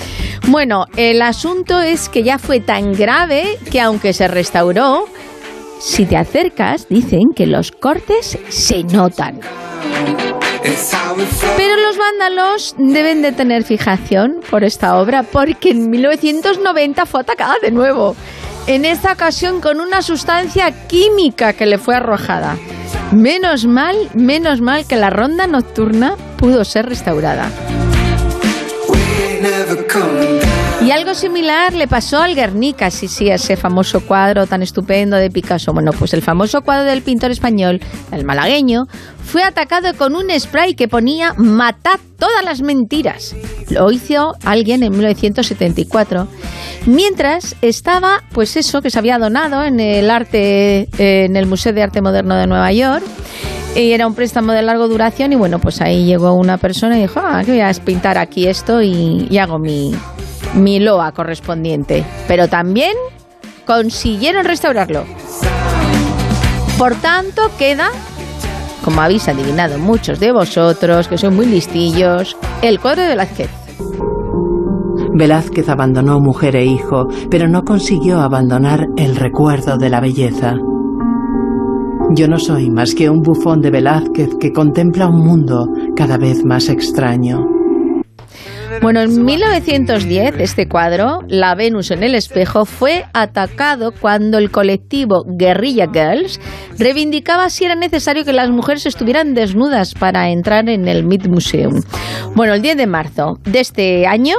Bueno, 0.48 0.86
el 0.96 1.22
asunto 1.22 1.80
es 1.80 2.08
que 2.08 2.22
ya 2.22 2.38
fue 2.38 2.60
tan 2.60 2.92
grave 2.92 3.58
que 3.70 3.80
aunque 3.80 4.12
se 4.12 4.28
restauró, 4.28 5.06
si 5.80 6.06
te 6.06 6.16
acercas, 6.16 6.88
dicen 6.88 7.32
que 7.34 7.46
los 7.46 7.70
cortes 7.72 8.38
se 8.48 8.82
notan. 8.84 9.40
Pero 11.56 11.76
los 11.76 11.96
vándalos 11.96 12.74
deben 12.78 13.22
de 13.22 13.32
tener 13.32 13.62
fijación 13.62 14.40
por 14.50 14.64
esta 14.64 14.98
obra 14.98 15.22
porque 15.22 15.70
en 15.70 15.90
1990 15.90 17.06
fue 17.06 17.20
atacada 17.20 17.54
de 17.62 17.70
nuevo. 17.70 18.16
En 18.66 18.84
esta 18.84 19.12
ocasión 19.12 19.60
con 19.60 19.80
una 19.80 20.02
sustancia 20.02 20.86
química 20.88 21.52
que 21.52 21.66
le 21.66 21.78
fue 21.78 21.94
arrojada. 21.94 22.56
Menos 23.12 23.64
mal, 23.64 23.96
menos 24.14 24.60
mal 24.60 24.86
que 24.86 24.96
la 24.96 25.10
ronda 25.10 25.46
nocturna 25.46 26.16
pudo 26.36 26.64
ser 26.64 26.86
restaurada. 26.86 27.48
Y 30.84 30.90
algo 30.90 31.14
similar 31.14 31.72
le 31.72 31.88
pasó 31.88 32.20
al 32.20 32.34
Guernica, 32.34 32.90
sí, 32.90 33.08
sí, 33.08 33.28
ese 33.28 33.56
famoso 33.56 34.00
cuadro 34.00 34.46
tan 34.46 34.62
estupendo 34.62 35.16
de 35.16 35.30
Picasso. 35.30 35.72
Bueno, 35.72 35.92
pues 35.92 36.14
el 36.14 36.22
famoso 36.22 36.62
cuadro 36.62 36.84
del 36.84 37.02
pintor 37.02 37.30
español, 37.30 37.80
el 38.12 38.24
malagueño, 38.24 38.86
fue 39.24 39.42
atacado 39.42 39.94
con 39.96 40.14
un 40.14 40.30
spray 40.38 40.74
que 40.74 40.86
ponía 40.86 41.34
matad 41.34 41.98
todas 42.18 42.44
las 42.44 42.60
mentiras. 42.60 43.34
Lo 43.70 43.90
hizo 43.90 44.34
alguien 44.44 44.82
en 44.82 44.92
1974, 44.92 46.28
mientras 46.86 47.56
estaba, 47.62 48.22
pues 48.32 48.56
eso, 48.56 48.82
que 48.82 48.90
se 48.90 48.98
había 48.98 49.18
donado 49.18 49.64
en 49.64 49.80
el 49.80 50.10
arte, 50.10 50.88
eh, 50.98 51.24
en 51.24 51.36
el 51.36 51.46
Museo 51.46 51.72
de 51.72 51.82
Arte 51.82 52.00
Moderno 52.00 52.36
de 52.36 52.46
Nueva 52.46 52.72
York. 52.72 53.04
Y 53.76 53.92
era 53.92 54.06
un 54.06 54.14
préstamo 54.14 54.52
de 54.52 54.62
larga 54.62 54.86
duración 54.86 55.34
y 55.34 55.36
bueno, 55.36 55.58
pues 55.58 55.82
ahí 55.82 56.06
llegó 56.06 56.32
una 56.32 56.56
persona 56.56 56.96
y 56.96 57.02
dijo, 57.02 57.20
ah, 57.22 57.42
que 57.44 57.52
voy 57.52 57.60
a 57.60 57.70
pintar 57.84 58.16
aquí 58.16 58.48
esto 58.48 58.80
y, 58.80 59.28
y 59.30 59.36
hago 59.36 59.58
mi, 59.58 59.94
mi 60.54 60.80
loa 60.80 61.12
correspondiente. 61.12 62.02
Pero 62.26 62.48
también 62.48 62.92
consiguieron 63.66 64.46
restaurarlo. 64.46 65.04
Por 66.78 66.94
tanto, 66.94 67.42
queda, 67.58 67.88
como 68.82 69.02
habéis 69.02 69.28
adivinado 69.28 69.78
muchos 69.78 70.20
de 70.20 70.32
vosotros, 70.32 71.08
que 71.08 71.18
son 71.18 71.36
muy 71.36 71.44
listillos, 71.44 72.34
el 72.62 72.80
cuadro 72.80 73.02
de 73.02 73.08
Velázquez. 73.08 73.50
Velázquez 75.14 75.68
abandonó 75.68 76.20
mujer 76.20 76.56
e 76.56 76.64
hijo, 76.64 77.08
pero 77.30 77.46
no 77.46 77.62
consiguió 77.62 78.20
abandonar 78.20 78.86
el 78.96 79.16
recuerdo 79.16 79.76
de 79.76 79.90
la 79.90 80.00
belleza. 80.00 80.54
Yo 82.14 82.28
no 82.28 82.38
soy 82.38 82.70
más 82.70 82.94
que 82.94 83.10
un 83.10 83.20
bufón 83.20 83.60
de 83.60 83.70
Velázquez 83.70 84.28
que 84.40 84.52
contempla 84.52 85.08
un 85.08 85.26
mundo 85.26 85.66
cada 85.96 86.16
vez 86.16 86.44
más 86.44 86.68
extraño. 86.68 87.40
Bueno, 88.80 89.00
en 89.00 89.24
1910 89.24 90.34
este 90.38 90.68
cuadro, 90.68 91.20
La 91.28 91.54
Venus 91.54 91.90
en 91.90 92.02
el 92.02 92.14
espejo, 92.14 92.64
fue 92.64 93.04
atacado 93.12 93.92
cuando 93.92 94.38
el 94.38 94.50
colectivo 94.50 95.24
Guerrilla 95.26 95.86
Girls 95.92 96.40
reivindicaba 96.78 97.50
si 97.50 97.64
era 97.64 97.74
necesario 97.74 98.24
que 98.24 98.32
las 98.32 98.50
mujeres 98.50 98.86
estuvieran 98.86 99.34
desnudas 99.34 99.94
para 99.94 100.30
entrar 100.30 100.68
en 100.68 100.88
el 100.88 101.04
Mead 101.04 101.26
Museum. 101.26 101.82
Bueno, 102.34 102.54
el 102.54 102.62
10 102.62 102.76
de 102.76 102.86
marzo 102.86 103.38
de 103.44 103.60
este 103.60 104.06
año, 104.06 104.36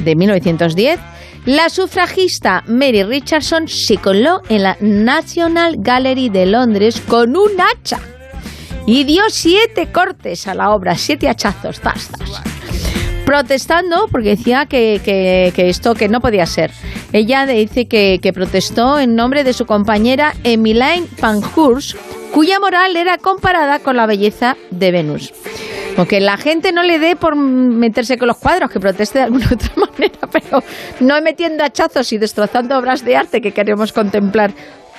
de 0.00 0.16
1910, 0.16 0.98
la 1.46 1.68
sufragista 1.68 2.64
Mary 2.66 3.04
Richardson 3.04 3.68
se 3.68 3.98
coló 3.98 4.42
en 4.48 4.64
la 4.64 4.76
National 4.80 5.76
Gallery 5.78 6.28
de 6.28 6.44
Londres 6.44 7.00
con 7.06 7.36
un 7.36 7.52
hacha 7.60 8.00
y 8.84 9.04
dio 9.04 9.22
siete 9.30 9.92
cortes 9.92 10.48
a 10.48 10.54
la 10.54 10.70
obra, 10.70 10.96
siete 10.96 11.28
hachazos, 11.28 11.80
zas, 11.80 12.10
protestando 13.24 14.08
porque 14.10 14.30
decía 14.30 14.66
que, 14.66 15.52
esto 15.56 15.94
que 15.94 16.08
no 16.08 16.20
podía 16.20 16.46
ser. 16.46 16.72
Ella 17.12 17.46
dice 17.46 17.86
que, 17.86 18.18
que 18.20 18.32
protestó 18.32 18.98
en 18.98 19.14
nombre 19.14 19.44
de 19.44 19.52
su 19.52 19.66
compañera 19.66 20.34
Emiline 20.42 21.06
Pankhurst, 21.20 21.96
cuya 22.32 22.58
moral 22.58 22.96
era 22.96 23.18
comparada 23.18 23.78
con 23.78 23.96
la 23.96 24.06
belleza 24.06 24.56
de 24.72 24.90
Venus. 24.90 25.32
Porque 25.96 26.20
la 26.20 26.36
gente 26.36 26.72
no 26.72 26.82
le 26.82 26.98
dé 26.98 27.16
por 27.16 27.34
meterse 27.36 28.18
con 28.18 28.28
los 28.28 28.36
cuadros, 28.38 28.70
que 28.70 28.78
proteste 28.80 29.18
de 29.18 29.24
alguna 29.24 29.46
otra 29.52 29.70
manera, 29.76 30.18
pero 30.30 30.62
no 31.00 31.20
metiendo 31.22 31.64
hachazos 31.64 32.12
y 32.12 32.18
destrozando 32.18 32.78
obras 32.78 33.04
de 33.04 33.16
arte 33.16 33.40
que 33.40 33.52
queremos 33.52 33.92
contemplar 33.92 34.52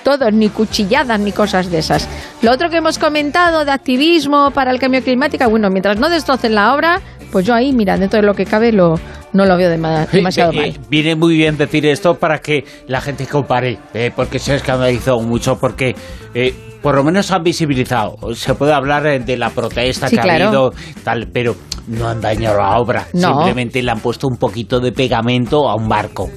todos, 0.03 0.31
ni 0.33 0.49
cuchilladas 0.49 1.19
ni 1.19 1.31
cosas 1.31 1.69
de 1.69 1.79
esas. 1.79 2.07
Lo 2.41 2.51
otro 2.51 2.69
que 2.69 2.77
hemos 2.77 2.97
comentado 2.97 3.65
de 3.65 3.71
activismo 3.71 4.51
para 4.51 4.71
el 4.71 4.79
cambio 4.79 5.03
climático, 5.03 5.49
bueno, 5.49 5.69
mientras 5.69 5.99
no 5.99 6.09
destrocen 6.09 6.55
la 6.55 6.73
obra, 6.73 7.01
pues 7.31 7.45
yo 7.45 7.53
ahí, 7.53 7.73
mira, 7.73 7.97
dentro 7.97 8.21
de 8.21 8.25
lo 8.25 8.33
que 8.33 8.45
cabe, 8.45 8.71
lo, 8.71 8.95
no 9.33 9.45
lo 9.45 9.57
veo 9.57 9.69
dema- 9.69 10.07
demasiado 10.09 10.53
Eh, 10.53 10.55
eh, 10.55 10.71
mal. 10.77 10.87
Viene 10.89 11.15
muy 11.15 11.35
bien 11.35 11.57
decir 11.57 11.85
esto 11.85 12.15
para 12.15 12.39
que 12.39 12.63
la 12.87 13.01
gente 13.01 13.25
compare, 13.27 13.77
eh, 13.93 14.11
porque 14.15 14.39
se 14.39 14.55
escandalizó 14.55 15.19
mucho, 15.19 15.57
porque 15.59 15.93
eh, 16.33 16.53
por 16.87 16.95
lo 16.95 17.03
menos 17.03 17.29
han 17.31 17.43
visibilizado. 17.43 18.15
Se 18.33 18.55
puede 18.55 18.71
hablar 18.71 19.05
eh, 19.07 19.19
de 19.19 19.35
la 19.35 19.49
protesta 19.49 20.07
Sí, 20.07 20.15
que 20.15 20.21
claro. 20.21 20.45
ha 20.45 20.47
habido, 20.47 20.73
tal, 21.03 21.27
pero 21.33 21.53
no 21.87 22.07
han 22.07 22.21
dañado 22.21 22.59
la 22.59 22.77
obra. 22.77 23.07
No. 23.11 23.33
Simplemente 23.33 23.83
le 23.83 23.91
han 23.91 23.99
puesto 23.99 24.25
un 24.25 24.37
poquito 24.37 24.79
de 24.79 24.93
pegamento 24.93 25.67
a 25.67 25.75
un 25.75 25.89
barco, 25.89 26.29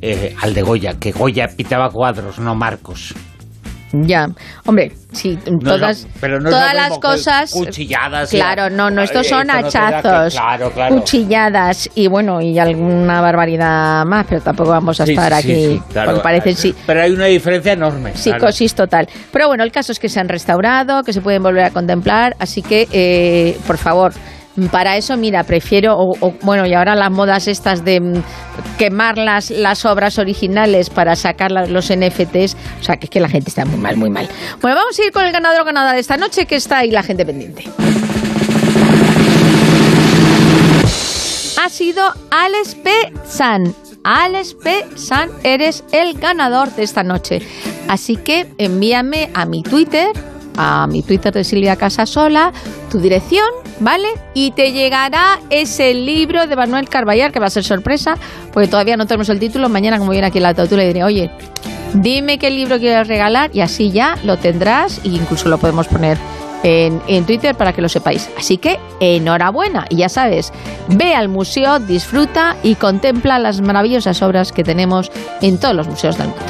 eh, 0.00 0.32
al 0.40 0.54
de 0.54 0.62
Goya, 0.62 0.94
que 1.00 1.10
Goya 1.10 1.48
pintaba 1.56 1.90
cuadros, 1.90 2.38
no 2.38 2.54
marcos. 2.54 3.16
Ya, 3.92 4.26
hombre, 4.66 4.92
sí, 5.12 5.38
No, 5.48 5.58
todas, 5.76 6.04
no, 6.04 6.10
pero 6.20 6.40
no 6.40 6.48
es 6.48 6.54
todas 6.54 6.74
las 6.74 6.98
cosas. 6.98 7.50
cuchilladas 7.52 8.30
Claro, 8.30 8.68
no, 8.68 8.90
no, 8.90 9.02
estos 9.02 9.26
son 9.28 9.46
que- 9.46 9.52
hachazos, 9.52 10.34
claro, 10.34 10.70
claro. 10.72 10.96
cuchilladas 10.96 11.88
y 11.94 12.08
bueno, 12.08 12.40
y 12.40 12.58
alguna 12.58 13.20
barbaridad 13.20 14.04
más, 14.04 14.26
pero 14.28 14.40
tampoco 14.40 14.70
vamos 14.70 15.00
a 15.00 15.04
estar 15.04 15.32
sí, 15.34 15.38
aquí, 15.38 15.54
sí, 15.54 15.82
claro. 15.92 16.10
porque 16.10 16.22
parecen 16.22 16.56
sí. 16.56 16.74
Pero 16.86 17.02
hay 17.02 17.12
una 17.12 17.26
diferencia 17.26 17.72
enorme. 17.72 18.14
Psicosis 18.16 18.74
total. 18.74 19.08
Pero 19.32 19.48
bueno, 19.48 19.62
el 19.62 19.70
caso 19.70 19.92
es 19.92 19.98
que 20.00 20.08
se 20.08 20.18
han 20.20 20.28
restaurado, 20.28 21.02
que 21.04 21.12
se 21.12 21.20
pueden 21.20 21.42
volver 21.42 21.64
a 21.64 21.70
contemplar, 21.70 22.34
así 22.40 22.62
que, 22.62 22.88
eh, 22.92 23.56
por 23.66 23.78
favor, 23.78 24.12
para 24.70 24.96
eso, 24.96 25.16
mira, 25.16 25.44
prefiero, 25.44 25.96
o, 25.98 26.34
bueno, 26.42 26.66
y 26.66 26.74
ahora 26.74 26.94
las 26.94 27.10
modas 27.10 27.46
estas 27.46 27.84
de 27.84 28.00
mm, 28.00 28.22
quemar 28.78 29.18
las, 29.18 29.50
las 29.50 29.84
obras 29.84 30.18
originales 30.18 30.90
para 30.90 31.14
sacar 31.16 31.50
los 31.50 31.92
NFTs, 31.92 32.56
o 32.80 32.82
sea, 32.82 32.96
que 32.96 33.06
es 33.06 33.10
que 33.10 33.20
la 33.20 33.28
gente 33.28 33.50
está 33.50 33.64
muy 33.64 33.78
mal, 33.78 33.96
muy 33.96 34.10
mal. 34.10 34.28
Bueno, 34.60 34.76
vamos 34.76 34.98
a 34.98 35.04
ir 35.04 35.12
con 35.12 35.24
el 35.24 35.32
ganador 35.32 35.60
o 35.62 35.64
ganadora 35.64 35.92
de 35.92 36.00
esta 36.00 36.16
noche, 36.16 36.46
que 36.46 36.56
está 36.56 36.78
ahí 36.78 36.90
la 36.90 37.02
gente 37.02 37.24
pendiente. 37.24 37.64
Ha 41.62 41.68
sido 41.68 42.02
Alex 42.30 42.74
P. 42.76 42.90
San. 43.24 43.74
Alex 44.04 44.54
P. 44.54 44.86
San, 44.94 45.30
eres 45.42 45.84
el 45.90 46.14
ganador 46.18 46.70
de 46.74 46.84
esta 46.84 47.02
noche. 47.02 47.40
Así 47.88 48.16
que 48.16 48.46
envíame 48.58 49.30
a 49.34 49.46
mi 49.46 49.62
Twitter, 49.62 50.08
a 50.56 50.86
mi 50.86 51.02
Twitter 51.02 51.32
de 51.32 51.44
Silvia 51.44 51.76
Casasola, 51.76 52.52
tu 52.90 52.98
dirección, 52.98 53.46
¿vale? 53.80 54.08
Y 54.34 54.52
te 54.52 54.72
llegará 54.72 55.38
ese 55.50 55.94
libro 55.94 56.46
de 56.46 56.56
Manuel 56.56 56.88
Carballar, 56.88 57.32
que 57.32 57.40
va 57.40 57.46
a 57.46 57.50
ser 57.50 57.64
sorpresa, 57.64 58.16
porque 58.52 58.68
todavía 58.68 58.96
no 58.96 59.06
tenemos 59.06 59.28
el 59.28 59.38
título. 59.38 59.68
Mañana, 59.68 59.98
como 59.98 60.12
viene 60.12 60.26
aquí 60.26 60.40
la 60.40 60.50
autora, 60.50 60.82
le 60.82 60.86
diré, 60.88 61.04
oye, 61.04 61.30
dime 61.94 62.38
qué 62.38 62.50
libro 62.50 62.78
quieres 62.78 63.08
regalar 63.08 63.50
y 63.52 63.60
así 63.60 63.90
ya 63.90 64.16
lo 64.24 64.36
tendrás 64.36 65.00
e 65.04 65.08
incluso 65.08 65.48
lo 65.48 65.58
podemos 65.58 65.88
poner 65.88 66.18
en, 66.66 67.00
en 67.06 67.24
Twitter 67.24 67.54
para 67.54 67.72
que 67.72 67.80
lo 67.80 67.88
sepáis. 67.88 68.28
Así 68.36 68.58
que 68.58 68.80
enhorabuena 68.98 69.86
y 69.88 69.96
ya 69.96 70.08
sabes, 70.08 70.52
ve 70.88 71.14
al 71.14 71.28
museo, 71.28 71.78
disfruta 71.78 72.56
y 72.62 72.74
contempla 72.74 73.38
las 73.38 73.60
maravillosas 73.60 74.20
obras 74.20 74.50
que 74.50 74.64
tenemos 74.64 75.12
en 75.42 75.58
todos 75.58 75.74
los 75.74 75.86
museos 75.86 76.18
del 76.18 76.28
mundo. 76.28 76.44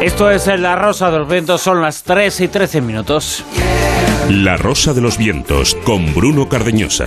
Esto 0.00 0.30
es 0.30 0.46
La 0.46 0.76
Rosa 0.76 1.10
de 1.10 1.18
los 1.18 1.28
Vientos, 1.28 1.60
son 1.60 1.82
las 1.82 2.04
3 2.04 2.42
y 2.42 2.48
13 2.48 2.80
minutos. 2.82 3.44
La 4.30 4.56
Rosa 4.56 4.92
de 4.92 5.00
los 5.00 5.18
Vientos 5.18 5.74
con 5.84 6.14
Bruno 6.14 6.48
Cardeñosa. 6.48 7.06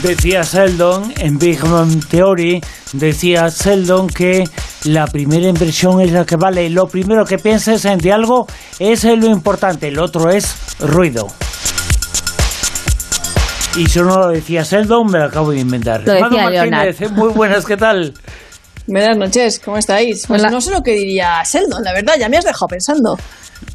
Decía 0.00 0.42
Sheldon 0.42 1.12
en 1.18 1.38
Big 1.38 1.60
Bang 1.60 2.04
Theory, 2.08 2.60
decía 2.92 3.48
Sheldon 3.48 4.08
que 4.08 4.44
la 4.84 5.06
primera 5.06 5.46
impresión 5.46 6.00
es 6.00 6.10
la 6.10 6.24
que 6.24 6.36
vale. 6.36 6.68
Lo 6.70 6.88
primero 6.88 7.24
que 7.24 7.38
pienses 7.38 7.84
en 7.84 7.98
de 7.98 8.12
algo 8.12 8.46
es 8.80 9.04
lo 9.04 9.26
importante, 9.26 9.88
el 9.88 9.98
otro 10.00 10.30
es 10.30 10.56
ruido. 10.80 11.28
Y 13.76 13.86
si 13.86 14.00
no 14.00 14.18
lo 14.18 14.28
decía 14.28 14.64
Sheldon, 14.64 15.06
me 15.10 15.18
lo 15.18 15.26
acabo 15.26 15.52
de 15.52 15.60
inventar. 15.60 16.02
Lo 16.04 16.12
decía 16.14 16.28
Martínez, 16.28 17.00
Leonard. 17.00 17.18
muy 17.18 17.32
buenas, 17.32 17.64
¿qué 17.64 17.76
tal? 17.76 18.12
Buenas 18.88 19.16
noches, 19.16 19.60
¿cómo 19.60 19.78
estáis? 19.78 20.26
Pues 20.26 20.42
no 20.42 20.60
sé 20.60 20.72
lo 20.72 20.82
que 20.82 20.92
diría 20.92 21.42
Sheldon, 21.44 21.84
la 21.84 21.92
verdad, 21.92 22.14
ya 22.18 22.28
me 22.28 22.38
has 22.38 22.44
dejado 22.44 22.66
pensando. 22.66 23.16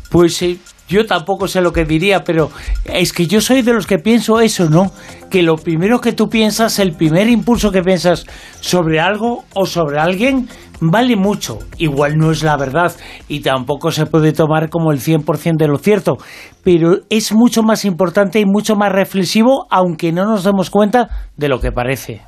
Pues 0.10 0.36
sí, 0.36 0.60
yo 0.88 1.06
tampoco 1.06 1.48
sé 1.48 1.62
lo 1.62 1.74
que 1.74 1.86
diría, 1.86 2.24
pero 2.24 2.52
es 2.86 3.12
que 3.12 3.28
yo 3.28 3.42
soy 3.42 3.62
de 3.62 3.74
los 3.74 3.88
que 3.88 4.00
pienso 4.00 4.40
eso, 4.40 4.70
¿no? 4.70 4.92
Que 5.30 5.44
lo 5.44 5.58
primero 5.58 6.00
que 6.00 6.14
tú 6.14 6.30
piensas, 6.30 6.80
el 6.80 6.94
primer 6.94 7.28
impulso 7.28 7.72
que 7.72 7.82
piensas 7.82 8.26
sobre 8.62 9.00
algo 9.00 9.44
o 9.54 9.66
sobre 9.66 10.00
alguien, 10.00 10.48
vale 10.80 11.16
mucho. 11.16 11.60
Igual 11.78 12.18
no 12.18 12.32
es 12.32 12.44
la 12.44 12.56
verdad 12.58 12.94
y 13.28 13.42
tampoco 13.42 13.92
se 13.92 14.06
puede 14.06 14.32
tomar 14.32 14.70
como 14.70 14.92
el 14.92 15.00
100% 15.00 15.58
de 15.58 15.68
lo 15.68 15.78
cierto, 15.78 16.18
pero 16.64 17.00
es 17.10 17.34
mucho 17.34 17.64
más 17.64 17.86
importante 17.86 18.40
y 18.40 18.46
mucho 18.46 18.76
más 18.76 18.92
reflexivo, 18.92 19.68
aunque 19.70 20.12
no 20.12 20.26
nos 20.26 20.44
demos 20.44 20.70
cuenta 20.70 21.10
de 21.36 21.50
lo 21.50 21.60
que 21.60 21.72
parece. 21.72 22.22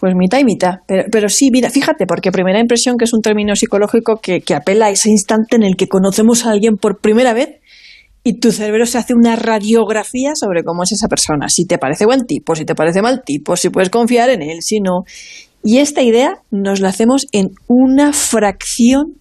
Pues 0.00 0.14
mitad 0.16 0.38
y 0.38 0.44
mitad. 0.44 0.76
Pero, 0.86 1.28
sí, 1.28 1.50
mira, 1.52 1.68
fíjate, 1.68 2.06
porque 2.06 2.32
primera 2.32 2.58
impresión, 2.58 2.96
que 2.96 3.04
es 3.04 3.12
un 3.12 3.20
término 3.20 3.54
psicológico 3.54 4.18
que, 4.22 4.40
que 4.40 4.54
apela 4.54 4.86
a 4.86 4.90
ese 4.90 5.10
instante 5.10 5.56
en 5.56 5.62
el 5.62 5.76
que 5.76 5.88
conocemos 5.88 6.46
a 6.46 6.52
alguien 6.52 6.76
por 6.76 7.00
primera 7.00 7.34
vez 7.34 7.59
y 8.22 8.40
tu 8.40 8.52
cerebro 8.52 8.86
se 8.86 8.98
hace 8.98 9.14
una 9.14 9.36
radiografía 9.36 10.32
sobre 10.34 10.62
cómo 10.62 10.82
es 10.82 10.92
esa 10.92 11.08
persona. 11.08 11.48
Si 11.48 11.64
te 11.64 11.78
parece 11.78 12.04
buen 12.04 12.26
tipo, 12.26 12.54
si 12.54 12.64
te 12.64 12.74
parece 12.74 13.02
mal 13.02 13.22
tipo, 13.24 13.56
si 13.56 13.70
puedes 13.70 13.90
confiar 13.90 14.30
en 14.30 14.42
él, 14.42 14.62
si 14.62 14.80
no. 14.80 15.04
Y 15.62 15.78
esta 15.78 16.02
idea 16.02 16.42
nos 16.50 16.80
la 16.80 16.88
hacemos 16.88 17.26
en 17.32 17.50
una 17.66 18.12
fracción, 18.12 19.19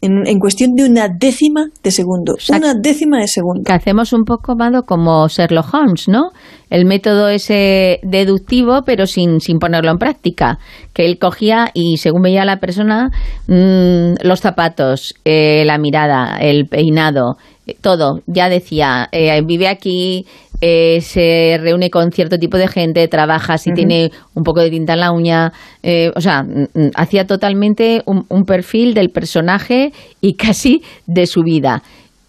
en, 0.00 0.26
en 0.26 0.38
cuestión 0.38 0.74
de 0.74 0.84
una 0.84 1.08
décima 1.08 1.66
de 1.82 1.90
segundo. 1.90 2.36
una 2.50 2.74
décima 2.74 3.18
de 3.18 3.26
segundo. 3.26 3.62
Que 3.64 3.72
hacemos 3.72 4.12
un 4.12 4.24
poco, 4.24 4.54
Mado, 4.54 4.84
como 4.84 5.26
Sherlock 5.28 5.74
Holmes, 5.74 6.08
¿no? 6.08 6.30
El 6.70 6.84
método 6.84 7.28
ese 7.28 7.98
deductivo, 8.02 8.82
pero 8.84 9.06
sin, 9.06 9.40
sin 9.40 9.58
ponerlo 9.58 9.90
en 9.90 9.98
práctica. 9.98 10.58
Que 10.92 11.06
él 11.06 11.18
cogía 11.18 11.70
y 11.74 11.96
según 11.96 12.22
veía 12.22 12.42
a 12.42 12.44
la 12.44 12.60
persona, 12.60 13.10
mm, 13.48 14.24
los 14.26 14.40
zapatos, 14.40 15.14
eh, 15.24 15.64
la 15.66 15.78
mirada, 15.78 16.38
el 16.40 16.66
peinado, 16.68 17.36
eh, 17.66 17.74
todo. 17.80 18.20
Ya 18.26 18.48
decía, 18.48 19.08
eh, 19.10 19.40
vive 19.44 19.66
aquí, 19.66 20.26
eh, 20.60 21.00
se 21.00 21.58
reúne 21.60 21.90
con 21.90 22.10
cierto 22.10 22.38
tipo 22.38 22.56
de 22.56 22.68
gente, 22.68 23.06
trabaja, 23.08 23.58
si 23.58 23.72
tiene 23.72 24.10
un 24.34 24.42
poco 24.42 24.60
de 24.60 24.70
tinta 24.70 24.94
en 24.94 25.00
la 25.00 25.12
uña. 25.12 25.52
eh, 25.82 26.10
o 26.16 26.20
sea, 26.20 26.42
mm, 26.42 26.66
mm, 26.74 26.90
hacía 26.94 27.26
totalmente 27.26 28.02
un, 28.06 28.24
un 28.28 28.44
perfil 28.44 28.94
del 28.94 29.10
personaje 29.10 29.92
y 30.20 30.34
casi 30.34 30.82
de 31.06 31.26
su 31.26 31.42
vida. 31.42 31.82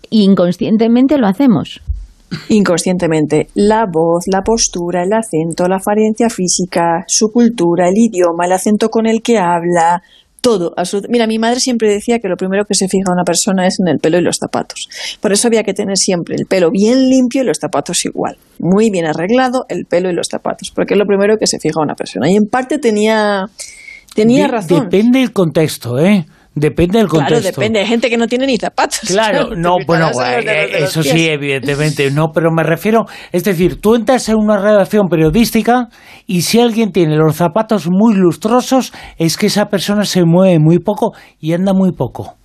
Inconscientemente 0.09 1.17
lo 1.17 1.27
hacemos. 1.27 1.81
Inconscientemente, 2.49 3.47
la 3.55 3.85
voz, 3.91 4.25
la 4.27 4.41
postura, 4.41 5.03
el 5.03 5.13
acento, 5.13 5.67
la 5.67 5.77
apariencia 5.77 6.29
física, 6.29 7.03
su 7.07 7.31
cultura, 7.31 7.89
el 7.89 7.97
idioma, 7.97 8.45
el 8.45 8.51
acento 8.51 8.89
con 8.89 9.07
el 9.07 9.21
que 9.23 9.39
habla, 9.39 10.01
todo. 10.41 10.73
Mira, 11.09 11.27
mi 11.27 11.37
madre 11.39 11.59
siempre 11.59 11.89
decía 11.89 12.19
que 12.19 12.27
lo 12.27 12.35
primero 12.37 12.65
que 12.65 12.73
se 12.75 12.87
fija 12.87 13.11
una 13.11 13.23
persona 13.23 13.67
es 13.67 13.79
en 13.79 13.87
el 13.87 13.99
pelo 13.99 14.17
y 14.17 14.21
los 14.21 14.37
zapatos. 14.37 14.87
Por 15.21 15.31
eso 15.31 15.47
había 15.47 15.63
que 15.63 15.73
tener 15.73 15.97
siempre 15.97 16.35
el 16.35 16.45
pelo 16.45 16.71
bien 16.71 17.09
limpio 17.09 17.41
y 17.43 17.45
los 17.45 17.57
zapatos 17.59 18.03
igual. 18.05 18.37
Muy 18.59 18.89
bien 18.89 19.05
arreglado 19.05 19.65
el 19.69 19.85
pelo 19.85 20.09
y 20.09 20.13
los 20.13 20.27
zapatos, 20.27 20.71
porque 20.73 20.93
es 20.93 20.97
lo 20.97 21.05
primero 21.05 21.37
que 21.37 21.47
se 21.47 21.59
fija 21.59 21.81
una 21.81 21.95
persona. 21.95 22.29
Y 22.29 22.35
en 22.35 22.47
parte 22.47 22.77
tenía, 22.79 23.45
tenía 24.15 24.43
De- 24.43 24.47
razón. 24.51 24.83
Depende 24.89 25.19
del 25.19 25.31
contexto, 25.33 25.99
¿eh? 25.99 26.25
Depende 26.55 26.97
del 26.97 27.07
Claro, 27.07 27.25
contexto. 27.27 27.61
depende. 27.61 27.79
Hay 27.79 27.85
gente 27.87 28.09
que 28.09 28.17
no 28.17 28.27
tiene 28.27 28.47
ni 28.47 28.57
zapatos. 28.57 28.99
Claro, 29.07 29.49
no, 29.55 29.77
bueno, 29.85 30.09
de 30.09 30.79
los 30.81 30.89
eso 30.89 31.03
sí, 31.03 31.27
evidentemente, 31.29 32.09
no, 32.11 32.31
pero 32.33 32.51
me 32.51 32.63
refiero, 32.63 33.05
es 33.31 33.43
decir, 33.43 33.79
tú 33.79 33.95
entras 33.95 34.27
en 34.29 34.35
una 34.35 34.57
redacción 34.57 35.07
periodística 35.07 35.89
y 36.25 36.41
si 36.41 36.59
alguien 36.59 36.91
tiene 36.91 37.15
los 37.15 37.35
zapatos 37.35 37.87
muy 37.89 38.15
lustrosos, 38.15 38.91
es 39.17 39.37
que 39.37 39.45
esa 39.47 39.65
persona 39.67 40.03
se 40.05 40.23
mueve 40.25 40.59
muy 40.59 40.79
poco 40.79 41.13
y 41.39 41.53
anda 41.53 41.73
muy 41.73 41.91
poco. 41.93 42.35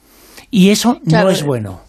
Y 0.50 0.70
eso 0.70 1.00
Claro. 1.08 1.24
no 1.26 1.30
es 1.32 1.42
bueno. 1.42 1.80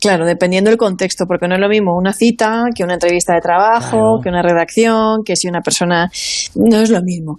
Claro, 0.00 0.24
dependiendo 0.24 0.70
del 0.70 0.78
contexto, 0.78 1.26
porque 1.26 1.46
no 1.46 1.56
es 1.56 1.60
lo 1.60 1.68
mismo 1.68 1.94
una 1.94 2.14
cita 2.14 2.62
que 2.74 2.84
una 2.84 2.94
entrevista 2.94 3.34
de 3.34 3.40
trabajo, 3.42 4.18
que 4.22 4.30
una 4.30 4.40
redacción, 4.40 5.22
que 5.26 5.36
si 5.36 5.46
una 5.46 5.60
persona... 5.60 6.08
No 6.54 6.78
es 6.78 6.88
lo 6.88 7.02
mismo. 7.02 7.36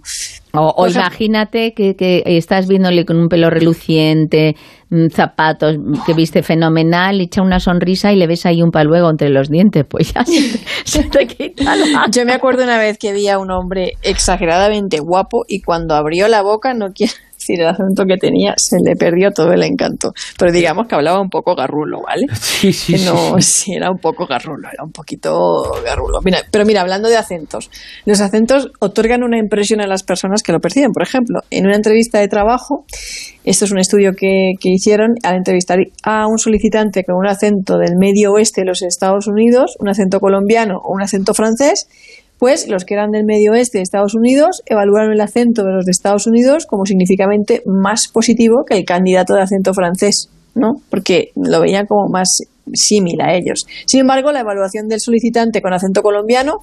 O, 0.54 0.86
ejemplo- 0.86 1.00
imagínate 1.00 1.72
que, 1.74 1.96
que 1.96 2.22
estás 2.26 2.68
viéndole 2.68 3.04
con 3.06 3.16
un 3.16 3.28
pelo 3.28 3.48
reluciente, 3.48 4.54
mm, 4.90 5.06
zapatos 5.08 5.76
que 6.04 6.12
viste 6.14 6.42
fenomenal, 6.42 7.20
echa 7.20 7.40
una 7.42 7.58
sonrisa 7.58 8.12
y 8.12 8.16
le 8.16 8.26
ves 8.26 8.44
ahí 8.44 8.62
un 8.62 8.70
paluego 8.70 9.08
entre 9.08 9.30
los 9.30 9.48
dientes, 9.48 9.84
pues 9.88 10.12
ya 10.12 10.24
se 10.24 10.60
se 10.84 11.04
te 11.04 11.26
quita 11.26 11.74
la... 11.76 12.06
Yo 12.10 12.24
me 12.26 12.32
acuerdo 12.32 12.64
una 12.64 12.78
vez 12.78 12.98
que 12.98 13.12
vi 13.12 13.28
a 13.28 13.38
un 13.38 13.50
hombre 13.50 13.94
exageradamente 14.02 14.98
guapo 15.00 15.44
y 15.48 15.62
cuando 15.62 15.94
abrió 15.94 16.28
la 16.28 16.42
boca, 16.42 16.74
no 16.74 16.92
quiero 16.92 17.12
decir 17.42 17.60
el 17.60 17.68
acento 17.68 18.04
que 18.04 18.16
tenía, 18.16 18.54
se 18.56 18.76
le 18.82 18.96
perdió 18.96 19.30
todo 19.32 19.52
el 19.52 19.62
encanto. 19.62 20.12
Pero 20.38 20.52
digamos 20.52 20.86
que 20.86 20.94
hablaba 20.94 21.20
un 21.20 21.28
poco 21.28 21.54
garrulo, 21.54 22.02
¿vale? 22.02 22.26
Sí, 22.62 22.72
sí, 22.72 23.04
no, 23.04 23.40
sí. 23.40 23.42
sí, 23.42 23.74
era 23.74 23.90
un 23.90 23.98
poco 23.98 24.26
garrulo, 24.26 24.68
era 24.72 24.84
un 24.84 24.92
poquito 24.92 25.62
garrulo. 25.84 26.20
Mira, 26.22 26.38
pero 26.50 26.64
mira, 26.64 26.82
hablando 26.82 27.08
de 27.08 27.16
acentos, 27.16 27.70
los 28.04 28.20
acentos 28.20 28.70
otorgan 28.78 29.24
una 29.24 29.38
impresión 29.38 29.80
a 29.80 29.86
las 29.86 30.04
personas 30.04 30.42
que 30.42 30.52
lo 30.52 30.60
perciben. 30.60 30.92
Por 30.92 31.02
ejemplo, 31.02 31.40
en 31.50 31.66
una 31.66 31.74
entrevista 31.74 32.20
de 32.20 32.28
trabajo, 32.28 32.84
esto 33.44 33.64
es 33.64 33.72
un 33.72 33.78
estudio 33.78 34.12
que, 34.16 34.52
que 34.60 34.68
hicieron 34.68 35.14
al 35.24 35.36
entrevistar 35.36 35.78
a 36.04 36.26
un 36.28 36.38
solicitante 36.38 37.04
con 37.04 37.16
un 37.16 37.26
acento 37.26 37.78
del 37.78 37.96
medio 37.96 38.32
oeste 38.32 38.60
de 38.60 38.66
los 38.66 38.82
Estados 38.82 39.26
Unidos, 39.26 39.76
un 39.80 39.88
acento 39.88 40.20
colombiano 40.20 40.78
o 40.78 40.92
un 40.92 41.02
acento 41.02 41.34
francés, 41.34 41.88
pues 42.42 42.66
los 42.66 42.84
que 42.84 42.94
eran 42.94 43.12
del 43.12 43.24
medio 43.24 43.52
oeste 43.52 43.78
de 43.78 43.82
Estados 43.82 44.16
Unidos 44.16 44.64
evaluaron 44.66 45.12
el 45.12 45.20
acento 45.20 45.62
de 45.62 45.70
los 45.70 45.84
de 45.84 45.92
Estados 45.92 46.26
Unidos 46.26 46.66
como 46.66 46.84
significativamente 46.84 47.62
más 47.66 48.08
positivo 48.12 48.64
que 48.66 48.76
el 48.76 48.84
candidato 48.84 49.34
de 49.34 49.42
acento 49.42 49.72
francés, 49.72 50.28
¿no? 50.56 50.72
Porque 50.90 51.30
lo 51.36 51.60
veían 51.60 51.86
como 51.86 52.08
más 52.08 52.38
símil 52.74 53.20
a 53.20 53.36
ellos. 53.36 53.64
Sin 53.86 54.00
embargo, 54.00 54.32
la 54.32 54.40
evaluación 54.40 54.88
del 54.88 54.98
solicitante 54.98 55.62
con 55.62 55.72
acento 55.72 56.02
colombiano 56.02 56.54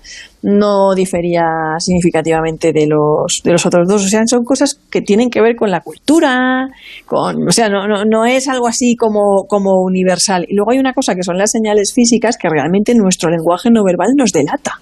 no 0.42 0.94
difería 0.94 1.46
significativamente 1.78 2.74
de 2.74 2.86
los, 2.86 3.40
de 3.42 3.54
los 3.54 3.66
otros 3.66 3.88
dos. 3.88 4.04
O 4.04 4.10
sea, 4.10 4.24
son 4.28 4.44
cosas 4.44 4.78
que 4.92 5.00
tienen 5.00 5.30
que 5.30 5.40
ver 5.40 5.56
con 5.56 5.72
la 5.72 5.80
cultura, 5.80 6.68
con, 7.06 7.48
o 7.48 7.52
sea, 7.54 7.70
no, 7.70 7.88
no, 7.88 8.04
no 8.04 8.26
es 8.26 8.50
algo 8.50 8.68
así 8.68 8.98
como, 8.98 9.46
como 9.48 9.82
universal. 9.82 10.46
Y 10.50 10.56
luego 10.56 10.72
hay 10.72 10.80
una 10.80 10.92
cosa 10.92 11.16
que 11.16 11.24
son 11.24 11.38
las 11.38 11.52
señales 11.52 11.94
físicas 11.96 12.36
que 12.38 12.50
realmente 12.50 12.94
nuestro 12.96 13.30
lenguaje 13.30 13.70
no 13.72 13.86
verbal 13.86 14.10
nos 14.18 14.34
delata. 14.34 14.82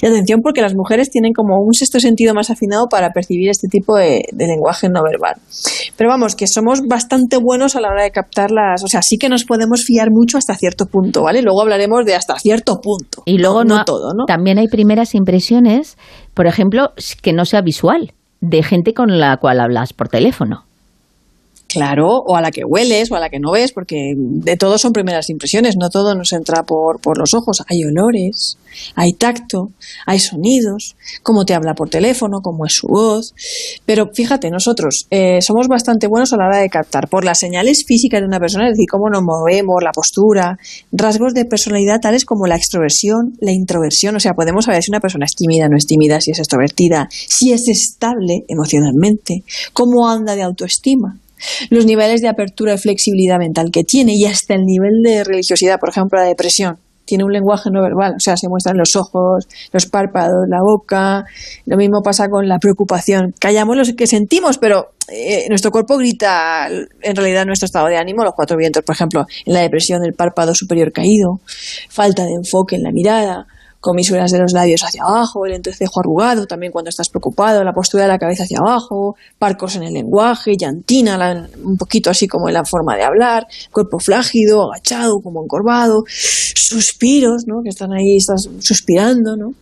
Y 0.00 0.06
atención 0.06 0.40
porque 0.42 0.60
las 0.60 0.74
mujeres 0.74 1.10
tienen 1.10 1.32
como 1.32 1.56
un 1.60 1.72
sexto 1.72 2.00
sentido 2.00 2.34
más 2.34 2.50
afinado 2.50 2.86
para 2.88 3.10
percibir 3.10 3.50
este 3.50 3.68
tipo 3.68 3.96
de, 3.96 4.22
de 4.32 4.46
lenguaje 4.46 4.88
no 4.88 5.02
verbal. 5.02 5.34
Pero 5.96 6.10
vamos, 6.10 6.36
que 6.36 6.46
somos 6.46 6.82
bastante 6.88 7.36
buenos 7.36 7.76
a 7.76 7.80
la 7.80 7.88
hora 7.88 8.02
de 8.02 8.10
captar 8.10 8.50
las... 8.50 8.84
O 8.84 8.88
sea, 8.88 9.02
sí 9.02 9.16
que 9.18 9.28
nos 9.28 9.44
podemos 9.44 9.84
fiar 9.84 10.08
mucho 10.10 10.38
hasta 10.38 10.54
cierto 10.54 10.86
punto, 10.86 11.22
¿vale? 11.22 11.42
Luego 11.42 11.62
hablaremos 11.62 12.04
de 12.04 12.14
hasta 12.14 12.38
cierto 12.38 12.80
punto. 12.80 13.22
Y 13.24 13.38
luego 13.38 13.64
no 13.64 13.84
todo, 13.84 14.12
¿no? 14.14 14.24
también 14.26 14.58
hay 14.58 14.68
primeras 14.68 15.14
impresiones, 15.14 15.96
por 16.34 16.46
ejemplo, 16.46 16.92
que 17.22 17.32
no 17.32 17.44
sea 17.44 17.62
visual, 17.62 18.12
de 18.40 18.62
gente 18.62 18.94
con 18.94 19.18
la 19.18 19.36
cual 19.38 19.60
hablas 19.60 19.92
por 19.92 20.08
teléfono. 20.08 20.64
Claro, 21.72 22.18
o 22.26 22.36
a 22.36 22.42
la 22.42 22.50
que 22.50 22.64
hueles 22.66 23.10
o 23.10 23.16
a 23.16 23.20
la 23.20 23.30
que 23.30 23.40
no 23.40 23.52
ves, 23.52 23.72
porque 23.72 24.12
de 24.14 24.58
todo 24.58 24.76
son 24.76 24.92
primeras 24.92 25.30
impresiones, 25.30 25.74
no 25.78 25.88
todo 25.88 26.14
nos 26.14 26.34
entra 26.34 26.64
por, 26.64 27.00
los 27.16 27.32
ojos. 27.32 27.62
Hay 27.66 27.82
olores, 27.84 28.58
hay 28.94 29.14
tacto, 29.14 29.70
hay 30.04 30.18
sonidos, 30.18 30.96
cómo 31.22 31.46
te 31.46 31.54
habla 31.54 31.72
por 31.72 31.88
teléfono, 31.88 32.40
cómo 32.42 32.66
es 32.66 32.74
su 32.74 32.88
voz. 32.88 33.34
Pero 33.86 34.10
fíjate, 34.12 34.50
nosotros 34.50 35.06
eh, 35.08 35.40
somos 35.40 35.66
bastante 35.66 36.08
buenos 36.08 36.34
a 36.34 36.36
la 36.36 36.48
hora 36.48 36.58
de 36.58 36.68
captar 36.68 37.08
por 37.08 37.24
las 37.24 37.38
señales 37.38 37.84
físicas 37.86 38.20
de 38.20 38.26
una 38.26 38.38
persona, 38.38 38.66
es 38.66 38.72
decir, 38.72 38.86
cómo 38.90 39.08
nos 39.08 39.22
movemos, 39.22 39.82
la 39.82 39.92
postura, 39.92 40.58
rasgos 40.92 41.32
de 41.32 41.46
personalidad 41.46 42.00
tales 42.02 42.26
como 42.26 42.46
la 42.46 42.56
extroversión, 42.56 43.32
la 43.40 43.52
introversión. 43.52 44.14
O 44.14 44.20
sea, 44.20 44.34
podemos 44.34 44.66
saber 44.66 44.82
si 44.82 44.90
una 44.90 45.00
persona 45.00 45.24
es 45.24 45.34
tímida, 45.34 45.68
no 45.70 45.78
es 45.78 45.86
tímida, 45.86 46.20
si 46.20 46.32
es 46.32 46.38
extrovertida, 46.38 47.08
si 47.10 47.52
es 47.52 47.66
estable 47.68 48.44
emocionalmente, 48.46 49.42
cómo 49.72 50.06
anda 50.06 50.36
de 50.36 50.42
autoestima 50.42 51.16
los 51.70 51.86
niveles 51.86 52.20
de 52.20 52.28
apertura 52.28 52.74
y 52.74 52.78
flexibilidad 52.78 53.38
mental 53.38 53.70
que 53.72 53.84
tiene 53.84 54.12
y 54.14 54.24
hasta 54.24 54.54
el 54.54 54.64
nivel 54.64 55.02
de 55.02 55.24
religiosidad, 55.24 55.78
por 55.78 55.90
ejemplo, 55.90 56.18
la 56.18 56.26
depresión. 56.26 56.78
Tiene 57.04 57.24
un 57.24 57.32
lenguaje 57.32 57.68
no 57.70 57.82
verbal, 57.82 58.14
o 58.16 58.20
sea, 58.20 58.36
se 58.36 58.48
muestran 58.48 58.76
los 58.78 58.94
ojos, 58.94 59.48
los 59.72 59.86
párpados, 59.86 60.46
la 60.48 60.58
boca. 60.62 61.24
Lo 61.66 61.76
mismo 61.76 62.00
pasa 62.00 62.28
con 62.28 62.46
la 62.46 62.58
preocupación. 62.58 63.34
Callamos 63.40 63.76
lo 63.76 63.96
que 63.96 64.06
sentimos, 64.06 64.58
pero 64.58 64.92
eh, 65.08 65.46
nuestro 65.48 65.72
cuerpo 65.72 65.98
grita 65.98 66.68
en 66.68 67.16
realidad 67.16 67.44
nuestro 67.44 67.66
estado 67.66 67.88
de 67.88 67.96
ánimo, 67.96 68.22
los 68.22 68.34
cuatro 68.34 68.56
vientos, 68.56 68.84
por 68.84 68.94
ejemplo, 68.94 69.26
en 69.44 69.52
la 69.52 69.60
depresión, 69.60 70.04
el 70.04 70.14
párpado 70.14 70.54
superior 70.54 70.92
caído, 70.92 71.40
falta 71.88 72.24
de 72.24 72.34
enfoque 72.34 72.76
en 72.76 72.84
la 72.84 72.92
mirada, 72.92 73.46
comisuras 73.82 74.30
de 74.30 74.38
los 74.38 74.52
labios 74.52 74.82
hacia 74.84 75.02
abajo, 75.02 75.44
el 75.44 75.52
entrecejo 75.54 76.00
arrugado, 76.00 76.46
también 76.46 76.72
cuando 76.72 76.88
estás 76.88 77.08
preocupado, 77.10 77.62
la 77.64 77.72
postura 77.74 78.04
de 78.04 78.08
la 78.10 78.18
cabeza 78.18 78.44
hacia 78.44 78.58
abajo, 78.60 79.16
parcos 79.38 79.74
en 79.76 79.82
el 79.82 79.92
lenguaje, 79.92 80.52
llantina, 80.56 81.18
la- 81.18 81.48
un 81.62 81.76
poquito 81.76 82.08
así 82.08 82.26
como 82.28 82.46
en 82.48 82.54
la 82.54 82.64
forma 82.64 82.96
de 82.96 83.02
hablar, 83.02 83.46
cuerpo 83.72 83.98
flácido, 83.98 84.70
agachado, 84.72 85.18
como 85.20 85.42
encorvado, 85.42 86.04
suspiros, 86.06 87.42
¿no? 87.46 87.62
Que 87.62 87.70
están 87.70 87.92
ahí, 87.92 88.16
estás 88.16 88.48
suspirando, 88.60 89.36
¿no? 89.36 89.52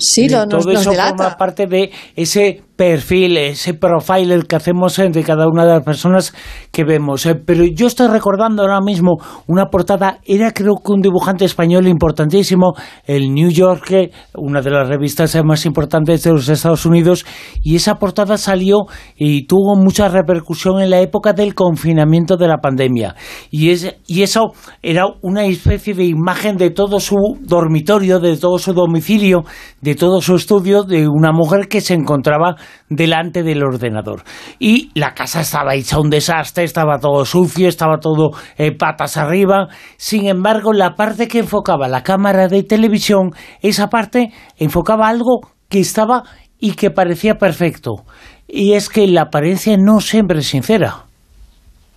Sí, 0.00 0.28
lo, 0.28 0.46
nos, 0.46 0.64
todo 0.64 0.72
nos 0.72 0.82
eso 0.82 0.90
delata. 0.92 1.16
forma 1.16 1.36
parte 1.36 1.66
de 1.66 1.90
ese 2.14 2.62
perfil, 2.78 3.36
ese 3.36 3.74
profiler 3.74 4.46
que 4.46 4.54
hacemos 4.54 4.96
entre 5.00 5.24
cada 5.24 5.48
una 5.48 5.66
de 5.66 5.72
las 5.72 5.82
personas 5.82 6.32
que 6.70 6.84
vemos. 6.84 7.26
Eh, 7.26 7.34
Pero 7.34 7.64
yo 7.64 7.88
estoy 7.88 8.06
recordando 8.06 8.62
ahora 8.62 8.80
mismo 8.80 9.16
una 9.48 9.66
portada, 9.66 10.20
era 10.24 10.52
creo 10.52 10.76
que 10.76 10.92
un 10.92 11.00
dibujante 11.02 11.44
español 11.44 11.88
importantísimo, 11.88 12.74
el 13.04 13.34
New 13.34 13.50
Yorker, 13.50 14.12
una 14.36 14.62
de 14.62 14.70
las 14.70 14.88
revistas 14.88 15.34
eh, 15.34 15.42
más 15.42 15.66
importantes 15.66 16.22
de 16.22 16.30
los 16.30 16.48
Estados 16.48 16.86
Unidos, 16.86 17.26
y 17.64 17.74
esa 17.74 17.96
portada 17.96 18.38
salió 18.38 18.86
y 19.16 19.48
tuvo 19.48 19.74
mucha 19.74 20.08
repercusión 20.08 20.80
en 20.80 20.90
la 20.90 21.00
época 21.00 21.32
del 21.32 21.56
confinamiento 21.56 22.36
de 22.36 22.46
la 22.46 22.58
pandemia. 22.58 23.16
Y, 23.50 23.70
es, 23.70 23.96
y 24.06 24.22
eso 24.22 24.52
era 24.82 25.04
una 25.22 25.46
especie 25.46 25.94
de 25.94 26.04
imagen 26.04 26.56
de 26.56 26.70
todo 26.70 27.00
su 27.00 27.16
dormitorio, 27.40 28.20
de 28.20 28.36
todo 28.36 28.56
su 28.58 28.72
domicilio, 28.72 29.42
de 29.80 29.96
todo 29.96 30.20
su 30.20 30.36
estudio, 30.36 30.84
de 30.84 31.08
una 31.08 31.32
mujer 31.32 31.66
que 31.66 31.80
se 31.80 31.94
encontraba 31.94 32.54
delante 32.88 33.42
del 33.42 33.62
ordenador. 33.62 34.22
Y 34.58 34.90
la 34.94 35.14
casa 35.14 35.40
estaba 35.40 35.74
hecha 35.74 36.00
un 36.00 36.10
desastre, 36.10 36.64
estaba 36.64 36.98
todo 36.98 37.24
sucio, 37.24 37.68
estaba 37.68 37.98
todo 37.98 38.30
eh, 38.56 38.72
patas 38.72 39.16
arriba. 39.16 39.68
Sin 39.96 40.26
embargo, 40.26 40.72
la 40.72 40.94
parte 40.94 41.28
que 41.28 41.40
enfocaba 41.40 41.88
la 41.88 42.02
cámara 42.02 42.48
de 42.48 42.62
televisión, 42.62 43.32
esa 43.62 43.88
parte 43.88 44.32
enfocaba 44.56 45.08
algo 45.08 45.40
que 45.68 45.80
estaba 45.80 46.22
y 46.58 46.72
que 46.72 46.90
parecía 46.90 47.34
perfecto. 47.34 48.04
Y 48.46 48.72
es 48.72 48.88
que 48.88 49.06
la 49.06 49.22
apariencia 49.22 49.76
no 49.76 50.00
siempre 50.00 50.38
es 50.38 50.46
sincera. 50.46 51.07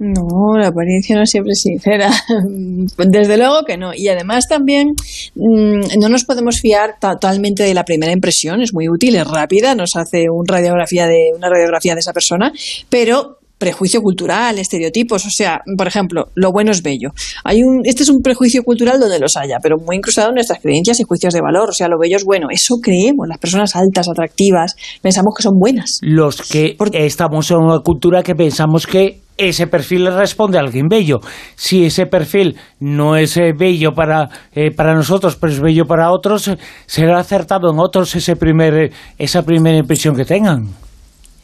No, 0.03 0.57
la 0.57 0.69
apariencia 0.69 1.15
no 1.15 1.27
siempre 1.27 1.51
es 1.51 1.61
sincera. 1.61 2.09
Desde 2.97 3.37
luego 3.37 3.63
que 3.67 3.77
no. 3.77 3.91
Y 3.95 4.07
además 4.07 4.47
también 4.47 4.95
mm, 5.35 5.99
no 5.99 6.09
nos 6.09 6.25
podemos 6.25 6.59
fiar 6.59 6.95
totalmente 6.99 7.61
de 7.61 7.75
la 7.75 7.85
primera 7.85 8.11
impresión. 8.11 8.63
Es 8.63 8.73
muy 8.73 8.89
útil, 8.89 9.15
es 9.15 9.27
rápida, 9.27 9.75
nos 9.75 9.95
hace 9.95 10.25
radiografía 10.47 11.05
de, 11.05 11.27
una 11.35 11.49
radiografía 11.49 11.93
de 11.93 11.99
esa 11.99 12.13
persona, 12.13 12.51
pero 12.89 13.40
prejuicio 13.61 14.01
cultural, 14.01 14.57
estereotipos, 14.57 15.23
o 15.27 15.29
sea, 15.29 15.61
por 15.77 15.87
ejemplo, 15.87 16.29
lo 16.33 16.51
bueno 16.51 16.71
es 16.71 16.81
bello. 16.81 17.11
Hay 17.43 17.61
un, 17.61 17.81
este 17.85 18.01
es 18.01 18.09
un 18.09 18.23
prejuicio 18.23 18.63
cultural 18.63 18.99
donde 18.99 19.19
los 19.19 19.37
haya, 19.37 19.59
pero 19.61 19.77
muy 19.77 19.97
incrustado 19.97 20.29
en 20.29 20.35
nuestras 20.35 20.59
creencias 20.59 20.99
y 20.99 21.03
juicios 21.03 21.31
de 21.31 21.41
valor, 21.41 21.69
o 21.69 21.73
sea, 21.73 21.87
lo 21.87 21.99
bello 21.99 22.17
es 22.17 22.25
bueno, 22.25 22.47
eso 22.49 22.77
creemos, 22.81 23.27
las 23.27 23.37
personas 23.37 23.75
altas, 23.75 24.09
atractivas, 24.09 24.75
pensamos 25.03 25.35
que 25.37 25.43
son 25.43 25.59
buenas. 25.59 25.99
Los 26.01 26.41
que 26.41 26.75
estamos 26.93 27.51
en 27.51 27.57
una 27.57 27.79
cultura 27.81 28.23
que 28.23 28.33
pensamos 28.33 28.87
que 28.87 29.19
ese 29.37 29.67
perfil 29.67 30.05
le 30.05 30.11
responde 30.11 30.57
a 30.57 30.61
alguien 30.61 30.87
bello. 30.87 31.19
Si 31.55 31.85
ese 31.85 32.07
perfil 32.07 32.57
no 32.79 33.15
es 33.15 33.37
eh, 33.37 33.53
bello 33.55 33.93
para, 33.93 34.27
eh, 34.53 34.71
para 34.71 34.95
nosotros, 34.95 35.35
pero 35.35 35.53
es 35.53 35.59
bello 35.59 35.85
para 35.85 36.11
otros, 36.11 36.47
eh, 36.47 36.57
será 36.87 37.19
acertado 37.19 37.71
en 37.71 37.79
otros 37.79 38.15
ese 38.15 38.35
primer, 38.35 38.73
eh, 38.73 38.91
esa 39.19 39.43
primera 39.43 39.77
impresión 39.77 40.15
que 40.15 40.25
tengan. 40.25 40.67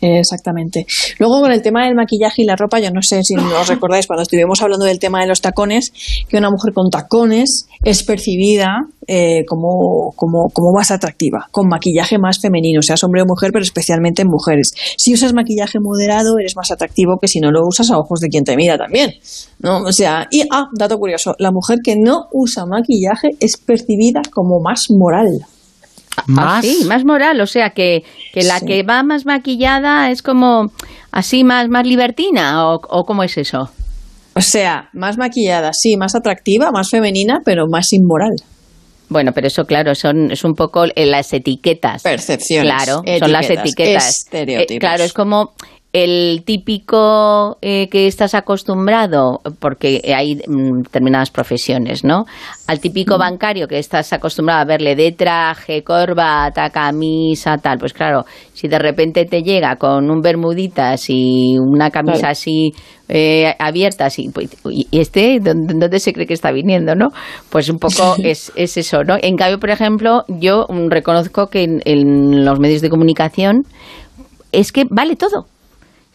Exactamente. 0.01 0.85
Luego 1.19 1.41
con 1.41 1.51
el 1.51 1.61
tema 1.61 1.85
del 1.85 1.95
maquillaje 1.95 2.43
y 2.43 2.45
la 2.45 2.55
ropa, 2.55 2.79
yo 2.79 2.91
no 2.91 3.01
sé 3.01 3.23
si 3.23 3.35
os 3.35 3.67
recordáis 3.67 4.07
cuando 4.07 4.23
estuvimos 4.23 4.61
hablando 4.61 4.85
del 4.85 4.99
tema 4.99 5.21
de 5.21 5.27
los 5.27 5.41
tacones, 5.41 5.91
que 6.29 6.37
una 6.37 6.49
mujer 6.49 6.73
con 6.73 6.89
tacones 6.89 7.67
es 7.83 8.03
percibida 8.03 8.87
eh, 9.07 9.45
como, 9.47 10.13
como, 10.15 10.49
como 10.53 10.71
más 10.73 10.91
atractiva, 10.91 11.47
con 11.51 11.67
maquillaje 11.67 12.17
más 12.19 12.39
femenino, 12.39 12.81
seas 12.81 13.03
hombre 13.03 13.21
o 13.21 13.25
mujer, 13.25 13.51
pero 13.51 13.63
especialmente 13.63 14.21
en 14.21 14.27
mujeres. 14.27 14.73
Si 14.97 15.13
usas 15.13 15.33
maquillaje 15.33 15.79
moderado, 15.79 16.37
eres 16.39 16.55
más 16.55 16.71
atractivo 16.71 17.17
que 17.19 17.27
si 17.27 17.39
no 17.39 17.51
lo 17.51 17.65
usas 17.65 17.89
a 17.89 17.97
ojos 17.97 18.19
de 18.19 18.27
quien 18.27 18.43
te 18.43 18.55
mira 18.55 18.77
también. 18.77 19.13
¿no? 19.59 19.79
O 19.79 19.91
sea, 19.91 20.27
y, 20.29 20.43
ah, 20.51 20.67
dato 20.73 20.97
curioso, 20.97 21.35
la 21.39 21.51
mujer 21.51 21.79
que 21.83 21.95
no 21.95 22.27
usa 22.31 22.65
maquillaje 22.65 23.29
es 23.39 23.57
percibida 23.57 24.21
como 24.31 24.59
más 24.59 24.87
moral. 24.89 25.45
Ah, 26.37 26.59
sí, 26.61 26.85
más 26.87 27.05
moral, 27.05 27.39
o 27.41 27.47
sea 27.47 27.69
que, 27.71 28.03
que 28.33 28.43
la 28.43 28.59
Sí. 28.59 28.65
que 28.65 28.83
va 28.83 29.03
más 29.03 29.25
maquillada 29.25 30.09
es 30.11 30.21
como 30.21 30.71
así 31.11 31.43
más, 31.43 31.69
más 31.69 31.85
libertina 31.85 32.67
o, 32.67 32.75
o 32.89 33.05
cómo 33.05 33.23
es 33.23 33.37
eso. 33.37 33.69
O 34.33 34.41
sea, 34.41 34.89
más 34.93 35.17
maquillada, 35.17 35.71
sí, 35.73 35.97
más 35.97 36.15
atractiva, 36.15 36.71
más 36.71 36.89
femenina, 36.89 37.39
pero 37.45 37.65
más 37.67 37.91
inmoral. 37.93 38.35
Bueno, 39.09 39.31
pero 39.33 39.47
eso, 39.47 39.65
claro, 39.65 39.95
son, 39.95 40.31
es 40.31 40.43
un 40.43 40.53
poco 40.53 40.83
eh, 40.83 41.05
las 41.05 41.31
etiquetas. 41.31 42.03
Percepciones. 42.03 42.71
Claro, 42.73 43.01
son 43.19 43.31
las 43.31 43.45
etiquetas, 43.49 43.65
etiquetas. 43.69 44.09
estereotipos. 44.09 44.75
Eh, 44.75 44.79
claro, 44.79 45.03
es 45.05 45.13
como 45.13 45.53
el 46.03 46.43
típico 46.43 47.57
eh, 47.61 47.87
que 47.89 48.07
estás 48.07 48.35
acostumbrado, 48.35 49.41
porque 49.59 50.01
hay 50.15 50.35
mm, 50.35 50.83
determinadas 50.83 51.31
profesiones, 51.31 52.03
¿no? 52.03 52.25
Al 52.67 52.79
típico 52.79 53.17
bancario 53.17 53.67
que 53.67 53.79
estás 53.79 54.13
acostumbrado 54.13 54.61
a 54.61 54.65
verle 54.65 54.95
de 54.95 55.11
traje, 55.11 55.83
corbata, 55.83 56.69
camisa, 56.69 57.57
tal. 57.57 57.77
Pues 57.79 57.93
claro, 57.93 58.25
si 58.53 58.67
de 58.67 58.79
repente 58.79 59.25
te 59.25 59.41
llega 59.41 59.75
con 59.77 60.09
un 60.11 60.21
bermuditas 60.21 61.09
y 61.09 61.57
una 61.57 61.89
camisa 61.89 62.07
Claro. 62.17 62.31
así 62.31 62.71
eh, 63.09 63.53
abierta, 63.59 64.05
así, 64.05 64.29
pues, 64.33 64.49
y 64.69 64.87
este, 64.91 65.39
¿dónde, 65.41 65.73
dónde 65.75 65.99
se 65.99 66.13
cree 66.13 66.27
que 66.27 66.33
está 66.33 66.51
viniendo, 66.51 66.95
no? 66.95 67.07
Pues 67.49 67.69
un 67.69 67.77
poco 67.79 68.15
es, 68.23 68.51
es 68.55 68.77
eso, 68.77 69.03
¿no? 69.03 69.17
En 69.21 69.35
cambio, 69.35 69.59
por 69.59 69.69
ejemplo, 69.69 70.23
yo 70.27 70.65
mm, 70.69 70.89
reconozco 70.89 71.47
que 71.47 71.63
en, 71.63 71.81
en 71.85 72.45
los 72.45 72.59
medios 72.59 72.81
de 72.81 72.89
comunicación 72.89 73.63
es 74.51 74.71
que 74.71 74.85
vale 74.89 75.15
todo. 75.15 75.45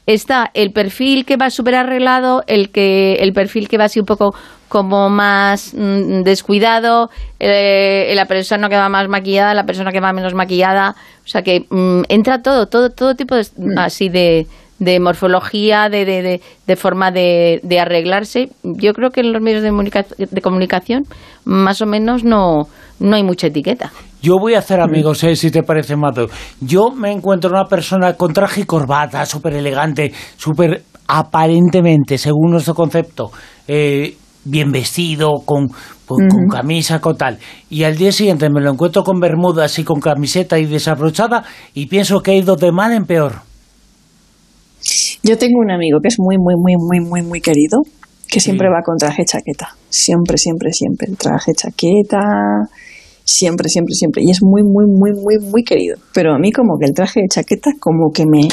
Está 0.06 0.50
el 0.54 0.72
perfil 0.72 1.24
que 1.24 1.36
va 1.36 1.50
súper 1.50 1.76
arreglado, 1.76 2.42
el 2.46 2.70
que 2.70 3.14
el 3.20 3.32
perfil 3.32 3.68
que 3.68 3.78
va 3.78 3.84
así 3.84 4.00
un 4.00 4.06
poco 4.06 4.34
como 4.68 5.10
más 5.10 5.74
mm, 5.74 6.22
descuidado, 6.22 7.10
eh, 7.38 8.10
la 8.14 8.24
persona 8.24 8.68
que 8.68 8.76
va 8.76 8.88
más 8.88 9.06
maquillada, 9.06 9.52
la 9.52 9.66
persona 9.66 9.92
que 9.92 10.00
va 10.00 10.12
menos 10.12 10.34
maquillada, 10.34 10.96
o 11.24 11.28
sea 11.28 11.42
que 11.42 11.66
mm, 11.68 12.04
entra 12.08 12.42
todo, 12.42 12.66
todo, 12.66 12.90
todo 12.90 13.14
tipo 13.14 13.34
de, 13.34 13.46
así 13.76 14.08
de, 14.08 14.46
de 14.84 14.98
morfología, 15.00 15.88
de, 15.88 16.04
de, 16.04 16.22
de, 16.22 16.40
de 16.66 16.76
forma 16.76 17.10
de, 17.12 17.60
de 17.62 17.78
arreglarse. 17.78 18.48
Yo 18.62 18.92
creo 18.94 19.10
que 19.10 19.20
en 19.20 19.32
los 19.32 19.40
medios 19.40 19.62
de, 19.62 19.70
comunica- 19.70 20.06
de 20.18 20.40
comunicación 20.40 21.04
más 21.44 21.80
o 21.82 21.86
menos 21.86 22.24
no, 22.24 22.66
no 22.98 23.16
hay 23.16 23.22
mucha 23.22 23.46
etiqueta. 23.46 23.92
Yo 24.22 24.38
voy 24.38 24.54
a 24.54 24.58
hacer 24.58 24.80
amigos, 24.80 25.22
eh, 25.24 25.34
si 25.36 25.50
te 25.50 25.62
parece, 25.62 25.96
Mato. 25.96 26.26
Yo 26.60 26.90
me 26.90 27.10
encuentro 27.12 27.50
una 27.50 27.64
persona 27.64 28.14
con 28.14 28.32
traje 28.32 28.62
y 28.62 28.64
corbata, 28.64 29.24
súper 29.26 29.54
elegante, 29.54 30.12
súper 30.36 30.82
aparentemente, 31.08 32.18
según 32.18 32.52
nuestro 32.52 32.74
concepto, 32.74 33.30
eh, 33.68 34.16
bien 34.44 34.70
vestido, 34.72 35.42
con, 35.44 35.68
con- 36.06 36.28
con 36.28 36.46
camisa, 36.50 37.00
con 37.00 37.16
tal. 37.16 37.38
Y 37.70 37.84
al 37.84 37.96
día 37.96 38.10
siguiente 38.12 38.48
me 38.50 38.60
lo 38.60 38.70
encuentro 38.72 39.02
con 39.04 39.20
bermudas 39.20 39.78
y 39.78 39.84
con 39.84 40.00
camiseta 40.00 40.58
y 40.58 40.66
desabrochada 40.66 41.44
y 41.74 41.86
pienso 41.86 42.20
que 42.20 42.32
ha 42.32 42.34
ido 42.34 42.56
de 42.56 42.72
mal 42.72 42.92
en 42.92 43.04
peor. 43.04 43.42
Yo 45.22 45.38
tengo 45.38 45.60
un 45.60 45.70
amigo 45.70 46.00
que 46.00 46.08
es 46.08 46.16
muy, 46.18 46.36
muy, 46.38 46.54
muy, 46.56 46.74
muy, 46.76 47.00
muy, 47.00 47.22
muy 47.22 47.40
querido, 47.40 47.82
que 48.28 48.40
siempre 48.40 48.68
va 48.68 48.82
con 48.84 48.96
traje 48.96 49.24
chaqueta. 49.24 49.68
Siempre, 49.88 50.36
siempre, 50.38 50.72
siempre. 50.72 51.08
El 51.10 51.16
traje 51.16 51.52
chaqueta, 51.54 52.20
siempre, 53.24 53.68
siempre, 53.68 53.94
siempre. 53.94 54.22
Y 54.24 54.30
es 54.30 54.42
muy, 54.42 54.62
muy, 54.62 54.86
muy, 54.86 55.12
muy, 55.12 55.38
muy 55.38 55.62
querido. 55.64 55.96
Pero 56.14 56.34
a 56.34 56.38
mí 56.38 56.50
como 56.50 56.78
que 56.78 56.86
el 56.86 56.94
traje 56.94 57.20
de 57.20 57.28
chaqueta 57.28 57.70
como 57.78 58.10
que 58.12 58.24
me, 58.26 58.48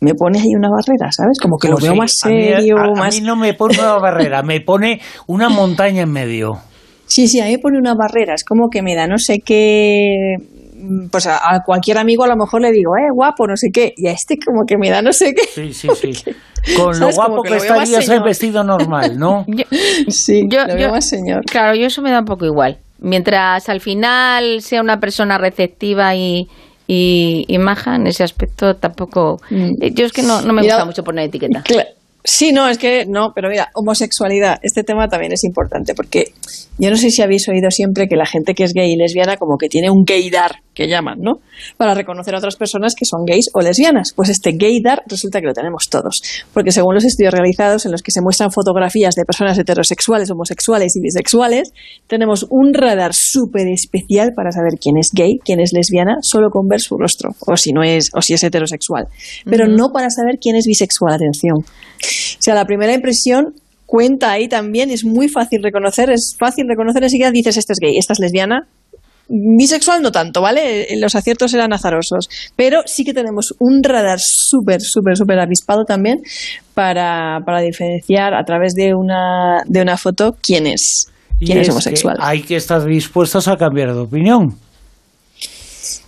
me 0.00 0.14
pone 0.14 0.40
ahí 0.40 0.54
una 0.56 0.70
barrera, 0.70 1.12
¿sabes? 1.12 1.38
Como 1.40 1.56
que 1.58 1.68
lo 1.68 1.74
Pues 1.74 1.84
veo 1.84 1.92
sí, 1.92 1.98
más 1.98 2.12
a 2.24 2.28
mí- 2.28 2.42
serio, 2.42 2.78
a- 2.78 2.84
a 2.86 2.90
más... 2.94 3.14
mí 3.14 3.20
no 3.20 3.36
me 3.36 3.54
pone 3.54 3.78
una 3.78 3.98
barrera, 3.98 4.42
me 4.42 4.60
pone 4.60 5.00
una 5.26 5.48
montaña 5.48 6.02
en 6.02 6.10
medio. 6.10 6.58
Sí, 7.06 7.28
sí, 7.28 7.40
a 7.40 7.44
mí 7.44 7.52
me 7.52 7.58
pone 7.58 7.78
una 7.78 7.94
barrera. 7.94 8.34
Es 8.34 8.44
como 8.44 8.68
que 8.70 8.82
me 8.82 8.94
da 8.94 9.06
no 9.06 9.18
sé 9.18 9.38
qué... 9.44 10.34
mm, 10.78 11.08
Pues 11.10 11.26
a, 11.26 11.54
a 11.54 11.62
cualquier 11.64 11.98
amigo 11.98 12.24
a 12.24 12.28
lo 12.28 12.36
mejor 12.36 12.60
le 12.62 12.72
digo, 12.72 12.96
eh, 12.96 13.10
guapo, 13.12 13.46
no 13.46 13.56
sé 13.56 13.70
qué. 13.72 13.92
Y 13.96 14.06
a 14.06 14.12
este 14.12 14.38
como 14.38 14.64
que 14.66 14.76
me 14.78 14.90
da 14.90 15.02
no 15.02 15.12
sé 15.12 15.34
qué. 15.34 15.42
Sí, 15.54 15.72
sí, 15.74 15.88
sí. 16.00 16.34
Con 16.76 16.98
lo 16.98 17.10
guapo 17.12 17.42
que 17.42 17.50
que, 17.50 17.56
estarías 17.56 17.90
en 17.94 18.02
señor. 18.02 18.24
vestido 18.24 18.64
normal, 18.64 19.18
¿no? 19.18 19.44
Sí, 20.08 20.44
yo, 20.48 20.66
lo 20.66 20.74
veo 20.74 20.90
más 20.90 21.08
señor. 21.08 21.44
Claro, 21.44 21.74
yo 21.74 21.86
eso 21.86 22.02
me 22.02 22.10
da 22.10 22.20
un 22.20 22.24
poco 22.24 22.44
igual. 22.46 22.78
Mientras 23.00 23.68
al 23.68 23.80
final 23.80 24.60
sea 24.62 24.80
una 24.80 24.98
persona 24.98 25.38
receptiva 25.38 26.14
y, 26.16 26.48
y, 26.88 27.44
y 27.46 27.58
maja, 27.58 27.94
en 27.96 28.06
ese 28.08 28.24
aspecto 28.24 28.74
tampoco... 28.76 29.40
eh, 29.50 29.92
Yo 29.94 30.04
es 30.06 30.12
que 30.12 30.22
no, 30.22 30.40
no 30.42 30.52
me 30.52 30.62
Mira- 30.62 30.74
gusta 30.74 30.84
mucho 30.86 31.04
poner 31.04 31.26
etiqueta. 31.26 31.62
Cla- 31.62 31.86
Sí, 32.30 32.52
no, 32.52 32.68
es 32.68 32.76
que 32.76 33.06
no, 33.06 33.32
pero 33.34 33.48
mira, 33.48 33.70
homosexualidad, 33.74 34.58
este 34.62 34.84
tema 34.84 35.08
también 35.08 35.32
es 35.32 35.44
importante 35.44 35.94
porque 35.94 36.34
yo 36.78 36.90
no 36.90 36.98
sé 36.98 37.10
si 37.10 37.22
habéis 37.22 37.48
oído 37.48 37.70
siempre 37.70 38.06
que 38.06 38.16
la 38.16 38.26
gente 38.26 38.54
que 38.54 38.64
es 38.64 38.74
gay 38.74 38.92
y 38.92 38.96
lesbiana 38.96 39.38
como 39.38 39.56
que 39.56 39.70
tiene 39.70 39.88
un 39.90 40.04
gaydar, 40.04 40.56
que 40.74 40.86
llaman, 40.86 41.20
¿no? 41.20 41.40
Para 41.78 41.94
reconocer 41.94 42.34
a 42.34 42.38
otras 42.38 42.56
personas 42.56 42.94
que 42.94 43.06
son 43.06 43.24
gays 43.26 43.48
o 43.54 43.62
lesbianas. 43.62 44.12
Pues 44.14 44.28
este 44.28 44.52
gaydar 44.52 45.02
resulta 45.06 45.40
que 45.40 45.46
lo 45.46 45.54
tenemos 45.54 45.88
todos, 45.90 46.20
porque 46.52 46.70
según 46.70 46.94
los 46.94 47.04
estudios 47.04 47.32
realizados 47.32 47.86
en 47.86 47.92
los 47.92 48.02
que 48.02 48.12
se 48.12 48.20
muestran 48.20 48.52
fotografías 48.52 49.14
de 49.14 49.24
personas 49.24 49.58
heterosexuales, 49.58 50.30
homosexuales 50.30 50.94
y 50.96 51.00
bisexuales, 51.00 51.72
tenemos 52.08 52.46
un 52.50 52.74
radar 52.74 53.14
súper 53.14 53.68
especial 53.68 54.32
para 54.36 54.52
saber 54.52 54.78
quién 54.78 54.98
es 54.98 55.08
gay, 55.14 55.38
quién 55.42 55.60
es 55.60 55.72
lesbiana, 55.72 56.18
solo 56.20 56.50
con 56.50 56.68
ver 56.68 56.80
su 56.80 56.96
rostro, 56.98 57.30
o 57.46 57.56
si 57.56 57.72
no 57.72 57.82
es, 57.82 58.10
o 58.14 58.20
si 58.20 58.34
es 58.34 58.44
heterosexual, 58.44 59.06
pero 59.46 59.66
no 59.66 59.88
para 59.94 60.10
saber 60.10 60.36
quién 60.38 60.56
es 60.56 60.66
bisexual, 60.66 61.14
atención. 61.14 61.64
O 62.38 62.42
sea, 62.42 62.54
la 62.54 62.64
primera 62.64 62.92
impresión 62.92 63.54
cuenta 63.86 64.32
ahí 64.32 64.48
también, 64.48 64.90
es 64.90 65.04
muy 65.04 65.28
fácil 65.28 65.62
reconocer, 65.62 66.10
es 66.10 66.36
fácil 66.38 66.66
reconocer 66.68 67.02
enseguida, 67.02 67.30
dices, 67.30 67.56
esta 67.56 67.72
es 67.72 67.78
gay, 67.80 67.96
esta 67.96 68.12
es 68.12 68.18
lesbiana. 68.20 68.66
Bisexual 69.30 70.00
no 70.00 70.10
tanto, 70.10 70.40
¿vale? 70.40 70.86
Los 70.98 71.14
aciertos 71.14 71.52
eran 71.52 71.72
azarosos. 71.74 72.28
Pero 72.56 72.80
sí 72.86 73.04
que 73.04 73.12
tenemos 73.12 73.54
un 73.58 73.82
radar 73.82 74.18
súper, 74.20 74.80
súper, 74.80 75.16
súper 75.18 75.38
avispado 75.38 75.84
también 75.84 76.22
para, 76.72 77.40
para 77.44 77.60
diferenciar 77.60 78.34
a 78.34 78.42
través 78.44 78.72
de 78.74 78.94
una, 78.94 79.62
de 79.66 79.82
una 79.82 79.98
foto 79.98 80.34
quién 80.42 80.66
es, 80.66 81.08
Y 81.40 81.46
quién 81.46 81.58
es, 81.58 81.66
que 81.66 81.72
homosexual. 81.72 82.16
hay 82.20 82.40
que 82.42 82.56
estar 82.56 82.82
dispuestos 82.84 83.48
a 83.48 83.56
cambiar 83.56 83.92
de 83.92 84.00
opinión. 84.00 84.56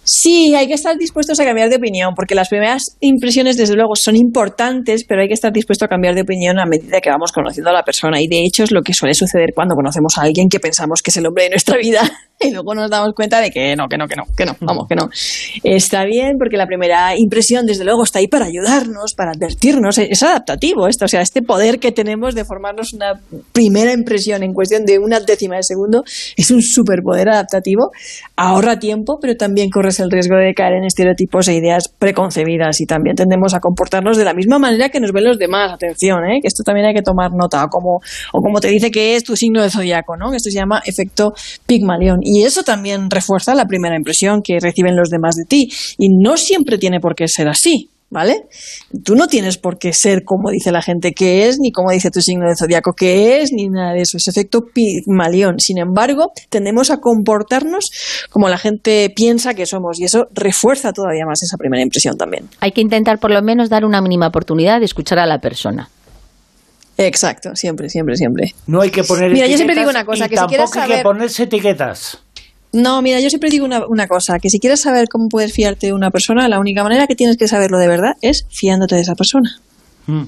Sí, 0.02 0.54
hay 0.54 0.66
que 0.66 0.74
estar 0.74 0.96
dispuestos 0.96 1.38
a 1.40 1.44
cambiar 1.44 1.68
de 1.68 1.76
opinión, 1.76 2.14
porque 2.14 2.34
las 2.34 2.48
primeras 2.48 2.96
impresiones, 3.00 3.56
desde 3.56 3.74
luego, 3.74 3.94
son 3.94 4.16
importantes, 4.16 5.04
pero 5.04 5.22
hay 5.22 5.28
que 5.28 5.34
estar 5.34 5.52
dispuesto 5.52 5.84
a 5.84 5.88
cambiar 5.88 6.14
de 6.14 6.22
opinión 6.22 6.58
a 6.58 6.64
medida 6.64 7.00
que 7.00 7.10
vamos 7.10 7.32
conociendo 7.32 7.70
a 7.70 7.72
la 7.74 7.82
persona. 7.82 8.20
Y 8.20 8.26
de 8.26 8.40
hecho 8.44 8.64
es 8.64 8.72
lo 8.72 8.82
que 8.82 8.94
suele 8.94 9.14
suceder 9.14 9.50
cuando 9.54 9.74
conocemos 9.74 10.16
a 10.18 10.22
alguien 10.22 10.48
que 10.48 10.58
pensamos 10.58 11.02
que 11.02 11.10
es 11.10 11.16
el 11.18 11.26
hombre 11.26 11.44
de 11.44 11.50
nuestra 11.50 11.76
vida 11.76 12.00
y 12.40 12.50
luego 12.50 12.74
nos 12.74 12.90
damos 12.90 13.12
cuenta 13.14 13.40
de 13.40 13.50
que 13.50 13.76
no, 13.76 13.88
que 13.88 13.98
no, 13.98 14.06
que 14.08 14.16
no, 14.16 14.24
que 14.36 14.46
no, 14.46 14.56
vamos, 14.60 14.88
que 14.88 14.94
no. 14.94 15.10
Está 15.62 16.04
bien, 16.04 16.38
porque 16.38 16.56
la 16.56 16.66
primera 16.66 17.16
impresión, 17.16 17.66
desde 17.66 17.84
luego, 17.84 18.02
está 18.02 18.18
ahí 18.18 18.28
para 18.28 18.46
ayudarnos, 18.46 19.14
para 19.14 19.32
advertirnos. 19.32 19.98
Es 19.98 20.22
adaptativo 20.22 20.88
esto, 20.88 21.04
o 21.04 21.08
sea, 21.08 21.20
este 21.20 21.42
poder 21.42 21.78
que 21.78 21.92
tenemos 21.92 22.34
de 22.34 22.44
formarnos 22.44 22.94
una 22.94 23.20
primera 23.52 23.92
impresión 23.92 24.42
en 24.42 24.54
cuestión 24.54 24.84
de 24.84 24.98
una 24.98 25.20
décima 25.20 25.56
de 25.56 25.62
segundo 25.62 26.02
es 26.36 26.50
un 26.50 26.62
superpoder 26.62 27.28
adaptativo. 27.28 27.90
Ahorra 28.36 28.78
tiempo, 28.78 29.18
pero 29.20 29.36
también 29.36 29.68
corres 29.90 30.00
el 30.00 30.10
riesgo 30.10 30.36
de 30.36 30.54
caer 30.54 30.74
en 30.74 30.84
estereotipos 30.84 31.48
e 31.48 31.54
ideas 31.54 31.88
preconcebidas 31.88 32.80
y 32.80 32.86
también 32.86 33.16
tendemos 33.16 33.54
a 33.54 33.60
comportarnos 33.60 34.16
de 34.16 34.24
la 34.24 34.34
misma 34.34 34.58
manera 34.58 34.88
que 34.88 35.00
nos 35.00 35.12
ven 35.12 35.24
los 35.24 35.38
demás. 35.38 35.72
Atención, 35.72 36.24
¿eh? 36.24 36.40
que 36.40 36.48
esto 36.48 36.62
también 36.62 36.86
hay 36.86 36.94
que 36.94 37.02
tomar 37.02 37.30
nota, 37.32 37.64
o 37.64 37.68
como, 37.68 38.00
o 38.32 38.40
como 38.40 38.60
te 38.60 38.68
dice 38.68 38.90
que 38.90 39.16
es 39.16 39.24
tu 39.24 39.36
signo 39.36 39.62
de 39.62 39.70
zodiaco, 39.70 40.16
¿no? 40.16 40.30
que 40.30 40.36
esto 40.36 40.50
se 40.50 40.56
llama 40.56 40.82
efecto 40.84 41.32
Pigmalión. 41.66 42.20
Y 42.22 42.42
eso 42.42 42.62
también 42.62 43.10
refuerza 43.10 43.54
la 43.54 43.66
primera 43.66 43.96
impresión 43.96 44.42
que 44.42 44.58
reciben 44.60 44.96
los 44.96 45.10
demás 45.10 45.34
de 45.36 45.44
ti. 45.44 45.68
Y 45.98 46.08
no 46.08 46.36
siempre 46.36 46.78
tiene 46.78 47.00
por 47.00 47.14
qué 47.14 47.26
ser 47.28 47.48
así. 47.48 47.88
¿Vale? 48.10 48.48
Tú 49.04 49.14
no 49.14 49.28
tienes 49.28 49.56
por 49.56 49.78
qué 49.78 49.92
ser 49.92 50.24
como 50.24 50.50
dice 50.50 50.72
la 50.72 50.82
gente 50.82 51.12
que 51.12 51.46
es, 51.48 51.58
ni 51.60 51.70
como 51.70 51.92
dice 51.92 52.10
tu 52.10 52.20
signo 52.20 52.48
de 52.48 52.56
zodiaco 52.56 52.92
que 52.92 53.40
es, 53.40 53.52
ni 53.52 53.68
nada 53.68 53.92
de 53.92 54.02
eso. 54.02 54.16
Es 54.16 54.26
efecto 54.26 54.62
Pigmalión. 54.74 55.60
Sin 55.60 55.78
embargo, 55.78 56.32
tendemos 56.48 56.90
a 56.90 56.96
comportarnos 56.96 57.90
como 58.30 58.48
la 58.48 58.58
gente 58.58 59.12
piensa 59.14 59.54
que 59.54 59.64
somos 59.64 60.00
y 60.00 60.04
eso 60.04 60.26
refuerza 60.32 60.92
todavía 60.92 61.24
más 61.24 61.40
esa 61.44 61.56
primera 61.56 61.82
impresión 61.82 62.16
también. 62.16 62.48
Hay 62.58 62.72
que 62.72 62.80
intentar 62.80 63.20
por 63.20 63.30
lo 63.30 63.42
menos 63.42 63.70
dar 63.70 63.84
una 63.84 64.00
mínima 64.00 64.26
oportunidad 64.26 64.80
de 64.80 64.86
escuchar 64.86 65.20
a 65.20 65.26
la 65.26 65.38
persona. 65.38 65.88
Exacto, 66.98 67.54
siempre, 67.54 67.88
siempre, 67.88 68.16
siempre. 68.16 68.54
No 68.66 68.82
hay 68.82 68.90
que 68.90 69.04
poner 69.04 69.32
Mira, 69.32 69.46
yo 69.46 69.56
siempre 69.56 69.74
digo 69.74 69.88
etiquetas 69.88 69.90
una 69.90 70.04
cosa, 70.04 70.26
y 70.26 70.28
que 70.28 70.36
si 70.36 70.46
quieres 70.46 70.70
tampoco 70.70 70.92
hay 70.92 70.98
que 70.98 71.02
ponerse 71.02 71.42
etiquetas. 71.44 72.18
No, 72.72 73.02
mira, 73.02 73.18
yo 73.20 73.28
siempre 73.30 73.50
digo 73.50 73.66
una, 73.66 74.06
cosa, 74.06 74.38
que 74.38 74.48
si 74.48 74.60
quieres 74.60 74.80
saber 74.80 75.08
cómo 75.08 75.28
puedes 75.28 75.52
fiarte 75.52 75.88
de 75.88 75.92
una 75.92 76.10
persona, 76.10 76.48
la 76.48 76.60
única 76.60 76.84
manera 76.84 77.06
que 77.08 77.16
tienes 77.16 77.36
que 77.36 77.48
saberlo 77.48 77.78
de 77.78 77.88
verdad 77.88 78.12
es 78.22 78.46
fiándote 78.48 78.94
de 78.94 79.00
esa 79.00 79.14
persona. 79.14 79.50
Mm. 80.06 80.22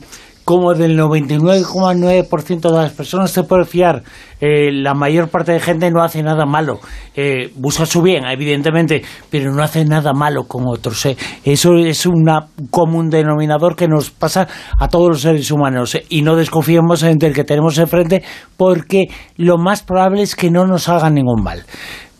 Como 0.45 0.75
del 0.75 0.99
99,9% 0.99 2.71
de 2.71 2.77
las 2.77 2.91
personas 2.93 3.33
te 3.33 3.45
puede 3.45 3.65
fiar, 3.65 4.03
eh, 4.41 4.73
la 4.73 4.93
mayor 4.93 5.29
parte 5.29 5.53
de 5.53 5.61
gente 5.61 5.89
no 5.93 6.03
hace 6.03 6.21
nada 6.21 6.45
malo. 6.47 6.81
Eh, 7.15 7.53
busca 7.55 7.87
su 7.87 8.03
bien, 8.03 8.25
evidentemente, 8.25 9.03
pero 9.31 9.55
no 9.55 9.63
hace 9.63 9.85
nada 9.85 10.13
malo 10.13 10.49
con 10.49 10.65
otros. 10.67 11.07
eh. 11.07 11.17
Eso 11.45 11.77
es 11.77 12.07
un 12.07 12.29
común 12.73 13.09
denominador 13.09 13.77
que 13.77 13.87
nos 13.87 14.11
pasa 14.11 14.49
a 14.81 14.89
todos 14.89 15.11
los 15.11 15.21
seres 15.21 15.49
humanos. 15.53 15.95
eh, 15.95 16.05
Y 16.09 16.23
no 16.23 16.35
desconfiemos 16.35 17.05
en 17.05 17.25
el 17.25 17.33
que 17.33 17.45
tenemos 17.45 17.79
enfrente, 17.79 18.25
porque 18.57 19.05
lo 19.37 19.59
más 19.59 19.85
probable 19.85 20.23
es 20.23 20.35
que 20.35 20.51
no 20.51 20.67
nos 20.67 20.89
hagan 20.89 21.15
ningún 21.15 21.41
mal. 21.45 21.63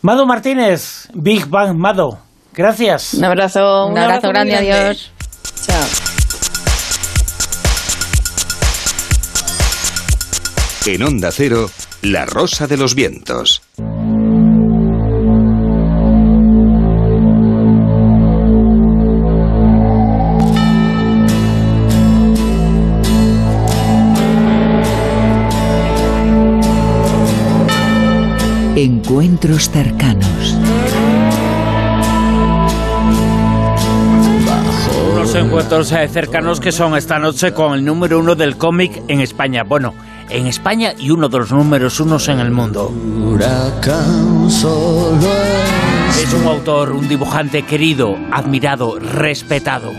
Mado 0.03 0.25
Martínez, 0.25 1.07
Big 1.13 1.47
Bang 1.47 1.77
Mado, 1.77 2.19
gracias. 2.51 3.13
Un 3.13 3.23
abrazo, 3.23 3.87
Un 3.87 3.97
abrazo 3.97 4.27
muy 4.27 4.33
grande, 4.33 4.55
adiós. 4.57 5.13
Chao. 5.65 5.81
En 10.87 11.03
Onda 11.03 11.31
Cero, 11.31 11.69
La 12.01 12.25
Rosa 12.25 12.67
de 12.67 12.75
los 12.75 12.95
Vientos. 12.95 13.61
Encuentros 29.13 29.69
cercanos. 29.69 30.57
Unos 35.13 35.35
encuentros 35.35 35.91
eh, 35.91 36.07
cercanos 36.07 36.59
que 36.59 36.71
son 36.71 36.97
esta 36.97 37.19
noche 37.19 37.53
con 37.53 37.75
el 37.75 37.85
número 37.85 38.17
uno 38.17 38.33
del 38.33 38.57
cómic 38.57 39.03
en 39.07 39.21
España. 39.21 39.61
Bueno, 39.65 39.93
en 40.29 40.47
España 40.47 40.95
y 40.97 41.11
uno 41.11 41.29
de 41.29 41.37
los 41.37 41.51
números 41.51 41.99
unos 41.99 42.27
en 42.27 42.39
el 42.39 42.49
mundo. 42.49 42.91
Es 46.19 46.33
un 46.33 46.47
autor, 46.47 46.91
un 46.93 47.07
dibujante 47.07 47.61
querido, 47.61 48.17
admirado, 48.31 48.97
respetado. 48.97 49.91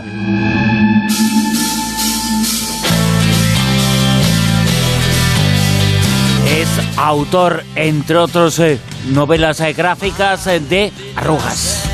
Autor, 6.97 7.63
entre 7.75 8.17
otros, 8.17 8.59
eh, 8.59 8.79
novelas 9.07 9.59
eh, 9.59 9.73
gráficas 9.73 10.47
eh, 10.47 10.59
de 10.59 10.91
Arrugas. 11.15 11.89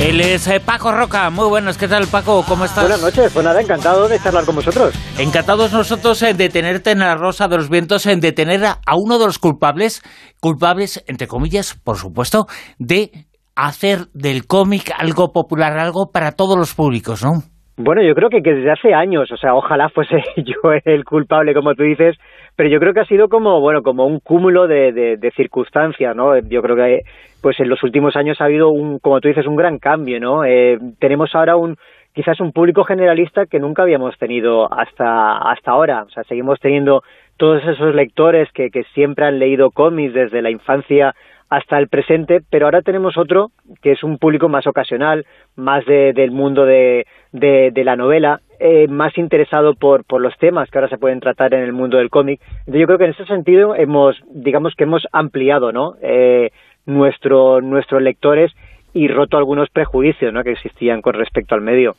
Él 0.00 0.20
es 0.20 0.46
eh, 0.46 0.60
Paco 0.60 0.92
Roca. 0.92 1.28
Muy 1.28 1.46
buenas, 1.48 1.76
¿qué 1.76 1.86
tal 1.86 2.06
Paco? 2.06 2.42
¿Cómo 2.48 2.64
estás? 2.64 2.84
Buenas 2.84 3.02
noches, 3.02 3.30
pues 3.32 3.44
nada, 3.44 3.60
encantado 3.60 4.08
de 4.08 4.18
charlar 4.18 4.44
con 4.46 4.54
vosotros. 4.54 4.94
Encantados 5.18 5.72
nosotros 5.72 6.22
en 6.22 6.36
detenerte 6.36 6.92
en 6.92 7.00
la 7.00 7.16
Rosa 7.16 7.48
de 7.48 7.58
los 7.58 7.68
Vientos, 7.68 8.06
en 8.06 8.20
detener 8.20 8.64
a, 8.64 8.80
a 8.86 8.96
uno 8.96 9.18
de 9.18 9.26
los 9.26 9.38
culpables, 9.38 10.02
culpables, 10.40 11.04
entre 11.06 11.26
comillas, 11.26 11.76
por 11.84 11.98
supuesto, 11.98 12.46
de 12.78 13.26
hacer 13.54 14.08
del 14.14 14.46
cómic 14.46 14.90
algo 14.96 15.32
popular, 15.32 15.78
algo 15.78 16.10
para 16.10 16.32
todos 16.32 16.56
los 16.56 16.74
públicos, 16.74 17.22
¿no? 17.22 17.42
Bueno, 17.82 18.02
yo 18.02 18.14
creo 18.14 18.28
que, 18.28 18.42
que 18.42 18.52
desde 18.52 18.70
hace 18.70 18.92
años, 18.92 19.32
o 19.32 19.38
sea, 19.38 19.54
ojalá 19.54 19.88
fuese 19.88 20.22
yo 20.36 20.56
el 20.84 21.02
culpable, 21.06 21.54
como 21.54 21.74
tú 21.74 21.82
dices, 21.82 22.14
pero 22.54 22.68
yo 22.68 22.78
creo 22.78 22.92
que 22.92 23.00
ha 23.00 23.06
sido 23.06 23.30
como, 23.30 23.58
bueno, 23.62 23.82
como 23.82 24.04
un 24.04 24.20
cúmulo 24.20 24.66
de, 24.66 24.92
de, 24.92 25.30
circunstancias, 25.30 26.14
¿no? 26.14 26.38
Yo 26.40 26.60
creo 26.60 26.76
que, 26.76 27.00
pues 27.40 27.58
en 27.58 27.70
los 27.70 27.82
últimos 27.82 28.16
años 28.16 28.38
ha 28.40 28.44
habido 28.44 28.68
un, 28.68 28.98
como 28.98 29.18
tú 29.22 29.28
dices, 29.28 29.46
un 29.46 29.56
gran 29.56 29.78
cambio, 29.78 30.20
¿no? 30.20 30.44
Eh, 30.44 30.78
tenemos 30.98 31.34
ahora 31.34 31.56
un, 31.56 31.78
quizás 32.12 32.38
un 32.40 32.52
público 32.52 32.84
generalista 32.84 33.46
que 33.46 33.58
nunca 33.58 33.82
habíamos 33.82 34.18
tenido 34.18 34.70
hasta, 34.70 35.38
hasta 35.38 35.70
ahora, 35.70 36.02
o 36.02 36.10
sea, 36.10 36.22
seguimos 36.24 36.60
teniendo 36.60 37.02
todos 37.38 37.64
esos 37.64 37.94
lectores 37.94 38.52
que, 38.52 38.68
que 38.68 38.84
siempre 38.92 39.24
han 39.24 39.38
leído 39.38 39.70
cómics 39.70 40.12
desde 40.12 40.42
la 40.42 40.50
infancia 40.50 41.14
hasta 41.50 41.78
el 41.78 41.88
presente, 41.88 42.40
pero 42.48 42.66
ahora 42.66 42.80
tenemos 42.80 43.18
otro 43.18 43.50
que 43.82 43.92
es 43.92 44.04
un 44.04 44.18
público 44.18 44.48
más 44.48 44.66
ocasional, 44.68 45.26
más 45.56 45.84
de, 45.84 46.12
del 46.12 46.30
mundo 46.30 46.64
de, 46.64 47.06
de, 47.32 47.72
de 47.72 47.84
la 47.84 47.96
novela, 47.96 48.40
eh, 48.60 48.86
más 48.88 49.18
interesado 49.18 49.74
por, 49.74 50.04
por 50.04 50.20
los 50.20 50.36
temas 50.38 50.70
que 50.70 50.78
ahora 50.78 50.88
se 50.88 50.98
pueden 50.98 51.18
tratar 51.18 51.52
en 51.54 51.64
el 51.64 51.72
mundo 51.72 51.98
del 51.98 52.08
cómic. 52.08 52.40
Yo 52.66 52.86
creo 52.86 52.98
que 52.98 53.04
en 53.04 53.10
ese 53.10 53.26
sentido 53.26 53.74
hemos, 53.74 54.16
digamos 54.32 54.74
que 54.76 54.84
hemos 54.84 55.02
ampliado, 55.12 55.72
¿no? 55.72 55.94
Eh, 56.00 56.50
nuestro, 56.86 57.60
nuestros 57.60 58.00
lectores 58.00 58.52
y 58.92 59.08
roto 59.08 59.36
algunos 59.36 59.68
prejuicios 59.70 60.32
¿no? 60.32 60.42
que 60.42 60.52
existían 60.52 61.00
con 61.00 61.14
respecto 61.14 61.54
al 61.54 61.60
medio. 61.60 61.94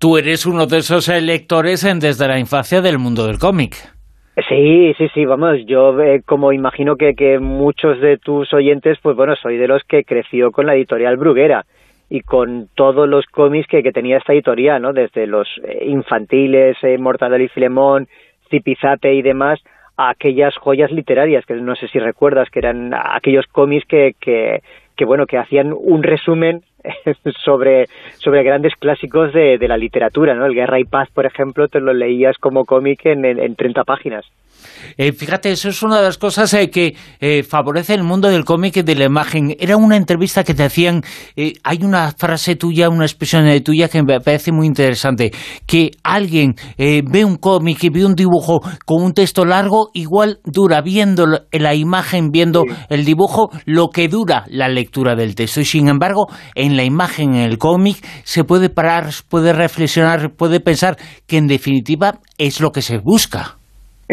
Tú 0.00 0.18
eres 0.18 0.46
uno 0.46 0.66
de 0.66 0.78
esos 0.78 1.08
eh, 1.08 1.20
lectores 1.20 1.84
en, 1.84 2.00
desde 2.00 2.26
la 2.26 2.38
infancia 2.38 2.80
del 2.80 2.98
mundo 2.98 3.26
del 3.26 3.38
cómic. 3.38 3.93
Sí, 4.48 4.92
sí, 4.98 5.08
sí, 5.14 5.24
vamos, 5.24 5.64
yo 5.64 6.00
eh, 6.00 6.22
como 6.26 6.52
imagino 6.52 6.96
que, 6.96 7.14
que 7.14 7.38
muchos 7.38 8.00
de 8.00 8.18
tus 8.18 8.52
oyentes, 8.52 8.98
pues 9.00 9.14
bueno, 9.14 9.36
soy 9.36 9.58
de 9.58 9.68
los 9.68 9.84
que 9.84 10.02
creció 10.02 10.50
con 10.50 10.66
la 10.66 10.74
editorial 10.74 11.16
Bruguera 11.16 11.64
y 12.10 12.20
con 12.20 12.68
todos 12.74 13.08
los 13.08 13.26
cómics 13.26 13.68
que, 13.68 13.84
que 13.84 13.92
tenía 13.92 14.18
esta 14.18 14.32
editorial, 14.32 14.82
¿no? 14.82 14.92
Desde 14.92 15.28
los 15.28 15.48
eh, 15.62 15.84
infantiles, 15.86 16.76
eh, 16.82 16.98
Mortadelo 16.98 17.44
y 17.44 17.48
Filemón, 17.48 18.08
Zipizape 18.50 19.14
y 19.14 19.22
demás, 19.22 19.62
a 19.96 20.10
aquellas 20.10 20.56
joyas 20.56 20.90
literarias, 20.90 21.46
que 21.46 21.54
no 21.54 21.76
sé 21.76 21.86
si 21.86 22.00
recuerdas, 22.00 22.50
que 22.50 22.58
eran 22.58 22.92
aquellos 22.92 23.46
cómics 23.46 23.86
que, 23.86 24.16
que, 24.20 24.62
que 24.96 25.04
bueno, 25.04 25.26
que 25.26 25.38
hacían 25.38 25.72
un 25.72 26.02
resumen 26.02 26.62
sobre, 27.44 27.86
sobre 28.18 28.42
grandes 28.42 28.74
clásicos 28.76 29.32
de, 29.32 29.58
de 29.58 29.68
la 29.68 29.76
literatura, 29.76 30.34
¿no? 30.34 30.46
El 30.46 30.54
Guerra 30.54 30.78
y 30.80 30.84
Paz, 30.84 31.08
por 31.12 31.26
ejemplo, 31.26 31.68
te 31.68 31.80
lo 31.80 31.92
leías 31.92 32.38
como 32.38 32.64
cómic 32.64 33.06
en, 33.06 33.24
en, 33.24 33.38
en 33.38 33.56
30 33.56 33.84
páginas. 33.84 34.24
Eh, 34.96 35.12
fíjate, 35.12 35.52
eso 35.52 35.68
es 35.68 35.82
una 35.82 35.98
de 35.98 36.04
las 36.04 36.18
cosas 36.18 36.52
eh, 36.54 36.70
que 36.70 36.94
eh, 37.20 37.42
favorece 37.42 37.94
el 37.94 38.02
mundo 38.02 38.28
del 38.28 38.44
cómic 38.44 38.76
y 38.78 38.82
de 38.82 38.94
la 38.94 39.04
imagen. 39.04 39.54
Era 39.58 39.76
una 39.76 39.96
entrevista 39.96 40.44
que 40.44 40.54
te 40.54 40.64
hacían, 40.64 41.02
eh, 41.36 41.54
hay 41.62 41.78
una 41.82 42.12
frase 42.12 42.56
tuya, 42.56 42.88
una 42.88 43.04
expresión 43.04 43.44
tuya 43.62 43.88
que 43.88 44.02
me 44.02 44.20
parece 44.20 44.52
muy 44.52 44.66
interesante, 44.66 45.32
que 45.66 45.90
alguien 46.02 46.54
eh, 46.78 47.02
ve 47.04 47.24
un 47.24 47.36
cómic 47.36 47.84
y 47.84 47.90
ve 47.90 48.04
un 48.04 48.14
dibujo 48.14 48.60
con 48.84 49.02
un 49.02 49.12
texto 49.12 49.44
largo, 49.44 49.90
igual 49.94 50.40
dura 50.44 50.80
viendo 50.82 51.26
la 51.26 51.74
imagen, 51.74 52.30
viendo 52.30 52.62
sí. 52.62 52.74
el 52.88 53.04
dibujo, 53.04 53.50
lo 53.64 53.88
que 53.88 54.08
dura 54.08 54.44
la 54.48 54.68
lectura 54.68 55.14
del 55.14 55.34
texto. 55.34 55.60
Y 55.60 55.64
sin 55.64 55.88
embargo, 55.88 56.26
en 56.54 56.76
la 56.76 56.84
imagen, 56.84 57.34
en 57.34 57.42
el 57.42 57.58
cómic, 57.58 58.04
se 58.24 58.44
puede 58.44 58.70
parar, 58.70 59.10
puede 59.28 59.52
reflexionar, 59.52 60.34
puede 60.34 60.60
pensar 60.60 60.96
que 61.26 61.38
en 61.38 61.46
definitiva 61.46 62.20
es 62.38 62.60
lo 62.60 62.72
que 62.72 62.82
se 62.82 62.98
busca. 62.98 63.58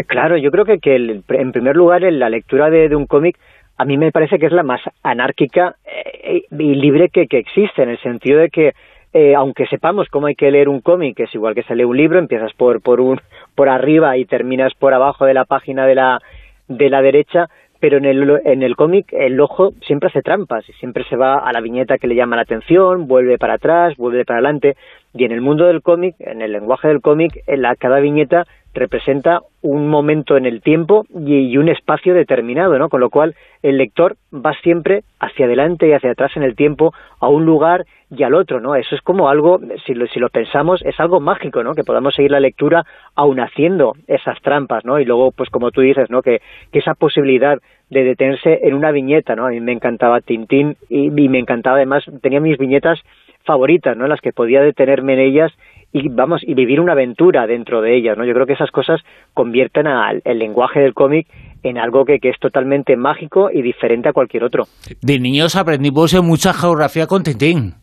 Claro, 0.06 0.36
yo 0.36 0.50
creo 0.50 0.64
que, 0.64 0.78
que 0.78 0.96
en 0.96 1.52
primer 1.52 1.76
lugar 1.76 2.04
en 2.04 2.18
la 2.18 2.30
lectura 2.30 2.70
de, 2.70 2.88
de 2.88 2.96
un 2.96 3.06
cómic 3.06 3.38
a 3.76 3.84
mí 3.84 3.98
me 3.98 4.12
parece 4.12 4.38
que 4.38 4.46
es 4.46 4.52
la 4.52 4.62
más 4.62 4.80
anárquica 5.02 5.76
eh, 5.84 6.42
y 6.50 6.74
libre 6.74 7.08
que, 7.08 7.26
que, 7.26 7.38
existe, 7.38 7.82
en 7.82 7.90
el 7.90 7.98
sentido 7.98 8.38
de 8.38 8.48
que 8.48 8.74
eh, 9.12 9.34
aunque 9.34 9.66
sepamos 9.66 10.08
cómo 10.08 10.26
hay 10.26 10.34
que 10.34 10.50
leer 10.50 10.68
un 10.68 10.80
cómic, 10.80 11.20
es 11.20 11.34
igual 11.34 11.54
que 11.54 11.64
se 11.64 11.74
lee 11.74 11.84
un 11.84 11.96
libro, 11.96 12.18
empiezas 12.18 12.52
por, 12.54 12.80
por, 12.80 13.00
un, 13.00 13.20
por 13.54 13.68
arriba 13.68 14.16
y 14.16 14.24
terminas 14.24 14.72
por 14.74 14.94
abajo 14.94 15.26
de 15.26 15.34
la 15.34 15.44
página 15.44 15.86
de 15.86 15.94
la, 15.94 16.20
de 16.68 16.88
la 16.88 17.02
derecha, 17.02 17.48
pero 17.78 17.98
en 17.98 18.04
el, 18.04 18.40
en 18.44 18.62
el 18.62 18.76
cómic 18.76 19.12
el 19.12 19.38
ojo 19.40 19.72
siempre 19.86 20.08
hace 20.08 20.22
trampas 20.22 20.66
y 20.68 20.72
siempre 20.74 21.04
se 21.10 21.16
va 21.16 21.38
a 21.38 21.52
la 21.52 21.60
viñeta 21.60 21.98
que 21.98 22.06
le 22.06 22.14
llama 22.14 22.36
la 22.36 22.42
atención, 22.42 23.06
vuelve 23.06 23.36
para 23.36 23.54
atrás, 23.54 23.96
vuelve 23.96 24.24
para 24.24 24.38
adelante, 24.38 24.76
y 25.14 25.24
en 25.24 25.32
el 25.32 25.40
mundo 25.40 25.66
del 25.66 25.82
cómic, 25.82 26.14
en 26.20 26.42
el 26.42 26.52
lenguaje 26.52 26.88
del 26.88 27.00
cómic, 27.00 27.42
la, 27.46 27.76
cada 27.76 28.00
viñeta 28.00 28.46
representa 28.74 29.40
un 29.60 29.88
momento 29.88 30.36
en 30.36 30.46
el 30.46 30.62
tiempo 30.62 31.04
y, 31.14 31.34
y, 31.34 31.58
un 31.58 31.68
espacio 31.68 32.14
determinado, 32.14 32.78
¿no? 32.78 32.88
Con 32.88 33.00
lo 33.00 33.10
cual 33.10 33.34
el 33.62 33.76
lector 33.76 34.16
va 34.32 34.54
siempre 34.62 35.02
hacia 35.20 35.44
adelante 35.44 35.86
y 35.86 35.92
hacia 35.92 36.12
atrás 36.12 36.32
en 36.36 36.42
el 36.42 36.56
tiempo 36.56 36.92
a 37.20 37.28
un 37.28 37.44
lugar 37.44 37.84
y 38.10 38.22
al 38.22 38.34
otro, 38.34 38.60
¿no? 38.60 38.74
Eso 38.74 38.94
es 38.94 39.02
como 39.02 39.28
algo, 39.28 39.60
si 39.86 39.94
lo, 39.94 40.06
si 40.06 40.18
lo 40.18 40.30
pensamos, 40.30 40.82
es 40.84 40.98
algo 41.00 41.20
mágico, 41.20 41.62
¿no? 41.62 41.74
Que 41.74 41.84
podamos 41.84 42.14
seguir 42.14 42.30
la 42.30 42.40
lectura 42.40 42.84
aun 43.14 43.40
haciendo 43.40 43.92
esas 44.06 44.40
trampas, 44.40 44.84
¿no? 44.84 44.98
Y 44.98 45.04
luego, 45.04 45.32
pues 45.32 45.50
como 45.50 45.70
tú 45.70 45.82
dices, 45.82 46.10
¿no? 46.10 46.22
Que, 46.22 46.40
que 46.72 46.78
esa 46.78 46.94
posibilidad 46.94 47.58
de 47.90 48.04
detenerse 48.04 48.60
en 48.62 48.74
una 48.74 48.90
viñeta, 48.90 49.36
¿no? 49.36 49.46
A 49.46 49.50
mí 49.50 49.60
me 49.60 49.72
encantaba 49.72 50.20
Tintín 50.20 50.76
y, 50.88 51.06
y 51.08 51.28
me 51.28 51.38
encantaba 51.38 51.76
además, 51.76 52.04
tenía 52.22 52.40
mis 52.40 52.56
viñetas 52.56 52.98
favoritas, 53.44 53.96
¿no? 53.96 54.04
En 54.04 54.10
las 54.10 54.20
que 54.20 54.32
podía 54.32 54.60
detenerme 54.62 55.14
en 55.14 55.20
ellas 55.20 55.52
y 55.92 56.08
vamos 56.08 56.42
y 56.44 56.54
vivir 56.54 56.80
una 56.80 56.92
aventura 56.92 57.46
dentro 57.46 57.82
de 57.82 57.96
ellas, 57.96 58.16
¿no? 58.16 58.24
Yo 58.24 58.32
creo 58.32 58.46
que 58.46 58.54
esas 58.54 58.70
cosas 58.70 59.00
convierten 59.34 59.86
al 59.86 60.22
el 60.24 60.38
lenguaje 60.38 60.80
del 60.80 60.94
cómic 60.94 61.26
en 61.62 61.78
algo 61.78 62.04
que, 62.04 62.18
que, 62.18 62.30
es 62.30 62.38
totalmente 62.38 62.96
mágico 62.96 63.50
y 63.52 63.62
diferente 63.62 64.08
a 64.08 64.12
cualquier 64.12 64.44
otro. 64.44 64.64
De 65.00 65.20
niños 65.20 65.54
aprendimos 65.54 66.20
mucha 66.22 66.52
geografía 66.52 67.06
con 67.06 67.22
Tintín. 67.22 67.74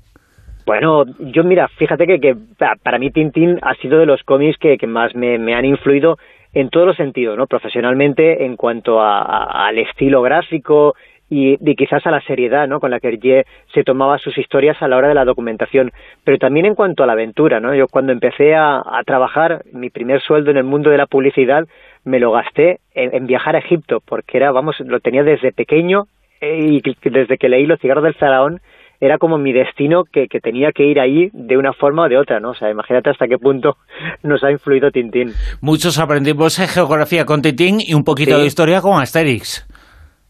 Bueno, 0.65 1.05
yo 1.19 1.43
mira, 1.43 1.67
fíjate 1.67 2.05
que, 2.05 2.19
que 2.19 2.35
para 2.83 2.99
mí 2.99 3.09
Tintín 3.11 3.57
ha 3.61 3.73
sido 3.75 3.99
de 3.99 4.05
los 4.05 4.21
cómics 4.23 4.57
que, 4.59 4.77
que 4.77 4.88
más 4.88 5.15
me, 5.15 5.38
me, 5.38 5.55
han 5.55 5.65
influido 5.65 6.17
en 6.53 6.69
todos 6.69 6.85
los 6.85 6.97
sentidos, 6.97 7.38
¿no? 7.38 7.47
Profesionalmente, 7.47 8.45
en 8.45 8.55
cuanto 8.55 9.01
a, 9.01 9.19
a, 9.21 9.67
al 9.67 9.77
estilo 9.79 10.21
gráfico, 10.21 10.95
y, 11.30 11.58
y, 11.59 11.75
quizás 11.75 12.06
a 12.06 12.11
la 12.11 12.22
seriedad 12.22 12.67
¿no? 12.67 12.80
con 12.80 12.91
la 12.91 12.99
que 12.99 13.09
Hergé 13.09 13.45
se 13.74 13.83
tomaba 13.83 14.17
sus 14.17 14.38
historias 14.38 14.82
a 14.82 14.88
la 14.88 14.98
hora 14.98 15.08
de 15.08 15.14
la 15.14 15.25
documentación, 15.25 15.91
pero 16.24 16.38
también 16.38 16.66
en 16.66 16.75
cuanto 16.75 17.03
a 17.03 17.08
la 17.08 17.14
aventura. 17.14 17.59
¿no? 17.59 17.75
Yo 17.75 17.88
cuando 17.88 18.11
empecé 18.11 18.56
a, 18.56 18.77
a 18.77 19.03
trabajar, 19.06 19.64
mi 19.72 19.90
primer 19.90 20.22
sueldo 20.22 20.51
en 20.51 20.58
el 20.58 20.64
mundo 20.64 20.90
de 20.90 20.98
la 20.98 21.06
publicidad 21.08 21.66
me 22.03 22.19
lo 22.19 22.32
gasté 22.32 22.80
en, 22.93 23.14
en 23.16 23.27
viajar 23.27 23.56
a 23.56 23.59
Egipto, 23.59 23.99
porque 24.06 24.38
era, 24.38 24.51
vamos, 24.51 24.80
lo 24.80 24.99
tenía 24.99 25.24
desde 25.24 25.51
pequeño 25.51 26.06
eh, 26.41 26.82
y 26.83 27.09
desde 27.09 27.38
que 27.38 27.49
leí 27.49 27.66
Los 27.66 27.80
cigarros 27.80 28.03
del 28.03 28.16
faraón 28.16 28.61
era 29.01 29.17
como 29.17 29.38
mi 29.38 29.53
destino 29.53 30.03
que, 30.03 30.27
que, 30.27 30.41
tenía 30.41 30.72
que 30.74 30.83
ir 30.83 30.99
ahí 30.99 31.30
de 31.32 31.58
una 31.58 31.72
forma 31.72 32.03
o 32.03 32.09
de 32.09 32.17
otra, 32.17 32.41
¿no? 32.41 32.49
O 32.49 32.56
sea, 32.56 32.69
imagínate 32.69 33.09
hasta 33.09 33.27
qué 33.27 33.38
punto 33.38 33.77
nos 34.24 34.43
ha 34.43 34.51
influido 34.51 34.91
Tintín. 34.91 35.32
Muchos 35.61 35.99
aprendimos 35.99 36.58
geografía 36.58 37.25
con 37.25 37.41
Tintín 37.41 37.80
y 37.80 37.93
un 37.93 38.03
poquito 38.03 38.35
sí. 38.35 38.41
de 38.41 38.48
historia 38.48 38.82
con 38.82 39.01
Asterix. 39.01 39.66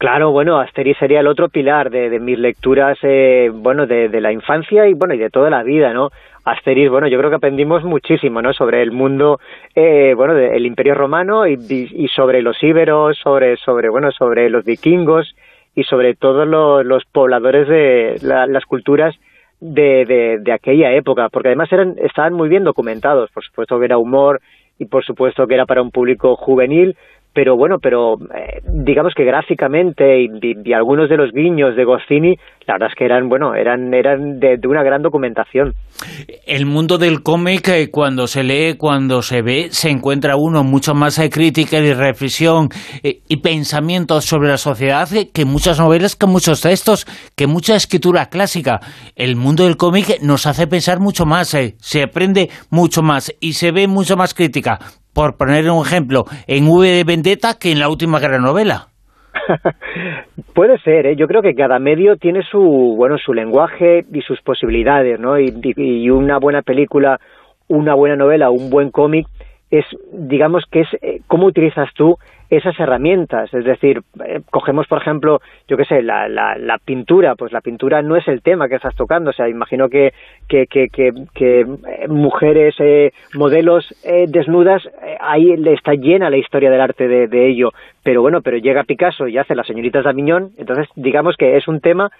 Claro, 0.00 0.30
bueno, 0.30 0.58
Asterix 0.58 0.98
sería 0.98 1.20
el 1.20 1.26
otro 1.26 1.50
pilar 1.50 1.90
de, 1.90 2.18
mis 2.20 2.38
lecturas, 2.38 2.96
eh, 3.02 3.50
bueno, 3.52 3.86
de, 3.86 4.08
la 4.18 4.32
infancia 4.32 4.88
y 4.88 4.94
bueno 4.94 5.12
y 5.12 5.18
de 5.18 5.28
toda 5.28 5.50
la 5.50 5.62
vida, 5.62 5.92
¿no? 5.92 6.08
Asterix, 6.42 6.90
bueno, 6.90 7.06
yo 7.06 7.18
creo 7.18 7.28
que 7.28 7.36
aprendimos 7.36 7.84
muchísimo, 7.84 8.40
¿no? 8.40 8.54
Sobre 8.54 8.80
el 8.80 8.92
mundo, 8.92 9.40
eh, 9.74 10.14
bueno, 10.16 10.32
del 10.32 10.64
Imperio 10.64 10.94
Romano 10.94 11.46
y, 11.46 12.08
sobre 12.16 12.40
los 12.40 12.56
íberos, 12.62 13.18
sobre, 13.18 13.58
sobre, 13.58 13.90
bueno, 13.90 14.10
sobre 14.10 14.48
los 14.48 14.64
vikingos 14.64 15.36
y 15.74 15.84
sobre 15.84 16.14
todos 16.14 16.48
los, 16.48 17.04
pobladores 17.04 17.68
de 17.68 18.16
las 18.22 18.64
culturas 18.64 19.14
de, 19.60 20.40
de, 20.42 20.52
aquella 20.52 20.92
época, 20.92 21.28
porque 21.28 21.48
además 21.48 21.70
eran, 21.74 21.96
estaban 21.98 22.32
muy 22.32 22.48
bien 22.48 22.64
documentados, 22.64 23.30
por 23.32 23.44
supuesto 23.44 23.78
que 23.78 23.84
era 23.84 23.98
humor 23.98 24.40
y 24.78 24.86
por 24.86 25.04
supuesto 25.04 25.46
que 25.46 25.52
era 25.52 25.66
para 25.66 25.82
un 25.82 25.90
público 25.90 26.36
juvenil, 26.36 26.96
pero 27.32 27.56
bueno, 27.56 27.78
pero 27.80 28.14
eh, 28.14 28.60
digamos 28.64 29.14
que 29.14 29.24
gráficamente 29.24 30.22
y, 30.22 30.72
algunos 30.72 31.08
de 31.08 31.16
los 31.16 31.32
guiños 31.32 31.76
de 31.76 31.84
Goscinny, 31.84 32.36
la 32.66 32.74
verdad 32.74 32.88
es 32.90 32.94
que 32.96 33.04
eran, 33.04 33.28
bueno, 33.28 33.54
eran, 33.54 33.94
eran 33.94 34.40
de, 34.40 34.58
una 34.66 34.82
gran 34.82 35.02
documentación. 35.02 35.74
El 36.46 36.66
mundo 36.66 36.98
del 36.98 37.22
cómic, 37.22 37.68
eh, 37.68 37.90
cuando 37.90 38.26
se 38.26 38.42
lee, 38.42 38.76
cuando 38.76 39.22
se 39.22 39.42
ve, 39.42 39.68
se 39.70 39.90
encuentra 39.90 40.36
uno 40.36 40.64
mucho 40.64 40.94
más 40.94 41.20
de 41.20 41.30
crítica 41.30 41.78
y 41.78 41.92
reflexión 41.92 42.68
eh, 43.02 43.20
y 43.28 43.36
pensamientos 43.38 44.24
sobre 44.24 44.48
la 44.48 44.58
sociedad 44.58 45.08
que 45.32 45.44
muchas 45.44 45.78
novelas, 45.78 46.16
que 46.16 46.26
muchos 46.26 46.62
textos, 46.62 47.06
que 47.36 47.46
mucha 47.46 47.76
escritura 47.76 48.26
clásica. 48.26 48.80
El 49.14 49.36
mundo 49.36 49.64
del 49.64 49.76
cómic 49.76 50.20
nos 50.22 50.46
hace 50.46 50.66
pensar 50.66 50.98
mucho 50.98 51.26
más, 51.26 51.56
se 51.78 52.02
aprende 52.02 52.48
mucho 52.70 53.02
más 53.02 53.32
y 53.40 53.52
se 53.52 53.70
ve 53.70 53.86
mucho 53.86 54.16
más 54.16 54.34
crítica 54.34 54.78
por 55.14 55.36
poner 55.36 55.68
un 55.70 55.84
ejemplo, 55.84 56.24
en 56.46 56.68
V 56.68 56.86
de 56.86 57.04
Vendetta 57.04 57.58
que 57.58 57.72
en 57.72 57.80
la 57.80 57.88
última 57.88 58.20
gran 58.20 58.42
novela. 58.42 58.86
Puede 60.54 60.78
ser, 60.78 61.06
¿eh? 61.06 61.16
yo 61.16 61.26
creo 61.26 61.42
que 61.42 61.54
cada 61.54 61.78
medio 61.78 62.16
tiene 62.16 62.42
su 62.42 62.60
bueno 62.96 63.16
su 63.18 63.32
lenguaje 63.32 64.04
y 64.12 64.20
sus 64.22 64.40
posibilidades, 64.42 65.18
¿no? 65.20 65.38
Y, 65.38 66.10
una 66.10 66.38
buena 66.38 66.62
película, 66.62 67.18
una 67.68 67.94
buena 67.94 68.16
novela, 68.16 68.50
un 68.50 68.70
buen 68.70 68.90
cómic 68.90 69.26
es, 69.70 69.84
digamos 70.12 70.64
que 70.70 70.80
es 70.80 70.88
eh, 71.00 71.20
cómo 71.28 71.46
utilizas 71.46 71.88
tú 71.94 72.16
esas 72.50 72.78
herramientas. 72.78 73.52
Es 73.54 73.64
decir, 73.64 74.02
eh, 74.24 74.40
cogemos, 74.50 74.86
por 74.88 75.00
ejemplo, 75.00 75.40
yo 75.68 75.76
qué 75.76 75.84
sé, 75.84 76.02
la, 76.02 76.28
la, 76.28 76.56
la, 76.58 76.78
pintura, 76.78 77.36
pues 77.36 77.52
la 77.52 77.60
pintura 77.60 78.02
no 78.02 78.16
es 78.16 78.26
el 78.28 78.42
tema 78.42 78.68
que 78.68 78.74
estás 78.74 78.94
tocando. 78.96 79.30
O 79.30 79.32
sea, 79.32 79.48
imagino 79.48 79.88
que, 79.88 80.12
que, 80.48 80.66
que, 80.66 80.88
que, 80.90 81.60
eh, 81.60 82.08
mujeres, 82.08 82.74
eh, 82.80 83.12
modelos 83.34 83.86
desnudas, 84.28 84.82
ahí 85.20 85.54
está 85.66 85.94
llena 85.94 86.30
la 86.30 86.36
historia 86.36 86.70
del 86.70 86.80
arte 86.80 87.06
de, 87.06 87.28
de, 87.28 87.48
ello. 87.48 87.70
Pero 88.02 88.22
bueno, 88.22 88.42
pero 88.42 88.56
llega 88.56 88.84
Picasso 88.84 89.28
y 89.28 89.38
hace 89.38 89.54
las 89.54 89.66
señoritas 89.66 90.04
de 90.04 90.10
Aviñón, 90.10 90.50
entonces 90.58 90.88
digamos 90.96 91.36
que 91.36 91.56
es 91.56 91.68
un 91.68 91.80
tema 91.80 92.10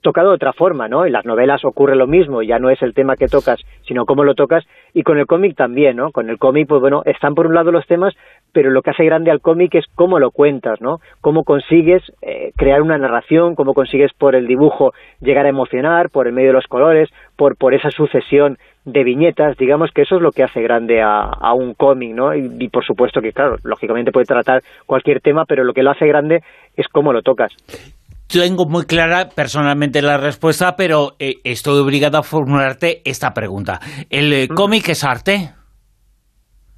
tocado 0.00 0.30
de 0.30 0.36
otra 0.36 0.52
forma, 0.52 0.88
¿no? 0.88 1.04
En 1.04 1.12
las 1.12 1.24
novelas 1.24 1.64
ocurre 1.64 1.96
lo 1.96 2.06
mismo, 2.06 2.42
ya 2.42 2.58
no 2.58 2.70
es 2.70 2.80
el 2.82 2.94
tema 2.94 3.16
que 3.16 3.28
tocas, 3.28 3.60
sino 3.86 4.06
cómo 4.06 4.24
lo 4.24 4.34
tocas, 4.34 4.64
y 4.94 5.02
con 5.02 5.18
el 5.18 5.26
cómic 5.26 5.56
también, 5.56 5.96
¿no? 5.96 6.10
Con 6.10 6.30
el 6.30 6.38
cómic, 6.38 6.68
pues 6.68 6.80
bueno, 6.80 7.02
están 7.04 7.34
por 7.34 7.46
un 7.46 7.54
lado 7.54 7.72
los 7.72 7.86
temas, 7.86 8.14
pero 8.52 8.70
lo 8.70 8.82
que 8.82 8.90
hace 8.90 9.04
grande 9.04 9.30
al 9.30 9.40
cómic 9.40 9.74
es 9.74 9.84
cómo 9.94 10.18
lo 10.18 10.30
cuentas, 10.30 10.80
¿no? 10.80 10.98
Cómo 11.20 11.44
consigues 11.44 12.02
eh, 12.22 12.52
crear 12.56 12.82
una 12.82 12.98
narración, 12.98 13.54
cómo 13.54 13.74
consigues 13.74 14.12
por 14.12 14.34
el 14.34 14.46
dibujo 14.46 14.92
llegar 15.20 15.46
a 15.46 15.50
emocionar, 15.50 16.10
por 16.10 16.26
el 16.26 16.32
medio 16.32 16.48
de 16.48 16.54
los 16.54 16.66
colores, 16.66 17.08
por, 17.36 17.56
por 17.56 17.74
esa 17.74 17.90
sucesión 17.90 18.58
de 18.84 19.04
viñetas, 19.04 19.56
digamos 19.56 19.90
que 19.92 20.02
eso 20.02 20.16
es 20.16 20.22
lo 20.22 20.30
que 20.30 20.42
hace 20.42 20.62
grande 20.62 21.02
a, 21.02 21.20
a 21.22 21.54
un 21.54 21.74
cómic, 21.74 22.14
¿no? 22.14 22.34
Y, 22.34 22.50
y, 22.58 22.68
por 22.68 22.84
supuesto 22.84 23.20
que, 23.20 23.32
claro, 23.32 23.56
lógicamente 23.62 24.12
puede 24.12 24.26
tratar 24.26 24.62
cualquier 24.86 25.20
tema, 25.20 25.44
pero 25.46 25.64
lo 25.64 25.74
que 25.74 25.82
lo 25.82 25.90
hace 25.90 26.06
grande 26.06 26.40
es 26.76 26.88
cómo 26.88 27.12
lo 27.12 27.22
tocas 27.22 27.52
tengo 28.38 28.66
muy 28.66 28.84
clara 28.84 29.28
personalmente 29.34 30.02
la 30.02 30.16
respuesta, 30.16 30.76
pero 30.76 31.12
eh, 31.18 31.36
estoy 31.44 31.80
obligado 31.80 32.18
a 32.18 32.22
formularte 32.22 33.02
esta 33.04 33.32
pregunta. 33.32 33.80
¿El 34.08 34.32
eh, 34.32 34.48
cómic 34.48 34.88
es 34.88 35.04
arte? 35.04 35.50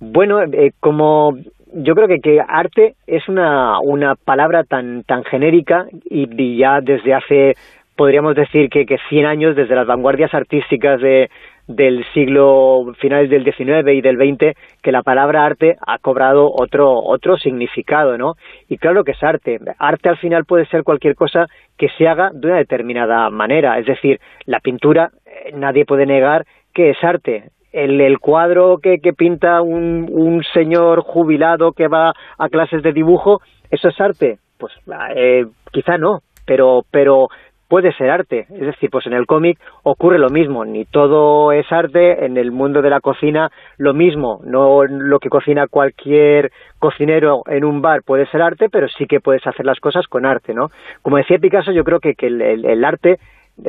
Bueno, 0.00 0.42
eh, 0.42 0.72
como 0.80 1.32
yo 1.74 1.94
creo 1.94 2.08
que, 2.08 2.20
que 2.20 2.40
arte 2.40 2.94
es 3.06 3.28
una, 3.28 3.80
una 3.80 4.14
palabra 4.14 4.64
tan, 4.64 5.04
tan 5.04 5.24
genérica 5.24 5.86
y, 6.04 6.56
ya 6.56 6.80
desde 6.80 7.14
hace, 7.14 7.54
podríamos 7.96 8.34
decir 8.34 8.68
que, 8.68 8.86
que 8.86 8.98
100 9.08 9.26
años, 9.26 9.56
desde 9.56 9.74
las 9.74 9.86
vanguardias 9.86 10.32
artísticas 10.34 11.00
de, 11.00 11.30
del 11.66 12.04
siglo 12.12 12.92
finales 12.98 13.30
del 13.30 13.44
XIX 13.44 13.88
y 13.92 14.00
del 14.00 14.16
XX 14.16 14.56
que 14.82 14.92
la 14.92 15.02
palabra 15.02 15.44
arte 15.44 15.76
ha 15.86 15.98
cobrado 15.98 16.50
otro 16.52 16.92
otro 16.92 17.36
significado, 17.36 18.18
¿no? 18.18 18.34
Y 18.68 18.78
claro 18.78 19.04
que 19.04 19.12
es 19.12 19.22
arte. 19.22 19.58
Arte 19.78 20.08
al 20.08 20.18
final 20.18 20.44
puede 20.44 20.66
ser 20.66 20.82
cualquier 20.82 21.14
cosa 21.14 21.46
que 21.78 21.88
se 21.96 22.08
haga 22.08 22.30
de 22.32 22.48
una 22.48 22.56
determinada 22.58 23.30
manera, 23.30 23.78
es 23.78 23.86
decir, 23.86 24.20
la 24.46 24.60
pintura 24.60 25.10
eh, 25.24 25.52
nadie 25.54 25.84
puede 25.84 26.06
negar 26.06 26.44
que 26.74 26.90
es 26.90 27.04
arte. 27.04 27.50
El, 27.72 28.00
el 28.00 28.18
cuadro 28.18 28.78
que, 28.82 28.98
que 28.98 29.12
pinta 29.12 29.62
un, 29.62 30.08
un 30.10 30.42
señor 30.52 31.00
jubilado 31.00 31.72
que 31.72 31.88
va 31.88 32.12
a 32.38 32.48
clases 32.48 32.82
de 32.82 32.92
dibujo, 32.92 33.40
¿eso 33.70 33.88
es 33.88 34.00
arte? 34.00 34.38
Pues 34.58 34.72
eh, 35.16 35.46
quizá 35.72 35.96
no, 35.98 36.20
pero, 36.46 36.82
pero 36.90 37.28
puede 37.72 37.94
ser 37.94 38.10
arte. 38.10 38.40
Es 38.50 38.66
decir, 38.66 38.90
pues 38.90 39.06
en 39.06 39.14
el 39.14 39.24
cómic 39.24 39.58
ocurre 39.82 40.18
lo 40.18 40.28
mismo, 40.28 40.62
ni 40.66 40.84
todo 40.84 41.52
es 41.52 41.64
arte, 41.72 42.26
en 42.26 42.36
el 42.36 42.52
mundo 42.52 42.82
de 42.82 42.90
la 42.90 43.00
cocina 43.00 43.50
lo 43.78 43.94
mismo, 43.94 44.42
no 44.44 44.84
lo 44.84 45.18
que 45.18 45.30
cocina 45.30 45.66
cualquier 45.68 46.52
cocinero 46.78 47.40
en 47.46 47.64
un 47.64 47.80
bar 47.80 48.02
puede 48.02 48.26
ser 48.26 48.42
arte, 48.42 48.68
pero 48.70 48.88
sí 48.88 49.06
que 49.06 49.20
puedes 49.20 49.46
hacer 49.46 49.64
las 49.64 49.80
cosas 49.80 50.06
con 50.06 50.26
arte, 50.26 50.52
¿no? 50.52 50.68
Como 51.00 51.16
decía 51.16 51.38
Picasso, 51.38 51.72
yo 51.72 51.82
creo 51.82 51.98
que, 51.98 52.12
que 52.12 52.26
el, 52.26 52.84
arte, 52.84 53.16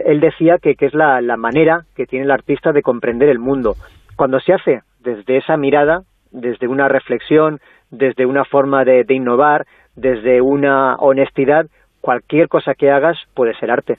él 0.06 0.20
decía 0.20 0.58
que, 0.62 0.76
que 0.76 0.86
es 0.86 0.94
la, 0.94 1.22
la 1.22 1.38
manera 1.38 1.82
que 1.96 2.06
tiene 2.06 2.26
el 2.26 2.32
artista 2.32 2.72
de 2.72 2.82
comprender 2.82 3.30
el 3.30 3.40
mundo. 3.40 3.76
Cuando 4.16 4.40
se 4.40 4.54
hace 4.54 4.82
desde 5.00 5.38
esa 5.38 5.58
mirada, 5.58 6.02
desde 6.32 6.68
una 6.68 6.88
reflexión, 6.88 7.60
desde 7.92 8.26
una 8.26 8.46
forma 8.46 8.84
de, 8.86 9.04
de 9.04 9.14
innovar, 9.14 9.66
desde 9.96 10.42
una 10.42 10.96
honestidad, 10.96 11.66
cualquier 12.02 12.50
cosa 12.50 12.74
que 12.78 12.92
hagas 12.92 13.18
puede 13.34 13.58
ser 13.58 13.72
arte. 13.72 13.96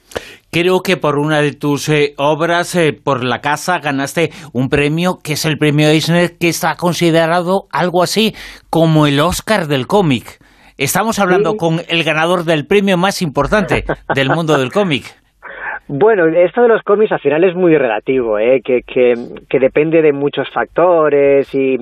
Creo 0.51 0.81
que 0.81 0.97
por 0.97 1.19
una 1.19 1.41
de 1.41 1.53
tus 1.53 1.89
eh, 1.89 2.15
obras, 2.19 2.75
eh, 2.75 2.93
por 2.93 3.25
la 3.25 3.41
casa, 3.41 3.79
ganaste 3.79 4.31
un 4.53 4.69
premio 4.69 5.19
que 5.23 5.33
es 5.33 5.45
el 5.47 5.57
premio 5.57 5.89
Eisner, 5.89 6.37
que 6.39 6.49
está 6.49 6.77
considerado 6.77 7.67
algo 7.71 8.03
así 8.03 8.35
como 8.69 9.07
el 9.07 9.21
Oscar 9.21 9.69
del 9.69 9.87
cómic. 9.87 10.39
Estamos 10.77 11.19
hablando 11.19 11.57
con 11.57 11.81
el 11.89 12.05
ganador 12.05 12.45
del 12.45 12.67
premio 12.67 12.99
más 12.99 13.23
importante 13.23 13.85
del 14.15 14.29
mundo 14.29 14.59
del 14.59 14.73
cómic. 14.73 15.05
Bueno, 15.87 16.27
esto 16.27 16.63
de 16.63 16.69
los 16.69 16.83
cómics 16.83 17.13
al 17.13 17.21
final 17.21 17.45
es 17.45 17.55
muy 17.55 17.77
relativo, 17.77 18.39
¿eh? 18.39 18.63
que, 18.65 18.83
que, 18.83 19.15
que 19.49 19.59
depende 19.59 20.01
de 20.01 20.13
muchos 20.13 20.49
factores 20.51 21.55
y, 21.55 21.77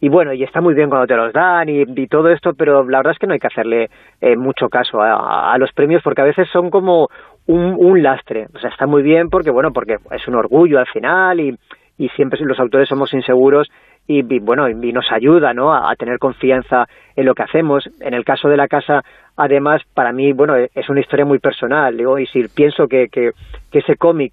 y 0.00 0.08
bueno, 0.10 0.34
y 0.34 0.42
está 0.42 0.60
muy 0.60 0.74
bien 0.74 0.90
cuando 0.90 1.06
te 1.06 1.16
los 1.16 1.32
dan 1.32 1.68
y, 1.70 2.06
todo 2.06 2.28
esto, 2.28 2.52
pero 2.52 2.84
la 2.84 2.98
verdad 2.98 3.14
es 3.14 3.18
que 3.18 3.26
no 3.26 3.32
hay 3.32 3.38
que 3.38 3.46
hacerle 3.46 3.88
eh, 4.20 4.36
mucho 4.36 4.68
caso 4.68 5.00
a, 5.00 5.56
los 5.58 5.72
premios 5.72 6.02
porque 6.02 6.20
a 6.20 6.26
veces 6.26 6.48
son 6.52 6.68
como 6.68 7.08
un, 7.46 8.02
lastre. 8.02 8.46
O 8.54 8.58
sea, 8.58 8.68
está 8.68 8.86
muy 8.86 9.02
bien 9.02 9.30
porque, 9.30 9.50
bueno, 9.50 9.72
porque 9.72 9.96
es 10.10 10.28
un 10.28 10.34
orgullo 10.34 10.78
al 10.78 10.86
final 10.86 11.40
y, 11.40 11.56
y 11.96 12.08
siempre 12.10 12.38
los 12.40 12.60
autores 12.60 12.88
somos 12.88 13.14
inseguros 13.14 13.68
y, 14.06 14.22
bueno, 14.40 14.68
y, 14.68 14.92
nos 14.92 15.10
ayuda, 15.10 15.52
¿no? 15.52 15.74
A, 15.74 15.94
tener 15.96 16.18
confianza 16.18 16.86
en 17.14 17.26
lo 17.26 17.34
que 17.34 17.42
hacemos. 17.42 17.88
En 18.00 18.14
el 18.14 18.24
caso 18.24 18.48
de 18.48 18.56
la 18.56 18.68
casa, 18.68 19.02
además, 19.36 19.82
para 19.94 20.12
mí, 20.12 20.32
bueno, 20.32 20.54
es 20.56 20.88
una 20.88 21.00
historia 21.00 21.24
muy 21.24 21.38
personal. 21.38 21.96
Digo, 21.96 22.18
y 22.18 22.26
si 22.26 22.46
pienso 22.48 22.86
que, 22.86 23.08
que, 23.08 23.32
que 23.70 23.78
ese 23.80 23.96
cómic 23.96 24.32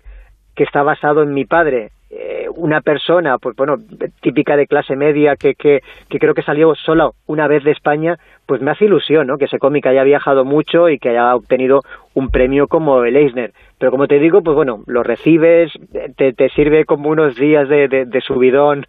que 0.56 0.64
está 0.64 0.84
basado 0.84 1.24
en 1.24 1.34
mi 1.34 1.46
padre 1.46 1.90
eh, 2.16 2.46
una 2.56 2.82
persona, 2.82 3.40
pues 3.40 3.56
bueno, 3.56 3.78
típica 4.22 4.56
de 4.56 4.68
clase 4.68 4.96
media, 4.96 5.36
que, 5.36 5.56
que, 5.56 5.80
que, 6.08 6.20
creo 6.20 6.36
que 6.36 6.44
salió 6.44 6.76
solo 6.76 7.16
una 7.26 7.48
vez 7.48 7.64
de 7.64 7.72
España, 7.72 8.18
pues 8.46 8.62
me 8.62 8.70
hace 8.70 8.86
ilusión, 8.86 9.26
¿no? 9.26 9.40
Que 9.40 9.46
ese 9.46 9.58
cómic 9.58 9.88
haya 9.88 10.04
viajado 10.04 10.46
mucho 10.46 10.90
y 10.90 11.00
que 11.00 11.10
haya 11.10 11.36
obtenido 11.36 11.82
un 12.14 12.30
premio 12.30 12.68
como 12.68 13.04
el 13.04 13.16
Eisner. 13.16 13.52
Pero 13.84 13.92
como 13.92 14.08
te 14.08 14.18
digo, 14.18 14.42
pues 14.42 14.56
bueno, 14.56 14.82
lo 14.88 15.04
recibes, 15.04 15.70
te, 16.16 16.32
te 16.32 16.48
sirve 16.56 16.86
como 16.86 17.10
unos 17.10 17.36
días 17.36 17.68
de, 17.68 17.90
de, 17.90 18.06
de 18.06 18.22
subidón 18.22 18.86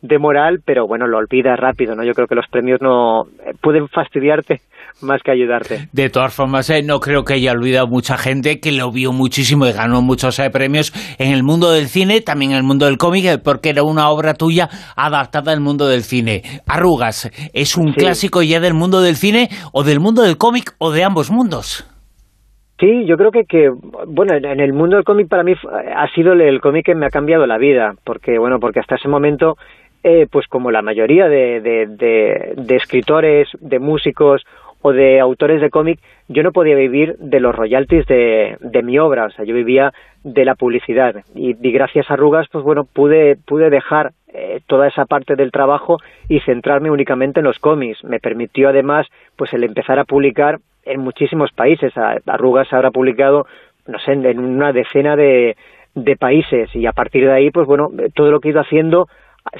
de 0.00 0.18
moral, 0.18 0.60
pero 0.64 0.86
bueno, 0.86 1.06
lo 1.06 1.18
olvidas 1.18 1.60
rápido, 1.60 1.94
¿no? 1.94 2.02
Yo 2.02 2.14
creo 2.14 2.26
que 2.26 2.34
los 2.34 2.46
premios 2.50 2.80
no 2.80 3.24
eh, 3.44 3.52
pueden 3.60 3.88
fastidiarte 3.88 4.62
más 5.02 5.20
que 5.22 5.32
ayudarte. 5.32 5.90
De 5.92 6.08
todas 6.08 6.32
formas, 6.32 6.70
eh, 6.70 6.82
no 6.82 6.98
creo 6.98 7.24
que 7.24 7.34
haya 7.34 7.52
olvidado 7.52 7.88
mucha 7.88 8.16
gente 8.16 8.58
que 8.58 8.72
lo 8.72 8.90
vio 8.90 9.12
muchísimo 9.12 9.66
y 9.66 9.72
ganó 9.72 10.00
muchos 10.00 10.38
eh, 10.38 10.48
premios 10.48 10.94
en 11.18 11.34
el 11.34 11.42
mundo 11.42 11.70
del 11.70 11.88
cine, 11.88 12.22
también 12.22 12.52
en 12.52 12.56
el 12.56 12.64
mundo 12.64 12.86
del 12.86 12.96
cómic, 12.96 13.42
porque 13.44 13.68
era 13.68 13.82
una 13.82 14.08
obra 14.08 14.32
tuya 14.32 14.70
adaptada 14.96 15.52
al 15.52 15.60
mundo 15.60 15.86
del 15.88 16.04
cine. 16.04 16.40
Arrugas, 16.66 17.30
¿es 17.52 17.76
un 17.76 17.92
clásico 17.92 18.42
ya 18.42 18.60
del 18.60 18.72
mundo 18.72 19.02
del 19.02 19.16
cine 19.16 19.50
o 19.74 19.84
del 19.84 20.00
mundo 20.00 20.22
del 20.22 20.38
cómic 20.38 20.74
o 20.78 20.90
de 20.90 21.04
ambos 21.04 21.30
mundos? 21.30 21.86
Sí, 22.78 23.06
yo 23.06 23.16
creo 23.16 23.32
que, 23.32 23.70
bueno, 24.06 24.34
en 24.34 24.60
el 24.60 24.72
mundo 24.72 24.96
del 24.96 25.04
cómic 25.04 25.28
para 25.28 25.42
mí 25.42 25.54
ha 25.94 26.08
sido 26.14 26.32
el 26.32 26.60
cómic 26.60 26.86
que 26.86 26.94
me 26.94 27.06
ha 27.06 27.10
cambiado 27.10 27.44
la 27.46 27.58
vida, 27.58 27.94
porque, 28.04 28.38
bueno, 28.38 28.60
porque 28.60 28.78
hasta 28.78 28.94
ese 28.94 29.08
momento, 29.08 29.56
eh, 30.04 30.28
pues 30.30 30.46
como 30.46 30.70
la 30.70 30.80
mayoría 30.80 31.28
de, 31.28 31.60
de, 31.60 31.86
de, 31.86 32.54
de 32.56 32.76
escritores, 32.76 33.48
de 33.60 33.80
músicos 33.80 34.44
o 34.80 34.92
de 34.92 35.18
autores 35.18 35.60
de 35.60 35.70
cómic, 35.70 35.98
yo 36.28 36.44
no 36.44 36.52
podía 36.52 36.76
vivir 36.76 37.16
de 37.18 37.40
los 37.40 37.54
royalties 37.54 38.06
de, 38.06 38.56
de 38.60 38.82
mi 38.84 38.96
obra, 38.98 39.26
o 39.26 39.30
sea, 39.30 39.44
yo 39.44 39.54
vivía 39.54 39.92
de 40.22 40.44
la 40.44 40.54
publicidad 40.54 41.16
y, 41.34 41.54
gracias 41.54 42.08
a 42.10 42.14
Arrugas, 42.14 42.46
pues 42.52 42.62
bueno, 42.62 42.84
pude, 42.84 43.36
pude 43.44 43.70
dejar 43.70 44.12
eh, 44.28 44.60
toda 44.68 44.86
esa 44.86 45.04
parte 45.04 45.34
del 45.34 45.50
trabajo 45.50 45.98
y 46.28 46.38
centrarme 46.40 46.90
únicamente 46.90 47.40
en 47.40 47.46
los 47.46 47.58
cómics. 47.58 48.04
Me 48.04 48.20
permitió 48.20 48.68
además 48.68 49.06
pues 49.36 49.52
el 49.52 49.64
empezar 49.64 49.98
a 49.98 50.04
publicar 50.04 50.58
en 50.88 51.00
muchísimos 51.00 51.52
países. 51.52 51.92
Arrugas 52.26 52.72
habrá 52.72 52.90
publicado, 52.90 53.46
no 53.86 53.98
sé, 53.98 54.12
en 54.12 54.38
una 54.38 54.72
decena 54.72 55.16
de, 55.16 55.56
de 55.94 56.16
países 56.16 56.74
y 56.74 56.86
a 56.86 56.92
partir 56.92 57.26
de 57.26 57.32
ahí, 57.32 57.50
pues 57.50 57.66
bueno, 57.66 57.90
todo 58.14 58.30
lo 58.30 58.40
que 58.40 58.48
he 58.48 58.52
ido 58.52 58.60
haciendo 58.60 59.08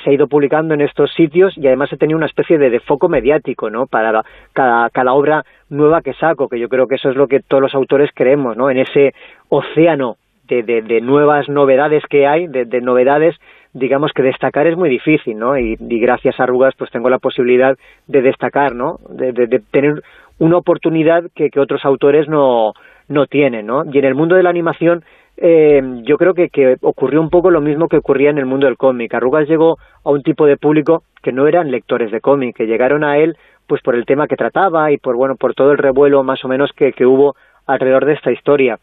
se 0.03 0.11
ha 0.11 0.13
ido 0.13 0.27
publicando 0.27 0.75
en 0.75 0.81
estos 0.81 1.13
sitios 1.15 1.57
y 1.57 1.67
además 1.67 1.93
he 1.93 1.97
tenido 1.97 2.17
una 2.17 2.27
especie 2.27 2.59
de, 2.59 2.81
foco 2.81 3.09
mediático, 3.09 3.71
¿no? 3.71 3.87
Para 3.87 4.23
cada, 4.53 4.91
cada 4.91 5.13
obra 5.13 5.45
nueva 5.71 6.03
que 6.03 6.13
saco, 6.15 6.49
que 6.49 6.59
yo 6.59 6.69
creo 6.69 6.87
que 6.87 6.97
eso 6.97 7.11
es 7.11 7.17
lo 7.17 7.27
que 7.27 7.41
todos 7.41 7.63
los 7.63 7.75
autores 7.75 8.11
creemos, 8.15 8.57
¿no? 8.57 8.71
En 8.71 8.79
ese 8.79 9.15
océano 9.49 10.17
de, 10.47 10.63
de, 10.63 10.83
de 10.83 11.01
nuevas 11.01 11.49
novedades 11.49 12.03
que 12.09 12.27
hay, 12.27 12.47
de, 12.47 12.65
de, 12.65 12.81
novedades, 12.81 13.37
digamos 13.73 14.13
que 14.13 14.23
destacar 14.23 14.67
es 14.67 14.77
muy 14.77 14.89
difícil, 14.89 15.39
¿no? 15.39 15.59
Y, 15.59 15.77
y, 15.79 16.01
gracias 16.01 16.39
a 16.39 16.45
Arrugas 16.45 16.75
pues 16.77 16.91
tengo 16.91 17.11
la 17.11 17.19
posibilidad 17.19 17.77
de 18.07 18.23
destacar, 18.23 18.75
¿no? 18.75 18.99
De 19.09 19.63
tener 19.71 20.03
una 20.39 20.57
oportunidad 20.57 21.25
que, 21.35 21.51
que 21.51 21.61
otros 21.61 21.85
autores 21.85 22.29
no, 22.29 22.73
no 23.09 23.27
tienen, 23.27 23.67
¿no? 23.67 23.85
Y 23.91 23.99
en 23.99 24.05
el 24.05 24.15
mundo 24.15 24.37
de 24.37 24.43
la 24.43 24.51
animación 24.51 25.05
eh, 25.41 25.81
yo 26.03 26.17
creo 26.19 26.35
que, 26.35 26.49
que, 26.49 26.77
ocurrió 26.81 27.21
un 27.21 27.31
poco 27.31 27.51
lo 27.51 27.61
mismo 27.61 27.89
que 27.89 27.97
ocurría 27.97 28.31
en 28.31 28.39
el 28.39 28.47
mundo 28.47 28.67
del 28.67 28.77
cómic. 28.77 29.15
Arrugas 29.15 29.49
llegó 29.49 29.79
a 30.05 30.11
un 30.11 30.23
tipo 30.23 30.47
de 30.47 30.57
público 30.57 31.05
que 31.23 31.33
no 31.33 31.47
eran 31.47 31.71
lectores 31.71 32.11
de 32.11 32.21
cómic, 32.21 32.57
que 32.57 32.67
llegaron 32.67 33.05
a 33.05 33.19
él 33.19 33.37
pues 33.69 33.83
por 33.83 33.95
el 33.95 34.07
tema 34.07 34.27
que 34.27 34.37
trataba 34.37 34.91
y 34.91 34.97
por 34.97 35.15
bueno 35.15 35.37
por 35.37 35.55
todo 35.55 35.73
el 35.73 35.79
revuelo 35.79 36.25
más 36.25 36.45
o 36.45 36.49
menos 36.49 36.73
que, 36.73 36.93
que 36.93 37.07
hubo 37.07 37.37
alrededor 37.67 38.07
de 38.07 38.15
esta 38.15 38.33
historia. 38.33 38.79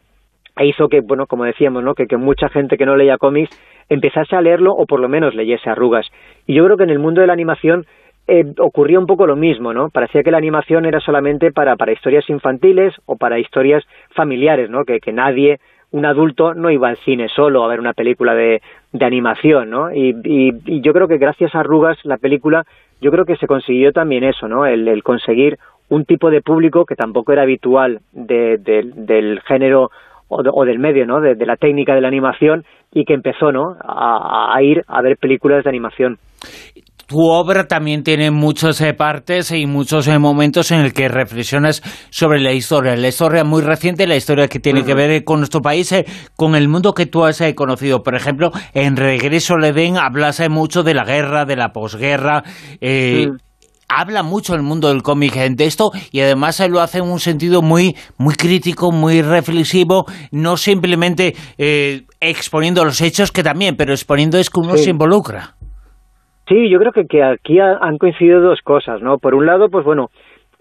E 0.58 0.66
hizo 0.66 0.88
que, 0.88 1.00
bueno, 1.00 1.26
como 1.26 1.44
decíamos, 1.44 1.84
¿no? 1.84 1.94
que, 1.94 2.06
que 2.06 2.16
mucha 2.16 2.48
gente 2.48 2.78
que 2.78 2.86
no 2.86 2.96
leía 2.96 3.18
cómics 3.18 3.50
empezase 3.90 4.34
a 4.34 4.40
leerlo 4.40 4.72
o 4.72 4.86
por 4.86 5.00
lo 5.00 5.08
menos 5.08 5.34
leyese 5.34 5.68
arrugas. 5.68 6.06
Y 6.46 6.54
yo 6.54 6.64
creo 6.64 6.78
que 6.78 6.84
en 6.84 6.90
el 6.90 6.98
mundo 6.98 7.20
de 7.20 7.26
la 7.26 7.34
animación 7.34 7.84
eh, 8.28 8.44
un 8.44 9.06
poco 9.06 9.26
lo 9.26 9.36
mismo, 9.36 9.72
¿no? 9.72 9.88
Parecía 9.90 10.22
que 10.22 10.30
la 10.30 10.38
animación 10.38 10.84
era 10.84 11.00
solamente 11.00 11.52
para, 11.52 11.76
para 11.76 11.92
historias 11.92 12.28
infantiles 12.28 12.94
o 13.06 13.16
para 13.16 13.38
historias 13.38 13.84
familiares, 14.10 14.68
¿no? 14.68 14.84
Que, 14.84 15.00
que 15.00 15.12
nadie 15.12 15.60
un 15.92 16.04
adulto 16.04 16.52
no 16.52 16.70
iba 16.70 16.88
al 16.88 16.96
cine 16.98 17.28
solo 17.28 17.64
a 17.64 17.68
ver 17.68 17.78
una 17.78 17.92
película 17.92 18.34
de, 18.34 18.60
de 18.92 19.04
animación, 19.04 19.70
¿no? 19.70 19.92
Y, 19.94 20.14
y, 20.24 20.80
yo 20.80 20.92
creo 20.92 21.06
que 21.06 21.18
gracias 21.18 21.54
a 21.54 21.60
Arrugas, 21.60 21.98
la 22.04 22.18
película, 22.18 22.64
yo 23.00 23.10
creo 23.10 23.24
que 23.24 23.36
se 23.36 23.46
consiguió 23.46 23.92
también 23.92 24.24
eso, 24.24 24.48
¿no? 24.48 24.66
El, 24.66 25.02
conseguir 25.02 25.58
un 25.88 26.04
tipo 26.04 26.30
de 26.30 26.42
público 26.42 26.84
que 26.84 26.96
tampoco 26.96 27.32
era 27.32 27.42
habitual 27.42 28.00
de, 28.12 28.58
de, 28.58 28.90
del 28.94 29.40
género 29.42 29.90
o, 30.28 30.42
o, 30.42 30.64
del 30.64 30.80
medio, 30.80 31.06
¿no? 31.06 31.20
De, 31.20 31.36
de, 31.36 31.46
la 31.46 31.56
técnica 31.56 31.94
de 31.94 32.00
la 32.00 32.08
animación 32.08 32.64
y 32.92 33.04
que 33.04 33.14
empezó, 33.14 33.52
¿no? 33.52 33.76
A, 33.80 34.52
a 34.54 34.62
ir 34.62 34.82
a 34.88 35.00
ver 35.00 35.16
películas 35.16 35.62
de 35.62 35.70
animación 35.70 36.18
tu 37.06 37.20
obra 37.20 37.68
también 37.68 38.02
tiene 38.02 38.30
muchas 38.32 38.80
eh, 38.80 38.92
partes 38.92 39.52
y 39.52 39.66
muchos 39.66 40.08
eh, 40.08 40.18
momentos 40.18 40.70
en 40.72 40.80
el 40.80 40.92
que 40.92 41.08
reflexionas 41.08 41.82
sobre 42.10 42.40
la 42.40 42.52
historia, 42.52 42.96
la 42.96 43.08
historia 43.08 43.44
muy 43.44 43.62
reciente, 43.62 44.06
la 44.06 44.16
historia 44.16 44.48
que 44.48 44.58
tiene 44.58 44.84
que 44.84 44.94
ver 44.94 45.24
con 45.24 45.38
nuestro 45.38 45.60
país, 45.60 45.90
eh, 45.92 46.04
con 46.34 46.56
el 46.56 46.68
mundo 46.68 46.92
que 46.92 47.06
tú 47.06 47.24
has 47.24 47.40
conocido. 47.54 48.02
Por 48.02 48.16
ejemplo, 48.16 48.50
en 48.74 48.96
Regreso 48.96 49.54
al 49.54 49.64
Edén 49.64 49.96
hablas 49.96 50.42
mucho 50.50 50.82
de 50.82 50.94
la 50.94 51.04
guerra, 51.04 51.44
de 51.44 51.56
la 51.56 51.72
posguerra. 51.72 52.42
Habla 53.88 54.24
mucho 54.24 54.56
el 54.56 54.62
mundo 54.62 54.88
del 54.88 55.04
cómic 55.04 55.34
de 55.34 55.64
esto 55.64 55.92
y 56.10 56.18
además 56.18 56.60
lo 56.68 56.80
hace 56.80 56.98
en 56.98 57.04
un 57.04 57.20
sentido 57.20 57.62
muy, 57.62 57.94
muy 58.18 58.34
crítico, 58.34 58.90
muy 58.90 59.22
reflexivo, 59.22 60.06
no 60.32 60.56
simplemente 60.56 61.36
exponiendo 62.18 62.84
los 62.84 63.00
hechos, 63.00 63.30
que 63.30 63.44
también, 63.44 63.76
pero 63.76 63.92
exponiendo 63.92 64.38
es 64.38 64.50
que 64.50 64.58
uno 64.58 64.76
se 64.76 64.90
involucra. 64.90 65.56
Sí, 66.48 66.68
yo 66.68 66.78
creo 66.78 66.92
que, 66.92 67.22
aquí 67.22 67.58
han 67.58 67.98
coincidido 67.98 68.40
dos 68.40 68.60
cosas, 68.62 69.02
¿no? 69.02 69.18
Por 69.18 69.34
un 69.34 69.46
lado, 69.46 69.68
pues 69.68 69.84
bueno, 69.84 70.10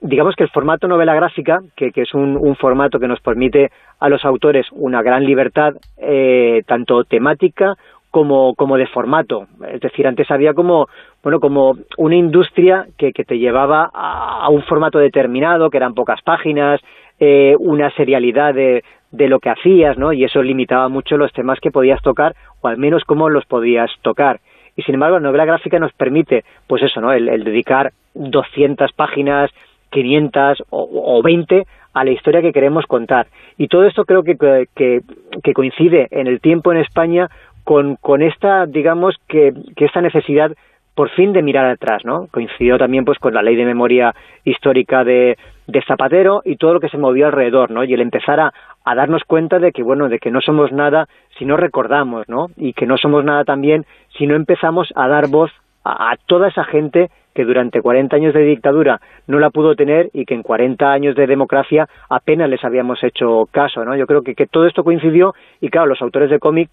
digamos 0.01 0.35
que 0.35 0.43
el 0.43 0.49
formato 0.49 0.87
novela 0.87 1.13
gráfica, 1.13 1.61
que, 1.75 1.91
que 1.91 2.01
es 2.01 2.13
un, 2.13 2.37
un, 2.37 2.55
formato 2.55 2.99
que 2.99 3.07
nos 3.07 3.21
permite 3.21 3.69
a 3.99 4.09
los 4.09 4.25
autores 4.25 4.65
una 4.71 5.03
gran 5.03 5.25
libertad, 5.25 5.73
eh, 5.97 6.63
tanto 6.65 7.03
temática 7.03 7.75
como, 8.09 8.55
como 8.55 8.77
de 8.77 8.87
formato. 8.87 9.47
Es 9.69 9.81
decir, 9.81 10.07
antes 10.07 10.31
había 10.31 10.53
como, 10.53 10.87
bueno, 11.21 11.39
como 11.39 11.77
una 11.97 12.15
industria 12.15 12.87
que, 12.97 13.11
que 13.11 13.23
te 13.23 13.37
llevaba 13.37 13.89
a, 13.93 14.45
a, 14.45 14.49
un 14.49 14.63
formato 14.63 14.97
determinado, 14.97 15.69
que 15.69 15.77
eran 15.77 15.93
pocas 15.93 16.21
páginas, 16.23 16.81
eh, 17.19 17.55
una 17.59 17.91
serialidad 17.91 18.53
de, 18.53 18.83
de 19.11 19.27
lo 19.27 19.39
que 19.39 19.49
hacías, 19.49 19.97
¿no? 19.97 20.13
Y 20.13 20.23
eso 20.23 20.41
limitaba 20.41 20.89
mucho 20.89 21.17
los 21.17 21.31
temas 21.33 21.59
que 21.59 21.71
podías 21.71 22.01
tocar, 22.01 22.35
o 22.61 22.67
al 22.67 22.77
menos 22.77 23.03
cómo 23.03 23.29
los 23.29 23.45
podías 23.45 23.91
tocar 24.01 24.39
y 24.75 24.83
sin 24.83 24.95
embargo 24.95 25.17
la 25.17 25.27
novela 25.27 25.45
gráfica 25.45 25.79
nos 25.79 25.93
permite, 25.93 26.43
pues 26.67 26.83
eso, 26.83 27.01
¿no? 27.01 27.13
El, 27.13 27.43
dedicar 27.43 27.91
200 28.13 28.91
páginas, 28.93 29.51
500 29.91 30.63
o, 30.69 31.17
o 31.17 31.21
20 31.21 31.65
a 31.93 32.03
la 32.03 32.11
historia 32.11 32.41
que 32.41 32.51
queremos 32.51 32.85
contar. 32.85 33.27
Y 33.57 33.67
todo 33.67 33.85
esto 33.85 34.05
creo 34.05 34.23
que, 34.23 34.35
que, 34.75 35.01
que 35.41 35.53
coincide 35.53 36.07
en 36.11 36.27
el 36.27 36.41
tiempo 36.41 36.71
en 36.71 36.79
España 36.79 37.29
con, 37.63 37.95
con 37.95 38.21
esta, 38.21 38.65
digamos, 38.65 39.15
que, 39.27 39.53
que 39.75 39.85
esta 39.85 40.01
necesidad 40.01 40.51
por 40.93 41.09
fin 41.09 41.33
de 41.33 41.41
mirar 41.41 41.65
atrás, 41.65 42.03
¿no? 42.05 42.27
Coincidió 42.31 42.77
también 42.77 43.05
pues 43.05 43.19
con 43.19 43.33
la 43.33 43.41
ley 43.41 43.55
de 43.55 43.65
memoria 43.65 44.15
histórica 44.43 45.03
de, 45.03 45.37
de 45.67 45.81
Zapatero 45.81 46.41
y 46.45 46.57
todo 46.57 46.73
lo 46.73 46.79
que 46.79 46.89
se 46.89 46.97
movió 46.97 47.27
alrededor, 47.27 47.71
¿no? 47.71 47.83
Y 47.83 47.93
el 47.93 48.01
empezar 48.01 48.39
a, 48.39 48.53
a 48.83 48.95
darnos 48.95 49.23
cuenta 49.23 49.59
de 49.59 49.71
que, 49.71 49.83
bueno, 49.83 50.09
de 50.09 50.19
que 50.19 50.31
no 50.31 50.41
somos 50.41 50.71
nada 50.71 51.07
si 51.37 51.45
no 51.45 51.57
recordamos, 51.57 52.27
¿no? 52.29 52.47
Y 52.57 52.73
que 52.73 52.85
no 52.85 52.97
somos 52.97 53.23
nada 53.23 53.43
también 53.43 53.85
si 54.17 54.27
no 54.27 54.35
empezamos 54.35 54.91
a 54.95 55.07
dar 55.07 55.27
voz 55.27 55.51
a, 55.83 56.11
a 56.11 56.17
toda 56.27 56.49
esa 56.49 56.63
gente 56.63 57.09
que 57.33 57.43
durante 57.43 57.81
40 57.81 58.15
años 58.15 58.33
de 58.33 58.43
dictadura 58.43 59.01
no 59.27 59.39
la 59.39 59.49
pudo 59.49 59.75
tener 59.75 60.09
y 60.13 60.25
que 60.25 60.35
en 60.35 60.43
40 60.43 60.89
años 60.89 61.15
de 61.15 61.27
democracia 61.27 61.87
apenas 62.09 62.49
les 62.49 62.63
habíamos 62.63 63.03
hecho 63.03 63.45
caso, 63.51 63.83
¿no? 63.83 63.95
Yo 63.95 64.07
creo 64.07 64.21
que, 64.21 64.35
que 64.35 64.47
todo 64.47 64.65
esto 64.67 64.83
coincidió 64.83 65.33
y 65.59 65.69
claro, 65.69 65.87
los 65.87 66.01
autores 66.01 66.29
de 66.29 66.39
cómic 66.39 66.69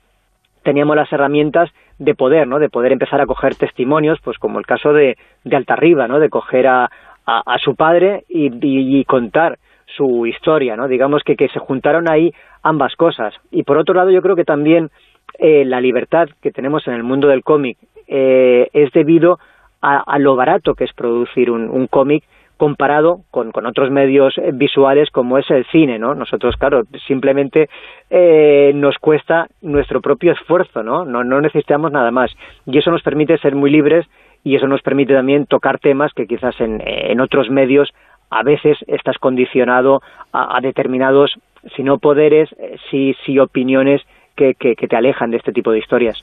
teníamos 0.63 0.95
las 0.95 1.13
herramientas 1.13 1.71
de 1.99 2.15
poder, 2.15 2.47
¿no? 2.47 2.59
De 2.59 2.69
poder 2.69 2.93
empezar 2.93 3.21
a 3.21 3.27
coger 3.27 3.57
testimonios, 3.57 4.21
pues 4.23 4.39
como 4.39 4.59
el 4.59 4.67
caso 4.67 4.93
de, 4.93 5.17
de 5.45 5.57
Altarriba, 5.57 6.07
¿no? 6.09 6.21
De 6.21 6.29
coger 6.29 6.67
a, 6.69 6.91
a, 7.27 7.43
a 7.45 7.59
su 7.59 7.75
padre 7.75 8.25
y, 8.29 9.05
contar 9.05 9.59
su 9.87 10.27
historia, 10.27 10.77
¿no? 10.77 10.89
Digamos 10.89 11.23
que, 11.23 11.37
que 11.37 11.49
se 11.49 11.59
juntaron 11.59 12.09
ahí 12.09 12.33
ambas 12.63 12.97
cosas. 12.97 13.35
Y 13.51 13.65
por 13.65 13.77
otro 13.77 13.95
lado, 13.95 14.11
yo 14.11 14.23
creo 14.23 14.37
que 14.37 14.45
también 14.45 14.91
eh, 15.39 15.65
la 15.65 15.81
libertad 15.81 16.29
que 16.41 16.53
tenemos 16.53 16.87
en 16.87 16.95
el 16.95 17.03
mundo 17.03 17.29
del 17.29 17.43
cómic 17.43 17.79
eh, 18.07 18.69
es 18.73 18.91
debido 18.93 19.39
a, 19.81 19.99
a, 19.99 20.19
lo 20.19 20.37
barato 20.37 20.75
que 20.75 20.85
es 20.85 20.93
producir 20.93 21.51
un, 21.51 21.69
un 21.69 21.87
cómic 21.87 22.25
comparado 22.63 23.23
con, 23.33 23.51
otros 23.67 23.91
medios 23.91 24.37
visuales 24.53 25.11
como 25.11 25.37
es 25.37 25.51
el 25.51 25.67
cine, 25.73 25.99
¿no? 25.99 26.15
Nosotros, 26.15 26.55
claro, 26.57 26.85
simplemente 27.09 27.69
eh, 28.09 28.71
nos 28.73 28.99
cuesta 28.99 29.49
nuestro 29.63 30.01
propio 30.01 30.31
esfuerzo, 30.31 30.85
¿no? 30.85 31.05
¿no? 31.05 31.25
No 31.25 31.41
necesitamos 31.41 31.91
nada 31.91 32.13
más. 32.13 32.31
Y 32.65 32.79
eso 32.79 32.93
nos 32.93 33.03
permite 33.03 33.37
ser 33.39 33.57
muy 33.57 33.69
libres 33.69 34.07
y 34.45 34.57
eso 34.57 34.67
nos 34.67 34.83
permite 34.83 35.15
también 35.15 35.47
tocar 35.47 35.79
temas 35.79 36.13
que 36.15 36.27
quizás 36.27 36.61
en, 36.61 36.81
en 36.85 37.21
otros 37.21 37.51
medios 37.51 37.91
a 38.31 38.43
veces 38.43 38.79
estás 38.87 39.19
condicionado 39.19 40.01
a, 40.33 40.59
determinados, 40.63 41.33
si 41.77 41.83
no 41.83 41.99
poderes, 41.99 42.49
si, 42.91 43.15
si 43.27 43.39
opiniones 43.39 44.01
que, 44.35 44.55
que, 44.55 44.89
te 44.89 44.97
alejan 44.97 45.31
de 45.31 45.37
este 45.37 45.53
tipo 45.53 45.71
de 45.71 45.79
historias. 45.79 46.21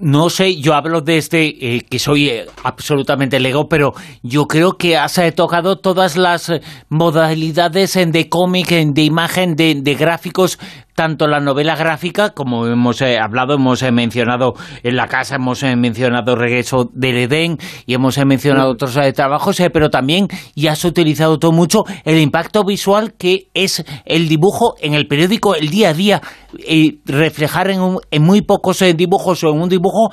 No 0.00 0.28
sé, 0.28 0.60
yo 0.60 0.74
hablo 0.74 1.00
desde 1.00 1.48
eh, 1.48 1.80
que 1.90 1.98
soy 1.98 2.28
eh, 2.28 2.44
absolutamente 2.64 3.40
lego, 3.40 3.68
pero 3.68 3.92
yo 4.22 4.44
creo 4.44 4.72
que 4.72 4.96
has 4.96 5.16
eh, 5.18 5.32
tocado 5.32 5.78
todas 5.78 6.16
las 6.16 6.50
eh, 6.50 6.60
modalidades 6.90 7.94
de 8.12 8.28
cómic, 8.28 8.68
de 8.68 9.02
imagen, 9.02 9.56
de, 9.56 9.76
de 9.76 9.94
gráficos 9.94 10.58
tanto 10.94 11.26
la 11.26 11.40
novela 11.40 11.76
gráfica, 11.76 12.30
como 12.34 12.66
hemos 12.66 13.00
eh, 13.02 13.18
hablado, 13.18 13.54
hemos 13.54 13.82
eh, 13.82 13.92
mencionado 13.92 14.54
en 14.82 14.96
la 14.96 15.06
casa, 15.06 15.36
hemos 15.36 15.62
eh, 15.62 15.74
mencionado 15.76 16.36
Regreso 16.36 16.90
del 16.92 17.16
Edén 17.16 17.56
y 17.86 17.94
hemos 17.94 18.22
mencionado 18.24 18.70
sí. 18.70 18.74
otros 18.74 19.14
trabajos, 19.14 19.62
pero 19.72 19.90
también 19.90 20.28
ya 20.54 20.72
has 20.72 20.84
utilizado 20.84 21.38
todo 21.38 21.52
mucho 21.52 21.84
el 22.04 22.20
impacto 22.20 22.64
visual 22.64 23.12
que 23.18 23.48
es 23.54 23.84
el 24.04 24.28
dibujo 24.28 24.74
en 24.80 24.94
el 24.94 25.06
periódico, 25.06 25.54
el 25.54 25.68
día 25.68 25.90
a 25.90 25.94
día, 25.94 26.20
y 26.58 27.00
reflejar 27.06 27.70
en, 27.70 27.80
un, 27.80 27.98
en 28.10 28.22
muy 28.22 28.42
pocos 28.42 28.84
dibujos 28.96 29.42
o 29.44 29.50
en 29.50 29.60
un 29.60 29.68
dibujo 29.68 30.10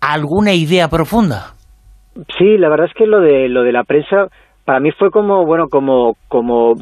alguna 0.00 0.52
idea 0.52 0.88
profunda. 0.88 1.54
Sí, 2.38 2.58
la 2.58 2.68
verdad 2.68 2.86
es 2.86 2.94
que 2.94 3.06
lo 3.06 3.20
de 3.20 3.48
lo 3.48 3.62
de 3.62 3.72
la 3.72 3.84
prensa 3.84 4.26
para 4.64 4.80
mí 4.80 4.90
fue 4.98 5.10
como 5.10 5.46
bueno 5.46 5.68
como 5.70 6.14
como 6.28 6.74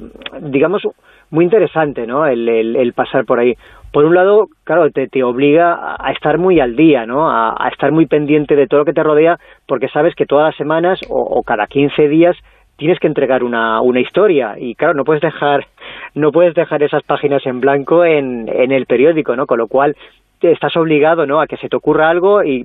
digamos 0.42 0.82
muy 1.30 1.44
interesante, 1.44 2.06
¿no? 2.06 2.26
El, 2.26 2.48
el, 2.48 2.92
pasar 2.92 3.24
por 3.24 3.38
ahí. 3.38 3.54
Por 3.92 4.04
un 4.04 4.14
lado, 4.14 4.48
claro, 4.64 4.90
te, 4.90 5.08
te 5.08 5.22
obliga 5.22 5.96
a 5.98 6.12
estar 6.12 6.38
muy 6.38 6.60
al 6.60 6.76
día, 6.76 7.06
¿no? 7.06 7.30
A, 7.30 7.54
a, 7.58 7.68
estar 7.68 7.92
muy 7.92 8.06
pendiente 8.06 8.56
de 8.56 8.66
todo 8.66 8.80
lo 8.80 8.86
que 8.86 8.92
te 8.92 9.02
rodea, 9.02 9.38
porque 9.66 9.88
sabes 9.88 10.14
que 10.14 10.26
todas 10.26 10.46
las 10.46 10.56
semanas 10.56 11.00
o, 11.08 11.20
o 11.20 11.42
cada 11.42 11.66
15 11.66 12.08
días 12.08 12.36
tienes 12.78 12.98
que 13.00 13.08
entregar 13.08 13.42
una, 13.42 13.80
una 13.80 14.00
historia 14.00 14.54
y 14.56 14.74
claro, 14.74 14.94
no 14.94 15.04
puedes 15.04 15.20
dejar 15.20 15.66
no 16.14 16.32
puedes 16.32 16.54
dejar 16.54 16.82
esas 16.82 17.02
páginas 17.02 17.44
en 17.44 17.60
blanco 17.60 18.04
en, 18.04 18.48
en 18.48 18.72
el 18.72 18.86
periódico, 18.86 19.36
¿no? 19.36 19.46
Con 19.46 19.58
lo 19.58 19.66
cual 19.66 19.96
estás 20.40 20.76
obligado, 20.76 21.26
¿no? 21.26 21.40
A 21.40 21.46
que 21.46 21.56
se 21.56 21.68
te 21.68 21.76
ocurra 21.76 22.08
algo 22.08 22.42
y, 22.42 22.64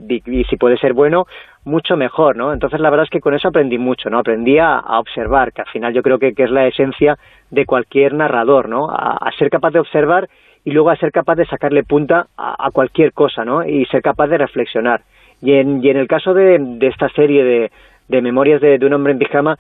si 0.50 0.58
puede 0.58 0.78
ser 0.78 0.94
bueno, 0.94 1.26
mucho 1.66 1.98
mejor, 1.98 2.36
¿no? 2.36 2.54
Entonces 2.54 2.80
la 2.80 2.90
verdad 2.90 3.06
es 3.06 3.10
que 3.10 3.20
con 3.20 3.34
eso 3.34 3.48
aprendí 3.48 3.78
mucho, 3.78 4.10
¿no? 4.10 4.20
Aprendí 4.20 4.60
a, 4.60 4.80
observar, 5.00 5.52
que 5.52 5.62
al 5.62 5.68
final 5.68 5.94
yo 5.94 6.04
creo 6.04 6.20
que, 6.20 6.34
que, 6.34 6.44
es 6.44 6.52
la 6.52 6.68
esencia 6.68 7.18
de 7.50 7.66
cualquier 7.66 8.14
narrador, 8.14 8.70
¿no? 8.70 8.90
A, 8.90 9.30
ser 9.38 9.50
capaz 9.50 9.72
de 9.72 9.80
observar 9.80 10.30
y 10.64 10.72
luego 10.72 10.90
a 10.90 10.96
ser 10.96 11.12
capaz 11.12 11.36
de 11.36 11.46
sacarle 11.46 11.84
punta 11.84 12.28
a, 12.38 12.70
cualquier 12.72 13.14
cosa, 13.14 13.44
¿no? 13.44 13.66
Y 13.66 13.86
ser 13.86 14.02
capaz 14.02 14.28
de 14.28 14.38
reflexionar. 14.38 15.02
Y 15.42 15.54
en, 15.54 15.84
y 15.84 15.90
en 15.90 15.98
el 15.98 16.08
caso 16.08 16.34
de, 16.34 16.58
de 16.60 16.88
esta 16.88 17.10
serie 17.10 17.44
de, 17.44 17.72
de 18.08 18.22
Memorias 18.22 18.62
de, 18.62 18.80
un 18.82 18.94
hombre 18.94 19.14
en 19.14 19.20
pijama, 19.20 19.58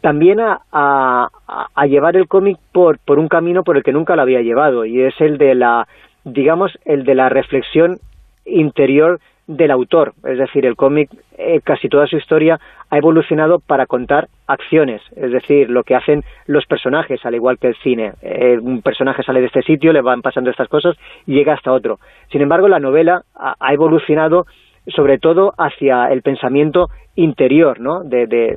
también 0.00 0.40
a, 0.40 0.58
a 0.72 1.86
llevar 1.86 2.16
el 2.16 2.26
cómic 2.26 2.58
por, 2.72 2.98
por 2.98 3.18
un 3.18 3.28
camino 3.28 3.62
por 3.62 3.76
el 3.76 3.82
que 3.82 3.92
nunca 3.92 4.16
lo 4.16 4.22
había 4.22 4.40
llevado, 4.40 4.84
y 4.84 5.00
es 5.00 5.14
el 5.20 5.38
de 5.38 5.54
la, 5.54 5.86
digamos, 6.26 6.76
el 6.84 7.04
de 7.04 7.14
la 7.14 7.28
reflexión 7.28 7.98
interior 8.44 9.20
del 9.46 9.70
autor. 9.70 10.12
Es 10.24 10.38
decir, 10.38 10.66
el 10.66 10.74
cómic, 10.74 11.08
eh, 11.38 11.60
casi 11.62 11.88
toda 11.88 12.08
su 12.08 12.16
historia, 12.16 12.58
ha 12.90 12.98
evolucionado 12.98 13.60
para 13.60 13.86
contar 13.86 14.28
acciones, 14.48 15.02
es 15.14 15.30
decir, 15.30 15.70
lo 15.70 15.84
que 15.84 15.94
hacen 15.94 16.24
los 16.46 16.66
personajes, 16.66 17.24
al 17.24 17.36
igual 17.36 17.58
que 17.58 17.68
el 17.68 17.76
cine. 17.76 18.12
Eh, 18.22 18.58
un 18.60 18.82
personaje 18.82 19.22
sale 19.22 19.40
de 19.40 19.46
este 19.46 19.62
sitio, 19.62 19.92
le 19.92 20.00
van 20.00 20.20
pasando 20.20 20.50
estas 20.50 20.68
cosas 20.68 20.96
llega 21.26 21.54
hasta 21.54 21.72
otro. 21.72 21.98
Sin 22.30 22.42
embargo, 22.42 22.68
la 22.68 22.80
novela 22.80 23.22
ha 23.34 23.72
evolucionado 23.72 24.46
sobre 24.94 25.18
todo 25.18 25.52
hacia 25.58 26.06
el 26.12 26.22
pensamiento 26.22 26.88
interior 27.16 27.80
¿no? 27.80 28.04
de, 28.04 28.26
de, 28.26 28.54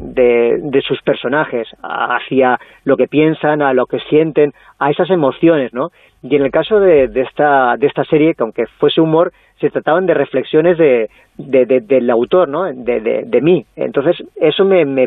de, 0.62 0.82
sus 0.82 1.02
personajes, 1.02 1.68
hacia 1.82 2.60
lo 2.84 2.98
que 2.98 3.08
piensan, 3.08 3.62
a 3.62 3.74
lo 3.74 3.86
que 3.86 4.00
sienten, 4.10 4.54
a 4.78 4.92
esas 4.92 5.10
emociones, 5.10 5.74
¿no? 5.74 5.90
Y 6.22 6.36
en 6.36 6.44
el 6.44 6.52
caso 6.52 6.80
de, 6.80 7.06
esta, 7.16 7.78
de 7.78 7.88
esta 7.88 8.04
serie, 8.04 8.36
que 8.36 8.44
aunque 8.44 8.66
fuese 8.78 9.00
humor, 9.00 9.32
se 9.60 9.70
trataban 9.70 10.06
de 10.06 10.14
reflexiones 10.14 10.78
de, 10.78 11.10
del 11.38 12.10
autor, 12.10 12.50
¿no? 12.50 12.66
De, 12.66 13.40
mí. 13.42 13.66
Entonces, 13.78 14.22
eso 14.36 14.66
me, 14.66 14.86
me, 14.86 15.06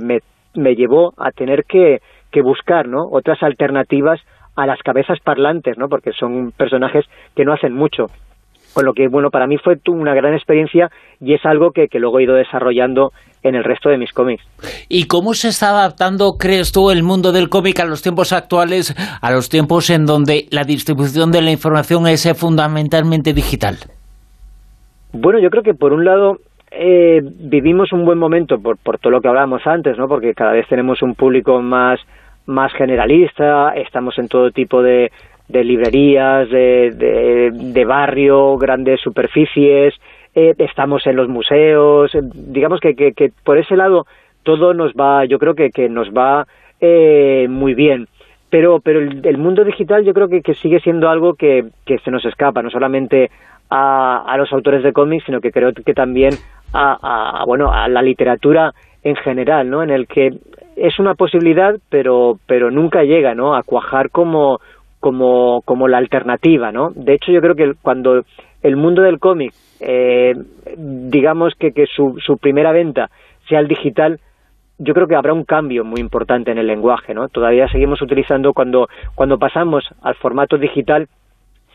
me, 0.55 0.75
llevó 0.75 1.12
a 1.18 1.31
tener 1.31 1.65
que, 1.65 2.01
que 2.31 2.41
buscar, 2.41 2.89
¿no? 2.89 3.07
Otras 3.10 3.42
alternativas 3.42 4.20
a 4.57 4.67
las 4.67 4.83
cabezas 4.83 5.20
parlantes, 5.20 5.76
¿no? 5.76 5.91
Porque 5.91 6.12
son 6.12 6.52
personajes 6.52 7.05
que 7.36 7.44
no 7.44 7.52
hacen 7.52 7.75
mucho. 7.75 8.07
Con 8.73 8.84
lo 8.84 8.94
que, 8.94 9.09
bueno, 9.09 9.31
para 9.31 9.47
mí 9.47 9.59
fue 9.59 9.78
una 9.89 10.15
gran 10.15 10.34
experiencia 10.34 10.91
y 11.20 11.34
es 11.34 11.44
algo 11.44 11.73
que, 11.73 11.89
que 11.89 11.99
luego 11.99 12.18
he 12.18 12.25
ido 12.25 12.34
desarrollando 12.34 13.12
en 13.42 13.55
el 13.55 13.65
resto 13.65 13.89
de 13.89 13.99
mis 13.99 14.12
cómics. 14.12 14.44
¿Y 14.89 15.07
cómo 15.07 15.34
se 15.34 15.49
está 15.49 15.70
adaptando, 15.70 16.36
crees 16.39 16.73
tú, 16.73 16.91
el 16.91 17.02
mundo 17.02 17.33
del 17.33 17.49
cómic 17.49 17.81
a 17.81 17.84
los 17.84 18.02
tiempos 18.02 18.33
actuales, 18.33 18.94
a 19.20 19.33
los 19.33 19.49
tiempos 19.49 19.91
en 19.91 20.07
donde 20.07 20.47
la 20.51 20.65
distribución 20.65 21.33
de 21.33 21.42
la 21.42 21.51
información 21.51 22.07
es 22.07 22.31
fundamentalmente 22.39 23.33
digital? 23.33 23.76
Bueno, 25.12 25.39
yo 25.41 25.51
creo 25.51 25.62
que 25.62 25.75
por 25.75 25.92
un 25.92 26.05
lado 26.05 26.39
eh, 26.70 27.20
vivimos 27.23 27.92
un 27.92 28.05
buen 28.05 28.18
momento 28.18 28.59
por, 28.59 28.78
por 28.78 28.99
todo 28.99 29.10
lo 29.10 29.20
que 29.20 29.28
hablábamos 29.28 29.67
antes, 29.67 29.99
¿no? 29.99 30.09
Porque 30.09 30.34
cada 30.34 30.52
vez 30.52 30.67
tenemos 30.68 31.02
un 31.02 31.15
público 31.15 31.60
más 31.60 32.01
más 32.47 32.73
generalista, 32.73 33.73
estamos 33.76 34.18
en 34.18 34.28
todo 34.28 34.51
tipo 34.51 34.83
de, 34.83 35.12
de 35.52 35.64
librerías, 35.64 36.48
de, 36.48 37.50
de, 37.52 37.84
barrio, 37.84 38.56
grandes 38.56 39.00
superficies, 39.00 39.94
eh, 40.34 40.55
estamos 40.58 41.06
en 41.06 41.16
los 41.16 41.28
museos, 41.28 42.14
eh, 42.14 42.20
digamos 42.34 42.81
que, 42.81 42.94
que, 42.94 43.32
por 43.44 43.58
ese 43.58 43.76
lado 43.76 44.06
todo 44.42 44.72
nos 44.72 44.92
va, 44.92 45.24
yo 45.26 45.39
creo 45.39 45.55
que, 45.55 45.70
que 45.70 45.89
nos 45.89 46.08
va 46.08 46.47
eh, 46.81 47.47
muy 47.48 47.74
bien. 47.74 48.08
Pero, 48.50 48.81
pero 48.81 49.00
el, 49.00 49.39
mundo 49.39 49.64
digital 49.64 50.05
yo 50.05 50.12
creo 50.12 50.28
que, 50.28 50.42
que 50.42 50.55
sigue 50.55 50.81
siendo 50.81 51.08
algo 51.08 51.34
que, 51.34 51.64
que 51.86 51.98
se 51.98 52.10
nos 52.10 52.24
escapa, 52.24 52.62
no 52.62 52.68
solamente 52.68 53.31
a, 53.70 54.24
a 54.26 54.36
los 54.36 54.52
autores 54.52 54.82
de 54.82 54.92
cómics, 54.92 55.24
sino 55.24 55.40
que 55.40 55.50
creo 55.50 55.72
que 55.72 55.94
también 55.94 56.34
a, 56.74 57.40
a, 57.40 57.44
bueno, 57.47 57.72
a 57.72 57.89
la 57.89 58.02
literatura 58.02 58.72
en 59.02 59.16
general, 59.16 59.70
¿no? 59.70 59.82
En 59.82 59.90
el 59.90 60.06
que 60.06 60.32
es 60.76 60.98
una 60.98 61.14
posibilidad, 61.14 61.74
pero, 61.89 62.39
pero 62.47 62.70
nunca 62.70 63.05
llega, 63.05 63.34
¿no? 63.34 63.55
A 63.55 63.62
cuajar 63.62 64.10
como, 64.10 64.60
como, 65.02 65.62
como 65.64 65.89
la 65.89 65.98
alternativa, 65.98 66.70
¿no? 66.70 66.92
De 66.94 67.14
hecho, 67.14 67.32
yo 67.32 67.40
creo 67.40 67.56
que 67.56 67.72
cuando 67.82 68.22
el 68.62 68.76
mundo 68.76 69.02
del 69.02 69.18
cómic, 69.18 69.52
eh, 69.81 70.32
digamos 70.76 71.55
que, 71.58 71.72
que 71.72 71.86
su, 71.86 72.20
su 72.24 72.39
primera 72.39 72.70
venta 72.70 73.10
sea 73.48 73.58
el 73.58 73.66
digital, 73.66 74.20
yo 74.78 74.94
creo 74.94 75.08
que 75.08 75.16
habrá 75.16 75.32
un 75.32 75.42
cambio 75.42 75.84
muy 75.84 76.00
importante 76.00 76.52
en 76.52 76.58
el 76.58 76.68
lenguaje, 76.68 77.14
¿no? 77.14 77.28
Todavía 77.28 77.66
seguimos 77.66 78.00
utilizando, 78.00 78.52
cuando, 78.52 78.89
cuando 79.16 79.40
pasamos 79.40 79.84
al 80.02 80.14
formato 80.14 80.56
digital, 80.56 81.08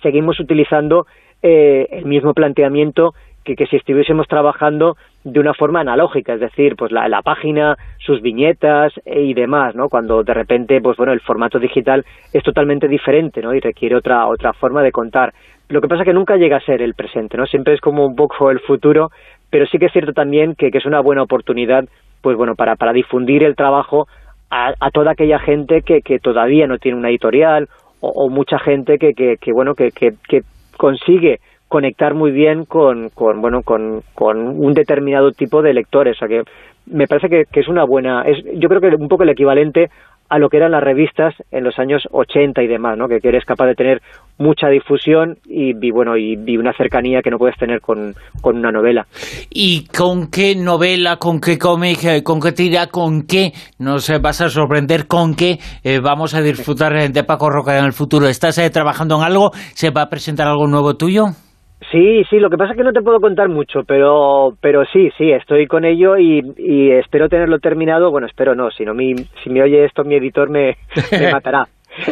seguimos 0.01 0.39
utilizando 0.39 1.05
eh, 1.43 1.85
el 1.91 2.05
mismo 2.05 2.33
planteamiento 2.33 3.13
que, 3.55 3.65
si 3.67 3.75
estuviésemos 3.75 4.27
trabajando 4.27 4.95
de 5.23 5.39
una 5.39 5.53
forma 5.53 5.81
analógica, 5.81 6.33
es 6.33 6.39
decir, 6.39 6.75
pues 6.75 6.91
la, 6.91 7.21
página, 7.21 7.75
sus 7.99 8.21
viñetas 8.21 8.93
eh, 9.05 9.21
y 9.21 9.33
demás, 9.33 9.75
¿no? 9.75 9.89
Cuando 9.89 10.23
de 10.23 10.33
repente, 10.33 10.79
pues 10.81 10.97
bueno, 10.97 11.13
el 11.13 11.21
formato 11.21 11.59
digital 11.59 12.05
es 12.33 12.43
totalmente 12.43 12.87
diferente, 12.87 13.41
¿no? 13.41 13.53
Y 13.53 13.59
requiere 13.59 13.95
otra 13.95 14.27
otra 14.27 14.53
forma 14.53 14.81
de 14.81 14.91
contar. 14.91 15.33
Lo 15.69 15.81
que 15.81 15.87
pasa 15.87 16.03
es 16.03 16.07
que 16.07 16.13
nunca 16.13 16.37
llega 16.37 16.57
a 16.57 16.65
ser 16.65 16.81
el 16.81 16.93
presente, 16.93 17.37
¿no? 17.37 17.45
Siempre 17.45 17.73
es 17.73 17.81
como 17.81 18.05
un 18.05 18.15
poco 18.15 18.51
el 18.51 18.59
futuro, 18.61 19.09
pero 19.49 19.65
sí 19.65 19.77
que 19.77 19.87
es 19.87 19.91
cierto 19.91 20.13
también 20.13 20.55
que, 20.55 20.71
que 20.71 20.77
es 20.77 20.85
una 20.85 21.01
buena 21.01 21.23
oportunidad, 21.23 21.83
pues 22.21 22.37
bueno, 22.37 22.55
para, 22.55 22.75
para 22.75 22.93
difundir 22.93 23.43
el 23.43 23.55
trabajo 23.55 24.07
a, 24.49 24.73
a 24.79 24.91
toda 24.91 25.11
aquella 25.11 25.39
gente 25.39 25.81
que, 25.81 26.01
que 26.01 26.19
todavía 26.19 26.67
no 26.67 26.77
tiene 26.77 26.97
una 26.97 27.09
editorial 27.09 27.67
o, 27.99 28.29
mucha 28.29 28.59
gente 28.59 28.99
que, 28.99 29.13
que, 29.13 29.37
que 29.41 29.51
bueno, 29.51 29.73
que, 29.73 29.89
que 29.91 30.41
consigue 30.77 31.39
conectar 31.67 32.13
muy 32.13 32.31
bien 32.31 32.65
con, 32.65 33.09
con 33.09 33.41
bueno 33.41 33.61
con, 33.61 34.01
con, 34.15 34.47
un 34.47 34.73
determinado 34.73 35.31
tipo 35.31 35.61
de 35.61 35.73
lectores 35.73 36.17
o 36.21 36.27
que 36.27 36.43
me 36.85 37.07
parece 37.07 37.29
que, 37.29 37.59
es 37.59 37.67
una 37.67 37.83
buena 37.83 38.23
es 38.23 38.43
yo 38.55 38.69
creo 38.69 38.81
que 38.81 38.95
un 38.95 39.09
poco 39.09 39.23
el 39.23 39.29
equivalente 39.29 39.89
a 40.29 40.39
lo 40.39 40.49
que 40.49 40.57
eran 40.57 40.71
las 40.71 40.83
revistas 40.83 41.33
en 41.51 41.63
los 41.63 41.79
años 41.79 42.03
80 42.11 42.61
y 42.61 42.67
demás, 42.67 42.97
¿no? 42.97 43.07
que, 43.07 43.19
eres 43.23 43.45
capaz 43.45 43.67
de 43.67 43.75
tener 43.75 44.01
mucha 44.37 44.67
difusión 44.67 45.37
y, 45.45 45.73
bueno 45.91 46.17
y, 46.17 46.35
una 46.57 46.73
cercanía 46.73 47.21
que 47.21 47.31
no 47.31 47.37
puedes 47.37 47.57
tener 47.57 47.79
con, 47.79 48.13
con, 48.41 48.57
una 48.57 48.71
novela. 48.71 49.07
¿Y 49.49 49.85
con 49.87 50.29
qué 50.29 50.55
novela, 50.55 51.17
con 51.17 51.39
qué 51.39 51.57
cómic, 51.57 52.23
con 52.23 52.41
qué 52.41 52.51
tira, 52.51 52.87
con 52.87 53.25
qué 53.25 53.53
nos 53.79 54.11
vas 54.21 54.41
a 54.41 54.49
sorprender, 54.49 55.07
con 55.07 55.33
qué 55.33 55.59
eh, 55.83 55.99
vamos 56.01 56.35
a 56.35 56.41
disfrutar 56.41 56.93
de 57.09 57.23
Paco 57.23 57.49
Roca 57.49 57.77
en 57.77 57.85
el 57.85 57.93
futuro? 57.93 58.27
¿Estás 58.27 58.57
eh, 58.57 58.69
trabajando 58.69 59.15
en 59.15 59.23
algo? 59.23 59.51
¿Se 59.73 59.91
va 59.91 60.03
a 60.03 60.09
presentar 60.09 60.47
algo 60.47 60.67
nuevo 60.67 60.95
tuyo? 60.97 61.46
Sí, 61.91 62.23
sí, 62.29 62.39
lo 62.39 62.49
que 62.49 62.57
pasa 62.57 62.71
es 62.71 62.77
que 62.77 62.83
no 62.83 62.91
te 62.91 63.01
puedo 63.01 63.21
contar 63.21 63.49
mucho, 63.49 63.83
pero, 63.85 64.53
pero 64.59 64.83
sí, 64.85 65.09
sí, 65.17 65.31
estoy 65.31 65.67
con 65.67 65.85
ello 65.85 66.17
y, 66.17 66.41
y 66.57 66.91
espero 66.91 67.29
tenerlo 67.29 67.59
terminado. 67.59 68.11
Bueno, 68.11 68.27
espero 68.27 68.55
no, 68.55 68.71
si, 68.71 68.83
no 68.83 68.93
mi, 68.93 69.15
si 69.43 69.49
me 69.49 69.61
oye 69.61 69.85
esto 69.85 70.03
mi 70.03 70.15
editor 70.15 70.49
me, 70.49 70.77
me 71.11 71.31
matará. 71.31 71.67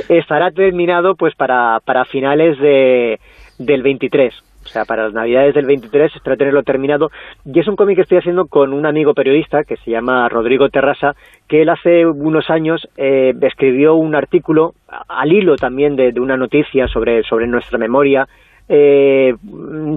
Estará 0.07 0.51
terminado 0.51 1.15
pues 1.15 1.35
para, 1.35 1.79
para 1.83 2.05
finales 2.05 2.59
de, 2.59 3.19
del 3.57 3.83
23. 3.83 4.33
O 4.65 4.67
sea, 4.67 4.85
para 4.85 5.03
las 5.03 5.13
navidades 5.13 5.53
del 5.53 5.65
23 5.65 6.15
espero 6.15 6.37
tenerlo 6.37 6.63
terminado. 6.63 7.09
Y 7.43 7.59
es 7.59 7.67
un 7.67 7.75
cómic 7.75 7.97
que 7.97 8.01
estoy 8.03 8.17
haciendo 8.19 8.47
con 8.47 8.71
un 8.73 8.85
amigo 8.85 9.13
periodista 9.13 9.63
que 9.63 9.77
se 9.77 9.91
llama 9.91 10.27
Rodrigo 10.29 10.69
Terrasa, 10.69 11.15
que 11.47 11.61
él 11.61 11.69
hace 11.69 12.05
unos 12.05 12.49
años 12.49 12.87
eh, 12.97 13.33
escribió 13.41 13.95
un 13.95 14.15
artículo 14.15 14.73
al 14.87 15.33
hilo 15.33 15.55
también 15.55 15.95
de, 15.95 16.11
de, 16.11 16.19
una 16.19 16.37
noticia 16.37 16.87
sobre, 16.87 17.23
sobre 17.23 17.45
nuestra 17.45 17.77
memoria 17.77 18.27
eh, 18.67 19.35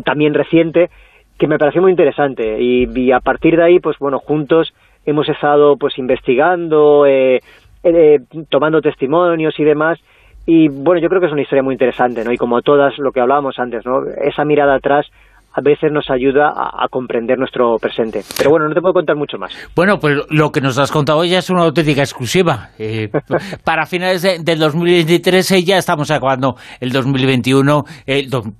también 0.05 0.35
reciente, 0.35 0.91
que 1.39 1.47
me 1.47 1.59
pareció 1.59 1.81
muy 1.81 1.91
interesante. 1.91 2.61
Y, 2.61 3.13
a 3.13 3.21
partir 3.21 3.57
de 3.57 3.65
ahí, 3.65 3.81
pues 3.81 3.99
bueno, 3.99 4.19
juntos 4.19 4.75
hemos 5.07 5.29
estado 5.29 5.77
pues 5.77 5.99
investigando, 5.99 7.07
eh, 7.07 7.41
eh, 7.85 8.21
tomando 8.49 8.81
testimonios 8.81 9.59
y 9.59 9.65
demás. 9.65 9.99
Y 10.47 10.69
bueno, 10.69 11.01
yo 11.01 11.09
creo 11.09 11.21
que 11.21 11.27
es 11.27 11.33
una 11.33 11.43
historia 11.43 11.63
muy 11.63 11.75
interesante, 11.75 12.25
¿no? 12.25 12.33
Y 12.33 12.37
como 12.37 12.63
todas 12.63 12.99
lo 12.99 13.13
que 13.13 13.21
hablábamos 13.21 13.59
antes, 13.59 13.85
¿no? 13.85 14.03
Esa 14.07 14.45
mirada 14.45 14.75
atrás 14.75 15.07
a 15.53 15.61
veces 15.61 15.91
nos 15.91 16.11
ayuda 16.11 16.53
a, 16.55 16.87
comprender 16.89 17.39
nuestro 17.39 17.77
presente. 17.81 18.23
Pero 18.37 18.51
bueno, 18.51 18.69
no 18.69 18.75
te 18.75 18.81
puedo 18.81 18.95
contar 18.95 19.17
mucho 19.17 19.39
más. 19.39 19.53
Bueno, 19.75 19.99
pues 19.99 20.19
lo 20.31 20.51
que 20.51 20.61
nos 20.61 20.79
has 20.79 20.93
contado 20.93 21.25
ya 21.25 21.39
es 21.39 21.51
una 21.51 21.63
auténtica 21.63 22.01
exclusiva. 22.03 22.71
Eh, 22.79 23.09
para 23.65 23.87
finales 23.87 24.23
del 24.23 24.59
2023 24.59 25.51
eh, 25.51 25.65
ya 25.65 25.79
estamos 25.79 26.11
acabando 26.11 26.55
el 26.81 26.93
2021, 26.93 27.85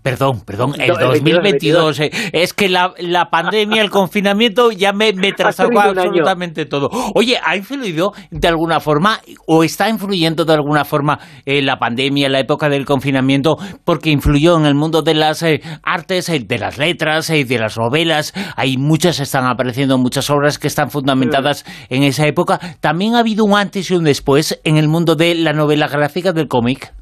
perdón, 0.03 0.43
perdón, 0.45 0.73
el 0.79 0.95
2022. 0.95 2.01
Eh. 2.01 2.11
es 2.33 2.53
que 2.53 2.69
la, 2.69 2.93
la, 2.99 3.31
pandemia, 3.31 3.81
el 3.83 3.91
confinamiento 3.91 4.73
ya 4.73 4.93
me, 4.93 5.13
me 5.13 5.33
trastornó 5.37 5.81
absolutamente 5.81 6.67
todo. 6.67 6.91
Oye, 7.15 7.39
¿ha 7.45 7.57
influido 7.57 8.13
de 8.31 8.49
alguna 8.49 8.81
forma 8.81 9.21
o 9.47 9.63
está 9.63 9.89
influyendo 9.89 10.45
de 10.45 10.55
alguna 10.55 10.85
forma 10.85 11.19
la 11.45 11.79
pandemia, 11.79 12.29
la 12.29 12.41
época 12.41 12.69
del 12.69 12.85
confinamiento, 12.85 13.57
porque 13.85 14.11
influyó 14.11 14.59
en 14.59 14.67
el 14.67 14.75
mundo 14.75 15.03
de 15.03 15.15
las 15.15 15.45
artes, 15.83 16.27
de 16.27 16.59
las 16.59 16.79
leyes? 16.79 16.88
Letras 16.89 17.29
y 17.31 17.45
de 17.45 17.59
las 17.59 17.77
novelas. 17.77 18.33
Hay 18.57 18.79
muchas, 18.79 19.21
están 19.21 19.45
apareciendo 19.45 19.99
muchas 19.99 20.31
obras 20.31 20.59
que 20.59 20.69
están 20.69 20.91
fundamentadas 20.91 21.65
en 21.91 22.03
esa 22.03 22.27
época. 22.27 22.59
También 22.81 23.15
ha 23.15 23.21
habido 23.21 23.45
un 23.45 23.55
antes 23.57 23.91
y 23.91 23.95
un 23.95 24.05
después 24.05 24.61
en 24.65 24.77
el 24.79 24.89
mundo 24.89 25.15
de 25.15 25.35
la 25.35 25.53
novela 25.53 25.87
gráfica 25.89 26.33
del 26.33 26.49
cómic. 26.49 26.93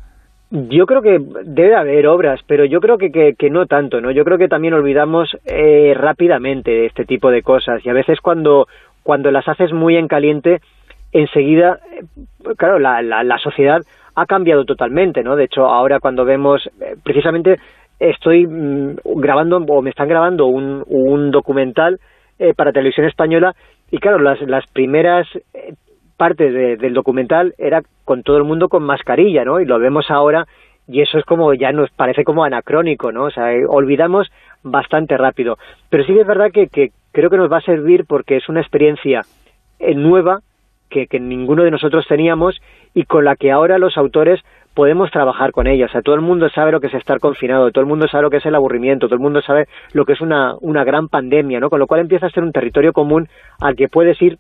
Yo 0.51 0.87
creo 0.87 1.03
que 1.03 1.19
debe 1.45 1.75
haber 1.75 2.07
obras, 2.07 2.41
pero 2.47 2.65
yo 2.65 2.81
creo 2.81 2.99
que, 2.99 3.35
que, 3.37 3.51
no 3.51 3.67
tanto, 3.67 4.01
¿no? 4.01 4.11
Yo 4.13 4.25
creo 4.25 4.39
que 4.39 4.49
también 4.49 4.75
olvidamos 4.75 5.37
eh, 5.45 5.93
rápidamente 5.97 6.87
este 6.87 7.05
tipo 7.05 7.31
de 7.31 7.43
cosas 7.43 7.85
y 7.85 7.89
a 7.89 7.93
veces 7.93 8.21
cuando, 8.21 8.67
cuando 9.03 9.31
las 9.31 9.49
haces 9.49 9.73
muy 9.73 9.97
en 9.97 10.07
caliente, 10.07 10.61
enseguida, 11.13 11.81
eh, 11.93 12.05
claro, 12.57 12.79
la, 12.79 13.03
la, 13.03 13.25
la 13.25 13.39
sociedad 13.39 13.83
ha 14.15 14.27
cambiado 14.27 14.65
totalmente, 14.65 15.23
¿no? 15.23 15.37
De 15.37 15.45
hecho, 15.45 15.67
ahora 15.67 16.01
cuando 16.01 16.25
vemos, 16.25 16.67
eh, 16.81 16.95
precisamente 17.05 17.59
estoy 17.99 18.47
mm, 18.47 18.97
grabando 19.17 19.57
o 19.57 19.83
me 19.83 19.91
están 19.91 20.09
grabando 20.09 20.47
un, 20.47 20.85
un 20.87 21.31
documental 21.31 21.99
para 22.55 22.71
televisión 22.71 23.07
española 23.07 23.55
y 23.91 23.97
claro, 23.97 24.19
las, 24.19 24.39
las 24.43 24.67
primeras 24.67 25.27
parte 26.17 26.51
del 26.51 26.95
documental 26.95 27.55
era 27.59 27.83
con 28.05 28.23
todo 28.23 28.37
el 28.39 28.45
mundo 28.45 28.69
con 28.69 28.83
mascarilla, 28.83 29.45
¿no? 29.45 29.61
Y 29.61 29.67
lo 29.67 29.79
vemos 29.79 30.11
ahora 30.11 30.47
y 30.89 31.01
eso 31.01 31.19
es 31.19 31.25
como 31.25 31.53
ya 31.55 31.73
nos 31.73 31.91
parece 31.91 32.25
como 32.25 32.45
anacrónico, 32.45 33.13
¿no? 33.13 33.25
O 33.25 33.31
sea, 33.31 33.53
eh, 33.53 33.65
olvidamos 33.67 34.31
bastante 34.63 35.17
rápido. 35.17 35.59
Pero 35.91 36.05
sí 36.05 36.15
que 36.15 36.21
es 36.21 36.27
verdad 36.27 36.51
que, 36.53 36.69
que 36.69 36.91
creo 37.13 37.31
que 37.31 37.37
nos 37.37 37.51
va 37.51 37.59
a 37.59 37.63
servir 37.63 38.05
porque 38.07 38.37
es 38.37 38.49
una 38.49 38.61
experiencia 38.61 39.23
eh, 39.79 39.95
nueva 39.95 40.41
que, 40.89 41.07
que 41.07 41.19
ninguno 41.19 41.65
de 41.65 41.71
nosotros 41.71 42.07
teníamos 42.09 42.61
y 42.95 43.05
con 43.05 43.25
la 43.25 43.37
que 43.37 43.51
ahora 43.51 43.79
los 43.79 43.97
autores 43.97 44.41
podemos 44.77 45.11
trabajar 45.11 45.53
con 45.53 45.67
ella. 45.67 45.87
O 45.87 45.89
sea, 45.89 46.03
todo 46.03 46.15
el 46.15 46.21
mundo 46.21 46.51
sabe 46.51 46.71
lo 46.71 46.81
que 46.81 46.89
es 46.89 46.95
estar 46.95 47.19
confinado, 47.19 47.71
todo 47.71 47.81
el 47.81 47.89
mundo 47.89 48.07
sabe 48.09 48.25
lo 48.25 48.31
que 48.31 48.37
es 48.37 48.47
el 48.47 48.55
aburrimiento, 48.55 49.07
todo 49.07 49.17
el 49.17 49.23
mundo 49.23 49.41
sabe 49.41 49.65
lo 49.95 50.05
que 50.05 50.13
es 50.13 50.21
una, 50.21 50.55
una 50.61 50.85
gran 50.85 51.09
pandemia, 51.09 51.59
¿no? 51.59 51.71
Con 51.71 51.81
lo 51.81 51.87
cual 51.87 52.03
empieza 52.03 52.27
a 52.27 52.31
ser 52.31 52.45
un 52.45 52.53
territorio 52.53 52.93
común 52.93 53.27
al 53.59 53.75
que 53.75 53.89
puedes 53.89 54.21
ir 54.21 54.37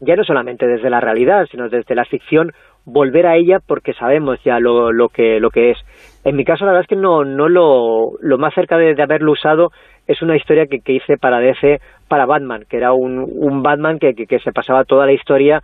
ya 0.00 0.16
no 0.16 0.24
solamente 0.24 0.66
desde 0.66 0.90
la 0.90 1.00
realidad, 1.00 1.46
sino 1.50 1.68
desde 1.68 1.94
la 1.94 2.04
ficción, 2.04 2.52
volver 2.86 3.26
a 3.26 3.36
ella 3.36 3.58
porque 3.66 3.92
sabemos 3.92 4.38
ya 4.44 4.60
lo, 4.60 4.92
lo, 4.92 5.08
que, 5.08 5.40
lo 5.40 5.50
que 5.50 5.70
es. 5.70 5.78
En 6.24 6.36
mi 6.36 6.44
caso, 6.44 6.64
la 6.64 6.72
verdad 6.72 6.84
es 6.84 6.88
que 6.88 7.00
no, 7.00 7.24
no 7.24 7.48
lo, 7.48 8.12
lo 8.20 8.38
más 8.38 8.54
cerca 8.54 8.78
de, 8.78 9.00
haberlo 9.00 9.32
usado 9.32 9.72
es 10.06 10.22
una 10.22 10.36
historia 10.36 10.66
que, 10.66 10.80
que, 10.80 10.92
hice 10.92 11.16
para 11.18 11.38
DC, 11.38 11.80
para 12.08 12.26
Batman, 12.26 12.64
que 12.68 12.76
era 12.78 12.92
un, 12.92 13.18
un 13.18 13.62
Batman 13.62 13.98
que, 13.98 14.14
que, 14.14 14.38
se 14.38 14.52
pasaba 14.52 14.84
toda 14.84 15.04
la 15.04 15.12
historia 15.12 15.62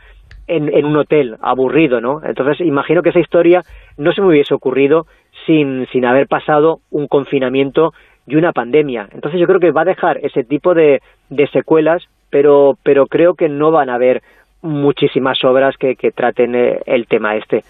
en, 0.56 0.74
en, 0.74 0.84
un 0.84 0.96
hotel, 0.96 1.36
aburrido, 1.40 2.00
¿no? 2.00 2.20
Entonces, 2.24 2.66
imagino 2.66 3.02
que 3.02 3.10
esa 3.10 3.20
historia 3.20 3.62
no 3.96 4.12
se 4.12 4.20
me 4.20 4.28
hubiese 4.28 4.54
ocurrido 4.54 5.06
sin, 5.46 5.86
sin 5.92 6.04
haber 6.04 6.28
pasado 6.28 6.80
un 6.90 7.08
confinamiento 7.08 7.92
y 8.26 8.36
una 8.36 8.52
pandemia. 8.52 9.08
Entonces, 9.12 9.40
yo 9.40 9.46
creo 9.46 9.60
que 9.60 9.72
va 9.72 9.82
a 9.82 9.86
dejar 9.86 10.18
ese 10.22 10.44
tipo 10.44 10.74
de, 10.74 11.00
de 11.28 11.46
secuelas 11.48 12.06
pero, 12.32 12.78
pero 12.82 13.06
creo 13.08 13.34
que 13.34 13.50
no 13.50 13.70
van 13.70 13.90
a 13.90 13.96
haber 13.96 14.22
muchísimas 14.62 15.38
obras 15.44 15.74
que, 15.78 15.96
que 15.96 16.10
traten 16.12 16.54
eh, 16.54 16.78
el 16.86 17.06
tema 17.06 17.36
este. 17.36 17.64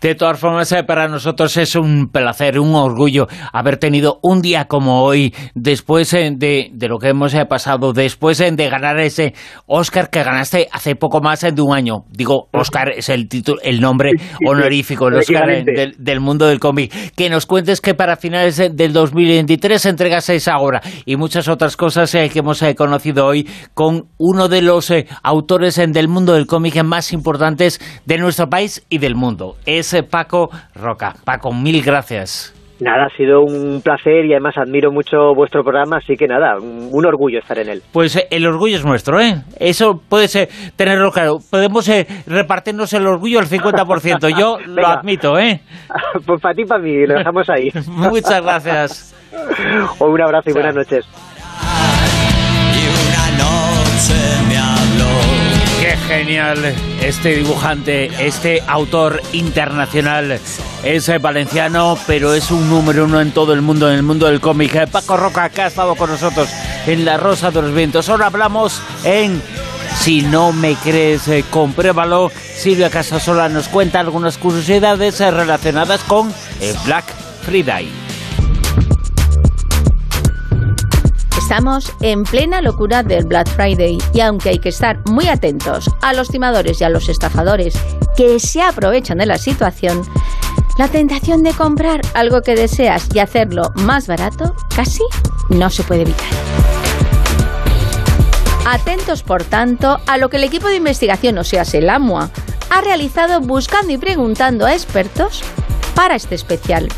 De 0.00 0.14
todas 0.14 0.40
formas, 0.40 0.72
eh, 0.72 0.82
para 0.82 1.06
nosotros 1.06 1.56
es 1.56 1.76
un 1.76 2.08
placer, 2.10 2.58
un 2.58 2.74
orgullo 2.74 3.26
haber 3.52 3.76
tenido 3.76 4.18
un 4.22 4.40
día 4.40 4.64
como 4.64 5.02
hoy, 5.02 5.34
después 5.54 6.12
eh, 6.14 6.30
de, 6.34 6.70
de 6.72 6.88
lo 6.88 6.98
que 6.98 7.08
hemos 7.08 7.34
pasado, 7.48 7.92
después 7.92 8.38
de 8.38 8.68
ganar 8.68 8.98
ese 8.98 9.34
Oscar 9.66 10.08
que 10.10 10.22
ganaste 10.22 10.68
hace 10.72 10.96
poco 10.96 11.20
más 11.20 11.40
de 11.40 11.62
un 11.62 11.74
año. 11.74 12.04
Digo, 12.10 12.48
Oscar 12.52 12.90
es 12.90 13.08
el 13.10 13.28
título, 13.28 13.60
el 13.62 13.80
nombre 13.80 14.12
honorífico, 14.46 15.08
el 15.08 15.16
Oscar 15.16 15.64
del, 15.64 15.94
del, 15.98 16.20
mundo 16.20 16.46
del 16.46 16.58
cómic. 16.58 16.92
Que 17.14 17.28
nos 17.28 17.46
cuentes 17.46 17.80
que 17.80 17.94
para 17.94 18.16
finales 18.16 18.56
del 18.74 18.92
2023 18.92 19.84
entregas 19.86 20.28
esa 20.30 20.58
obra 20.58 20.80
y 21.04 21.16
muchas 21.16 21.48
otras 21.48 21.76
cosas 21.76 22.10
que 22.10 22.38
hemos 22.38 22.64
conocido 22.76 23.26
hoy 23.26 23.46
con 23.74 24.08
uno 24.18 24.48
de 24.48 24.62
los 24.62 24.92
autores 25.22 25.76
del 25.76 26.08
mundo 26.08 26.37
del 26.38 26.46
cómic 26.46 26.82
más 26.84 27.12
importantes 27.12 27.80
de 28.06 28.18
nuestro 28.18 28.48
país 28.48 28.86
y 28.88 28.98
del 28.98 29.14
mundo. 29.14 29.56
Es 29.66 29.92
eh, 29.92 30.02
Paco 30.02 30.50
Roca. 30.74 31.14
Paco, 31.24 31.52
mil 31.52 31.82
gracias. 31.82 32.54
Nada, 32.80 33.06
ha 33.06 33.16
sido 33.16 33.42
un 33.42 33.80
placer 33.82 34.24
y 34.24 34.32
además 34.32 34.56
admiro 34.56 34.92
mucho 34.92 35.34
vuestro 35.34 35.64
programa, 35.64 35.96
así 35.96 36.16
que 36.16 36.28
nada, 36.28 36.58
un, 36.60 37.04
orgullo 37.04 37.40
estar 37.40 37.58
en 37.58 37.70
él. 37.70 37.82
Pues 37.92 38.14
eh, 38.14 38.28
el 38.30 38.46
orgullo 38.46 38.76
es 38.76 38.84
nuestro, 38.84 39.20
¿eh? 39.20 39.42
Eso 39.58 40.00
puede 40.08 40.28
ser, 40.28 40.48
tenerlo 40.76 41.10
claro. 41.10 41.38
Podemos 41.50 41.88
eh, 41.88 42.06
repartirnos 42.28 42.92
el 42.92 43.04
orgullo 43.04 43.40
al 43.40 43.46
50%, 43.46 44.38
yo 44.38 44.58
lo 44.66 44.86
admito, 44.86 45.36
¿eh? 45.40 45.60
pues 46.24 46.40
para 46.40 46.54
ti, 46.54 46.64
para 46.64 46.80
mí, 46.80 47.04
lo 47.04 47.14
dejamos 47.14 47.50
ahí. 47.50 47.72
Muchas 47.88 48.42
gracias. 48.42 49.14
un 49.98 50.20
abrazo 50.20 50.50
y 50.50 50.52
buenas 50.52 50.76
noches. 50.76 51.04
Genial 56.08 56.74
este 57.02 57.36
dibujante, 57.36 58.10
este 58.26 58.62
autor 58.66 59.20
internacional. 59.32 60.40
Es 60.82 61.08
eh, 61.08 61.18
valenciano, 61.18 61.98
pero 62.06 62.32
es 62.32 62.50
un 62.50 62.68
número 62.70 63.04
uno 63.04 63.20
en 63.20 63.30
todo 63.32 63.52
el 63.52 63.60
mundo, 63.60 63.90
en 63.90 63.96
el 63.96 64.02
mundo 64.02 64.26
del 64.26 64.40
cómic. 64.40 64.74
Eh, 64.74 64.86
Paco 64.86 65.18
Roca, 65.18 65.50
que 65.50 65.62
ha 65.62 65.66
estado 65.66 65.94
con 65.96 66.08
nosotros 66.10 66.48
en 66.86 67.04
La 67.04 67.18
Rosa 67.18 67.50
de 67.50 67.60
los 67.60 67.74
Vientos. 67.74 68.08
Ahora 68.08 68.26
hablamos 68.26 68.80
en 69.04 69.42
Si 70.00 70.22
no 70.22 70.52
me 70.52 70.76
crees, 70.76 71.28
eh, 71.28 71.44
compruébalo. 71.50 72.32
Silvia 72.56 72.88
Casasola 72.88 73.48
nos 73.50 73.68
cuenta 73.68 74.00
algunas 74.00 74.38
curiosidades 74.38 75.18
relacionadas 75.20 76.02
con 76.04 76.32
Black 76.86 77.04
Friday. 77.44 78.07
Estamos 81.48 81.90
en 82.02 82.24
plena 82.24 82.60
locura 82.60 83.02
del 83.02 83.24
Black 83.24 83.48
Friday 83.48 83.96
y 84.12 84.20
aunque 84.20 84.50
hay 84.50 84.58
que 84.58 84.68
estar 84.68 85.00
muy 85.08 85.28
atentos 85.28 85.88
a 86.02 86.12
los 86.12 86.28
timadores 86.28 86.78
y 86.78 86.84
a 86.84 86.90
los 86.90 87.08
estafadores 87.08 87.74
que 88.18 88.38
se 88.38 88.60
aprovechan 88.60 89.16
de 89.16 89.24
la 89.24 89.38
situación, 89.38 90.02
la 90.76 90.88
tentación 90.88 91.42
de 91.42 91.54
comprar 91.54 92.02
algo 92.12 92.42
que 92.42 92.54
deseas 92.54 93.08
y 93.14 93.20
hacerlo 93.20 93.72
más 93.76 94.06
barato 94.08 94.54
casi 94.76 95.02
no 95.48 95.70
se 95.70 95.84
puede 95.84 96.02
evitar. 96.02 96.26
Atentos, 98.66 99.22
por 99.22 99.42
tanto, 99.42 100.00
a 100.06 100.18
lo 100.18 100.28
que 100.28 100.36
el 100.36 100.44
equipo 100.44 100.68
de 100.68 100.76
investigación, 100.76 101.38
o 101.38 101.44
sea, 101.44 101.64
Selamua, 101.64 102.28
ha 102.68 102.82
realizado 102.82 103.40
buscando 103.40 103.90
y 103.90 103.96
preguntando 103.96 104.66
a 104.66 104.74
expertos 104.74 105.42
para 105.94 106.14
este 106.14 106.34
especial. 106.34 106.90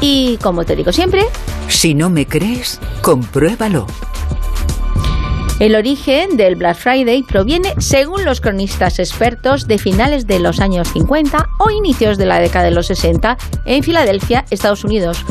Y 0.00 0.36
como 0.38 0.64
te 0.64 0.74
digo 0.74 0.92
siempre, 0.92 1.26
si 1.68 1.94
no 1.94 2.10
me 2.10 2.26
crees, 2.26 2.80
compruébalo. 3.02 3.86
El 5.60 5.74
origen 5.74 6.36
del 6.36 6.54
Black 6.54 6.76
Friday 6.76 7.24
proviene, 7.24 7.74
según 7.78 8.24
los 8.24 8.40
cronistas 8.40 9.00
expertos, 9.00 9.66
de 9.66 9.78
finales 9.78 10.26
de 10.26 10.38
los 10.38 10.60
años 10.60 10.88
50 10.92 11.48
o 11.58 11.70
inicios 11.70 12.16
de 12.16 12.26
la 12.26 12.38
década 12.38 12.66
de 12.66 12.70
los 12.70 12.86
60 12.86 13.36
en 13.64 13.82
Filadelfia, 13.82 14.44
Estados 14.50 14.84
Unidos, 14.84 15.24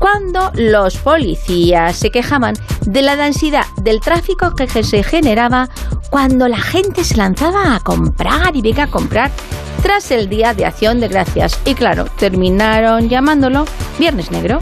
cuando 0.00 0.50
los 0.54 0.96
policías 0.96 1.96
se 1.96 2.10
quejaban 2.10 2.54
de 2.86 3.02
la 3.02 3.14
densidad 3.14 3.66
del 3.76 4.00
tráfico 4.00 4.54
que 4.56 4.66
se 4.66 5.02
generaba 5.04 5.68
cuando 6.10 6.48
la 6.48 6.60
gente 6.60 7.04
se 7.04 7.16
lanzaba 7.16 7.76
a 7.76 7.80
comprar 7.80 8.56
y 8.56 8.62
venga 8.62 8.84
a 8.84 8.90
comprar 8.90 9.30
tras 9.82 10.10
el 10.10 10.28
Día 10.28 10.54
de 10.54 10.66
Acción 10.66 10.98
de 10.98 11.06
Gracias. 11.06 11.60
Y 11.64 11.74
claro, 11.74 12.06
terminaron 12.18 13.08
llamándolo 13.08 13.64
Viernes 13.98 14.32
Negro. 14.32 14.58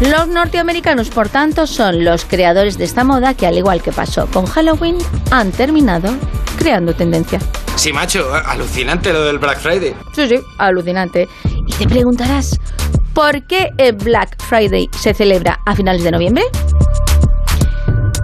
Los 0.00 0.26
norteamericanos, 0.26 1.08
por 1.08 1.28
tanto, 1.28 1.66
son 1.68 2.04
los 2.04 2.24
creadores 2.24 2.76
de 2.76 2.84
esta 2.84 3.04
moda 3.04 3.34
que, 3.34 3.46
al 3.46 3.56
igual 3.56 3.80
que 3.80 3.92
pasó 3.92 4.26
con 4.26 4.44
Halloween, 4.44 4.98
han 5.30 5.52
terminado 5.52 6.12
creando 6.58 6.94
tendencia. 6.94 7.38
Sí, 7.76 7.92
macho, 7.92 8.34
alucinante 8.34 9.12
lo 9.12 9.24
del 9.24 9.38
Black 9.38 9.60
Friday. 9.60 9.94
Sí, 10.14 10.28
sí, 10.28 10.40
alucinante. 10.58 11.28
Y 11.44 11.72
te 11.72 11.86
preguntarás, 11.86 12.58
¿por 13.14 13.42
qué 13.44 13.70
el 13.78 13.92
Black 13.92 14.42
Friday 14.42 14.88
se 15.00 15.14
celebra 15.14 15.60
a 15.64 15.76
finales 15.76 16.02
de 16.02 16.10
noviembre? 16.10 16.44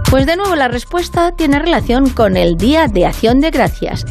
Pues 0.09 0.25
de 0.25 0.35
nuevo 0.35 0.55
la 0.57 0.67
respuesta 0.67 1.31
tiene 1.37 1.57
relación 1.57 2.09
con 2.09 2.35
el 2.35 2.57
Día 2.57 2.87
de 2.87 3.05
Acción 3.05 3.39
de 3.39 3.49
Gracias, 3.49 4.05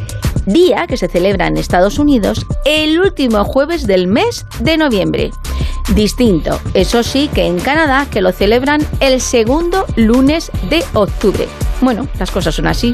día 0.47 0.87
que 0.87 0.97
se 0.97 1.09
celebra 1.09 1.47
en 1.47 1.59
Estados 1.59 1.99
Unidos 1.99 2.47
el 2.65 2.99
último 2.99 3.45
jueves 3.45 3.87
del 3.87 4.07
mes 4.07 4.47
de 4.61 4.79
noviembre. 4.79 5.31
Distinto, 5.95 6.61
eso 6.73 7.03
sí, 7.03 7.29
que 7.35 7.47
en 7.47 7.59
Canadá, 7.59 8.07
que 8.11 8.21
lo 8.21 8.31
celebran 8.31 8.81
el 9.01 9.21
segundo 9.21 9.87
lunes 9.97 10.51
de 10.69 10.85
octubre. 10.95 11.49
Bueno, 11.81 12.07
las 12.19 12.31
cosas 12.31 12.55
son 12.55 12.69
así. 12.69 12.93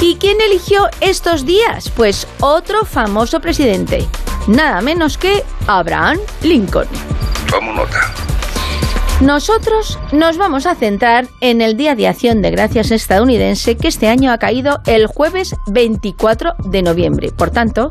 ¿Y 0.00 0.16
quién 0.16 0.38
eligió 0.40 0.88
estos 1.00 1.44
días? 1.44 1.90
Pues 1.90 2.26
otro 2.40 2.86
famoso 2.86 3.40
presidente, 3.40 4.06
nada 4.46 4.80
menos 4.80 5.18
que 5.18 5.44
Abraham 5.66 6.18
Lincoln. 6.42 6.88
Tomo 7.50 7.72
nota. 7.74 8.10
Nosotros 9.20 9.98
nos 10.12 10.38
vamos 10.38 10.64
a 10.64 10.74
centrar 10.74 11.28
en 11.42 11.60
el 11.60 11.76
Día 11.76 11.94
de 11.94 12.08
Acción 12.08 12.40
de 12.40 12.50
Gracias 12.50 12.90
estadounidense 12.90 13.76
que 13.76 13.88
este 13.88 14.08
año 14.08 14.32
ha 14.32 14.38
caído 14.38 14.80
el 14.86 15.06
jueves 15.06 15.56
24 15.66 16.54
de 16.64 16.80
noviembre. 16.80 17.30
Por 17.30 17.50
tanto, 17.50 17.90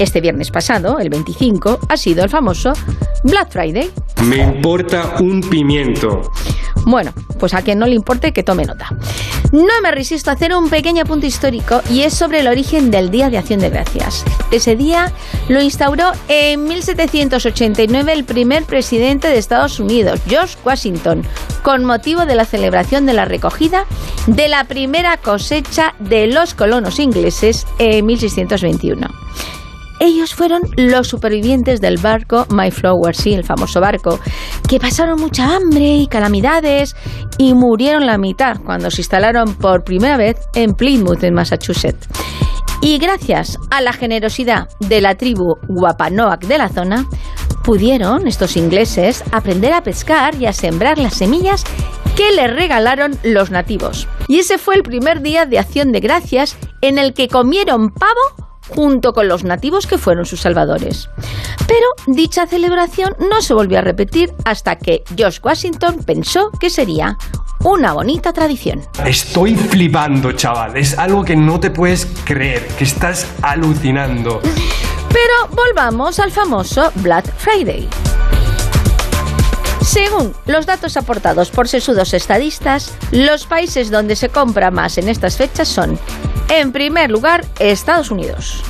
Este 0.00 0.22
viernes 0.22 0.50
pasado, 0.50 0.98
el 0.98 1.10
25, 1.10 1.78
ha 1.86 1.96
sido 1.98 2.24
el 2.24 2.30
famoso 2.30 2.72
Black 3.22 3.50
Friday. 3.50 3.90
Me 4.24 4.38
importa 4.38 5.16
un 5.20 5.42
pimiento. 5.42 6.22
Bueno, 6.86 7.12
pues 7.38 7.52
a 7.52 7.60
quien 7.60 7.78
no 7.78 7.86
le 7.86 7.96
importe 7.96 8.32
que 8.32 8.42
tome 8.42 8.64
nota. 8.64 8.88
No 9.52 9.82
me 9.82 9.90
resisto 9.90 10.30
a 10.30 10.32
hacer 10.32 10.54
un 10.54 10.70
pequeño 10.70 11.04
punto 11.04 11.26
histórico 11.26 11.82
y 11.90 12.00
es 12.00 12.14
sobre 12.14 12.40
el 12.40 12.48
origen 12.48 12.90
del 12.90 13.10
Día 13.10 13.28
de 13.28 13.36
Acción 13.36 13.60
de 13.60 13.68
Gracias. 13.68 14.24
Ese 14.50 14.74
día 14.74 15.12
lo 15.50 15.60
instauró 15.60 16.12
en 16.28 16.64
1789 16.64 18.10
el 18.10 18.24
primer 18.24 18.64
presidente 18.64 19.28
de 19.28 19.36
Estados 19.36 19.80
Unidos, 19.80 20.18
George 20.26 20.56
Washington, 20.64 21.24
con 21.62 21.84
motivo 21.84 22.24
de 22.24 22.36
la 22.36 22.46
celebración 22.46 23.04
de 23.04 23.12
la 23.12 23.26
recogida 23.26 23.84
de 24.26 24.48
la 24.48 24.64
primera 24.64 25.18
cosecha 25.18 25.94
de 25.98 26.26
los 26.26 26.54
colonos 26.54 26.98
ingleses 26.98 27.66
en 27.78 28.06
1621. 28.06 29.06
Ellos 30.02 30.34
fueron 30.34 30.62
los 30.78 31.08
supervivientes 31.08 31.82
del 31.82 31.98
barco 31.98 32.46
Mayflower, 32.48 33.14
sí, 33.14 33.34
el 33.34 33.44
famoso 33.44 33.82
barco, 33.82 34.18
que 34.66 34.80
pasaron 34.80 35.20
mucha 35.20 35.54
hambre 35.54 35.96
y 35.96 36.06
calamidades 36.06 36.96
y 37.36 37.52
murieron 37.52 38.06
la 38.06 38.16
mitad 38.16 38.56
cuando 38.64 38.90
se 38.90 39.02
instalaron 39.02 39.54
por 39.56 39.84
primera 39.84 40.16
vez 40.16 40.38
en 40.54 40.72
Plymouth, 40.72 41.22
en 41.22 41.34
Massachusetts. 41.34 42.08
Y 42.80 42.96
gracias 42.96 43.58
a 43.70 43.82
la 43.82 43.92
generosidad 43.92 44.70
de 44.80 45.02
la 45.02 45.16
tribu 45.16 45.56
Wapanoag 45.68 46.40
de 46.46 46.56
la 46.56 46.70
zona, 46.70 47.06
pudieron 47.62 48.26
estos 48.26 48.56
ingleses 48.56 49.22
aprender 49.32 49.74
a 49.74 49.82
pescar 49.82 50.34
y 50.40 50.46
a 50.46 50.54
sembrar 50.54 50.96
las 50.96 51.14
semillas 51.14 51.62
que 52.16 52.32
les 52.32 52.50
regalaron 52.50 53.18
los 53.22 53.50
nativos. 53.50 54.08
Y 54.28 54.38
ese 54.38 54.56
fue 54.56 54.76
el 54.76 54.82
primer 54.82 55.20
día 55.20 55.44
de 55.44 55.58
acción 55.58 55.92
de 55.92 56.00
gracias 56.00 56.56
en 56.80 56.98
el 56.98 57.12
que 57.12 57.28
comieron 57.28 57.90
pavo 57.90 58.49
junto 58.74 59.12
con 59.12 59.28
los 59.28 59.44
nativos 59.44 59.86
que 59.86 59.98
fueron 59.98 60.26
sus 60.26 60.40
salvadores. 60.40 61.08
Pero 61.66 61.86
dicha 62.06 62.46
celebración 62.46 63.14
no 63.30 63.42
se 63.42 63.54
volvió 63.54 63.78
a 63.78 63.82
repetir 63.82 64.32
hasta 64.44 64.76
que 64.76 65.02
George 65.16 65.40
Washington 65.42 66.02
pensó 66.04 66.50
que 66.58 66.70
sería 66.70 67.16
una 67.62 67.92
bonita 67.92 68.32
tradición. 68.32 68.82
Estoy 69.04 69.54
flipando, 69.54 70.32
chaval. 70.32 70.76
Es 70.76 70.98
algo 70.98 71.24
que 71.24 71.36
no 71.36 71.60
te 71.60 71.70
puedes 71.70 72.06
creer, 72.24 72.66
que 72.78 72.84
estás 72.84 73.26
alucinando. 73.42 74.40
Pero 75.10 75.54
volvamos 75.54 76.18
al 76.20 76.30
famoso 76.30 76.90
Black 76.96 77.26
Friday. 77.36 77.88
Según 79.82 80.32
los 80.46 80.66
datos 80.66 80.96
aportados 80.96 81.50
por 81.50 81.66
sesudos 81.66 82.14
estadistas, 82.14 82.94
los 83.10 83.46
países 83.46 83.90
donde 83.90 84.14
se 84.14 84.28
compra 84.28 84.70
más 84.70 84.98
en 84.98 85.08
estas 85.08 85.36
fechas 85.36 85.68
son, 85.68 85.98
en 86.50 86.72
primer 86.72 87.10
lugar, 87.10 87.46
Estados 87.60 88.10
Unidos, 88.10 88.62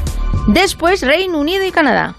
después 0.47 1.01
Reino 1.01 1.39
Unido 1.39 1.65
y 1.65 1.73
Canadá. 1.73 2.15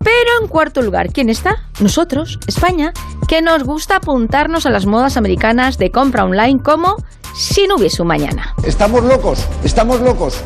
Pero 0.00 0.42
en 0.42 0.48
cuarto 0.48 0.82
lugar, 0.82 1.12
¿quién 1.12 1.28
está? 1.28 1.68
Nosotros, 1.80 2.38
España, 2.46 2.92
que 3.28 3.42
nos 3.42 3.64
gusta 3.64 3.96
apuntarnos 3.96 4.66
a 4.66 4.70
las 4.70 4.86
modas 4.86 5.16
americanas 5.16 5.78
de 5.78 5.90
compra 5.90 6.24
online 6.24 6.60
como 6.62 6.96
si 7.34 7.66
no 7.66 7.76
hubiese 7.76 8.02
un 8.02 8.08
mañana. 8.08 8.54
Estamos 8.64 9.04
locos, 9.04 9.46
estamos 9.62 10.00
locos. 10.00 10.40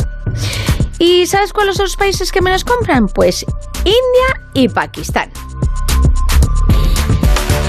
¿Y 0.98 1.26
sabes 1.26 1.52
cuáles 1.52 1.76
son 1.76 1.84
los 1.84 1.96
países 1.96 2.32
que 2.32 2.42
menos 2.42 2.64
compran? 2.64 3.06
Pues 3.06 3.44
India 3.84 4.42
y 4.54 4.68
Pakistán. 4.68 5.30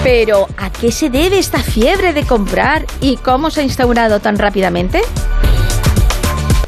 Pero, 0.04 0.48
¿a 0.58 0.72
qué 0.72 0.92
se 0.92 1.10
debe 1.10 1.38
esta 1.38 1.60
fiebre 1.60 2.14
de 2.14 2.26
comprar 2.26 2.86
y 3.02 3.18
cómo 3.18 3.52
se 3.52 3.62
ha 3.62 3.64
instaurado 3.64 4.20
tan 4.20 4.38
rápidamente? 4.38 5.02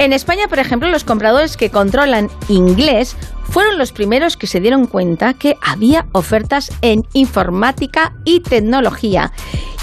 En 0.01 0.13
España, 0.13 0.47
por 0.47 0.57
ejemplo, 0.57 0.89
los 0.89 1.03
compradores 1.03 1.57
que 1.57 1.69
controlan 1.69 2.27
inglés 2.49 3.15
fueron 3.43 3.77
los 3.77 3.91
primeros 3.91 4.35
que 4.35 4.47
se 4.47 4.59
dieron 4.59 4.87
cuenta 4.87 5.35
que 5.35 5.57
había 5.61 6.07
ofertas 6.13 6.71
en 6.81 7.03
informática 7.13 8.11
y 8.25 8.39
tecnología. 8.39 9.31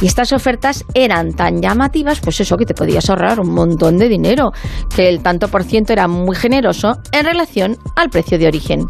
Y 0.00 0.06
estas 0.06 0.32
ofertas 0.32 0.84
eran 0.94 1.34
tan 1.34 1.62
llamativas, 1.62 2.18
pues 2.18 2.40
eso, 2.40 2.56
que 2.56 2.66
te 2.66 2.74
podías 2.74 3.08
ahorrar 3.08 3.38
un 3.38 3.54
montón 3.54 3.96
de 3.96 4.08
dinero, 4.08 4.50
que 4.92 5.08
el 5.08 5.22
tanto 5.22 5.46
por 5.46 5.62
ciento 5.62 5.92
era 5.92 6.08
muy 6.08 6.34
generoso 6.34 6.94
en 7.12 7.24
relación 7.24 7.76
al 7.94 8.10
precio 8.10 8.40
de 8.40 8.48
origen. 8.48 8.88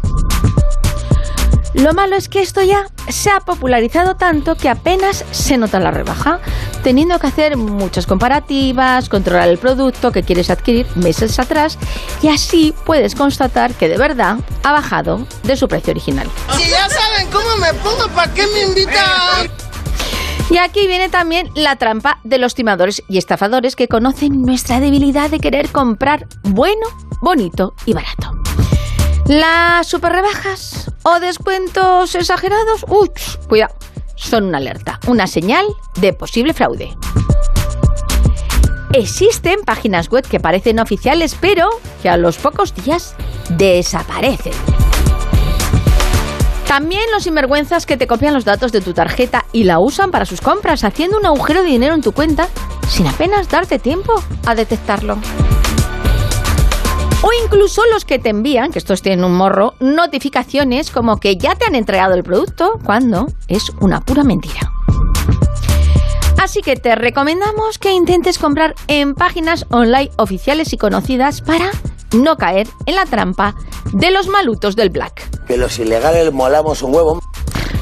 Lo 1.73 1.93
malo 1.93 2.15
es 2.15 2.29
que 2.29 2.41
esto 2.41 2.63
ya 2.63 2.87
se 3.09 3.29
ha 3.29 3.39
popularizado 3.39 4.15
tanto 4.15 4.55
que 4.55 4.69
apenas 4.69 5.23
se 5.31 5.57
nota 5.57 5.79
la 5.79 5.91
rebaja, 5.91 6.39
teniendo 6.83 7.19
que 7.19 7.27
hacer 7.27 7.57
muchas 7.57 8.07
comparativas, 8.07 9.07
controlar 9.07 9.49
el 9.49 9.57
producto 9.59 10.11
que 10.11 10.23
quieres 10.23 10.49
adquirir 10.49 10.87
meses 10.95 11.37
atrás 11.37 11.77
y 12.21 12.29
así 12.29 12.73
puedes 12.85 13.13
constatar 13.13 13.73
que 13.73 13.87
de 13.87 13.97
verdad 13.97 14.37
ha 14.63 14.71
bajado 14.71 15.27
de 15.43 15.55
su 15.55 15.67
precio 15.67 15.91
original. 15.91 16.27
Si 16.57 16.69
ya 16.69 16.89
saben 16.89 17.27
cómo 17.31 17.55
me 17.57 17.73
pongo, 17.75 18.07
¿para 18.15 18.33
qué 18.33 18.47
me 18.47 18.63
invitan? 18.63 19.49
Y 20.49 20.57
aquí 20.57 20.87
viene 20.87 21.09
también 21.09 21.51
la 21.53 21.75
trampa 21.75 22.19
de 22.23 22.39
los 22.39 22.55
timadores 22.55 23.03
y 23.07 23.19
estafadores 23.19 23.75
que 23.75 23.87
conocen 23.87 24.41
nuestra 24.41 24.79
debilidad 24.79 25.29
de 25.29 25.39
querer 25.39 25.69
comprar 25.69 26.25
bueno, 26.41 26.87
bonito 27.21 27.75
y 27.85 27.93
barato. 27.93 28.39
Las 29.29 29.85
super 29.85 30.11
rebajas 30.11 30.89
o 31.03 31.19
descuentos 31.19 32.15
exagerados, 32.15 32.83
uy, 32.87 33.11
cuidado, 33.47 33.75
son 34.15 34.45
una 34.45 34.57
alerta, 34.57 34.99
una 35.05 35.27
señal 35.27 35.67
de 36.01 36.13
posible 36.13 36.51
fraude. 36.51 36.97
Existen 38.91 39.59
páginas 39.63 40.09
web 40.09 40.27
que 40.27 40.39
parecen 40.39 40.79
oficiales, 40.79 41.37
pero 41.39 41.69
que 42.01 42.09
a 42.09 42.17
los 42.17 42.39
pocos 42.39 42.73
días 42.73 43.13
desaparecen. 43.51 44.53
También 46.67 47.03
los 47.13 47.21
sinvergüenzas 47.21 47.85
que 47.85 47.97
te 47.97 48.07
copian 48.07 48.33
los 48.33 48.45
datos 48.45 48.71
de 48.71 48.81
tu 48.81 48.95
tarjeta 48.95 49.45
y 49.51 49.65
la 49.65 49.77
usan 49.77 50.09
para 50.09 50.25
sus 50.25 50.41
compras, 50.41 50.83
haciendo 50.83 51.19
un 51.19 51.27
agujero 51.27 51.61
de 51.61 51.69
dinero 51.69 51.93
en 51.93 52.01
tu 52.01 52.13
cuenta 52.13 52.47
sin 52.89 53.05
apenas 53.05 53.47
darte 53.47 53.77
tiempo 53.77 54.11
a 54.47 54.55
detectarlo. 54.55 55.19
O 57.21 57.29
incluso 57.43 57.81
los 57.91 58.05
que 58.05 58.17
te 58.17 58.29
envían, 58.29 58.71
que 58.71 58.79
estos 58.79 59.01
tienen 59.01 59.25
un 59.25 59.35
morro, 59.35 59.73
notificaciones 59.79 60.89
como 60.89 61.17
que 61.17 61.35
ya 61.35 61.55
te 61.55 61.65
han 61.65 61.75
entregado 61.75 62.13
el 62.13 62.23
producto 62.23 62.79
cuando 62.83 63.27
es 63.47 63.71
una 63.81 63.99
pura 63.99 64.23
mentira. 64.23 64.71
Así 66.41 66.61
que 66.61 66.77
te 66.77 66.95
recomendamos 66.95 67.77
que 67.77 67.91
intentes 67.91 68.39
comprar 68.39 68.73
en 68.87 69.13
páginas 69.13 69.65
online 69.69 70.11
oficiales 70.17 70.71
y 70.71 70.77
conocidas 70.77 71.41
para 71.41 71.71
no 72.15 72.37
caer 72.37 72.67
en 72.85 72.95
la 72.95 73.05
trampa 73.05 73.55
de 73.91 74.11
los 74.11 74.27
malutos 74.27 74.77
del 74.77 74.89
Black. 74.89 75.45
Que 75.45 75.57
los 75.57 75.77
ilegales 75.77 76.31
molamos 76.31 76.81
un 76.81 76.95
huevo. 76.95 77.19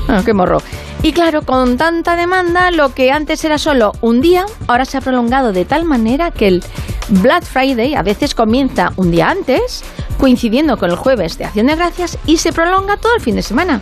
Ah, 0.07 0.21
qué 0.25 0.33
morro. 0.33 0.59
Y 1.03 1.11
claro, 1.11 1.41
con 1.41 1.77
tanta 1.77 2.15
demanda, 2.15 2.71
lo 2.71 2.93
que 2.93 3.11
antes 3.11 3.43
era 3.43 3.57
solo 3.57 3.91
un 4.01 4.21
día, 4.21 4.45
ahora 4.67 4.85
se 4.85 4.97
ha 4.97 5.01
prolongado 5.01 5.51
de 5.51 5.65
tal 5.65 5.85
manera 5.85 6.31
que 6.31 6.47
el 6.47 6.63
Black 7.09 7.43
Friday 7.43 7.93
a 7.93 8.03
veces 8.03 8.33
comienza 8.33 8.91
un 8.95 9.11
día 9.11 9.29
antes, 9.29 9.83
coincidiendo 10.17 10.77
con 10.77 10.89
el 10.89 10.95
jueves 10.95 11.37
de 11.37 11.45
Acción 11.45 11.67
de 11.67 11.75
Gracias, 11.75 12.17
y 12.25 12.37
se 12.37 12.53
prolonga 12.53 12.97
todo 12.97 13.15
el 13.15 13.21
fin 13.21 13.35
de 13.35 13.41
semana. 13.41 13.81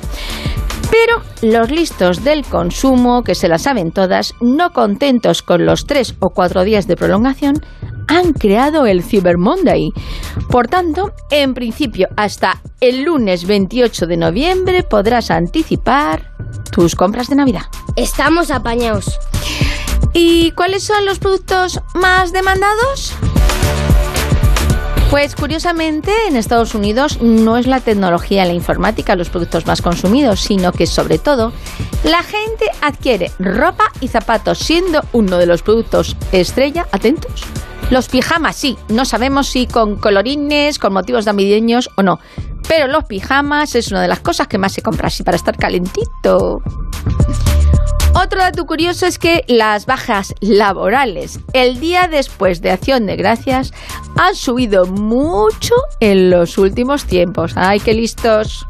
Pero 0.91 1.21
los 1.41 1.71
listos 1.71 2.23
del 2.23 2.43
consumo, 2.45 3.23
que 3.23 3.35
se 3.35 3.47
la 3.47 3.57
saben 3.57 3.91
todas, 3.91 4.33
no 4.41 4.71
contentos 4.71 5.41
con 5.41 5.65
los 5.65 5.85
tres 5.85 6.15
o 6.19 6.29
cuatro 6.29 6.63
días 6.63 6.87
de 6.87 6.95
prolongación, 6.95 7.55
han 8.07 8.33
creado 8.33 8.85
el 8.85 9.03
Cyber 9.03 9.37
Monday. 9.37 9.89
Por 10.49 10.67
tanto, 10.67 11.11
en 11.31 11.53
principio, 11.53 12.07
hasta 12.15 12.61
el 12.79 13.03
lunes 13.03 13.45
28 13.47 14.05
de 14.05 14.17
noviembre 14.17 14.83
podrás 14.83 15.31
anticipar 15.31 16.14
tus 16.71 16.95
compras 16.95 17.27
de 17.27 17.35
Navidad. 17.35 17.63
Estamos 17.95 18.51
apañados. 18.51 19.19
¿Y 20.13 20.51
cuáles 20.51 20.83
son 20.83 21.05
los 21.05 21.19
productos 21.19 21.81
más 21.93 22.31
demandados? 22.31 23.13
Pues 25.09 25.35
curiosamente 25.35 26.11
en 26.27 26.35
Estados 26.35 26.75
Unidos 26.75 27.21
no 27.21 27.57
es 27.57 27.67
la 27.67 27.79
tecnología 27.79 28.43
y 28.43 28.47
la 28.47 28.53
informática 28.53 29.15
los 29.15 29.29
productos 29.29 29.65
más 29.65 29.81
consumidos, 29.81 30.41
sino 30.41 30.71
que 30.71 30.87
sobre 30.87 31.19
todo 31.19 31.53
la 32.03 32.23
gente 32.23 32.65
adquiere 32.81 33.31
ropa 33.39 33.91
y 34.01 34.07
zapatos, 34.07 34.57
siendo 34.57 35.01
uno 35.13 35.37
de 35.37 35.45
los 35.45 35.61
productos 35.61 36.17
estrella, 36.31 36.87
atentos, 36.91 37.43
los 37.91 38.09
pijamas 38.09 38.55
sí, 38.55 38.77
no 38.89 39.05
sabemos 39.05 39.47
si 39.47 39.67
con 39.67 39.97
colorines, 39.97 40.79
con 40.79 40.91
motivos 40.93 41.27
navideños 41.27 41.89
o 41.95 42.01
no, 42.01 42.19
pero 42.67 42.87
los 42.87 43.05
pijamas 43.05 43.75
es 43.75 43.91
una 43.91 44.01
de 44.01 44.07
las 44.07 44.19
cosas 44.19 44.47
que 44.47 44.57
más 44.57 44.73
se 44.73 44.81
compra 44.81 45.07
así 45.07 45.23
para 45.23 45.37
estar 45.37 45.57
calentito. 45.57 46.61
Otro 48.13 48.39
dato 48.39 48.65
curioso 48.65 49.05
es 49.05 49.19
que 49.19 49.43
las 49.47 49.85
bajas 49.85 50.33
laborales 50.39 51.39
el 51.51 51.81
día 51.81 52.07
después 52.07 52.61
de 52.61 52.71
Acción 52.71 53.05
de 53.05 53.17
Gracias 53.17 53.73
han 54.17 54.35
subido 54.35 54.85
mucho 54.85 55.75
en 55.99 56.29
los 56.29 56.57
últimos 56.57 57.05
tiempos. 57.05 57.53
¡Ay, 57.55 57.81
qué 57.81 57.93
listos! 57.93 58.65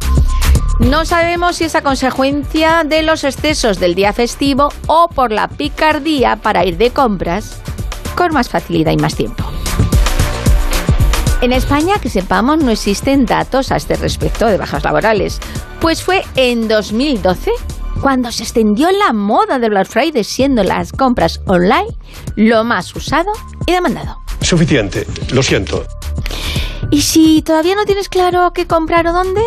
No 0.80 1.06
sabemos 1.06 1.58
si 1.58 1.66
es 1.66 1.76
a 1.76 1.82
consecuencia 1.82 2.84
de 2.84 3.04
los 3.04 3.24
excesos 3.24 3.80
del 3.80 3.96
día 3.96 4.14
festivo 4.14 4.70
o 4.88 5.08
por 5.08 5.32
la 5.32 5.48
picardía 5.48 6.36
para 6.38 6.66
ir 6.66 6.78
de 6.78 6.90
compras 6.90 7.62
con 8.16 8.34
más 8.34 8.50
facilidad 8.50 8.92
y 8.92 8.98
más 8.98 9.16
tiempo. 9.16 9.44
En 11.42 11.52
España, 11.52 11.96
que 12.02 12.10
sepamos, 12.10 12.60
no 12.60 12.72
existen 12.72 13.26
datos 13.26 13.72
a 13.72 13.76
este 13.76 13.96
respecto 13.96 14.48
de 14.48 14.58
bajas 14.58 14.84
laborales, 14.84 15.40
pues 15.82 16.02
fue 16.02 16.24
en 16.36 16.68
2012 16.68 17.52
cuando 18.02 18.32
se 18.32 18.44
extendió 18.44 18.90
la 18.92 19.14
moda 19.14 19.60
del 19.60 19.72
Black 19.72 19.88
Friday, 19.88 20.24
siendo 20.24 20.64
las 20.64 20.92
compras 20.92 21.42
online 21.46 21.88
lo 22.36 22.64
más 22.64 22.96
usado 22.96 23.32
y 23.66 23.74
demandado. 23.74 24.18
Suficiente, 24.42 25.06
lo 25.32 25.44
siento. 25.44 25.86
Y 26.92 27.02
si 27.02 27.42
todavía 27.42 27.76
no 27.76 27.86
tienes 27.86 28.10
claro 28.10 28.52
qué 28.54 28.68
comprar 28.68 29.08
o 29.08 29.14
dónde, 29.14 29.42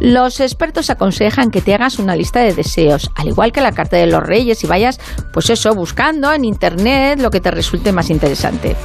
los 0.00 0.40
expertos 0.40 0.90
aconsejan 0.90 1.50
que 1.50 1.60
te 1.60 1.74
hagas 1.74 1.98
una 1.98 2.16
lista 2.16 2.40
de 2.40 2.52
deseos, 2.52 3.10
al 3.14 3.28
igual 3.28 3.52
que 3.52 3.60
la 3.60 3.72
carta 3.72 3.96
de 3.96 4.06
los 4.06 4.22
reyes 4.22 4.62
y 4.64 4.66
vayas, 4.66 4.98
pues 5.32 5.50
eso, 5.50 5.74
buscando 5.74 6.32
en 6.32 6.44
internet 6.44 7.20
lo 7.20 7.30
que 7.30 7.40
te 7.40 7.50
resulte 7.50 7.92
más 7.92 8.10
interesante. 8.10 8.76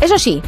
Eso 0.00 0.18
sí, 0.18 0.42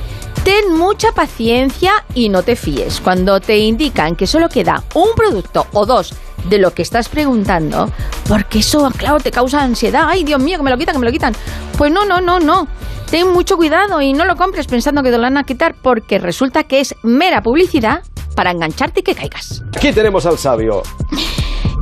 ten 0.45 0.75
mucha 0.77 1.13
paciencia 1.13 1.93
y 2.15 2.29
no 2.29 2.43
te 2.43 2.57
fíes. 2.57 3.01
Cuando 3.01 3.41
te 3.41 3.59
indican 3.59 4.17
que 4.17 4.27
solo 4.27 4.49
queda 4.49 4.83
un 4.95 5.09
producto 5.15 5.67
o 5.73 5.87
dos 5.87 6.15
de 6.49 6.59
lo 6.59 6.73
que 6.73 6.83
estás 6.83 7.09
preguntando, 7.09 7.91
porque 8.29 8.61
eso, 8.61 8.91
claro, 8.97 9.21
te 9.21 9.31
causa 9.31 9.63
ansiedad. 9.63 10.07
Ay, 10.09 10.25
Dios 10.25 10.41
mío, 10.41 10.59
que 10.59 10.65
me 10.65 10.71
lo 10.71 10.79
quitan, 10.79 10.95
que 10.95 10.99
me 10.99 11.07
lo 11.07 11.13
quitan. 11.13 11.35
Pues 11.77 11.93
no, 11.93 12.05
no, 12.05 12.21
no, 12.21 12.41
no. 12.41 12.67
Ten 13.11 13.31
mucho 13.31 13.59
cuidado 13.59 14.01
y 14.01 14.15
no 14.15 14.25
lo 14.25 14.37
compres 14.37 14.67
pensando 14.67 15.03
que 15.03 15.11
te 15.11 15.19
lo 15.19 15.25
van 15.25 15.37
a 15.37 15.45
quitar 15.45 15.75
porque 15.75 16.19
resulta 16.19 16.65
que 16.65 16.81
es 16.81 16.95
mera 17.03 17.43
publicidad 17.43 18.03
para 18.35 18.51
engancharte 18.51 19.01
y 19.01 19.03
que 19.03 19.15
caigas. 19.15 19.63
Aquí 19.77 19.93
tenemos 19.93 20.27
al 20.27 20.39
sabio. 20.39 20.83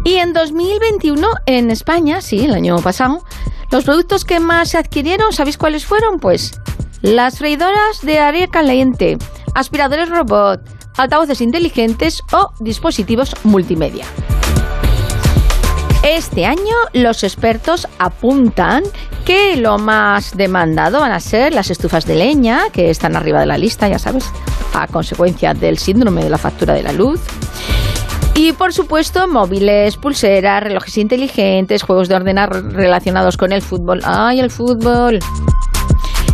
Y 0.05 0.15
en 0.17 0.33
2021 0.33 1.29
en 1.47 1.71
España, 1.71 2.21
sí, 2.21 2.45
el 2.45 2.55
año 2.55 2.79
pasado, 2.79 3.23
los 3.71 3.85
productos 3.85 4.25
que 4.25 4.41
más 4.41 4.71
se 4.71 4.79
adquirieron, 4.79 5.33
¿sabéis 5.33 5.59
cuáles 5.59 5.85
fueron? 5.85 6.19
Pues 6.19 6.59
las 7.03 7.39
freidoras 7.39 8.01
de 8.03 8.19
área 8.19 8.47
caliente, 8.49 9.19
aspiradores 9.55 10.09
robot, 10.09 10.61
altavoces 10.97 11.41
inteligentes 11.41 12.23
o 12.33 12.53
dispositivos 12.61 13.35
multimedia. 13.45 14.07
Este 16.03 16.47
año 16.47 16.75
los 16.95 17.23
expertos 17.25 17.87
apuntan 17.99 18.85
que 19.27 19.57
lo 19.57 19.77
más 19.77 20.35
demandado 20.35 21.01
van 21.01 21.13
a 21.13 21.21
ser 21.21 21.53
las 21.53 21.71
estufas 21.71 22.07
de 22.07 22.15
leña, 22.15 22.71
que 22.73 22.89
están 22.89 23.17
arriba 23.17 23.41
de 23.41 23.47
la 23.47 23.59
lista, 23.59 23.87
ya 23.87 23.99
sabes, 23.99 24.25
a 24.73 24.87
consecuencia 24.87 25.53
del 25.53 25.77
síndrome 25.77 26.25
de 26.25 26.31
la 26.31 26.39
factura 26.39 26.73
de 26.73 26.83
la 26.83 26.93
luz. 26.93 27.21
Y 28.35 28.53
por 28.53 28.73
supuesto, 28.73 29.29
móviles, 29.29 29.99
pulseras, 29.99 30.63
relojes 30.63 30.97
inteligentes, 30.97 31.83
juegos 31.83 32.09
de 32.09 32.15
ordenar 32.15 32.51
relacionados 32.73 33.37
con 33.37 33.53
el 33.53 33.61
fútbol. 33.61 34.01
¡Ay, 34.03 34.41
el 34.41 34.51
fútbol! 34.51 35.19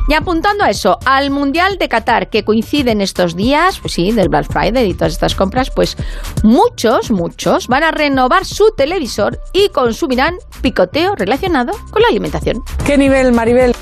Y 0.08 0.14
apuntando 0.14 0.64
a 0.64 0.70
eso, 0.70 0.98
al 1.04 1.30
Mundial 1.30 1.78
de 1.78 1.88
Qatar, 1.88 2.30
que 2.30 2.44
coincide 2.44 2.92
en 2.92 3.00
estos 3.00 3.34
días, 3.34 3.80
pues 3.80 3.94
sí, 3.94 4.12
del 4.12 4.28
Black 4.28 4.46
Friday 4.50 4.90
y 4.90 4.94
todas 4.94 5.14
estas 5.14 5.34
compras, 5.34 5.70
pues 5.70 5.96
muchos, 6.44 7.10
muchos 7.10 7.66
van 7.66 7.82
a 7.82 7.90
renovar 7.90 8.44
su 8.44 8.72
televisor 8.76 9.40
y 9.52 9.68
consumirán 9.70 10.36
picoteo 10.62 11.16
relacionado 11.16 11.72
con 11.90 12.02
la 12.02 12.08
alimentación. 12.08 12.62
¿Qué 12.84 12.96
nivel, 12.96 13.32
Maribel? 13.32 13.74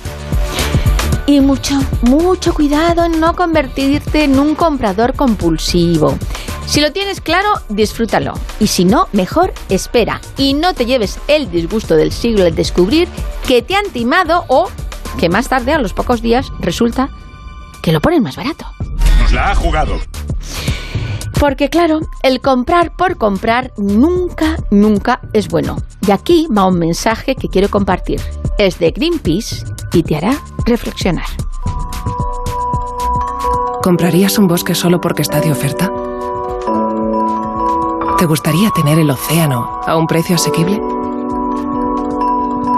Y 1.27 1.41
mucho, 1.41 1.79
mucho 2.03 2.55
cuidado 2.55 3.05
en 3.05 3.19
no 3.19 3.35
convertirte 3.35 4.25
en 4.25 4.39
un 4.39 4.55
comprador 4.55 5.15
compulsivo. 5.15 6.19
Si 6.67 6.81
lo 6.81 6.93
tienes 6.93 7.21
claro, 7.21 7.49
disfrútalo. 7.69 8.35
Y 8.61 8.67
si 8.67 8.85
no, 8.85 9.09
mejor 9.13 9.53
espera. 9.69 10.21
Y 10.39 10.55
no 10.55 10.75
te 10.75 10.87
lleves 10.87 11.19
el 11.29 11.51
disgusto 11.51 11.95
del 11.97 12.13
siglo 12.13 12.45
al 12.45 12.55
descubrir 12.55 13.09
que 13.47 13.63
te 13.63 13.77
han 13.77 13.91
timado 13.91 14.45
o 14.49 14.71
que 15.15 15.29
más 15.29 15.49
tarde, 15.49 15.73
a 15.73 15.79
los 15.79 15.93
pocos 15.93 16.23
días, 16.23 16.53
resulta 16.61 17.09
que 17.83 17.93
lo 17.93 18.01
ponen 18.01 18.23
más 18.23 18.37
barato. 18.37 18.67
Nos 19.21 19.33
la 19.33 19.51
ha 19.51 19.55
jugado. 19.55 19.99
Porque 21.39 21.69
claro, 21.69 22.01
el 22.23 22.41
comprar 22.41 22.93
por 22.97 23.19
comprar 23.19 23.73
nunca, 23.77 24.57
nunca 24.71 25.21
es 25.33 25.49
bueno. 25.49 25.77
Y 26.07 26.11
aquí 26.11 26.47
va 26.57 26.67
un 26.67 26.79
mensaje 26.79 27.35
que 27.35 27.49
quiero 27.49 27.69
compartir. 27.69 28.21
Es 28.57 28.79
de 28.79 28.91
Greenpeace 28.93 29.65
y 29.93 30.03
te 30.03 30.17
hará 30.17 30.39
reflexionar. 30.65 31.27
¿Comprarías 33.83 34.39
un 34.39 34.49
bosque 34.49 34.75
solo 34.75 35.01
porque 35.01 35.23
está 35.23 35.41
de 35.41 35.53
oferta? 35.53 35.93
¿Te 38.17 38.27
gustaría 38.27 38.71
tener 38.71 38.99
el 38.99 39.11
océano 39.11 39.83
a 39.87 39.97
un 39.97 40.07
precio 40.07 40.37
asequible? 40.37 40.81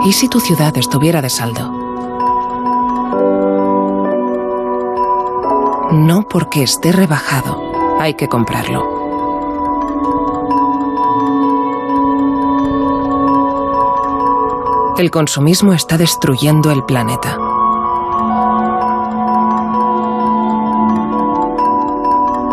¿Y 0.05 0.13
si 0.13 0.29
tu 0.29 0.41
ciudad 0.41 0.77
estuviera 0.77 1.23
de 1.23 1.31
saldo? 1.31 1.76
No 5.93 6.27
porque 6.29 6.65
esté 6.65 6.91
rebajado 6.91 7.63
hay 8.01 8.15
que 8.15 8.29
comprarlo. 8.29 8.97
El 14.99 15.13
consumismo 15.13 15.73
está 15.73 15.97
destruyendo 15.97 16.73
el 16.73 16.83
planeta. 16.85 17.39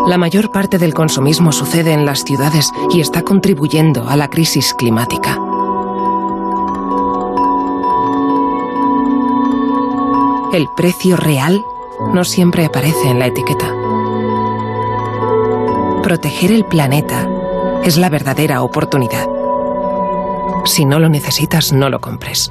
La 0.06 0.16
mayor 0.16 0.52
parte 0.52 0.78
del 0.78 0.94
consumismo 0.94 1.50
sucede 1.50 1.92
en 1.92 2.06
las 2.06 2.22
ciudades 2.22 2.70
y 2.92 3.00
está 3.00 3.22
contribuyendo 3.22 4.08
a 4.08 4.16
la 4.16 4.30
crisis 4.30 4.74
climática. 4.74 5.40
El 10.52 10.68
precio 10.76 11.16
real 11.16 11.64
no 12.12 12.24
siempre 12.24 12.64
aparece 12.64 13.08
en 13.08 13.18
la 13.18 13.26
etiqueta. 13.26 13.72
Proteger 16.02 16.52
el 16.52 16.64
planeta 16.64 17.28
es 17.84 17.96
la 17.96 18.08
verdadera 18.08 18.62
oportunidad. 18.62 19.26
Si 20.64 20.84
no 20.84 20.98
lo 20.98 21.08
necesitas, 21.08 21.72
no 21.72 21.88
lo 21.88 22.00
compres. 22.00 22.50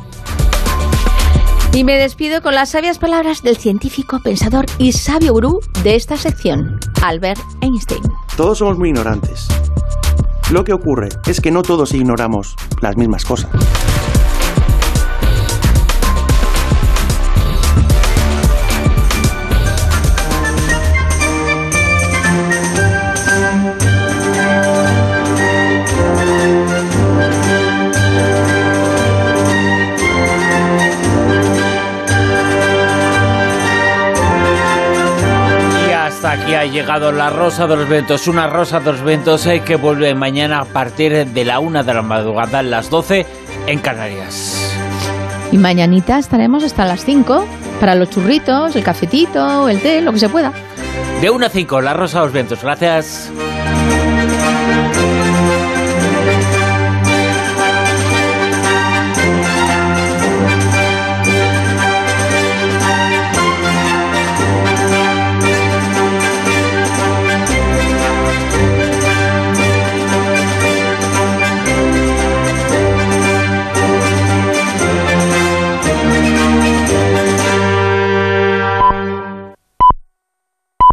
Y 1.74 1.84
me 1.84 1.98
despido 1.98 2.44
con 2.44 2.54
las 2.54 2.70
sabias 2.70 3.00
palabras 3.00 3.42
del 3.42 3.58
científico, 3.58 4.20
pensador 4.24 4.66
y 4.78 4.92
sabio 4.94 5.34
gurú 5.34 5.60
de 5.84 5.96
esta 5.96 6.18
sección, 6.18 6.80
Albert 7.02 7.42
Einstein. 7.62 8.04
Todos 8.38 8.60
somos 8.60 8.78
muy 8.78 8.90
ignorantes. 8.90 9.48
Lo 10.52 10.64
que 10.64 10.74
ocurre 10.74 11.10
es 11.26 11.42
que 11.42 11.50
no 11.50 11.64
todos 11.64 11.94
ignoramos 11.94 12.56
las 12.82 12.96
mismas 12.96 13.26
cosas. 13.26 13.50
Ha 36.64 36.66
llegado 36.66 37.12
la 37.12 37.30
Rosa 37.30 37.68
de 37.68 37.76
los 37.76 37.90
Ventos, 37.90 38.26
una 38.30 38.48
Rosa 38.48 38.80
de 38.80 38.94
los 38.94 39.02
Ventos 39.02 39.46
eh, 39.48 39.62
que 39.66 39.76
vuelve 39.76 40.16
mañana 40.16 40.60
a 40.60 40.66
partir 40.66 41.28
de 41.28 41.44
la 41.44 41.60
una 41.60 41.84
de 41.84 41.94
la 41.94 42.02
madrugada, 42.02 42.60
a 42.60 42.64
las 42.64 42.90
12 42.90 43.26
en 43.68 43.80
Canarias. 43.80 44.74
Y 45.52 45.58
mañanita 45.58 46.18
estaremos 46.18 46.64
hasta 46.64 46.86
las 46.86 47.04
5 47.04 47.46
para 47.82 47.96
los 47.96 48.10
churritos, 48.10 48.78
el 48.78 48.84
cafetito, 48.84 49.68
el 49.68 49.82
té, 49.82 50.00
lo 50.00 50.14
que 50.14 50.20
se 50.20 50.30
pueda. 50.30 50.54
De 51.20 51.30
1 51.30 51.46
a 51.46 51.50
5, 51.50 51.82
la 51.82 51.94
Rosa 51.94 52.20
de 52.20 52.26
los 52.26 52.34
Ventos. 52.34 52.62
Gracias. 52.64 53.30